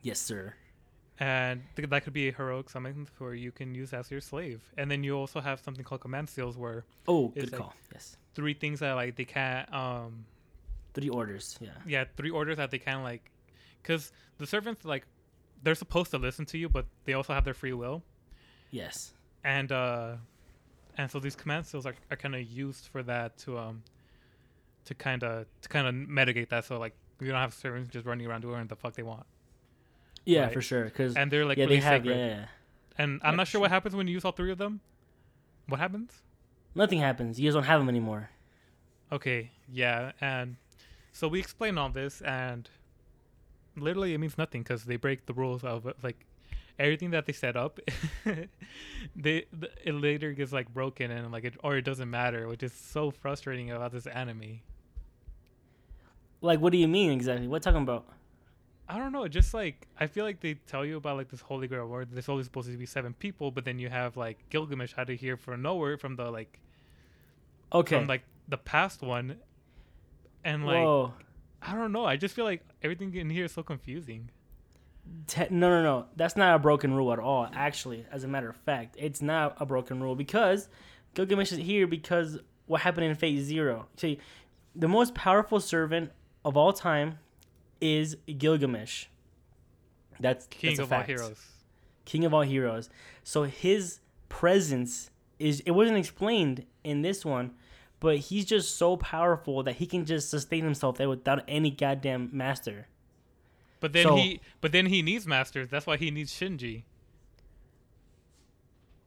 Yes, 0.01 0.19
sir. 0.19 0.53
and 1.21 1.63
th- 1.75 1.89
that 1.89 2.03
could 2.05 2.13
be 2.13 2.29
a 2.29 2.31
heroic 2.31 2.69
summon 2.69 3.05
where 3.17 3.33
you 3.33 3.51
can 3.51 3.75
use 3.75 3.91
as 3.91 4.09
your 4.09 4.21
slave. 4.21 4.61
And 4.77 4.89
then 4.89 5.03
you 5.03 5.17
also 5.17 5.41
have 5.41 5.59
something 5.59 5.83
called 5.83 5.99
command 5.99 6.29
seals, 6.29 6.55
where 6.57 6.85
Oh, 7.09 7.27
good 7.27 7.51
like- 7.51 7.59
call. 7.59 7.75
Yes, 7.93 8.15
three 8.35 8.53
things 8.53 8.79
that 8.79 8.93
like 8.93 9.17
they 9.17 9.25
can't, 9.25 9.67
um, 9.73 10.25
three 10.93 11.09
orders. 11.09 11.57
Yeah. 11.59 11.71
yeah, 11.85 12.05
three 12.15 12.29
orders 12.29 12.55
that 12.55 12.71
they 12.71 12.79
can't 12.79 13.03
like, 13.03 13.29
because 13.81 14.13
the 14.37 14.47
servants 14.47 14.85
like 14.85 15.05
they're 15.61 15.75
supposed 15.75 16.11
to 16.11 16.17
listen 16.17 16.45
to 16.45 16.57
you, 16.57 16.69
but 16.69 16.85
they 17.03 17.11
also 17.11 17.33
have 17.33 17.43
their 17.43 17.53
free 17.53 17.73
will, 17.73 18.01
Yes. 18.71 19.13
and 19.43 19.73
uh, 19.73 20.15
and 20.97 21.11
so 21.11 21.19
these 21.19 21.35
command 21.35 21.65
seals 21.65 21.85
are, 21.85 21.95
are 22.09 22.15
kind 22.15 22.33
of 22.33 22.43
used 22.43 22.87
for 22.87 23.03
that 23.03 23.37
to 23.39 23.57
um, 23.59 23.83
to 24.89 24.93
kind 24.95 25.23
of 25.23 25.45
to 25.61 25.69
kind 25.69 25.87
of 25.87 25.93
mitigate 25.95 26.49
that. 26.49 26.65
So 26.65 26.77
like 26.77 26.93
we 27.19 27.27
don't 27.27 27.37
have 27.37 27.53
servants 27.53 27.89
just 27.89 28.05
running 28.05 28.25
around 28.27 28.41
doing 28.41 28.67
the 28.67 28.75
fuck 28.75 28.93
they 28.93 29.03
want, 29.03 29.25
Yeah, 30.25 30.43
Right. 30.43 30.53
for 30.53 30.61
sure. 30.61 30.83
Because 30.85 31.15
and 31.15 31.31
they're 31.31 31.45
like 31.45 31.57
yeah, 31.57 31.65
really 31.65 31.77
they 31.77 31.81
have. 31.81 32.01
sacred. 32.03 32.17
Yeah. 32.17 32.45
And 32.97 33.21
I'm 33.23 33.33
Yeah, 33.33 33.37
not 33.37 33.47
sure 33.47 33.61
what 33.61 33.71
happens 33.71 33.95
when 33.95 34.07
you 34.07 34.13
use 34.13 34.25
all 34.25 34.31
three 34.33 34.51
of 34.51 34.57
them. 34.57 34.81
What 35.67 35.79
happens? 35.79 36.21
Nothing 36.75 36.99
happens. 36.99 37.39
You 37.39 37.47
guys 37.49 37.53
don't 37.55 37.63
have 37.63 37.79
them 37.79 37.89
anymore. 37.89 38.29
Okay, 39.11 39.51
yeah, 39.71 40.11
and 40.21 40.57
so 41.11 41.27
we 41.27 41.39
explain 41.39 41.77
all 41.79 41.89
this, 41.89 42.21
and 42.21 42.69
literally 43.75 44.13
it 44.13 44.19
means 44.19 44.37
nothing 44.37 44.61
because 44.61 44.83
they 44.85 44.97
break 44.97 45.25
the 45.25 45.33
rules 45.33 45.63
of 45.63 45.91
like 46.03 46.25
everything 46.77 47.09
that 47.11 47.25
they 47.25 47.33
set 47.33 47.55
up. 47.57 47.79
they 48.25 49.45
th- 49.59 49.73
it 49.83 49.93
later 49.95 50.31
gets 50.33 50.51
like 50.53 50.71
broken 50.73 51.09
and 51.11 51.31
like 51.31 51.43
it 51.43 51.55
or 51.63 51.77
it 51.77 51.83
doesn't 51.83 52.09
matter, 52.09 52.47
which 52.47 52.63
is 52.63 52.73
so 52.73 53.11
frustrating 53.11 53.71
about 53.71 53.91
this 53.91 54.05
anime. 54.07 54.59
Like, 56.41 56.59
what 56.59 56.71
do 56.71 56.77
you 56.77 56.87
mean 56.87 57.11
exactly? 57.11 57.47
What 57.47 57.61
talking 57.61 57.81
about? 57.81 58.05
I 58.87 58.97
don't 58.97 59.11
know, 59.11 59.27
just 59.27 59.53
like 59.53 59.87
I 59.99 60.07
feel 60.07 60.25
like 60.25 60.39
they 60.39 60.55
tell 60.55 60.83
you 60.83 60.97
about 60.97 61.17
like 61.17 61.29
this 61.29 61.41
holy 61.41 61.67
grail 61.67 61.87
where 61.87 62.05
there's 62.05 62.27
only 62.27 62.43
supposed 62.43 62.71
to 62.71 62.77
be 62.77 62.87
seven 62.87 63.13
people, 63.13 63.51
but 63.51 63.63
then 63.65 63.77
you 63.77 63.87
have 63.89 64.17
like 64.17 64.37
Gilgamesh 64.49 64.93
had 64.93 65.07
to 65.07 65.15
hear 65.15 65.37
from 65.37 65.61
nowhere 65.61 65.97
from 65.97 66.15
the 66.15 66.31
like 66.31 66.59
Okay. 67.71 67.97
from 67.97 68.07
like 68.07 68.23
the 68.47 68.57
past 68.57 69.03
one, 69.03 69.35
and 70.43 70.65
like 70.65 70.83
Whoa. 70.83 71.13
I 71.61 71.75
don't 71.75 71.91
know. 71.91 72.05
I 72.05 72.15
just 72.15 72.35
feel 72.35 72.45
like 72.45 72.63
everything 72.81 73.13
in 73.13 73.29
here 73.29 73.45
is 73.45 73.51
so 73.51 73.61
confusing. 73.61 74.31
Te- 75.27 75.47
no, 75.51 75.69
no, 75.69 75.83
no. 75.83 76.05
That's 76.15 76.35
not 76.37 76.55
a 76.55 76.59
broken 76.59 76.93
rule 76.93 77.11
at 77.13 77.19
all. 77.19 77.47
Actually, 77.53 78.05
as 78.11 78.23
a 78.23 78.27
matter 78.27 78.49
of 78.49 78.55
fact, 78.55 78.95
it's 78.97 79.21
not 79.21 79.55
a 79.59 79.65
broken 79.65 80.01
rule 80.01 80.15
because 80.15 80.67
Gilgamesh 81.13 81.51
is 81.51 81.57
here 81.59 81.85
because 81.85 82.39
what 82.65 82.81
happened 82.81 83.05
in 83.05 83.15
Fate 83.15 83.39
Zero. 83.41 83.87
See, 83.97 84.19
the 84.75 84.87
most 84.87 85.13
powerful 85.13 85.59
servant 85.59 86.11
of 86.45 86.57
all 86.57 86.73
time 86.73 87.19
is 87.81 88.17
Gilgamesh. 88.37 89.05
That's 90.19 90.47
King 90.47 90.71
that's 90.71 90.79
of 90.79 90.93
all 90.93 91.01
heroes. 91.01 91.45
King 92.05 92.25
of 92.25 92.33
all 92.33 92.41
heroes. 92.41 92.89
So 93.23 93.43
his 93.43 93.99
presence 94.27 95.09
is 95.37 95.61
it 95.61 95.71
wasn't 95.71 95.97
explained 95.97 96.65
in 96.83 97.01
this 97.01 97.23
one, 97.23 97.51
but 97.99 98.17
he's 98.17 98.45
just 98.45 98.75
so 98.75 98.97
powerful 98.97 99.63
that 99.63 99.75
he 99.75 99.85
can 99.85 100.05
just 100.05 100.29
sustain 100.29 100.63
himself 100.63 100.97
there 100.97 101.09
without 101.09 101.43
any 101.47 101.71
goddamn 101.71 102.29
master. 102.33 102.87
But 103.79 103.93
then 103.93 104.03
So- 104.03 104.15
he 104.17 104.41
but 104.59 104.71
then 104.71 104.87
he 104.87 105.01
needs 105.01 105.25
masters. 105.25 105.69
That's 105.69 105.85
why 105.87 105.97
he 105.97 106.11
needs 106.11 106.33
Shinji. 106.33 106.83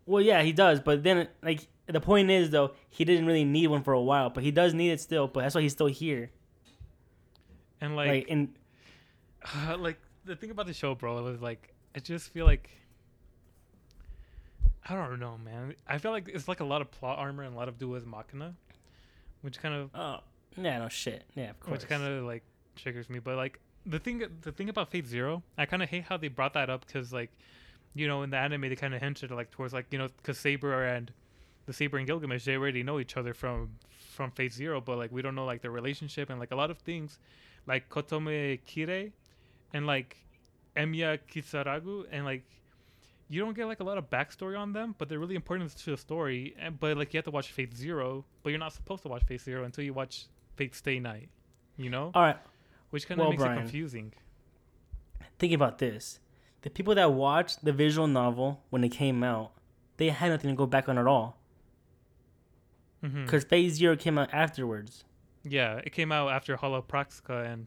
Well, 0.06 0.22
yeah, 0.22 0.42
he 0.42 0.52
does, 0.52 0.80
but 0.80 1.02
then 1.02 1.28
like 1.42 1.68
the 1.86 2.00
point 2.00 2.30
is 2.30 2.50
though, 2.50 2.72
he 2.88 3.04
didn't 3.04 3.26
really 3.26 3.44
need 3.44 3.68
one 3.68 3.82
for 3.82 3.92
a 3.92 4.00
while, 4.02 4.30
but 4.30 4.42
he 4.42 4.50
does 4.50 4.74
need 4.74 4.90
it 4.90 5.00
still. 5.00 5.28
But 5.28 5.42
that's 5.42 5.54
why 5.54 5.60
he's 5.60 5.72
still 5.72 5.86
here. 5.86 6.30
And 7.82 7.96
Like, 7.96 8.08
like, 8.08 8.28
in 8.28 8.48
uh, 9.68 9.76
like 9.76 9.98
the 10.24 10.36
thing 10.36 10.50
about 10.50 10.66
the 10.66 10.72
show, 10.72 10.94
bro, 10.94 11.18
it 11.18 11.22
was 11.22 11.42
like 11.42 11.74
I 11.94 11.98
just 11.98 12.30
feel 12.30 12.46
like 12.46 12.70
I 14.88 14.94
don't 14.94 15.20
know, 15.20 15.38
man. 15.44 15.74
I 15.86 15.98
feel 15.98 16.10
like 16.12 16.28
it's 16.28 16.48
like 16.48 16.60
a 16.60 16.64
lot 16.64 16.80
of 16.80 16.90
plot 16.90 17.18
armor 17.18 17.42
and 17.42 17.54
a 17.54 17.56
lot 17.56 17.68
of 17.68 17.78
duas 17.78 18.04
machina, 18.06 18.54
which 19.42 19.60
kind 19.60 19.74
of 19.74 19.90
oh 19.94 20.20
yeah, 20.56 20.78
no 20.78 20.88
shit. 20.88 21.24
Yeah, 21.34 21.50
of 21.50 21.60
course. 21.60 21.80
which 21.80 21.88
kind 21.88 22.02
of 22.02 22.24
like 22.24 22.42
triggers 22.76 23.10
me. 23.10 23.18
But 23.18 23.36
like 23.36 23.58
the 23.84 23.98
thing, 23.98 24.22
the 24.42 24.52
thing 24.52 24.68
about 24.68 24.90
Fate 24.90 25.06
Zero, 25.06 25.42
I 25.58 25.66
kind 25.66 25.82
of 25.82 25.88
hate 25.88 26.04
how 26.04 26.16
they 26.16 26.28
brought 26.28 26.54
that 26.54 26.70
up 26.70 26.86
because 26.86 27.12
like, 27.12 27.30
you 27.94 28.06
know, 28.06 28.22
in 28.22 28.30
the 28.30 28.36
anime 28.36 28.62
they 28.62 28.76
kind 28.76 28.94
of 28.94 29.00
hinted 29.00 29.30
like 29.30 29.50
towards 29.50 29.72
like 29.72 29.86
you 29.90 29.98
know 29.98 30.08
because 30.18 30.38
Saber 30.38 30.84
and 30.84 31.12
the 31.66 31.72
Saber 31.72 31.98
and 31.98 32.06
Gilgamesh 32.06 32.44
they 32.44 32.56
already 32.56 32.82
know 32.82 32.98
each 33.00 33.16
other 33.16 33.34
from 33.34 33.70
from 34.14 34.30
Fate 34.30 34.52
Zero, 34.52 34.80
but 34.80 34.98
like 34.98 35.12
we 35.12 35.22
don't 35.22 35.34
know 35.34 35.44
like 35.44 35.62
their 35.62 35.70
relationship 35.70 36.30
and 36.30 36.38
like 36.38 36.52
a 36.52 36.56
lot 36.56 36.70
of 36.70 36.78
things, 36.78 37.18
like 37.66 37.88
Kotomine 37.88 38.60
Kirei, 38.66 39.12
and 39.72 39.86
like 39.86 40.16
Emiya 40.76 41.18
Kiritsugu 41.30 42.06
and 42.10 42.24
like. 42.24 42.44
You 43.28 43.40
don't 43.40 43.56
get 43.56 43.64
like 43.64 43.80
a 43.80 43.84
lot 43.84 43.96
of 43.96 44.10
backstory 44.10 44.58
on 44.58 44.74
them, 44.74 44.94
but 44.98 45.08
they're 45.08 45.18
really 45.18 45.36
important 45.36 45.74
to 45.74 45.90
the 45.92 45.96
story. 45.96 46.54
And 46.58 46.78
but 46.78 46.98
like 46.98 47.14
you 47.14 47.18
have 47.18 47.24
to 47.24 47.30
watch 47.30 47.50
Fate 47.50 47.74
Zero, 47.74 48.26
but 48.42 48.50
you're 48.50 48.58
not 48.58 48.74
supposed 48.74 49.04
to 49.04 49.08
watch 49.08 49.24
Fate 49.24 49.40
Zero 49.40 49.64
until 49.64 49.84
you 49.84 49.94
watch 49.94 50.26
Fate 50.56 50.74
Stay 50.74 50.98
Night. 50.98 51.30
You 51.78 51.88
know? 51.88 52.10
All 52.14 52.22
right, 52.22 52.36
which 52.90 53.08
kind 53.08 53.18
of 53.18 53.24
Well, 53.24 53.30
makes 53.30 53.42
Brian. 53.42 53.58
it 53.58 53.62
confusing. 53.62 54.12
think 55.38 55.54
about 55.54 55.78
this: 55.78 56.20
the 56.60 56.68
people 56.68 56.94
that 56.94 57.10
watched 57.12 57.64
the 57.64 57.72
visual 57.72 58.06
novel 58.06 58.60
when 58.68 58.84
it 58.84 58.90
came 58.90 59.24
out, 59.24 59.52
they 59.96 60.10
had 60.10 60.30
nothing 60.30 60.50
to 60.50 60.56
go 60.56 60.66
back 60.66 60.86
on 60.90 60.98
at 60.98 61.06
all 61.06 61.38
mm-hmm. 63.02 63.24
because 63.24 63.44
Fate 63.44 63.70
Zero 63.70 63.96
came 63.96 64.18
out 64.18 64.32
afterwards. 64.32 65.04
Yeah, 65.44 65.80
it 65.84 65.92
came 65.92 66.12
out 66.12 66.30
after 66.30 66.56
Hollow 66.56 66.82
Ataraxia, 66.82 67.52
and 67.52 67.66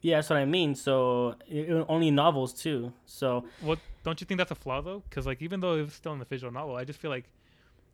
Yeah, 0.00 0.16
that's 0.16 0.28
what 0.30 0.38
I 0.38 0.44
mean. 0.44 0.74
So 0.74 1.36
it, 1.46 1.70
only 1.88 2.10
novels 2.10 2.52
too. 2.52 2.92
So 3.06 3.44
what? 3.60 3.78
Don't 4.02 4.20
you 4.20 4.26
think 4.26 4.38
that's 4.38 4.50
a 4.50 4.54
flaw 4.54 4.82
though? 4.82 5.02
Because 5.08 5.26
like 5.26 5.40
even 5.40 5.60
though 5.60 5.74
it's 5.78 5.94
still 5.94 6.12
in 6.12 6.18
the 6.18 6.24
visual 6.26 6.52
novel, 6.52 6.76
I 6.76 6.84
just 6.84 6.98
feel 7.00 7.10
like, 7.10 7.28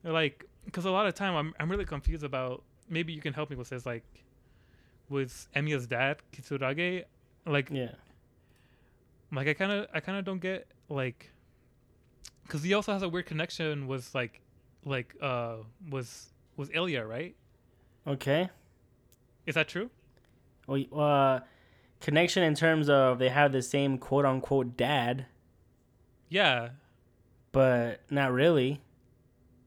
like, 0.05 0.45
because 0.65 0.85
a 0.87 0.91
lot 0.91 1.07
of 1.07 1.15
time 1.15 1.35
I'm 1.37 1.55
I'm 1.61 1.71
really 1.71 1.85
confused 1.85 2.25
about. 2.25 2.63
Maybe 2.89 3.13
you 3.13 3.21
can 3.21 3.33
help 3.35 3.51
me 3.51 3.57
with 3.57 3.69
this. 3.69 3.87
Like, 3.87 4.05
with 5.09 5.47
Emiya's 5.55 5.87
dad 5.87 6.23
Kiritsugu, 6.33 7.05
like 7.47 7.69
yeah, 7.71 7.93
like 9.33 9.47
I 9.47 9.55
kind 9.55 9.73
of 9.73 9.87
I 9.95 10.01
kind 10.01 10.19
of 10.19 10.25
don't 10.25 10.41
get 10.41 10.67
like, 10.89 11.31
because 12.43 12.63
he 12.63 12.75
also 12.75 12.93
has 12.93 13.03
a 13.03 13.09
weird 13.09 13.27
connection 13.27 13.87
with 13.87 14.13
like, 14.15 14.41
like 14.85 15.15
uh 15.21 15.57
was 15.89 16.33
was 16.57 16.71
Ilya 16.75 17.05
right? 17.05 17.37
okay. 18.07 18.51
Is 19.47 19.55
that 19.55 19.69
true? 19.69 19.91
Well, 20.67 20.85
uh, 20.95 21.41
connection 22.01 22.43
in 22.43 22.55
terms 22.55 22.89
of 22.89 23.19
they 23.19 23.29
have 23.29 23.53
the 23.53 23.63
same 23.63 23.99
quote 23.99 24.25
unquote 24.25 24.77
dad, 24.77 25.27
Yeah. 26.29 26.71
but 27.53 28.01
not 28.11 28.33
really. 28.33 28.81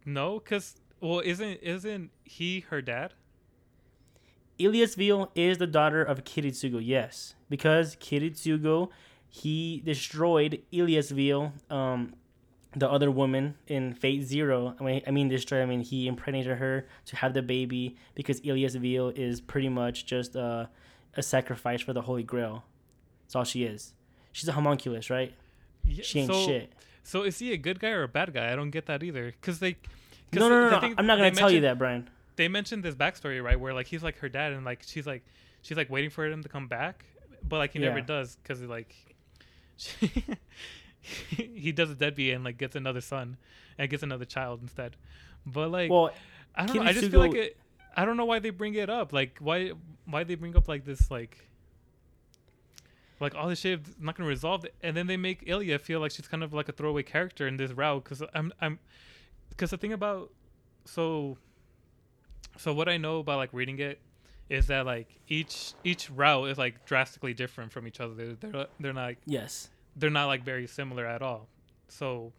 No, 0.05 0.39
because 0.39 0.75
well, 1.01 1.19
isn't 1.19 1.59
isn't 1.61 2.11
he 2.23 2.61
her 2.69 2.81
dad? 2.81 3.13
Illyasviel 4.59 5.29
is 5.35 5.57
the 5.57 5.67
daughter 5.67 6.03
of 6.03 6.23
Kiritsugu, 6.23 6.79
yes, 6.85 7.35
because 7.49 7.95
Kiritsugu 7.95 8.89
he 9.27 9.81
destroyed 9.83 10.61
Illyasviel, 10.71 11.53
um, 11.71 12.13
the 12.75 12.89
other 12.89 13.11
woman 13.11 13.55
in 13.67 13.93
Fate 13.93 14.23
Zero. 14.23 14.75
I 14.79 14.83
mean, 14.83 15.01
I 15.07 15.11
mean 15.11 15.27
destroyed. 15.29 15.61
I 15.61 15.65
mean 15.65 15.81
he 15.81 16.07
impregnated 16.07 16.57
her 16.57 16.87
to 17.05 17.15
have 17.17 17.33
the 17.33 17.41
baby 17.41 17.95
because 18.15 18.41
Illyasviel 18.41 19.17
is 19.17 19.41
pretty 19.41 19.69
much 19.69 20.05
just 20.05 20.35
a, 20.35 20.69
a 21.15 21.21
sacrifice 21.23 21.81
for 21.81 21.93
the 21.93 22.01
Holy 22.01 22.23
Grail. 22.23 22.63
That's 23.25 23.35
all 23.35 23.43
she 23.43 23.63
is. 23.63 23.93
She's 24.31 24.47
a 24.47 24.53
homunculus, 24.53 25.09
right? 25.09 25.33
Yeah, 25.85 26.03
She 26.03 26.19
ain't 26.21 26.31
so, 26.31 26.45
shit. 26.45 26.73
So 27.03 27.23
is 27.23 27.37
he 27.39 27.51
a 27.53 27.57
good 27.57 27.79
guy 27.79 27.89
or 27.89 28.03
a 28.03 28.07
bad 28.07 28.33
guy? 28.33 28.51
I 28.51 28.55
don't 28.55 28.71
get 28.71 28.85
that 28.87 29.03
either. 29.03 29.27
Because 29.39 29.59
they. 29.59 29.73
'cause 29.73 29.81
No, 30.39 30.49
no, 30.49 30.69
no, 30.69 30.79
no. 30.79 30.93
I'm 30.97 31.05
not 31.05 31.17
gonna 31.17 31.31
tell 31.31 31.51
you 31.51 31.61
that, 31.61 31.77
Brian. 31.77 32.09
They 32.35 32.47
mentioned 32.47 32.81
this 32.83 32.95
backstory, 32.95 33.43
right, 33.43 33.59
where 33.59 33.73
like 33.73 33.85
he's 33.87 34.01
like 34.01 34.17
her 34.19 34.29
dad, 34.29 34.53
and 34.53 34.65
like 34.65 34.81
she's 34.83 35.05
like 35.05 35.23
she's 35.61 35.77
like 35.77 35.89
waiting 35.91 36.09
for 36.09 36.25
him 36.25 36.41
to 36.41 36.49
come 36.49 36.67
back, 36.67 37.05
but 37.47 37.57
like 37.57 37.73
he 37.73 37.79
never 37.79 38.01
does 38.01 38.37
because 38.37 38.61
like 38.63 38.95
he 41.29 41.71
does 41.71 41.91
a 41.91 41.95
deadbeat 41.95 42.33
and 42.33 42.43
like 42.43 42.57
gets 42.57 42.75
another 42.75 43.01
son 43.01 43.37
and 43.77 43.89
gets 43.89 44.03
another 44.03 44.25
child 44.25 44.61
instead. 44.61 44.95
But 45.45 45.69
like 45.69 45.91
Well, 45.91 46.11
I 46.55 46.65
don't 46.65 46.77
know. 46.77 46.83
I 46.83 46.93
just 46.93 47.11
feel 47.11 47.19
like 47.19 47.35
it. 47.35 47.57
I 47.95 48.05
don't 48.05 48.17
know 48.17 48.25
why 48.25 48.39
they 48.39 48.49
bring 48.49 48.75
it 48.75 48.89
up. 48.89 49.13
Like 49.13 49.37
why 49.39 49.73
why 50.05 50.23
they 50.23 50.35
bring 50.35 50.55
up 50.55 50.67
like 50.67 50.85
this 50.85 51.11
like 51.11 51.49
like 53.19 53.35
all 53.35 53.47
this 53.47 53.59
shit 53.59 53.79
is 53.87 53.95
not 53.99 54.15
gonna 54.15 54.29
resolve 54.29 54.65
it, 54.65 54.73
and 54.81 54.95
then 54.95 55.07
they 55.07 55.17
make 55.17 55.43
Ilya 55.45 55.79
feel 55.79 55.99
like 55.99 56.11
she's 56.11 56.27
kind 56.27 56.43
of 56.43 56.53
like 56.53 56.69
a 56.69 56.71
throwaway 56.71 57.03
character 57.03 57.47
in 57.47 57.57
this 57.57 57.71
route. 57.71 58.03
Because 58.03 58.23
I'm 58.33 58.53
I'm 58.61 58.79
because 59.49 59.71
the 59.71 59.77
thing 59.77 59.93
about 59.93 60.31
so 60.85 61.37
so 62.57 62.73
what 62.73 62.89
I 62.89 62.97
know 62.97 63.19
about 63.19 63.37
like 63.37 63.49
reading 63.53 63.79
it 63.79 63.99
is 64.49 64.67
that 64.67 64.85
like 64.85 65.19
each 65.27 65.73
each 65.83 66.09
route 66.09 66.49
is 66.49 66.57
like 66.57 66.85
drastically 66.85 67.33
different 67.33 67.71
from 67.71 67.87
each 67.87 67.99
other. 67.99 68.13
They're 68.13 68.51
they're, 68.51 68.67
they're 68.79 68.93
not 68.93 69.15
yes. 69.25 69.69
They're 69.95 70.09
not 70.09 70.27
like 70.27 70.43
very 70.43 70.67
similar 70.67 71.05
at 71.05 71.21
all. 71.21 71.47
So 71.87 72.33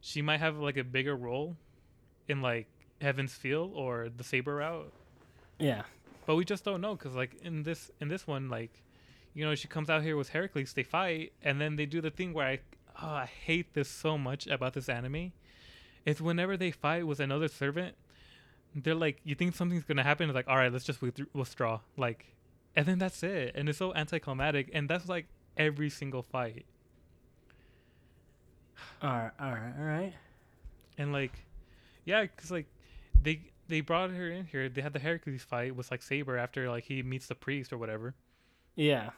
she 0.00 0.22
might 0.22 0.38
have 0.40 0.56
like 0.58 0.76
a 0.76 0.84
bigger 0.84 1.16
role 1.16 1.56
in 2.28 2.40
like 2.42 2.68
Heaven's 3.00 3.34
Feel 3.34 3.70
or 3.74 4.08
the 4.14 4.24
Saber 4.24 4.56
route, 4.56 4.92
Yeah. 5.58 5.82
but 6.26 6.36
we 6.36 6.44
just 6.44 6.64
don't 6.64 6.80
know 6.80 6.94
because 6.94 7.14
like 7.14 7.34
in 7.42 7.62
this 7.62 7.90
in 8.00 8.08
this 8.08 8.26
one 8.26 8.48
like 8.48 8.82
you 9.34 9.44
know 9.44 9.54
she 9.54 9.68
comes 9.68 9.90
out 9.90 10.02
here 10.02 10.16
with 10.16 10.30
Heracles, 10.30 10.72
they 10.72 10.82
fight, 10.82 11.32
and 11.42 11.60
then 11.60 11.76
they 11.76 11.86
do 11.86 12.00
the 12.00 12.10
thing 12.10 12.32
where 12.32 12.46
I 12.46 12.58
oh, 13.02 13.06
I 13.08 13.26
hate 13.26 13.74
this 13.74 13.88
so 13.88 14.16
much 14.16 14.46
about 14.46 14.72
this 14.74 14.88
anime. 14.88 15.32
It's 16.06 16.20
whenever 16.20 16.56
they 16.56 16.70
fight 16.70 17.06
with 17.06 17.20
another 17.20 17.48
servant, 17.48 17.96
they're 18.74 18.94
like 18.94 19.20
you 19.24 19.34
think 19.34 19.54
something's 19.54 19.84
gonna 19.84 20.02
happen, 20.04 20.28
it's 20.30 20.34
like 20.34 20.48
all 20.48 20.56
right, 20.56 20.72
let's 20.72 20.84
just 20.84 21.02
withdraw, 21.34 21.80
like, 21.96 22.26
and 22.74 22.86
then 22.86 22.98
that's 22.98 23.22
it, 23.22 23.52
and 23.56 23.68
it's 23.68 23.78
so 23.78 23.92
anticlimactic, 23.94 24.70
and 24.72 24.88
that's 24.88 25.08
like 25.08 25.26
every 25.56 25.90
single 25.90 26.22
fight. 26.22 26.64
All 29.02 29.10
right. 29.10 29.30
All 29.40 29.50
right. 29.52 29.72
All 29.78 29.84
right. 29.84 30.12
and 30.98 31.12
like 31.12 31.32
yeah 32.04 32.22
because 32.22 32.50
like 32.50 32.66
they 33.20 33.40
they 33.68 33.80
brought 33.80 34.10
her 34.10 34.30
in 34.30 34.44
here 34.46 34.68
they 34.68 34.80
had 34.80 34.92
the 34.92 34.98
hercules 35.00 35.42
fight 35.42 35.74
with 35.74 35.90
like 35.90 36.02
saber 36.02 36.36
after 36.38 36.68
like 36.70 36.84
he 36.84 37.02
meets 37.02 37.26
the 37.26 37.34
priest 37.34 37.72
or 37.72 37.78
whatever 37.78 38.14
Yeah. 38.76 39.10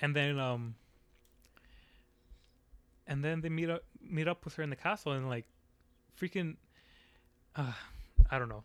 and 0.00 0.14
then 0.16 0.38
um 0.38 0.74
and 3.06 3.24
then 3.24 3.40
they 3.40 3.48
meet 3.48 3.70
up 3.70 3.82
meet 4.02 4.28
up 4.28 4.44
with 4.44 4.54
her 4.56 4.62
in 4.62 4.70
the 4.70 4.76
castle 4.76 5.12
and 5.12 5.28
like 5.28 5.44
freaking 6.20 6.56
uh 7.56 7.72
i 8.30 8.38
don't 8.38 8.48
know 8.48 8.64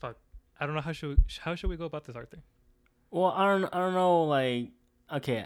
fuck 0.00 0.16
i 0.60 0.66
don't 0.66 0.74
know 0.74 0.80
how 0.80 0.92
should 0.92 1.16
we, 1.16 1.24
how 1.40 1.54
should 1.54 1.70
we 1.70 1.76
go 1.76 1.84
about 1.86 2.04
this 2.04 2.16
arthur 2.16 2.36
thing? 2.36 2.42
Well, 3.10 3.26
I 3.26 3.44
don't. 3.58 3.64
I 3.74 3.78
don't 3.78 3.92
know. 3.92 4.24
Like, 4.24 4.68
okay, 5.12 5.44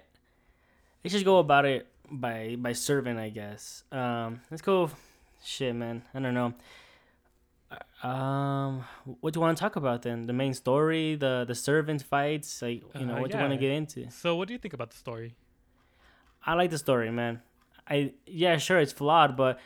let's 1.03 1.13
just 1.13 1.25
go 1.25 1.39
about 1.41 1.65
it 1.65 1.89
by 2.11 2.57
by 2.59 2.73
servant, 2.73 3.19
I 3.19 3.31
guess. 3.31 3.85
Um, 3.93 4.41
let's 4.51 4.63
go. 4.63 4.91
Shit, 5.45 5.75
man. 5.75 6.03
I 6.15 6.21
don't 6.21 6.35
know. 6.35 6.55
Um, 8.03 8.85
what 9.21 9.33
do 9.35 9.39
you 9.39 9.43
want 9.43 9.57
to 9.57 9.61
talk 9.61 9.77
about 9.77 10.03
then? 10.03 10.27
The 10.27 10.33
main 10.33 10.55
story, 10.55 11.17
the 11.17 11.45
the 11.47 11.55
servant 11.55 12.03
fights. 12.03 12.63
Like, 12.63 12.83
you 12.99 13.07
know, 13.07 13.17
Uh, 13.17 13.21
what 13.21 13.31
do 13.31 13.37
you 13.37 13.43
want 13.43 13.55
to 13.55 13.59
get 13.59 13.73
into? 13.73 14.11
so 14.11 14.37
what 14.37 14.47
do 14.49 14.55
you 14.55 14.59
think 14.59 14.75
about 14.75 14.91
the 14.91 14.97
story 14.97 15.35
I 16.45 16.55
like 16.55 16.71
the 16.71 16.79
story, 16.79 17.11
man. 17.11 17.43
I 17.89 18.13
yeah, 18.27 18.57
sure, 18.59 18.79
it's 18.79 18.93
flawed, 18.93 19.37
but 19.37 19.59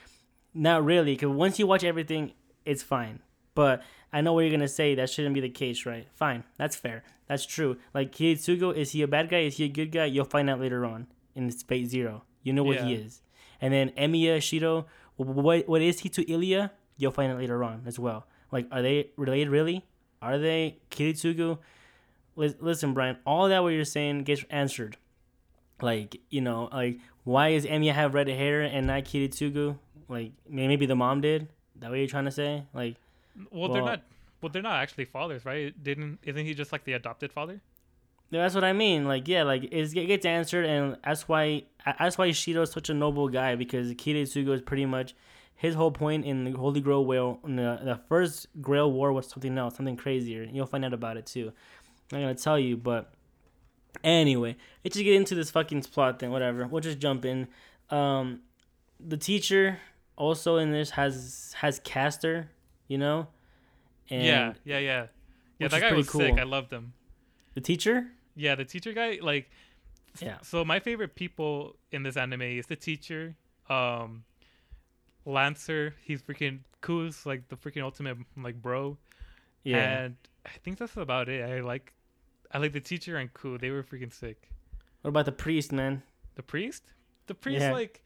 not 0.54 0.82
really. 0.84 1.14
Cause 1.16 1.28
once 1.28 1.58
you 1.58 1.66
watch 1.66 1.84
everything, 1.84 2.32
it's 2.64 2.82
fine. 2.82 3.20
But 3.54 3.82
I 4.12 4.22
know 4.22 4.32
what 4.32 4.40
you're 4.42 4.50
gonna 4.50 4.68
say. 4.68 4.94
That 4.94 5.10
shouldn't 5.10 5.34
be 5.34 5.40
the 5.40 5.50
case, 5.50 5.84
right? 5.84 6.06
Fine, 6.14 6.44
that's 6.56 6.76
fair. 6.76 7.02
That's 7.28 7.44
true. 7.44 7.76
Like 7.92 8.12
Kiritsugu, 8.12 8.74
is 8.74 8.92
he 8.92 9.02
a 9.02 9.08
bad 9.08 9.28
guy? 9.28 9.40
Is 9.40 9.58
he 9.58 9.64
a 9.64 9.68
good 9.68 9.92
guy? 9.92 10.06
You'll 10.06 10.24
find 10.24 10.48
out 10.48 10.58
later 10.60 10.84
on 10.86 11.06
in 11.34 11.50
Fate 11.50 11.88
Zero. 11.88 12.24
You 12.42 12.52
know 12.52 12.62
what 12.62 12.78
he 12.80 12.94
is. 12.94 13.22
And 13.60 13.72
then 13.72 13.90
Emiya 13.90 14.40
Shiro, 14.42 14.86
what 15.16 15.68
what 15.68 15.82
is 15.82 16.00
he 16.00 16.08
to 16.10 16.22
Ilya? 16.30 16.72
You'll 16.96 17.12
find 17.12 17.32
out 17.32 17.38
later 17.38 17.62
on 17.62 17.82
as 17.86 17.98
well. 17.98 18.26
Like, 18.50 18.66
are 18.72 18.82
they 18.82 19.10
related? 19.16 19.50
Really? 19.50 19.84
Are 20.22 20.38
they 20.38 20.78
Kiritsugu? 20.90 21.58
Lis- 22.36 22.56
Listen, 22.60 22.94
Brian. 22.94 23.16
All 23.24 23.48
that 23.48 23.62
what 23.62 23.68
you're 23.68 23.84
saying 23.84 24.24
gets 24.24 24.44
answered 24.50 24.96
like 25.82 26.20
you 26.28 26.40
know 26.40 26.68
like 26.72 26.98
why 27.24 27.48
is 27.48 27.64
Emiya 27.66 27.92
have 27.92 28.14
red 28.14 28.28
hair 28.28 28.62
and 28.62 28.86
not 28.86 29.04
Kiritsugu? 29.04 29.78
Like 30.08 30.32
maybe 30.48 30.86
the 30.86 30.96
mom 30.96 31.20
did. 31.20 31.48
That 31.76 31.90
what 31.90 31.98
you're 31.98 32.08
trying 32.08 32.24
to 32.26 32.30
say? 32.30 32.64
Like 32.74 32.96
well, 33.50 33.72
they're 33.72 33.82
not 33.82 34.02
well 34.42 34.50
they're 34.50 34.62
not 34.62 34.80
actually 34.80 35.04
fathers 35.04 35.44
right 35.44 35.72
didn't 35.82 36.18
isn't 36.22 36.44
he 36.44 36.54
just 36.54 36.72
like 36.72 36.84
the 36.84 36.94
adopted 36.94 37.32
father 37.32 37.54
yeah, 37.54 37.60
that's 38.38 38.54
what 38.54 38.64
I 38.64 38.72
mean. 38.72 39.06
Like 39.06 39.26
yeah, 39.28 39.42
like 39.42 39.64
it 39.64 39.92
gets 39.92 40.24
answered, 40.24 40.64
and 40.64 40.96
that's 41.04 41.28
why 41.28 41.64
that's 41.98 42.16
why 42.16 42.30
Shiro's 42.30 42.72
such 42.72 42.88
a 42.88 42.94
noble 42.94 43.28
guy 43.28 43.56
because 43.56 43.92
Kiritsugu 43.94 44.50
is 44.50 44.62
pretty 44.62 44.86
much 44.86 45.14
his 45.56 45.74
whole 45.74 45.90
point 45.90 46.24
in 46.24 46.44
the 46.44 46.52
Holy 46.52 46.80
Grail 46.80 47.04
War. 47.04 47.38
The, 47.42 47.80
the 47.82 48.00
first 48.08 48.46
Grail 48.60 48.90
War 48.90 49.12
was 49.12 49.28
something 49.28 49.58
else, 49.58 49.76
something 49.76 49.96
crazier. 49.96 50.46
You'll 50.50 50.66
find 50.66 50.84
out 50.84 50.94
about 50.94 51.16
it 51.16 51.26
too. 51.26 51.52
I'm 52.12 52.20
not 52.20 52.26
gonna 52.26 52.34
tell 52.34 52.58
you, 52.58 52.76
but 52.76 53.12
Anyway, 54.02 54.56
let's 54.84 54.94
just 54.94 55.04
get 55.04 55.14
into 55.14 55.34
this 55.34 55.50
fucking 55.50 55.82
plot 55.82 56.18
thing. 56.18 56.30
Whatever. 56.30 56.66
We'll 56.66 56.80
just 56.80 56.98
jump 56.98 57.24
in. 57.24 57.48
Um, 57.90 58.40
the 58.98 59.16
teacher 59.16 59.78
also 60.16 60.56
in 60.56 60.72
this 60.72 60.90
has 60.90 61.54
has 61.58 61.80
Caster, 61.80 62.48
you 62.88 62.98
know. 62.98 63.28
And 64.08 64.24
yeah, 64.24 64.52
yeah, 64.64 64.78
yeah, 64.78 65.06
yeah. 65.58 65.68
That 65.68 65.80
guy 65.80 65.92
was 65.92 66.08
cool. 66.08 66.20
sick. 66.20 66.38
I 66.38 66.44
loved 66.44 66.72
him. 66.72 66.92
The 67.54 67.60
teacher. 67.60 68.06
Yeah, 68.40 68.54
the 68.54 68.64
teacher 68.64 68.92
guy. 68.94 69.18
Like, 69.20 69.50
yeah. 70.20 70.38
So 70.42 70.64
my 70.64 70.80
favorite 70.80 71.14
people 71.14 71.76
in 71.92 72.02
this 72.02 72.16
anime 72.16 72.42
is 72.42 72.66
the 72.66 72.76
teacher, 72.76 73.36
um, 73.68 74.24
Lancer. 75.26 75.94
He's 76.02 76.22
freaking 76.22 76.60
cool. 76.80 77.10
Like 77.26 77.48
the 77.48 77.56
freaking 77.56 77.82
ultimate 77.82 78.16
like 78.36 78.60
bro. 78.60 78.96
Yeah. 79.62 79.76
And 79.76 80.16
I 80.46 80.50
think 80.64 80.78
that's 80.78 80.96
about 80.96 81.28
it. 81.28 81.44
I 81.44 81.60
like, 81.60 81.92
I 82.50 82.58
like 82.58 82.72
the 82.72 82.80
teacher 82.80 83.18
and 83.18 83.32
cool. 83.34 83.58
They 83.58 83.70
were 83.70 83.82
freaking 83.82 84.12
sick. 84.12 84.48
What 85.02 85.10
about 85.10 85.26
the 85.26 85.32
priest, 85.32 85.70
man? 85.70 86.02
The 86.34 86.42
priest? 86.42 86.82
The 87.26 87.34
priest, 87.34 87.60
yeah. 87.60 87.72
like, 87.72 88.02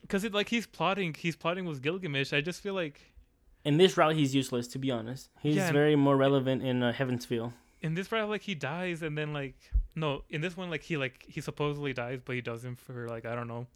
because 0.00 0.24
it 0.24 0.34
like 0.34 0.48
he's 0.48 0.66
plotting. 0.66 1.14
He's 1.14 1.36
plotting 1.36 1.64
with 1.64 1.80
Gilgamesh. 1.80 2.32
I 2.32 2.40
just 2.40 2.60
feel 2.60 2.74
like. 2.74 3.00
In 3.64 3.76
this 3.76 3.96
route, 3.96 4.16
he's 4.16 4.34
useless. 4.34 4.66
To 4.68 4.78
be 4.78 4.90
honest, 4.90 5.30
he's 5.40 5.54
yeah, 5.54 5.70
very 5.70 5.94
more 5.94 6.16
relevant 6.16 6.62
in 6.64 6.82
uh, 6.82 6.92
Heaven's 6.92 7.24
Feel. 7.24 7.52
In 7.82 7.94
this 7.94 8.10
route, 8.10 8.28
like 8.28 8.42
he 8.42 8.54
dies, 8.54 9.02
and 9.02 9.18
then 9.18 9.32
like 9.32 9.56
no, 9.94 10.22
in 10.30 10.40
this 10.40 10.56
one, 10.56 10.70
like 10.70 10.82
he 10.82 10.96
like 10.96 11.24
he 11.28 11.40
supposedly 11.40 11.92
dies, 11.92 12.20
but 12.24 12.34
he 12.34 12.40
doesn't 12.40 12.78
for 12.80 13.08
like 13.08 13.26
I 13.26 13.34
don't 13.34 13.48
know, 13.48 13.66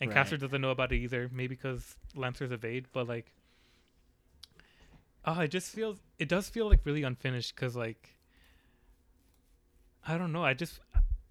and 0.00 0.10
right. 0.10 0.14
Caster 0.14 0.36
doesn't 0.36 0.60
know 0.60 0.70
about 0.70 0.92
it 0.92 0.96
either. 0.96 1.30
Maybe 1.32 1.54
because 1.54 1.96
Lancer's 2.14 2.52
evade, 2.52 2.86
but 2.92 3.08
like, 3.08 3.32
oh, 5.24 5.40
it 5.40 5.48
just 5.48 5.70
feels 5.70 5.98
it 6.18 6.28
does 6.28 6.48
feel 6.48 6.68
like 6.68 6.80
really 6.84 7.02
unfinished 7.02 7.54
because 7.54 7.76
like 7.76 8.16
I 10.06 10.18
don't 10.18 10.32
know. 10.32 10.44
I 10.44 10.54
just 10.54 10.80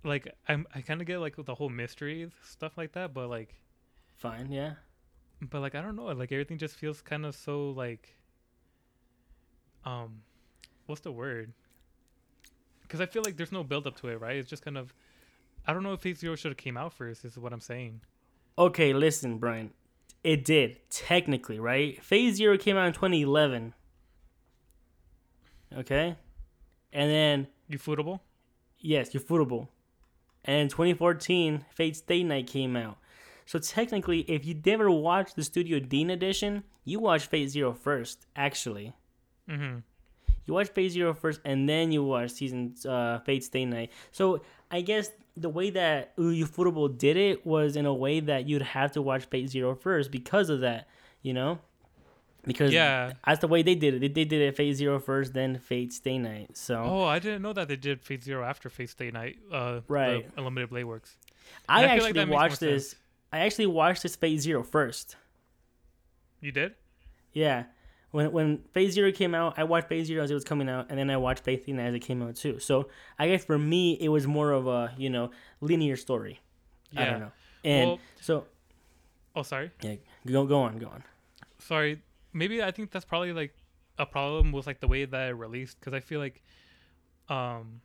like 0.04 0.28
I'm 0.48 0.66
I 0.74 0.82
kind 0.82 1.02
of 1.02 1.08
get 1.08 1.20
like 1.20 1.36
the 1.38 1.56
whole 1.56 1.70
mystery 1.70 2.32
stuff 2.48 2.78
like 2.78 2.94
that, 2.94 3.14
but 3.14 3.30
like 3.30 3.54
fine, 4.18 4.52
yeah. 4.52 4.74
But 5.41 5.60
like 5.62 5.76
I 5.76 5.82
don't 5.82 5.95
know, 5.95 6.06
like 6.06 6.32
everything 6.32 6.58
just 6.58 6.76
feels 6.76 7.02
kind 7.02 7.26
of 7.26 7.36
so 7.36 7.72
like 7.72 8.16
um 9.86 10.22
what's 10.86 11.02
the 11.02 11.12
word? 11.12 11.54
Cuz 12.94 13.02
I 13.02 13.07
feel 13.07 13.24
like 13.26 13.38
there's 13.38 13.52
no 13.52 13.64
build 13.64 13.88
up 13.88 13.99
to 14.02 14.10
it, 14.10 14.22
right? 14.22 14.36
It's 14.36 14.48
just 14.48 14.64
kind 14.64 14.78
of 14.78 14.94
I 15.65 15.74
don't 15.74 15.82
know 15.82 15.94
if 15.94 16.02
Fate 16.02 16.20
0 16.20 16.36
should 16.36 16.52
have 16.52 16.57
came 16.57 16.78
out 16.78 16.94
first 16.94 17.26
is 17.26 17.40
what 17.40 17.52
I'm 17.52 17.60
saying. 17.60 18.02
Okay, 18.56 18.94
listen, 18.94 19.40
Brian. 19.40 19.72
It 20.24 20.45
did 20.45 20.78
technically, 20.91 21.60
right? 21.60 21.99
Fate 22.03 22.36
0 22.36 22.56
came 22.60 22.78
out 22.78 22.86
in 22.86 22.94
2011. 22.94 23.74
Okay? 25.76 26.15
And 26.91 27.10
then 27.10 27.48
Ufotable. 27.72 28.20
Yes, 28.78 29.10
Ufotable. 29.10 29.70
And 30.45 30.61
in 30.61 30.68
2014, 30.70 31.65
Fate 31.74 31.95
Stay 31.95 32.22
Night 32.22 32.45
came 32.45 32.76
out. 32.76 32.99
So 33.48 33.57
technically, 33.57 34.20
if 34.30 34.45
you 34.45 34.61
never 34.64 34.91
watched 34.91 35.36
the 35.36 35.44
Studio 35.44 35.80
Deen 35.80 36.11
edition, 36.11 36.64
you 36.86 36.99
watched 36.99 37.32
Fate 37.32 37.49
Zero 37.49 37.74
first, 37.74 38.28
actually. 38.36 38.94
Mm-hmm. 39.49 39.80
You 40.45 40.53
watch 40.53 40.70
Fate 40.70 40.90
Zero 40.90 41.14
first, 41.14 41.40
and 41.45 41.68
then 41.68 41.91
you 41.91 42.03
watch 42.03 42.32
season 42.32 42.76
uh, 42.88 43.20
Fate 43.20 43.44
Stay 43.44 43.65
Night. 43.65 43.91
So 44.11 44.41
I 44.70 44.82
guess 44.82 45.11
the 45.36 45.49
way 45.49 45.70
that 45.72 46.15
Ufotable 46.18 46.98
did 46.98 47.18
it 47.18 47.45
was 47.45 47.76
in 47.76 47.86
a 47.86 47.94
way 47.94 48.20
that 48.20 48.48
you'd 48.48 48.61
have 48.61 48.91
to 48.94 49.02
watch 49.02 49.26
Fate 49.26 49.49
Zero 49.49 49.76
first 49.76 50.11
because 50.11 50.49
of 50.49 50.61
that, 50.61 50.88
you 51.22 51.34
know? 51.34 51.60
Because 52.45 52.74
yeah, 52.74 53.14
that's 53.26 53.40
the 53.40 53.48
way 53.48 53.61
they 53.61 53.76
did 53.76 53.95
it. 53.95 53.99
They, 53.99 54.07
they 54.10 54.26
did 54.26 54.41
it 54.41 54.57
Fate 54.57 54.74
Zero 54.74 54.99
first, 54.99 55.34
then 55.34 55.60
Fate 55.60 55.94
Stay 55.94 56.18
Night. 56.18 56.57
So 56.57 56.84
oh, 56.84 57.03
I 57.06 57.20
didn't 57.20 57.41
know 57.41 57.53
that 57.53 57.70
they 57.70 57.78
did 57.78 58.02
Fate 58.02 58.22
Zero 58.22 58.44
after 58.44 58.70
Fate 58.70 58.90
Stay 58.90 59.11
Night. 59.11 59.38
Uh, 59.49 59.80
right, 59.88 60.28
Unlimited 60.36 60.70
Blade 60.70 60.84
Works. 60.84 61.15
I, 61.70 61.84
I, 61.84 61.88
actually 61.88 62.14
like 62.14 62.30
watched 62.30 62.60
this. 62.60 62.90
Sense. 62.90 63.02
I 63.32 63.40
actually 63.40 63.68
watched 63.68 64.03
this 64.03 64.18
Fate 64.18 64.41
Zero 64.41 64.61
first. 64.61 65.15
You 66.41 66.52
did? 66.52 66.74
Yeah. 67.32 67.64
When 68.14 68.31
when 68.31 68.60
Fate 68.73 68.91
Zero 68.91 69.11
came 69.11 69.34
out, 69.34 69.56
I 69.57 69.64
watched 69.64 69.88
Fate 69.90 70.06
Zero 70.06 70.23
as 70.23 70.30
it 70.30 70.35
was 70.35 70.44
coming 70.44 70.69
out, 70.69 70.85
and 70.90 70.99
then 70.99 71.10
I 71.10 71.18
watched 71.18 71.44
Phase 71.44 71.64
Three 71.65 71.80
as 71.80 71.95
it 71.95 72.02
came 72.02 72.22
out 72.22 72.35
too. 72.35 72.60
So 72.60 72.90
I 73.18 73.27
guess 73.27 73.44
for 73.44 73.57
me, 73.57 73.98
it 73.99 74.10
was 74.10 74.27
more 74.27 74.52
of 74.52 74.68
a 74.68 74.94
you 74.99 75.10
know 75.10 75.31
linear 75.61 75.95
story. 75.95 76.40
Yeah. 76.91 77.02
I 77.02 77.06
don't 77.06 77.19
know. 77.22 77.31
And 77.64 77.90
well, 77.90 77.99
so. 78.22 78.45
Oh, 79.35 79.41
sorry. 79.41 79.72
Yeah. 79.81 79.95
Go 80.27 80.45
go 80.45 80.61
on. 80.61 80.77
Go 80.77 80.90
on. 80.90 81.03
Sorry. 81.57 82.03
Maybe 82.34 82.61
I 82.61 82.69
think 82.69 82.91
that's 82.91 83.03
probably 83.03 83.34
like 83.34 83.56
a 83.98 84.06
problem 84.06 84.52
with 84.52 84.68
like 84.68 84.80
the 84.80 84.88
way 84.88 85.06
that 85.06 85.30
it 85.30 85.34
released 85.34 85.80
because 85.80 85.94
I 85.94 85.99
feel 85.99 86.19
like, 86.19 86.44
um, 87.30 87.81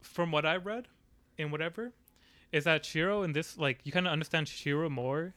from 0.00 0.32
what 0.32 0.46
I 0.46 0.56
read, 0.56 0.88
and 1.38 1.52
whatever, 1.52 1.92
is 2.52 2.64
that 2.64 2.86
Shiro 2.86 3.22
in 3.22 3.34
this 3.34 3.58
like 3.58 3.80
you 3.84 3.92
kind 3.92 4.06
of 4.06 4.14
understand 4.14 4.48
Shiro 4.48 4.88
more 4.88 5.34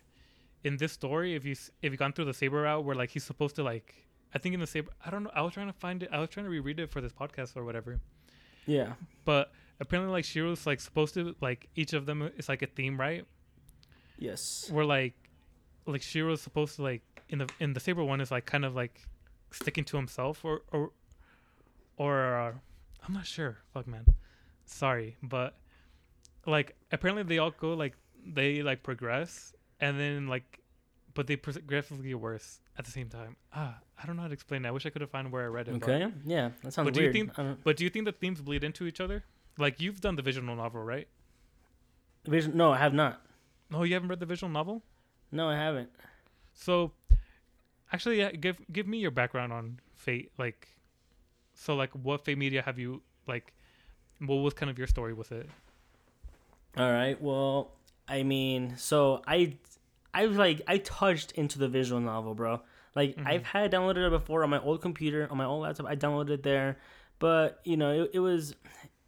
in 0.64 0.78
this 0.78 0.94
story 0.94 1.36
if 1.36 1.44
you 1.44 1.58
if 1.82 1.92
you 1.92 1.98
gone 1.98 2.14
through 2.14 2.26
the 2.26 2.34
saber 2.34 2.62
route 2.62 2.86
where 2.86 2.96
like 2.96 3.10
he's 3.10 3.26
supposed 3.26 3.58
to 3.58 3.64
like 3.64 4.05
I 4.36 4.38
think 4.38 4.54
in 4.54 4.60
the 4.60 4.68
saber. 4.68 4.92
I 5.04 5.10
don't 5.10 5.24
know. 5.24 5.32
I 5.34 5.42
was 5.42 5.54
trying 5.54 5.68
to 5.68 5.74
find 5.74 6.04
it. 6.04 6.10
I 6.12 6.20
was 6.20 6.30
trying 6.30 6.46
to 6.46 6.50
reread 6.50 6.80
it 6.80 6.92
for 6.92 7.00
this 7.00 7.14
podcast 7.14 7.56
or 7.56 7.64
whatever. 7.64 8.02
Yeah. 8.66 8.94
But 9.24 9.52
apparently, 9.80 10.12
like 10.12 10.26
Shiro's 10.26 10.68
like 10.68 10.82
supposed 10.82 11.14
to 11.14 11.36
like 11.40 11.70
each 11.76 11.94
of 11.94 12.06
them 12.06 12.30
is 12.38 12.50
like 12.50 12.62
a 12.62 12.68
theme, 12.68 13.00
right? 13.00 13.26
Yes. 14.20 14.70
Where 14.70 14.84
like, 14.84 15.14
like 15.86 16.02
Shiro's 16.02 16.42
supposed 16.42 16.76
to 16.76 16.84
like 16.84 17.02
in 17.30 17.40
the 17.40 17.50
in 17.62 17.74
the 17.74 17.80
saber 17.80 18.04
one 18.04 18.20
is 18.20 18.30
like 18.30 18.46
kind 18.46 18.66
of 18.66 18.76
like 18.76 19.08
sticking 19.52 19.86
to 19.86 19.98
himself 19.98 20.44
or 20.44 20.62
or 20.72 20.92
or 21.96 22.38
uh, 22.38 22.52
I'm 23.08 23.14
not 23.14 23.26
sure. 23.26 23.60
Fuck 23.74 23.88
man. 23.88 24.06
Sorry, 24.66 25.16
but 25.24 25.56
like 26.46 26.76
apparently 26.92 27.24
they 27.24 27.38
all 27.38 27.52
go 27.52 27.74
like 27.74 27.96
they 28.26 28.62
like 28.64 28.84
progress 28.84 29.54
and 29.80 30.00
then 30.00 30.28
like 30.28 30.60
but 31.14 31.28
they 31.28 31.38
progressively 31.38 32.10
get 32.10 32.20
worse 32.20 32.60
at 32.78 32.84
the 32.84 32.92
same 32.92 33.08
time. 33.08 33.38
Ah, 33.54 33.78
I 34.02 34.06
don't 34.06 34.16
know 34.16 34.24
how 34.24 34.28
to 34.28 34.34
explain 34.34 34.64
that. 34.64 34.70
I 34.70 34.72
wish 34.72 34.86
I 34.86 34.90
could 34.90 35.02
have 35.02 35.10
found 35.10 35.32
where 35.32 35.44
I 35.44 35.48
read 35.48 35.68
it. 35.68 35.76
Okay, 35.76 36.06
but. 36.06 36.30
yeah, 36.30 36.50
that 36.64 36.74
sounds 36.74 36.88
but 36.88 36.94
do 36.94 37.02
weird. 37.02 37.16
You 37.16 37.32
think, 37.34 37.64
but 37.64 37.78
do 37.78 37.84
you 37.84 37.90
think 37.90 38.06
the 38.06 38.12
themes 38.12 38.42
bleed 38.42 38.64
into 38.64 38.86
each 38.86 39.00
other? 39.00 39.24
Like 39.58 39.80
you've 39.80 40.02
done 40.02 40.16
the 40.16 40.22
visual 40.22 40.54
novel, 40.56 40.82
right? 40.82 41.08
Vision? 42.26 42.58
No, 42.58 42.72
I 42.72 42.78
have 42.78 42.94
not. 42.94 43.22
No, 43.70 43.84
you 43.84 43.94
haven't 43.94 44.10
read 44.10 44.20
the 44.20 44.26
visual 44.26 44.52
novel. 44.52 44.84
No, 45.32 45.50
I 45.50 45.56
haven't. 45.56 45.90
So, 46.54 46.92
actually, 47.92 48.20
yeah, 48.20 48.32
give 48.32 48.58
give 48.72 48.88
me 48.88 48.98
your 48.98 49.12
background 49.12 49.54
on 49.54 49.80
Fate. 49.96 50.32
Like, 50.38 50.68
so 51.54 51.76
like, 51.76 51.92
what 51.92 52.26
Fate 52.26 52.38
media 52.38 52.62
have 52.62 52.80
you 52.80 53.02
like? 53.28 53.54
What 54.20 54.36
was 54.36 54.54
kind 54.54 54.70
of 54.70 54.78
your 54.78 54.88
story 54.88 55.14
with 55.14 55.32
it? 55.32 55.48
All 56.78 56.92
right. 56.92 57.22
Well, 57.22 57.72
I 58.08 58.24
mean, 58.24 58.76
so 58.78 59.22
I 59.28 59.58
I 60.14 60.28
was 60.28 60.38
like 60.38 60.62
I 60.68 60.78
touched 60.80 61.32
into 61.34 61.60
the 61.60 61.68
visual 61.68 62.02
novel, 62.02 62.34
bro. 62.36 62.62
Like 62.96 63.16
mm-hmm. 63.16 63.28
I've 63.28 63.44
had 63.44 63.72
downloaded 63.72 64.08
it 64.08 64.10
before 64.10 64.44
on 64.44 64.50
my 64.50 64.60
old 64.60 64.82
computer, 64.82 65.28
on 65.30 65.38
my 65.38 65.46
old 65.46 65.64
laptop. 65.64 65.86
I 65.86 65.96
downloaded 65.96 66.30
it 66.30 66.44
there, 66.44 66.78
but 67.20 67.60
you 67.64 67.78
know 67.78 68.04
it, 68.04 68.12
it 68.14 68.20
was, 68.20 68.56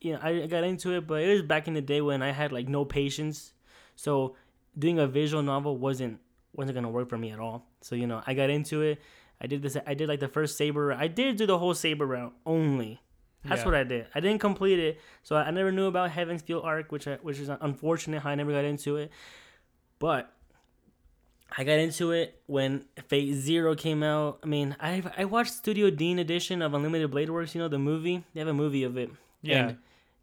you 0.01 0.13
know, 0.13 0.19
I 0.21 0.45
got 0.47 0.63
into 0.63 0.93
it, 0.93 1.07
but 1.07 1.21
it 1.21 1.31
was 1.31 1.41
back 1.41 1.67
in 1.67 1.73
the 1.73 1.81
day 1.81 2.01
when 2.01 2.21
I 2.21 2.31
had 2.31 2.51
like 2.51 2.67
no 2.67 2.83
patience, 2.83 3.53
so 3.95 4.35
doing 4.77 4.99
a 4.99 5.07
visual 5.07 5.41
novel 5.41 5.77
wasn't 5.77 6.19
wasn't 6.53 6.75
gonna 6.75 6.89
work 6.89 7.09
for 7.09 7.17
me 7.17 7.31
at 7.31 7.39
all. 7.39 7.65
So 7.81 7.95
you 7.95 8.07
know 8.07 8.21
I 8.27 8.33
got 8.33 8.49
into 8.49 8.81
it. 8.81 8.99
I 9.39 9.47
did 9.47 9.61
this. 9.61 9.77
I 9.85 9.93
did 9.93 10.09
like 10.09 10.19
the 10.19 10.27
first 10.27 10.57
saber. 10.57 10.91
I 10.91 11.07
did 11.07 11.37
do 11.37 11.45
the 11.45 11.57
whole 11.57 11.73
saber 11.73 12.05
route 12.05 12.33
only. 12.45 13.01
That's 13.45 13.61
yeah. 13.61 13.65
what 13.65 13.75
I 13.75 13.83
did. 13.83 14.07
I 14.13 14.19
didn't 14.19 14.39
complete 14.39 14.79
it, 14.79 14.99
so 15.23 15.37
I 15.37 15.49
never 15.51 15.71
knew 15.71 15.85
about 15.85 16.11
Heaven's 16.11 16.41
Feel 16.41 16.59
arc, 16.59 16.91
which 16.91 17.07
I, 17.07 17.15
which 17.21 17.39
is 17.39 17.49
unfortunate. 17.49 18.21
How 18.21 18.31
I 18.31 18.35
never 18.35 18.51
got 18.51 18.65
into 18.65 18.97
it, 18.97 19.11
but 19.99 20.33
I 21.55 21.63
got 21.63 21.79
into 21.79 22.11
it 22.11 22.41
when 22.45 22.85
Fate 23.07 23.33
Zero 23.33 23.75
came 23.75 24.03
out. 24.03 24.39
I 24.43 24.47
mean, 24.47 24.75
I 24.79 25.03
I 25.17 25.25
watched 25.25 25.53
Studio 25.53 25.89
Deen 25.89 26.19
edition 26.19 26.61
of 26.61 26.73
Unlimited 26.73 27.11
Blade 27.11 27.29
Works. 27.29 27.55
You 27.55 27.61
know 27.61 27.67
the 27.67 27.79
movie. 27.79 28.23
They 28.33 28.39
have 28.39 28.49
a 28.49 28.53
movie 28.53 28.83
of 28.83 28.97
it. 28.97 29.09
Yeah. 29.41 29.69
And, 29.69 29.77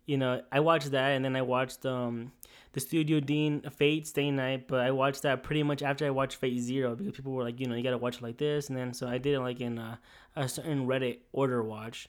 you 0.07 0.19
know, 0.19 0.43
I 0.53 0.61
watched 0.61 0.91
that, 0.91 1.11
and 1.11 1.25
then 1.25 1.35
I 1.35 1.43
watched 1.43 1.87
um 1.87 2.33
the 2.73 2.81
Studio 2.81 3.21
Deen 3.21 3.63
Fate 3.71 4.07
Stay 4.07 4.31
Night. 4.31 4.69
But 4.69 4.81
I 4.81 4.91
watched 4.91 5.23
that 5.23 5.43
pretty 5.43 5.63
much 5.63 5.83
after 5.83 6.07
I 6.07 6.11
watched 6.11 6.37
Fate 6.37 6.59
Zero 6.61 6.95
because 6.95 7.15
people 7.15 7.33
were 7.33 7.43
like, 7.43 7.59
you 7.59 7.67
know, 7.67 7.75
you 7.75 7.83
gotta 7.83 7.99
watch 7.99 8.17
it 8.17 8.23
like 8.23 8.37
this, 8.37 8.69
and 8.69 8.77
then 8.77 8.93
so 8.93 9.09
I 9.09 9.19
did 9.19 9.35
it 9.35 9.41
like 9.41 9.61
in 9.61 9.79
a, 9.79 9.99
a 10.37 10.49
certain 10.49 10.87
Reddit 10.87 11.19
order 11.33 11.63
watch. 11.63 12.09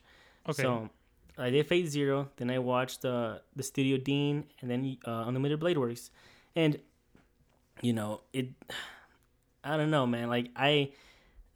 Okay. 0.50 0.62
So 0.62 0.90
I 1.38 1.50
did 1.50 1.68
Fate 1.68 1.88
Zero, 1.88 2.30
then 2.38 2.50
I 2.50 2.60
watched 2.60 3.02
the 3.02 3.14
uh, 3.14 3.38
the 3.56 3.64
Studio 3.64 3.98
Deen, 3.98 4.46
and 4.62 4.70
then 4.70 4.98
uh, 5.06 5.24
Unlimited 5.28 5.60
Blade 5.60 5.78
Works, 5.78 6.12
and 6.56 6.80
you 7.82 7.94
know 7.94 8.22
it 8.34 8.48
I 9.66 9.78
don't 9.78 9.90
know, 9.92 10.06
man. 10.06 10.30
Like 10.30 10.52
I, 10.56 10.92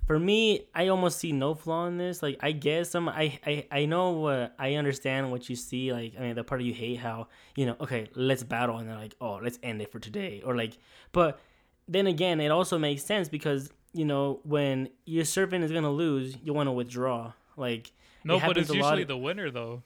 for 0.07 0.17
me, 0.19 0.65
I 0.73 0.87
almost 0.87 1.19
see 1.19 1.31
no 1.31 1.53
flaw 1.53 1.85
in 1.87 1.97
this. 1.97 2.23
Like 2.23 2.37
I 2.41 2.51
guess 2.51 2.89
some, 2.89 3.07
I, 3.07 3.39
I, 3.45 3.65
I 3.71 3.85
know 3.85 4.11
what 4.11 4.55
I 4.57 4.75
understand 4.75 5.31
what 5.31 5.49
you 5.49 5.55
see. 5.55 5.93
Like 5.93 6.13
I 6.17 6.21
mean, 6.21 6.35
the 6.35 6.43
part 6.43 6.61
of 6.61 6.67
you 6.67 6.73
hate 6.73 6.97
how 6.99 7.27
you 7.55 7.65
know, 7.67 7.75
okay, 7.79 8.09
let's 8.15 8.43
battle, 8.43 8.77
and 8.77 8.89
they're 8.89 8.97
like, 8.97 9.15
oh, 9.21 9.39
let's 9.41 9.59
end 9.63 9.81
it 9.81 9.91
for 9.91 9.99
today, 9.99 10.41
or 10.43 10.55
like, 10.55 10.77
but 11.11 11.39
then 11.87 12.07
again, 12.07 12.39
it 12.39 12.49
also 12.49 12.77
makes 12.77 13.03
sense 13.03 13.29
because 13.29 13.69
you 13.93 14.05
know 14.05 14.39
when 14.43 14.89
your 15.05 15.25
servant 15.25 15.63
is 15.63 15.71
gonna 15.71 15.91
lose, 15.91 16.35
you 16.43 16.53
want 16.53 16.67
to 16.67 16.71
withdraw. 16.71 17.33
Like 17.55 17.91
no, 18.23 18.39
but 18.39 18.57
it's 18.57 18.73
usually 18.73 19.03
the 19.03 19.17
winner 19.17 19.51
though. 19.51 19.83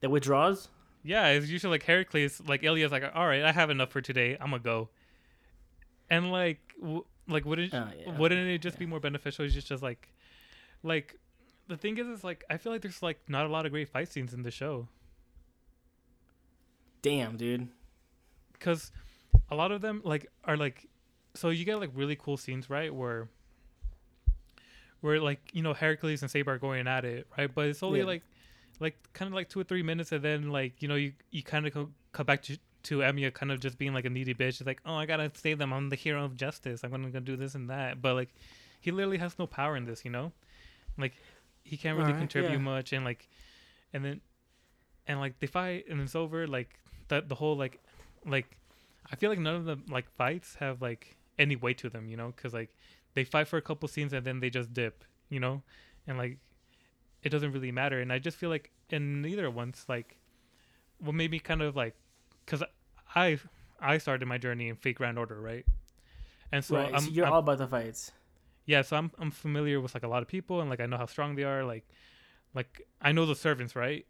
That 0.00 0.10
withdraws. 0.10 0.68
Yeah, 1.02 1.28
it's 1.28 1.48
usually 1.48 1.72
like 1.72 1.82
Heracles, 1.82 2.42
like 2.46 2.62
Ilya's 2.62 2.92
like, 2.92 3.04
all 3.14 3.26
right, 3.26 3.42
I 3.42 3.52
have 3.52 3.70
enough 3.70 3.90
for 3.90 4.00
today. 4.00 4.36
I'm 4.40 4.50
gonna 4.50 4.62
go. 4.62 4.88
And 6.10 6.30
like, 6.32 6.58
w- 6.80 7.04
like 7.30 7.44
wouldn't 7.44 7.72
Oh, 7.74 7.88
yeah. 7.98 8.18
wouldn't 8.18 8.46
it 8.48 8.58
just 8.60 8.78
be 8.78 8.86
more 8.86 9.00
beneficial? 9.00 9.46
Just 9.48 9.68
just 9.68 9.82
like, 9.82 10.08
like, 10.82 11.16
the 11.68 11.76
thing 11.76 11.96
is, 11.98 12.06
is 12.08 12.24
like 12.24 12.44
I 12.50 12.56
feel 12.58 12.72
like 12.72 12.82
there's 12.82 13.02
like 13.02 13.18
not 13.28 13.46
a 13.46 13.48
lot 13.48 13.64
of 13.66 13.72
great 13.72 13.88
fight 13.88 14.08
scenes 14.12 14.34
in 14.34 14.42
the 14.42 14.50
show 14.50 14.88
Damn, 17.02 17.36
dude. 17.36 17.68
because 18.52 18.92
a 19.50 19.54
lot 19.54 19.72
of 19.72 19.80
them 19.80 20.02
like 20.04 20.26
are 20.44 20.56
like, 20.56 20.86
so 21.34 21.48
you 21.50 21.64
get 21.64 21.76
like 21.80 21.90
really 21.94 22.16
cool 22.16 22.36
scenes, 22.36 22.68
right? 22.68 22.94
Where 22.94 23.28
where 25.00 25.18
like 25.20 25.40
you 25.54 25.62
know 25.62 25.72
Heracles 25.72 26.20
and 26.22 26.30
Saber 26.30 26.52
are 26.52 26.58
going 26.58 26.86
at 26.86 27.04
it, 27.04 27.26
right? 27.38 27.52
But 27.52 27.68
it's 27.68 27.82
only 27.82 28.00
Yeah. 28.00 28.06
like 28.06 28.22
like 28.80 28.96
kind 29.14 29.28
of 29.28 29.34
like 29.34 29.48
two 29.48 29.60
or 29.60 29.64
three 29.64 29.82
minutes, 29.82 30.12
and 30.12 30.22
then 30.22 30.50
like 30.50 30.82
you 30.82 30.88
know 30.88 30.94
you 30.96 31.12
you 31.30 31.42
kind 31.42 31.66
of 31.66 31.72
co- 31.72 31.90
come 32.12 32.26
back 32.26 32.42
to 32.44 32.58
to 32.84 32.98
Emiya 32.98 33.32
kind 33.32 33.52
of 33.52 33.60
just 33.60 33.78
being 33.78 33.94
like 33.94 34.04
a 34.04 34.10
needy 34.10 34.34
bitch. 34.34 34.60
It's 34.60 34.66
like, 34.66 34.80
oh, 34.86 34.94
I 34.94 35.06
gotta 35.06 35.30
save 35.34 35.58
them. 35.58 35.72
I'm 35.72 35.88
the 35.88 35.96
hero 35.96 36.24
of 36.24 36.36
justice. 36.36 36.82
I'm 36.84 36.90
gonna 36.90 37.10
go 37.10 37.20
do 37.20 37.36
this 37.36 37.54
and 37.54 37.70
that. 37.70 38.00
But 38.00 38.14
like, 38.14 38.34
he 38.80 38.90
literally 38.90 39.18
has 39.18 39.38
no 39.38 39.46
power 39.46 39.76
in 39.76 39.84
this, 39.84 40.04
you 40.04 40.10
know. 40.10 40.32
Like, 40.96 41.14
he 41.62 41.76
can't 41.76 41.96
really 41.96 42.12
Alright, 42.12 42.20
contribute 42.20 42.52
yeah. 42.52 42.58
much, 42.58 42.92
and 42.92 43.04
like, 43.04 43.28
and 43.92 44.04
then, 44.04 44.20
and 45.06 45.20
like 45.20 45.38
they 45.40 45.46
fight, 45.46 45.84
and 45.88 46.00
it's 46.00 46.14
over. 46.14 46.46
Like 46.46 46.78
that 47.08 47.28
the 47.28 47.34
whole 47.34 47.56
like, 47.56 47.80
like, 48.24 48.56
I 49.12 49.16
feel 49.16 49.30
like 49.30 49.38
none 49.38 49.56
of 49.56 49.64
the 49.64 49.78
like 49.88 50.10
fights 50.16 50.56
have 50.56 50.80
like 50.80 51.16
any 51.38 51.56
weight 51.56 51.78
to 51.78 51.90
them, 51.90 52.08
you 52.08 52.16
know, 52.16 52.32
because 52.34 52.54
like 52.54 52.70
they 53.14 53.24
fight 53.24 53.48
for 53.48 53.56
a 53.56 53.62
couple 53.62 53.88
scenes 53.88 54.12
and 54.12 54.24
then 54.24 54.40
they 54.40 54.50
just 54.50 54.72
dip, 54.72 55.04
you 55.28 55.40
know, 55.40 55.62
and 56.06 56.18
like 56.18 56.38
it 57.22 57.30
doesn't 57.30 57.52
really 57.52 57.72
matter. 57.72 58.00
And 58.00 58.12
I 58.12 58.18
just 58.18 58.36
feel 58.36 58.50
like 58.50 58.70
in 58.90 59.22
neither 59.22 59.50
one's 59.50 59.84
like 59.88 60.16
what 60.98 61.14
made 61.14 61.30
me 61.30 61.38
kind 61.38 61.62
of 61.62 61.74
like 61.76 61.94
because 62.50 62.66
I 63.14 63.38
I 63.80 63.98
started 63.98 64.26
my 64.26 64.38
journey 64.38 64.68
in 64.68 64.76
Fate 64.76 64.96
Grand 64.96 65.18
Order, 65.18 65.40
right? 65.40 65.64
And 66.52 66.64
so 66.64 66.76
right. 66.76 66.92
I'm, 66.92 67.00
so 67.02 67.10
you're 67.10 67.24
I'm- 67.26 67.32
all 67.34 67.38
about 67.40 67.58
the 67.58 67.66
fights. 67.68 68.12
yeah, 68.66 68.82
so 68.82 68.96
I'm 68.96 69.10
I'm 69.18 69.30
familiar 69.30 69.80
with 69.80 69.94
like 69.94 70.02
a 70.02 70.08
lot 70.08 70.22
of 70.22 70.28
people 70.28 70.60
and 70.60 70.68
like 70.68 70.80
I 70.80 70.86
know 70.86 70.96
how 70.96 71.06
strong 71.06 71.36
they 71.36 71.44
are, 71.44 71.64
like 71.64 71.86
like 72.54 72.86
I 73.00 73.12
know 73.12 73.26
the 73.26 73.36
servants, 73.36 73.76
right? 73.76 74.06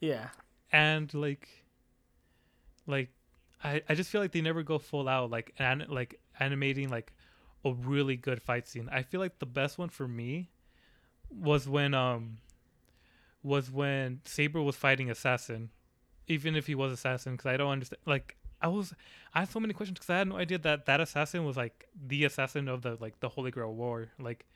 Yeah. 0.00 0.28
and 0.72 1.12
like 1.12 1.48
like 2.86 3.10
I, 3.62 3.82
I 3.88 3.94
just 3.94 4.10
feel 4.10 4.20
like 4.22 4.32
they 4.32 4.40
never 4.40 4.62
go 4.62 4.78
full 4.78 5.08
out 5.08 5.30
like 5.30 5.52
an, 5.58 5.84
like 5.88 6.18
animating 6.38 6.88
like 6.88 7.12
a 7.64 7.72
really 7.72 8.16
good 8.16 8.40
fight 8.40 8.66
scene. 8.66 8.88
I 8.90 9.02
feel 9.02 9.20
like 9.20 9.38
the 9.38 9.46
best 9.46 9.76
one 9.76 9.90
for 9.90 10.08
me 10.08 10.50
was 11.28 11.68
when 11.68 11.92
um 11.94 12.38
was 13.42 13.70
when 13.70 14.20
Saber 14.24 14.62
was 14.62 14.76
fighting 14.76 15.10
Assassin, 15.10 15.70
even 16.30 16.54
if 16.54 16.66
he 16.66 16.74
was 16.74 16.92
Assassin, 16.92 17.32
because 17.32 17.46
I 17.46 17.56
don't 17.56 17.70
understand. 17.70 18.00
Like 18.06 18.36
I 18.62 18.68
was, 18.68 18.94
I 19.34 19.40
had 19.40 19.50
so 19.50 19.60
many 19.60 19.74
questions 19.74 19.98
because 19.98 20.10
I 20.10 20.18
had 20.18 20.28
no 20.28 20.36
idea 20.36 20.58
that 20.58 20.86
that 20.86 21.00
assassin 21.00 21.44
was 21.44 21.56
like 21.56 21.88
the 22.06 22.24
assassin 22.24 22.68
of 22.68 22.82
the 22.82 22.96
like 23.00 23.18
the 23.20 23.28
Holy 23.28 23.50
Grail 23.50 23.74
War. 23.74 24.08
Like 24.18 24.46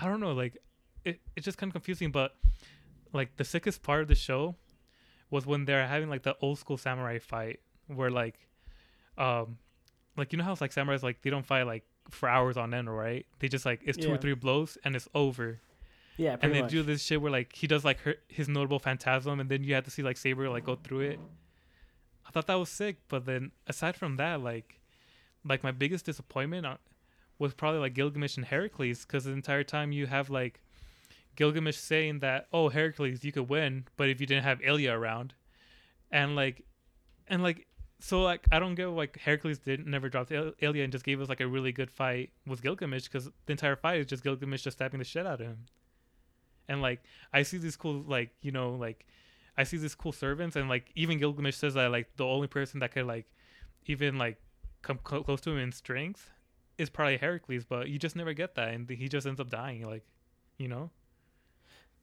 I 0.00 0.06
don't 0.06 0.20
know, 0.20 0.32
like 0.32 0.58
it 1.04 1.20
it's 1.34 1.44
just 1.44 1.58
kind 1.58 1.70
of 1.70 1.74
confusing. 1.74 2.12
But 2.12 2.36
like 3.12 3.36
the 3.36 3.44
sickest 3.44 3.82
part 3.82 4.02
of 4.02 4.08
the 4.08 4.14
show 4.14 4.54
was 5.30 5.46
when 5.46 5.64
they're 5.64 5.86
having 5.86 6.08
like 6.08 6.22
the 6.22 6.36
old 6.40 6.58
school 6.58 6.76
samurai 6.76 7.18
fight 7.18 7.60
where 7.86 8.10
like 8.10 8.38
um 9.18 9.58
like 10.16 10.32
you 10.32 10.38
know 10.38 10.44
how 10.44 10.52
it's 10.52 10.60
like 10.60 10.72
samurais 10.72 11.02
like 11.02 11.22
they 11.22 11.30
don't 11.30 11.46
fight 11.46 11.62
like 11.62 11.84
for 12.10 12.28
hours 12.28 12.56
on 12.56 12.74
end 12.74 12.94
right 12.94 13.26
they 13.38 13.48
just 13.48 13.64
like 13.64 13.80
it's 13.84 13.98
two 13.98 14.12
or 14.12 14.16
three 14.16 14.34
blows 14.34 14.76
and 14.84 14.96
it's 14.96 15.08
over 15.14 15.60
Yeah. 16.20 16.36
and 16.42 16.54
they 16.54 16.60
much. 16.60 16.70
do 16.70 16.82
this 16.82 17.02
shit 17.02 17.22
where 17.22 17.32
like 17.32 17.54
he 17.54 17.66
does 17.66 17.82
like 17.82 18.00
her, 18.00 18.16
his 18.28 18.46
notable 18.46 18.78
phantasm 18.78 19.40
and 19.40 19.48
then 19.48 19.64
you 19.64 19.74
have 19.74 19.84
to 19.84 19.90
see 19.90 20.02
like 20.02 20.18
saber 20.18 20.50
like 20.50 20.66
go 20.66 20.76
through 20.76 21.00
it 21.00 21.20
i 22.26 22.30
thought 22.30 22.46
that 22.46 22.56
was 22.56 22.68
sick 22.68 22.98
but 23.08 23.24
then 23.24 23.52
aside 23.66 23.96
from 23.96 24.18
that 24.18 24.42
like 24.42 24.80
like 25.46 25.64
my 25.64 25.70
biggest 25.70 26.04
disappointment 26.04 26.66
uh, 26.66 26.76
was 27.38 27.54
probably 27.54 27.80
like 27.80 27.94
gilgamesh 27.94 28.36
and 28.36 28.44
heracles 28.44 29.06
because 29.06 29.24
the 29.24 29.30
entire 29.32 29.64
time 29.64 29.92
you 29.92 30.06
have 30.06 30.28
like 30.28 30.60
gilgamesh 31.36 31.78
saying 31.78 32.18
that 32.18 32.48
oh 32.52 32.68
heracles 32.68 33.24
you 33.24 33.32
could 33.32 33.48
win 33.48 33.86
but 33.96 34.10
if 34.10 34.20
you 34.20 34.26
didn't 34.26 34.44
have 34.44 34.60
ilya 34.62 34.92
around 34.92 35.32
and 36.10 36.36
like 36.36 36.66
and 37.28 37.42
like 37.42 37.66
so 37.98 38.20
like 38.20 38.46
i 38.52 38.58
don't 38.58 38.74
get 38.74 38.88
like 38.88 39.18
heracles 39.20 39.58
didn't 39.58 39.86
never 39.86 40.10
dropped 40.10 40.30
Il- 40.30 40.52
ilya 40.58 40.82
and 40.82 40.92
just 40.92 41.04
gave 41.06 41.18
us 41.18 41.30
like 41.30 41.40
a 41.40 41.46
really 41.46 41.72
good 41.72 41.90
fight 41.90 42.28
with 42.46 42.60
gilgamesh 42.60 43.04
because 43.04 43.30
the 43.46 43.52
entire 43.52 43.74
fight 43.74 44.00
is 44.00 44.06
just 44.06 44.22
gilgamesh 44.22 44.64
just 44.64 44.76
stabbing 44.76 44.98
the 44.98 45.04
shit 45.04 45.26
out 45.26 45.40
of 45.40 45.46
him 45.46 45.64
and 46.70 46.80
like 46.80 47.00
I 47.34 47.42
see 47.42 47.58
these 47.58 47.76
cool 47.76 48.02
like 48.08 48.30
you 48.40 48.52
know 48.52 48.70
like 48.72 49.04
I 49.58 49.64
see 49.64 49.76
these 49.76 49.94
cool 49.94 50.12
servants 50.12 50.56
and 50.56 50.68
like 50.70 50.90
even 50.94 51.18
Gilgamesh 51.18 51.56
says 51.56 51.74
that 51.74 51.90
like 51.90 52.08
the 52.16 52.24
only 52.24 52.46
person 52.46 52.80
that 52.80 52.92
could 52.92 53.04
like 53.06 53.26
even 53.86 54.16
like 54.16 54.38
come 54.80 54.98
clo 55.04 55.22
close 55.22 55.42
to 55.42 55.50
him 55.50 55.58
in 55.58 55.72
strength 55.72 56.30
is 56.78 56.88
probably 56.88 57.18
Heracles, 57.18 57.64
but 57.64 57.88
you 57.90 57.98
just 57.98 58.16
never 58.16 58.32
get 58.32 58.54
that, 58.54 58.68
and 58.72 58.88
he 58.88 59.06
just 59.06 59.26
ends 59.26 59.38
up 59.38 59.50
dying. 59.50 59.82
Like, 59.86 60.02
you 60.56 60.66
know, 60.66 60.88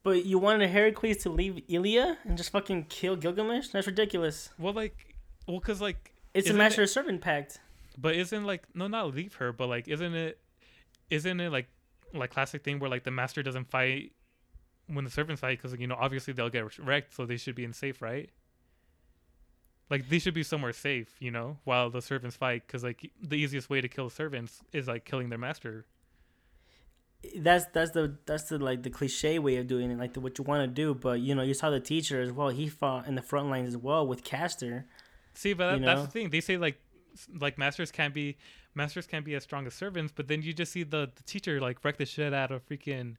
But 0.03 0.25
you 0.25 0.37
wanted 0.37 0.69
Heracles 0.69 1.17
to 1.23 1.29
leave 1.29 1.63
Ilya 1.67 2.19
and 2.25 2.37
just 2.37 2.51
fucking 2.51 2.83
kill 2.89 3.15
Gilgamesh? 3.15 3.69
That's 3.69 3.87
ridiculous. 3.87 4.49
well, 4.59 4.73
like, 4.73 5.15
well, 5.47 5.59
cause 5.59 5.81
like, 5.81 6.13
It's 6.35 6.49
a 6.51 6.53
master 6.53 6.83
it- 6.83 6.87
servant 6.89 7.21
pact. 7.21 7.59
but 7.97 8.15
isn't 8.15 8.45
like 8.45 8.63
no, 8.75 8.87
not 8.87 9.15
leave 9.15 9.33
her, 9.35 9.51
but 9.51 9.67
like, 9.67 9.87
isn't 9.87 10.13
it, 10.13 10.37
isn't 11.09 11.39
it 11.39 11.51
like 11.51 11.67
like 12.13 12.29
classic 12.29 12.63
thing 12.63 12.77
where 12.79 12.89
like 12.89 13.03
the 13.03 13.11
master 13.11 13.41
doesn't 13.43 13.69
fight 13.71 14.11
when 14.87 15.05
the 15.05 15.11
servants 15.11 15.41
fight 15.41 15.61
because 15.61 15.77
you 15.79 15.87
know 15.87 15.97
obviously 15.99 16.33
they'll 16.33 16.49
get 16.49 16.77
wrecked, 16.79 17.13
so 17.13 17.25
they 17.25 17.37
should 17.37 17.55
be 17.55 17.63
in 17.63 17.73
safe, 17.73 18.01
right? 18.01 18.29
Like 19.89 20.09
they 20.09 20.19
should 20.19 20.33
be 20.33 20.43
somewhere 20.43 20.73
safe, 20.73 21.15
you 21.19 21.31
know, 21.31 21.57
while 21.63 21.89
the 21.89 22.01
servants 22.01 22.35
fight, 22.35 22.63
because 22.67 22.83
like 22.83 23.09
the 23.21 23.35
easiest 23.35 23.69
way 23.69 23.79
to 23.81 23.87
kill 23.87 24.09
servants 24.09 24.61
is 24.73 24.87
like 24.87 25.05
killing 25.05 25.29
their 25.29 25.37
master. 25.37 25.85
That's 27.35 27.65
that's 27.73 27.91
the 27.91 28.17
that's 28.25 28.43
the 28.43 28.59
like 28.59 28.83
the 28.83 28.89
cliche 28.89 29.39
way 29.39 29.57
of 29.57 29.67
doing 29.67 29.89
it, 29.89 29.97
like 29.97 30.13
the, 30.13 30.19
what 30.19 30.37
you 30.37 30.43
want 30.43 30.63
to 30.63 30.67
do. 30.67 30.93
But 30.93 31.19
you 31.19 31.33
know, 31.35 31.41
you 31.41 31.53
saw 31.53 31.69
the 31.69 31.79
teacher 31.79 32.21
as 32.21 32.31
well. 32.31 32.49
He 32.49 32.67
fought 32.67 33.07
in 33.07 33.15
the 33.15 33.21
front 33.21 33.49
lines 33.49 33.69
as 33.69 33.77
well 33.77 34.05
with 34.05 34.23
Caster. 34.23 34.85
See, 35.33 35.53
but 35.53 35.79
that, 35.79 35.85
that's 35.85 36.01
the 36.01 36.07
thing. 36.07 36.29
They 36.29 36.41
say 36.41 36.57
like 36.57 36.79
like 37.39 37.57
masters 37.57 37.91
can't 37.91 38.13
be 38.13 38.37
masters 38.75 39.07
can't 39.07 39.25
be 39.25 39.35
as 39.35 39.43
strong 39.43 39.65
as 39.67 39.73
servants, 39.73 40.13
but 40.15 40.27
then 40.27 40.41
you 40.41 40.53
just 40.53 40.71
see 40.71 40.83
the, 40.83 41.09
the 41.15 41.23
teacher 41.23 41.59
like 41.59 41.83
wreck 41.83 41.97
the 41.97 42.05
shit 42.05 42.33
out 42.33 42.51
of 42.51 42.67
freaking 42.67 43.15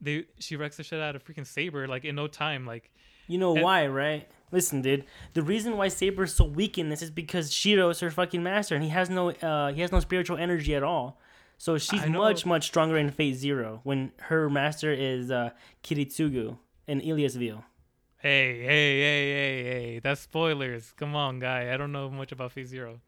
they 0.00 0.26
she 0.38 0.56
wrecks 0.56 0.76
the 0.76 0.82
shit 0.84 1.00
out 1.00 1.16
of 1.16 1.24
freaking 1.24 1.46
saber 1.46 1.86
like 1.88 2.04
in 2.04 2.14
no 2.14 2.26
time. 2.26 2.66
Like 2.66 2.90
You 3.26 3.38
know 3.38 3.54
And- 3.54 3.62
why, 3.62 3.86
right? 3.86 4.28
Listen, 4.50 4.80
dude. 4.80 5.04
The 5.34 5.42
reason 5.42 5.76
why 5.76 5.88
Saber 5.88 6.24
is 6.24 6.32
so 6.34 6.44
weak 6.44 6.78
in 6.78 6.88
this 6.88 7.02
is 7.02 7.10
because 7.10 7.52
Shiro 7.52 7.90
is 7.90 8.00
her 8.00 8.10
fucking 8.10 8.42
master, 8.42 8.74
and 8.74 8.82
he 8.82 8.88
has 8.90 9.10
no 9.10 9.30
uh 9.30 9.72
he 9.72 9.82
has 9.82 9.92
no 9.92 10.00
spiritual 10.00 10.38
energy 10.38 10.74
at 10.74 10.82
all. 10.82 11.20
So 11.58 11.76
she's 11.76 12.06
much 12.06 12.46
much 12.46 12.64
stronger 12.66 12.96
in 12.96 13.10
Fate 13.10 13.34
Zero 13.34 13.80
when 13.84 14.12
her 14.30 14.48
master 14.48 14.90
is 14.92 15.30
uh 15.30 15.50
Kiritsugu 15.82 16.56
in 16.86 17.00
Illyasviel. 17.02 17.62
hey 18.18 18.58
hey 18.70 19.00
hey 19.00 19.32
hey 19.32 19.62
hey 19.64 19.98
that's 20.02 20.22
spoilers. 20.22 20.92
Come 20.96 21.14
on, 21.14 21.38
guy. 21.40 21.72
I 21.72 21.76
don't 21.76 21.92
know 21.92 22.08
much 22.10 22.32
about 22.32 22.52
Fate 22.52 22.68
Zero. 22.68 23.00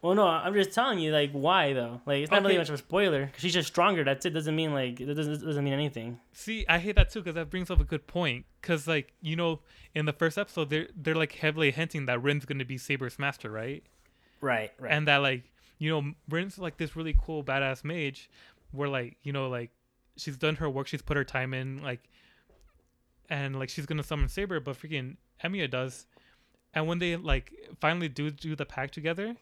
Well, 0.00 0.14
no, 0.14 0.26
I'm 0.26 0.54
just 0.54 0.72
telling 0.72 0.98
you 1.00 1.10
like 1.12 1.32
why 1.32 1.72
though. 1.72 2.00
Like 2.06 2.18
it's 2.22 2.30
not 2.30 2.42
really 2.42 2.56
much 2.58 2.68
of 2.68 2.74
a 2.74 2.78
spoiler. 2.78 3.26
'cause 3.26 3.40
she's 3.40 3.52
just 3.54 3.68
stronger. 3.68 4.04
That's 4.04 4.24
it. 4.26 4.30
Doesn't 4.30 4.54
mean 4.54 4.72
like 4.72 5.00
it 5.00 5.06
doesn't 5.06 5.44
doesn't 5.44 5.64
mean 5.64 5.72
anything. 5.72 6.20
See, 6.32 6.64
I 6.68 6.78
hate 6.78 6.94
that 6.96 7.10
too 7.10 7.20
because 7.20 7.34
that 7.34 7.50
brings 7.50 7.70
up 7.70 7.80
a 7.80 7.84
good 7.84 8.06
point. 8.06 8.46
Because 8.60 8.86
like 8.86 9.12
you 9.20 9.34
know, 9.36 9.60
in 9.94 10.04
the 10.06 10.12
first 10.12 10.38
episode, 10.38 10.70
they're 10.70 10.88
they're 10.96 11.16
like 11.16 11.32
heavily 11.32 11.70
hinting 11.72 12.06
that 12.06 12.22
Rin's 12.22 12.44
gonna 12.44 12.64
be 12.64 12.78
Saber's 12.78 13.18
master, 13.18 13.50
right? 13.50 13.82
Right, 14.40 14.70
right. 14.78 14.92
and 14.92 15.08
that 15.08 15.16
like 15.16 15.42
you 15.78 15.90
know 15.90 16.12
Rin's 16.28 16.58
like 16.58 16.76
this 16.76 16.94
really 16.94 17.16
cool 17.20 17.42
badass 17.42 17.82
mage 17.82 18.30
where 18.70 18.88
like 18.88 19.16
you 19.24 19.32
know 19.32 19.48
like 19.48 19.70
she's 20.16 20.36
done 20.36 20.54
her 20.56 20.70
work 20.70 20.86
she's 20.86 21.02
put 21.02 21.16
her 21.16 21.24
time 21.24 21.52
in 21.54 21.82
like 21.82 22.00
and 23.28 23.58
like 23.58 23.68
she's 23.68 23.86
gonna 23.86 24.02
summon 24.04 24.28
Saber 24.28 24.60
but 24.60 24.80
freaking 24.80 25.16
Emiya 25.42 25.68
does 25.70 26.06
and 26.74 26.86
when 26.86 26.98
they 26.98 27.16
like 27.16 27.52
finally 27.80 28.08
do 28.08 28.30
do 28.30 28.54
the 28.54 28.64
pack 28.66 28.90
together 28.92 29.34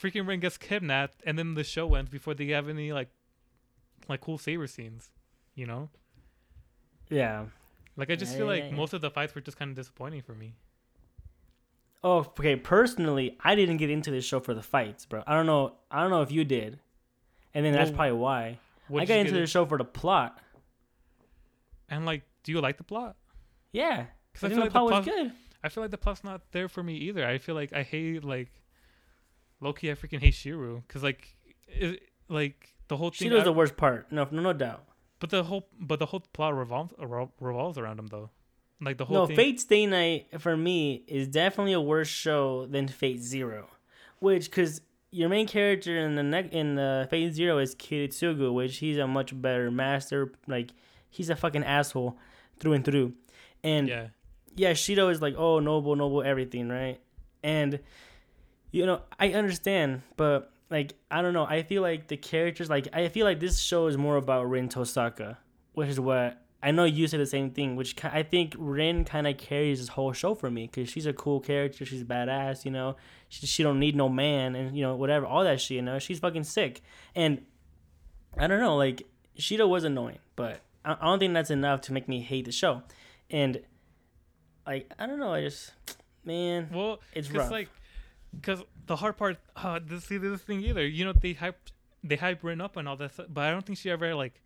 freaking 0.00 0.26
Rin 0.26 0.40
gets 0.40 0.56
kidnapped 0.58 1.22
and 1.26 1.38
then 1.38 1.54
the 1.54 1.64
show 1.64 1.94
ends 1.94 2.10
before 2.10 2.34
they 2.34 2.46
have 2.48 2.68
any 2.68 2.92
like 2.92 3.08
like 4.08 4.20
cool 4.20 4.38
Saber 4.38 4.66
scenes 4.66 5.10
you 5.54 5.66
know 5.66 5.88
yeah. 7.08 7.44
like 7.96 8.10
I 8.10 8.16
just 8.16 8.32
Yeah, 8.32 8.38
feel 8.38 8.46
yeah, 8.46 8.52
like 8.52 8.62
yeah, 8.64 8.70
yeah. 8.70 8.76
most 8.76 8.92
of 8.92 9.00
the 9.00 9.10
fights 9.10 9.34
were 9.34 9.40
just 9.40 9.58
kind 9.58 9.70
of 9.70 9.76
disappointing 9.76 10.22
for 10.22 10.34
me 10.34 10.54
Oh, 12.06 12.18
okay. 12.18 12.54
Personally, 12.56 13.38
I 13.42 13.54
didn't 13.54 13.78
get 13.78 13.88
into 13.88 14.10
this 14.10 14.26
show 14.26 14.38
for 14.38 14.52
the 14.52 14.62
fights, 14.62 15.06
bro. 15.06 15.22
I 15.26 15.34
don't 15.34 15.46
know. 15.46 15.76
I 15.90 16.02
don't 16.02 16.10
know 16.10 16.20
if 16.20 16.30
you 16.30 16.44
did, 16.44 16.78
and 17.54 17.64
then 17.64 17.72
that's 17.72 17.90
probably 17.90 18.12
why. 18.12 18.58
I 18.94 19.06
got 19.06 19.18
into 19.20 19.32
get 19.32 19.40
the 19.40 19.46
show 19.46 19.64
for 19.64 19.78
the 19.78 19.84
plot. 19.86 20.38
and 21.88 22.04
like 22.04 22.22
do 22.42 22.52
you 22.52 22.60
like 22.60 22.76
the 22.76 22.84
plot 22.84 23.16
Yeah, 23.72 24.06
'Cause 24.34 24.44
I 24.44 24.46
I 24.48 24.50
feel 24.50 24.58
like 24.58 24.72
the 24.72 24.80
plot 24.80 24.84
was 24.84 25.04
good. 25.06 25.32
I 25.62 25.68
feel 25.70 25.82
like 25.82 25.90
the 25.92 25.96
plot's 25.98 26.22
not 26.22 26.42
there 26.52 26.68
for 26.68 26.82
me 26.82 26.94
either. 26.96 27.26
I 27.26 27.38
feel 27.38 27.54
like 27.54 27.72
I 27.72 27.82
hate 27.82 28.22
like 28.22 28.52
Loki. 29.60 29.90
I 29.90 29.94
freaking 29.94 30.20
hate 30.20 30.34
Shiro 30.34 30.82
because 30.86 31.02
like 31.02 31.36
it, 31.68 32.02
like 32.28 32.74
the 32.88 32.96
whole 32.96 33.10
thing. 33.10 33.32
I- 33.32 33.42
the 33.44 33.52
worst 33.52 33.76
part. 33.76 34.10
No, 34.12 34.26
no, 34.30 34.42
no 34.42 34.52
doubt. 34.52 34.84
but 35.20 35.30
the 35.30 35.44
whole 35.44 35.68
but 35.80 35.98
the 35.98 36.06
whole 36.06 36.20
plot 36.32 36.54
revolves 36.56 36.92
revolves 37.40 37.78
around 37.78 37.98
him 37.98 38.06
though. 38.08 38.30
like 38.80 38.98
the 38.98 39.04
whole 39.06 39.16
No, 39.16 39.26
thing. 39.26 39.36
Fate 39.36 39.60
Stay 39.60 39.86
Night 39.86 40.26
for 40.40 40.56
me 40.56 41.04
is 41.06 41.28
definitely 41.28 41.72
a 41.72 41.80
worse 41.80 42.08
show 42.08 42.66
than 42.66 42.88
Fate 42.88 43.20
Zero, 43.22 43.68
which 44.18 44.50
because 44.50 44.80
your 45.10 45.28
main 45.28 45.46
character 45.46 45.96
in 45.98 46.16
the 46.16 46.22
ne- 46.22 46.50
in 46.50 46.74
the 46.74 47.06
Fate 47.10 47.32
Zero 47.32 47.58
is 47.58 47.74
Kiritsugu, 47.74 48.52
which 48.52 48.78
he's 48.78 48.98
a 48.98 49.06
much 49.06 49.30
better 49.40 49.70
master. 49.70 50.32
Like 50.46 50.72
he's 51.08 51.30
a 51.30 51.36
fucking 51.36 51.64
asshole 51.64 52.18
through 52.58 52.72
and 52.74 52.84
through, 52.84 53.14
and 53.62 53.88
yeah, 53.88 54.08
yeah, 54.56 54.72
Shiro 54.74 55.08
is 55.08 55.22
like, 55.22 55.34
oh, 55.38 55.58
noble, 55.60 55.96
noble, 55.96 56.22
everything, 56.22 56.68
right? 56.68 57.00
And 57.42 57.80
you 58.74 58.86
know, 58.86 59.02
I 59.20 59.32
understand, 59.34 60.02
but 60.16 60.50
like, 60.68 60.94
I 61.08 61.22
don't 61.22 61.32
know. 61.32 61.46
I 61.46 61.62
feel 61.62 61.80
like 61.80 62.08
the 62.08 62.16
characters, 62.16 62.68
like, 62.68 62.88
I 62.92 63.08
feel 63.08 63.24
like 63.24 63.38
this 63.38 63.60
show 63.60 63.86
is 63.86 63.96
more 63.96 64.16
about 64.16 64.48
Rin 64.50 64.68
Tosaka, 64.68 65.36
which 65.74 65.88
is 65.88 66.00
what 66.00 66.42
I 66.60 66.72
know 66.72 66.84
you 66.84 67.06
said 67.06 67.20
the 67.20 67.26
same 67.26 67.50
thing. 67.50 67.76
Which 67.76 67.94
I 68.04 68.24
think 68.24 68.56
Rin 68.58 69.04
kind 69.04 69.28
of 69.28 69.36
carries 69.36 69.78
this 69.78 69.88
whole 69.90 70.12
show 70.12 70.34
for 70.34 70.50
me 70.50 70.66
because 70.66 70.88
she's 70.88 71.06
a 71.06 71.12
cool 71.12 71.38
character. 71.38 71.84
She's 71.84 72.02
badass, 72.02 72.64
you 72.64 72.72
know. 72.72 72.96
She 73.28 73.46
she 73.46 73.62
don't 73.62 73.78
need 73.78 73.94
no 73.94 74.08
man, 74.08 74.56
and 74.56 74.76
you 74.76 74.82
know 74.82 74.96
whatever, 74.96 75.24
all 75.24 75.44
that 75.44 75.60
shit. 75.60 75.76
You 75.76 75.82
know, 75.82 76.00
she's 76.00 76.18
fucking 76.18 76.42
sick, 76.42 76.82
and 77.14 77.42
I 78.36 78.48
don't 78.48 78.58
know, 78.58 78.76
like 78.76 79.02
Shiro 79.36 79.68
was 79.68 79.84
annoying, 79.84 80.18
but 80.34 80.62
I, 80.84 80.96
I 81.00 81.04
don't 81.04 81.20
think 81.20 81.32
that's 81.32 81.50
enough 81.50 81.82
to 81.82 81.92
make 81.92 82.08
me 82.08 82.22
hate 82.22 82.46
the 82.46 82.52
show, 82.52 82.82
and 83.30 83.60
like 84.66 84.90
I 84.98 85.06
don't 85.06 85.20
know, 85.20 85.32
I 85.32 85.42
just 85.42 85.72
man, 86.24 86.70
well, 86.72 86.98
it's 87.12 87.30
rough. 87.30 87.52
like, 87.52 87.68
because 88.40 88.62
the 88.86 88.96
hard 88.96 89.16
part, 89.16 89.38
uh, 89.56 89.80
this 89.84 90.04
see 90.04 90.18
this 90.18 90.40
thing 90.42 90.60
either. 90.62 90.86
You 90.86 91.04
know, 91.06 91.12
they 91.12 91.32
hype, 91.34 91.70
they 92.02 92.16
hype 92.16 92.42
Rin 92.44 92.60
up 92.60 92.76
and 92.76 92.88
all 92.88 92.96
that, 92.96 93.14
stuff, 93.14 93.26
but 93.28 93.44
I 93.44 93.50
don't 93.50 93.64
think 93.64 93.78
she 93.78 93.90
ever 93.90 94.14
like, 94.14 94.40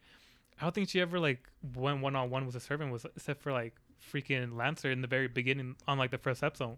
I 0.60 0.65
don't 0.65 0.74
think 0.74 0.89
she 0.89 1.01
ever 1.01 1.19
like 1.19 1.48
went 1.74 2.01
one 2.01 2.16
on 2.16 2.31
one 2.31 2.47
with 2.47 2.55
a 2.56 2.60
servant 2.60 2.93
was 2.93 3.05
except 3.16 3.43
for 3.43 3.52
like 3.52 3.74
freaking 4.12 4.56
Lancer 4.56 4.90
in 4.90 5.01
the 5.02 5.09
very 5.09 5.28
beginning 5.28 5.77
on 5.86 5.98
like 5.98 6.10
the 6.10 6.19
first 6.19 6.43
episode, 6.43 6.77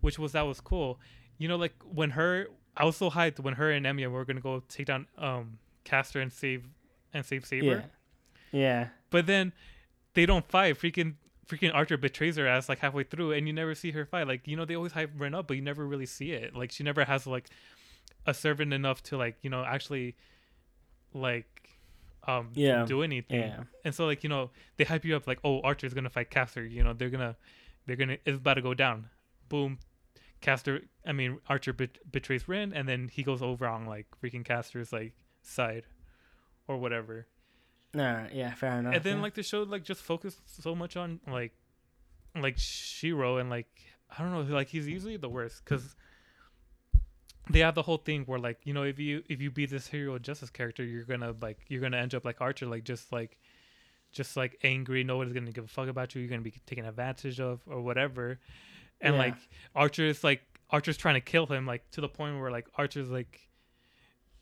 which 0.00 0.18
was 0.18 0.32
that 0.32 0.42
was 0.42 0.60
cool. 0.60 0.98
You 1.38 1.48
know, 1.48 1.56
like 1.56 1.74
when 1.84 2.10
her, 2.10 2.48
I 2.76 2.84
was 2.84 2.96
so 2.96 3.10
hyped 3.10 3.38
when 3.40 3.54
her 3.54 3.70
and 3.70 3.86
Emiya 3.86 4.10
were 4.10 4.24
gonna 4.24 4.40
go 4.40 4.62
take 4.68 4.86
down 4.86 5.06
um 5.16 5.58
Caster 5.84 6.20
and 6.20 6.32
save 6.32 6.64
and 7.14 7.24
save 7.24 7.46
Saber. 7.46 7.84
yeah, 8.52 8.60
yeah, 8.60 8.88
But 9.10 9.26
then 9.26 9.52
they 10.14 10.26
don't 10.26 10.46
fight. 10.48 10.78
Freaking 10.78 11.14
freaking 11.48 11.74
Archer 11.74 11.96
betrays 11.96 12.36
her 12.36 12.46
ass 12.46 12.68
like 12.68 12.78
halfway 12.80 13.04
through, 13.04 13.32
and 13.32 13.46
you 13.46 13.52
never 13.52 13.74
see 13.74 13.90
her 13.92 14.04
fight. 14.04 14.26
Like 14.28 14.46
you 14.46 14.56
know 14.56 14.64
they 14.64 14.74
always 14.76 14.92
hype 14.92 15.10
Rin 15.16 15.34
up, 15.34 15.48
but 15.48 15.56
you 15.56 15.62
never 15.62 15.86
really 15.86 16.06
see 16.06 16.32
it. 16.32 16.54
Like 16.54 16.70
she 16.72 16.84
never 16.84 17.04
has 17.04 17.26
like 17.26 17.48
a 18.26 18.34
servant 18.34 18.72
enough 18.74 19.02
to 19.04 19.16
like 19.16 19.36
you 19.42 19.50
know 19.50 19.64
actually 19.64 20.14
like 21.14 21.70
um 22.26 22.50
Yeah. 22.54 22.84
do 22.84 23.02
anything. 23.02 23.40
yeah, 23.40 23.62
And 23.84 23.94
so 23.94 24.06
like 24.06 24.22
you 24.22 24.28
know 24.28 24.50
they 24.76 24.84
hype 24.84 25.04
you 25.04 25.16
up 25.16 25.26
like 25.26 25.38
oh 25.44 25.60
Archer's 25.62 25.94
gonna 25.94 26.10
fight 26.10 26.30
Caster. 26.30 26.64
You 26.64 26.84
know 26.84 26.92
they're 26.92 27.10
gonna 27.10 27.36
they're 27.86 27.96
gonna 27.96 28.18
it's 28.24 28.36
about 28.38 28.54
to 28.54 28.62
go 28.62 28.74
down. 28.74 29.06
Boom. 29.48 29.78
Caster, 30.40 30.82
I 31.06 31.12
mean 31.12 31.38
Archer 31.48 31.72
bet- 31.72 31.98
betrays 32.12 32.46
Rin, 32.46 32.72
and 32.72 32.88
then 32.88 33.08
he 33.12 33.22
goes 33.24 33.42
over 33.42 33.66
on 33.66 33.86
like 33.86 34.06
freaking 34.22 34.44
Caster's 34.44 34.92
like 34.92 35.14
side, 35.42 35.84
or 36.68 36.76
whatever 36.76 37.26
nah, 37.98 38.26
yeah, 38.32 38.52
fair 38.54 38.78
enough. 38.78 38.94
and 38.94 39.02
then 39.04 39.16
yeah. 39.16 39.22
like 39.22 39.34
the 39.34 39.42
show 39.42 39.62
like 39.74 39.84
just 39.92 40.02
focused 40.02 40.40
so 40.62 40.74
much 40.74 40.96
on 40.96 41.20
like 41.26 41.52
like 42.46 42.56
Shiro 42.58 43.30
and 43.40 43.48
like 43.50 43.68
I 44.16 44.22
don't 44.22 44.32
know 44.32 44.42
like 44.54 44.68
he's 44.68 44.86
usually 44.88 45.16
the 45.16 45.28
worst 45.28 45.56
because 45.64 45.94
they 47.50 47.60
have 47.60 47.74
the 47.74 47.82
whole 47.82 47.96
thing 48.08 48.24
where 48.24 48.38
like 48.38 48.58
you 48.64 48.74
know 48.74 48.82
if 48.82 48.98
you 48.98 49.22
if 49.28 49.40
you 49.40 49.50
beat 49.50 49.70
this 49.70 49.86
hero 49.88 50.18
justice 50.18 50.50
character 50.50 50.84
you're 50.84 51.04
gonna 51.04 51.34
like 51.40 51.58
you're 51.68 51.80
gonna 51.80 51.96
end 51.96 52.14
up 52.14 52.24
like 52.24 52.40
Archer 52.40 52.66
like 52.66 52.84
just 52.84 53.10
like 53.12 53.38
just 54.12 54.36
like 54.36 54.58
angry 54.62 55.02
nobody's 55.04 55.32
gonna 55.32 55.52
give 55.52 55.64
a 55.64 55.68
fuck 55.68 55.88
about 55.88 56.14
you 56.14 56.20
you're 56.20 56.30
gonna 56.30 56.42
be 56.42 56.54
taken 56.66 56.84
advantage 56.84 57.40
of 57.40 57.60
or 57.66 57.80
whatever 57.80 58.38
and 59.00 59.14
Yeah. 59.14 59.20
like 59.20 59.34
Archer 59.74 60.06
is 60.06 60.22
like 60.22 60.42
Archer's 60.70 60.96
trying 60.98 61.14
to 61.14 61.20
kill 61.22 61.46
him 61.46 61.64
like 61.66 61.90
to 61.92 62.00
the 62.02 62.08
point 62.08 62.38
where 62.40 62.50
like 62.50 62.66
Archer's 62.76 63.08
like 63.10 63.48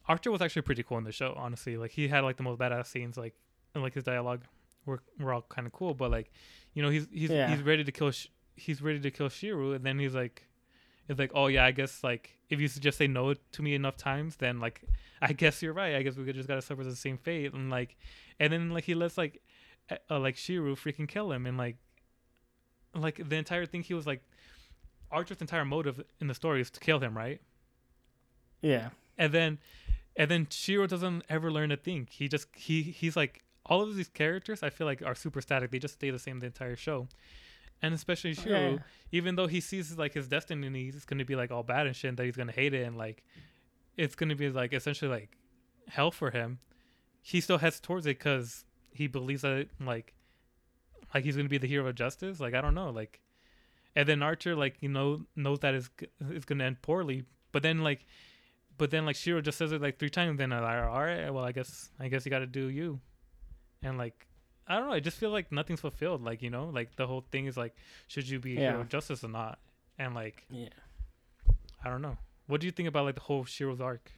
Archer 0.08 0.30
was 0.30 0.40
actually 0.42 0.62
pretty 0.62 0.82
cool 0.82 0.98
in 0.98 1.04
the 1.04 1.12
show 1.12 1.32
honestly 1.36 1.76
like 1.76 1.92
he 1.92 2.08
had 2.08 2.20
like 2.24 2.36
the 2.36 2.42
most 2.42 2.58
badass 2.58 2.86
scenes 2.86 3.16
like 3.16 3.34
and 3.76 3.84
like 3.84 3.94
his 3.94 4.04
dialogue 4.04 4.42
were 4.84 5.00
were 5.20 5.32
all 5.32 5.42
kind 5.48 5.66
of 5.66 5.72
cool 5.72 5.94
but 5.94 6.10
like 6.10 6.32
you 6.74 6.82
know 6.82 6.88
he's 6.90 7.06
he's 7.12 7.30
Yeah. 7.30 7.48
he's 7.48 7.62
ready 7.62 7.84
to 7.84 7.92
kill 7.92 8.10
Sh- 8.10 8.28
he's 8.56 8.80
ready 8.82 9.00
to 9.00 9.10
kill 9.10 9.28
Shiro 9.28 9.72
and 9.72 9.84
then 9.84 9.98
he's 9.98 10.14
like 10.14 10.42
it's 11.08 11.18
like 11.18 11.30
oh 11.34 11.46
yeah 11.46 11.64
I 11.64 11.70
guess 11.72 12.02
like 12.02 12.38
if 12.50 12.60
you 12.60 12.68
just 12.68 12.98
say 12.98 13.06
no 13.06 13.34
to 13.34 13.62
me 13.62 13.74
enough 13.74 13.96
times 13.96 14.36
then 14.36 14.58
like 14.60 14.80
I 15.22 15.32
guess 15.32 15.62
you're 15.62 15.72
right 15.72 15.94
I 15.94 16.02
guess 16.02 16.16
we 16.16 16.24
could 16.24 16.34
just 16.34 16.48
gotta 16.48 16.62
suffer 16.62 16.82
the 16.84 16.96
same 16.96 17.18
fate 17.18 17.52
and 17.52 17.70
like 17.70 17.96
and 18.40 18.52
then 18.52 18.70
like 18.70 18.84
he 18.84 18.94
lets 18.94 19.16
like 19.18 19.40
uh, 19.90 19.96
uh, 20.10 20.18
like 20.18 20.36
Shiro 20.36 20.74
freaking 20.74 21.08
kill 21.08 21.30
him 21.32 21.46
and 21.46 21.56
like 21.56 21.76
like 22.94 23.28
the 23.28 23.36
entire 23.36 23.66
thing 23.66 23.82
he 23.82 23.94
was 23.94 24.06
like 24.06 24.22
Archer's 25.10 25.40
entire 25.40 25.64
motive 25.64 26.02
in 26.20 26.26
the 26.26 26.34
story 26.34 26.60
is 26.60 26.70
to 26.70 26.80
kill 26.80 26.98
him 27.00 27.16
right 27.16 27.40
yeah, 28.62 28.88
and 29.18 29.32
then 29.32 29.58
and 30.16 30.30
then 30.30 30.46
Shiro 30.50 30.86
doesn't 30.86 31.24
ever 31.28 31.52
learn 31.52 31.70
a 31.70 31.76
thing. 31.76 32.08
He 32.10 32.26
just 32.26 32.48
he 32.54 32.82
he's 32.82 33.14
like 33.16 33.42
all 33.66 33.82
of 33.82 33.94
these 33.96 34.08
characters 34.08 34.62
I 34.62 34.70
feel 34.70 34.86
like 34.86 35.02
are 35.02 35.14
super 35.14 35.40
static. 35.40 35.70
They 35.70 35.78
just 35.78 35.94
stay 35.94 36.10
the 36.10 36.18
same 36.18 36.40
the 36.40 36.46
entire 36.46 36.76
show. 36.76 37.08
And 37.82 37.92
especially 37.92 38.32
Shiro, 38.34 38.72
Yeah. 38.74 38.78
even 39.12 39.36
though 39.36 39.46
he 39.48 39.60
sees 39.60 39.98
like 39.98 40.14
his 40.14 40.28
destiny 40.28 40.66
and 40.66 40.74
he's 40.76 41.04
gonna 41.04 41.24
be 41.26 41.36
like 41.36 41.50
all 41.50 41.62
bad 41.62 41.86
and 41.86 41.94
shit 41.94 42.08
and 42.08 42.16
that 42.16 42.24
he's 42.24 42.36
gonna 42.36 42.52
hate 42.52 42.72
it 42.72 42.86
and 42.86 42.96
like 42.96 43.22
it's 43.96 44.14
gonna 44.14 44.34
be 44.36 44.48
like 44.50 44.72
essentially 44.72 45.10
like 45.10 45.36
hell 45.88 46.10
for 46.10 46.30
him, 46.30 46.58
he 47.22 47.40
still 47.40 47.58
heads 47.58 47.78
towards 47.80 48.06
it 48.06 48.18
because 48.18 48.64
he 48.92 49.06
believes 49.06 49.42
that 49.42 49.52
it, 49.58 49.70
like 49.80 50.14
like 51.14 51.24
he's 51.24 51.36
gonna 51.36 51.48
be 51.48 51.58
the 51.58 51.66
hero 51.66 51.86
of 51.88 51.94
justice. 51.94 52.40
Like 52.40 52.54
I 52.54 52.60
don't 52.60 52.74
know, 52.74 52.90
like 52.90 53.20
and 53.94 54.08
then 54.08 54.22
Archer 54.22 54.54
like 54.56 54.76
you 54.80 54.88
know 54.88 55.26
knows 55.34 55.58
that 55.60 55.74
it's 55.74 55.90
it's 56.30 56.44
gonna 56.46 56.64
end 56.64 56.80
poorly, 56.82 57.24
but 57.52 57.62
then 57.62 57.80
like 57.82 58.06
but 58.78 58.90
then 58.90 59.04
like 59.06 59.16
Shiro 59.16 59.40
just 59.40 59.58
says 59.58 59.72
it 59.72 59.80
like 59.82 59.98
three 59.98 60.10
times. 60.10 60.38
Then 60.38 60.52
I'm 60.52 60.62
like, 60.62 60.84
all 60.84 61.02
right, 61.04 61.30
well 61.30 61.44
I 61.44 61.52
guess 61.52 61.90
I 62.00 62.08
guess 62.08 62.24
you 62.24 62.30
got 62.30 62.40
to 62.40 62.46
do 62.46 62.68
you, 62.68 63.00
and 63.86 63.98
like 63.98 64.26
I 64.68 64.76
don't 64.76 64.88
know. 64.88 64.94
I 64.94 65.00
just 65.00 65.16
feel 65.16 65.30
like 65.30 65.52
nothing's 65.52 65.80
fulfilled. 65.80 66.22
Like 66.22 66.42
you 66.42 66.50
know, 66.50 66.66
like 66.66 66.96
the 66.96 67.06
whole 67.06 67.24
thing 67.30 67.46
is 67.46 67.56
like, 67.56 67.74
should 68.08 68.28
you 68.28 68.40
be 68.40 68.56
a 68.56 68.60
hero 68.60 68.80
of 68.80 68.88
justice 68.88 69.22
or 69.22 69.28
not? 69.28 69.58
And 69.98 70.14
like 70.14 70.44
yeah. 70.50 70.68
I 71.84 71.88
don't 71.88 72.02
know. 72.02 72.18
What 72.46 72.60
do 72.60 72.66
you 72.66 72.72
think 72.72 72.88
about 72.88 73.04
like 73.04 73.14
the 73.14 73.20
whole 73.20 73.44
Shiro's 73.44 73.80
arc? 73.80 74.10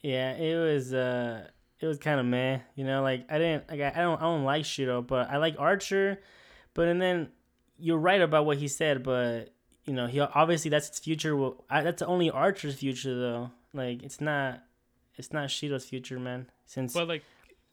Yeah, 0.00 0.32
it 0.34 0.56
was 0.56 0.92
uh 0.92 1.48
it 1.80 1.86
was 1.86 1.98
kind 1.98 2.20
of 2.20 2.26
meh, 2.26 2.60
you 2.74 2.84
know, 2.84 3.02
like 3.02 3.24
I 3.30 3.38
didn't 3.38 3.70
like 3.70 3.80
I, 3.80 3.92
I 3.96 4.02
don't 4.02 4.18
I 4.20 4.24
don't 4.24 4.44
like 4.44 4.64
Shiro, 4.64 5.00
but 5.00 5.30
I 5.30 5.38
like 5.38 5.56
Archer, 5.58 6.20
but 6.74 6.88
and 6.88 7.00
then 7.00 7.30
you're 7.78 7.98
right 7.98 8.20
about 8.20 8.44
what 8.44 8.58
he 8.58 8.68
said, 8.68 9.02
but 9.02 9.54
you 9.84 9.94
know, 9.94 10.06
he 10.06 10.20
obviously 10.20 10.70
that's 10.70 10.88
his 10.88 10.98
future. 10.98 11.34
Well, 11.34 11.64
I, 11.70 11.82
that's 11.82 12.02
only 12.02 12.30
Archer's 12.30 12.76
future 12.76 13.18
though. 13.18 13.50
Like 13.72 14.02
it's 14.02 14.20
not 14.20 14.62
it's 15.16 15.32
not 15.32 15.50
Shiro's 15.50 15.84
future, 15.84 16.18
man. 16.20 16.50
Since 16.66 16.92
But 16.92 17.08
like, 17.08 17.24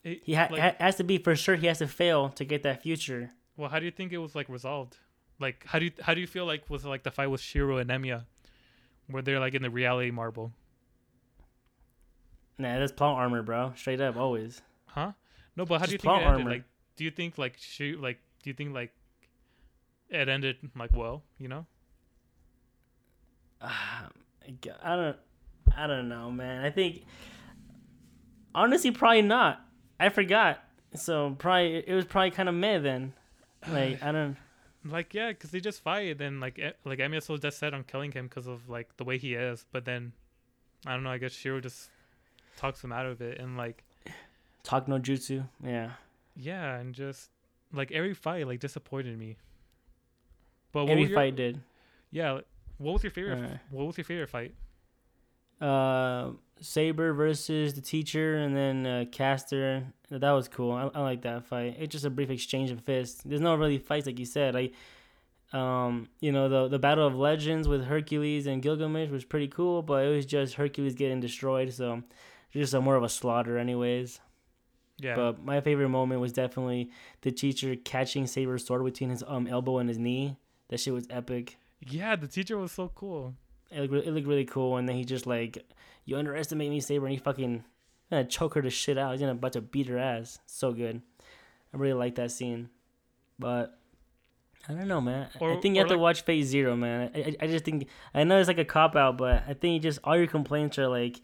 it, 0.06 0.22
he 0.24 0.34
ha- 0.36 0.48
like, 0.50 0.80
has 0.80 0.96
to 0.96 1.04
be 1.04 1.18
for 1.18 1.36
sure 1.36 1.56
he 1.56 1.68
has 1.68 1.80
to 1.80 1.88
fail 1.88 2.30
to 2.30 2.46
get 2.46 2.64
that 2.64 2.82
future. 2.82 3.32
well, 3.58 3.70
how 3.70 3.80
do 3.80 3.86
you 3.86 3.92
think 3.92 4.14
it 4.14 4.20
was 4.20 4.36
like 4.36 4.48
resolved? 4.48 4.98
Like, 5.40 5.66
how 5.68 5.80
do 5.80 5.86
you 5.86 5.92
how 6.02 6.14
do 6.14 6.22
you 6.22 6.28
feel 6.28 6.46
like 6.46 6.70
was 6.70 6.86
like 6.86 7.04
the 7.04 7.12
fight 7.12 7.28
with 7.28 7.42
Shiro 7.42 7.78
and 7.78 7.90
Emiya, 7.90 8.24
where 9.10 9.22
they're 9.22 9.40
like 9.42 9.54
in 9.56 9.64
the 9.64 9.70
reality 9.70 10.12
marble? 10.12 10.54
Nah, 12.58 12.80
that's 12.80 12.94
plot 12.94 13.18
armor, 13.18 13.44
bro. 13.44 13.74
Straight 13.76 14.00
up, 14.00 14.16
always. 14.16 14.62
Huh? 14.86 15.12
No, 15.58 15.66
but 15.66 15.80
how 15.82 15.86
do 15.88 15.92
you 15.92 15.98
Just 15.98 16.06
think 16.06 16.22
it 16.22 16.26
ended? 16.26 16.40
armor. 16.42 16.52
Like, 16.52 16.64
do 16.96 17.04
you 17.04 17.12
think 17.12 17.38
like 17.38 17.56
she 17.60 17.96
like 17.96 18.20
do 18.44 18.50
you 18.50 18.54
think 18.54 18.74
like 18.74 18.94
it 20.10 20.30
ended 20.30 20.58
like 20.78 20.96
well? 20.96 21.24
You 21.40 21.48
know? 21.50 21.66
Ah, 23.62 24.10
I 24.84 24.96
don't, 24.96 25.18
I 25.76 25.88
don't 25.88 26.08
know, 26.08 26.30
man. 26.30 26.64
I 26.64 26.70
think 26.70 27.04
honestly, 28.54 28.92
probably 28.92 29.24
not. 29.24 29.65
I 30.00 30.10
forgot, 30.10 30.60
so 30.94 31.36
probably 31.38 31.78
it 31.88 31.94
was 31.94 32.06
probably 32.06 32.32
kind 32.32 32.50
of 32.50 32.56
meh 32.56 32.80
then. 32.80 33.14
Like 33.68 34.02
I 34.04 34.12
don't. 34.12 34.38
Like 34.88 35.16
yeah, 35.16 35.30
because 35.30 35.50
they 35.50 35.60
just 35.60 35.82
fight, 35.82 36.22
and 36.22 36.40
like 36.40 36.60
e- 36.60 36.74
like 36.84 37.00
Emiya's 37.00 37.26
so 37.26 37.38
just 37.38 37.58
set 37.58 37.74
on 37.74 37.84
killing 37.86 38.12
him 38.12 38.28
because 38.28 38.46
of 38.46 38.70
like 38.70 38.96
the 38.98 39.04
way 39.04 39.18
he 39.18 39.34
is. 39.34 39.66
But 39.72 39.84
then 39.86 40.12
I 40.86 40.94
don't 40.94 41.02
know. 41.02 41.10
I 41.10 41.18
guess 41.18 41.32
Shiro 41.32 41.60
just 41.60 41.90
talks 42.56 42.84
him 42.84 42.92
out 42.92 43.08
of 43.08 43.20
it, 43.20 43.40
and 43.40 43.58
like 43.58 43.84
Talk 44.64 44.88
no 44.88 45.00
jutsu. 45.00 45.48
Yeah. 45.64 45.94
yeah, 46.36 46.76
and 46.76 46.94
just 46.94 47.32
like 47.74 47.92
every 47.92 48.14
fight 48.14 48.46
like 48.46 48.60
disappointed 48.60 49.18
me. 49.18 49.38
But 50.72 50.84
what 50.84 50.92
Every 50.92 51.06
your, 51.06 51.16
fight 51.16 51.36
did. 51.36 51.62
yeah, 52.12 52.34
like, 52.34 52.46
what 52.78 52.94
was 52.94 53.04
your 53.04 53.12
favorite? 53.12 53.38
Alright. 53.38 53.60
What 53.72 53.88
was 53.88 53.98
your 53.98 54.06
favorite 54.06 54.30
fight? 54.30 54.54
Uh, 55.60 56.32
Saber 56.62 57.14
versus 57.14 57.74
the 57.74 57.82
teacher, 57.82 58.38
and 58.38 58.56
then 58.56 58.86
uh, 58.86 59.06
Caster. 59.12 59.86
That 60.10 60.32
was 60.32 60.48
cool. 60.48 60.72
I, 60.72 60.90
I 60.94 61.02
like 61.02 61.22
that 61.24 61.46
fight. 61.46 61.76
It's 61.80 61.92
just 61.92 62.06
a 62.06 62.10
brief 62.10 62.30
exchange 62.30 62.72
of 62.72 62.82
fists. 62.82 63.22
There's 63.26 63.42
no 63.42 63.56
really 63.56 63.78
fights 63.78 64.06
like 64.06 64.20
you 64.20 64.26
said. 64.26 64.54
Like, 64.54 64.74
um, 65.54 66.08
you 66.22 66.32
know, 66.32 66.48
the 66.50 66.68
the 66.68 66.80
battle 66.80 67.06
of 67.06 67.16
legends 67.16 67.68
with 67.68 67.84
Hercules 67.86 68.48
and 68.48 68.62
Gilgamesh 68.62 69.10
was 69.10 69.26
pretty 69.26 69.48
cool, 69.48 69.82
but 69.82 70.06
it 70.06 70.16
was 70.16 70.26
just 70.26 70.56
Hercules 70.56 70.96
getting 70.96 71.20
destroyed. 71.20 71.74
So, 71.74 72.04
just 72.52 72.74
a 72.74 72.82
more 72.82 72.96
of 72.96 73.04
a 73.04 73.10
slaughter, 73.10 73.58
anyways. 73.58 74.20
Yeah. 74.98 75.16
But 75.16 75.44
my 75.44 75.60
favorite 75.60 75.90
moment 75.90 76.22
was 76.22 76.32
definitely 76.32 76.90
the 77.22 77.32
teacher 77.32 77.76
catching 77.76 78.28
Saber's 78.28 78.66
sword 78.66 78.84
between 78.86 79.10
his 79.10 79.24
um 79.28 79.46
elbow 79.48 79.80
and 79.80 79.90
his 79.90 79.98
knee. 80.00 80.38
That 80.70 80.80
shit 80.80 80.94
was 80.94 81.06
epic. 81.10 81.58
yeah, 81.82 82.16
the 82.16 82.28
teacher 82.28 82.58
was 82.58 82.72
so 82.72 82.92
cool. 82.96 83.36
It 83.76 83.92
looked, 83.92 84.08
it 84.08 84.12
looked 84.12 84.28
really 84.28 84.46
cool, 84.46 84.78
and 84.78 84.88
then 84.88 84.96
he 84.96 85.04
just 85.06 85.28
like, 85.28 85.64
"You 86.06 86.18
underestimate 86.18 86.70
me, 86.70 86.80
Saber," 86.80 87.06
and 87.06 87.14
he 87.14 87.20
fucking 87.20 87.64
gonna 88.10 88.26
choke 88.26 88.54
her 88.56 88.62
to 88.62 88.70
shit 88.70 88.98
out. 88.98 89.12
He's 89.12 89.20
gonna 89.22 89.34
about 89.34 89.54
to 89.54 89.62
beat 89.62 89.88
her 89.88 89.98
ass. 89.98 90.40
So 90.46 90.72
good. 90.72 91.02
I 91.74 91.78
really 91.78 91.94
like 91.94 92.16
that 92.16 92.32
scene, 92.32 92.70
but 93.38 93.78
I 94.70 94.74
don't 94.74 94.88
know, 94.88 95.02
man. 95.02 95.28
I 95.36 95.56
think 95.62 95.76
you 95.76 95.82
or 95.82 95.86
have 95.86 95.90
to 95.90 95.98
watch 95.98 96.22
Fate 96.22 96.44
Zero, 96.44 96.76
man. 96.76 97.12
I, 97.14 97.20
I, 97.20 97.36
I 97.42 97.48
just 97.48 97.66
think 97.66 97.88
I 98.14 98.24
know 98.24 98.40
it's 98.40 98.48
like 98.48 98.58
a 98.58 98.66
cop 98.66 98.96
out, 98.96 99.18
but 99.18 99.44
I 99.48 99.54
think 99.54 99.84
just 99.84 100.00
all 100.04 100.18
your 100.18 100.28
complaints 100.28 100.80
are 100.80 100.88
like, 100.88 101.22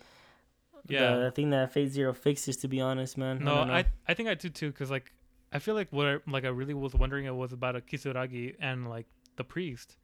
Yeah. 0.88 1.15
the 1.15 1.32
thing 1.32 1.52
that 1.52 1.72
Fate 1.72 1.90
Zero 1.91 2.14
fixes. 2.14 2.57
To 2.57 2.68
be 2.68 2.82
honest, 2.82 3.18
man. 3.18 3.40
No, 3.40 3.56
don't. 3.56 3.72
I 3.72 3.86
I 4.07 4.14
think 4.14 4.28
I 4.30 4.34
do 4.34 4.49
too, 4.49 4.72
cause 4.73 4.91
like 4.91 5.11
I 5.53 5.60
feel 5.60 5.76
like 5.76 5.88
what 5.91 6.06
I, 6.07 6.18
like 6.28 6.44
I 6.45 6.49
really 6.49 6.73
was 6.73 6.94
wondering 6.94 7.26
it 7.26 7.36
was 7.36 7.53
about 7.53 7.76
a 7.76 7.82
Kisuragi 7.82 8.56
and 8.60 8.90
like 8.90 9.06
the 9.38 9.44
priest, 9.44 9.95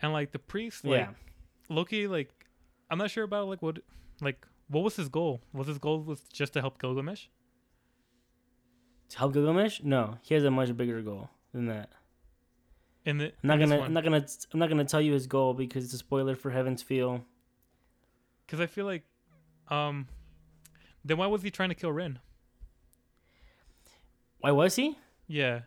and 0.00 0.12
like 0.12 0.32
the 0.32 0.38
priest 0.38 0.84
like 0.84 1.00
yeah. 1.00 1.08
Loki 1.68 2.06
like 2.06 2.30
I'm 2.90 2.98
not 2.98 3.10
sure 3.10 3.24
about 3.24 3.48
like 3.48 3.62
what 3.62 3.78
like 4.20 4.46
what 4.68 4.82
was 4.84 4.96
his 4.96 5.08
goal? 5.08 5.40
Was 5.52 5.66
his 5.68 5.78
goal 5.78 6.02
was 6.02 6.20
just 6.32 6.52
to 6.54 6.60
help 6.60 6.80
Gilgamesh? 6.80 7.26
To 9.10 9.18
help 9.18 9.32
Gilgamesh? 9.34 9.80
No, 9.82 10.18
he 10.22 10.34
has 10.34 10.44
a 10.44 10.50
much 10.50 10.76
bigger 10.76 11.00
goal 11.02 11.30
than 11.52 11.66
that. 11.66 11.90
In 13.04 13.18
the 13.18 13.26
I'm 13.26 13.32
not 13.44 13.58
gonna. 13.60 13.80
I'm 13.80 13.92
not 13.92 14.02
gonna, 14.02 14.26
I'm 14.52 14.58
not 14.58 14.68
gonna 14.68 14.84
tell 14.84 15.00
you 15.00 15.12
his 15.12 15.28
goal 15.28 15.54
because 15.54 15.84
it's 15.84 15.94
a 15.94 15.98
spoiler 15.98 16.34
for 16.34 16.50
Heaven's 16.50 16.82
Feel. 16.82 17.24
Because 18.44 18.60
I 18.60 18.66
feel 18.66 18.84
like, 18.84 19.04
um, 19.68 20.08
then 21.04 21.16
why 21.16 21.26
was 21.28 21.42
he 21.42 21.50
trying 21.52 21.68
to 21.68 21.74
kill 21.76 21.92
Rin? 21.92 22.18
Why 24.40 24.50
was 24.50 24.76
he? 24.76 24.98
Yeah, 25.28 25.62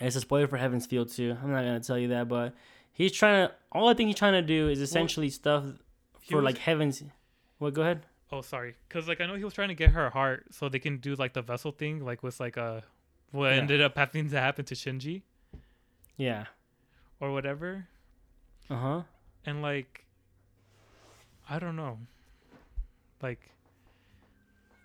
It's 0.00 0.16
a 0.16 0.20
spoiler 0.20 0.46
for 0.46 0.56
Heaven's 0.56 0.86
Feel 0.86 1.04
too. 1.04 1.36
I'm 1.42 1.50
not 1.50 1.60
gonna 1.62 1.80
tell 1.80 1.98
you 1.98 2.08
that, 2.08 2.28
but 2.28 2.54
he's 2.92 3.12
trying 3.12 3.48
to. 3.48 3.54
All 3.72 3.88
I 3.88 3.94
think 3.94 4.08
he's 4.08 4.16
trying 4.16 4.34
to 4.34 4.42
do 4.42 4.68
is 4.68 4.80
essentially 4.80 5.30
stuff 5.30 5.64
for 6.28 6.36
was- 6.36 6.44
like 6.44 6.58
Heaven's. 6.58 7.02
What? 7.58 7.74
Go 7.74 7.82
ahead. 7.82 8.06
Oh, 8.30 8.40
sorry. 8.40 8.74
Because 8.88 9.08
like 9.08 9.20
I 9.20 9.26
know 9.26 9.34
he 9.34 9.44
was 9.44 9.54
trying 9.54 9.68
to 9.68 9.74
get 9.74 9.90
her 9.90 10.08
heart 10.10 10.46
so 10.50 10.68
they 10.68 10.78
can 10.78 10.98
do 10.98 11.14
like 11.14 11.34
the 11.34 11.42
vessel 11.42 11.70
thing, 11.70 12.04
like 12.04 12.22
with 12.22 12.40
like 12.40 12.56
a 12.56 12.82
what 13.30 13.48
Yeah. 13.50 13.56
ended 13.60 13.80
up 13.82 13.96
having 13.96 14.28
to 14.30 14.40
happen 14.40 14.64
to 14.66 14.74
Shinji 14.74 15.22
Yeah. 16.16 16.46
or 17.20 17.30
whatever, 17.32 17.86
Uh 18.70 18.76
huh. 18.76 19.02
and 19.44 19.60
like 19.62 20.06
I 21.48 21.58
don't 21.58 21.76
know, 21.76 21.98
like 23.22 23.50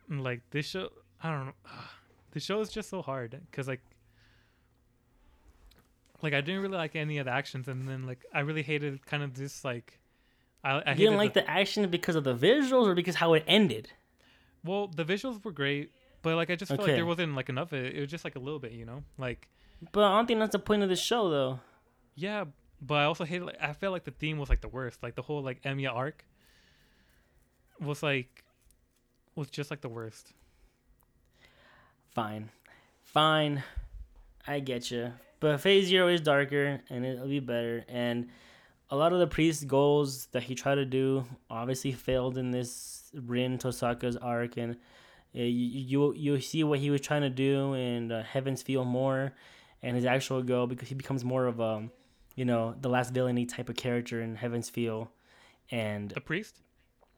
like 0.10 0.42
this 0.52 0.68
show. 0.68 0.90
I 1.24 1.32
don't 1.32 1.46
know. 1.48 1.54
The 2.32 2.42
show 2.42 2.60
is 2.62 2.70
just 2.70 2.90
so 2.90 3.02
hard 3.02 3.40
because 3.50 3.68
like 3.68 3.82
like 6.22 6.34
I 6.34 6.42
didn't 6.42 6.62
really 6.62 6.78
like 6.78 6.96
any 6.96 7.18
of 7.20 7.26
the 7.26 7.32
actions, 7.32 7.68
and 7.68 7.88
then 7.88 8.06
like 8.06 8.26
I 8.34 8.42
really 8.42 8.64
hated 8.64 9.06
kind 9.06 9.24
of 9.24 9.34
this 9.36 9.64
like. 9.66 10.00
I, 10.64 10.82
I 10.86 10.92
You 10.92 10.96
didn't 10.98 11.18
like 11.18 11.34
the 11.34 11.50
action 11.50 11.88
because 11.90 12.16
of 12.16 12.24
the 12.24 12.36
visuals 12.36 12.88
or 12.88 12.96
because 12.96 13.16
how 13.16 13.34
it 13.34 13.44
ended. 13.48 13.90
Well, 14.64 14.88
the 14.88 15.06
visuals 15.06 15.44
were 15.44 15.52
great, 15.52 15.92
but 16.24 16.36
like 16.36 16.50
I 16.50 16.56
just 16.56 16.70
felt 16.70 16.82
like 16.82 16.96
there 16.96 17.06
wasn't 17.06 17.36
like 17.36 17.48
enough 17.50 17.72
of 17.72 17.80
it. 17.86 17.96
It 17.96 18.02
was 18.02 18.10
just 18.10 18.26
like 18.26 18.36
a 18.36 18.40
little 18.40 18.60
bit, 18.60 18.72
you 18.74 18.86
know, 18.86 19.04
like 19.18 19.48
But 19.92 20.04
I 20.04 20.18
don't 20.18 20.26
think 20.26 20.40
that's 20.40 20.52
the 20.52 20.60
point 20.60 20.82
of 20.84 20.90
the 20.90 20.96
show, 20.96 21.30
though. 21.30 21.60
yeah. 22.16 22.46
But 22.82 22.96
I 22.96 23.04
also 23.06 23.24
hated 23.24 23.46
like 23.46 23.58
I 23.62 23.74
felt 23.74 23.92
like 23.94 24.04
the 24.04 24.12
theme 24.12 24.38
was 24.38 24.50
like 24.50 24.62
the 24.62 24.68
worst. 24.68 25.02
Like 25.02 25.16
the 25.16 25.22
whole 25.24 25.42
like 25.42 25.62
Emiya 25.64 25.94
arc 25.94 26.26
was 27.80 28.04
like 28.04 28.44
was 29.36 29.50
just 29.50 29.72
like 29.72 29.82
the 29.82 29.90
worst. 29.90 30.34
Fine, 32.10 32.50
fine, 33.04 33.64
I 34.48 34.60
get 34.60 34.90
you. 34.92 35.14
But 35.40 35.62
Fate 35.62 35.86
Zero 35.86 36.08
is 36.08 36.22
darker, 36.22 36.82
and 36.90 37.06
it'll 37.06 37.28
be 37.28 37.40
better. 37.40 37.86
And 37.88 38.30
a 38.90 38.96
lot 38.96 39.14
of 39.14 39.20
the 39.20 39.28
priest's 39.28 39.64
goals 39.64 40.28
that 40.28 40.44
he 40.44 40.56
tried 40.56 40.76
to 40.76 40.86
do 40.86 41.26
obviously 41.50 41.92
failed 41.92 42.38
in 42.38 42.52
this 42.52 43.12
Rin 43.14 43.58
Tosaka's 43.58 44.18
arc, 44.18 44.58
and 44.58 44.74
uh, 45.36 45.42
you, 45.42 46.14
you 46.14 46.14
you 46.14 46.42
see 46.42 46.64
what 46.64 46.80
he 46.80 46.90
was 46.90 47.02
trying 47.02 47.22
to 47.22 47.30
do 47.30 47.74
in 47.74 48.12
uh, 48.12 48.24
Heavens 48.24 48.62
Feel 48.62 48.86
more, 48.86 49.34
and 49.84 49.96
his 49.96 50.06
actual 50.06 50.42
goal 50.42 50.68
because 50.68 50.90
he 50.90 50.96
becomes 50.96 51.24
more 51.24 51.46
of 51.46 51.60
a, 51.60 51.88
you 52.36 52.46
know, 52.46 52.76
the 52.82 52.90
last 52.90 53.14
villainy 53.14 53.46
type 53.46 53.70
of 53.70 53.76
character 53.76 54.22
in 54.22 54.36
Heavens 54.36 54.70
Feel, 54.70 55.12
and 55.70 56.10
The 56.10 56.22
priest 56.22 56.62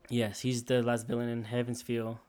yes, 0.10 0.42
he's 0.42 0.64
the 0.64 0.84
last 0.84 1.08
villain 1.08 1.30
in 1.30 1.44
Heavens 1.44 1.82
Feel. 1.82 2.20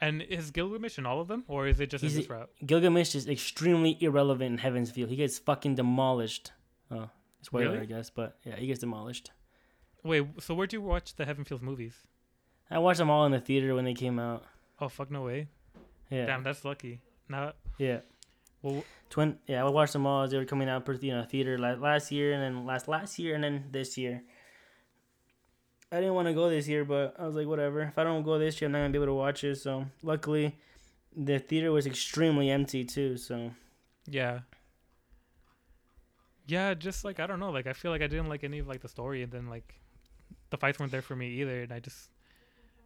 And 0.00 0.22
is 0.22 0.50
Gilgamesh 0.50 0.98
in 0.98 1.06
all 1.06 1.20
of 1.20 1.28
them, 1.28 1.44
or 1.48 1.66
is 1.66 1.80
it 1.80 1.90
just 1.90 2.02
He's 2.02 2.14
in 2.14 2.20
this 2.22 2.30
route? 2.30 2.50
Gilgamesh 2.64 3.14
is 3.14 3.28
extremely 3.28 3.96
irrelevant 4.00 4.52
in 4.52 4.58
Heaven's 4.58 4.90
Feel. 4.90 5.08
He 5.08 5.16
gets 5.16 5.38
fucking 5.38 5.74
demolished. 5.74 6.52
Oh, 6.90 7.10
spoiler, 7.42 7.72
Really? 7.72 7.80
I 7.80 7.84
guess, 7.86 8.10
but 8.10 8.38
yeah, 8.44 8.56
he 8.56 8.66
gets 8.66 8.80
demolished. 8.80 9.30
Wait, 10.04 10.24
so 10.40 10.54
where 10.54 10.66
do 10.66 10.76
you 10.76 10.82
watch 10.82 11.16
the 11.16 11.24
Heaven 11.24 11.44
Feels 11.44 11.60
movies? 11.62 11.94
I 12.70 12.78
watched 12.78 12.98
them 12.98 13.10
all 13.10 13.24
in 13.26 13.32
the 13.32 13.40
theater 13.40 13.74
when 13.74 13.84
they 13.84 13.94
came 13.94 14.18
out. 14.18 14.44
Oh 14.80 14.88
fuck, 14.88 15.10
no 15.10 15.22
way. 15.22 15.48
Yeah, 16.10 16.26
Damn, 16.26 16.42
that's 16.42 16.64
lucky. 16.64 17.00
Now, 17.28 17.52
yeah. 17.78 17.98
well, 18.62 18.84
Twin, 19.10 19.38
yeah, 19.46 19.64
I 19.64 19.68
watched 19.68 19.92
them 19.92 20.06
all 20.06 20.22
as 20.22 20.30
they 20.30 20.38
were 20.38 20.44
coming 20.44 20.68
out 20.68 20.84
per 20.84 20.94
you 20.94 21.12
know 21.12 21.24
theater 21.24 21.58
la- 21.58 21.72
last 21.74 22.10
year 22.12 22.32
and 22.32 22.42
then 22.42 22.64
last 22.66 22.88
last 22.88 23.18
year 23.18 23.34
and 23.34 23.42
then 23.44 23.64
this 23.70 23.98
year. 23.98 24.22
I 25.90 25.96
didn't 25.96 26.14
want 26.14 26.28
to 26.28 26.34
go 26.34 26.50
this 26.50 26.68
year, 26.68 26.84
but 26.84 27.14
I 27.18 27.26
was 27.26 27.34
like, 27.34 27.46
whatever. 27.46 27.82
If 27.82 27.98
I 27.98 28.04
don't 28.04 28.22
go 28.22 28.38
this 28.38 28.60
year, 28.60 28.66
I'm 28.66 28.72
not 28.72 28.78
gonna 28.80 28.90
be 28.90 28.98
able 28.98 29.06
to 29.06 29.14
watch 29.14 29.42
it. 29.44 29.56
So 29.56 29.86
luckily, 30.02 30.56
the 31.16 31.38
theater 31.38 31.72
was 31.72 31.86
extremely 31.86 32.50
empty 32.50 32.84
too. 32.84 33.16
So 33.16 33.52
yeah. 34.06 34.40
Yeah, 36.46 36.74
just 36.74 37.04
like 37.04 37.20
I 37.20 37.26
don't 37.26 37.40
know, 37.40 37.50
like 37.50 37.66
I 37.66 37.72
feel 37.72 37.90
like 37.90 38.02
I 38.02 38.06
didn't 38.06 38.28
like 38.28 38.44
any 38.44 38.58
of 38.58 38.68
like 38.68 38.80
the 38.80 38.88
story, 38.88 39.22
and 39.22 39.32
then 39.32 39.48
like 39.48 39.74
the 40.50 40.56
fights 40.56 40.78
weren't 40.78 40.92
there 40.92 41.02
for 41.02 41.16
me 41.16 41.28
either, 41.40 41.62
and 41.62 41.72
I 41.72 41.80
just 41.80 42.10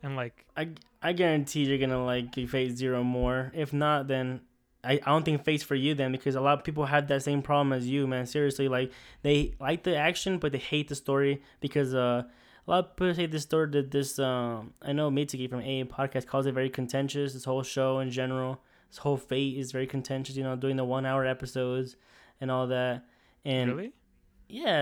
and 0.03 0.17
like 0.17 0.45
I 0.57 0.71
I 1.01 1.13
guarantee 1.13 1.65
you're 1.65 1.79
gonna 1.79 2.05
like 2.05 2.35
Fate 2.35 2.77
Zero 2.77 3.03
more. 3.03 3.51
If 3.55 3.73
not, 3.73 4.09
then 4.09 4.41
I, 4.85 4.95
I 4.95 5.11
don't 5.11 5.25
think 5.25 5.45
Phase 5.45 5.63
for 5.63 5.77
you 5.77 5.95
then 5.95 6.13
because 6.13 6.35
a 6.35 6.41
lot 6.41 6.59
of 6.59 6.65
people 6.65 6.87
had 6.87 7.09
that 7.09 7.23
same 7.23 7.43
problem 7.43 7.73
as 7.73 7.89
you, 7.89 8.07
man. 8.07 8.27
Seriously, 8.27 8.69
like 8.69 8.93
they 9.23 9.55
like 9.61 9.85
the 9.85 9.97
action 9.97 10.39
but 10.39 10.53
they 10.53 10.59
hate 10.59 10.89
the 10.89 10.95
story 10.97 11.43
because 11.61 11.95
uh 11.95 12.25
a 12.67 12.71
lot 12.71 12.85
of 12.85 12.97
people 12.97 13.15
say 13.15 13.27
this 13.27 13.43
story 13.43 13.69
that 13.71 13.91
this 13.91 14.19
um 14.19 14.75
I 14.83 14.93
know 14.93 15.11
Mitsuki 15.11 15.49
from 15.49 15.61
A 15.61 15.85
podcast 15.85 16.27
calls 16.27 16.47
it 16.47 16.53
very 16.53 16.71
contentious. 16.71 17.33
This 17.33 17.45
whole 17.45 17.63
show 17.63 17.99
in 17.99 18.11
general, 18.11 18.61
this 18.89 18.99
whole 18.99 19.17
Fate 19.17 19.59
is 19.59 19.73
very 19.73 19.87
contentious. 19.87 20.37
You 20.37 20.45
know, 20.45 20.57
doing 20.57 20.77
the 20.77 20.85
one 20.85 21.05
hour 21.05 21.27
episodes 21.27 21.97
and 22.41 22.51
all 22.51 22.69
that. 22.69 23.05
And 23.45 23.75
really, 23.75 23.93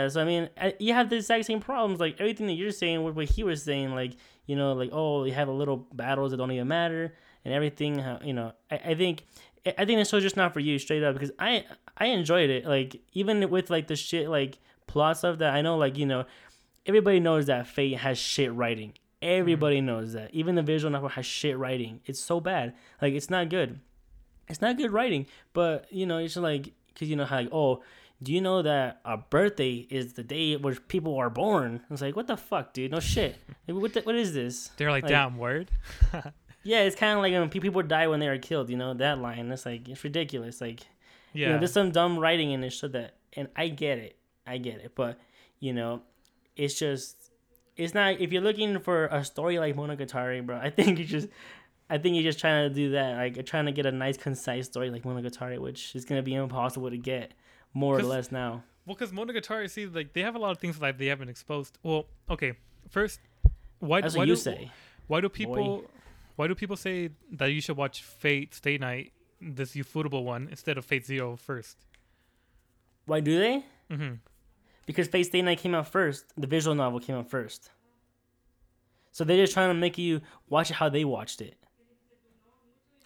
So 0.09 0.20
I 0.20 0.24
mean 0.24 0.51
you 0.78 0.93
have 0.93 1.09
the 1.09 1.16
exact 1.16 1.47
same 1.47 1.61
problems. 1.61 2.01
Like 2.01 2.20
everything 2.20 2.47
that 2.48 2.55
you're 2.55 2.70
saying, 2.70 3.02
what 3.02 3.15
what 3.15 3.27
he 3.27 3.44
was 3.44 3.62
saying, 3.62 3.94
like 3.94 4.12
you 4.47 4.57
know, 4.57 4.74
like 4.74 4.90
oh, 4.93 5.24
you 5.24 5.32
have 5.32 5.48
a 5.48 5.52
little 5.52 5.77
battles 5.94 6.32
that 6.32 6.36
don't 6.36 6.52
even 6.52 6.69
matter 6.69 7.15
and 7.44 7.55
everything. 7.55 8.05
You 8.23 8.35
know, 8.35 8.52
I, 8.70 8.77
I 8.77 8.94
think 8.94 9.24
I 9.65 9.74
I 9.78 9.85
think 9.86 9.98
the 9.98 10.05
show's 10.05 10.23
just 10.23 10.36
not 10.36 10.52
for 10.52 10.61
you, 10.61 10.78
straight 10.78 11.02
up. 11.02 11.15
Because 11.15 11.32
I 11.39 11.65
I 11.97 12.07
enjoyed 12.07 12.51
it. 12.51 12.66
Like 12.66 13.01
even 13.15 13.48
with 13.48 13.70
like 13.70 13.86
the 13.86 13.97
shit 13.97 14.28
like 14.28 14.59
plot 14.86 15.16
stuff 15.16 15.39
that 15.39 15.55
I 15.55 15.62
know, 15.62 15.78
like 15.78 15.97
you 15.97 16.07
know, 16.07 16.24
everybody 16.86 17.20
knows 17.20 17.47
that 17.47 17.66
Fate 17.66 17.98
has 17.98 18.19
shit 18.19 18.52
writing. 18.52 18.90
Mm-hmm. 18.90 19.40
Everybody 19.40 19.81
knows 19.81 20.12
that. 20.15 20.32
Even 20.35 20.55
the 20.55 20.62
visual 20.62 20.90
novel 20.90 21.09
has 21.11 21.27
shit 21.27 21.59
writing. 21.59 22.01
It's 22.07 22.20
so 22.20 22.40
bad. 22.40 22.74
Like 23.02 23.15
it's 23.15 23.31
not 23.31 23.48
good. 23.48 23.81
It's 24.48 24.61
not 24.61 24.77
good 24.77 24.90
writing. 24.93 25.27
But 25.52 25.86
you 25.90 26.07
know, 26.07 26.19
it's 26.19 26.35
just 26.35 26.43
like 26.43 26.73
because 26.89 27.09
you 27.09 27.16
know 27.16 27.24
how 27.27 27.36
like 27.36 27.48
oh 27.52 27.82
do 28.23 28.32
you 28.35 28.40
know 28.40 28.61
that 28.62 29.01
a 29.05 29.16
birthday 29.16 29.86
is 29.89 30.12
the 30.12 30.23
day 30.23 30.57
where 30.57 30.74
people 30.74 31.16
are 31.16 31.31
born? 31.31 31.81
It's 31.90 32.02
like, 32.02 32.16
what 32.16 32.27
the 32.27 32.36
fuck, 32.36 32.74
dude? 32.74 32.90
No 32.90 33.01
shit. 33.01 33.36
Like, 33.69 33.81
what 33.81 33.94
the, 33.94 34.01
what 34.01 34.15
is 34.16 34.35
this? 34.35 34.70
they're 34.77 34.90
like, 34.90 35.05
Like- 35.05 35.11
damn 35.11 35.39
word. 35.39 35.70
Yeah, 36.62 36.81
it's 36.81 36.97
kind 36.97 37.16
of 37.16 37.23
like 37.23 37.32
um, 37.32 37.40
when 37.40 37.48
people 37.48 37.81
die 37.82 38.07
when 38.09 38.20
they 38.20 38.28
are 38.28 38.39
killed. 38.39 38.69
You 38.69 38.77
know 38.77 38.93
that 38.94 39.19
line. 39.19 39.51
It's 39.51 39.65
like 39.65 39.89
it's 39.89 40.05
ridiculous. 40.05 40.61
Like, 40.61 40.81
Yeah, 41.32 41.47
you 41.47 41.52
know, 41.55 41.59
there's 41.59 41.73
some 41.73 41.90
dumb 41.90 42.19
writing 42.19 42.51
in 42.51 42.62
it 42.62 42.73
so 42.73 42.86
that, 42.89 43.15
and 43.32 43.48
I 43.57 43.69
get 43.69 43.98
it, 43.98 44.16
I 44.47 44.59
get 44.59 44.81
it, 44.81 44.93
but 44.94 45.19
you 45.59 45.73
know, 45.73 46.02
it's 46.56 46.78
just, 46.78 47.16
it's 47.77 47.94
not. 47.94 48.20
If 48.20 48.32
you're 48.32 48.43
looking 48.43 48.78
for 48.81 49.06
a 49.06 49.24
story 49.24 49.59
like 49.59 49.77
Monogatari, 49.77 50.44
bro, 50.44 50.56
I 50.56 50.70
think 50.70 50.98
you 50.98 51.05
just. 51.05 51.28
I 51.93 51.98
think 51.98 52.14
you're 52.14 52.22
just 52.22 52.39
trying 52.39 52.68
to 52.68 52.72
do 52.72 52.93
that, 52.93 53.16
like 53.16 53.44
trying 53.47 53.66
to 53.66 53.72
get 53.72 53.85
a 53.85 53.90
nice, 53.90 54.16
concise 54.16 54.66
story 54.66 54.90
like 54.90 55.02
Monogatari, 55.02 55.59
which 55.59 55.97
is 55.97 56.05
gonna 56.05 56.22
be 56.22 56.35
impossible 56.35 56.89
to 56.89 56.97
get, 56.97 57.32
more 57.74 57.98
or 57.98 58.02
less 58.02 58.31
now. 58.31 58.62
Well, 58.86 58.94
because 58.94 59.10
Monogatari, 59.10 59.68
see, 59.68 59.86
like 59.86 60.12
they 60.12 60.22
have 60.22 60.36
a 60.36 60.39
lot 60.39 60.52
of 60.52 60.59
things 60.59 60.78
that 60.78 60.98
they 60.98 61.06
haven't 61.06 61.31
exposed. 61.31 61.78
Well, 61.82 62.06
okay, 62.31 62.52
first, 62.89 63.18
why? 63.81 64.02
That's 64.02 64.14
why 64.14 64.20
what 64.20 64.28
you 64.28 64.35
do, 64.35 64.40
say. 64.40 64.70
Why 65.09 65.20
do 65.20 65.28
people? 65.28 65.85
Why 66.36 66.47
do 66.47 66.55
people 66.55 66.77
say 66.77 67.10
that 67.32 67.52
you 67.52 67.60
should 67.60 67.77
watch 67.77 68.02
Fate 68.02 68.55
Stay 68.55 68.78
Night, 68.78 69.12
this 69.40 69.72
Ufotable 69.72 70.22
one, 70.22 70.47
instead 70.48 70.78
of 70.78 70.85
Fate 70.85 71.05
Zero 71.05 71.35
first? 71.35 71.77
Why 73.05 73.18
do 73.18 73.36
they? 73.36 73.64
Mm-hmm. 73.90 74.14
Because 74.90 75.06
Fate 75.06 75.22
Stay 75.22 75.40
Night 75.40 75.58
came 75.58 75.72
out 75.72 75.86
first. 75.86 76.24
The 76.36 76.48
visual 76.48 76.74
novel 76.74 76.98
came 76.98 77.14
out 77.14 77.30
first. 77.30 77.70
So 79.12 79.22
they're 79.22 79.36
just 79.36 79.52
trying 79.54 79.70
to 79.70 79.74
make 79.74 79.96
you 79.98 80.20
watch 80.48 80.68
it 80.70 80.74
how 80.74 80.88
they 80.88 81.04
watched 81.04 81.40
it. 81.40 81.54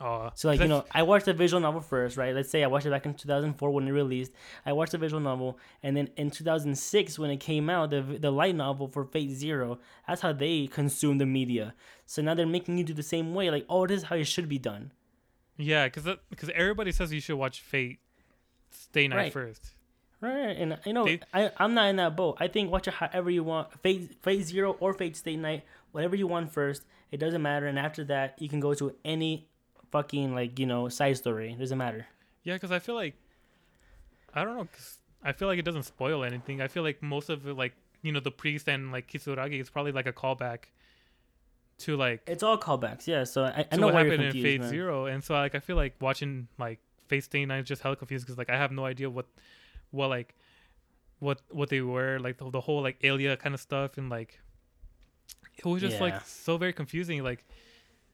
Oh, 0.01 0.31
So 0.35 0.49
like 0.49 0.61
you 0.61 0.67
know, 0.69 0.85
I 0.93 1.03
watched 1.03 1.27
the 1.27 1.35
visual 1.35 1.61
novel 1.61 1.83
first, 1.83 2.17
right? 2.17 2.35
Let's 2.35 2.49
say 2.51 2.65
I 2.65 2.69
watched 2.69 2.87
it 2.87 2.91
back 2.91 3.05
in 3.05 3.13
2004 3.15 3.71
when 3.71 3.87
it 3.87 3.91
released. 3.93 4.33
I 4.65 4.73
watched 4.73 4.93
the 4.93 4.99
visual 4.99 5.21
novel, 5.21 5.59
and 5.83 5.95
then 5.95 6.09
in 6.17 6.31
2006 6.31 7.19
when 7.19 7.31
it 7.31 7.37
came 7.39 7.69
out, 7.71 7.91
the 7.91 8.01
the 8.01 8.31
light 8.31 8.55
novel 8.57 8.89
for 8.89 9.05
Fate 9.05 9.31
Zero. 9.31 9.79
That's 10.09 10.23
how 10.23 10.33
they 10.33 10.67
consume 10.67 11.19
the 11.19 11.27
media. 11.27 11.75
So 12.07 12.23
now 12.23 12.35
they're 12.35 12.47
making 12.47 12.79
you 12.79 12.85
do 12.85 12.95
the 12.95 13.03
same 13.03 13.35
way. 13.35 13.51
Like, 13.51 13.67
oh, 13.69 13.87
this 13.87 13.99
is 13.99 14.05
how 14.05 14.17
it 14.17 14.25
should 14.25 14.49
be 14.49 14.59
done. 14.59 14.93
yeah, 15.59 15.87
because 15.87 16.07
because 16.31 16.51
everybody 16.55 16.91
says 16.93 17.13
you 17.13 17.21
should 17.21 17.37
watch 17.37 17.61
Fate 17.61 18.01
Stay 18.71 19.07
Night 19.07 19.17
Right. 19.17 19.33
first. 19.33 19.75
Right, 20.25 20.57
and 20.57 20.79
you 20.87 20.93
know, 20.93 21.05
They- 21.05 21.21
I 21.33 21.51
I'm 21.59 21.75
not 21.75 21.89
in 21.89 21.97
that 21.97 22.17
boat. 22.17 22.37
I 22.41 22.49
think 22.49 22.71
watch 22.73 22.89
it 22.89 22.95
however 22.95 23.31
you 23.31 23.45
want. 23.45 23.73
phase 23.83 24.09
Fate 24.23 24.43
Zero 24.43 24.77
or 24.81 24.95
Fate 24.95 25.17
state 25.17 25.39
Night, 25.39 25.65
whatever 25.93 26.17
you 26.17 26.27
want 26.27 26.53
first. 26.53 26.83
It 27.13 27.19
doesn't 27.19 27.43
matter. 27.43 27.67
And 27.67 27.79
after 27.79 28.03
that, 28.05 28.41
you 28.41 28.49
can 28.49 28.59
go 28.61 28.75
to 28.75 28.95
any 29.05 29.47
fucking 29.93 30.35
like 30.35 30.59
you 30.59 30.67
know 30.67 30.89
side 30.89 31.17
story. 31.17 31.53
It 31.53 31.59
doesn't 31.59 31.79
matter. 31.79 32.07
Yeah, 32.43 32.55
because 32.55 32.73
I 32.73 32.79
feel 32.79 32.95
like 32.95 33.15
I 34.33 34.45
don't 34.45 34.57
know. 34.57 34.65
'cause 34.65 34.99
I 35.23 35.33
feel 35.33 35.49
like 35.49 35.59
it 35.59 35.65
doesn't 35.65 35.85
spoil 35.85 36.25
anything. 36.25 36.61
I 36.61 36.69
feel 36.69 36.83
like 36.83 37.03
most 37.03 37.29
of 37.31 37.47
it, 37.47 37.55
like 37.55 37.75
you 38.03 38.13
know, 38.13 38.21
the 38.21 38.31
priest 38.31 38.69
and 38.69 38.93
like 38.93 39.07
Kisuragi 39.09 39.61
is 39.61 39.71
probably 39.71 39.93
like 39.93 40.07
a 40.07 40.13
callback 40.13 40.65
to 41.79 41.97
like 41.97 42.23
It's 42.27 42.43
all 42.43 42.59
callbacks. 42.59 43.07
Yeah. 43.07 43.25
So 43.25 43.45
I, 43.45 43.67
I 43.71 43.77
know 43.77 43.87
what 43.87 43.95
happened 43.95 44.15
in 44.23 44.33
confused, 44.33 44.45
Fate 44.45 44.61
man. 44.61 44.69
Zero, 44.71 45.07
and 45.07 45.23
so 45.25 45.35
like 45.35 45.55
I 45.55 45.61
feel 45.61 45.77
like 45.77 45.95
watching 46.01 46.49
like 46.59 46.81
Fate 47.09 47.25
Stay 47.25 47.45
Night 47.47 47.61
is 47.61 47.67
just 47.69 47.83
hella 47.83 47.97
confused 47.97 48.25
because 48.27 48.39
like 48.39 48.51
I 48.51 48.57
have 48.57 48.73
no 48.73 48.85
idea 48.85 49.09
what 49.11 49.27
what 49.95 50.09
like 50.09 50.35
what 51.21 51.41
what 51.51 51.69
they 51.71 51.81
were 51.81 52.19
like 52.19 52.37
the, 52.39 52.51
the 52.51 52.61
whole 52.61 52.83
like 52.83 52.99
Ilya 53.03 53.37
kind 53.39 53.55
of 53.55 53.61
stuff 53.61 53.97
and 53.99 54.11
like 54.11 54.41
it 55.57 55.65
was 55.65 55.81
just 55.81 55.97
Yeah. 55.97 56.03
like 56.03 56.27
so 56.27 56.57
very 56.59 56.73
confusing. 56.73 57.23
Like 57.23 57.45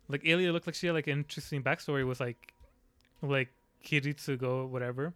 like 0.08 0.22
Ilya 0.24 0.52
looked 0.52 0.66
like 0.66 0.74
she 0.76 0.86
had 0.86 0.94
like 0.94 1.06
an 1.06 1.18
interesting 1.18 1.62
backstory 1.62 2.06
with 2.06 2.20
like 2.20 2.54
like 3.22 3.48
Kiritsugu 3.84 4.68
whatever 4.68 5.14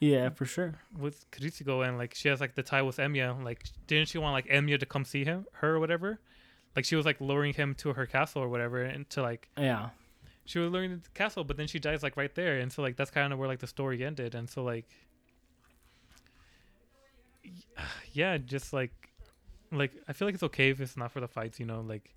Yeah, 0.00 0.30
for 0.30 0.46
sure. 0.46 0.74
with 0.96 1.30
Kiritsugu 1.30 1.86
and 1.86 1.98
like 1.98 2.14
she 2.14 2.28
has 2.28 2.40
like 2.40 2.54
the 2.54 2.62
tie 2.62 2.82
with 2.82 2.96
Emiya. 2.96 3.42
Like 3.44 3.64
didn't 3.86 4.08
she 4.08 4.18
want 4.18 4.32
like 4.32 4.46
Emiya 4.48 4.78
to 4.80 4.86
come 4.86 5.04
see 5.04 5.24
him 5.24 5.46
her 5.60 5.74
or 5.76 5.80
whatever? 5.80 6.20
Like 6.74 6.84
she 6.84 6.96
was 6.96 7.04
like 7.04 7.20
luring 7.20 7.52
him 7.54 7.74
to 7.76 7.92
her 7.92 8.06
castle 8.06 8.42
or 8.42 8.48
whatever 8.48 8.82
and 8.82 9.08
to 9.10 9.22
like 9.22 9.48
Yeah. 9.58 9.90
she 10.44 10.58
was 10.58 10.70
luring 10.72 10.90
the 11.04 11.10
castle, 11.14 11.44
but 11.44 11.56
then 11.58 11.66
she 11.66 11.78
dies 11.78 12.02
like 12.02 12.16
right 12.16 12.34
there, 12.34 12.58
and 12.58 12.72
so 12.72 12.80
like 12.82 12.96
that's 12.96 13.10
kind 13.10 13.32
of 13.32 13.38
where 13.38 13.48
like 13.48 13.58
the 13.58 13.66
story 13.66 14.02
ended, 14.04 14.34
and 14.34 14.48
so 14.48 14.62
like 14.62 14.86
yeah, 18.12 18.38
just 18.38 18.72
like 18.72 18.92
like 19.70 19.92
I 20.08 20.12
feel 20.12 20.26
like 20.26 20.34
it's 20.34 20.42
okay 20.44 20.70
if 20.70 20.80
it's 20.80 20.96
not 20.96 21.12
for 21.12 21.20
the 21.20 21.28
fights, 21.28 21.60
you 21.60 21.66
know, 21.66 21.80
like 21.80 22.14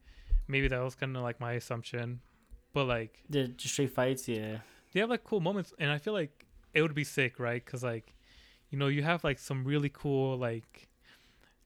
maybe 0.48 0.68
that 0.68 0.82
was 0.82 0.96
kind 0.96 1.16
of 1.16 1.24
like 1.24 1.40
my 1.40 1.54
assumption, 1.54 2.22
but 2.74 2.86
like 2.86 3.24
The 3.30 3.48
just 3.48 3.74
straight 3.74 3.94
fights. 3.94 4.28
Yeah. 4.28 4.60
they 4.94 5.00
have 5.00 5.10
like 5.10 5.24
cool 5.24 5.40
moments, 5.40 5.74
and 5.80 5.92
I 5.92 5.98
feel 5.98 6.14
like 6.14 6.46
it 6.74 6.82
would 6.82 6.96
be 6.96 7.04
sick, 7.04 7.40
right? 7.40 7.64
Because 7.64 7.84
like 7.84 8.14
you 8.70 8.78
know 8.78 8.88
you 8.88 9.04
have 9.04 9.24
like 9.24 9.40
some 9.40 9.64
really 9.66 9.90
cool 9.90 10.38
like 10.38 10.88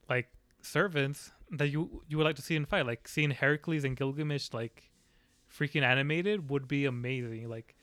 like 0.10 0.30
servants 0.62 1.32
that 1.52 1.68
you 1.70 2.02
you 2.08 2.18
would 2.18 2.24
like 2.26 2.36
to 2.38 2.42
see 2.42 2.56
in 2.56 2.66
fight, 2.66 2.86
like 2.86 3.08
seeing 3.08 3.32
Heracles 3.32 3.84
and 3.84 3.96
Gilgamesh 3.96 4.54
like 4.54 4.90
freaking 5.52 5.84
animated 5.84 6.50
would 6.50 6.68
be 6.68 6.86
amazing. 6.86 7.48
Like 7.50 7.76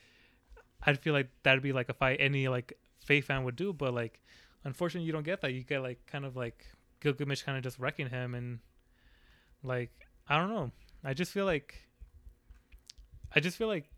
I'd 0.85 0.99
feel 0.99 1.13
like 1.13 1.29
that'd 1.45 1.63
be 1.63 1.73
like 1.73 1.89
a 1.89 1.95
fight 1.95 2.19
any 2.21 2.49
like 2.49 2.73
Fate 3.05 3.25
fan 3.25 3.45
would 3.45 3.57
do, 3.57 3.73
but 3.73 3.93
like 3.95 4.21
unfortunately 4.65 5.07
you 5.07 5.13
don't 5.13 5.25
get 5.25 5.41
that. 5.41 5.53
You 5.53 5.63
get 5.63 5.83
like 5.83 6.07
kind 6.07 6.25
of 6.25 6.37
like 6.37 6.67
Gilgamesh 7.01 7.43
kind 7.43 7.57
of 7.59 7.65
just 7.65 7.79
wrecking 7.79 8.09
him 8.09 8.35
and 8.35 8.59
like 9.63 9.93
I 10.29 10.39
don't 10.39 10.51
know. 10.51 10.71
I 11.05 11.15
just 11.15 11.33
feel 11.33 11.47
like 11.47 11.75
I 13.35 13.41
just 13.41 13.57
feel 13.57 13.69
like 13.69 13.91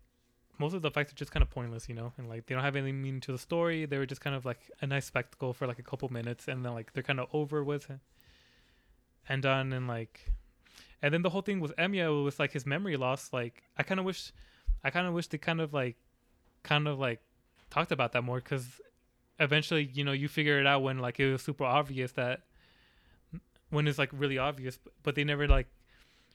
most 0.57 0.73
of 0.73 0.81
the 0.81 0.91
fights 0.91 1.11
are 1.11 1.15
just 1.15 1.31
kind 1.31 1.43
of 1.43 1.49
pointless, 1.49 1.89
you 1.89 1.95
know, 1.95 2.13
and 2.17 2.29
like 2.29 2.45
they 2.45 2.55
don't 2.55 2.63
have 2.63 2.75
any 2.75 2.91
meaning 2.91 3.19
to 3.21 3.31
the 3.31 3.37
story. 3.37 3.85
They 3.85 3.97
were 3.97 4.05
just 4.05 4.21
kind 4.21 4.35
of 4.35 4.45
like 4.45 4.71
a 4.81 4.87
nice 4.87 5.05
spectacle 5.05 5.53
for 5.53 5.67
like 5.67 5.79
a 5.79 5.83
couple 5.83 6.07
minutes, 6.09 6.47
and 6.47 6.63
then 6.63 6.73
like 6.73 6.93
they're 6.93 7.03
kind 7.03 7.19
of 7.19 7.27
over 7.33 7.63
with 7.63 7.91
and 9.27 9.41
done, 9.41 9.73
and 9.73 9.87
like, 9.87 10.31
and 11.01 11.13
then 11.13 11.21
the 11.21 11.29
whole 11.29 11.41
thing 11.41 11.59
with 11.59 11.75
Emiya 11.75 12.23
was 12.23 12.39
like 12.39 12.51
his 12.53 12.65
memory 12.65 12.95
loss. 12.95 13.33
Like 13.33 13.63
I 13.77 13.83
kind 13.83 13.99
of 13.99 14.05
wish, 14.05 14.31
I 14.83 14.89
kind 14.89 15.07
of 15.07 15.13
wish 15.13 15.27
they 15.27 15.37
kind 15.37 15.59
of 15.59 15.73
like, 15.73 15.97
kind 16.63 16.87
of 16.87 16.99
like 16.99 17.21
talked 17.69 17.91
about 17.91 18.13
that 18.13 18.23
more 18.23 18.37
because 18.37 18.79
eventually, 19.39 19.89
you 19.93 20.03
know, 20.03 20.11
you 20.11 20.27
figure 20.27 20.59
it 20.59 20.67
out 20.67 20.81
when 20.83 20.99
like 20.99 21.19
it 21.19 21.31
was 21.31 21.41
super 21.41 21.63
obvious 21.63 22.11
that 22.13 22.41
when 23.69 23.87
it's 23.87 23.97
like 23.97 24.09
really 24.13 24.37
obvious, 24.37 24.79
but 25.03 25.15
they 25.15 25.23
never 25.23 25.47
like 25.47 25.67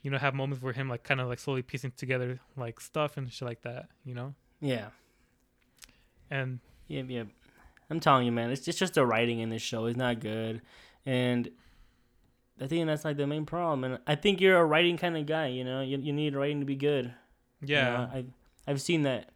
you 0.03 0.11
know, 0.11 0.19
have 0.19 0.35
moments 0.35 0.63
where 0.63 0.73
him 0.73 0.89
like 0.89 1.03
kind 1.03 1.21
of 1.21 1.29
like 1.29 1.39
slowly 1.39 1.63
piecing 1.63 1.93
together 1.97 2.41
like 2.57 2.81
stuff 2.81 3.17
and 3.17 3.31
shit 3.31 3.47
like 3.47 3.63
that, 3.63 3.89
you 4.05 4.15
know. 4.15 4.35
Yeah. 4.61 4.87
And 6.31 6.61
Yeah. 6.89 7.03
Yeah. 7.07 7.25
I'm 7.91 8.01
telling 8.01 8.25
you, 8.25 8.33
man. 8.33 8.51
It's 8.51 8.61
just, 8.61 8.69
it's 8.69 8.79
just 8.79 8.95
the 8.95 9.05
writing 9.05 9.41
in 9.41 9.51
this 9.51 9.63
show 9.63 9.87
is 9.87 9.97
not 9.97 10.21
good, 10.21 10.63
and 11.05 11.51
I 12.61 12.69
think 12.69 12.87
that's 12.87 13.05
like 13.05 13.17
the 13.17 13.27
main 13.27 13.47
problem. 13.47 13.83
And 13.85 13.99
I 14.07 14.15
think 14.15 14.41
you're 14.41 14.59
a 14.59 14.65
writing 14.65 14.97
kind 14.97 15.17
of 15.17 15.27
guy. 15.27 15.49
You 15.49 15.65
know, 15.65 15.81
you 15.81 15.99
you 15.99 16.13
need 16.13 16.37
writing 16.37 16.61
to 16.61 16.67
be 16.67 16.77
good. 16.77 17.07
You 17.61 17.75
yeah, 17.75 17.91
know, 17.91 18.11
I 18.15 18.25
I've 18.69 18.81
seen 18.81 19.03
that 19.03 19.31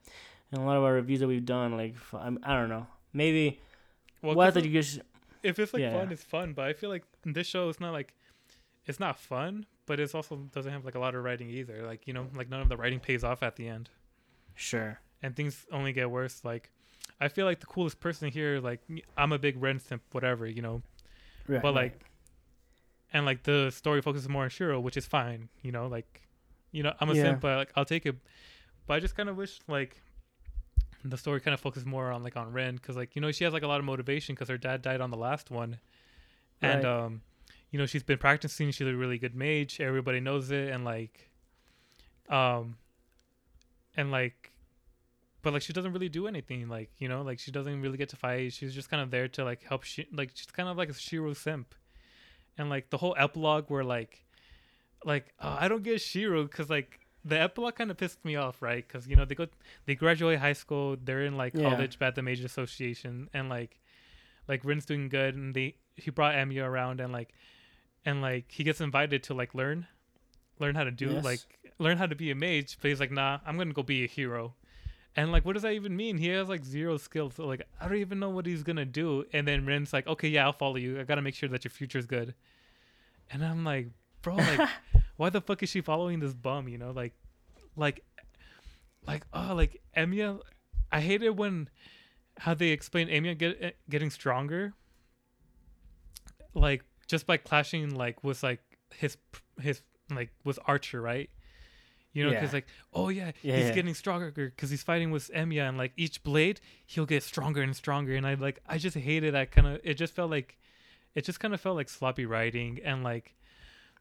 in 0.53 0.61
a 0.61 0.65
lot 0.65 0.77
of 0.77 0.85
our 0.85 0.93
reviews 0.93 1.19
that 1.21 1.27
we've 1.27 1.45
done. 1.45 1.77
Like 1.77 1.97
I'm, 2.13 2.39
I 2.45 2.55
don't 2.55 2.69
know, 2.69 2.87
maybe 3.15 3.61
well, 4.21 4.35
what 4.35 4.53
that 4.55 4.65
you 4.65 4.71
just 4.71 5.01
if 5.43 5.59
it's 5.59 5.73
like 5.73 5.83
yeah. 5.83 5.93
fun, 5.99 6.11
it's 6.13 6.23
fun. 6.23 6.53
But 6.53 6.67
I 6.67 6.73
feel 6.73 6.91
like 6.91 7.05
this 7.25 7.47
show 7.47 7.69
is 7.69 7.81
not 7.81 7.93
like 7.93 8.15
it's 8.87 9.01
not 9.01 9.19
fun, 9.19 9.65
but 9.87 10.01
it's 10.01 10.15
also 10.15 10.37
doesn't 10.53 10.73
have 10.73 10.85
like 10.85 10.95
a 10.95 10.99
lot 10.99 11.15
of 11.15 11.25
writing 11.25 11.49
either. 11.49 11.83
Like 11.87 12.07
you 12.07 12.13
know, 12.13 12.27
like 12.35 12.51
none 12.51 12.61
of 12.61 12.69
the 12.69 12.77
writing 12.77 13.01
pays 13.01 13.25
off 13.25 13.43
at 13.43 13.57
the 13.57 13.69
end, 13.69 13.89
sure. 14.55 15.01
and 15.23 15.35
things 15.35 15.65
only 15.73 15.93
get 15.93 16.11
worse. 16.11 16.45
Like 16.45 16.71
I 17.21 17.29
feel 17.29 17.47
like 17.47 17.61
the 17.61 17.67
coolest 17.67 18.01
person 18.01 18.31
here, 18.31 18.61
like 18.61 18.81
I'm 19.17 19.33
a 19.33 19.39
big 19.39 19.63
Rin 19.63 19.79
simp, 19.79 20.03
whatever, 20.13 20.47
you 20.47 20.63
know. 20.63 20.83
Right, 21.47 21.61
But, 21.61 21.75
right. 21.75 21.83
like, 21.93 22.01
and 23.13 23.27
like 23.27 23.43
the 23.43 23.71
story 23.71 24.01
focuses 24.01 24.29
more 24.29 24.45
on 24.45 24.49
Shiro, 24.51 24.81
which 24.81 24.97
is 24.97 25.07
fine, 25.07 25.49
you 25.63 25.73
know. 25.73 25.87
Like, 25.87 26.23
you 26.73 26.83
know, 26.83 26.95
I'm 27.01 27.11
a 27.11 27.15
Yeah. 27.15 27.23
simp, 27.23 27.41
but 27.41 27.57
like 27.57 27.73
I'll 27.77 27.85
take 27.85 28.07
it. 28.07 28.17
But 28.87 28.95
I 28.95 29.01
just 29.01 29.15
kind 29.15 29.29
of 29.29 29.37
wish 29.37 29.59
like 29.69 30.01
the 31.13 31.19
story 31.19 31.41
kind 31.41 31.55
of 31.55 31.61
focuses 31.61 31.87
more 31.87 32.11
on 32.11 32.23
like 32.23 32.37
on 32.37 32.53
Rin, 32.53 32.77
because 32.77 32.97
like 32.97 33.15
you 33.15 33.23
know 33.23 33.31
she 33.33 33.45
has 33.45 33.53
like 33.53 33.63
a 33.63 33.67
lot 33.67 33.79
of 33.79 33.85
motivation 33.85 34.35
because 34.35 34.49
her 34.49 34.59
dad 34.59 34.83
died 34.83 35.01
on 35.01 35.11
the 35.11 35.17
last 35.17 35.51
one, 35.51 35.79
and 36.63 36.85
Right. 36.85 37.05
um, 37.05 37.23
you 37.71 37.79
know 37.79 37.87
she's 37.87 38.03
been 38.03 38.19
practicing. 38.19 38.71
She's 38.71 38.87
a 38.87 38.95
really 38.95 39.19
good 39.19 39.35
mage. 39.35 39.81
Everybody 39.81 40.21
knows 40.21 40.51
it, 40.51 40.69
and 40.71 40.85
like, 40.85 41.31
um, 42.29 42.77
and 43.97 44.11
like. 44.11 44.51
But 45.43 45.53
like 45.53 45.61
she 45.61 45.75
doesn't 45.75 45.93
really 45.93 46.09
do 46.09 46.27
anything, 46.27 46.69
like 46.71 46.91
you 46.97 47.07
know, 47.07 47.21
like 47.21 47.39
she 47.39 47.51
doesn't 47.51 47.83
really 47.83 47.99
get 47.99 48.09
to 48.09 48.17
fight. 48.17 48.55
She's 48.55 48.75
just 48.75 48.89
kind 48.89 49.03
of 49.03 49.11
there 49.11 49.29
to 49.29 49.45
like 49.45 49.63
help. 49.63 49.83
She 49.83 50.07
like 50.11 50.31
she's 50.33 50.47
kind 50.47 50.71
of 50.71 50.79
like 50.79 50.89
a 50.89 50.95
Shiro 50.95 51.35
simp, 51.35 51.75
and 52.57 52.71
like 52.71 52.89
the 52.89 52.97
whole 52.97 53.15
epilogue 53.19 53.67
where 53.69 53.85
like 53.85 54.25
like 55.05 55.35
uh, 55.39 55.59
i 55.61 55.69
don't 55.69 55.83
get 55.83 56.01
shiro 56.01 56.45
because 56.45 56.71
like 56.71 57.04
the 57.25 57.41
epilogue 57.41 57.75
kind 57.77 57.91
of 57.91 57.97
pissed 57.97 58.25
me 58.25 58.37
off 58.37 58.61
right? 58.63 58.87
Because 58.87 59.07
you 59.09 59.17
know 59.17 59.25
they 59.25 59.35
go 59.35 59.47
they 59.87 59.95
graduate 59.95 60.39
high 60.39 60.53
school 60.53 60.97
they're 61.03 61.25
in 61.25 61.37
like 61.37 61.55
Yeah. 61.55 61.71
college 61.71 61.97
at 62.01 62.15
the 62.15 62.23
major 62.23 62.45
association 62.47 63.29
and 63.33 63.49
like 63.49 63.81
like 64.49 64.65
Rin's 64.65 64.85
doing 64.85 65.09
good 65.09 65.35
and 65.35 65.55
they 65.55 65.77
he 65.97 66.11
brought 66.11 66.35
Emiya 66.35 66.65
around 66.65 67.01
and 67.01 67.13
like 67.13 67.33
and 68.05 68.21
like 68.21 68.51
he 68.51 68.63
gets 68.65 68.81
invited 68.81 69.23
to 69.25 69.35
like 69.35 69.55
learn 69.55 69.87
learn 70.59 70.75
how 70.75 70.85
to 70.85 70.91
do 70.91 71.11
Yes. 71.13 71.25
like 71.25 71.41
learn 71.79 71.97
how 71.99 72.07
to 72.07 72.15
be 72.15 72.31
a 72.31 72.35
mage 72.35 72.77
but 72.81 72.89
he's 72.89 73.01
like 73.01 73.11
nah 73.11 73.39
i'm 73.47 73.57
gonna 73.59 73.73
go 73.73 73.83
be 73.83 74.05
a 74.05 74.07
hero. 74.07 74.55
And 75.17 75.31
like 75.31 75.45
what 75.45 75.53
does 75.53 75.63
that 75.63 75.73
even 75.75 75.97
mean? 75.97 76.19
He 76.19 76.27
has 76.29 76.49
like 76.49 76.65
zero 76.65 76.97
skills 76.97 77.37
so 77.37 77.47
like 77.47 77.63
i 77.81 77.89
don't 77.89 77.99
even 77.99 78.19
know 78.19 78.31
what 78.31 78.47
he's 78.47 78.63
gonna 78.65 78.85
do. 78.85 79.25
And 79.33 79.47
then 79.49 79.65
Rin's 79.65 79.93
like 79.93 80.07
okay 80.07 80.29
yeah 80.29 80.45
i'll 80.45 80.53
follow 80.53 80.77
you. 80.77 81.01
I 81.01 81.05
gotta 81.05 81.23
make 81.23 81.35
sure 81.37 81.49
that 81.49 81.65
your 81.65 81.71
future's 81.71 82.07
good. 82.07 82.35
And 83.31 83.45
i'm 83.45 83.65
like 83.65 83.89
bro 84.23 84.35
like 84.37 84.69
why 85.17 85.31
the 85.31 85.41
fuck 85.41 85.63
is 85.63 85.69
she 85.69 85.81
following 85.81 86.21
this 86.21 86.35
bum 86.35 86.69
you 86.69 86.79
know 86.79 86.91
like 86.91 87.15
like 87.77 88.05
like 89.07 89.25
oh 89.33 89.55
like 89.55 89.81
Emiya 89.97 90.41
I 90.93 91.01
hate 91.01 91.23
it 91.23 91.37
when 91.37 91.69
how 92.39 92.55
they 92.55 92.69
explain 92.71 93.09
Emiya 93.09 93.37
get, 93.39 93.59
eh, 93.61 93.71
getting 93.89 94.11
stronger 94.11 94.73
like 96.55 96.85
just 97.07 97.27
by 97.27 97.37
clashing 97.37 97.95
like 97.95 98.23
with 98.25 98.43
like 98.43 98.61
his 98.97 99.17
his 99.61 99.83
like 100.11 100.31
with 100.45 100.59
Archer 100.67 101.01
right 101.01 101.31
you 102.13 102.23
know 102.25 102.31
Yeah. 102.31 102.41
because 102.41 102.53
like 102.53 102.67
oh 102.93 103.09
yeah, 103.09 103.33
Yeah, 103.43 103.57
he's 103.57 103.67
yeah. 103.67 103.75
getting 103.75 103.95
stronger 103.95 104.31
because 104.31 104.71
he's 104.71 104.83
fighting 104.83 105.11
with 105.11 105.31
Emiya 105.35 105.69
and 105.69 105.77
like 105.79 105.93
each 105.97 106.23
blade 106.23 106.61
he'll 106.87 107.07
get 107.07 107.23
stronger 107.23 107.63
and 107.63 107.75
stronger 107.75 108.15
and 108.15 108.27
I 108.27 108.35
like 108.35 108.61
I 108.67 108.79
just 108.79 108.97
hated 108.97 109.35
that 109.35 109.51
kind 109.51 109.67
of 109.67 109.81
it 109.85 109.95
just 109.95 110.15
felt 110.15 110.31
like 110.31 110.57
it 111.15 111.25
just 111.25 111.41
kind 111.41 111.55
of 111.55 111.61
felt 111.61 111.77
like 111.77 111.89
sloppy 111.89 112.27
writing 112.27 112.81
and 112.85 113.03
like 113.03 113.35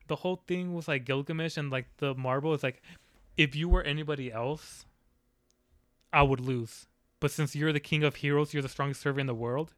the 0.08 0.18
whole 0.18 0.42
thing 0.48 0.74
was 0.74 0.88
like 0.88 1.06
Gilgamesh 1.06 1.58
and 1.58 1.70
like 1.72 1.88
the 1.98 2.14
marble 2.16 2.54
is 2.54 2.64
like 2.64 2.82
if 3.38 3.56
you 3.56 3.70
were 3.70 3.82
anybody 3.84 4.32
else 4.32 4.86
I 6.12 6.22
would 6.24 6.40
lose 6.40 6.88
but 7.20 7.32
since 7.32 7.56
you're 7.56 7.74
the 7.74 7.80
king 7.80 8.04
of 8.04 8.16
heroes 8.18 8.54
you're 8.54 8.64
the 8.64 8.70
strongest 8.70 9.02
server 9.02 9.20
in 9.20 9.28
the 9.28 9.34
world 9.34 9.74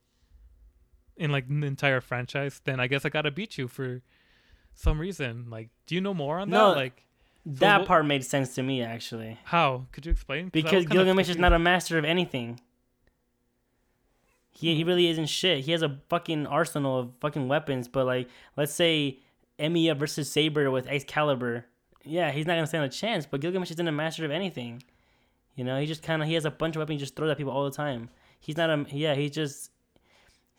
in 1.16 1.32
like 1.32 1.48
the 1.48 1.66
entire 1.66 2.02
franchise 2.02 2.62
then 2.66 2.80
I 2.80 2.88
guess 2.88 3.06
I 3.06 3.10
gotta 3.10 3.32
beat 3.32 3.58
you 3.58 3.68
for 3.68 4.02
some 4.74 5.00
reason 5.00 5.46
like 5.50 5.70
do 5.86 5.96
you 5.96 6.02
know 6.02 6.14
more 6.14 6.40
on 6.40 6.50
No, 6.50 6.70
that 6.72 6.76
like 6.78 7.02
that 7.46 7.86
part 7.86 8.06
made 8.08 8.26
sense 8.26 8.56
to 8.56 8.64
me 8.64 8.82
actually. 8.82 9.38
How? 9.44 9.86
Could 9.92 10.08
you 10.08 10.12
explain? 10.12 10.46
'Cause 10.46 10.52
Because 10.52 10.86
Gilgamesh 10.88 11.30
is 11.30 11.38
not 11.38 11.54
a 11.54 11.60
master 11.60 12.00
of 12.00 12.04
anything. 12.04 12.60
He 14.50 14.74
he 14.76 14.84
really 14.84 15.08
isn't 15.10 15.28
shit. 15.28 15.66
He 15.66 15.72
has 15.72 15.82
a 15.82 16.00
fucking 16.10 16.48
arsenal 16.48 16.98
of 16.98 17.12
fucking 17.20 17.48
weapons, 17.48 17.88
but 17.88 18.06
like 18.06 18.28
let's 18.56 18.74
say 18.74 19.20
Emiya 19.60 19.98
versus 19.98 20.32
Saber 20.32 20.70
with 20.72 20.88
Excalibur. 20.88 21.66
Yeah, 22.04 22.32
he's 22.32 22.46
not 22.46 22.56
gonna 22.56 22.68
stand 22.68 22.86
a 22.86 22.90
chance, 22.90 23.26
but 23.26 23.42
Gilgamesh 23.42 23.72
isn't 23.72 23.88
a 23.88 23.92
master 23.92 24.26
of 24.26 24.32
anything. 24.32 24.84
You 25.56 25.64
know, 25.64 25.80
he 25.80 25.86
just 25.86 26.04
kinda 26.04 26.26
he 26.26 26.34
has 26.34 26.46
a 26.46 26.52
bunch 26.52 26.76
of 26.76 26.82
weapons 26.82 27.00
just 27.00 27.16
throws 27.16 27.32
at 27.32 27.38
people 27.38 27.54
all 27.54 27.64
the 27.64 27.76
time. 27.76 28.10
He's 28.40 28.58
not 28.58 28.70
a 28.70 28.86
yeah, 28.92 29.16
he's 29.16 29.32
just 29.32 29.72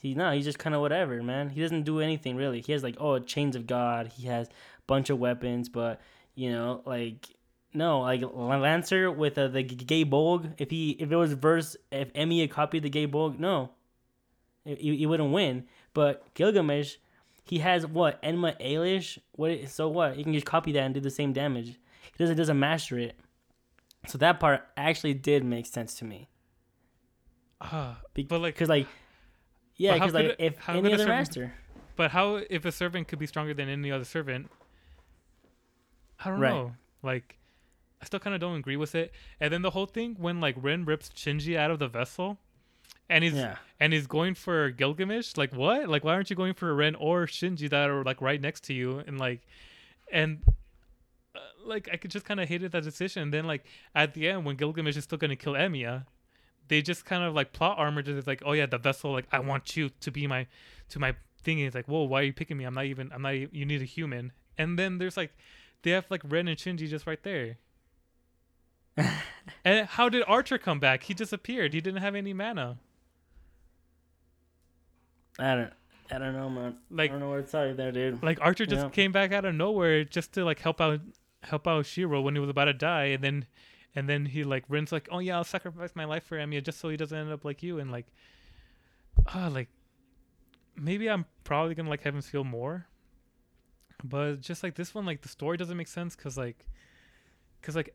he 0.01 0.15
no, 0.15 0.33
he's 0.33 0.45
just 0.45 0.59
kinda 0.59 0.81
whatever, 0.81 1.23
man. 1.23 1.51
He 1.51 1.61
doesn't 1.61 1.85
do 1.85 2.01
anything 2.01 2.37
really. 2.37 2.61
He 2.61 2.73
has 2.73 2.83
like, 2.83 2.97
oh 2.99 3.19
chains 3.19 3.55
of 3.55 3.67
God, 3.67 4.09
he 4.09 4.27
has 4.27 4.49
a 4.49 4.51
bunch 4.87 5.11
of 5.11 5.19
weapons, 5.19 5.69
but 5.69 6.01
you 6.35 6.51
know, 6.51 6.83
like 6.85 7.29
no, 7.75 8.01
like 8.01 8.23
Lancer 8.23 9.11
with 9.11 9.37
uh, 9.37 9.49
the 9.49 9.63
Gae 9.63 10.05
Bolg. 10.05 10.55
If 10.59 10.71
he 10.71 10.93
if 10.93 11.13
it 11.13 11.17
was 11.17 11.35
verse 11.35 11.77
if 11.93 12.11
Emmy 12.15 12.41
had 12.41 12.51
copied 12.51 12.83
the 12.83 12.89
Gae 12.89 13.07
Bolg, 13.07 13.39
no, 13.39 13.71
he, 14.65 14.97
he 14.97 15.07
wouldn't 15.07 15.33
win. 15.33 15.65
But 15.93 16.33
Gilgamesh, 16.35 16.97
he 17.47 17.59
has 17.61 17.87
what 17.87 18.21
Enuma 18.23 18.61
Elish. 18.61 19.19
What? 19.33 19.69
So 19.69 19.89
what? 19.89 20.17
He 20.17 20.23
can 20.25 20.33
just 20.35 20.47
copy 20.47 20.73
that 20.73 20.81
and 20.81 20.93
do 20.95 21.01
the 21.01 21.11
same 21.11 21.33
damage. 21.33 21.67
He 21.69 22.19
doesn't 22.19 22.37
doesn't 22.37 22.59
master 22.59 22.99
it. 22.99 23.17
So 24.09 24.19
that 24.19 24.39
part 24.41 24.67
actually 24.77 25.15
did 25.15 25.45
make 25.45 25.67
sense 25.67 25.95
to 25.95 26.05
me. 26.05 26.29
Ah, 27.61 27.99
Be- 28.15 28.25
but 28.25 28.41
like, 28.41 28.55
Because 28.55 28.69
like, 28.69 28.87
yeah, 29.77 29.95
because 29.95 30.13
like 30.15 30.37
if 30.39 30.57
how 30.59 30.75
any 30.75 30.89
other 30.89 30.99
servant- 30.99 31.09
master, 31.09 31.55
but 31.97 32.11
how 32.11 32.37
if 32.51 32.65
a 32.65 32.73
servant 32.73 33.09
could 33.09 33.19
be 33.19 33.27
stronger 33.27 33.55
than 33.55 33.69
any 33.69 33.91
other 33.91 34.05
servant? 34.05 34.51
I 36.25 36.31
don't 36.31 36.41
Right. 36.41 36.51
know. 36.51 36.73
Like, 37.03 37.39
I 38.01 38.05
still 38.07 38.21
kind 38.21 38.35
of 38.35 38.41
don't 38.41 38.57
agree 38.57 38.77
with 38.77 38.95
it. 38.95 39.13
And 39.41 39.53
then 39.53 39.63
the 39.63 39.71
whole 39.71 39.87
thing 39.87 40.17
when 40.19 40.41
like 40.41 40.57
Rin 40.61 40.85
rips 40.85 41.11
Shinji 41.11 41.57
out 41.57 41.71
of 41.71 41.79
the 41.79 41.89
vessel, 41.89 42.39
and 43.09 43.25
he's 43.25 43.35
yeah, 43.35 43.57
and 43.79 43.93
he's 43.93 44.07
going 44.07 44.35
for 44.35 44.71
Gilgamesh. 44.71 45.37
Like 45.37 45.55
what? 45.55 45.89
Like 45.89 46.05
why 46.05 46.15
aren't 46.15 46.31
you 46.31 46.37
going 46.37 46.55
for 46.55 46.75
Rin 46.75 46.95
or 46.95 47.27
Shinji 47.27 47.71
that 47.71 47.91
are 47.91 48.03
like 48.05 48.21
right 48.21 48.41
next 48.41 48.65
to 48.65 48.75
you? 48.75 49.03
And 49.07 49.19
like, 49.19 49.43
and 50.13 50.43
uh, 51.35 51.41
like 51.65 51.89
I 51.93 51.97
could 51.97 52.11
just 52.11 52.25
kind 52.25 52.41
of 52.41 52.49
hated 52.49 52.73
that 52.73 52.83
decision. 52.83 53.23
And 53.23 53.35
then 53.35 53.47
like 53.47 53.65
at 53.95 54.15
the 54.15 54.29
end 54.29 54.45
when 54.45 54.57
Gilgamesh 54.57 54.97
is 54.97 55.05
still 55.05 55.19
gonna 55.19 55.37
kill 55.37 55.53
Emiya, 55.53 56.07
they 56.69 56.83
just 56.83 57.05
kind 57.05 57.23
of 57.23 57.35
like 57.35 57.53
plot 57.53 57.79
armored 57.79 58.09
it. 58.09 58.17
It's 58.17 58.27
like 58.27 58.43
oh 58.45 58.53
yeah 58.53 58.67
the 58.67 58.79
vessel 58.79 59.13
like 59.13 59.27
I 59.33 59.39
want 59.39 59.77
you 59.77 59.91
to 60.01 60.11
be 60.11 60.27
my 60.27 60.47
to 60.91 60.99
my 60.99 61.15
thing. 61.43 61.59
And 61.59 61.67
it's 61.67 61.77
like 61.77 61.87
whoa 61.87 62.03
why 62.05 62.21
are 62.21 62.25
you 62.25 62.33
picking 62.33 62.57
me? 62.57 62.65
I'm 62.65 62.75
not 62.75 62.87
even 62.87 63.11
I'm 63.13 63.23
not 63.23 63.31
you 63.31 63.65
need 63.65 63.83
a 63.83 63.87
human. 63.87 64.33
And 64.59 64.79
then 64.79 64.99
there's 64.99 65.17
like 65.17 65.37
they 65.83 65.93
have 65.93 66.07
like 66.11 66.23
Rin 66.25 66.49
and 66.49 66.59
Shinji 66.59 66.89
just 66.89 67.07
right 67.07 67.23
there. 67.23 67.59
and 69.65 69.87
how 69.87 70.09
did 70.09 70.25
Archer 70.27 70.59
come 70.59 70.81
back? 70.81 71.05
He 71.05 71.15
disappeared. 71.15 71.75
He 71.75 71.81
didn't 71.81 72.01
have 72.01 72.15
any 72.15 72.33
mana. 72.33 72.79
I 75.39 75.55
don't, 75.55 75.73
I 76.11 76.19
don't 76.19 76.33
know, 76.35 76.49
man. 76.49 76.77
Like 76.91 77.11
I 77.11 77.13
don't 77.13 77.21
know 77.21 77.31
what 77.31 77.45
to 77.47 77.51
tell 77.53 77.67
you 77.67 77.75
there, 77.75 77.93
dude. 77.93 78.23
Like 78.23 78.39
Archer 78.41 78.67
just 78.67 78.85
Yeah. 78.85 78.91
came 78.91 79.13
back 79.13 79.33
out 79.33 79.45
of 79.45 79.55
nowhere 79.55 80.05
just 80.05 80.33
to 80.35 80.45
like 80.45 80.61
help 80.61 80.81
out 80.81 81.01
help 81.43 81.67
out 81.69 81.87
Shiro 81.87 82.21
when 82.23 82.35
he 82.35 82.41
was 82.41 82.51
about 82.51 82.65
to 82.65 82.73
die 82.73 83.05
and 83.07 83.23
then 83.23 83.47
and 83.95 84.09
then 84.09 84.27
he 84.27 84.45
like 84.45 84.65
Rin's 84.69 84.93
like, 84.93 85.09
Oh 85.13 85.19
yeah, 85.21 85.37
I'll 85.37 85.45
sacrifice 85.45 85.93
my 85.95 86.05
life 86.05 86.25
for 86.25 86.37
Emiya 86.39 86.63
just 86.65 86.81
so 86.81 86.89
he 86.89 86.97
doesn't 86.97 87.17
end 87.17 87.31
up 87.33 87.45
like 87.45 87.63
you 87.63 87.79
and 87.79 87.91
like 87.93 88.07
ah 89.35 89.49
like 89.53 89.69
maybe 90.77 91.09
I'm 91.09 91.25
probably 91.45 91.75
gonna 91.75 91.91
like 91.91 92.03
have 92.03 92.15
him 92.15 92.23
feel 92.23 92.45
more. 92.45 92.87
But 94.05 94.41
just 94.41 94.63
like 94.63 94.75
this 94.75 94.95
one, 94.95 95.07
like 95.07 95.23
the 95.23 95.29
story 95.29 95.57
doesn't 95.57 95.77
make 95.77 95.89
sense 95.89 96.15
because 96.17 96.37
like 96.37 96.67
because 97.61 97.75
like 97.77 97.95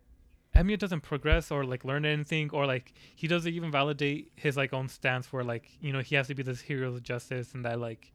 Emiya 0.56 0.78
doesn't 0.78 1.02
progress 1.02 1.50
or 1.50 1.64
like 1.64 1.86
learn 1.86 2.06
anything 2.06 2.50
or 2.52 2.66
like 2.66 2.94
he 3.16 3.28
doesn't 3.28 3.54
even 3.54 3.72
validate 3.72 4.32
his 4.36 4.58
like 4.58 4.74
own 4.74 4.90
stance 4.90 5.32
where 5.32 5.44
like 5.44 5.70
you 5.80 5.94
know 5.94 6.00
he 6.02 6.16
has 6.16 6.28
to 6.28 6.36
be 6.36 6.44
this 6.44 6.60
hero 6.62 6.90
of 6.90 7.04
justice 7.04 7.54
and 7.54 7.64
that 7.66 7.80
like 7.80 8.12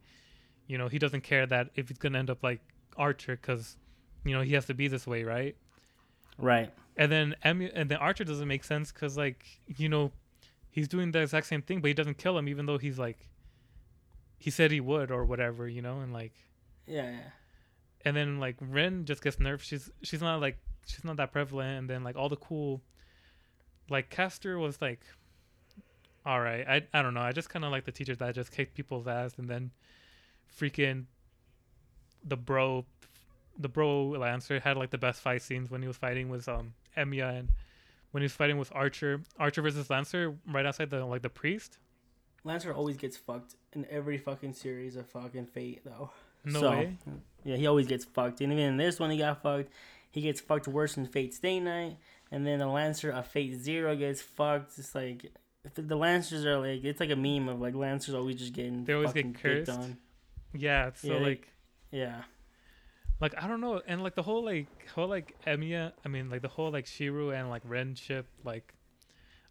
you 0.67 0.77
know 0.77 0.87
he 0.87 0.99
doesn't 0.99 1.21
care 1.21 1.45
that 1.47 1.69
if 1.75 1.87
he's 1.89 1.97
gonna 1.97 2.19
end 2.19 2.29
up 2.29 2.43
like 2.43 2.61
Archer 2.95 3.35
because 3.35 3.77
you 4.23 4.33
know 4.35 4.41
he 4.41 4.53
has 4.53 4.65
to 4.67 4.73
be 4.73 4.87
this 4.87 5.07
way 5.07 5.23
right 5.23 5.55
Right. 6.39 6.71
and 6.95 7.11
then 7.11 7.35
Emi- 7.43 7.71
and 7.73 7.89
then 7.89 7.97
Archer 7.97 8.23
doesn't 8.23 8.47
make 8.47 8.63
sense 8.63 8.91
because 8.91 9.17
like 9.17 9.43
you 9.65 9.89
know 9.89 10.11
he's 10.69 10.87
doing 10.87 11.11
the 11.11 11.19
exact 11.21 11.47
same 11.47 11.63
thing 11.63 11.81
but 11.81 11.87
he 11.87 11.93
doesn't 11.95 12.17
kill 12.19 12.37
him 12.37 12.47
even 12.47 12.67
though 12.67 12.77
he's 12.77 12.99
like 12.99 13.29
he 14.37 14.51
said 14.51 14.69
he 14.69 14.79
would 14.79 15.09
or 15.09 15.25
whatever 15.25 15.67
you 15.67 15.81
know 15.81 15.99
and 16.01 16.13
like 16.13 16.33
Yeah, 16.85 17.09
yeah. 17.09 17.17
and 18.05 18.15
then 18.15 18.39
like 18.39 18.57
Rin 18.61 19.05
just 19.05 19.23
gets 19.23 19.37
nerfed. 19.37 19.61
She's 19.61 19.89
she's 20.03 20.21
not 20.21 20.39
like 20.39 20.59
she's 20.87 21.03
not 21.03 21.17
that 21.17 21.31
prevalent. 21.31 21.79
And 21.79 21.89
then 21.89 22.03
like 22.03 22.15
all 22.15 22.29
the 22.29 22.35
cool, 22.37 22.81
like 23.89 24.09
Caster 24.09 24.57
was 24.57 24.81
like, 24.81 25.01
all 26.25 26.41
right. 26.41 26.67
I 26.67 26.81
I 26.93 27.01
don't 27.01 27.13
know. 27.13 27.21
I 27.21 27.31
just 27.31 27.49
kind 27.49 27.63
of 27.63 27.71
like 27.71 27.85
the 27.85 27.91
teachers 27.91 28.17
that 28.17 28.33
just 28.35 28.51
kicked 28.51 28.73
people's 28.73 29.07
ass 29.07 29.33
and 29.37 29.49
then 29.49 29.71
freaking 30.59 31.05
the 32.23 32.37
bro, 32.37 32.85
the 33.57 33.69
bro 33.69 34.07
Lancer 34.09 34.59
had 34.59 34.77
like 34.77 34.89
the 34.89 34.97
best 34.97 35.21
fight 35.21 35.41
scenes 35.41 35.69
when 35.69 35.81
he 35.81 35.87
was 35.87 35.97
fighting 35.97 36.29
with 36.29 36.47
um 36.49 36.73
Emiya 36.97 37.39
and 37.39 37.49
when 38.11 38.21
he 38.21 38.25
was 38.25 38.33
fighting 38.33 38.57
with 38.57 38.71
Archer, 38.73 39.21
Archer 39.37 39.61
versus 39.61 39.89
Lancer 39.89 40.35
right 40.51 40.65
outside 40.65 40.89
the 40.89 41.05
like 41.05 41.21
the 41.21 41.29
priest. 41.29 41.77
Lancer 42.43 42.73
always 42.73 42.97
gets 42.97 43.17
fucked 43.17 43.55
in 43.73 43.85
every 43.89 44.17
fucking 44.17 44.53
series 44.53 44.95
of 44.95 45.05
fucking 45.09 45.47
Fate, 45.47 45.81
though. 45.83 46.11
No 46.45 46.61
So, 46.61 46.71
way. 46.71 46.97
Yeah, 47.43 47.57
he 47.57 47.67
always 47.67 47.87
gets 47.87 48.05
fucked. 48.05 48.39
And 48.41 48.53
even 48.53 48.63
in 48.63 48.77
this 48.77 48.99
one, 48.99 49.11
he 49.11 49.17
got 49.17 49.41
fucked. 49.41 49.69
He 50.17 50.23
gets 50.23 50.41
fucked 50.41 50.67
worse 50.67 50.97
in 50.97 51.05
Fate 51.05 51.33
Stay 51.35 51.59
Night. 51.59 51.97
And 52.31 52.45
then 52.45 52.57
the 52.59 52.65
Lancer 52.67 53.11
of 53.11 53.27
Fate 53.27 53.53
Zero 53.61 53.95
gets 53.95 54.21
fucked. 54.21 54.77
It's 54.79 54.95
like 54.95 55.31
the, 55.75 55.81
the 55.83 55.95
Lancers 55.95 56.43
are 56.45 56.57
like 56.57 56.83
it's 56.83 56.99
like 56.99 57.11
a 57.11 57.15
meme 57.15 57.47
of 57.47 57.61
like 57.61 57.75
Lancers 57.75 58.15
always 58.15 58.37
just 58.37 58.53
getting 58.53 58.83
They 58.83 58.93
always 58.93 59.13
get 59.13 59.25
fucking 59.25 59.33
picked 59.33 59.67
cursed. 59.67 59.79
on. 59.79 59.97
Yeah. 60.53 60.91
So 60.95 61.07
Yeah, 61.09 61.19
they- 61.19 61.25
like. 61.25 61.47
Yeah, 61.91 62.21
like 63.21 63.41
I 63.41 63.47
don't 63.47 63.61
know, 63.61 63.81
and 63.87 64.03
like 64.03 64.13
the 64.15 64.21
whole 64.23 64.43
like 64.43 64.67
whole 64.93 65.07
like 65.07 65.35
Emiya, 65.47 65.93
I 66.03 66.07
mean 66.09 66.29
like 66.29 66.41
the 66.41 66.49
whole 66.49 66.69
like 66.69 66.85
Shiro 66.85 67.29
and 67.29 67.49
like 67.49 67.61
Ren 67.65 67.95
ship, 67.95 68.27
like 68.43 68.73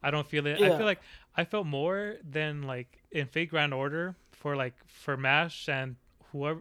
I 0.02 0.10
don't 0.10 0.26
feel 0.26 0.46
it. 0.46 0.60
I 0.60 0.76
feel 0.76 0.84
like 0.84 1.00
I 1.34 1.44
felt 1.44 1.66
more 1.66 2.16
than 2.28 2.62
like 2.62 2.98
in 3.10 3.26
Fate 3.26 3.48
Grand 3.50 3.72
Order 3.72 4.16
for 4.32 4.54
like 4.54 4.74
for 4.86 5.16
Mash 5.16 5.66
and 5.68 5.96
whoever. 6.30 6.60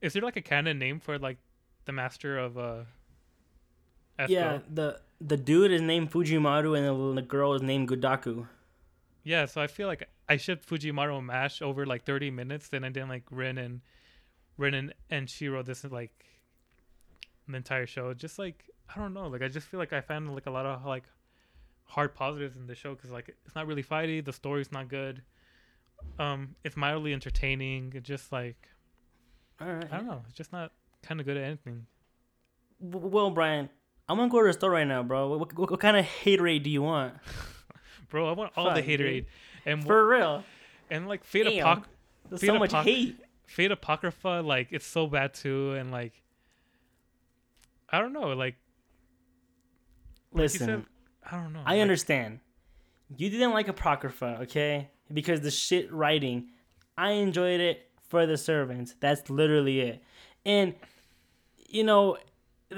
Is 0.00 0.12
there 0.14 0.22
like 0.22 0.36
a 0.36 0.42
canon 0.42 0.78
name 0.80 0.98
for 0.98 1.18
like 1.20 1.38
the 1.84 1.92
master 1.92 2.36
of 2.36 2.58
uh? 2.58 2.80
Esco? 4.18 4.28
yeah. 4.28 4.58
The 4.72 5.00
the 5.20 5.36
dude 5.36 5.72
is 5.72 5.80
named 5.80 6.10
Fujimaru, 6.10 6.76
and 6.76 7.16
the, 7.16 7.22
girl 7.22 7.54
is 7.54 7.62
named 7.62 7.88
Gudako. 7.88 8.46
Yeah, 9.22 9.46
so 9.46 9.60
I 9.60 9.66
feel 9.68 9.88
like 9.88 10.08
I 10.28 10.36
shipped 10.36 10.68
Fujimaru 10.68 11.16
and 11.18 11.26
Mash 11.26 11.62
over 11.62 11.86
like 11.86 12.04
30 12.04 12.30
minutes, 12.30 12.68
then 12.68 12.84
I 12.84 12.90
didn't 12.90 13.08
like 13.08 13.24
Rin 13.30 13.56
and 13.58 13.80
Rin 14.58 14.74
and, 14.74 14.94
and 15.10 15.28
Shiro 15.28 15.62
this 15.62 15.84
is 15.84 15.92
like 15.92 16.12
the 17.48 17.56
entire 17.56 17.86
show. 17.86 18.12
Just 18.14 18.38
like 18.38 18.64
I 18.94 19.00
don't 19.00 19.14
know, 19.14 19.28
like 19.28 19.42
I 19.42 19.48
just 19.48 19.66
feel 19.66 19.80
like 19.80 19.92
I 19.92 20.00
found 20.00 20.32
like 20.34 20.46
a 20.46 20.50
lot 20.50 20.66
of 20.66 20.84
like 20.84 21.04
hard 21.84 22.14
positives 22.14 22.56
in 22.56 22.66
the 22.66 22.74
show 22.74 22.94
because 22.94 23.10
like 23.10 23.34
it's 23.46 23.54
not 23.54 23.66
really 23.66 23.82
fighty, 23.82 24.24
the 24.24 24.32
story's 24.32 24.72
not 24.72 24.88
good, 24.88 25.22
um, 26.18 26.54
it's 26.64 26.76
mildly 26.76 27.12
entertaining. 27.12 27.92
It's 27.94 28.06
just 28.06 28.30
like 28.30 28.68
All 29.60 29.68
right. 29.68 29.88
I 29.90 29.96
don't 29.96 30.06
know, 30.06 30.22
it's 30.28 30.36
just 30.36 30.52
not 30.52 30.72
kind 31.02 31.20
of 31.20 31.26
good 31.26 31.36
at 31.36 31.44
anything. 31.44 31.86
Well, 32.80 33.30
Brian, 33.30 33.70
I'm 34.08 34.16
gonna 34.18 34.28
go 34.30 34.40
to 34.42 34.46
the 34.48 34.52
store 34.52 34.70
right 34.70 34.86
now, 34.86 35.02
bro. 35.02 35.28
What, 35.28 35.56
what, 35.56 35.70
what 35.70 35.80
kind 35.80 35.96
of 35.96 36.04
haterade 36.04 36.62
do 36.62 36.70
you 36.70 36.82
want? 36.82 37.14
Bro, 38.10 38.28
I 38.28 38.32
want 38.32 38.52
all 38.56 38.66
the 38.66 38.76
Fuck, 38.76 38.84
dude. 38.86 39.00
haterade 39.00 39.26
and 39.66 39.80
wha- 39.82 39.86
For 39.88 40.06
real. 40.06 40.44
and 40.90 41.08
like 41.08 41.24
Fate 41.24 41.44
Damn. 41.44 41.66
Apoc- 41.66 41.84
There's 42.28 42.40
Fate 42.42 42.46
so 42.48 42.58
much 42.58 42.70
Apoc- 42.70 42.84
hate. 42.84 43.16
Fate 43.46 43.72
Apocrypha, 43.72 44.42
like 44.44 44.68
it's 44.70 44.86
so 44.86 45.06
bad 45.08 45.34
too, 45.34 45.72
and 45.72 45.90
like 45.90 46.12
I 47.90 48.00
don't 48.00 48.12
know, 48.12 48.28
like 48.28 48.54
like 50.32 50.42
Listen, 50.42 50.66
said, 50.66 50.84
I 51.30 51.36
don't 51.42 51.52
know. 51.52 51.62
I 51.64 51.72
like, 51.74 51.80
understand. 51.82 52.40
You 53.16 53.30
didn't 53.30 53.52
like 53.52 53.68
Apocrypha, 53.68 54.38
okay? 54.42 54.90
Because 55.12 55.40
the 55.40 55.50
shit 55.50 55.92
writing. 55.92 56.48
I 56.96 57.12
enjoyed 57.12 57.60
it 57.60 57.90
for 58.08 58.26
the 58.26 58.36
servants. 58.36 58.94
That's 59.00 59.28
literally 59.30 59.80
it. 59.80 60.02
And 60.46 60.74
you 61.68 61.82
know, 61.84 62.18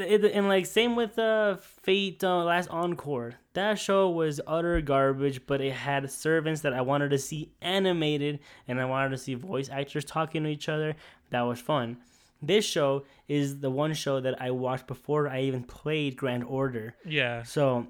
and 0.01 0.49
like 0.49 0.67
same 0.67 0.97
with 0.97 1.19
uh 1.19 1.57
Fate 1.57 2.23
uh, 2.23 2.45
Last 2.45 2.69
Encore. 2.71 3.35
That 3.55 3.79
show 3.79 4.11
was 4.11 4.41
utter 4.47 4.81
garbage, 4.81 5.47
but 5.47 5.61
it 5.61 5.73
had 5.73 6.11
servants 6.11 6.61
that 6.63 6.73
I 6.73 6.83
wanted 6.83 7.11
to 7.11 7.19
see 7.19 7.51
animated, 7.63 8.41
and 8.69 8.81
I 8.81 8.85
wanted 8.85 9.11
to 9.11 9.19
see 9.19 9.35
voice 9.35 9.69
actors 9.71 10.05
talking 10.05 10.43
to 10.45 10.49
each 10.49 10.69
other. 10.69 10.95
That 11.31 11.43
was 11.43 11.59
fun. 11.61 11.99
This 12.43 12.65
show 12.67 13.05
is 13.29 13.61
the 13.61 13.71
one 13.71 13.95
show 13.95 14.21
that 14.21 14.41
I 14.41 14.51
watched 14.51 14.87
before 14.87 15.27
I 15.27 15.41
even 15.43 15.63
played 15.65 16.17
Grand 16.17 16.45
Order. 16.45 16.95
Yeah, 17.05 17.43
So, 17.43 17.87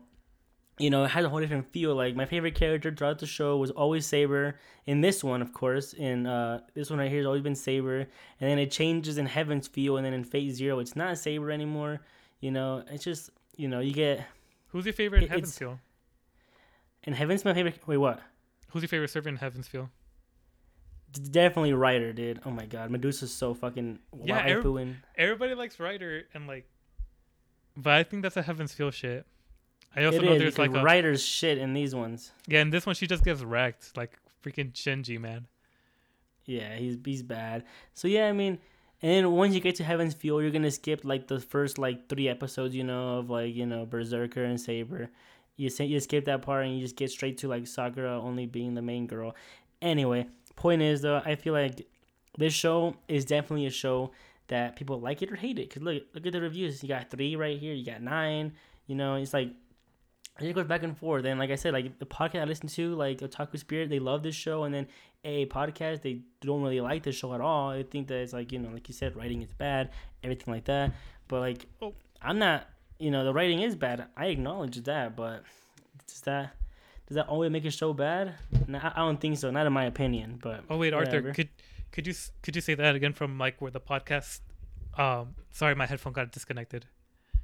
you 0.79 0.91
know, 0.91 1.05
it 1.05 1.09
has 1.09 1.25
a 1.25 1.29
whole 1.29 1.41
different 1.41 1.73
feel. 1.73 1.95
Like 1.95 2.15
my 2.17 2.27
favorite 2.27 2.55
character 2.55 2.95
throughout 2.95 3.19
the 3.19 3.27
show 3.27 3.57
was 3.57 3.71
always 3.71 4.05
Saber. 4.07 4.59
In 4.87 5.01
this 5.01 5.25
one, 5.25 5.41
of 5.43 5.53
course, 5.53 5.93
in 5.95 6.27
uh, 6.27 6.61
this 6.75 6.91
one 6.91 6.99
right 6.99 7.09
here 7.11 7.21
has 7.21 7.27
always 7.27 7.43
been 7.43 7.55
Saber. 7.55 8.01
And 8.01 8.51
then 8.51 8.59
it 8.59 8.71
changes 8.71 9.17
in 9.19 9.27
Heaven's 9.27 9.67
feel, 9.69 9.97
and 9.97 10.05
then 10.05 10.13
in 10.13 10.23
Fate 10.25 10.53
Zero, 10.53 10.79
it's 10.79 10.95
not 10.95 11.17
Saber 11.19 11.51
anymore. 11.51 12.01
You 12.41 12.51
know, 12.51 12.85
it's 12.91 13.05
just 13.05 13.31
you 13.57 13.69
know 13.69 13.81
you 13.81 13.93
get 13.93 14.25
Who's 14.69 14.85
your 14.85 14.93
favorite 14.93 15.19
in 15.19 15.25
It- 15.25 15.27
it's- 15.27 15.39
Heaven's 15.41 15.59
Feel? 15.59 15.81
and 17.05 17.15
Heaven's 17.15 17.45
my 17.45 17.55
favorite. 17.55 17.79
Wait, 17.87 17.97
what? 17.97 18.21
Who's 18.71 18.83
your 18.83 18.89
favorite 18.89 19.09
servant 19.11 19.35
in 19.35 19.39
Heaven's 19.39 19.69
Feel? 19.69 19.89
D- 21.13 21.23
Definitely 21.31 21.73
Rider, 21.73 22.13
dude. 22.13 22.41
Oh 22.45 22.51
my 22.51 22.67
god, 22.67 22.91
Medusa's 22.91 23.33
so 23.33 23.55
fucking 23.55 23.99
Yeah, 24.25 24.43
every- 24.45 24.97
Everybody 25.17 25.55
likes 25.55 25.81
Rider 25.81 26.25
and 26.35 26.47
like, 26.47 26.69
but 27.77 27.95
I 27.95 28.03
think 28.03 28.23
that's 28.23 28.37
a 28.37 28.43
Heaven's 28.43 28.75
Feel 28.75 28.91
shit. 28.91 29.25
I 29.95 30.05
also 30.05 30.19
it 30.19 30.25
know 30.25 30.33
is 30.33 30.39
there's 30.41 30.59
like 30.59 30.75
a 30.75 30.83
Rider's 30.83 31.25
shit 31.25 31.59
in 31.59 31.73
these 31.73 31.95
ones. 31.95 32.33
yeah, 32.47 32.61
and 32.61 32.73
this 32.73 32.87
one 32.87 32.95
she 32.95 33.07
just 33.07 33.25
gets 33.25 33.43
wrecked 33.43 33.97
like 33.97 34.19
freaking 34.45 34.73
Shinji 34.73 35.19
man. 35.19 35.47
Yeah, 36.45 36.77
he's 36.77 36.97
he's 37.05 37.23
bad. 37.23 37.65
So 37.95 38.09
yeah, 38.09 38.29
I 38.29 38.33
mean, 38.33 38.59
and 39.03 39.11
then 39.11 39.33
once 39.33 39.55
you 39.55 39.61
get 39.61 39.75
to 39.77 39.85
Heaven's 39.85 40.15
Feel, 40.15 40.41
you're 40.41 40.51
gonna 40.51 40.71
skip 40.71 41.01
like 41.05 41.27
the 41.29 41.41
first 41.41 41.79
like 41.79 42.09
three 42.09 42.29
episodes, 42.29 42.75
you 42.75 42.85
know, 42.85 43.19
of 43.19 43.31
like 43.31 43.55
you 43.55 43.67
know 43.67 43.85
Berserker 43.85 44.45
and 44.45 44.61
Saber. 44.61 45.11
You 45.57 45.71
say 45.71 45.87
you 45.87 45.99
skip 46.01 46.27
that 46.27 46.43
part 46.43 46.67
and 46.67 46.75
you 46.75 46.83
just 46.83 46.97
get 46.97 47.11
straight 47.11 47.39
to 47.39 47.49
like 47.49 47.67
Sakura 47.67 48.21
only 48.21 48.47
being 48.47 48.75
the 48.75 48.83
main 48.83 49.07
girl. 49.07 49.35
Anyway, 49.81 50.27
point 50.55 50.83
is 50.83 51.03
though, 51.03 51.23
I 51.25 51.35
feel 51.35 51.55
like 51.55 51.87
this 52.39 52.53
show 52.53 52.97
is 53.09 53.25
definitely 53.25 53.67
a 53.67 53.71
show 53.71 54.13
that 54.49 54.77
people 54.77 55.01
like 55.01 55.23
it 55.23 55.33
or 55.33 55.37
hate 55.37 55.59
it. 55.59 55.73
Cause 55.73 55.83
look, 55.83 56.03
look 56.15 56.27
at 56.27 56.33
the 56.33 56.41
reviews. 56.41 56.83
You 56.83 56.89
got 56.89 57.11
three 57.11 57.37
right 57.37 57.59
here. 57.59 57.75
You 57.75 57.85
got 57.85 58.03
nine. 58.03 58.53
You 58.87 58.95
know, 58.95 59.17
it's 59.17 59.33
like 59.33 59.51
it 60.41 60.53
goes 60.55 60.67
back 60.67 60.83
and 60.83 60.97
forth. 60.97 61.25
And 61.25 61.39
like 61.39 61.51
I 61.51 61.55
said, 61.57 61.73
like 61.73 61.99
the 61.99 62.07
podcast 62.07 62.43
I 62.43 62.45
listen 62.45 62.69
to, 62.69 62.95
like 62.95 63.19
Otaku 63.21 63.59
Spirit, 63.59 63.89
they 63.91 63.99
love 63.99 64.23
this 64.23 64.35
show, 64.35 64.65
and 64.65 64.75
then 64.75 64.87
a 65.25 65.47
podcast 65.47 66.03
they 66.03 66.21
don't 66.41 66.63
really 66.63 66.81
like 66.81 67.03
this 67.03 67.17
show 67.17 67.35
at 67.35 67.41
all. 67.41 67.71
I 67.71 67.83
think 67.83 68.09
that 68.09 68.17
it's 68.17 68.33
like 68.33 68.53
you 68.53 68.59
know, 68.59 68.71
like 68.71 68.89
you 68.89 68.95
said, 68.95 69.17
writing 69.17 69.43
is 69.43 69.53
bad, 69.57 69.91
everything 70.23 70.53
like 70.53 70.65
that. 70.67 70.93
But 71.29 71.41
like, 71.41 71.67
Oh. 71.83 71.95
I'm 72.23 72.39
not, 72.39 72.69
you 72.99 73.11
know, 73.11 73.25
the 73.25 73.33
writing 73.33 73.61
is 73.63 73.75
bad. 73.77 74.07
I 74.17 74.27
acknowledge 74.27 74.83
that, 74.85 75.17
but 75.17 75.43
does 76.07 76.21
that 76.23 76.55
does 77.07 77.15
that 77.17 77.29
always 77.29 77.51
make 77.51 77.65
a 77.65 77.71
show 77.71 77.93
bad? 77.93 78.35
No, 78.67 78.79
I 78.79 78.93
I 78.95 78.99
don't 78.99 79.21
think 79.21 79.39
so. 79.39 79.51
Not 79.51 79.67
in 79.67 79.73
my 79.73 79.85
opinion. 79.85 80.39
But 80.43 80.65
Oh 80.69 80.77
wait, 80.77 80.93
Arthur, 80.95 81.33
could 81.33 81.49
could 81.93 82.07
you 82.07 82.15
could 82.43 82.55
you 82.57 82.63
say 82.63 82.75
that 82.75 82.95
again 82.95 83.13
from 83.13 83.39
like 83.39 83.61
where 83.61 83.71
the 83.71 83.81
podcast? 83.81 84.41
Um, 84.99 85.35
sorry, 85.51 85.75
my 85.75 85.87
headphone 85.87 86.13
got 86.13 86.33
disconnected. 86.33 86.87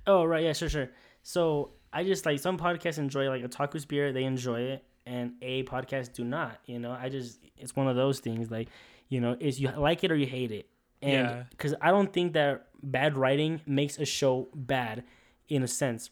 Oh 0.07 0.25
right, 0.25 0.43
yeah, 0.43 0.53
sure, 0.53 0.69
sure. 0.69 0.91
So 1.23 1.73
I 1.93 2.05
just 2.05 2.25
like 2.27 2.39
some 2.41 2.59
podcasts 2.59 2.99
enjoy 2.99 3.29
like 3.29 3.45
a 3.45 3.49
Otaku 3.49 3.81
Spirit, 3.81 4.15
they 4.15 4.25
enjoy 4.25 4.61
it, 4.61 4.85
and 5.07 5.33
a 5.43 5.65
podcast 5.65 6.13
do 6.13 6.25
not. 6.25 6.59
You 6.67 6.79
know, 6.79 6.93
I 6.93 7.09
just 7.09 7.39
it's 7.57 7.77
one 7.77 7.89
of 7.89 7.97
those 7.97 8.21
things. 8.21 8.51
Like, 8.51 8.69
you 9.09 9.21
know, 9.21 9.37
is 9.39 9.61
you 9.61 9.71
like 9.77 10.03
it 10.05 10.11
or 10.11 10.17
you 10.17 10.27
hate 10.27 10.53
it, 10.53 10.69
and 11.03 11.13
Yeah. 11.29 11.43
because 11.51 11.75
I 11.81 11.91
don't 11.91 12.13
think 12.13 12.33
that 12.35 12.67
bad 12.83 13.17
writing 13.17 13.61
makes 13.67 13.99
a 13.99 14.05
show 14.05 14.49
bad, 14.55 15.05
in 15.49 15.63
a 15.63 15.69
sense. 15.69 16.11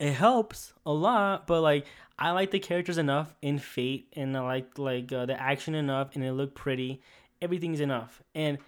It 0.00 0.12
helps 0.12 0.72
a 0.86 0.92
lot, 0.92 1.46
but 1.46 1.60
like 1.60 1.86
I 2.18 2.30
like 2.32 2.50
the 2.50 2.58
characters 2.60 2.98
enough 2.98 3.34
in 3.42 3.58
Fate, 3.58 4.08
and 4.14 4.36
I 4.36 4.40
like 4.40 4.78
like 4.78 5.12
uh, 5.12 5.26
the 5.26 5.40
action 5.40 5.74
enough, 5.74 6.14
and 6.14 6.24
it 6.24 6.32
looked 6.32 6.54
pretty. 6.54 7.00
Everything's 7.40 7.80
enough, 7.80 8.22
and 8.34 8.58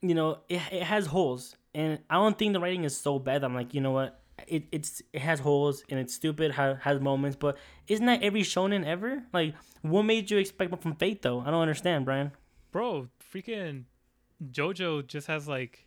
you 0.00 0.14
know 0.14 0.38
it, 0.48 0.60
it 0.70 0.82
has 0.82 1.06
holes 1.06 1.56
and 1.74 1.98
i 2.10 2.16
don't 2.16 2.38
think 2.38 2.52
the 2.52 2.60
writing 2.60 2.84
is 2.84 2.94
so 2.94 3.18
bad 3.18 3.40
that 3.40 3.46
i'm 3.46 3.54
like 3.54 3.72
you 3.72 3.80
know 3.80 3.90
what 3.90 4.20
it, 4.48 4.64
it's 4.72 5.02
it 5.12 5.20
has 5.20 5.40
holes 5.40 5.84
and 5.88 5.98
it's 6.00 6.12
stupid 6.14 6.52
has, 6.52 6.76
has 6.80 7.00
moments 7.00 7.36
but 7.36 7.56
isn't 7.88 8.06
that 8.06 8.22
every 8.22 8.42
shonen 8.42 8.84
ever 8.84 9.22
like 9.32 9.54
what 9.82 10.02
made 10.02 10.30
you 10.30 10.38
expect 10.38 10.70
more 10.70 10.78
from 10.78 10.94
fate 10.96 11.22
though 11.22 11.40
i 11.40 11.44
don't 11.50 11.60
understand 11.62 12.04
brian 12.04 12.32
Bro, 12.72 13.08
freaking 13.32 13.84
JoJo 14.44 15.06
just 15.06 15.28
has 15.28 15.46
like, 15.46 15.86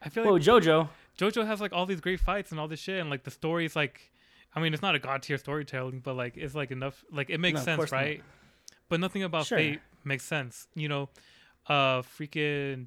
I 0.00 0.08
feel 0.08 0.22
like 0.32 0.40
jojo 0.42 0.88
JoJo 1.18 1.44
has 1.44 1.60
like 1.60 1.72
all 1.72 1.86
these 1.86 2.00
great 2.00 2.20
fights 2.20 2.52
and 2.52 2.60
all 2.60 2.68
this 2.68 2.78
shit, 2.78 3.00
and 3.00 3.10
like 3.10 3.24
the 3.24 3.32
story's 3.32 3.74
like, 3.74 4.12
I 4.54 4.60
mean, 4.60 4.72
it's 4.72 4.80
not 4.82 4.94
a 4.94 5.00
god 5.00 5.22
tier 5.22 5.36
storytelling, 5.38 5.98
but 5.98 6.14
like 6.14 6.36
it's 6.36 6.54
like 6.54 6.70
enough, 6.70 7.04
like 7.10 7.30
it 7.30 7.38
makes 7.38 7.58
No, 7.58 7.64
sense, 7.64 7.76
course 7.78 7.90
not. 7.90 7.98
right? 7.98 8.22
But 8.88 9.00
nothing 9.00 9.24
about 9.24 9.46
Sure. 9.46 9.58
Fate 9.58 9.80
makes 10.04 10.24
sense, 10.24 10.68
you 10.76 10.88
know. 10.88 11.08
Uh, 11.66 12.02
freaking, 12.02 12.86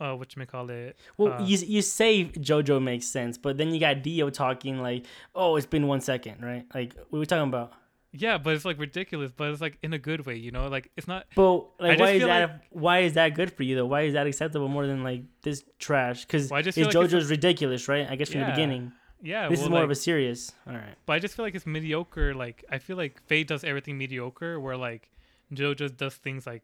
uh, 0.00 0.14
what 0.14 0.34
you 0.34 0.40
may 0.40 0.46
call 0.46 0.68
it? 0.70 0.96
well 1.16 1.32
Uh, 1.34 1.44
you, 1.44 1.56
you 1.58 1.82
say 1.82 2.24
jojo 2.26 2.82
makes 2.82 3.06
sense 3.06 3.38
but 3.38 3.56
then 3.56 3.72
you 3.72 3.80
got 3.80 4.02
dio 4.02 4.28
talking 4.30 4.80
like 4.80 5.06
oh 5.34 5.56
it's 5.56 5.66
been 5.66 5.86
one 5.86 6.00
second 6.00 6.42
right 6.42 6.64
like 6.74 6.94
what 7.08 7.18
are 7.18 7.20
we 7.20 7.26
talking 7.26 7.48
about 7.48 7.72
Yeah, 8.12 8.38
but 8.38 8.54
it's 8.54 8.64
like 8.64 8.78
ridiculous, 8.78 9.30
but 9.36 9.50
it's 9.50 9.60
like 9.60 9.76
in 9.82 9.92
a 9.92 9.98
good 9.98 10.24
way, 10.24 10.36
you 10.36 10.50
know. 10.50 10.68
Like 10.68 10.90
it's 10.96 11.06
not. 11.06 11.26
but 11.34 11.56
like 11.78 11.98
why 11.98 12.12
is 12.12 12.22
that 12.22 12.64
why 12.70 12.98
is 13.00 13.12
that 13.14 13.34
good 13.34 13.50
for 13.52 13.62
you 13.62 13.76
though 13.76 13.84
why 13.94 14.02
is 14.08 14.14
that 14.14 14.26
acceptable 14.26 14.68
more 14.68 14.86
than 14.86 15.02
like 15.04 15.22
this 15.42 15.64
trash 15.78 16.24
because 16.24 16.48
Well, 16.50 16.60
it's 16.60 16.76
like 16.78 16.86
it's 16.86 16.94
jojo's 16.96 17.28
ridiculous 17.30 17.88
right 17.88 18.06
i 18.08 18.16
guess 18.16 18.30
from 18.30 18.40
the 18.40 18.46
beginning 18.54 18.92
Yeah, 19.22 19.48
this 19.48 19.58
well, 19.58 19.66
is 19.66 19.70
more 19.70 19.80
like, 19.80 19.84
of 19.84 19.90
a 19.90 19.94
serious 20.08 20.52
all 20.66 20.74
right 20.74 20.96
But 21.04 21.12
I 21.14 21.18
just 21.18 21.34
feel 21.34 21.44
like 21.44 21.54
it's 21.54 21.66
mediocre. 21.66 22.32
Like 22.34 22.64
I 22.70 22.78
feel 22.78 22.96
like 22.96 23.20
Fate 23.28 23.48
does 23.48 23.64
everything 23.64 23.98
mediocre, 23.98 24.60
where 24.60 24.76
like 24.76 25.10
just 25.52 25.96
does 25.96 26.14
things 26.14 26.46
like 26.46 26.62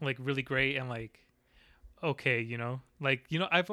like 0.00 0.16
really 0.18 0.42
great 0.42 0.76
and 0.76 0.88
like 0.88 1.21
okay, 2.02 2.40
you 2.40 2.58
know. 2.58 2.80
Like 3.00 3.24
you 3.30 3.38
know, 3.38 3.48
I've 3.50 3.70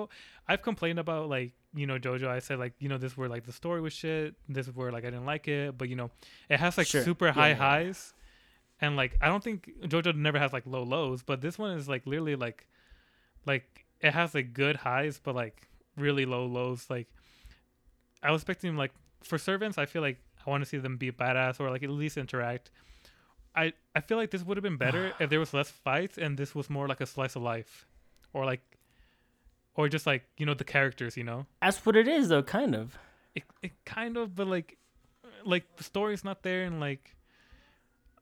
I've 0.47 0.61
complained 0.61 0.99
about 0.99 1.29
like 1.29 1.53
you 1.73 1.85
know 1.87 1.97
JoJo. 1.99 2.27
I 2.27 2.39
said 2.39 2.59
like 2.59 2.73
you 2.79 2.89
know 2.89 2.97
this 2.97 3.17
where 3.17 3.29
like 3.29 3.45
the 3.45 3.51
story 3.51 3.81
was 3.81 3.93
shit. 3.93 4.35
This 4.47 4.67
is 4.67 4.75
where 4.75 4.91
like 4.91 5.03
I 5.05 5.09
didn't 5.11 5.25
like 5.25 5.47
it, 5.47 5.77
but 5.77 5.89
you 5.89 5.95
know 5.95 6.11
it 6.49 6.59
has 6.59 6.77
like 6.77 6.87
Sure. 6.87 7.01
super 7.03 7.31
Yeah, 7.33 7.43
high 7.43 7.53
yeah, 7.53 7.55
highs, 7.55 8.13
and 8.81 8.95
like 8.95 9.17
I 9.21 9.27
don't 9.27 9.43
think 9.43 9.71
JoJo 9.83 10.15
never 10.15 10.39
has 10.39 10.53
like 10.53 10.65
low 10.65 10.83
lows, 10.83 11.23
but 11.23 11.41
this 11.41 11.57
one 11.59 11.77
is 11.77 11.89
like 11.89 12.05
literally 12.07 12.35
like 12.35 12.67
like 13.45 13.85
it 14.01 14.13
has 14.13 14.33
like 14.35 14.53
good 14.53 14.77
highs, 14.77 15.19
but 15.23 15.35
like 15.35 15.69
really 15.97 16.25
low 16.25 16.45
lows. 16.45 16.89
Like 16.89 17.07
I 18.23 18.31
was 18.31 18.41
expecting 18.41 18.75
like 18.77 18.93
for 19.23 19.37
servants, 19.37 19.77
I 19.77 19.85
feel 19.85 20.01
like 20.01 20.19
I 20.45 20.49
want 20.49 20.63
to 20.63 20.69
see 20.69 20.77
them 20.77 20.97
be 20.97 21.11
badass 21.11 21.59
or 21.59 21.69
like 21.69 21.83
at 21.83 21.89
least 21.89 22.17
interact. 22.17 22.71
I 23.55 23.73
I 23.95 24.01
feel 24.01 24.17
like 24.17 24.31
this 24.31 24.43
would 24.43 24.57
have 24.57 24.63
been 24.63 24.77
better 24.77 25.15
if 25.19 25.29
there 25.29 25.39
was 25.39 25.53
less 25.53 25.71
fights 25.71 26.17
and 26.17 26.37
this 26.37 26.55
was 26.55 26.69
more 26.69 26.87
like 26.87 27.01
a 27.01 27.07
slice 27.07 27.35
of 27.35 27.43
life, 27.43 27.87
or 28.33 28.45
like, 28.45 28.61
or 29.75 29.87
just 29.89 30.05
like 30.05 30.23
you 30.37 30.45
know 30.45 30.53
the 30.53 30.63
characters, 30.63 31.17
you 31.17 31.23
know. 31.23 31.45
That's 31.61 31.85
what 31.85 31.95
it 31.95 32.07
is, 32.07 32.29
though, 32.29 32.43
kind 32.43 32.75
of. 32.75 32.97
It 33.35 33.43
it 33.61 33.71
kind 33.85 34.17
of, 34.17 34.35
but 34.35 34.47
like, 34.47 34.77
like 35.45 35.75
the 35.77 35.83
story's 35.83 36.23
not 36.23 36.43
there 36.43 36.63
and 36.63 36.79
like, 36.79 37.15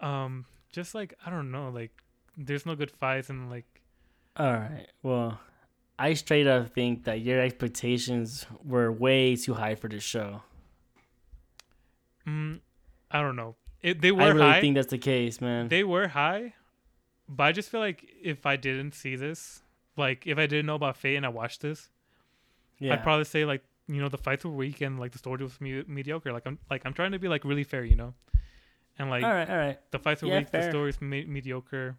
um, 0.02 0.46
just 0.72 0.94
like 0.96 1.14
I 1.26 1.30
don't 1.30 1.52
know, 1.52 1.70
like 1.70 1.92
there's 2.38 2.66
no 2.66 2.76
good 2.76 2.92
fights 2.92 3.30
and 3.30 3.50
like 3.50 3.82
All 4.38 4.52
right. 4.54 4.88
Well, 5.02 5.40
I 5.98 6.14
straight 6.14 6.46
up 6.48 6.74
think 6.74 7.06
that 7.06 7.22
your 7.22 7.40
expectations 7.42 8.46
were 8.64 8.92
way 8.92 9.36
too 9.36 9.56
high 9.56 9.76
for 9.76 9.88
this 9.88 10.04
show. 10.04 10.42
mm, 12.28 12.60
I 13.12 13.22
don't 13.22 13.36
know. 13.36 13.56
It 13.82 14.02
they 14.02 14.12
were 14.12 14.24
I 14.24 14.28
really 14.30 14.54
high. 14.54 14.62
think 14.62 14.76
that's 14.76 14.88
the 14.92 14.98
case, 14.98 15.40
man. 15.42 15.70
They 15.70 15.84
were 15.84 16.10
high, 16.10 16.54
but 17.28 17.44
I 17.46 17.52
just 17.52 17.70
feel 17.70 17.80
like 17.80 18.06
if 18.22 18.46
I 18.46 18.56
didn't 18.56 18.94
see 18.94 19.16
this, 19.16 19.62
like 19.98 20.26
if 20.28 20.38
I 20.38 20.45
didn't 20.48 20.65
know 20.65 20.76
about 20.76 20.98
Fate 20.98 21.15
and 21.15 21.26
I 21.26 21.30
watched 21.30 21.61
this, 21.61 21.90
yeah. 22.80 22.94
I'd 22.94 23.03
probably 23.03 23.26
say 23.26 23.45
like 23.45 23.64
you 23.88 24.02
know 24.02 24.10
the 24.10 24.18
fights 24.18 24.44
were 24.45 24.52
weak 24.52 24.82
and 24.82 24.99
like 24.99 25.11
the 25.11 25.18
story 25.18 25.44
was 25.44 25.60
me- 25.60 25.84
mediocre. 25.88 26.32
Like 26.32 26.45
I'm 26.45 26.60
like 26.69 26.84
I'm 26.86 26.94
trying 26.94 27.11
to 27.14 27.19
be 27.19 27.28
like 27.28 27.44
really 27.44 27.64
fair, 27.64 27.84
you 27.84 27.95
know, 27.95 28.14
and 28.99 29.10
like 29.10 29.24
all 29.24 29.32
right, 29.32 29.49
all 29.49 29.57
right. 29.57 29.80
the 29.91 29.99
fights 29.99 30.22
were 30.22 30.30
Yeah, 30.30 30.40
weak, 30.40 30.49
fair. 30.49 30.64
the 30.64 30.69
story's 30.72 31.02
me- 31.02 31.26
mediocre. 31.26 31.98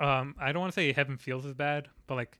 Um, 0.00 0.34
I 0.40 0.52
don't 0.52 0.60
want 0.60 0.72
to 0.72 0.74
say 0.74 0.92
Heaven 0.92 1.16
Feels 1.16 1.44
is 1.46 1.54
bad, 1.54 1.88
but 2.08 2.16
like, 2.16 2.38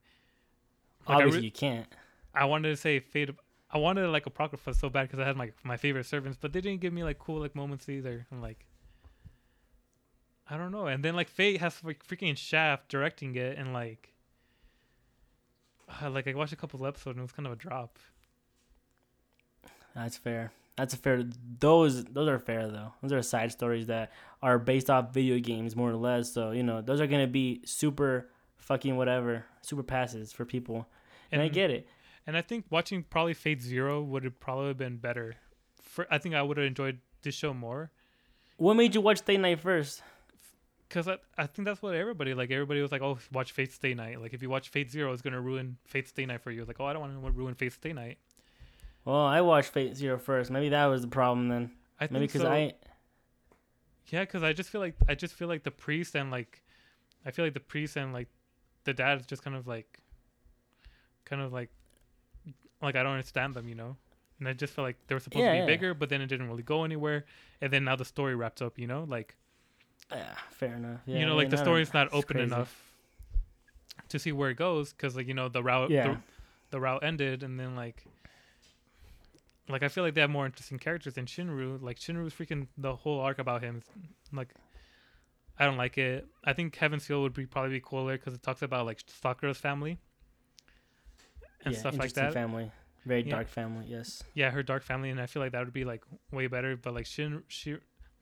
like 1.09 1.19
Obviously, 1.19 1.41
re- 1.41 1.45
you 1.47 1.53
can't. 1.53 1.87
I 2.35 2.47
wanted 2.47 2.71
to 2.71 2.77
say 2.77 2.99
Fate. 2.99 3.31
I 3.71 3.79
wanted 3.79 4.09
like 4.09 4.27
Apocrypha 4.27 4.75
so 4.75 4.89
bad 4.89 5.03
because 5.09 5.19
I 5.21 5.25
had 5.27 5.37
my 5.37 5.53
my 5.63 5.77
favorite 5.77 6.07
servants, 6.07 6.39
but 6.41 6.53
they 6.53 6.61
didn't 6.61 6.81
give 6.81 6.93
me 6.93 7.05
like 7.05 7.19
cool 7.19 7.41
like 7.41 7.55
moments 7.55 7.89
either. 7.89 8.27
I'm 8.33 8.41
like, 8.43 8.65
I 10.49 10.57
don't 10.57 10.73
know. 10.73 10.87
And 10.87 11.05
then 11.05 11.15
like 11.15 11.29
Fate 11.29 11.61
has 11.61 11.83
like 11.85 12.07
freaking 12.07 12.37
Shaft 12.37 12.89
directing 12.89 13.35
it, 13.37 13.57
and 13.59 13.73
like, 13.73 14.13
uh, 16.03 16.11
like 16.11 16.27
I 16.29 16.35
watched 16.35 16.53
a 16.53 16.57
couple 16.57 16.81
of 16.81 16.87
episodes 16.87 17.17
and 17.17 17.21
it 17.21 17.23
was 17.23 17.33
kind 17.33 17.47
of 17.47 17.53
a 17.53 17.57
drop. 17.57 17.99
That's 19.95 20.17
fair. 20.17 20.53
That's 20.77 20.93
a 20.93 20.97
fair. 20.97 21.25
Those 21.61 22.05
those 22.05 22.29
are 22.29 22.39
fair 22.39 22.67
though. 22.69 22.93
Those 23.01 23.13
are 23.13 23.23
side 23.23 23.53
stories 23.53 23.87
that 23.87 24.13
are 24.43 24.59
based 24.59 24.91
off 24.91 25.15
video 25.15 25.39
games 25.39 25.77
more 25.77 25.91
or 25.91 25.97
less. 25.97 26.33
So 26.33 26.51
you 26.51 26.65
know, 26.65 26.81
those 26.81 27.01
are 27.01 27.07
gonna 27.07 27.29
be 27.29 27.63
super 27.65 28.29
fucking 28.57 28.97
whatever, 28.97 29.45
super 29.63 29.83
passes 29.83 30.33
for 30.33 30.45
people. 30.45 30.89
And, 31.31 31.43
I 31.43 31.49
get 31.49 31.71
it. 31.71 31.89
And 32.29 32.37
I 32.37 32.43
think 32.43 32.65
watching 32.71 33.03
probably 33.03 33.35
Fate 33.35 33.61
Zero 33.61 34.01
would 34.01 34.23
have 34.23 34.39
probably 34.39 34.73
been 34.75 34.99
better. 34.99 35.35
For 35.83 36.07
I 36.11 36.19
think 36.19 36.35
I 36.35 36.43
would 36.43 36.57
have 36.57 36.67
enjoyed 36.67 36.99
this 37.23 37.35
show 37.35 37.53
more. 37.53 37.91
What 38.57 38.75
made 38.75 38.95
you 38.95 39.01
watch 39.01 39.19
Stay 39.19 39.37
Night 39.37 39.61
first? 39.61 40.03
Cause 40.95 41.09
I, 41.09 41.17
I 41.37 41.47
think 41.49 41.67
that's 41.67 41.83
what 41.83 41.97
everybody 41.97 42.35
like. 42.35 42.53
Everybody 42.53 42.81
was 42.81 42.93
like, 42.93 43.03
"Oh, 43.03 43.19
watch 43.33 43.51
Fate 43.51 43.73
Stay 43.73 43.95
Night." 43.95 44.21
Like, 44.21 44.33
if 44.33 44.43
you 44.43 44.49
watch 44.49 44.69
Fate 44.69 44.93
Zero, 44.93 45.13
it's 45.13 45.23
gonna 45.23 45.41
ruin 45.41 45.77
Fate 45.85 46.07
Stay 46.07 46.25
Night 46.25 46.41
for 46.41 46.53
you. 46.53 46.65
Like, 46.65 46.79
oh, 46.79 46.85
I 46.85 46.93
don't 46.93 47.03
want 47.03 47.21
to 47.21 47.31
ruin 47.33 47.57
Fate 47.57 47.73
Stay 47.73 47.93
Night. 47.93 48.19
Well, 49.05 49.17
I 49.17 49.41
watched 49.41 49.71
Fate 49.71 49.97
Zero 49.97 50.19
first. 50.19 50.53
Maybe 50.53 50.69
that 50.69 50.87
was 50.87 51.03
the 51.03 51.09
problem 51.09 51.49
then. 51.49 51.73
I 52.01 52.07
Maybe 52.13 52.27
because 52.27 52.43
so. 52.43 52.49
I 52.49 52.75
yeah, 54.11 54.21
because 54.21 54.45
I 54.45 54.53
just 54.53 54.71
feel 54.71 54.81
like 54.81 54.95
I 55.09 55.17
just 55.17 55.35
feel 55.35 55.49
like 55.49 55.65
the 55.65 55.73
priest 55.73 56.15
and 56.15 56.31
like, 56.31 56.63
I 57.27 57.33
feel 57.33 57.45
like 57.45 57.55
the 57.55 57.61
priest 57.61 57.97
and 57.97 58.13
like, 58.13 58.29
the 58.85 58.95
dad 58.95 59.19
is 59.19 59.27
just 59.27 59.43
kind 59.43 59.57
of 59.57 59.67
like, 59.67 59.99
kind 61.25 61.43
of 61.43 61.53
like, 61.53 61.71
like 62.81 62.95
I 62.95 63.03
don't 63.03 63.13
understand 63.13 63.55
them, 63.55 63.69
you 63.69 63.75
know. 63.75 63.97
And 64.39 64.49
I 64.49 64.53
just 64.53 64.75
felt 64.75 64.85
like 64.85 64.99
they 65.09 65.15
were 65.15 65.21
supposed 65.21 65.43
Yeah, 65.45 65.53
to 65.53 65.55
be 65.55 65.59
yeah. 65.61 65.67
bigger, 65.67 65.95
but 65.95 66.09
then 66.09 66.21
it 66.21 66.27
didn't 66.27 66.49
really 66.49 66.63
go 66.63 66.85
anywhere. 66.85 67.25
And 67.61 67.73
then 67.73 67.85
now 67.85 67.97
the 67.97 68.05
story 68.05 68.37
wraps 68.37 68.63
up, 68.63 68.79
you 68.79 68.87
know, 68.87 69.05
like 69.09 69.37
Yeah, 70.11 70.35
fair 70.51 70.75
enough. 70.75 71.01
Yeah, 71.07 71.19
you 71.21 71.27
know, 71.27 71.33
I 71.33 71.37
like 71.37 71.45
mean, 71.47 71.51
the 71.57 71.57
story's 71.59 71.93
not 71.95 72.09
open 72.13 72.37
crazy. 72.37 72.53
enough 72.53 72.81
to 74.11 74.19
see 74.19 74.33
where 74.33 74.51
it 74.51 74.57
goes 74.57 74.93
because 74.93 75.17
like 75.17 75.27
you 75.27 75.35
know 75.35 75.49
the 75.49 75.63
route 75.63 75.91
Yeah. 75.91 76.09
the, 76.09 76.17
the 76.71 76.81
route 76.81 77.03
ended 77.03 77.43
and 77.43 77.59
then 77.59 77.75
like 77.75 78.05
like 79.69 79.83
I 79.83 79.89
feel 79.89 80.05
like 80.05 80.15
they 80.15 80.21
have 80.21 80.31
more 80.31 80.45
interesting 80.47 80.79
characters 80.79 81.15
than 81.15 81.27
Shiro. 81.27 81.79
Like 81.81 81.99
Shiro's 81.99 82.35
freaking 82.35 82.67
the 82.77 82.95
whole 82.95 83.21
arc 83.21 83.39
about 83.39 83.63
him. 83.63 83.83
Like 84.33 84.49
I 85.59 85.65
don't 85.65 85.77
like 85.79 85.97
it. 85.99 86.27
I 86.45 86.53
think 86.53 86.77
Heaven's 86.77 87.07
Feel 87.07 87.23
would 87.23 87.33
be 87.33 87.47
probably 87.47 87.71
be 87.71 87.81
cooler 87.81 88.17
because 88.19 88.35
it 88.35 88.43
talks 88.43 88.61
about 88.63 88.87
like 88.87 89.01
Sakura's 89.07 89.59
family 89.59 89.99
and 91.65 91.73
yeah, 91.75 91.81
stuff 91.81 91.97
like 91.97 92.13
that. 92.15 92.33
Family, 92.35 92.71
very 93.07 93.23
Yeah. 93.23 93.31
dark 93.37 93.49
family. 93.49 93.87
Yes. 93.89 94.23
yeah, 94.35 94.51
her 94.51 94.63
dark 94.63 94.83
family, 94.83 95.11
and 95.11 95.21
I 95.21 95.27
feel 95.27 95.41
like 95.43 95.53
that 95.53 95.65
would 95.65 95.73
be 95.73 95.85
like 95.85 96.03
way 96.31 96.47
better. 96.47 96.77
But 96.77 96.93
like 96.95 97.07
Shin, 97.07 97.43
Shi, 97.49 97.77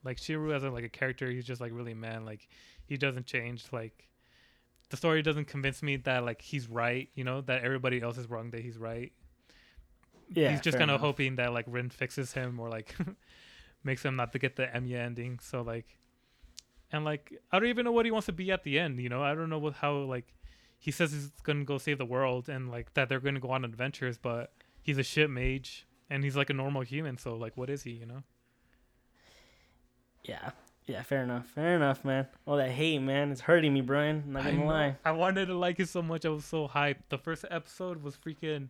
like 0.05 0.19
Shiro 0.19 0.51
as 0.51 0.65
a, 0.65 0.71
like 0.71 0.85
a 0.85 0.89
character, 0.89 1.31
he's 1.31 1.45
just 1.45 1.61
like 1.61 1.73
really 1.73 1.95
man. 1.95 2.25
Like 2.25 2.49
he 2.87 2.97
doesn't 2.97 3.27
change. 3.27 3.65
Like 3.73 4.09
the 4.91 4.97
story 4.97 5.23
doesn't 5.23 5.47
convince 5.47 5.83
me 5.83 5.97
that 5.97 6.25
like 6.25 6.43
he's 6.43 6.69
right. 6.69 7.09
You 7.15 7.25
know 7.25 7.41
that 7.43 7.63
everybody 7.63 8.01
else 8.01 8.19
is 8.19 8.29
wrong. 8.29 8.51
That 8.51 8.61
he's 8.61 8.79
right. 8.79 9.13
Yeah, 10.35 10.51
he's 10.51 10.61
just 10.61 10.79
kind 10.79 10.91
of 10.91 11.01
hoping 11.01 11.37
that 11.37 11.53
like 11.53 11.67
Rin 11.69 11.91
fixes 11.91 12.33
him 12.33 12.59
or 12.59 12.69
like 12.69 12.95
makes 13.85 14.05
him 14.05 14.17
not 14.17 14.33
to 14.33 14.39
get 14.39 14.57
the 14.57 14.65
Enya 14.65 14.99
ending. 14.99 15.39
So 15.43 15.63
like, 15.63 15.99
and 16.91 17.05
like 17.05 17.33
I 17.51 17.59
don't 17.59 17.69
even 17.69 17.85
know 17.85 17.93
what 17.93 18.05
he 18.05 18.11
wants 18.11 18.27
to 18.27 18.33
be 18.33 18.51
at 18.51 18.65
the 18.65 18.79
end. 18.79 18.99
You 18.99 19.09
know, 19.09 19.23
I 19.23 19.35
don't 19.35 19.51
know 19.51 19.59
what 19.59 19.75
how 19.75 19.97
like 19.99 20.35
he 20.79 20.91
says 20.91 21.13
he's 21.13 21.31
gonna 21.43 21.65
go 21.65 21.79
save 21.79 21.99
the 21.99 22.05
world 22.05 22.49
and 22.49 22.71
like 22.71 22.93
that 22.95 23.09
they're 23.09 23.21
gonna 23.21 23.41
go 23.41 23.51
on 23.51 23.65
adventures, 23.65 24.19
but 24.19 24.53
he's 24.83 24.99
a 24.99 25.03
shit 25.03 25.31
mage 25.31 25.87
and 26.11 26.25
he's 26.25 26.37
like 26.37 26.51
a 26.51 26.55
normal 26.55 26.83
human. 26.83 27.17
So 27.17 27.37
like, 27.37 27.57
what 27.57 27.71
is 27.71 27.83
he? 27.85 27.93
You 27.93 28.07
know? 28.07 28.23
Yeah. 30.25 30.51
Yeah, 30.87 31.03
fair 31.03 31.23
enough. 31.23 31.47
Fair 31.47 31.77
enough, 31.77 32.05
man. 32.05 32.27
All 32.47 32.57
that 32.57 32.71
hate, 32.71 32.99
man, 32.99 33.31
it's 33.31 33.41
hurting 33.43 33.73
me, 33.73 33.81
Brian. 33.83 34.25
I'm 34.27 34.33
not 34.33 34.45
gonna 34.45 34.57
know. 34.59 34.67
lie. 34.67 34.97
I 35.05 35.13
wanted 35.13 35.47
to 35.47 35.55
like 35.57 35.79
it 35.79 35.89
so 35.89 36.03
much. 36.03 36.25
I 36.25 36.29
was 36.31 36.45
so 36.45 36.67
hyped. 36.69 36.97
The 37.09 37.19
first 37.19 37.45
episode 37.51 38.03
was 38.03 38.17
freaking, 38.17 38.69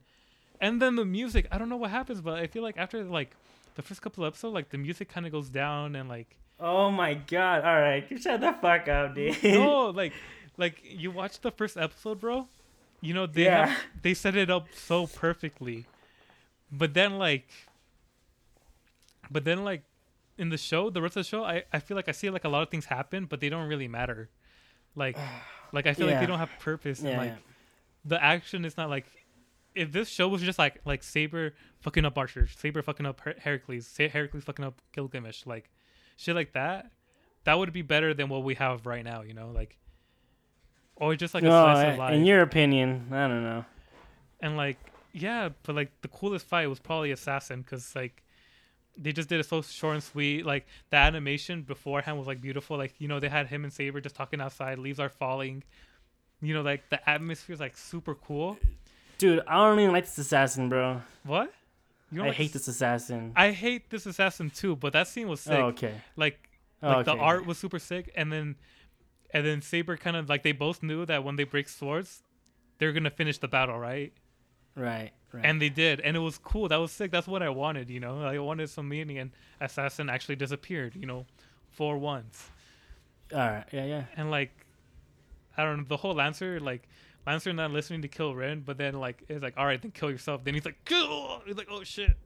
and 0.61 0.81
then 0.81 0.97
the 0.97 1.07
music. 1.07 1.47
I 1.51 1.57
don't 1.59 1.71
know 1.71 1.77
what 1.79 1.91
happens, 1.91 2.21
but 2.21 2.39
I 2.39 2.47
feel 2.49 2.63
like 2.63 2.77
after 2.77 3.03
like 3.05 3.35
the 3.77 3.83
first 3.83 4.03
couple 4.03 4.25
of 4.25 4.29
episodes, 4.35 4.53
like 4.53 4.69
the 4.69 4.77
music 4.79 5.09
kind 5.09 5.25
of 5.25 5.33
goes 5.33 5.49
down 5.49 5.97
and 5.97 6.09
like. 6.09 6.37
Oh 6.61 6.91
my 6.91 7.15
god! 7.15 7.65
All 7.65 7.81
right, 7.81 8.05
you 8.11 8.19
shut 8.19 8.41
the 8.43 8.53
fuck 8.61 8.87
up, 8.89 9.15
dude. 9.15 9.43
no, 9.43 9.87
like, 9.97 10.13
like 10.59 10.83
you 10.85 11.11
watch 11.11 11.41
the 11.41 11.51
first 11.51 11.77
episode, 11.79 12.21
bro. 12.21 12.47
You 13.01 13.15
know 13.15 13.27
they 13.27 13.45
Yeah. 13.45 13.67
have, 13.69 13.79
they 14.03 14.13
set 14.15 14.37
it 14.37 14.51
up 14.51 14.67
so 14.75 15.07
perfectly, 15.07 15.87
but 16.71 16.93
then 16.95 17.19
like, 17.19 17.49
but 19.31 19.45
then 19.45 19.65
like, 19.65 19.83
in 20.39 20.49
the 20.49 20.57
show, 20.59 20.91
the 20.91 21.03
rest 21.03 21.17
of 21.17 21.25
the 21.25 21.29
show, 21.29 21.45
I 21.45 21.65
I 21.73 21.79
feel 21.79 21.97
like 21.97 22.09
I 22.09 22.13
see 22.13 22.31
like 22.31 22.45
a 22.45 22.49
lot 22.49 22.63
of 22.63 22.69
things 22.71 22.87
happen, 22.87 23.27
but 23.27 23.41
they 23.41 23.49
don't 23.49 23.69
really 23.69 23.89
matter. 23.89 24.31
Like, 24.95 25.17
like 25.73 25.87
I 25.87 25.95
feel 25.95 26.07
like 26.07 26.21
they 26.21 26.27
don't 26.27 26.39
have 26.39 26.51
purpose. 26.61 27.01
and 27.01 27.09
Yeah, 27.11 27.19
like 27.19 27.31
yeah. 27.31 27.37
the 28.05 28.23
action 28.23 28.65
is 28.65 28.77
not 28.77 28.91
like. 28.91 29.07
If 29.75 29.91
this 29.91 30.09
show 30.11 30.29
was 30.29 30.43
just 30.43 30.59
like 30.59 30.81
like 30.85 31.03
Saber 31.03 31.55
fucking 31.81 32.05
up 32.05 32.19
Archer, 32.19 32.47
Saber 32.47 32.83
fucking 32.83 33.07
up 33.07 33.21
Her- 33.21 33.37
Heracles, 33.39 33.87
Sa- 33.87 34.09
Heracles 34.09 34.45
fucking 34.45 34.65
up 34.67 34.83
Gilgamesh, 34.93 35.47
like 35.47 35.71
shit 36.17 36.35
like 36.35 36.53
that, 36.53 36.91
that 37.45 37.57
would 37.57 37.73
be 37.73 37.81
better 37.81 38.13
than 38.13 38.29
what 38.29 38.45
we 38.45 38.55
have 38.57 38.85
right 38.85 39.03
now. 39.03 39.23
You 39.23 39.33
know, 39.33 39.51
like 39.51 39.79
or 40.97 41.17
just 41.17 41.33
like 41.33 41.43
a 41.43 41.47
no, 41.47 41.63
slice 41.63 41.99
of 41.99 42.15
in 42.15 42.27
your 42.27 42.43
opinion, 42.43 43.09
I 43.13 43.27
don't 43.29 43.43
know. 43.43 43.65
and 44.41 44.57
like 44.59 44.77
yeah, 45.15 45.49
but 45.63 45.75
like 45.75 45.91
the 46.03 46.09
coolest 46.09 46.47
fight 46.47 46.69
was 46.69 46.79
probably 46.79 47.11
Assassin 47.11 47.63
because 47.63 47.95
like 47.97 48.22
they 48.97 49.13
just 49.13 49.29
did 49.29 49.41
it 49.41 49.47
so 49.47 49.63
short 49.63 49.95
and 49.95 50.03
sweet. 50.03 50.45
Like 50.45 50.67
the 50.91 50.97
animation 50.97 51.63
beforehand 51.63 52.19
was 52.19 52.27
like 52.27 52.41
beautiful. 52.41 52.77
Like 52.77 52.95
you 52.99 53.09
know 53.09 53.21
they 53.21 53.29
had 53.29 53.47
him 53.47 53.65
and 53.65 53.73
Saber 53.73 54.01
just 54.01 54.15
talking 54.15 54.41
outside. 54.41 54.79
Leaves 54.79 55.01
are 55.01 55.09
falling. 55.09 55.63
You 56.41 56.55
know, 56.55 56.63
like 56.63 56.89
the 56.91 57.09
atmosphere 57.09 57.55
is 57.55 57.61
like 57.61 57.77
super 57.77 58.15
cool. 58.15 58.59
Dude, 59.19 59.41
I 59.47 59.55
don't 59.57 59.79
even 59.79 59.93
like 59.93 60.05
this 60.05 60.19
assassin, 60.19 60.69
bro. 60.69 61.01
What? 61.25 61.53
You 62.11 62.19
don't 62.19 62.27
I 62.27 62.29
like 62.31 62.37
hate 62.37 62.53
this 62.53 62.69
assassin. 62.69 63.33
I 63.37 63.53
hate 63.53 63.89
this 63.89 64.05
assassin 64.07 64.51
too, 64.51 64.77
but 64.77 64.93
that 64.93 65.09
scene 65.09 65.29
was 65.29 65.47
oh, 65.47 65.51
sick. 65.51 65.59
oh, 65.59 65.67
okay. 65.67 65.95
Like 66.17 66.51
Oh, 66.83 66.89
like 66.89 67.07
the 67.07 67.13
art 67.13 67.47
was 67.47 67.59
super 67.59 67.79
sick, 67.79 68.11
and 68.17 68.33
then 68.33 68.57
and 69.33 69.47
then 69.47 69.63
Saber 69.63 69.97
kind 69.97 70.17
of 70.17 70.29
like 70.29 70.43
they 70.43 70.53
both 70.53 70.83
knew 70.83 71.07
that 71.07 71.23
when 71.23 71.37
they 71.37 71.45
break 71.45 71.69
swords, 71.69 72.23
they're 72.79 72.93
gonna 72.93 73.11
finish 73.11 73.39
the 73.39 73.49
battle, 73.49 73.79
right? 73.79 74.13
Right, 74.75 75.13
right. 75.33 75.45
And 75.45 75.61
they 75.61 75.69
did, 75.69 76.01
and 76.01 76.17
it 76.17 76.21
was 76.21 76.39
cool. 76.39 76.69
That 76.69 76.77
was 76.77 76.93
sick. 76.93 77.11
That's 77.11 77.27
what 77.27 77.43
I 77.43 77.49
wanted, 77.49 77.91
you 77.91 78.01
know. 78.01 78.23
I 78.23 78.39
wanted 78.39 78.71
some 78.71 78.89
meaning, 78.89 79.19
and 79.19 79.31
Assassin 79.61 80.09
actually 80.09 80.37
disappeared, 80.37 80.95
you 80.97 81.07
know, 81.07 81.27
for 81.71 81.97
once. 81.99 82.51
All 83.33 83.39
right, 83.39 83.65
yeah, 83.73 83.85
yeah. 83.85 84.05
And 84.17 84.31
like, 84.31 84.51
I 85.57 85.65
don't 85.65 85.79
know, 85.79 85.85
the 85.89 85.97
whole 85.97 86.15
Lancer, 86.15 86.61
like 86.61 86.89
Lancer 87.27 87.53
not 87.53 87.71
listening 87.71 88.03
to 88.03 88.09
kill 88.09 88.35
Rin, 88.35 88.61
but 88.61 88.79
then 88.79 88.95
like 88.95 89.23
it's 89.29 89.43
like, 89.43 89.55
all 89.57 89.67
right, 89.67 89.81
then 89.81 89.91
kill 89.91 90.11
yourself. 90.11 90.45
Then 90.45 90.55
he's 90.55 90.65
like, 90.65 90.85
kill. 90.85 91.43
He's 91.47 91.57
like, 91.57 91.69
oh 91.71 91.85
shit. 91.85 92.17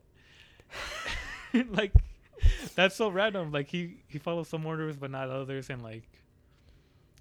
like, 1.71 1.93
that's 2.75 2.97
so 2.97 3.09
random. 3.09 3.53
Like 3.53 3.69
he 3.69 3.99
he 4.09 4.19
follows 4.19 4.49
some 4.49 4.65
orders, 4.67 4.97
but 4.97 5.11
not 5.11 5.29
others, 5.29 5.71
and 5.71 5.83
like. 5.83 6.09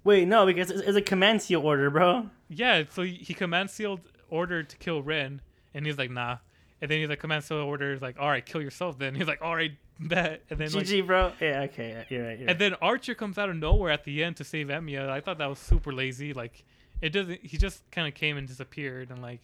Wait, 0.04 0.28
no, 0.28 0.46
because 0.46 0.70
it's, 0.70 0.82
it's 0.82 0.96
a 0.96 1.02
command 1.02 1.42
seal 1.42 1.60
order, 1.60 1.90
bro. 1.90 2.30
Yeah, 2.48 2.84
so 2.90 3.02
he, 3.02 3.14
he 3.14 3.34
command 3.34 3.70
sealed 3.70 4.00
order 4.30 4.62
to 4.62 4.76
kill 4.76 5.02
Rin, 5.02 5.40
and 5.76 5.86
he's 5.86 5.96
like, 5.98 6.10
nah. 6.10 6.38
And 6.82 6.90
then 6.90 6.98
he's 6.98 7.08
like, 7.08 7.20
command 7.20 7.44
order 7.50 7.92
is 7.92 8.02
like, 8.02 8.16
all 8.18 8.28
right, 8.28 8.44
kill 8.44 8.60
yourself. 8.60 8.98
Then 8.98 9.14
he's 9.14 9.26
like, 9.28 9.40
all 9.40 9.54
right, 9.56 9.72
bet. 10.00 10.42
And 10.50 10.58
then 10.58 10.70
like, 10.72 10.86
GG, 10.86 11.06
bro. 11.06 11.32
Yeah, 11.40 11.62
okay, 11.62 11.88
yeah, 11.90 12.04
you're 12.08 12.26
right. 12.26 12.38
You're 12.38 12.50
and 12.50 12.58
then 12.58 12.74
Archer 12.82 13.14
comes 13.14 13.38
out 13.38 13.48
of 13.48 13.56
nowhere 13.56 13.90
at 13.92 14.04
the 14.04 14.22
end 14.24 14.36
to 14.36 14.44
save 14.44 14.66
Emiya. 14.66 15.08
I 15.08 15.20
thought 15.20 15.38
that 15.38 15.48
was 15.48 15.58
super 15.58 15.92
lazy. 15.92 16.32
Like, 16.34 16.64
it 17.00 17.10
doesn't. 17.10 17.40
He 17.46 17.56
just 17.56 17.88
kind 17.90 18.06
of 18.08 18.14
came 18.14 18.36
and 18.36 18.46
disappeared, 18.48 19.10
and 19.10 19.22
like, 19.22 19.40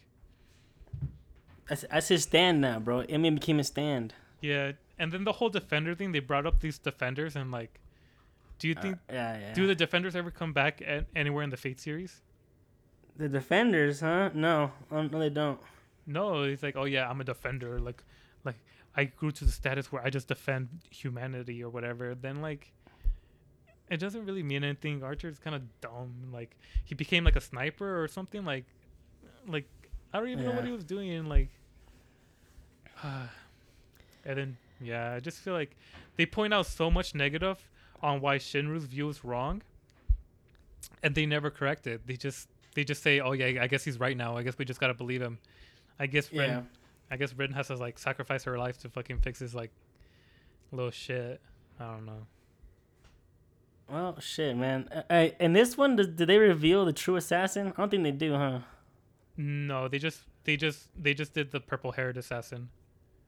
That's, 1.69 1.85
that's 1.91 2.09
his 2.09 2.23
stand 2.25 2.61
now, 2.61 2.79
bro. 2.81 3.03
Emiya 3.05 3.35
became 3.35 3.59
his 3.59 3.69
stand. 3.69 4.15
yeah. 4.41 4.73
And 4.99 5.11
then 5.11 5.25
the 5.25 5.33
whole 5.33 5.49
defender 5.49 5.95
thing. 5.97 6.13
They 6.13 6.21
brought 6.21 6.47
up 6.47 6.61
these 6.61 6.79
defenders, 6.79 7.35
and 7.35 7.51
like, 7.51 7.81
do 8.59 8.69
you 8.69 8.75
Uh, 8.77 8.83
think 8.83 8.99
yeah, 9.11 9.39
yeah. 9.39 9.53
do 9.55 9.67
the 9.67 9.75
defenders 9.75 10.15
ever 10.15 10.31
come 10.31 10.53
back 10.53 10.81
at, 10.87 11.07
anywhere 11.17 11.43
in 11.43 11.51
the 11.51 11.57
Fate 11.57 11.81
series? 11.81 12.21
the 13.17 13.29
defenders, 13.29 14.01
huh? 14.01 14.31
No, 14.33 14.71
um, 14.91 15.09
no, 15.13 15.19
they 15.19 15.29
don't. 15.31 15.59
No, 16.07 16.45
he's 16.45 16.63
like, 16.63 16.77
oh 16.77 16.85
yeah, 16.85 17.09
I'm 17.09 17.21
a 17.21 17.25
defender. 17.25 17.79
Like, 17.79 18.03
like 18.45 18.57
I 18.97 19.05
grew 19.05 19.31
to 19.33 19.45
the 19.45 19.53
status 19.53 19.93
where 19.93 20.03
I 20.05 20.11
just 20.11 20.29
defend 20.29 20.69
humanity 20.91 21.63
or 21.63 21.71
whatever. 21.71 22.15
Then 22.15 22.41
like, 22.43 22.73
it 23.91 23.99
doesn't 23.99 24.25
really 24.25 24.43
mean 24.43 24.65
anything. 24.65 25.03
Archer's 25.03 25.39
kind 25.39 25.55
of 25.55 25.63
dumb. 25.81 26.31
Like 26.33 26.57
he 26.85 26.95
became 26.95 27.25
like 27.25 27.37
a 27.37 27.41
sniper 27.41 28.03
or 28.03 28.09
something. 28.09 28.45
Like, 28.45 28.65
like 29.47 29.69
I 30.13 30.19
don't 30.19 30.29
even 30.29 30.45
know 30.45 30.53
what 30.53 30.65
he 30.65 30.73
was 30.73 30.85
doing. 30.85 31.11
And 31.11 31.29
like, 31.29 31.49
and 33.05 33.29
then 34.25 34.57
yeah, 34.81 35.15
I 35.15 35.21
just 35.21 35.39
feel 35.39 35.55
like 35.55 35.77
they 36.17 36.27
point 36.27 36.53
out 36.53 36.67
so 36.67 36.91
much 36.91 37.15
negative 37.15 37.59
on 38.03 38.21
why 38.21 38.39
Shiro's 38.39 38.85
view 38.85 39.09
is 39.09 39.25
wrong, 39.25 39.63
and 41.03 41.15
they 41.15 41.27
never 41.27 41.51
correct 41.51 41.87
it. 41.87 42.07
They 42.07 42.17
just 42.17 42.49
they 42.75 42.85
just 42.85 43.03
say, 43.03 43.21
oh 43.21 43.33
yeah, 43.33 43.63
I 43.63 43.67
guess 43.67 43.85
he's 43.85 44.01
right 44.01 44.17
now. 44.17 44.37
I 44.37 44.43
guess 44.43 44.59
we 44.59 44.65
just 44.65 44.81
gotta 44.81 44.95
believe 44.95 45.23
him. 45.23 45.39
I 46.03 46.07
guess 46.07 46.33
Rin, 46.33 46.51
Yeah. 46.51 46.63
I 47.11 47.17
guess 47.17 47.33
Rin 47.35 47.53
has 47.53 47.69
to 47.69 47.77
like 47.77 47.99
sacrifice 47.99 48.43
her 48.45 48.59
life 48.59 48.79
to 48.79 48.89
fucking 48.89 49.19
fix 49.21 49.39
his 49.39 49.55
like 49.55 49.71
little 50.73 50.91
shit. 50.91 51.41
I 51.79 51.85
don't 51.93 52.07
know. 52.07 52.27
Well, 53.89 54.19
shit, 54.21 54.57
man. 54.57 54.89
Uh, 55.11 55.29
in 55.39 55.53
this 55.53 55.77
one, 55.77 55.97
did, 55.97 56.17
did 56.17 56.29
they 56.29 56.39
reveal 56.39 56.85
the 56.85 56.93
true 56.93 57.17
assassin? 57.17 57.69
I 57.77 57.81
don't 57.81 57.91
think 57.91 58.03
they 58.05 58.11
do, 58.11 58.35
huh? 58.35 58.61
No, 59.37 59.89
they 59.89 59.99
just 59.99 60.21
they 60.45 60.57
just 60.57 60.89
they 61.01 61.15
just 61.15 61.35
did 61.35 61.51
the 61.53 61.61
purple 61.61 61.93
haired 61.93 62.17
assassin. 62.17 62.69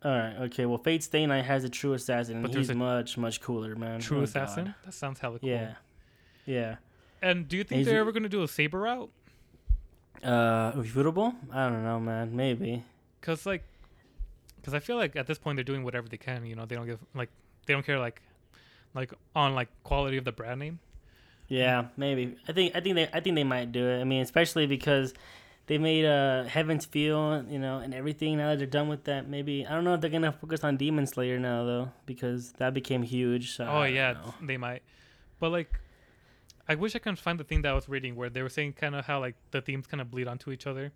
All 0.05 0.11
right, 0.11 0.37
okay. 0.43 0.67
Well, 0.67 0.79
Fate 0.79 1.03
Stay 1.03 1.25
Night 1.27 1.45
has 1.45 1.65
a 1.65 1.69
true 1.69 1.95
assassin, 1.95 2.43
But 2.43 2.55
he's 2.55 2.71
much, 2.75 3.17
much 3.17 3.41
cooler, 3.41 3.75
man. 3.75 4.01
True 4.01 4.21
Oh, 4.21 4.23
assassin? 4.25 4.67
God. 4.67 4.75
That 4.85 4.93
sounds 4.93 5.19
hella 5.21 5.39
cool. 5.39 5.49
Yeah, 5.49 5.75
yeah. 6.45 6.77
And 7.23 7.49
do 7.49 7.57
you 7.57 7.65
think 7.65 7.87
they're 7.87 8.01
ever 8.01 8.13
gonna 8.13 8.29
do 8.29 8.43
a 8.43 8.49
saber 8.49 8.81
route? 8.81 9.11
Uh, 10.23 10.73
Ufotable? 10.73 11.35
I 11.53 11.69
don't 11.69 11.85
know, 11.85 12.01
man. 12.01 12.35
Maybe. 12.35 12.83
Cause 13.21 13.47
like, 13.47 13.63
cause 14.63 14.75
I 14.75 14.79
feel 14.81 14.97
like 14.97 15.17
at 15.17 15.27
this 15.27 15.39
point 15.39 15.57
they're 15.57 15.65
doing 15.65 15.83
whatever 15.85 16.09
they 16.09 16.17
can. 16.17 16.45
You 16.47 16.57
know, 16.57 16.67
they 16.67 16.77
don't 16.77 16.87
give 16.87 16.99
like 17.15 17.31
they 17.67 17.73
don't 17.73 17.85
care 17.85 17.99
like 17.99 18.21
like 18.95 19.13
on 19.35 19.55
like 19.55 19.69
quality 19.83 20.17
of 20.17 20.25
the 20.25 20.33
brand 20.33 20.61
name. 20.61 20.79
Yeah, 21.49 21.87
maybe. 21.97 22.37
I 22.49 22.53
think 22.53 22.75
I 22.77 22.81
think 22.81 22.97
they 22.97 23.09
I 23.13 23.21
think 23.21 23.37
they 23.37 23.45
might 23.45 23.73
do 23.73 23.87
it. 23.87 24.01
I 24.01 24.05
mean, 24.05 24.23
especially 24.23 24.67
because 24.67 25.15
they 25.67 25.79
made 25.79 26.05
uh 26.05 26.45
Heaven's 26.45 26.85
Feel, 26.85 27.45
you 27.49 27.59
know, 27.59 27.79
and 27.79 27.95
everything. 27.95 28.37
Now 28.37 28.51
that 28.51 28.59
they're 28.59 28.67
done 28.67 28.89
with 28.89 29.05
that, 29.05 29.29
maybe 29.29 29.67
I 29.67 29.75
don't 29.75 29.85
know 29.85 29.95
if 29.95 30.01
they're 30.01 30.11
gonna 30.11 30.33
focus 30.33 30.65
on 30.65 30.77
Demon 30.77 31.07
Slayer 31.07 31.39
now 31.39 31.65
though, 31.65 31.93
because 32.07 32.53
that 32.59 32.73
became 32.75 33.03
huge. 33.03 33.53
So 33.57 33.67
Oh 33.67 33.83
yeah, 33.85 34.13
know. 34.13 34.35
they 34.43 34.57
might. 34.57 34.83
But 35.41 35.51
like, 35.51 35.81
I 36.69 36.75
wish 36.77 36.95
I 36.97 36.99
could 36.99 37.19
find 37.19 37.39
the 37.39 37.45
thing 37.45 37.63
that 37.63 37.71
I 37.73 37.75
was 37.75 37.89
reading 37.89 38.17
where 38.17 38.31
they 38.31 38.43
were 38.43 38.49
saying 38.49 38.75
kind 38.75 38.95
of 38.95 39.05
how 39.05 39.21
like 39.21 39.35
the 39.51 39.61
themes 39.61 39.87
kind 39.87 40.01
of 40.01 40.11
bleed 40.11 40.27
onto 40.29 40.51
each 40.51 40.67
other. 40.67 40.93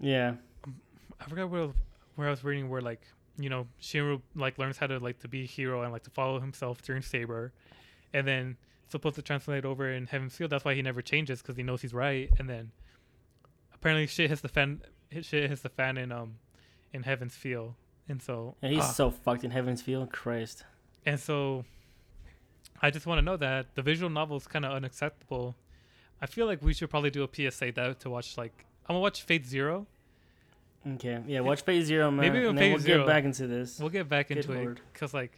yeah. 0.00 0.34
I 1.20 1.24
forgot 1.28 1.50
where 1.50 1.70
where 2.14 2.28
I 2.28 2.30
was 2.30 2.44
reading 2.44 2.68
where 2.68 2.80
like 2.80 3.00
you 3.38 3.50
know 3.50 3.66
Shiro 3.78 4.22
like 4.36 4.56
learns 4.58 4.78
how 4.78 4.86
to 4.86 4.98
like 4.98 5.18
to 5.20 5.28
be 5.28 5.42
a 5.42 5.46
hero 5.46 5.82
and 5.82 5.92
like 5.92 6.04
to 6.04 6.10
follow 6.10 6.38
himself 6.40 6.80
during 6.82 7.02
Saber, 7.02 7.52
and 8.14 8.26
then 8.26 8.56
supposed 8.88 9.16
to 9.16 9.22
translate 9.22 9.64
over 9.64 9.90
in 9.92 10.06
Heaven's 10.06 10.36
Feel. 10.36 10.46
That's 10.48 10.64
why 10.64 10.74
he 10.74 10.82
never 10.82 11.02
changes 11.02 11.42
because 11.42 11.56
he 11.56 11.62
knows 11.64 11.82
he's 11.82 11.92
right. 11.92 12.30
And 12.38 12.48
then 12.48 12.70
apparently 13.74 14.06
shit 14.06 14.30
hits 14.30 14.40
the 14.42 14.48
fan. 14.48 14.80
Shit 15.22 15.50
hits 15.50 15.62
the 15.62 15.68
fan 15.68 15.96
in 15.98 16.12
um 16.12 16.36
in 16.92 17.02
Heaven's 17.02 17.34
Feel, 17.34 17.74
and 18.08 18.22
so 18.22 18.54
Yeah, 18.62 18.68
he's 18.70 18.84
ah. 18.84 18.92
so 18.92 19.10
fucked 19.10 19.42
in 19.42 19.50
Heaven's 19.50 19.82
Feel. 19.82 20.06
Christ. 20.06 20.64
And 21.04 21.18
so 21.18 21.64
I 22.80 22.90
just 22.90 23.06
want 23.06 23.18
to 23.18 23.22
know 23.22 23.36
that 23.36 23.74
the 23.74 23.82
visual 23.82 24.10
novel 24.10 24.36
is 24.36 24.46
kind 24.46 24.64
of 24.64 24.72
unacceptable. 24.72 25.56
I 26.20 26.26
feel 26.26 26.46
like 26.46 26.62
we 26.62 26.72
should 26.74 26.90
probably 26.90 27.10
do 27.10 27.22
a 27.24 27.28
PSA 27.50 27.72
that 27.72 28.00
to 28.00 28.10
watch 28.10 28.36
like 28.36 28.64
I'm 28.88 28.94
gonna 28.94 29.00
watch 29.00 29.22
Fate 29.22 29.46
Zero. 29.46 29.86
Okay. 30.94 31.22
Yeah. 31.26 31.40
Watch 31.40 31.62
Fate 31.62 31.82
Zero, 31.82 32.10
man. 32.10 32.20
Maybe 32.20 32.40
we'll 32.40 32.50
and 32.50 32.58
then 32.58 32.70
we'll 32.72 32.80
Zero. 32.80 32.98
get 32.98 33.06
back 33.06 33.24
into 33.24 33.46
this. 33.46 33.78
We'll 33.78 33.90
get 33.90 34.08
back 34.08 34.28
Good 34.28 34.38
into 34.38 34.52
it 34.52 34.80
because 34.92 35.12
like, 35.12 35.32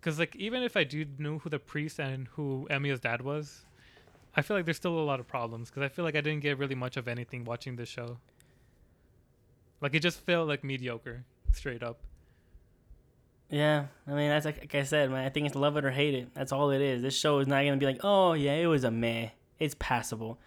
because 0.00 0.18
like 0.18 0.36
even 0.36 0.62
if 0.62 0.76
I 0.76 0.84
do 0.84 1.04
know 1.18 1.38
who 1.38 1.50
the 1.50 1.58
priest 1.58 1.98
and 1.98 2.28
who 2.32 2.66
Emiya's 2.70 3.00
dad 3.00 3.22
was, 3.22 3.64
I 4.34 4.42
feel 4.42 4.56
like 4.56 4.64
there's 4.66 4.76
still 4.76 4.98
a 4.98 5.00
lot 5.00 5.18
of 5.18 5.26
problems 5.26 5.70
because 5.70 5.82
I 5.82 5.88
feel 5.88 6.04
like 6.04 6.14
I 6.14 6.20
didn't 6.20 6.40
get 6.40 6.58
really 6.58 6.74
much 6.74 6.96
of 6.96 7.08
anything 7.08 7.44
watching 7.44 7.76
this 7.76 7.88
show. 7.88 8.18
Like 9.80 9.94
it 9.94 10.00
just 10.00 10.20
felt 10.20 10.48
like 10.48 10.62
mediocre, 10.62 11.24
straight 11.52 11.82
up. 11.82 11.98
Yeah, 13.48 13.86
I 14.08 14.10
mean 14.10 14.28
that's 14.28 14.44
like, 14.44 14.58
like 14.58 14.74
I 14.74 14.82
said, 14.82 15.10
man. 15.10 15.24
I 15.24 15.28
think 15.28 15.46
it's 15.46 15.54
love 15.54 15.76
it 15.76 15.84
or 15.84 15.90
hate 15.90 16.14
it. 16.14 16.34
That's 16.34 16.52
all 16.52 16.70
it 16.70 16.80
is. 16.80 17.02
This 17.02 17.16
show 17.16 17.38
is 17.38 17.46
not 17.46 17.62
gonna 17.64 17.76
be 17.76 17.86
like, 17.86 18.00
oh 18.02 18.32
yeah, 18.32 18.54
it 18.54 18.66
was 18.66 18.84
a 18.84 18.90
meh. 18.90 19.28
It's 19.58 19.76
passable, 19.78 20.38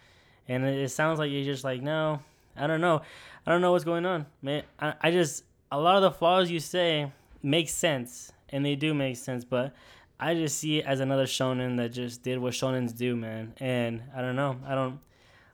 and 0.48 0.66
it, 0.66 0.78
it 0.78 0.90
sounds 0.90 1.18
like 1.18 1.32
you're 1.32 1.46
just 1.46 1.64
like, 1.64 1.82
no, 1.82 2.22
I 2.58 2.68
don't 2.68 2.82
know, 2.82 3.02
I 3.46 3.52
don't 3.52 3.62
know 3.62 3.72
what's 3.72 3.86
going 3.86 4.06
on, 4.06 4.26
man. 4.42 4.64
I, 4.80 4.94
I 5.02 5.12
just 5.12 5.44
a 5.72 5.80
lot 5.80 5.96
of 5.96 6.02
the 6.02 6.12
flaws 6.12 6.52
you 6.52 6.60
say 6.60 7.12
make 7.42 7.70
sense, 7.70 8.34
and 8.50 8.66
they 8.66 8.76
do 8.76 8.94
make 8.94 9.16
sense, 9.16 9.46
but 9.46 9.74
I 10.20 10.34
just 10.34 10.58
see 10.58 10.80
it 10.80 10.86
as 10.86 11.00
another 11.00 11.26
shonen 11.26 11.78
that 11.78 11.90
just 11.94 12.22
did 12.22 12.40
what 12.40 12.54
shonens 12.54 12.96
do, 12.96 13.16
man. 13.16 13.54
And 13.62 14.04
I 14.14 14.22
don't 14.22 14.36
know, 14.36 14.58
I 14.68 14.76
don't, 14.76 15.00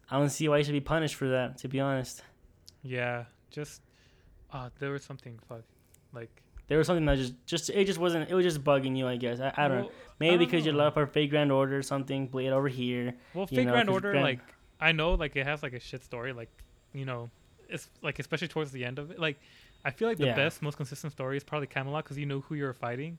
I 0.10 0.18
don't 0.18 0.30
see 0.30 0.50
why 0.50 0.58
you 0.58 0.64
should 0.64 0.74
be 0.74 0.82
punished 0.82 1.16
for 1.16 1.28
that. 1.30 1.60
To 1.60 1.68
be 1.68 1.80
honest, 1.80 2.24
Yeah, 2.82 3.26
just 3.52 3.82
uh 4.52 4.70
there 4.80 4.92
was 4.92 5.04
something 5.04 5.38
fuck 5.48 5.62
like 6.12 6.42
there 6.68 6.78
was 6.78 6.88
something 6.88 7.06
that 7.06 7.18
just, 7.18 7.34
just 7.46 7.70
it 7.70 7.86
just 7.86 8.00
wasn't. 8.00 8.30
It 8.30 8.34
was 8.34 8.44
just 8.46 8.64
bugging 8.64 8.98
you, 8.98 9.08
I 9.08 9.18
guess. 9.18 9.40
I, 9.40 9.54
I 9.56 9.68
don't 9.68 9.82
know. 9.84 9.92
Maybe 10.20 10.38
don't 10.38 10.46
because 10.52 10.66
you 10.66 10.72
love 10.72 10.96
her 10.96 11.06
Fate 11.08 11.30
Grand 11.30 11.52
Order 11.52 11.78
or 11.78 11.84
something, 11.84 12.28
Blade 12.28 12.52
over 12.52 12.68
here. 12.68 13.14
Well, 13.34 13.48
Fate 13.48 13.66
know, 13.66 13.72
Grand 13.74 13.90
Order, 13.90 14.12
Grand- 14.12 14.24
like 14.26 14.40
I 14.80 14.92
know, 14.92 15.14
like 15.14 15.36
it 15.36 15.46
has 15.46 15.62
like 15.64 15.74
a 15.74 15.80
shit 15.80 16.04
story, 16.04 16.34
like 16.34 16.50
you 16.94 17.06
know, 17.06 17.30
it's 17.70 17.90
like 18.02 18.20
especially 18.20 18.48
towards 18.48 18.72
the 18.72 18.84
end 18.86 19.00
of 19.00 19.12
it. 19.12 19.20
Like 19.20 19.40
I 19.84 19.92
feel 19.92 20.08
like 20.08 20.18
the 20.18 20.26
Yeah. 20.28 20.36
best, 20.36 20.62
most 20.62 20.78
consistent 20.78 21.12
story 21.14 21.38
is 21.38 21.44
probably 21.44 21.68
Camelot 21.68 22.04
because 22.04 22.18
you 22.18 22.26
know 22.26 22.40
who 22.42 22.56
you're 22.56 22.74
fighting. 22.74 23.18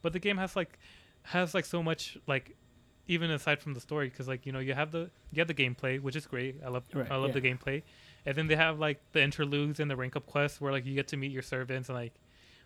But 0.00 0.12
the 0.12 0.18
game 0.18 0.38
has 0.38 0.56
like 0.56 0.78
has 1.24 1.54
like 1.54 1.64
so 1.64 1.82
much 1.82 2.18
like 2.26 2.56
even 3.06 3.30
aside 3.30 3.60
from 3.60 3.74
the 3.74 3.80
story 3.80 4.08
because 4.08 4.26
like 4.28 4.46
you 4.46 4.52
know 4.52 4.58
you 4.58 4.74
have 4.74 4.90
the 4.90 5.10
you 5.32 5.38
have 5.40 5.48
the 5.48 5.54
gameplay 5.54 6.00
which 6.00 6.16
is 6.16 6.26
great. 6.26 6.56
I 6.64 6.68
love 6.68 6.84
Right, 6.92 7.10
I 7.10 7.16
love 7.16 7.28
yeah. 7.34 7.40
the 7.40 7.40
gameplay, 7.42 7.82
and 8.26 8.34
then 8.36 8.46
they 8.48 8.56
have 8.56 8.78
like 8.80 9.00
the 9.12 9.22
interludes 9.22 9.78
and 9.80 9.90
the 9.90 9.96
rank 9.96 10.16
up 10.16 10.26
quests 10.26 10.60
where 10.60 10.72
like 10.72 10.84
you 10.86 10.94
get 10.94 11.08
to 11.08 11.16
meet 11.16 11.30
your 11.32 11.42
servants 11.42 11.88
and 11.88 11.96
like 11.96 12.12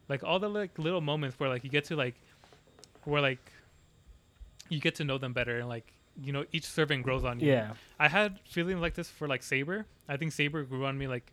like 0.08 0.22
all 0.24 0.38
the 0.38 0.48
like 0.48 0.78
little 0.78 1.00
moments 1.00 1.38
where 1.38 1.48
like 1.48 1.64
you 1.64 1.70
get 1.70 1.84
to 1.86 1.96
like 1.96 2.14
where 3.04 3.20
like 3.20 3.52
you 4.68 4.80
get 4.80 4.94
to 4.96 5.04
know 5.04 5.18
them 5.18 5.32
better 5.32 5.58
and 5.58 5.68
like 5.68 5.92
you 6.22 6.32
know 6.32 6.44
each 6.52 6.64
servant 6.64 7.02
grows 7.02 7.24
on 7.24 7.40
you. 7.40 7.48
Yeah, 7.48 7.72
I 7.98 8.08
had 8.08 8.38
feelings 8.48 8.80
like 8.80 8.94
this 8.94 9.08
for 9.08 9.28
like 9.28 9.42
Saber. 9.42 9.86
I 10.08 10.16
think 10.16 10.32
Saber 10.32 10.62
grew 10.64 10.86
on 10.86 10.96
me 10.96 11.06
like 11.06 11.32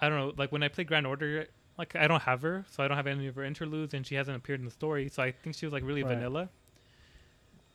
I 0.00 0.08
don't 0.08 0.18
know, 0.18 0.32
like 0.36 0.50
when 0.52 0.62
I 0.62 0.68
played 0.68 0.86
Grand 0.88 1.06
Order, 1.06 1.46
like 1.78 1.94
I 1.96 2.06
don't 2.08 2.22
have 2.22 2.42
her, 2.42 2.64
so 2.70 2.82
I 2.82 2.88
don't 2.88 2.96
have 2.96 3.06
any 3.06 3.26
of 3.26 3.36
her 3.36 3.44
interludes, 3.44 3.94
and 3.94 4.06
she 4.06 4.14
hasn't 4.16 4.36
appeared 4.36 4.58
in 4.60 4.64
the 4.64 4.70
story, 4.72 5.08
so 5.08 5.22
I 5.22 5.32
think 5.32 5.56
she 5.56 5.66
was 5.66 5.72
like 5.72 5.84
really 5.84 6.02
Right. 6.02 6.14
vanilla. 6.14 6.48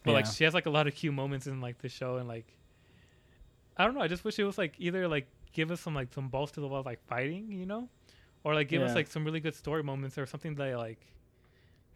But 0.03 0.13
like 0.13 0.25
she 0.25 0.43
has 0.45 0.53
like 0.53 0.65
a 0.65 0.69
lot 0.69 0.87
of 0.87 0.95
cute 0.95 1.13
moments 1.13 1.45
in 1.47 1.61
like 1.61 1.79
the 1.79 1.89
show, 1.89 2.17
and 2.17 2.27
like 2.27 2.45
I 3.77 3.85
don't 3.85 3.95
know. 3.95 4.01
I 4.01 4.07
just 4.07 4.23
wish 4.23 4.39
it 4.39 4.43
was 4.43 4.57
like 4.57 4.73
either 4.79 5.07
like 5.07 5.27
give 5.53 5.71
us 5.71 5.81
some 5.81 5.93
like 5.95 6.13
some 6.13 6.27
balls 6.29 6.51
to 6.53 6.59
the 6.61 6.67
wall 6.67 6.83
like 6.85 7.05
fighting, 7.07 7.51
you 7.51 7.65
know, 7.65 7.87
or 8.43 8.53
like 8.55 8.67
give 8.69 8.81
us 8.81 8.95
like 8.95 9.07
some 9.07 9.25
really 9.25 9.39
good 9.39 9.55
story 9.55 9.83
moments 9.83 10.17
or 10.17 10.25
something 10.25 10.55
that 10.55 10.77
like. 10.77 10.99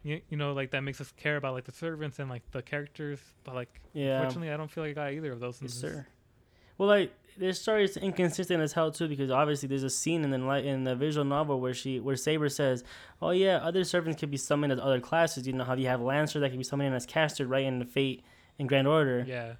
You, 0.05 0.19
you 0.27 0.35
know, 0.35 0.51
like 0.51 0.71
that 0.71 0.81
makes 0.81 0.99
us 0.99 1.13
care 1.15 1.37
about 1.37 1.53
like 1.53 1.63
the 1.63 1.71
servants 1.71 2.19
and 2.19 2.29
like 2.29 2.41
the 2.51 2.61
characters, 2.61 3.19
but 3.45 3.55
like 3.55 3.79
yeah, 3.93 4.17
Unfortunately, 4.17 4.51
I 4.51 4.57
don't 4.57 4.69
feel 4.69 4.83
like 4.83 4.97
I 4.97 5.11
got 5.11 5.13
either 5.13 5.31
of 5.31 5.39
those. 5.39 5.59
yes, 5.61 5.71
sir. 5.73 6.05
Well, 6.77 6.89
like 6.89 7.13
this 7.37 7.61
story 7.61 7.85
is 7.85 7.95
inconsistent 7.95 8.61
as 8.61 8.73
hell 8.73 8.91
too, 8.91 9.07
because 9.07 9.31
obviously 9.31 9.69
there's 9.69 9.83
a 9.83 9.89
scene 9.89 10.25
in 10.25 10.31
the 10.31 10.37
light 10.39 10.65
in 10.65 10.83
the 10.83 10.93
visual 10.93 11.23
novel 11.23 11.61
where 11.61 11.73
she 11.73 12.01
where 12.01 12.17
Saber 12.17 12.49
says, 12.49 12.83
"Oh 13.21 13.29
yeah, 13.29 13.57
other 13.57 13.85
servants 13.85 14.19
can 14.19 14.29
be 14.29 14.35
summoned 14.35 14.73
as 14.73 14.79
other 14.79 14.99
classes. 14.99 15.47
You 15.47 15.53
know 15.53 15.63
how 15.63 15.75
you 15.75 15.87
have 15.87 16.01
Lancer 16.01 16.41
that 16.41 16.49
can 16.49 16.57
be 16.57 16.65
summoned 16.65 16.93
as 16.93 17.05
caster, 17.05 17.47
right 17.47 17.63
in 17.63 17.79
the 17.79 17.85
Fate 17.85 18.25
and 18.59 18.67
Grand 18.67 18.87
Order. 18.89 19.23
Yeah, 19.25 19.53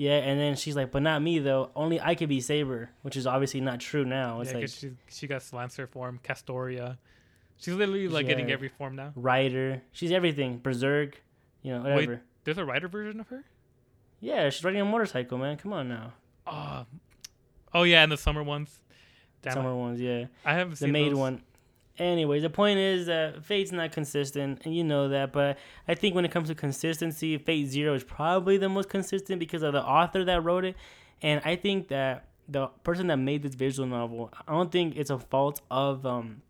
Yeah, 0.00 0.16
and 0.16 0.40
then 0.40 0.56
she's 0.56 0.76
like, 0.76 0.90
but 0.90 1.02
not 1.02 1.20
me 1.20 1.40
though. 1.40 1.72
Only 1.76 2.00
I 2.00 2.14
could 2.14 2.30
be 2.30 2.40
Saber, 2.40 2.88
which 3.02 3.18
is 3.18 3.26
obviously 3.26 3.60
not 3.60 3.80
true 3.80 4.02
now. 4.06 4.40
It's 4.40 4.50
yeah, 4.50 4.56
like 4.60 4.68
she 4.70 4.92
she 5.10 5.26
got 5.26 5.44
Lancer 5.52 5.86
form, 5.86 6.18
Castoria. 6.24 6.96
She's 7.58 7.74
literally 7.74 8.08
like 8.08 8.26
getting 8.26 8.50
every 8.50 8.68
form 8.68 8.96
now. 8.96 9.12
Rider. 9.14 9.82
She's 9.92 10.10
everything. 10.10 10.56
Berserk. 10.56 11.20
You 11.60 11.74
know, 11.74 11.80
whatever. 11.82 12.12
Wait, 12.12 12.20
There's 12.44 12.56
a 12.56 12.64
rider 12.64 12.88
version 12.88 13.20
of 13.20 13.28
her. 13.28 13.44
Yeah, 14.20 14.48
she's 14.48 14.64
riding 14.64 14.80
a 14.80 14.86
motorcycle, 14.86 15.36
man. 15.36 15.58
Come 15.58 15.74
on 15.74 15.90
now. 15.90 16.14
Oh, 16.46 16.86
oh 17.74 17.82
yeah, 17.82 18.02
and 18.02 18.10
the 18.10 18.16
summer 18.16 18.42
ones. 18.42 18.80
Damn 19.42 19.52
Summer 19.52 19.72
it. 19.72 19.76
ones, 19.76 20.00
yeah. 20.00 20.24
I 20.46 20.54
haven't 20.54 20.70
The 20.70 20.76
seen 20.78 20.92
maid 20.92 21.12
those. 21.12 21.18
one. 21.18 21.42
Anyways, 22.00 22.42
the 22.42 22.50
point 22.50 22.78
is 22.78 23.06
that 23.06 23.44
Fate's 23.44 23.72
not 23.72 23.92
consistent, 23.92 24.62
and 24.64 24.74
you 24.74 24.82
know 24.82 25.08
that. 25.10 25.32
But 25.32 25.58
I 25.86 25.94
think 25.94 26.14
when 26.14 26.24
it 26.24 26.30
comes 26.30 26.48
to 26.48 26.54
consistency, 26.54 27.36
Fate 27.36 27.66
Zero 27.66 27.94
is 27.94 28.02
probably 28.04 28.56
the 28.56 28.68
most 28.70 28.88
consistent 28.88 29.38
because 29.38 29.62
of 29.62 29.72
the 29.74 29.82
author 29.84 30.24
that 30.24 30.42
wrote 30.42 30.64
it. 30.64 30.76
And 31.20 31.42
I 31.44 31.56
think 31.56 31.88
that 31.88 32.24
the 32.48 32.68
person 32.84 33.08
that 33.08 33.18
made 33.18 33.42
this 33.42 33.54
visual 33.54 33.86
novel, 33.86 34.32
I 34.48 34.52
don't 34.52 34.72
think 34.72 34.96
it's 34.96 35.10
a 35.10 35.18
fault 35.18 35.60
of 35.70 36.06
um, 36.06 36.40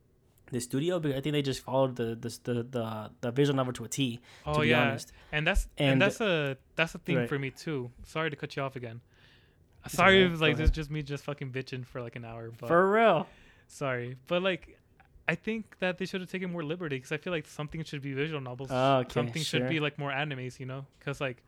the 0.52 0.60
studio, 0.60 1.00
because 1.00 1.18
I 1.18 1.20
think 1.20 1.32
they 1.32 1.42
just 1.42 1.62
followed 1.62 1.96
the 1.96 2.14
the 2.14 2.38
the, 2.44 2.62
the, 2.62 3.10
the 3.20 3.30
visual 3.32 3.56
novel 3.56 3.72
to 3.74 3.84
a 3.84 3.88
T. 3.88 4.20
Oh 4.46 4.54
to 4.54 4.60
be 4.60 4.68
yeah, 4.68 4.82
honest, 4.82 5.12
and 5.32 5.44
that's 5.46 5.66
and, 5.78 5.92
And- 5.94 6.02
that's 6.02 6.20
a 6.20 6.56
that's 6.76 6.94
a 6.94 6.98
thing 6.98 7.16
Right. 7.16 7.28
for 7.28 7.38
me 7.38 7.50
too. 7.50 7.90
Sorry 8.04 8.30
to 8.30 8.36
cut 8.36 8.54
you 8.56 8.62
off 8.62 8.76
again. 8.76 9.00
Sorry 9.88 10.22
okay, 10.24 10.32
if 10.34 10.40
like 10.40 10.56
this 10.56 10.66
is 10.66 10.70
just 10.70 10.90
me 10.90 11.02
just 11.02 11.24
fucking 11.24 11.50
bitching 11.52 11.84
for 11.86 12.00
like 12.02 12.14
an 12.14 12.24
hour, 12.24 12.50
but 12.56 12.68
for 12.68 12.90
real. 12.92 13.26
sorry. 13.66 14.16
But 14.26 14.42
like, 14.42 14.78
I 15.30 15.36
think 15.36 15.78
that 15.78 15.98
they 15.98 16.06
should 16.06 16.20
have 16.22 16.30
taken 16.30 16.50
more 16.50 16.64
liberty 16.64 16.96
because 16.96 17.12
I 17.12 17.16
feel 17.16 17.32
like 17.32 17.46
something 17.46 17.84
should 17.84 18.02
be 18.02 18.12
visual 18.14 18.40
novels. 18.40 18.70
Oh, 18.72 18.96
okay, 18.98 19.14
something 19.14 19.42
should 19.42 19.68
be 19.68 19.78
like 19.78 19.96
more 19.96 20.10
animes, 20.10 20.58
you 20.58 20.66
know? 20.66 20.86
Because 20.98 21.20
like, 21.20 21.44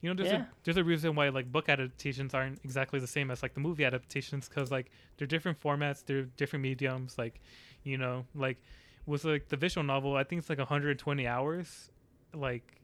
you 0.00 0.08
know, 0.08 0.14
there's 0.16 0.32
Yeah. 0.32 0.38
a 0.40 0.46
there's 0.64 0.76
a 0.76 0.82
reason 0.82 1.14
why 1.14 1.28
like 1.28 1.52
book 1.52 1.68
adaptations 1.68 2.34
aren't 2.34 2.58
exactly 2.64 2.98
the 2.98 3.06
same 3.06 3.30
as 3.30 3.40
like 3.44 3.54
the 3.54 3.60
movie 3.60 3.84
adaptations 3.84 4.48
because 4.48 4.72
like 4.72 4.90
they're 5.16 5.28
different 5.28 5.60
formats, 5.60 6.04
they're 6.04 6.22
different 6.22 6.64
mediums. 6.64 7.16
Like, 7.16 7.40
you 7.84 7.96
know, 7.96 8.26
like 8.34 8.58
with 9.06 9.24
like 9.24 9.48
the 9.50 9.56
visual 9.56 9.84
novel, 9.84 10.16
I 10.16 10.24
think 10.24 10.40
it's 10.40 10.50
like 10.50 10.58
120 10.58 11.24
hours, 11.26 11.92
like 12.34 12.80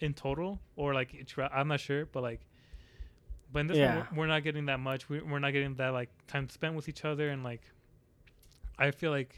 in 0.00 0.14
total, 0.14 0.58
or 0.76 0.94
like 0.94 1.14
each 1.14 1.36
I'm 1.38 1.68
not 1.68 1.80
sure, 1.80 2.06
but 2.06 2.22
like. 2.22 2.40
But 3.52 3.60
in 3.60 3.66
this 3.68 3.76
Yeah. 3.76 3.94
one, 3.94 4.06
we're, 4.10 4.20
we're 4.22 4.26
not 4.26 4.42
getting 4.42 4.66
that 4.66 4.80
much. 4.80 5.08
We're 5.10 5.38
not 5.38 5.52
getting 5.52 5.74
that 5.74 5.92
like 5.92 6.08
time 6.26 6.48
spent 6.48 6.74
with 6.74 6.88
each 6.88 7.04
other, 7.04 7.28
and 7.28 7.44
like, 7.44 7.62
I 8.78 8.90
feel 8.90 9.10
like, 9.12 9.36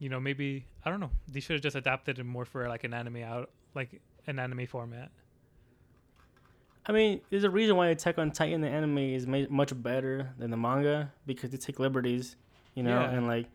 you 0.00 0.08
know, 0.08 0.18
maybe 0.18 0.64
I 0.84 0.90
don't 0.90 0.98
know. 0.98 1.10
They 1.28 1.38
should 1.38 1.54
have 1.54 1.62
just 1.62 1.76
adapted 1.76 2.18
it 2.18 2.24
more 2.24 2.44
for 2.44 2.68
like 2.68 2.82
an 2.82 2.92
anime 2.92 3.18
out, 3.22 3.50
like 3.76 4.00
an 4.26 4.40
anime 4.40 4.66
format. 4.66 5.10
I 6.86 6.92
mean, 6.92 7.20
there's 7.30 7.44
a 7.44 7.50
reason 7.50 7.76
why 7.76 7.88
Attack 7.88 8.18
on 8.18 8.30
Titan, 8.32 8.62
the 8.62 8.68
anime, 8.68 8.98
is 8.98 9.26
made 9.26 9.50
much 9.50 9.70
better 9.80 10.30
than 10.38 10.50
the 10.50 10.56
manga 10.56 11.12
because 11.26 11.50
they 11.50 11.58
take 11.58 11.78
liberties, 11.78 12.36
you 12.74 12.82
know, 12.82 12.98
Yeah. 13.00 13.10
and 13.10 13.26
like, 13.28 13.46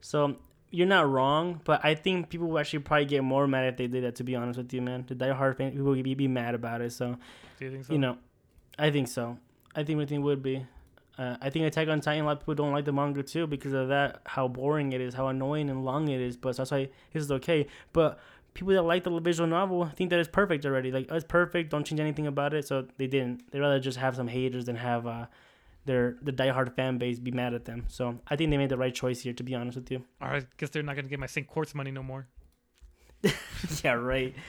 so 0.00 0.36
you're 0.70 0.86
not 0.86 1.08
wrong, 1.08 1.60
but 1.64 1.82
I 1.84 1.94
think 1.94 2.28
people 2.28 2.46
would 2.48 2.60
actually 2.60 2.80
probably 2.80 3.06
get 3.06 3.24
more 3.24 3.46
mad 3.48 3.66
if 3.72 3.76
they 3.78 3.86
did 3.86 4.04
that. 4.04 4.16
To 4.16 4.24
be 4.24 4.36
honest 4.36 4.58
with 4.58 4.72
you, 4.74 4.82
man, 4.82 5.04
the 5.06 5.14
diehard 5.14 5.56
fan 5.56 5.70
people 5.70 5.86
would 5.86 6.02
be, 6.04 6.14
be 6.14 6.28
mad 6.28 6.54
about 6.54 6.82
it. 6.82 6.92
So, 6.92 7.16
Do 7.58 7.64
you 7.64 7.70
think 7.70 7.84
so? 7.86 7.92
you 7.94 7.98
know, 7.98 8.18
I 8.78 8.90
think 8.90 9.08
so. 9.08 9.38
I 9.74 9.82
think 9.82 10.06
think 10.08 10.22
would 10.22 10.42
be. 10.42 10.66
Uh, 11.18 11.36
I 11.40 11.50
think 11.50 11.64
Attack 11.66 11.88
on 11.88 12.00
Titan. 12.00 12.24
A 12.24 12.26
lot 12.26 12.32
of 12.32 12.40
people 12.40 12.54
don't 12.54 12.72
like 12.72 12.84
the 12.84 12.92
manga 12.92 13.22
too 13.22 13.46
because 13.46 13.72
of 13.72 13.88
that, 13.88 14.20
how 14.26 14.48
boring 14.48 14.92
it 14.92 15.00
is, 15.00 15.14
how 15.14 15.28
annoying 15.28 15.70
and 15.70 15.84
long 15.84 16.08
it 16.08 16.20
is. 16.20 16.36
But 16.36 16.56
that's 16.56 16.70
why 16.70 16.88
this 17.12 17.22
is 17.22 17.30
okay. 17.30 17.66
But 17.92 18.18
people 18.54 18.72
that 18.72 18.82
like 18.82 19.04
the 19.04 19.20
visual 19.20 19.48
novel 19.48 19.86
think 19.96 20.10
that 20.10 20.18
it's 20.18 20.28
perfect 20.28 20.66
already. 20.66 20.90
Like 20.90 21.06
oh, 21.10 21.16
it's 21.16 21.24
perfect. 21.24 21.70
Don't 21.70 21.84
change 21.84 22.00
anything 22.00 22.26
about 22.26 22.52
it. 22.52 22.66
So 22.66 22.86
they 22.98 23.06
didn't. 23.06 23.50
They 23.52 23.60
rather 23.60 23.78
just 23.78 23.98
have 23.98 24.16
some 24.16 24.28
haters 24.28 24.64
than 24.64 24.76
have 24.76 25.06
uh, 25.06 25.26
their 25.84 26.16
the 26.22 26.32
diehard 26.32 26.74
fan 26.74 26.98
base 26.98 27.20
be 27.20 27.30
mad 27.30 27.54
at 27.54 27.64
them. 27.64 27.84
So 27.88 28.18
I 28.28 28.34
think 28.36 28.50
they 28.50 28.56
made 28.56 28.70
the 28.70 28.78
right 28.78 28.94
choice 28.94 29.20
here. 29.20 29.32
To 29.34 29.42
be 29.42 29.54
honest 29.54 29.76
with 29.76 29.90
you. 29.90 30.04
Or 30.20 30.28
I 30.28 30.42
guess 30.56 30.70
they're 30.70 30.82
not 30.82 30.96
gonna 30.96 31.08
get 31.08 31.20
my 31.20 31.26
St. 31.26 31.46
Quartz 31.46 31.74
money 31.74 31.92
no 31.92 32.02
more. 32.02 32.26
yeah. 33.84 33.92
Right. 33.92 34.34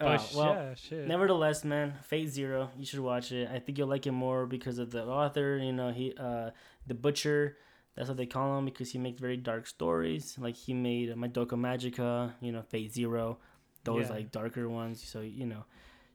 But 0.00 0.32
well, 0.34 0.54
yeah, 0.54 0.74
shit. 0.74 1.06
nevertheless, 1.06 1.62
man, 1.64 1.94
Fate 2.02 2.30
Zero, 2.30 2.70
you 2.76 2.86
should 2.86 3.00
watch 3.00 3.32
it. 3.32 3.48
I 3.52 3.58
think 3.58 3.76
you'll 3.78 3.86
like 3.88 4.06
it 4.06 4.12
more 4.12 4.46
because 4.46 4.78
of 4.78 4.90
the 4.90 5.04
author. 5.04 5.58
You 5.58 5.72
know, 5.72 5.92
he, 5.92 6.14
uh, 6.18 6.50
the 6.86 6.94
Butcher. 6.94 7.58
That's 7.96 8.08
what 8.08 8.16
they 8.16 8.24
call 8.26 8.56
him 8.58 8.64
because 8.64 8.90
he 8.90 8.98
makes 8.98 9.20
very 9.20 9.36
dark 9.36 9.66
stories. 9.66 10.36
Like 10.38 10.56
he 10.56 10.72
made 10.72 11.10
Madoka 11.16 11.50
Magica, 11.58 12.32
you 12.40 12.50
know, 12.50 12.62
Fate 12.62 12.92
Zero, 12.94 13.38
those 13.84 14.06
Yeah. 14.08 14.14
like 14.14 14.30
darker 14.32 14.68
ones. 14.70 15.02
So 15.02 15.20
you 15.20 15.44
know, 15.44 15.64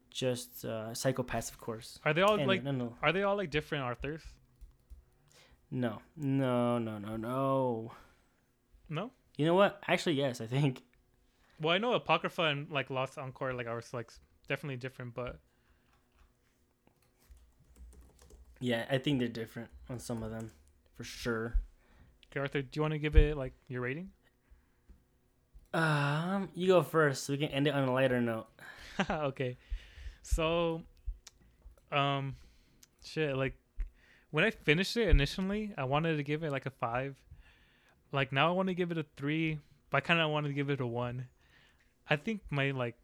just 0.09 0.65
uh, 0.65 0.89
Psychopaths, 0.93 1.51
of 1.51 1.59
course. 1.59 1.99
Are 2.03 2.13
they 2.13 2.21
all 2.23 2.35
And- 2.39 2.47
like? 2.47 2.63
no, 2.63 2.71
no, 2.71 2.95
Are 3.03 3.11
they 3.11 3.21
all 3.23 3.35
like 3.37 3.51
different 3.51 3.83
authors? 3.83 4.23
no, 5.69 5.99
no, 6.15 6.77
no, 6.79 6.97
no, 6.97 7.17
no. 7.17 7.91
No. 8.89 9.11
You 9.37 9.45
know 9.45 9.53
what? 9.55 9.81
Actually, 9.87 10.13
yes. 10.15 10.39
I 10.41 10.45
think 10.47 10.81
Well, 11.61 11.73
I 11.73 11.77
know 11.77 11.93
Apocrypha 11.93 12.43
and 12.43 12.69
like 12.69 12.89
Last 12.89 13.17
Encore 13.17 13.53
like 13.53 13.67
are 13.67 13.81
like 13.93 14.11
definitely 14.47 14.77
different, 14.77 15.13
but 15.13 15.39
yeah, 18.59 18.85
I 18.89 18.97
think 18.97 19.19
they're 19.19 19.27
different 19.27 19.69
on 19.89 19.99
some 19.99 20.23
of 20.23 20.31
them, 20.31 20.51
for 20.95 21.03
sure. 21.03 21.55
okay, 22.31 22.39
Arthur, 22.39 22.61
do 22.61 22.69
you 22.73 22.81
want 22.81 22.93
to 22.93 22.99
give 22.99 23.15
it 23.15 23.37
like 23.37 23.53
your 23.67 23.81
rating? 23.81 24.09
Um, 25.73 26.49
you 26.55 26.67
go 26.67 26.81
first, 26.81 27.25
so 27.25 27.33
we 27.33 27.37
can 27.37 27.49
end 27.49 27.67
it 27.67 27.73
on 27.73 27.87
a 27.87 27.93
lighter 27.93 28.21
note. 28.21 28.47
okay. 29.09 29.57
So, 30.21 30.83
um, 31.91 32.35
shit. 33.03 33.35
Like, 33.35 33.57
when 34.31 34.45
I 34.45 34.51
finished 34.51 34.95
it 34.95 35.09
initially, 35.09 35.73
I 35.77 35.83
wanted 35.83 36.15
to 36.15 36.23
give 36.23 36.43
it 36.43 36.51
like 36.51 36.65
a 36.65 36.69
five. 36.69 37.17
Like 38.13 38.31
now, 38.31 38.47
I 38.47 38.51
want 38.51 38.69
to 38.69 38.73
give 38.73 38.91
it 38.91 38.97
a 38.97 39.05
three, 39.17 39.59
but 39.89 39.97
I 39.97 39.99
kind 39.99 40.21
of 40.21 40.31
wanted 40.31 40.47
to 40.47 40.53
give 40.53 40.69
it 40.69 40.79
a 40.79 40.87
one. 40.87 41.27
I 42.09 42.15
think 42.15 42.41
my 42.49 42.71
like, 42.71 42.95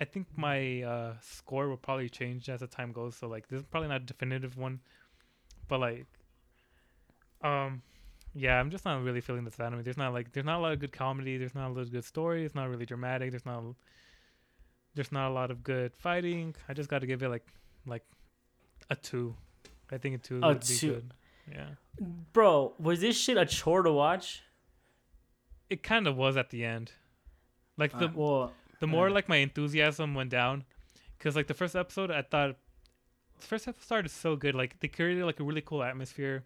I 0.00 0.04
think 0.04 0.26
my 0.36 0.82
uh 0.82 1.12
score 1.20 1.68
will 1.68 1.76
probably 1.76 2.08
change 2.08 2.48
as 2.48 2.60
the 2.60 2.66
time 2.66 2.92
goes. 2.92 3.16
So 3.16 3.28
like, 3.28 3.48
this 3.48 3.60
is 3.60 3.66
probably 3.66 3.88
not 3.88 4.02
a 4.02 4.04
definitive 4.04 4.56
one, 4.56 4.80
but 5.68 5.80
like, 5.80 6.06
um, 7.42 7.82
yeah, 8.34 8.58
I'm 8.60 8.70
just 8.70 8.84
not 8.84 9.02
really 9.02 9.20
feeling 9.20 9.44
this 9.44 9.58
anime. 9.60 9.82
There's 9.82 9.96
not 9.96 10.12
like, 10.12 10.32
there's 10.32 10.46
not 10.46 10.58
a 10.58 10.62
lot 10.62 10.72
of 10.72 10.78
good 10.78 10.92
comedy. 10.92 11.36
There's 11.38 11.54
not 11.54 11.68
a 11.68 11.72
lot 11.72 11.80
of 11.80 11.90
good 11.92 12.04
story. 12.04 12.44
It's 12.44 12.54
not 12.54 12.68
really 12.68 12.86
dramatic. 12.86 13.30
There's 13.30 13.46
not 13.46 13.62
there's 14.94 15.12
not 15.12 15.28
a 15.30 15.34
lot 15.34 15.50
of 15.50 15.62
good 15.62 15.94
fighting. 15.94 16.54
I 16.68 16.72
just 16.72 16.88
got 16.88 17.00
to 17.00 17.06
give 17.06 17.22
it 17.22 17.28
like 17.28 17.46
like 17.86 18.04
a 18.90 18.96
two. 18.96 19.34
I 19.92 19.98
think 19.98 20.16
a 20.16 20.18
two 20.18 20.40
A 20.42 20.48
would 20.48 20.60
be 20.60 20.74
two. 20.74 20.92
good. 20.94 21.14
Yeah, 21.50 21.68
Bro, 22.32 22.74
was 22.78 23.00
this 23.00 23.16
shit 23.16 23.36
a 23.38 23.46
chore 23.46 23.82
to 23.82 23.92
watch? 23.92 24.42
it 25.70 25.82
kind 25.82 26.06
of 26.06 26.16
was 26.16 26.36
at 26.36 26.48
the 26.50 26.64
end. 26.64 26.92
Like 27.78 27.98
the 27.98 28.06
Uh, 28.06 28.12
well, 28.14 28.52
the 28.80 28.86
more 28.86 29.08
uh. 29.08 29.12
like 29.12 29.28
my 29.28 29.36
enthusiasm 29.36 30.14
went 30.14 30.30
down, 30.30 30.64
because 31.16 31.34
like 31.36 31.46
the 31.46 31.54
first 31.54 31.74
episode, 31.74 32.10
I 32.10 32.22
thought 32.22 32.56
the 33.40 33.46
first 33.46 33.66
episode 33.66 33.84
started 33.84 34.10
so 34.10 34.36
good. 34.36 34.54
Like 34.54 34.78
they 34.80 34.88
created 34.88 35.24
like 35.24 35.40
a 35.40 35.44
really 35.44 35.62
cool 35.62 35.82
atmosphere. 35.82 36.44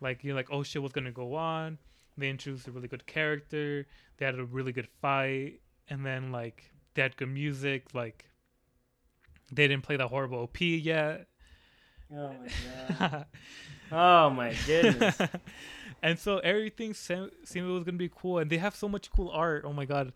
Like 0.00 0.24
you're 0.24 0.34
like, 0.34 0.48
oh 0.50 0.62
shit, 0.62 0.82
what's 0.82 0.94
gonna 0.94 1.12
go 1.12 1.34
on? 1.34 1.78
They 2.16 2.28
introduced 2.28 2.66
a 2.68 2.72
really 2.72 2.88
good 2.88 3.06
character. 3.06 3.86
They 4.16 4.26
had 4.26 4.38
a 4.38 4.44
really 4.44 4.72
good 4.72 4.88
fight, 5.00 5.60
and 5.88 6.04
then 6.04 6.32
like 6.32 6.70
they 6.94 7.02
had 7.02 7.16
good 7.16 7.28
music. 7.28 7.94
Like 7.94 8.24
they 9.52 9.68
didn't 9.68 9.84
play 9.84 9.96
the 9.96 10.08
horrible 10.08 10.38
OP 10.38 10.60
yet. 10.60 11.26
oh 12.14 12.32
my 12.32 12.98
god. 12.98 13.26
oh 13.92 14.30
my 14.30 14.54
goodness. 14.66 15.18
and 16.02 16.18
so 16.18 16.38
everything 16.38 16.94
se- 16.94 17.30
seemed 17.44 17.68
it 17.68 17.72
was 17.72 17.84
gonna 17.84 17.96
be 17.98 18.10
cool, 18.14 18.38
and 18.38 18.50
they 18.50 18.58
have 18.58 18.74
so 18.74 18.88
much 18.88 19.10
cool 19.10 19.30
art. 19.30 19.64
Oh 19.66 19.72
my 19.72 19.84
god, 19.84 20.12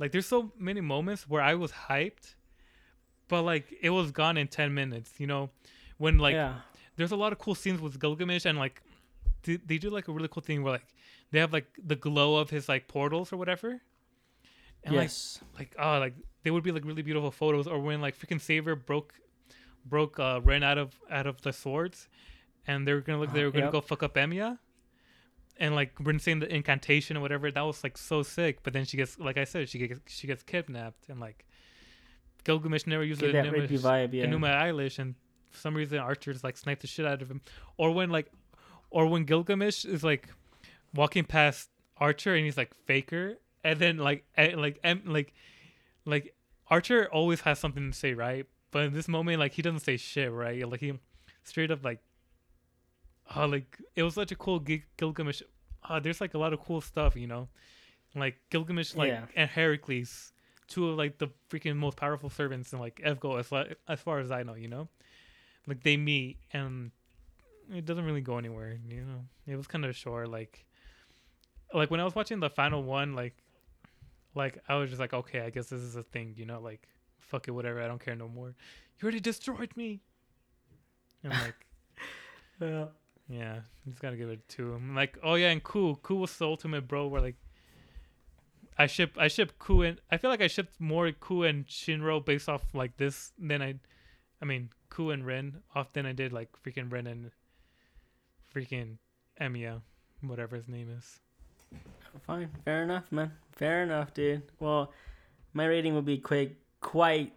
like 0.00 0.10
there's 0.12 0.26
so 0.26 0.50
many 0.58 0.80
moments 0.80 1.28
where 1.28 1.42
I 1.42 1.54
was 1.54 1.70
hyped, 1.72 2.34
but 3.28 3.42
like 3.42 3.66
it 3.80 3.90
was 3.90 4.10
gone 4.10 4.36
in 4.36 4.48
ten 4.48 4.74
minutes. 4.74 5.12
You 5.18 5.28
know, 5.28 5.50
when 5.98 6.18
like 6.18 6.34
yeah. 6.34 6.54
there's 6.96 7.12
a 7.12 7.16
lot 7.16 7.32
of 7.32 7.38
cool 7.38 7.54
scenes 7.54 7.80
with 7.80 8.00
Gilgamesh, 8.00 8.46
and 8.46 8.58
like 8.58 8.82
they, 9.44 9.56
they 9.56 9.78
do 9.78 9.90
like 9.90 10.08
a 10.08 10.12
really 10.12 10.28
cool 10.28 10.42
thing 10.42 10.62
where 10.64 10.72
like 10.72 10.86
they 11.30 11.38
have 11.38 11.52
like 11.52 11.68
the 11.86 11.96
glow 11.96 12.36
of 12.36 12.50
his 12.50 12.68
like 12.68 12.88
portals 12.88 13.32
or 13.32 13.36
whatever, 13.36 13.80
and 14.84 14.96
like 14.96 15.04
yes. 15.04 15.38
like 15.58 15.76
oh 15.78 15.98
like 15.98 16.14
they 16.42 16.50
would 16.50 16.64
be 16.64 16.72
like 16.72 16.84
really 16.84 17.02
beautiful 17.02 17.30
photos 17.30 17.66
or 17.66 17.78
when 17.78 18.00
like 18.00 18.18
freaking 18.18 18.40
Saber 18.40 18.74
broke 18.74 19.14
broke 19.84 20.18
uh 20.18 20.40
Rin 20.42 20.62
out 20.62 20.78
of 20.78 20.98
out 21.10 21.26
of 21.26 21.40
the 21.42 21.52
swords 21.52 22.08
and 22.66 22.86
they 22.86 22.92
were 22.92 23.00
gonna 23.00 23.18
look 23.20 23.32
they 23.32 23.42
Oh, 23.42 23.44
were 23.44 23.50
gonna 23.50 23.66
yep. 23.66 23.72
go 23.72 23.80
fuck 23.80 24.02
up 24.02 24.14
Emiya 24.14 24.58
and 25.60 25.74
like 25.74 25.92
Rin 26.00 26.18
saying 26.18 26.40
the 26.40 26.52
incantation 26.52 27.16
or 27.16 27.20
whatever 27.20 27.50
that 27.50 27.60
was 27.60 27.84
like 27.84 27.98
so 27.98 28.22
sick. 28.22 28.62
But 28.62 28.72
then 28.72 28.86
she 28.86 28.96
gets 28.96 29.18
like 29.18 29.36
I 29.36 29.44
said 29.44 29.68
she 29.68 29.78
gets 29.78 30.00
she 30.06 30.26
gets 30.26 30.42
kidnapped 30.42 31.08
and 31.08 31.20
like 31.20 31.46
Gilgamesh 32.44 32.86
never 32.86 33.04
used 33.04 33.20
Get 33.20 33.32
that 33.34 33.44
Enuma, 33.44 33.68
rapey 33.68 33.78
vibe, 33.78 34.14
yeah. 34.14 34.24
Enuma 34.24 34.60
Elish 34.62 34.98
and 34.98 35.14
for 35.50 35.58
some 35.58 35.76
reason 35.76 35.98
Archer's 35.98 36.42
like 36.42 36.56
sniped 36.56 36.80
the 36.80 36.86
shit 36.86 37.04
out 37.04 37.20
of 37.20 37.30
him. 37.30 37.42
Or 37.76 37.92
when 37.92 38.08
like 38.10 38.32
or 38.90 39.06
when 39.06 39.24
Gilgamesh 39.24 39.84
is 39.84 40.02
like 40.02 40.28
walking 40.94 41.24
past 41.24 41.68
Archer 41.98 42.34
and 42.34 42.44
he's 42.44 42.56
like 42.56 42.74
faker 42.86 43.34
and 43.62 43.78
then 43.78 43.98
like 43.98 44.24
like 44.36 44.80
em, 44.82 45.02
like 45.04 45.34
like 46.06 46.34
Archer 46.68 47.06
always 47.12 47.42
has 47.42 47.58
something 47.58 47.92
to 47.92 47.96
say 47.96 48.14
right? 48.14 48.46
But 48.70 48.84
in 48.84 48.94
this 48.94 49.08
moment 49.08 49.38
like 49.38 49.52
he 49.52 49.60
doesn't 49.60 49.80
say 49.80 49.98
shit 49.98 50.32
right? 50.32 50.66
Like 50.66 50.80
he 50.80 50.94
straight 51.44 51.70
up 51.70 51.84
like 51.84 52.00
oh 53.36 53.46
like 53.46 53.78
it 53.96 54.02
was 54.02 54.14
such 54.14 54.32
a 54.32 54.36
cool 54.36 54.58
Gil- 54.60 54.80
Gilgamesh 54.96 55.42
uh, 55.88 56.00
there's 56.00 56.20
like 56.20 56.34
a 56.34 56.38
lot 56.38 56.52
of 56.52 56.60
cool 56.60 56.80
stuff 56.80 57.16
you 57.16 57.26
know? 57.26 57.48
Like 58.14 58.36
Gilgamesh 58.50 58.94
like 58.94 59.08
Yeah. 59.08 59.26
and 59.36 59.48
Heracles 59.48 60.32
two 60.68 60.88
of 60.88 60.98
like 60.98 61.18
the 61.18 61.28
freaking 61.48 61.76
most 61.76 61.96
powerful 61.96 62.28
servants 62.30 62.72
in 62.72 62.78
like 62.78 63.00
FGO 63.04 63.38
as, 63.38 63.76
as 63.88 64.00
far 64.00 64.18
as 64.18 64.30
I 64.30 64.42
know 64.42 64.54
you 64.54 64.68
know? 64.68 64.88
Like 65.66 65.82
they 65.82 65.96
meet 65.96 66.38
and 66.52 66.90
it 67.72 67.84
doesn't 67.84 68.04
really 68.04 68.20
go 68.20 68.36
anywhere 68.38 68.78
you 68.88 69.02
know? 69.02 69.24
It 69.46 69.56
was 69.56 69.66
kind 69.66 69.84
of 69.84 69.94
short 69.96 70.28
like 70.28 70.64
like 71.72 71.90
when 71.90 72.00
i 72.00 72.04
was 72.04 72.16
watching 72.16 72.40
the 72.40 72.50
final 72.50 72.82
one 72.82 73.14
like 73.14 73.36
like 74.34 74.58
i 74.68 74.74
was 74.74 74.90
just 74.90 74.98
like 75.00 75.14
okay 75.14 75.40
i 75.42 75.50
guess 75.50 75.68
this 75.68 75.80
is 75.80 75.94
a 75.94 76.02
thing 76.02 76.34
you 76.36 76.44
know? 76.46 76.60
Like 76.60 76.88
fuck 77.20 77.46
it 77.46 77.52
whatever 77.52 77.80
i 77.80 77.86
don't 77.86 78.04
care 78.04 78.16
no 78.16 78.26
more. 78.28 78.48
You 78.98 79.04
already 79.04 79.20
destroyed 79.20 79.70
me! 79.76 80.00
And 81.22 81.32
like 81.32 81.66
Yeah. 82.60 82.86
Yeah 83.30 83.60
just 83.90 84.02
gotta 84.02 84.16
give 84.16 84.28
it 84.28 84.46
to 84.48 84.72
him 84.72 84.94
like 84.94 85.18
oh 85.22 85.34
yeah 85.34 85.50
and 85.50 85.62
Ku 85.62 85.96
Ku 86.02 86.16
was 86.16 86.36
the 86.36 86.46
ultimate 86.46 86.86
bro 86.88 87.06
where 87.06 87.20
like 87.20 87.36
I 88.78 88.86
ship 88.86 89.16
I 89.18 89.28
ship 89.28 89.58
Ku 89.58 89.82
and 89.82 90.00
I 90.10 90.16
feel 90.16 90.30
like 90.30 90.40
I 90.40 90.46
shipped 90.46 90.80
more 90.80 91.10
Ku 91.12 91.42
and 91.42 91.66
Shinro 91.66 92.24
based 92.24 92.48
off 92.48 92.62
like 92.72 92.96
this 92.96 93.32
than 93.38 93.60
I 93.60 93.74
I 94.40 94.44
mean 94.44 94.70
Ku 94.88 95.10
and 95.10 95.26
Rin 95.26 95.58
off 95.74 95.92
than 95.92 96.06
I 96.06 96.12
did 96.12 96.32
like 96.32 96.48
freaking 96.64 96.90
Rin 96.90 97.06
and 97.06 97.30
freaking 98.54 98.96
Emiya, 99.40 99.80
whatever 100.22 100.56
his 100.56 100.68
name 100.68 100.88
is. 100.96 101.20
Fine. 102.26 102.50
Fair 102.64 102.82
enough, 102.82 103.10
man. 103.10 103.32
Fair 103.52 103.84
enough, 103.84 104.12
dude. 104.12 104.42
Well, 104.58 104.92
my 105.54 105.64
rating 105.64 105.94
will 105.94 106.02
be 106.02 106.18
quick, 106.18 106.56
quite 106.80 107.32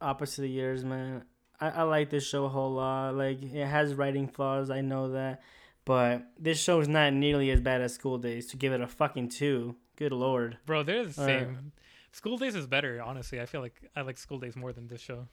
opposite 0.00 0.44
of 0.44 0.50
yours, 0.50 0.82
man. 0.84 1.22
I, 1.60 1.68
I 1.70 1.82
like 1.82 2.10
this 2.10 2.26
show 2.26 2.44
a 2.44 2.48
whole 2.48 2.72
lot. 2.72 3.14
Like, 3.14 3.42
it 3.42 3.66
has 3.66 3.94
writing 3.94 4.28
flaws, 4.28 4.70
I 4.70 4.80
know 4.80 5.12
that. 5.12 5.42
But 5.84 6.22
this 6.38 6.60
show 6.60 6.80
is 6.80 6.88
not 6.88 7.12
nearly 7.12 7.50
as 7.50 7.60
bad 7.60 7.80
as 7.80 7.94
School 7.94 8.18
Days 8.18 8.46
to 8.48 8.56
give 8.56 8.72
it 8.72 8.80
a 8.80 8.86
fucking 8.86 9.28
two. 9.30 9.76
Good 9.96 10.12
lord. 10.12 10.58
Bro, 10.66 10.84
they're 10.84 11.04
the 11.04 11.22
Uh, 11.22 11.26
same. 11.26 11.72
School 12.12 12.38
Days 12.38 12.54
is 12.54 12.66
better, 12.66 13.00
honestly. 13.02 13.40
I 13.40 13.46
feel 13.46 13.60
like 13.60 13.80
I 13.96 14.02
like 14.02 14.18
School 14.18 14.38
Days 14.38 14.56
more 14.56 14.72
than 14.72 14.88
this 14.88 15.00
show. 15.00 15.26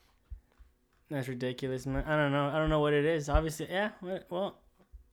That's 1.09 1.27
ridiculous, 1.27 1.85
man. 1.85 2.03
I 2.05 2.15
don't 2.17 2.31
know. 2.31 2.47
I 2.49 2.53
don't 2.59 2.69
know 2.69 2.79
what 2.81 2.93
it 2.93 3.05
is. 3.05 3.29
Obviously, 3.29 3.67
yeah. 3.69 3.91
Well, 4.29 4.57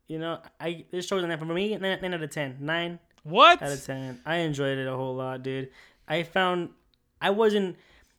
you 0.08 0.18
know, 0.18 0.40
I 0.60 0.84
this 0.90 1.06
show's 1.06 1.22
an 1.22 1.38
for 1.38 1.44
me 1.46 1.76
nine, 1.76 1.98
nine 2.02 2.14
out 2.14 2.22
of 2.22 2.30
ten. 2.30 2.56
Nine 2.60 2.98
What? 3.22 3.62
out 3.62 3.70
of 3.72 3.84
ten. 3.84 4.20
I 4.26 4.36
enjoyed 4.38 4.76
it 4.78 4.86
a 4.88 4.96
whole 4.96 5.14
lot, 5.14 5.42
dude. 5.42 5.70
I 6.08 6.22
found 6.24 6.70
I 7.20 7.30
wasn't. 7.30 7.76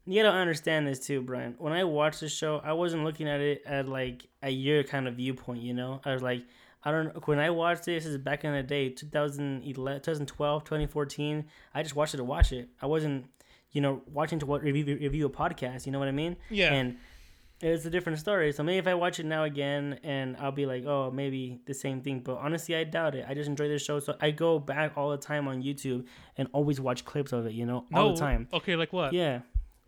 You 0.08 0.22
gotta 0.22 0.38
understand 0.38 0.88
this 0.88 1.00
too, 1.06 1.22
Brian. 1.22 1.56
When 1.58 1.74
I 1.74 1.84
watched 1.84 2.20
the 2.20 2.30
show, 2.30 2.62
I 2.64 2.74
wasn't 2.74 3.04
looking 3.04 3.28
at 3.28 3.40
it 3.40 3.64
at 3.66 3.88
like 3.88 4.28
a 4.44 4.50
year 4.50 4.84
kind 4.84 5.08
of 5.08 5.16
viewpoint. 5.16 5.62
You 5.62 5.74
know, 5.74 6.00
I 6.06 6.14
was 6.14 6.22
like, 6.22 6.44
I 6.84 6.92
don't. 6.92 7.28
When 7.28 7.40
I 7.40 7.50
watched 7.50 7.86
this, 7.86 8.04
this 8.04 8.14
is 8.14 8.18
back 8.20 8.44
in 8.44 8.54
the 8.54 8.62
day, 8.62 8.90
2011, 8.90 10.02
2012, 10.02 10.64
2014. 10.64 11.46
I 11.74 11.82
just 11.82 11.96
watched 11.96 12.14
it 12.14 12.18
to 12.18 12.24
watch 12.24 12.52
it. 12.52 12.70
I 12.80 12.86
wasn't, 12.86 13.26
you 13.72 13.82
know, 13.82 14.04
watching 14.06 14.38
to 14.40 14.46
what 14.46 14.62
review 14.62 14.86
review 14.86 15.26
a 15.26 15.30
podcast. 15.30 15.88
You 15.88 15.92
know 15.92 16.00
what 16.00 16.08
I 16.08 16.12
mean? 16.12 16.38
Yeah. 16.52 16.72
And 16.72 16.98
it's 17.62 17.86
a 17.86 17.90
different 17.90 18.20
story. 18.20 18.52
So 18.52 18.62
maybe 18.62 18.78
if 18.78 18.86
I 18.86 18.94
watch 18.94 19.20
it 19.20 19.26
now 19.26 19.44
again, 19.46 20.00
and 20.04 20.38
I'll 20.38 20.52
be 20.52 20.68
like, 20.68 20.86
oh, 20.86 21.10
maybe 21.10 21.62
the 21.66 21.74
same 21.74 22.02
thing. 22.02 22.20
But 22.20 22.38
honestly, 22.38 22.76
I 22.76 22.84
doubt 22.84 23.16
it. 23.16 23.26
I 23.28 23.34
just 23.34 23.50
enjoy 23.50 23.68
this 23.70 23.84
show, 23.84 24.00
so 24.00 24.16
I 24.22 24.30
go 24.30 24.60
back 24.60 24.92
all 24.96 25.10
the 25.10 25.18
time 25.18 25.48
on 25.48 25.64
YouTube 25.64 26.06
and 26.38 26.48
always 26.52 26.80
watch 26.80 27.06
clips 27.06 27.32
of 27.32 27.48
it. 27.48 27.54
You 27.54 27.66
know, 27.66 27.86
all 27.92 28.14
the 28.14 28.20
time. 28.20 28.48
Okay, 28.54 28.76
like 28.76 28.94
what? 28.94 29.12
Yeah. 29.12 29.40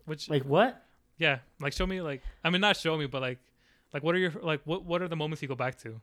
Which 0.08 0.28
Like 0.28 0.42
what? 0.44 0.82
yeah, 1.18 1.38
like 1.60 1.72
show 1.72 1.86
me 1.86 2.00
like 2.00 2.22
I 2.44 2.50
mean 2.50 2.60
not 2.60 2.76
show 2.76 2.96
me, 2.96 3.06
but 3.06 3.22
like 3.22 3.38
like 3.94 4.02
what 4.02 4.14
are 4.14 4.18
your 4.18 4.32
like 4.42 4.60
what 4.64 4.84
what 4.84 5.02
are 5.02 5.08
the 5.08 5.16
moments 5.16 5.42
you 5.42 5.48
go 5.48 5.54
back 5.54 5.78
to? 5.82 6.00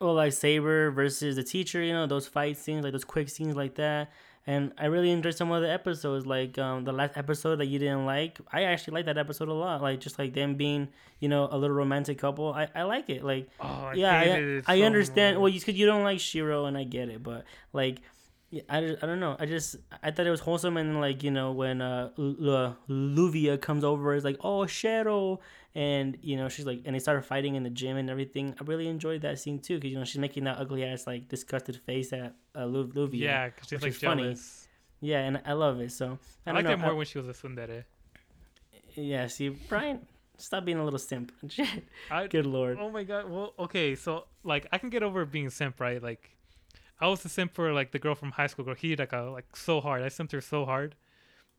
Well, 0.00 0.14
like 0.14 0.32
Saber 0.32 0.90
versus 0.90 1.36
the 1.36 1.42
teacher. 1.42 1.82
You 1.82 1.92
know, 1.92 2.06
those 2.06 2.26
fight 2.26 2.56
scenes, 2.56 2.82
like 2.84 2.92
those 2.92 3.04
quick 3.04 3.28
scenes 3.28 3.54
like 3.54 3.74
that. 3.74 4.10
and 4.46 4.72
I 4.78 4.86
really 4.86 5.10
enjoyed 5.10 5.34
some 5.36 5.50
of 5.52 5.60
the 5.60 5.70
episodes. 5.70 6.24
Like 6.26 6.56
um, 6.58 6.84
the 6.84 6.92
last 6.92 7.18
episode 7.18 7.56
that 7.56 7.66
you 7.66 7.78
didn't 7.78 8.06
like, 8.06 8.38
I 8.50 8.62
actually 8.64 8.94
like 8.94 9.04
that 9.06 9.18
episode 9.18 9.48
a 9.48 9.52
lot. 9.52 9.82
Like 9.82 10.00
just 10.00 10.18
like 10.18 10.32
them 10.32 10.54
being, 10.54 10.88
you 11.20 11.28
know, 11.28 11.48
a 11.50 11.58
little 11.58 11.76
romantic 11.76 12.16
couple. 12.18 12.52
I, 12.54 12.68
I 12.74 12.84
like 12.84 13.10
it. 13.10 13.22
Like 13.22 13.50
Oh, 13.60 13.90
I 13.92 13.92
yeah, 13.92 14.18
I, 14.18 14.62
I 14.72 14.78
so 14.78 14.84
understand. 14.86 15.36
much. 15.36 15.40
Well, 15.42 15.48
you 15.50 15.60
because 15.60 15.74
you 15.76 15.84
don't 15.84 16.02
like 16.04 16.18
Shiro, 16.18 16.64
and 16.64 16.76
I 16.78 16.84
get 16.84 17.08
it, 17.10 17.22
but 17.22 17.44
like. 17.74 18.00
Yeah, 18.50 18.62
I, 18.68 18.78
I 18.78 19.06
don't 19.06 19.20
know. 19.20 19.36
I 19.38 19.46
just 19.46 19.76
I 20.02 20.10
thought 20.10 20.26
it 20.26 20.30
was 20.30 20.40
wholesome, 20.40 20.76
and 20.76 20.90
then, 20.90 21.00
like 21.00 21.22
you 21.22 21.30
know 21.30 21.52
when 21.52 21.80
uh 21.80 22.10
Lu- 22.16 22.74
Luvia 22.88 23.60
comes 23.60 23.84
over, 23.84 24.14
it's 24.14 24.24
like 24.24 24.38
oh 24.40 24.66
Shiro, 24.66 25.40
and 25.74 26.18
you 26.20 26.36
know 26.36 26.48
she's 26.48 26.66
like 26.66 26.82
and 26.84 26.94
they 26.94 26.98
started 26.98 27.22
fighting 27.22 27.54
in 27.54 27.62
the 27.62 27.70
gym 27.70 27.96
and 27.96 28.10
everything. 28.10 28.54
I 28.60 28.64
really 28.64 28.88
enjoyed 28.88 29.22
that 29.22 29.38
scene 29.38 29.60
too 29.60 29.76
because 29.76 29.90
you 29.92 29.98
know 29.98 30.04
she's 30.04 30.18
making 30.18 30.44
that 30.44 30.58
ugly 30.58 30.84
ass 30.84 31.06
like 31.06 31.28
disgusted 31.28 31.76
face 31.76 32.12
at 32.12 32.34
uh, 32.56 32.64
Lu- 32.64 32.88
Luvia. 32.88 33.20
yeah, 33.20 33.48
because 33.50 33.68
she's 33.68 33.82
like 33.82 33.92
is 33.92 33.98
funny. 33.98 34.22
jealous. 34.24 34.66
Yeah, 35.00 35.20
and 35.20 35.40
I 35.46 35.52
love 35.52 35.80
it. 35.80 35.92
So 35.92 36.18
I, 36.46 36.50
I, 36.50 36.62
don't 36.62 36.72
it 36.72 36.78
more 36.78 36.90
I- 36.90 36.94
when 36.94 37.06
she 37.06 37.18
was 37.18 37.28
a 37.28 37.32
tsundere. 37.32 37.84
yeah, 38.94 39.28
see, 39.28 39.48
Brian, 39.50 40.00
stop 40.36 40.64
being 40.64 40.78
a 40.78 40.84
little 40.84 40.98
simp. 40.98 41.32
I, 42.10 42.26
Good 42.26 42.46
lord. 42.46 42.78
Oh 42.80 42.90
my 42.90 43.04
god. 43.04 43.30
Well, 43.30 43.54
okay, 43.60 43.94
so 43.94 44.24
like 44.44 44.66
I 44.72 44.78
can 44.78 44.90
get 44.90 45.02
over 45.02 45.24
being 45.24 45.50
simp, 45.50 45.80
right? 45.80 46.02
Like 46.02 46.30
I 47.00 47.06
was 47.08 47.24
a 47.24 47.28
simp 47.28 47.54
for 47.54 47.72
like 47.72 47.92
the 47.92 47.98
girl 47.98 48.14
from 48.14 48.32
high 48.32 48.46
school, 48.46 48.64
girl 48.64 48.74
Hidaka, 48.74 49.32
like 49.32 49.56
so 49.56 49.80
hard. 49.80 50.02
I 50.02 50.08
simped 50.08 50.32
her 50.32 50.40
so 50.40 50.64
hard. 50.64 50.94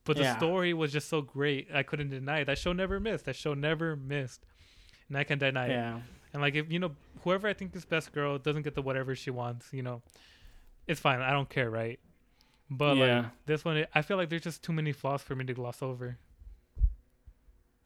But 0.03 0.17
the 0.17 0.23
Yeah. 0.23 0.37
story 0.37 0.73
was 0.73 0.91
just 0.91 1.09
so 1.09 1.21
great. 1.21 1.67
I 1.73 1.83
couldn't 1.83 2.09
deny 2.09 2.39
it. 2.39 2.45
That 2.45 2.57
show 2.57 2.73
never 2.73 2.99
missed. 2.99 3.25
That 3.25 3.35
show 3.35 3.53
never 3.53 3.95
missed. 3.95 4.45
And 5.07 5.17
I 5.17 5.23
can 5.23 5.37
deny 5.39 5.67
it. 5.67 5.71
And 6.33 6.41
like 6.41 6.55
if 6.55 6.71
you 6.71 6.79
know 6.79 6.95
whoever 7.23 7.47
I 7.47 7.53
think 7.53 7.75
is 7.75 7.85
best 7.85 8.11
girl 8.11 8.37
doesn't 8.37 8.61
get 8.63 8.75
the 8.75 8.81
whatever 8.81 9.15
she 9.15 9.29
wants, 9.29 9.67
you 9.73 9.83
know, 9.83 10.01
it's 10.87 10.99
fine. 10.99 11.21
I 11.21 11.31
don't 11.31 11.49
care, 11.49 11.69
right? 11.69 11.99
But 12.69 12.97
Yeah. 12.97 13.19
like 13.19 13.31
this 13.45 13.65
one, 13.65 13.85
I 13.93 14.01
feel 14.01 14.17
like 14.17 14.29
there's 14.29 14.43
just 14.43 14.63
too 14.63 14.73
many 14.73 14.91
flaws 14.91 15.21
for 15.21 15.35
me 15.35 15.43
to 15.45 15.53
gloss 15.53 15.81
over. 15.81 16.17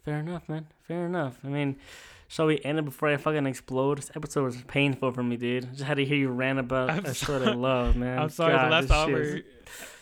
Fair 0.06 0.20
enough, 0.20 0.48
man. 0.48 0.68
Fair 0.88 1.08
enough. 1.08 1.40
I 1.44 1.48
mean, 1.48 1.78
shall 2.28 2.46
we 2.46 2.60
end 2.64 2.78
it 2.80 2.86
before 2.86 3.10
I 3.10 3.18
fucking 3.18 3.46
explode? 3.48 3.98
This 3.98 4.12
episode 4.16 4.44
was 4.44 4.58
painful 4.68 5.12
for 5.12 5.24
me, 5.24 5.36
dude. 5.36 5.66
I 5.66 5.68
just 5.70 5.84
had 5.84 5.98
to 5.98 6.06
hear 6.06 6.18
you 6.18 6.30
rant 6.30 6.60
about 6.60 6.92
I'm 6.92 7.06
a 7.06 7.14
show 7.14 7.40
sorry. 7.40 7.48
I 7.48 7.54
love, 7.56 7.96
man. 7.96 8.20
I'm 8.20 8.30
sorry, 8.30 8.54
God, 8.54 8.66
the 8.66 8.70
last 8.72 8.92
hour. 8.92 9.20
is- 9.22 9.44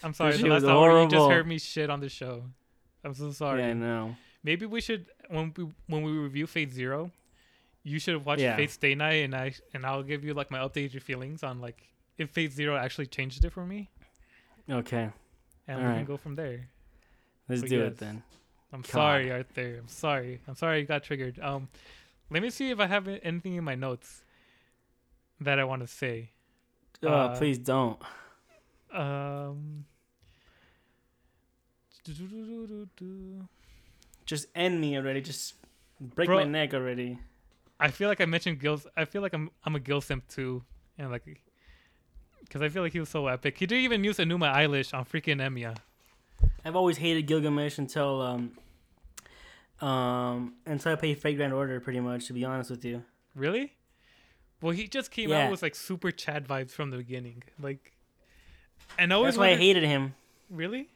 I'm 0.03 0.13
sorry, 0.13 0.35
the 0.37 0.47
last 0.49 0.65
hour 0.65 1.01
you 1.01 1.07
just 1.09 1.29
heard 1.29 1.47
me 1.47 1.57
shit 1.57 1.89
on 1.89 2.01
the 2.01 2.09
show. 2.09 2.43
I'm 3.03 3.13
so 3.13 3.31
sorry. 3.31 3.61
Yeah, 3.61 3.69
I 3.69 3.73
know. 3.73 4.15
Maybe 4.43 4.65
we 4.65 4.81
should 4.81 5.05
when 5.29 5.53
we 5.55 5.67
when 5.87 6.03
we 6.03 6.11
review 6.11 6.47
Fate 6.47 6.71
Zero, 6.73 7.11
you 7.83 7.97
should 7.99 8.23
watch 8.25 8.39
Yeah. 8.39 8.57
Fate 8.57 8.71
Stay 8.71 8.95
Night, 8.95 9.23
and 9.23 9.33
I 9.33 9.53
and 9.73 9.85
I'll 9.85 10.03
give 10.03 10.25
you 10.25 10.33
like 10.33 10.51
my 10.51 10.59
updated 10.59 11.01
feelings 11.01 11.43
on 11.43 11.61
like 11.61 11.81
if 12.17 12.29
Fate 12.31 12.51
Zero 12.51 12.75
actually 12.75 13.07
changed 13.07 13.45
it 13.45 13.51
for 13.53 13.65
me, 13.65 13.89
Okay, 14.69 15.09
and 15.67 15.79
we 15.79 15.83
Alright. 15.85 15.97
can 15.99 16.05
go 16.05 16.17
from 16.17 16.35
there. 16.35 16.67
let's 17.47 17.61
But 17.61 17.69
do 17.69 17.77
yes. 17.77 17.87
it 17.93 17.97
then. 17.99 18.23
I'm 18.73 18.81
God. 18.81 18.87
sorry, 18.91 19.31
Arthur. 19.31 19.77
I'm 19.79 19.87
sorry. 19.87 20.41
I'm 20.47 20.55
sorry 20.55 20.79
you 20.79 20.85
got 20.85 21.03
triggered. 21.03 21.39
Um, 21.39 21.69
let 22.31 22.41
me 22.41 22.49
see 22.49 22.71
if 22.71 22.79
I 22.79 22.87
have 22.87 23.07
anything 23.07 23.53
in 23.53 23.63
my 23.63 23.75
notes 23.75 24.23
that 25.39 25.59
I 25.59 25.63
want 25.63 25.81
to 25.83 25.87
say. 25.87 26.31
Oh, 27.03 27.07
Uh, 27.07 27.37
please 27.37 27.57
don't. 27.59 28.01
Um. 28.91 29.85
Just 34.25 34.47
end 34.55 34.81
me 34.81 34.97
already. 34.97 35.21
Just 35.21 35.55
break 35.99 36.27
Bro- 36.27 36.37
my 36.39 36.43
neck 36.45 36.73
already. 36.73 37.19
I 37.79 37.89
feel 37.89 38.07
like 38.07 38.21
I 38.21 38.25
mentioned 38.25 38.59
Gil's. 38.59 38.87
I 38.95 39.05
feel 39.05 39.21
like 39.21 39.33
I'm 39.33 39.49
I'm 39.65 39.75
a 39.75 39.79
Gil 39.79 40.01
simp 40.01 40.27
too, 40.27 40.63
and 40.97 41.11
like, 41.11 41.41
because 42.41 42.61
I 42.61 42.69
feel 42.69 42.81
like 42.83 42.93
he 42.93 42.99
was 42.99 43.09
so 43.09 43.27
epic. 43.27 43.57
He 43.57 43.65
didn't 43.65 43.83
even 43.83 44.03
use 44.03 44.17
Enuma 44.17 44.53
Elish 44.55 44.93
on 44.93 45.05
freaking 45.05 45.37
Emiya. 45.37 45.77
I've 46.65 46.75
always 46.75 46.97
hated 46.97 47.27
Gilgamesh 47.27 47.77
until 47.77 48.21
um 48.21 48.51
um 49.83 50.53
and 50.65 50.81
so 50.81 50.91
I 50.91 50.95
played 50.95 51.19
Fate 51.19 51.35
Grand 51.37 51.53
Order. 51.53 51.79
Pretty 51.79 51.99
much, 51.99 52.27
to 52.27 52.33
be 52.33 52.45
honest 52.45 52.69
with 52.71 52.85
you. 52.85 53.03
Really? 53.35 53.73
Well, 54.61 54.71
he 54.71 54.87
just 54.87 55.11
came 55.11 55.29
Yeah. 55.29 55.45
out 55.45 55.51
with 55.51 55.61
like 55.61 55.75
super 55.75 56.11
Chad 56.11 56.47
vibes 56.47 56.71
from 56.71 56.89
the 56.89 56.97
beginning, 56.97 57.43
like. 57.59 57.91
And 58.97 59.11
I 59.11 59.15
always 59.15 59.33
That's 59.33 59.39
why 59.39 59.49
I 59.49 59.55
hated 59.55 59.83
him. 59.83 60.15
Really? 60.49 60.89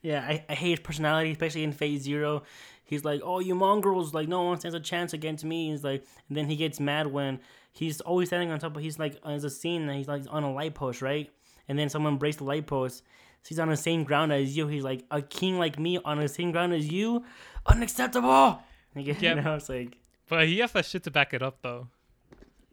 Yeah, 0.00 0.20
I, 0.20 0.44
I 0.48 0.54
hate 0.54 0.70
his 0.70 0.80
personality, 0.80 1.30
especially 1.32 1.64
in 1.64 1.72
Fate 1.72 2.00
Zero. 2.00 2.42
He's 2.84 3.04
like, 3.04 3.20
"Oh, 3.24 3.38
you 3.40 3.54
mongrels! 3.54 4.12
Like, 4.14 4.28
no 4.28 4.42
one 4.42 4.58
stands 4.58 4.74
a 4.74 4.80
chance 4.80 5.12
against 5.12 5.44
me." 5.44 5.70
He's 5.70 5.84
like, 5.84 6.04
and 6.28 6.36
then 6.36 6.46
he 6.46 6.56
gets 6.56 6.80
mad 6.80 7.06
when 7.06 7.40
he's 7.72 8.00
always 8.00 8.28
standing 8.28 8.50
on 8.50 8.58
top. 8.58 8.76
Of, 8.76 8.82
he's 8.82 8.98
like, 8.98 9.22
there's 9.24 9.44
a 9.44 9.50
scene 9.50 9.86
that 9.86 9.94
he's 9.96 10.08
like 10.08 10.22
on 10.28 10.42
a 10.42 10.52
light 10.52 10.74
post, 10.74 11.02
right? 11.02 11.30
And 11.68 11.78
then 11.78 11.88
someone 11.88 12.16
breaks 12.16 12.36
the 12.36 12.44
light 12.44 12.66
post. 12.66 13.02
So 13.42 13.48
he's 13.48 13.58
on 13.58 13.68
the 13.68 13.76
same 13.76 14.04
ground 14.04 14.32
as 14.32 14.56
you. 14.56 14.68
He's 14.68 14.84
like, 14.84 15.04
a 15.10 15.20
king 15.22 15.58
like 15.58 15.78
me 15.78 15.98
on 16.04 16.18
the 16.20 16.28
same 16.28 16.52
ground 16.52 16.72
as 16.74 16.86
you, 16.90 17.24
unacceptable. 17.66 18.62
Get- 18.96 19.20
Yeah. 19.22 19.34
you 19.34 19.40
know, 19.42 19.54
it's 19.56 19.68
like, 19.68 19.96
But 20.28 20.46
he 20.46 20.58
has 20.60 20.72
that 20.72 20.84
shit 20.84 21.02
to 21.04 21.10
back 21.10 21.34
it 21.34 21.42
up, 21.42 21.58
though. 21.62 21.88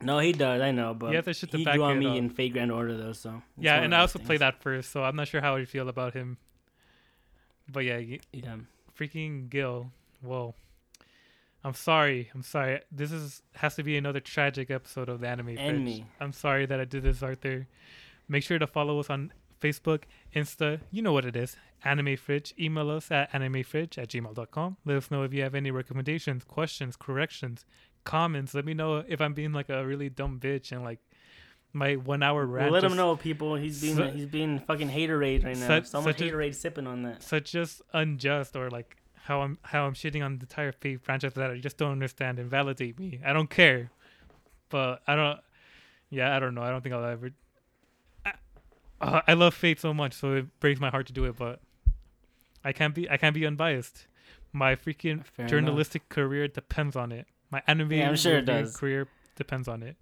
no, 0.01 0.19
he 0.19 0.31
does. 0.31 0.61
I 0.61 0.71
know, 0.71 0.93
but 0.93 1.09
He 1.09 1.15
has 1.15 1.25
that 1.25 1.35
shit 1.35 1.51
to 1.51 1.57
he 1.57 1.65
back 1.65 1.75
grew 1.75 1.83
on 1.85 1.97
me 1.99 2.07
up. 2.07 2.15
in 2.17 2.29
Fate 2.29 2.53
Grand 2.53 2.71
Order 2.71 2.95
though. 2.97 3.13
So 3.13 3.41
yeah, 3.57 3.81
and 3.81 3.93
I 3.95 3.99
also 4.01 4.19
played 4.19 4.27
things. 4.27 4.39
that 4.41 4.61
first, 4.61 4.91
so 4.91 5.03
I'm 5.03 5.15
not 5.15 5.27
sure 5.27 5.41
how 5.41 5.55
I 5.55 5.65
feel 5.65 5.89
about 5.89 6.13
him. 6.13 6.37
But 7.71 7.85
yeah, 7.85 7.97
y- 7.97 8.19
Yeah. 8.31 8.55
freaking 8.97 9.49
Gil. 9.49 9.91
Whoa. 10.21 10.55
I'm 11.63 11.73
sorry. 11.73 12.29
I'm 12.33 12.41
sorry. 12.43 12.79
This 12.91 13.11
is 13.11 13.41
has 13.55 13.75
to 13.75 13.83
be 13.83 13.97
another 13.97 14.19
tragic 14.21 14.69
episode 14.71 15.09
of 15.09 15.19
the 15.19 15.27
anime. 15.27 15.57
And 15.57 15.83
me. 15.83 16.05
I'm 16.19 16.31
sorry 16.33 16.65
that 16.65 16.79
I 16.79 16.85
did 16.85 17.03
this, 17.03 17.21
Arthur. 17.23 17.67
Make 18.29 18.43
sure 18.43 18.59
to 18.59 18.67
follow 18.67 18.99
us 18.99 19.09
on 19.09 19.33
Facebook, 19.59 20.03
Insta. 20.35 20.79
You 20.91 21.01
know 21.01 21.13
what 21.13 21.25
it 21.25 21.35
is. 21.35 21.55
Anime 21.83 22.15
Fridge. 22.17 22.53
Email 22.59 22.89
us 22.91 23.09
at 23.11 23.31
animefridge 23.31 23.97
at 23.97 24.09
gmail.com. 24.09 24.77
Let 24.85 24.97
us 24.97 25.09
know 25.11 25.23
if 25.23 25.33
you 25.33 25.41
have 25.43 25.55
any 25.55 25.71
recommendations, 25.71 26.43
questions, 26.43 26.95
corrections, 26.97 27.65
comments. 28.03 28.53
Let 28.53 28.65
me 28.65 28.73
know 28.73 29.03
if 29.07 29.21
I'm 29.21 29.33
being 29.33 29.53
like 29.53 29.69
a 29.69 29.85
really 29.85 30.09
dumb 30.09 30.39
bitch 30.39 30.71
and 30.71 30.83
like 30.83 30.99
my 31.71 31.95
one 31.95 32.21
hour 32.23 32.45
rant. 32.45 32.71
Let 32.73 32.83
him 32.83 32.95
know, 32.97 33.15
people. 33.15 33.55
He's 33.55 33.79
being 33.81 33.95
Su- 33.95 34.09
he's 34.09 34.25
being 34.25 34.59
fucking 34.59 34.89
haterade 34.89 35.45
right 35.45 35.55
now. 35.55 35.67
Such- 35.67 35.85
Someone 35.85 36.13
such 36.13 36.21
a- 36.21 36.31
haterade 36.31 36.55
sipping 36.55 36.87
on 36.87 37.03
that. 37.03 37.21
such 37.23 37.51
just 37.51 37.81
unjust 37.93 38.55
or 38.55 38.69
like 38.69 38.97
how 39.23 39.41
I'm 39.41 39.57
how 39.61 39.85
I'm 39.85 39.93
shitting 39.93 40.25
on 40.25 40.39
the 40.39 40.43
entire 40.43 40.71
Fate 40.71 41.01
franchise 41.01 41.33
that 41.35 41.51
I 41.51 41.59
just 41.59 41.77
don't 41.77 41.91
understand 41.91 42.39
and 42.39 42.49
validate 42.49 42.97
me. 42.99 43.19
I 43.23 43.31
don't 43.33 43.49
care, 43.49 43.91
but 44.69 45.01
I 45.07 45.15
don't. 45.15 45.39
Yeah, 46.09 46.35
I 46.35 46.39
don't 46.39 46.55
know. 46.55 46.63
I 46.63 46.71
don't 46.71 46.81
think 46.81 46.95
I'll 46.95 47.05
ever. 47.05 47.29
I, 49.01 49.05
uh, 49.05 49.21
I 49.27 49.33
love 49.33 49.53
Fate 49.53 49.79
so 49.79 49.93
much, 49.93 50.13
so 50.13 50.33
it 50.33 50.59
breaks 50.59 50.79
my 50.79 50.89
heart 50.89 51.07
to 51.07 51.13
do 51.13 51.25
it, 51.25 51.35
but 51.37 51.59
I 52.63 52.73
can't 52.73 52.93
be 52.93 53.09
I 53.09 53.17
can't 53.17 53.33
be 53.33 53.45
unbiased. 53.45 54.07
My 54.51 54.75
freaking 54.75 55.25
Fair 55.25 55.45
enough. 55.45 55.49
journalistic 55.51 56.09
career 56.09 56.47
depends 56.47 56.95
on 56.95 57.11
it. 57.11 57.27
My 57.51 57.61
anime 57.67 57.91
Yeah, 57.93 58.15
sure 58.15 58.41
career 58.73 59.07
depends 59.35 59.67
on 59.67 59.83
it. 59.83 59.95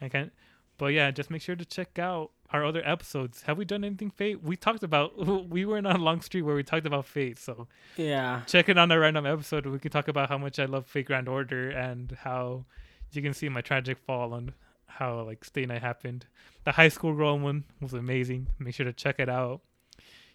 I 0.00 0.08
can't. 0.08 0.32
But 0.78 0.86
yeah, 0.92 1.10
just 1.10 1.30
make 1.30 1.42
sure 1.42 1.56
to 1.56 1.64
check 1.64 1.98
out 1.98 2.30
our 2.52 2.64
other 2.64 2.82
episodes. 2.86 3.42
Have 3.42 3.58
we 3.58 3.64
done 3.64 3.84
anything 3.84 4.10
Fate? 4.10 4.42
We 4.42 4.56
talked 4.56 4.82
about. 4.82 5.18
We 5.50 5.64
were 5.64 5.76
in 5.76 5.86
a 5.86 5.98
long 5.98 6.20
Street 6.20 6.42
where 6.42 6.54
we 6.54 6.62
talked 6.62 6.86
about 6.86 7.04
Fate. 7.04 7.38
So 7.38 7.66
Yeah. 7.96 8.42
check 8.46 8.68
it 8.68 8.78
on 8.78 8.90
a 8.90 8.98
random 8.98 9.26
episode. 9.26 9.66
We 9.66 9.78
can 9.78 9.90
talk 9.90 10.08
about 10.08 10.28
how 10.28 10.38
much 10.38 10.58
I 10.58 10.64
love 10.64 10.86
Fate 10.86 11.06
Grand 11.06 11.28
Order 11.28 11.70
and 11.70 12.12
how 12.22 12.64
you 13.12 13.22
can 13.22 13.34
see 13.34 13.48
my 13.48 13.60
tragic 13.60 13.98
fall 13.98 14.32
on 14.32 14.54
how 14.88 15.22
like 15.22 15.44
Stay 15.44 15.64
Night 15.66 15.82
happened. 15.82 16.26
The 16.64 16.72
high 16.72 16.88
school 16.88 17.14
girl 17.14 17.38
one 17.38 17.64
was 17.80 17.94
amazing. 17.94 18.48
Make 18.58 18.74
sure 18.74 18.86
to 18.86 18.92
check 18.92 19.16
it 19.18 19.28
out. 19.28 19.60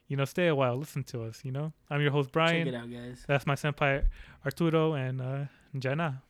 You 0.08 0.18
know, 0.18 0.26
stay 0.26 0.48
a 0.48 0.56
while, 0.56 0.78
listen 0.78 1.04
to 1.06 1.24
us. 1.24 1.42
You 1.44 1.52
know, 1.52 1.74
I'm 1.90 2.02
your 2.02 2.12
host 2.12 2.32
Brian. 2.32 2.66
Check 2.66 2.74
it 2.74 2.78
out, 2.78 2.92
guys. 2.92 3.24
That's 3.28 3.48
my 3.48 3.56
senpai 3.56 4.06
Arturo 4.46 4.94
and 4.94 5.22
uh, 5.22 5.46
Jenna. 5.78 6.22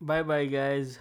Bye 0.00 0.22
bye, 0.22 0.46
guys. 0.46 0.98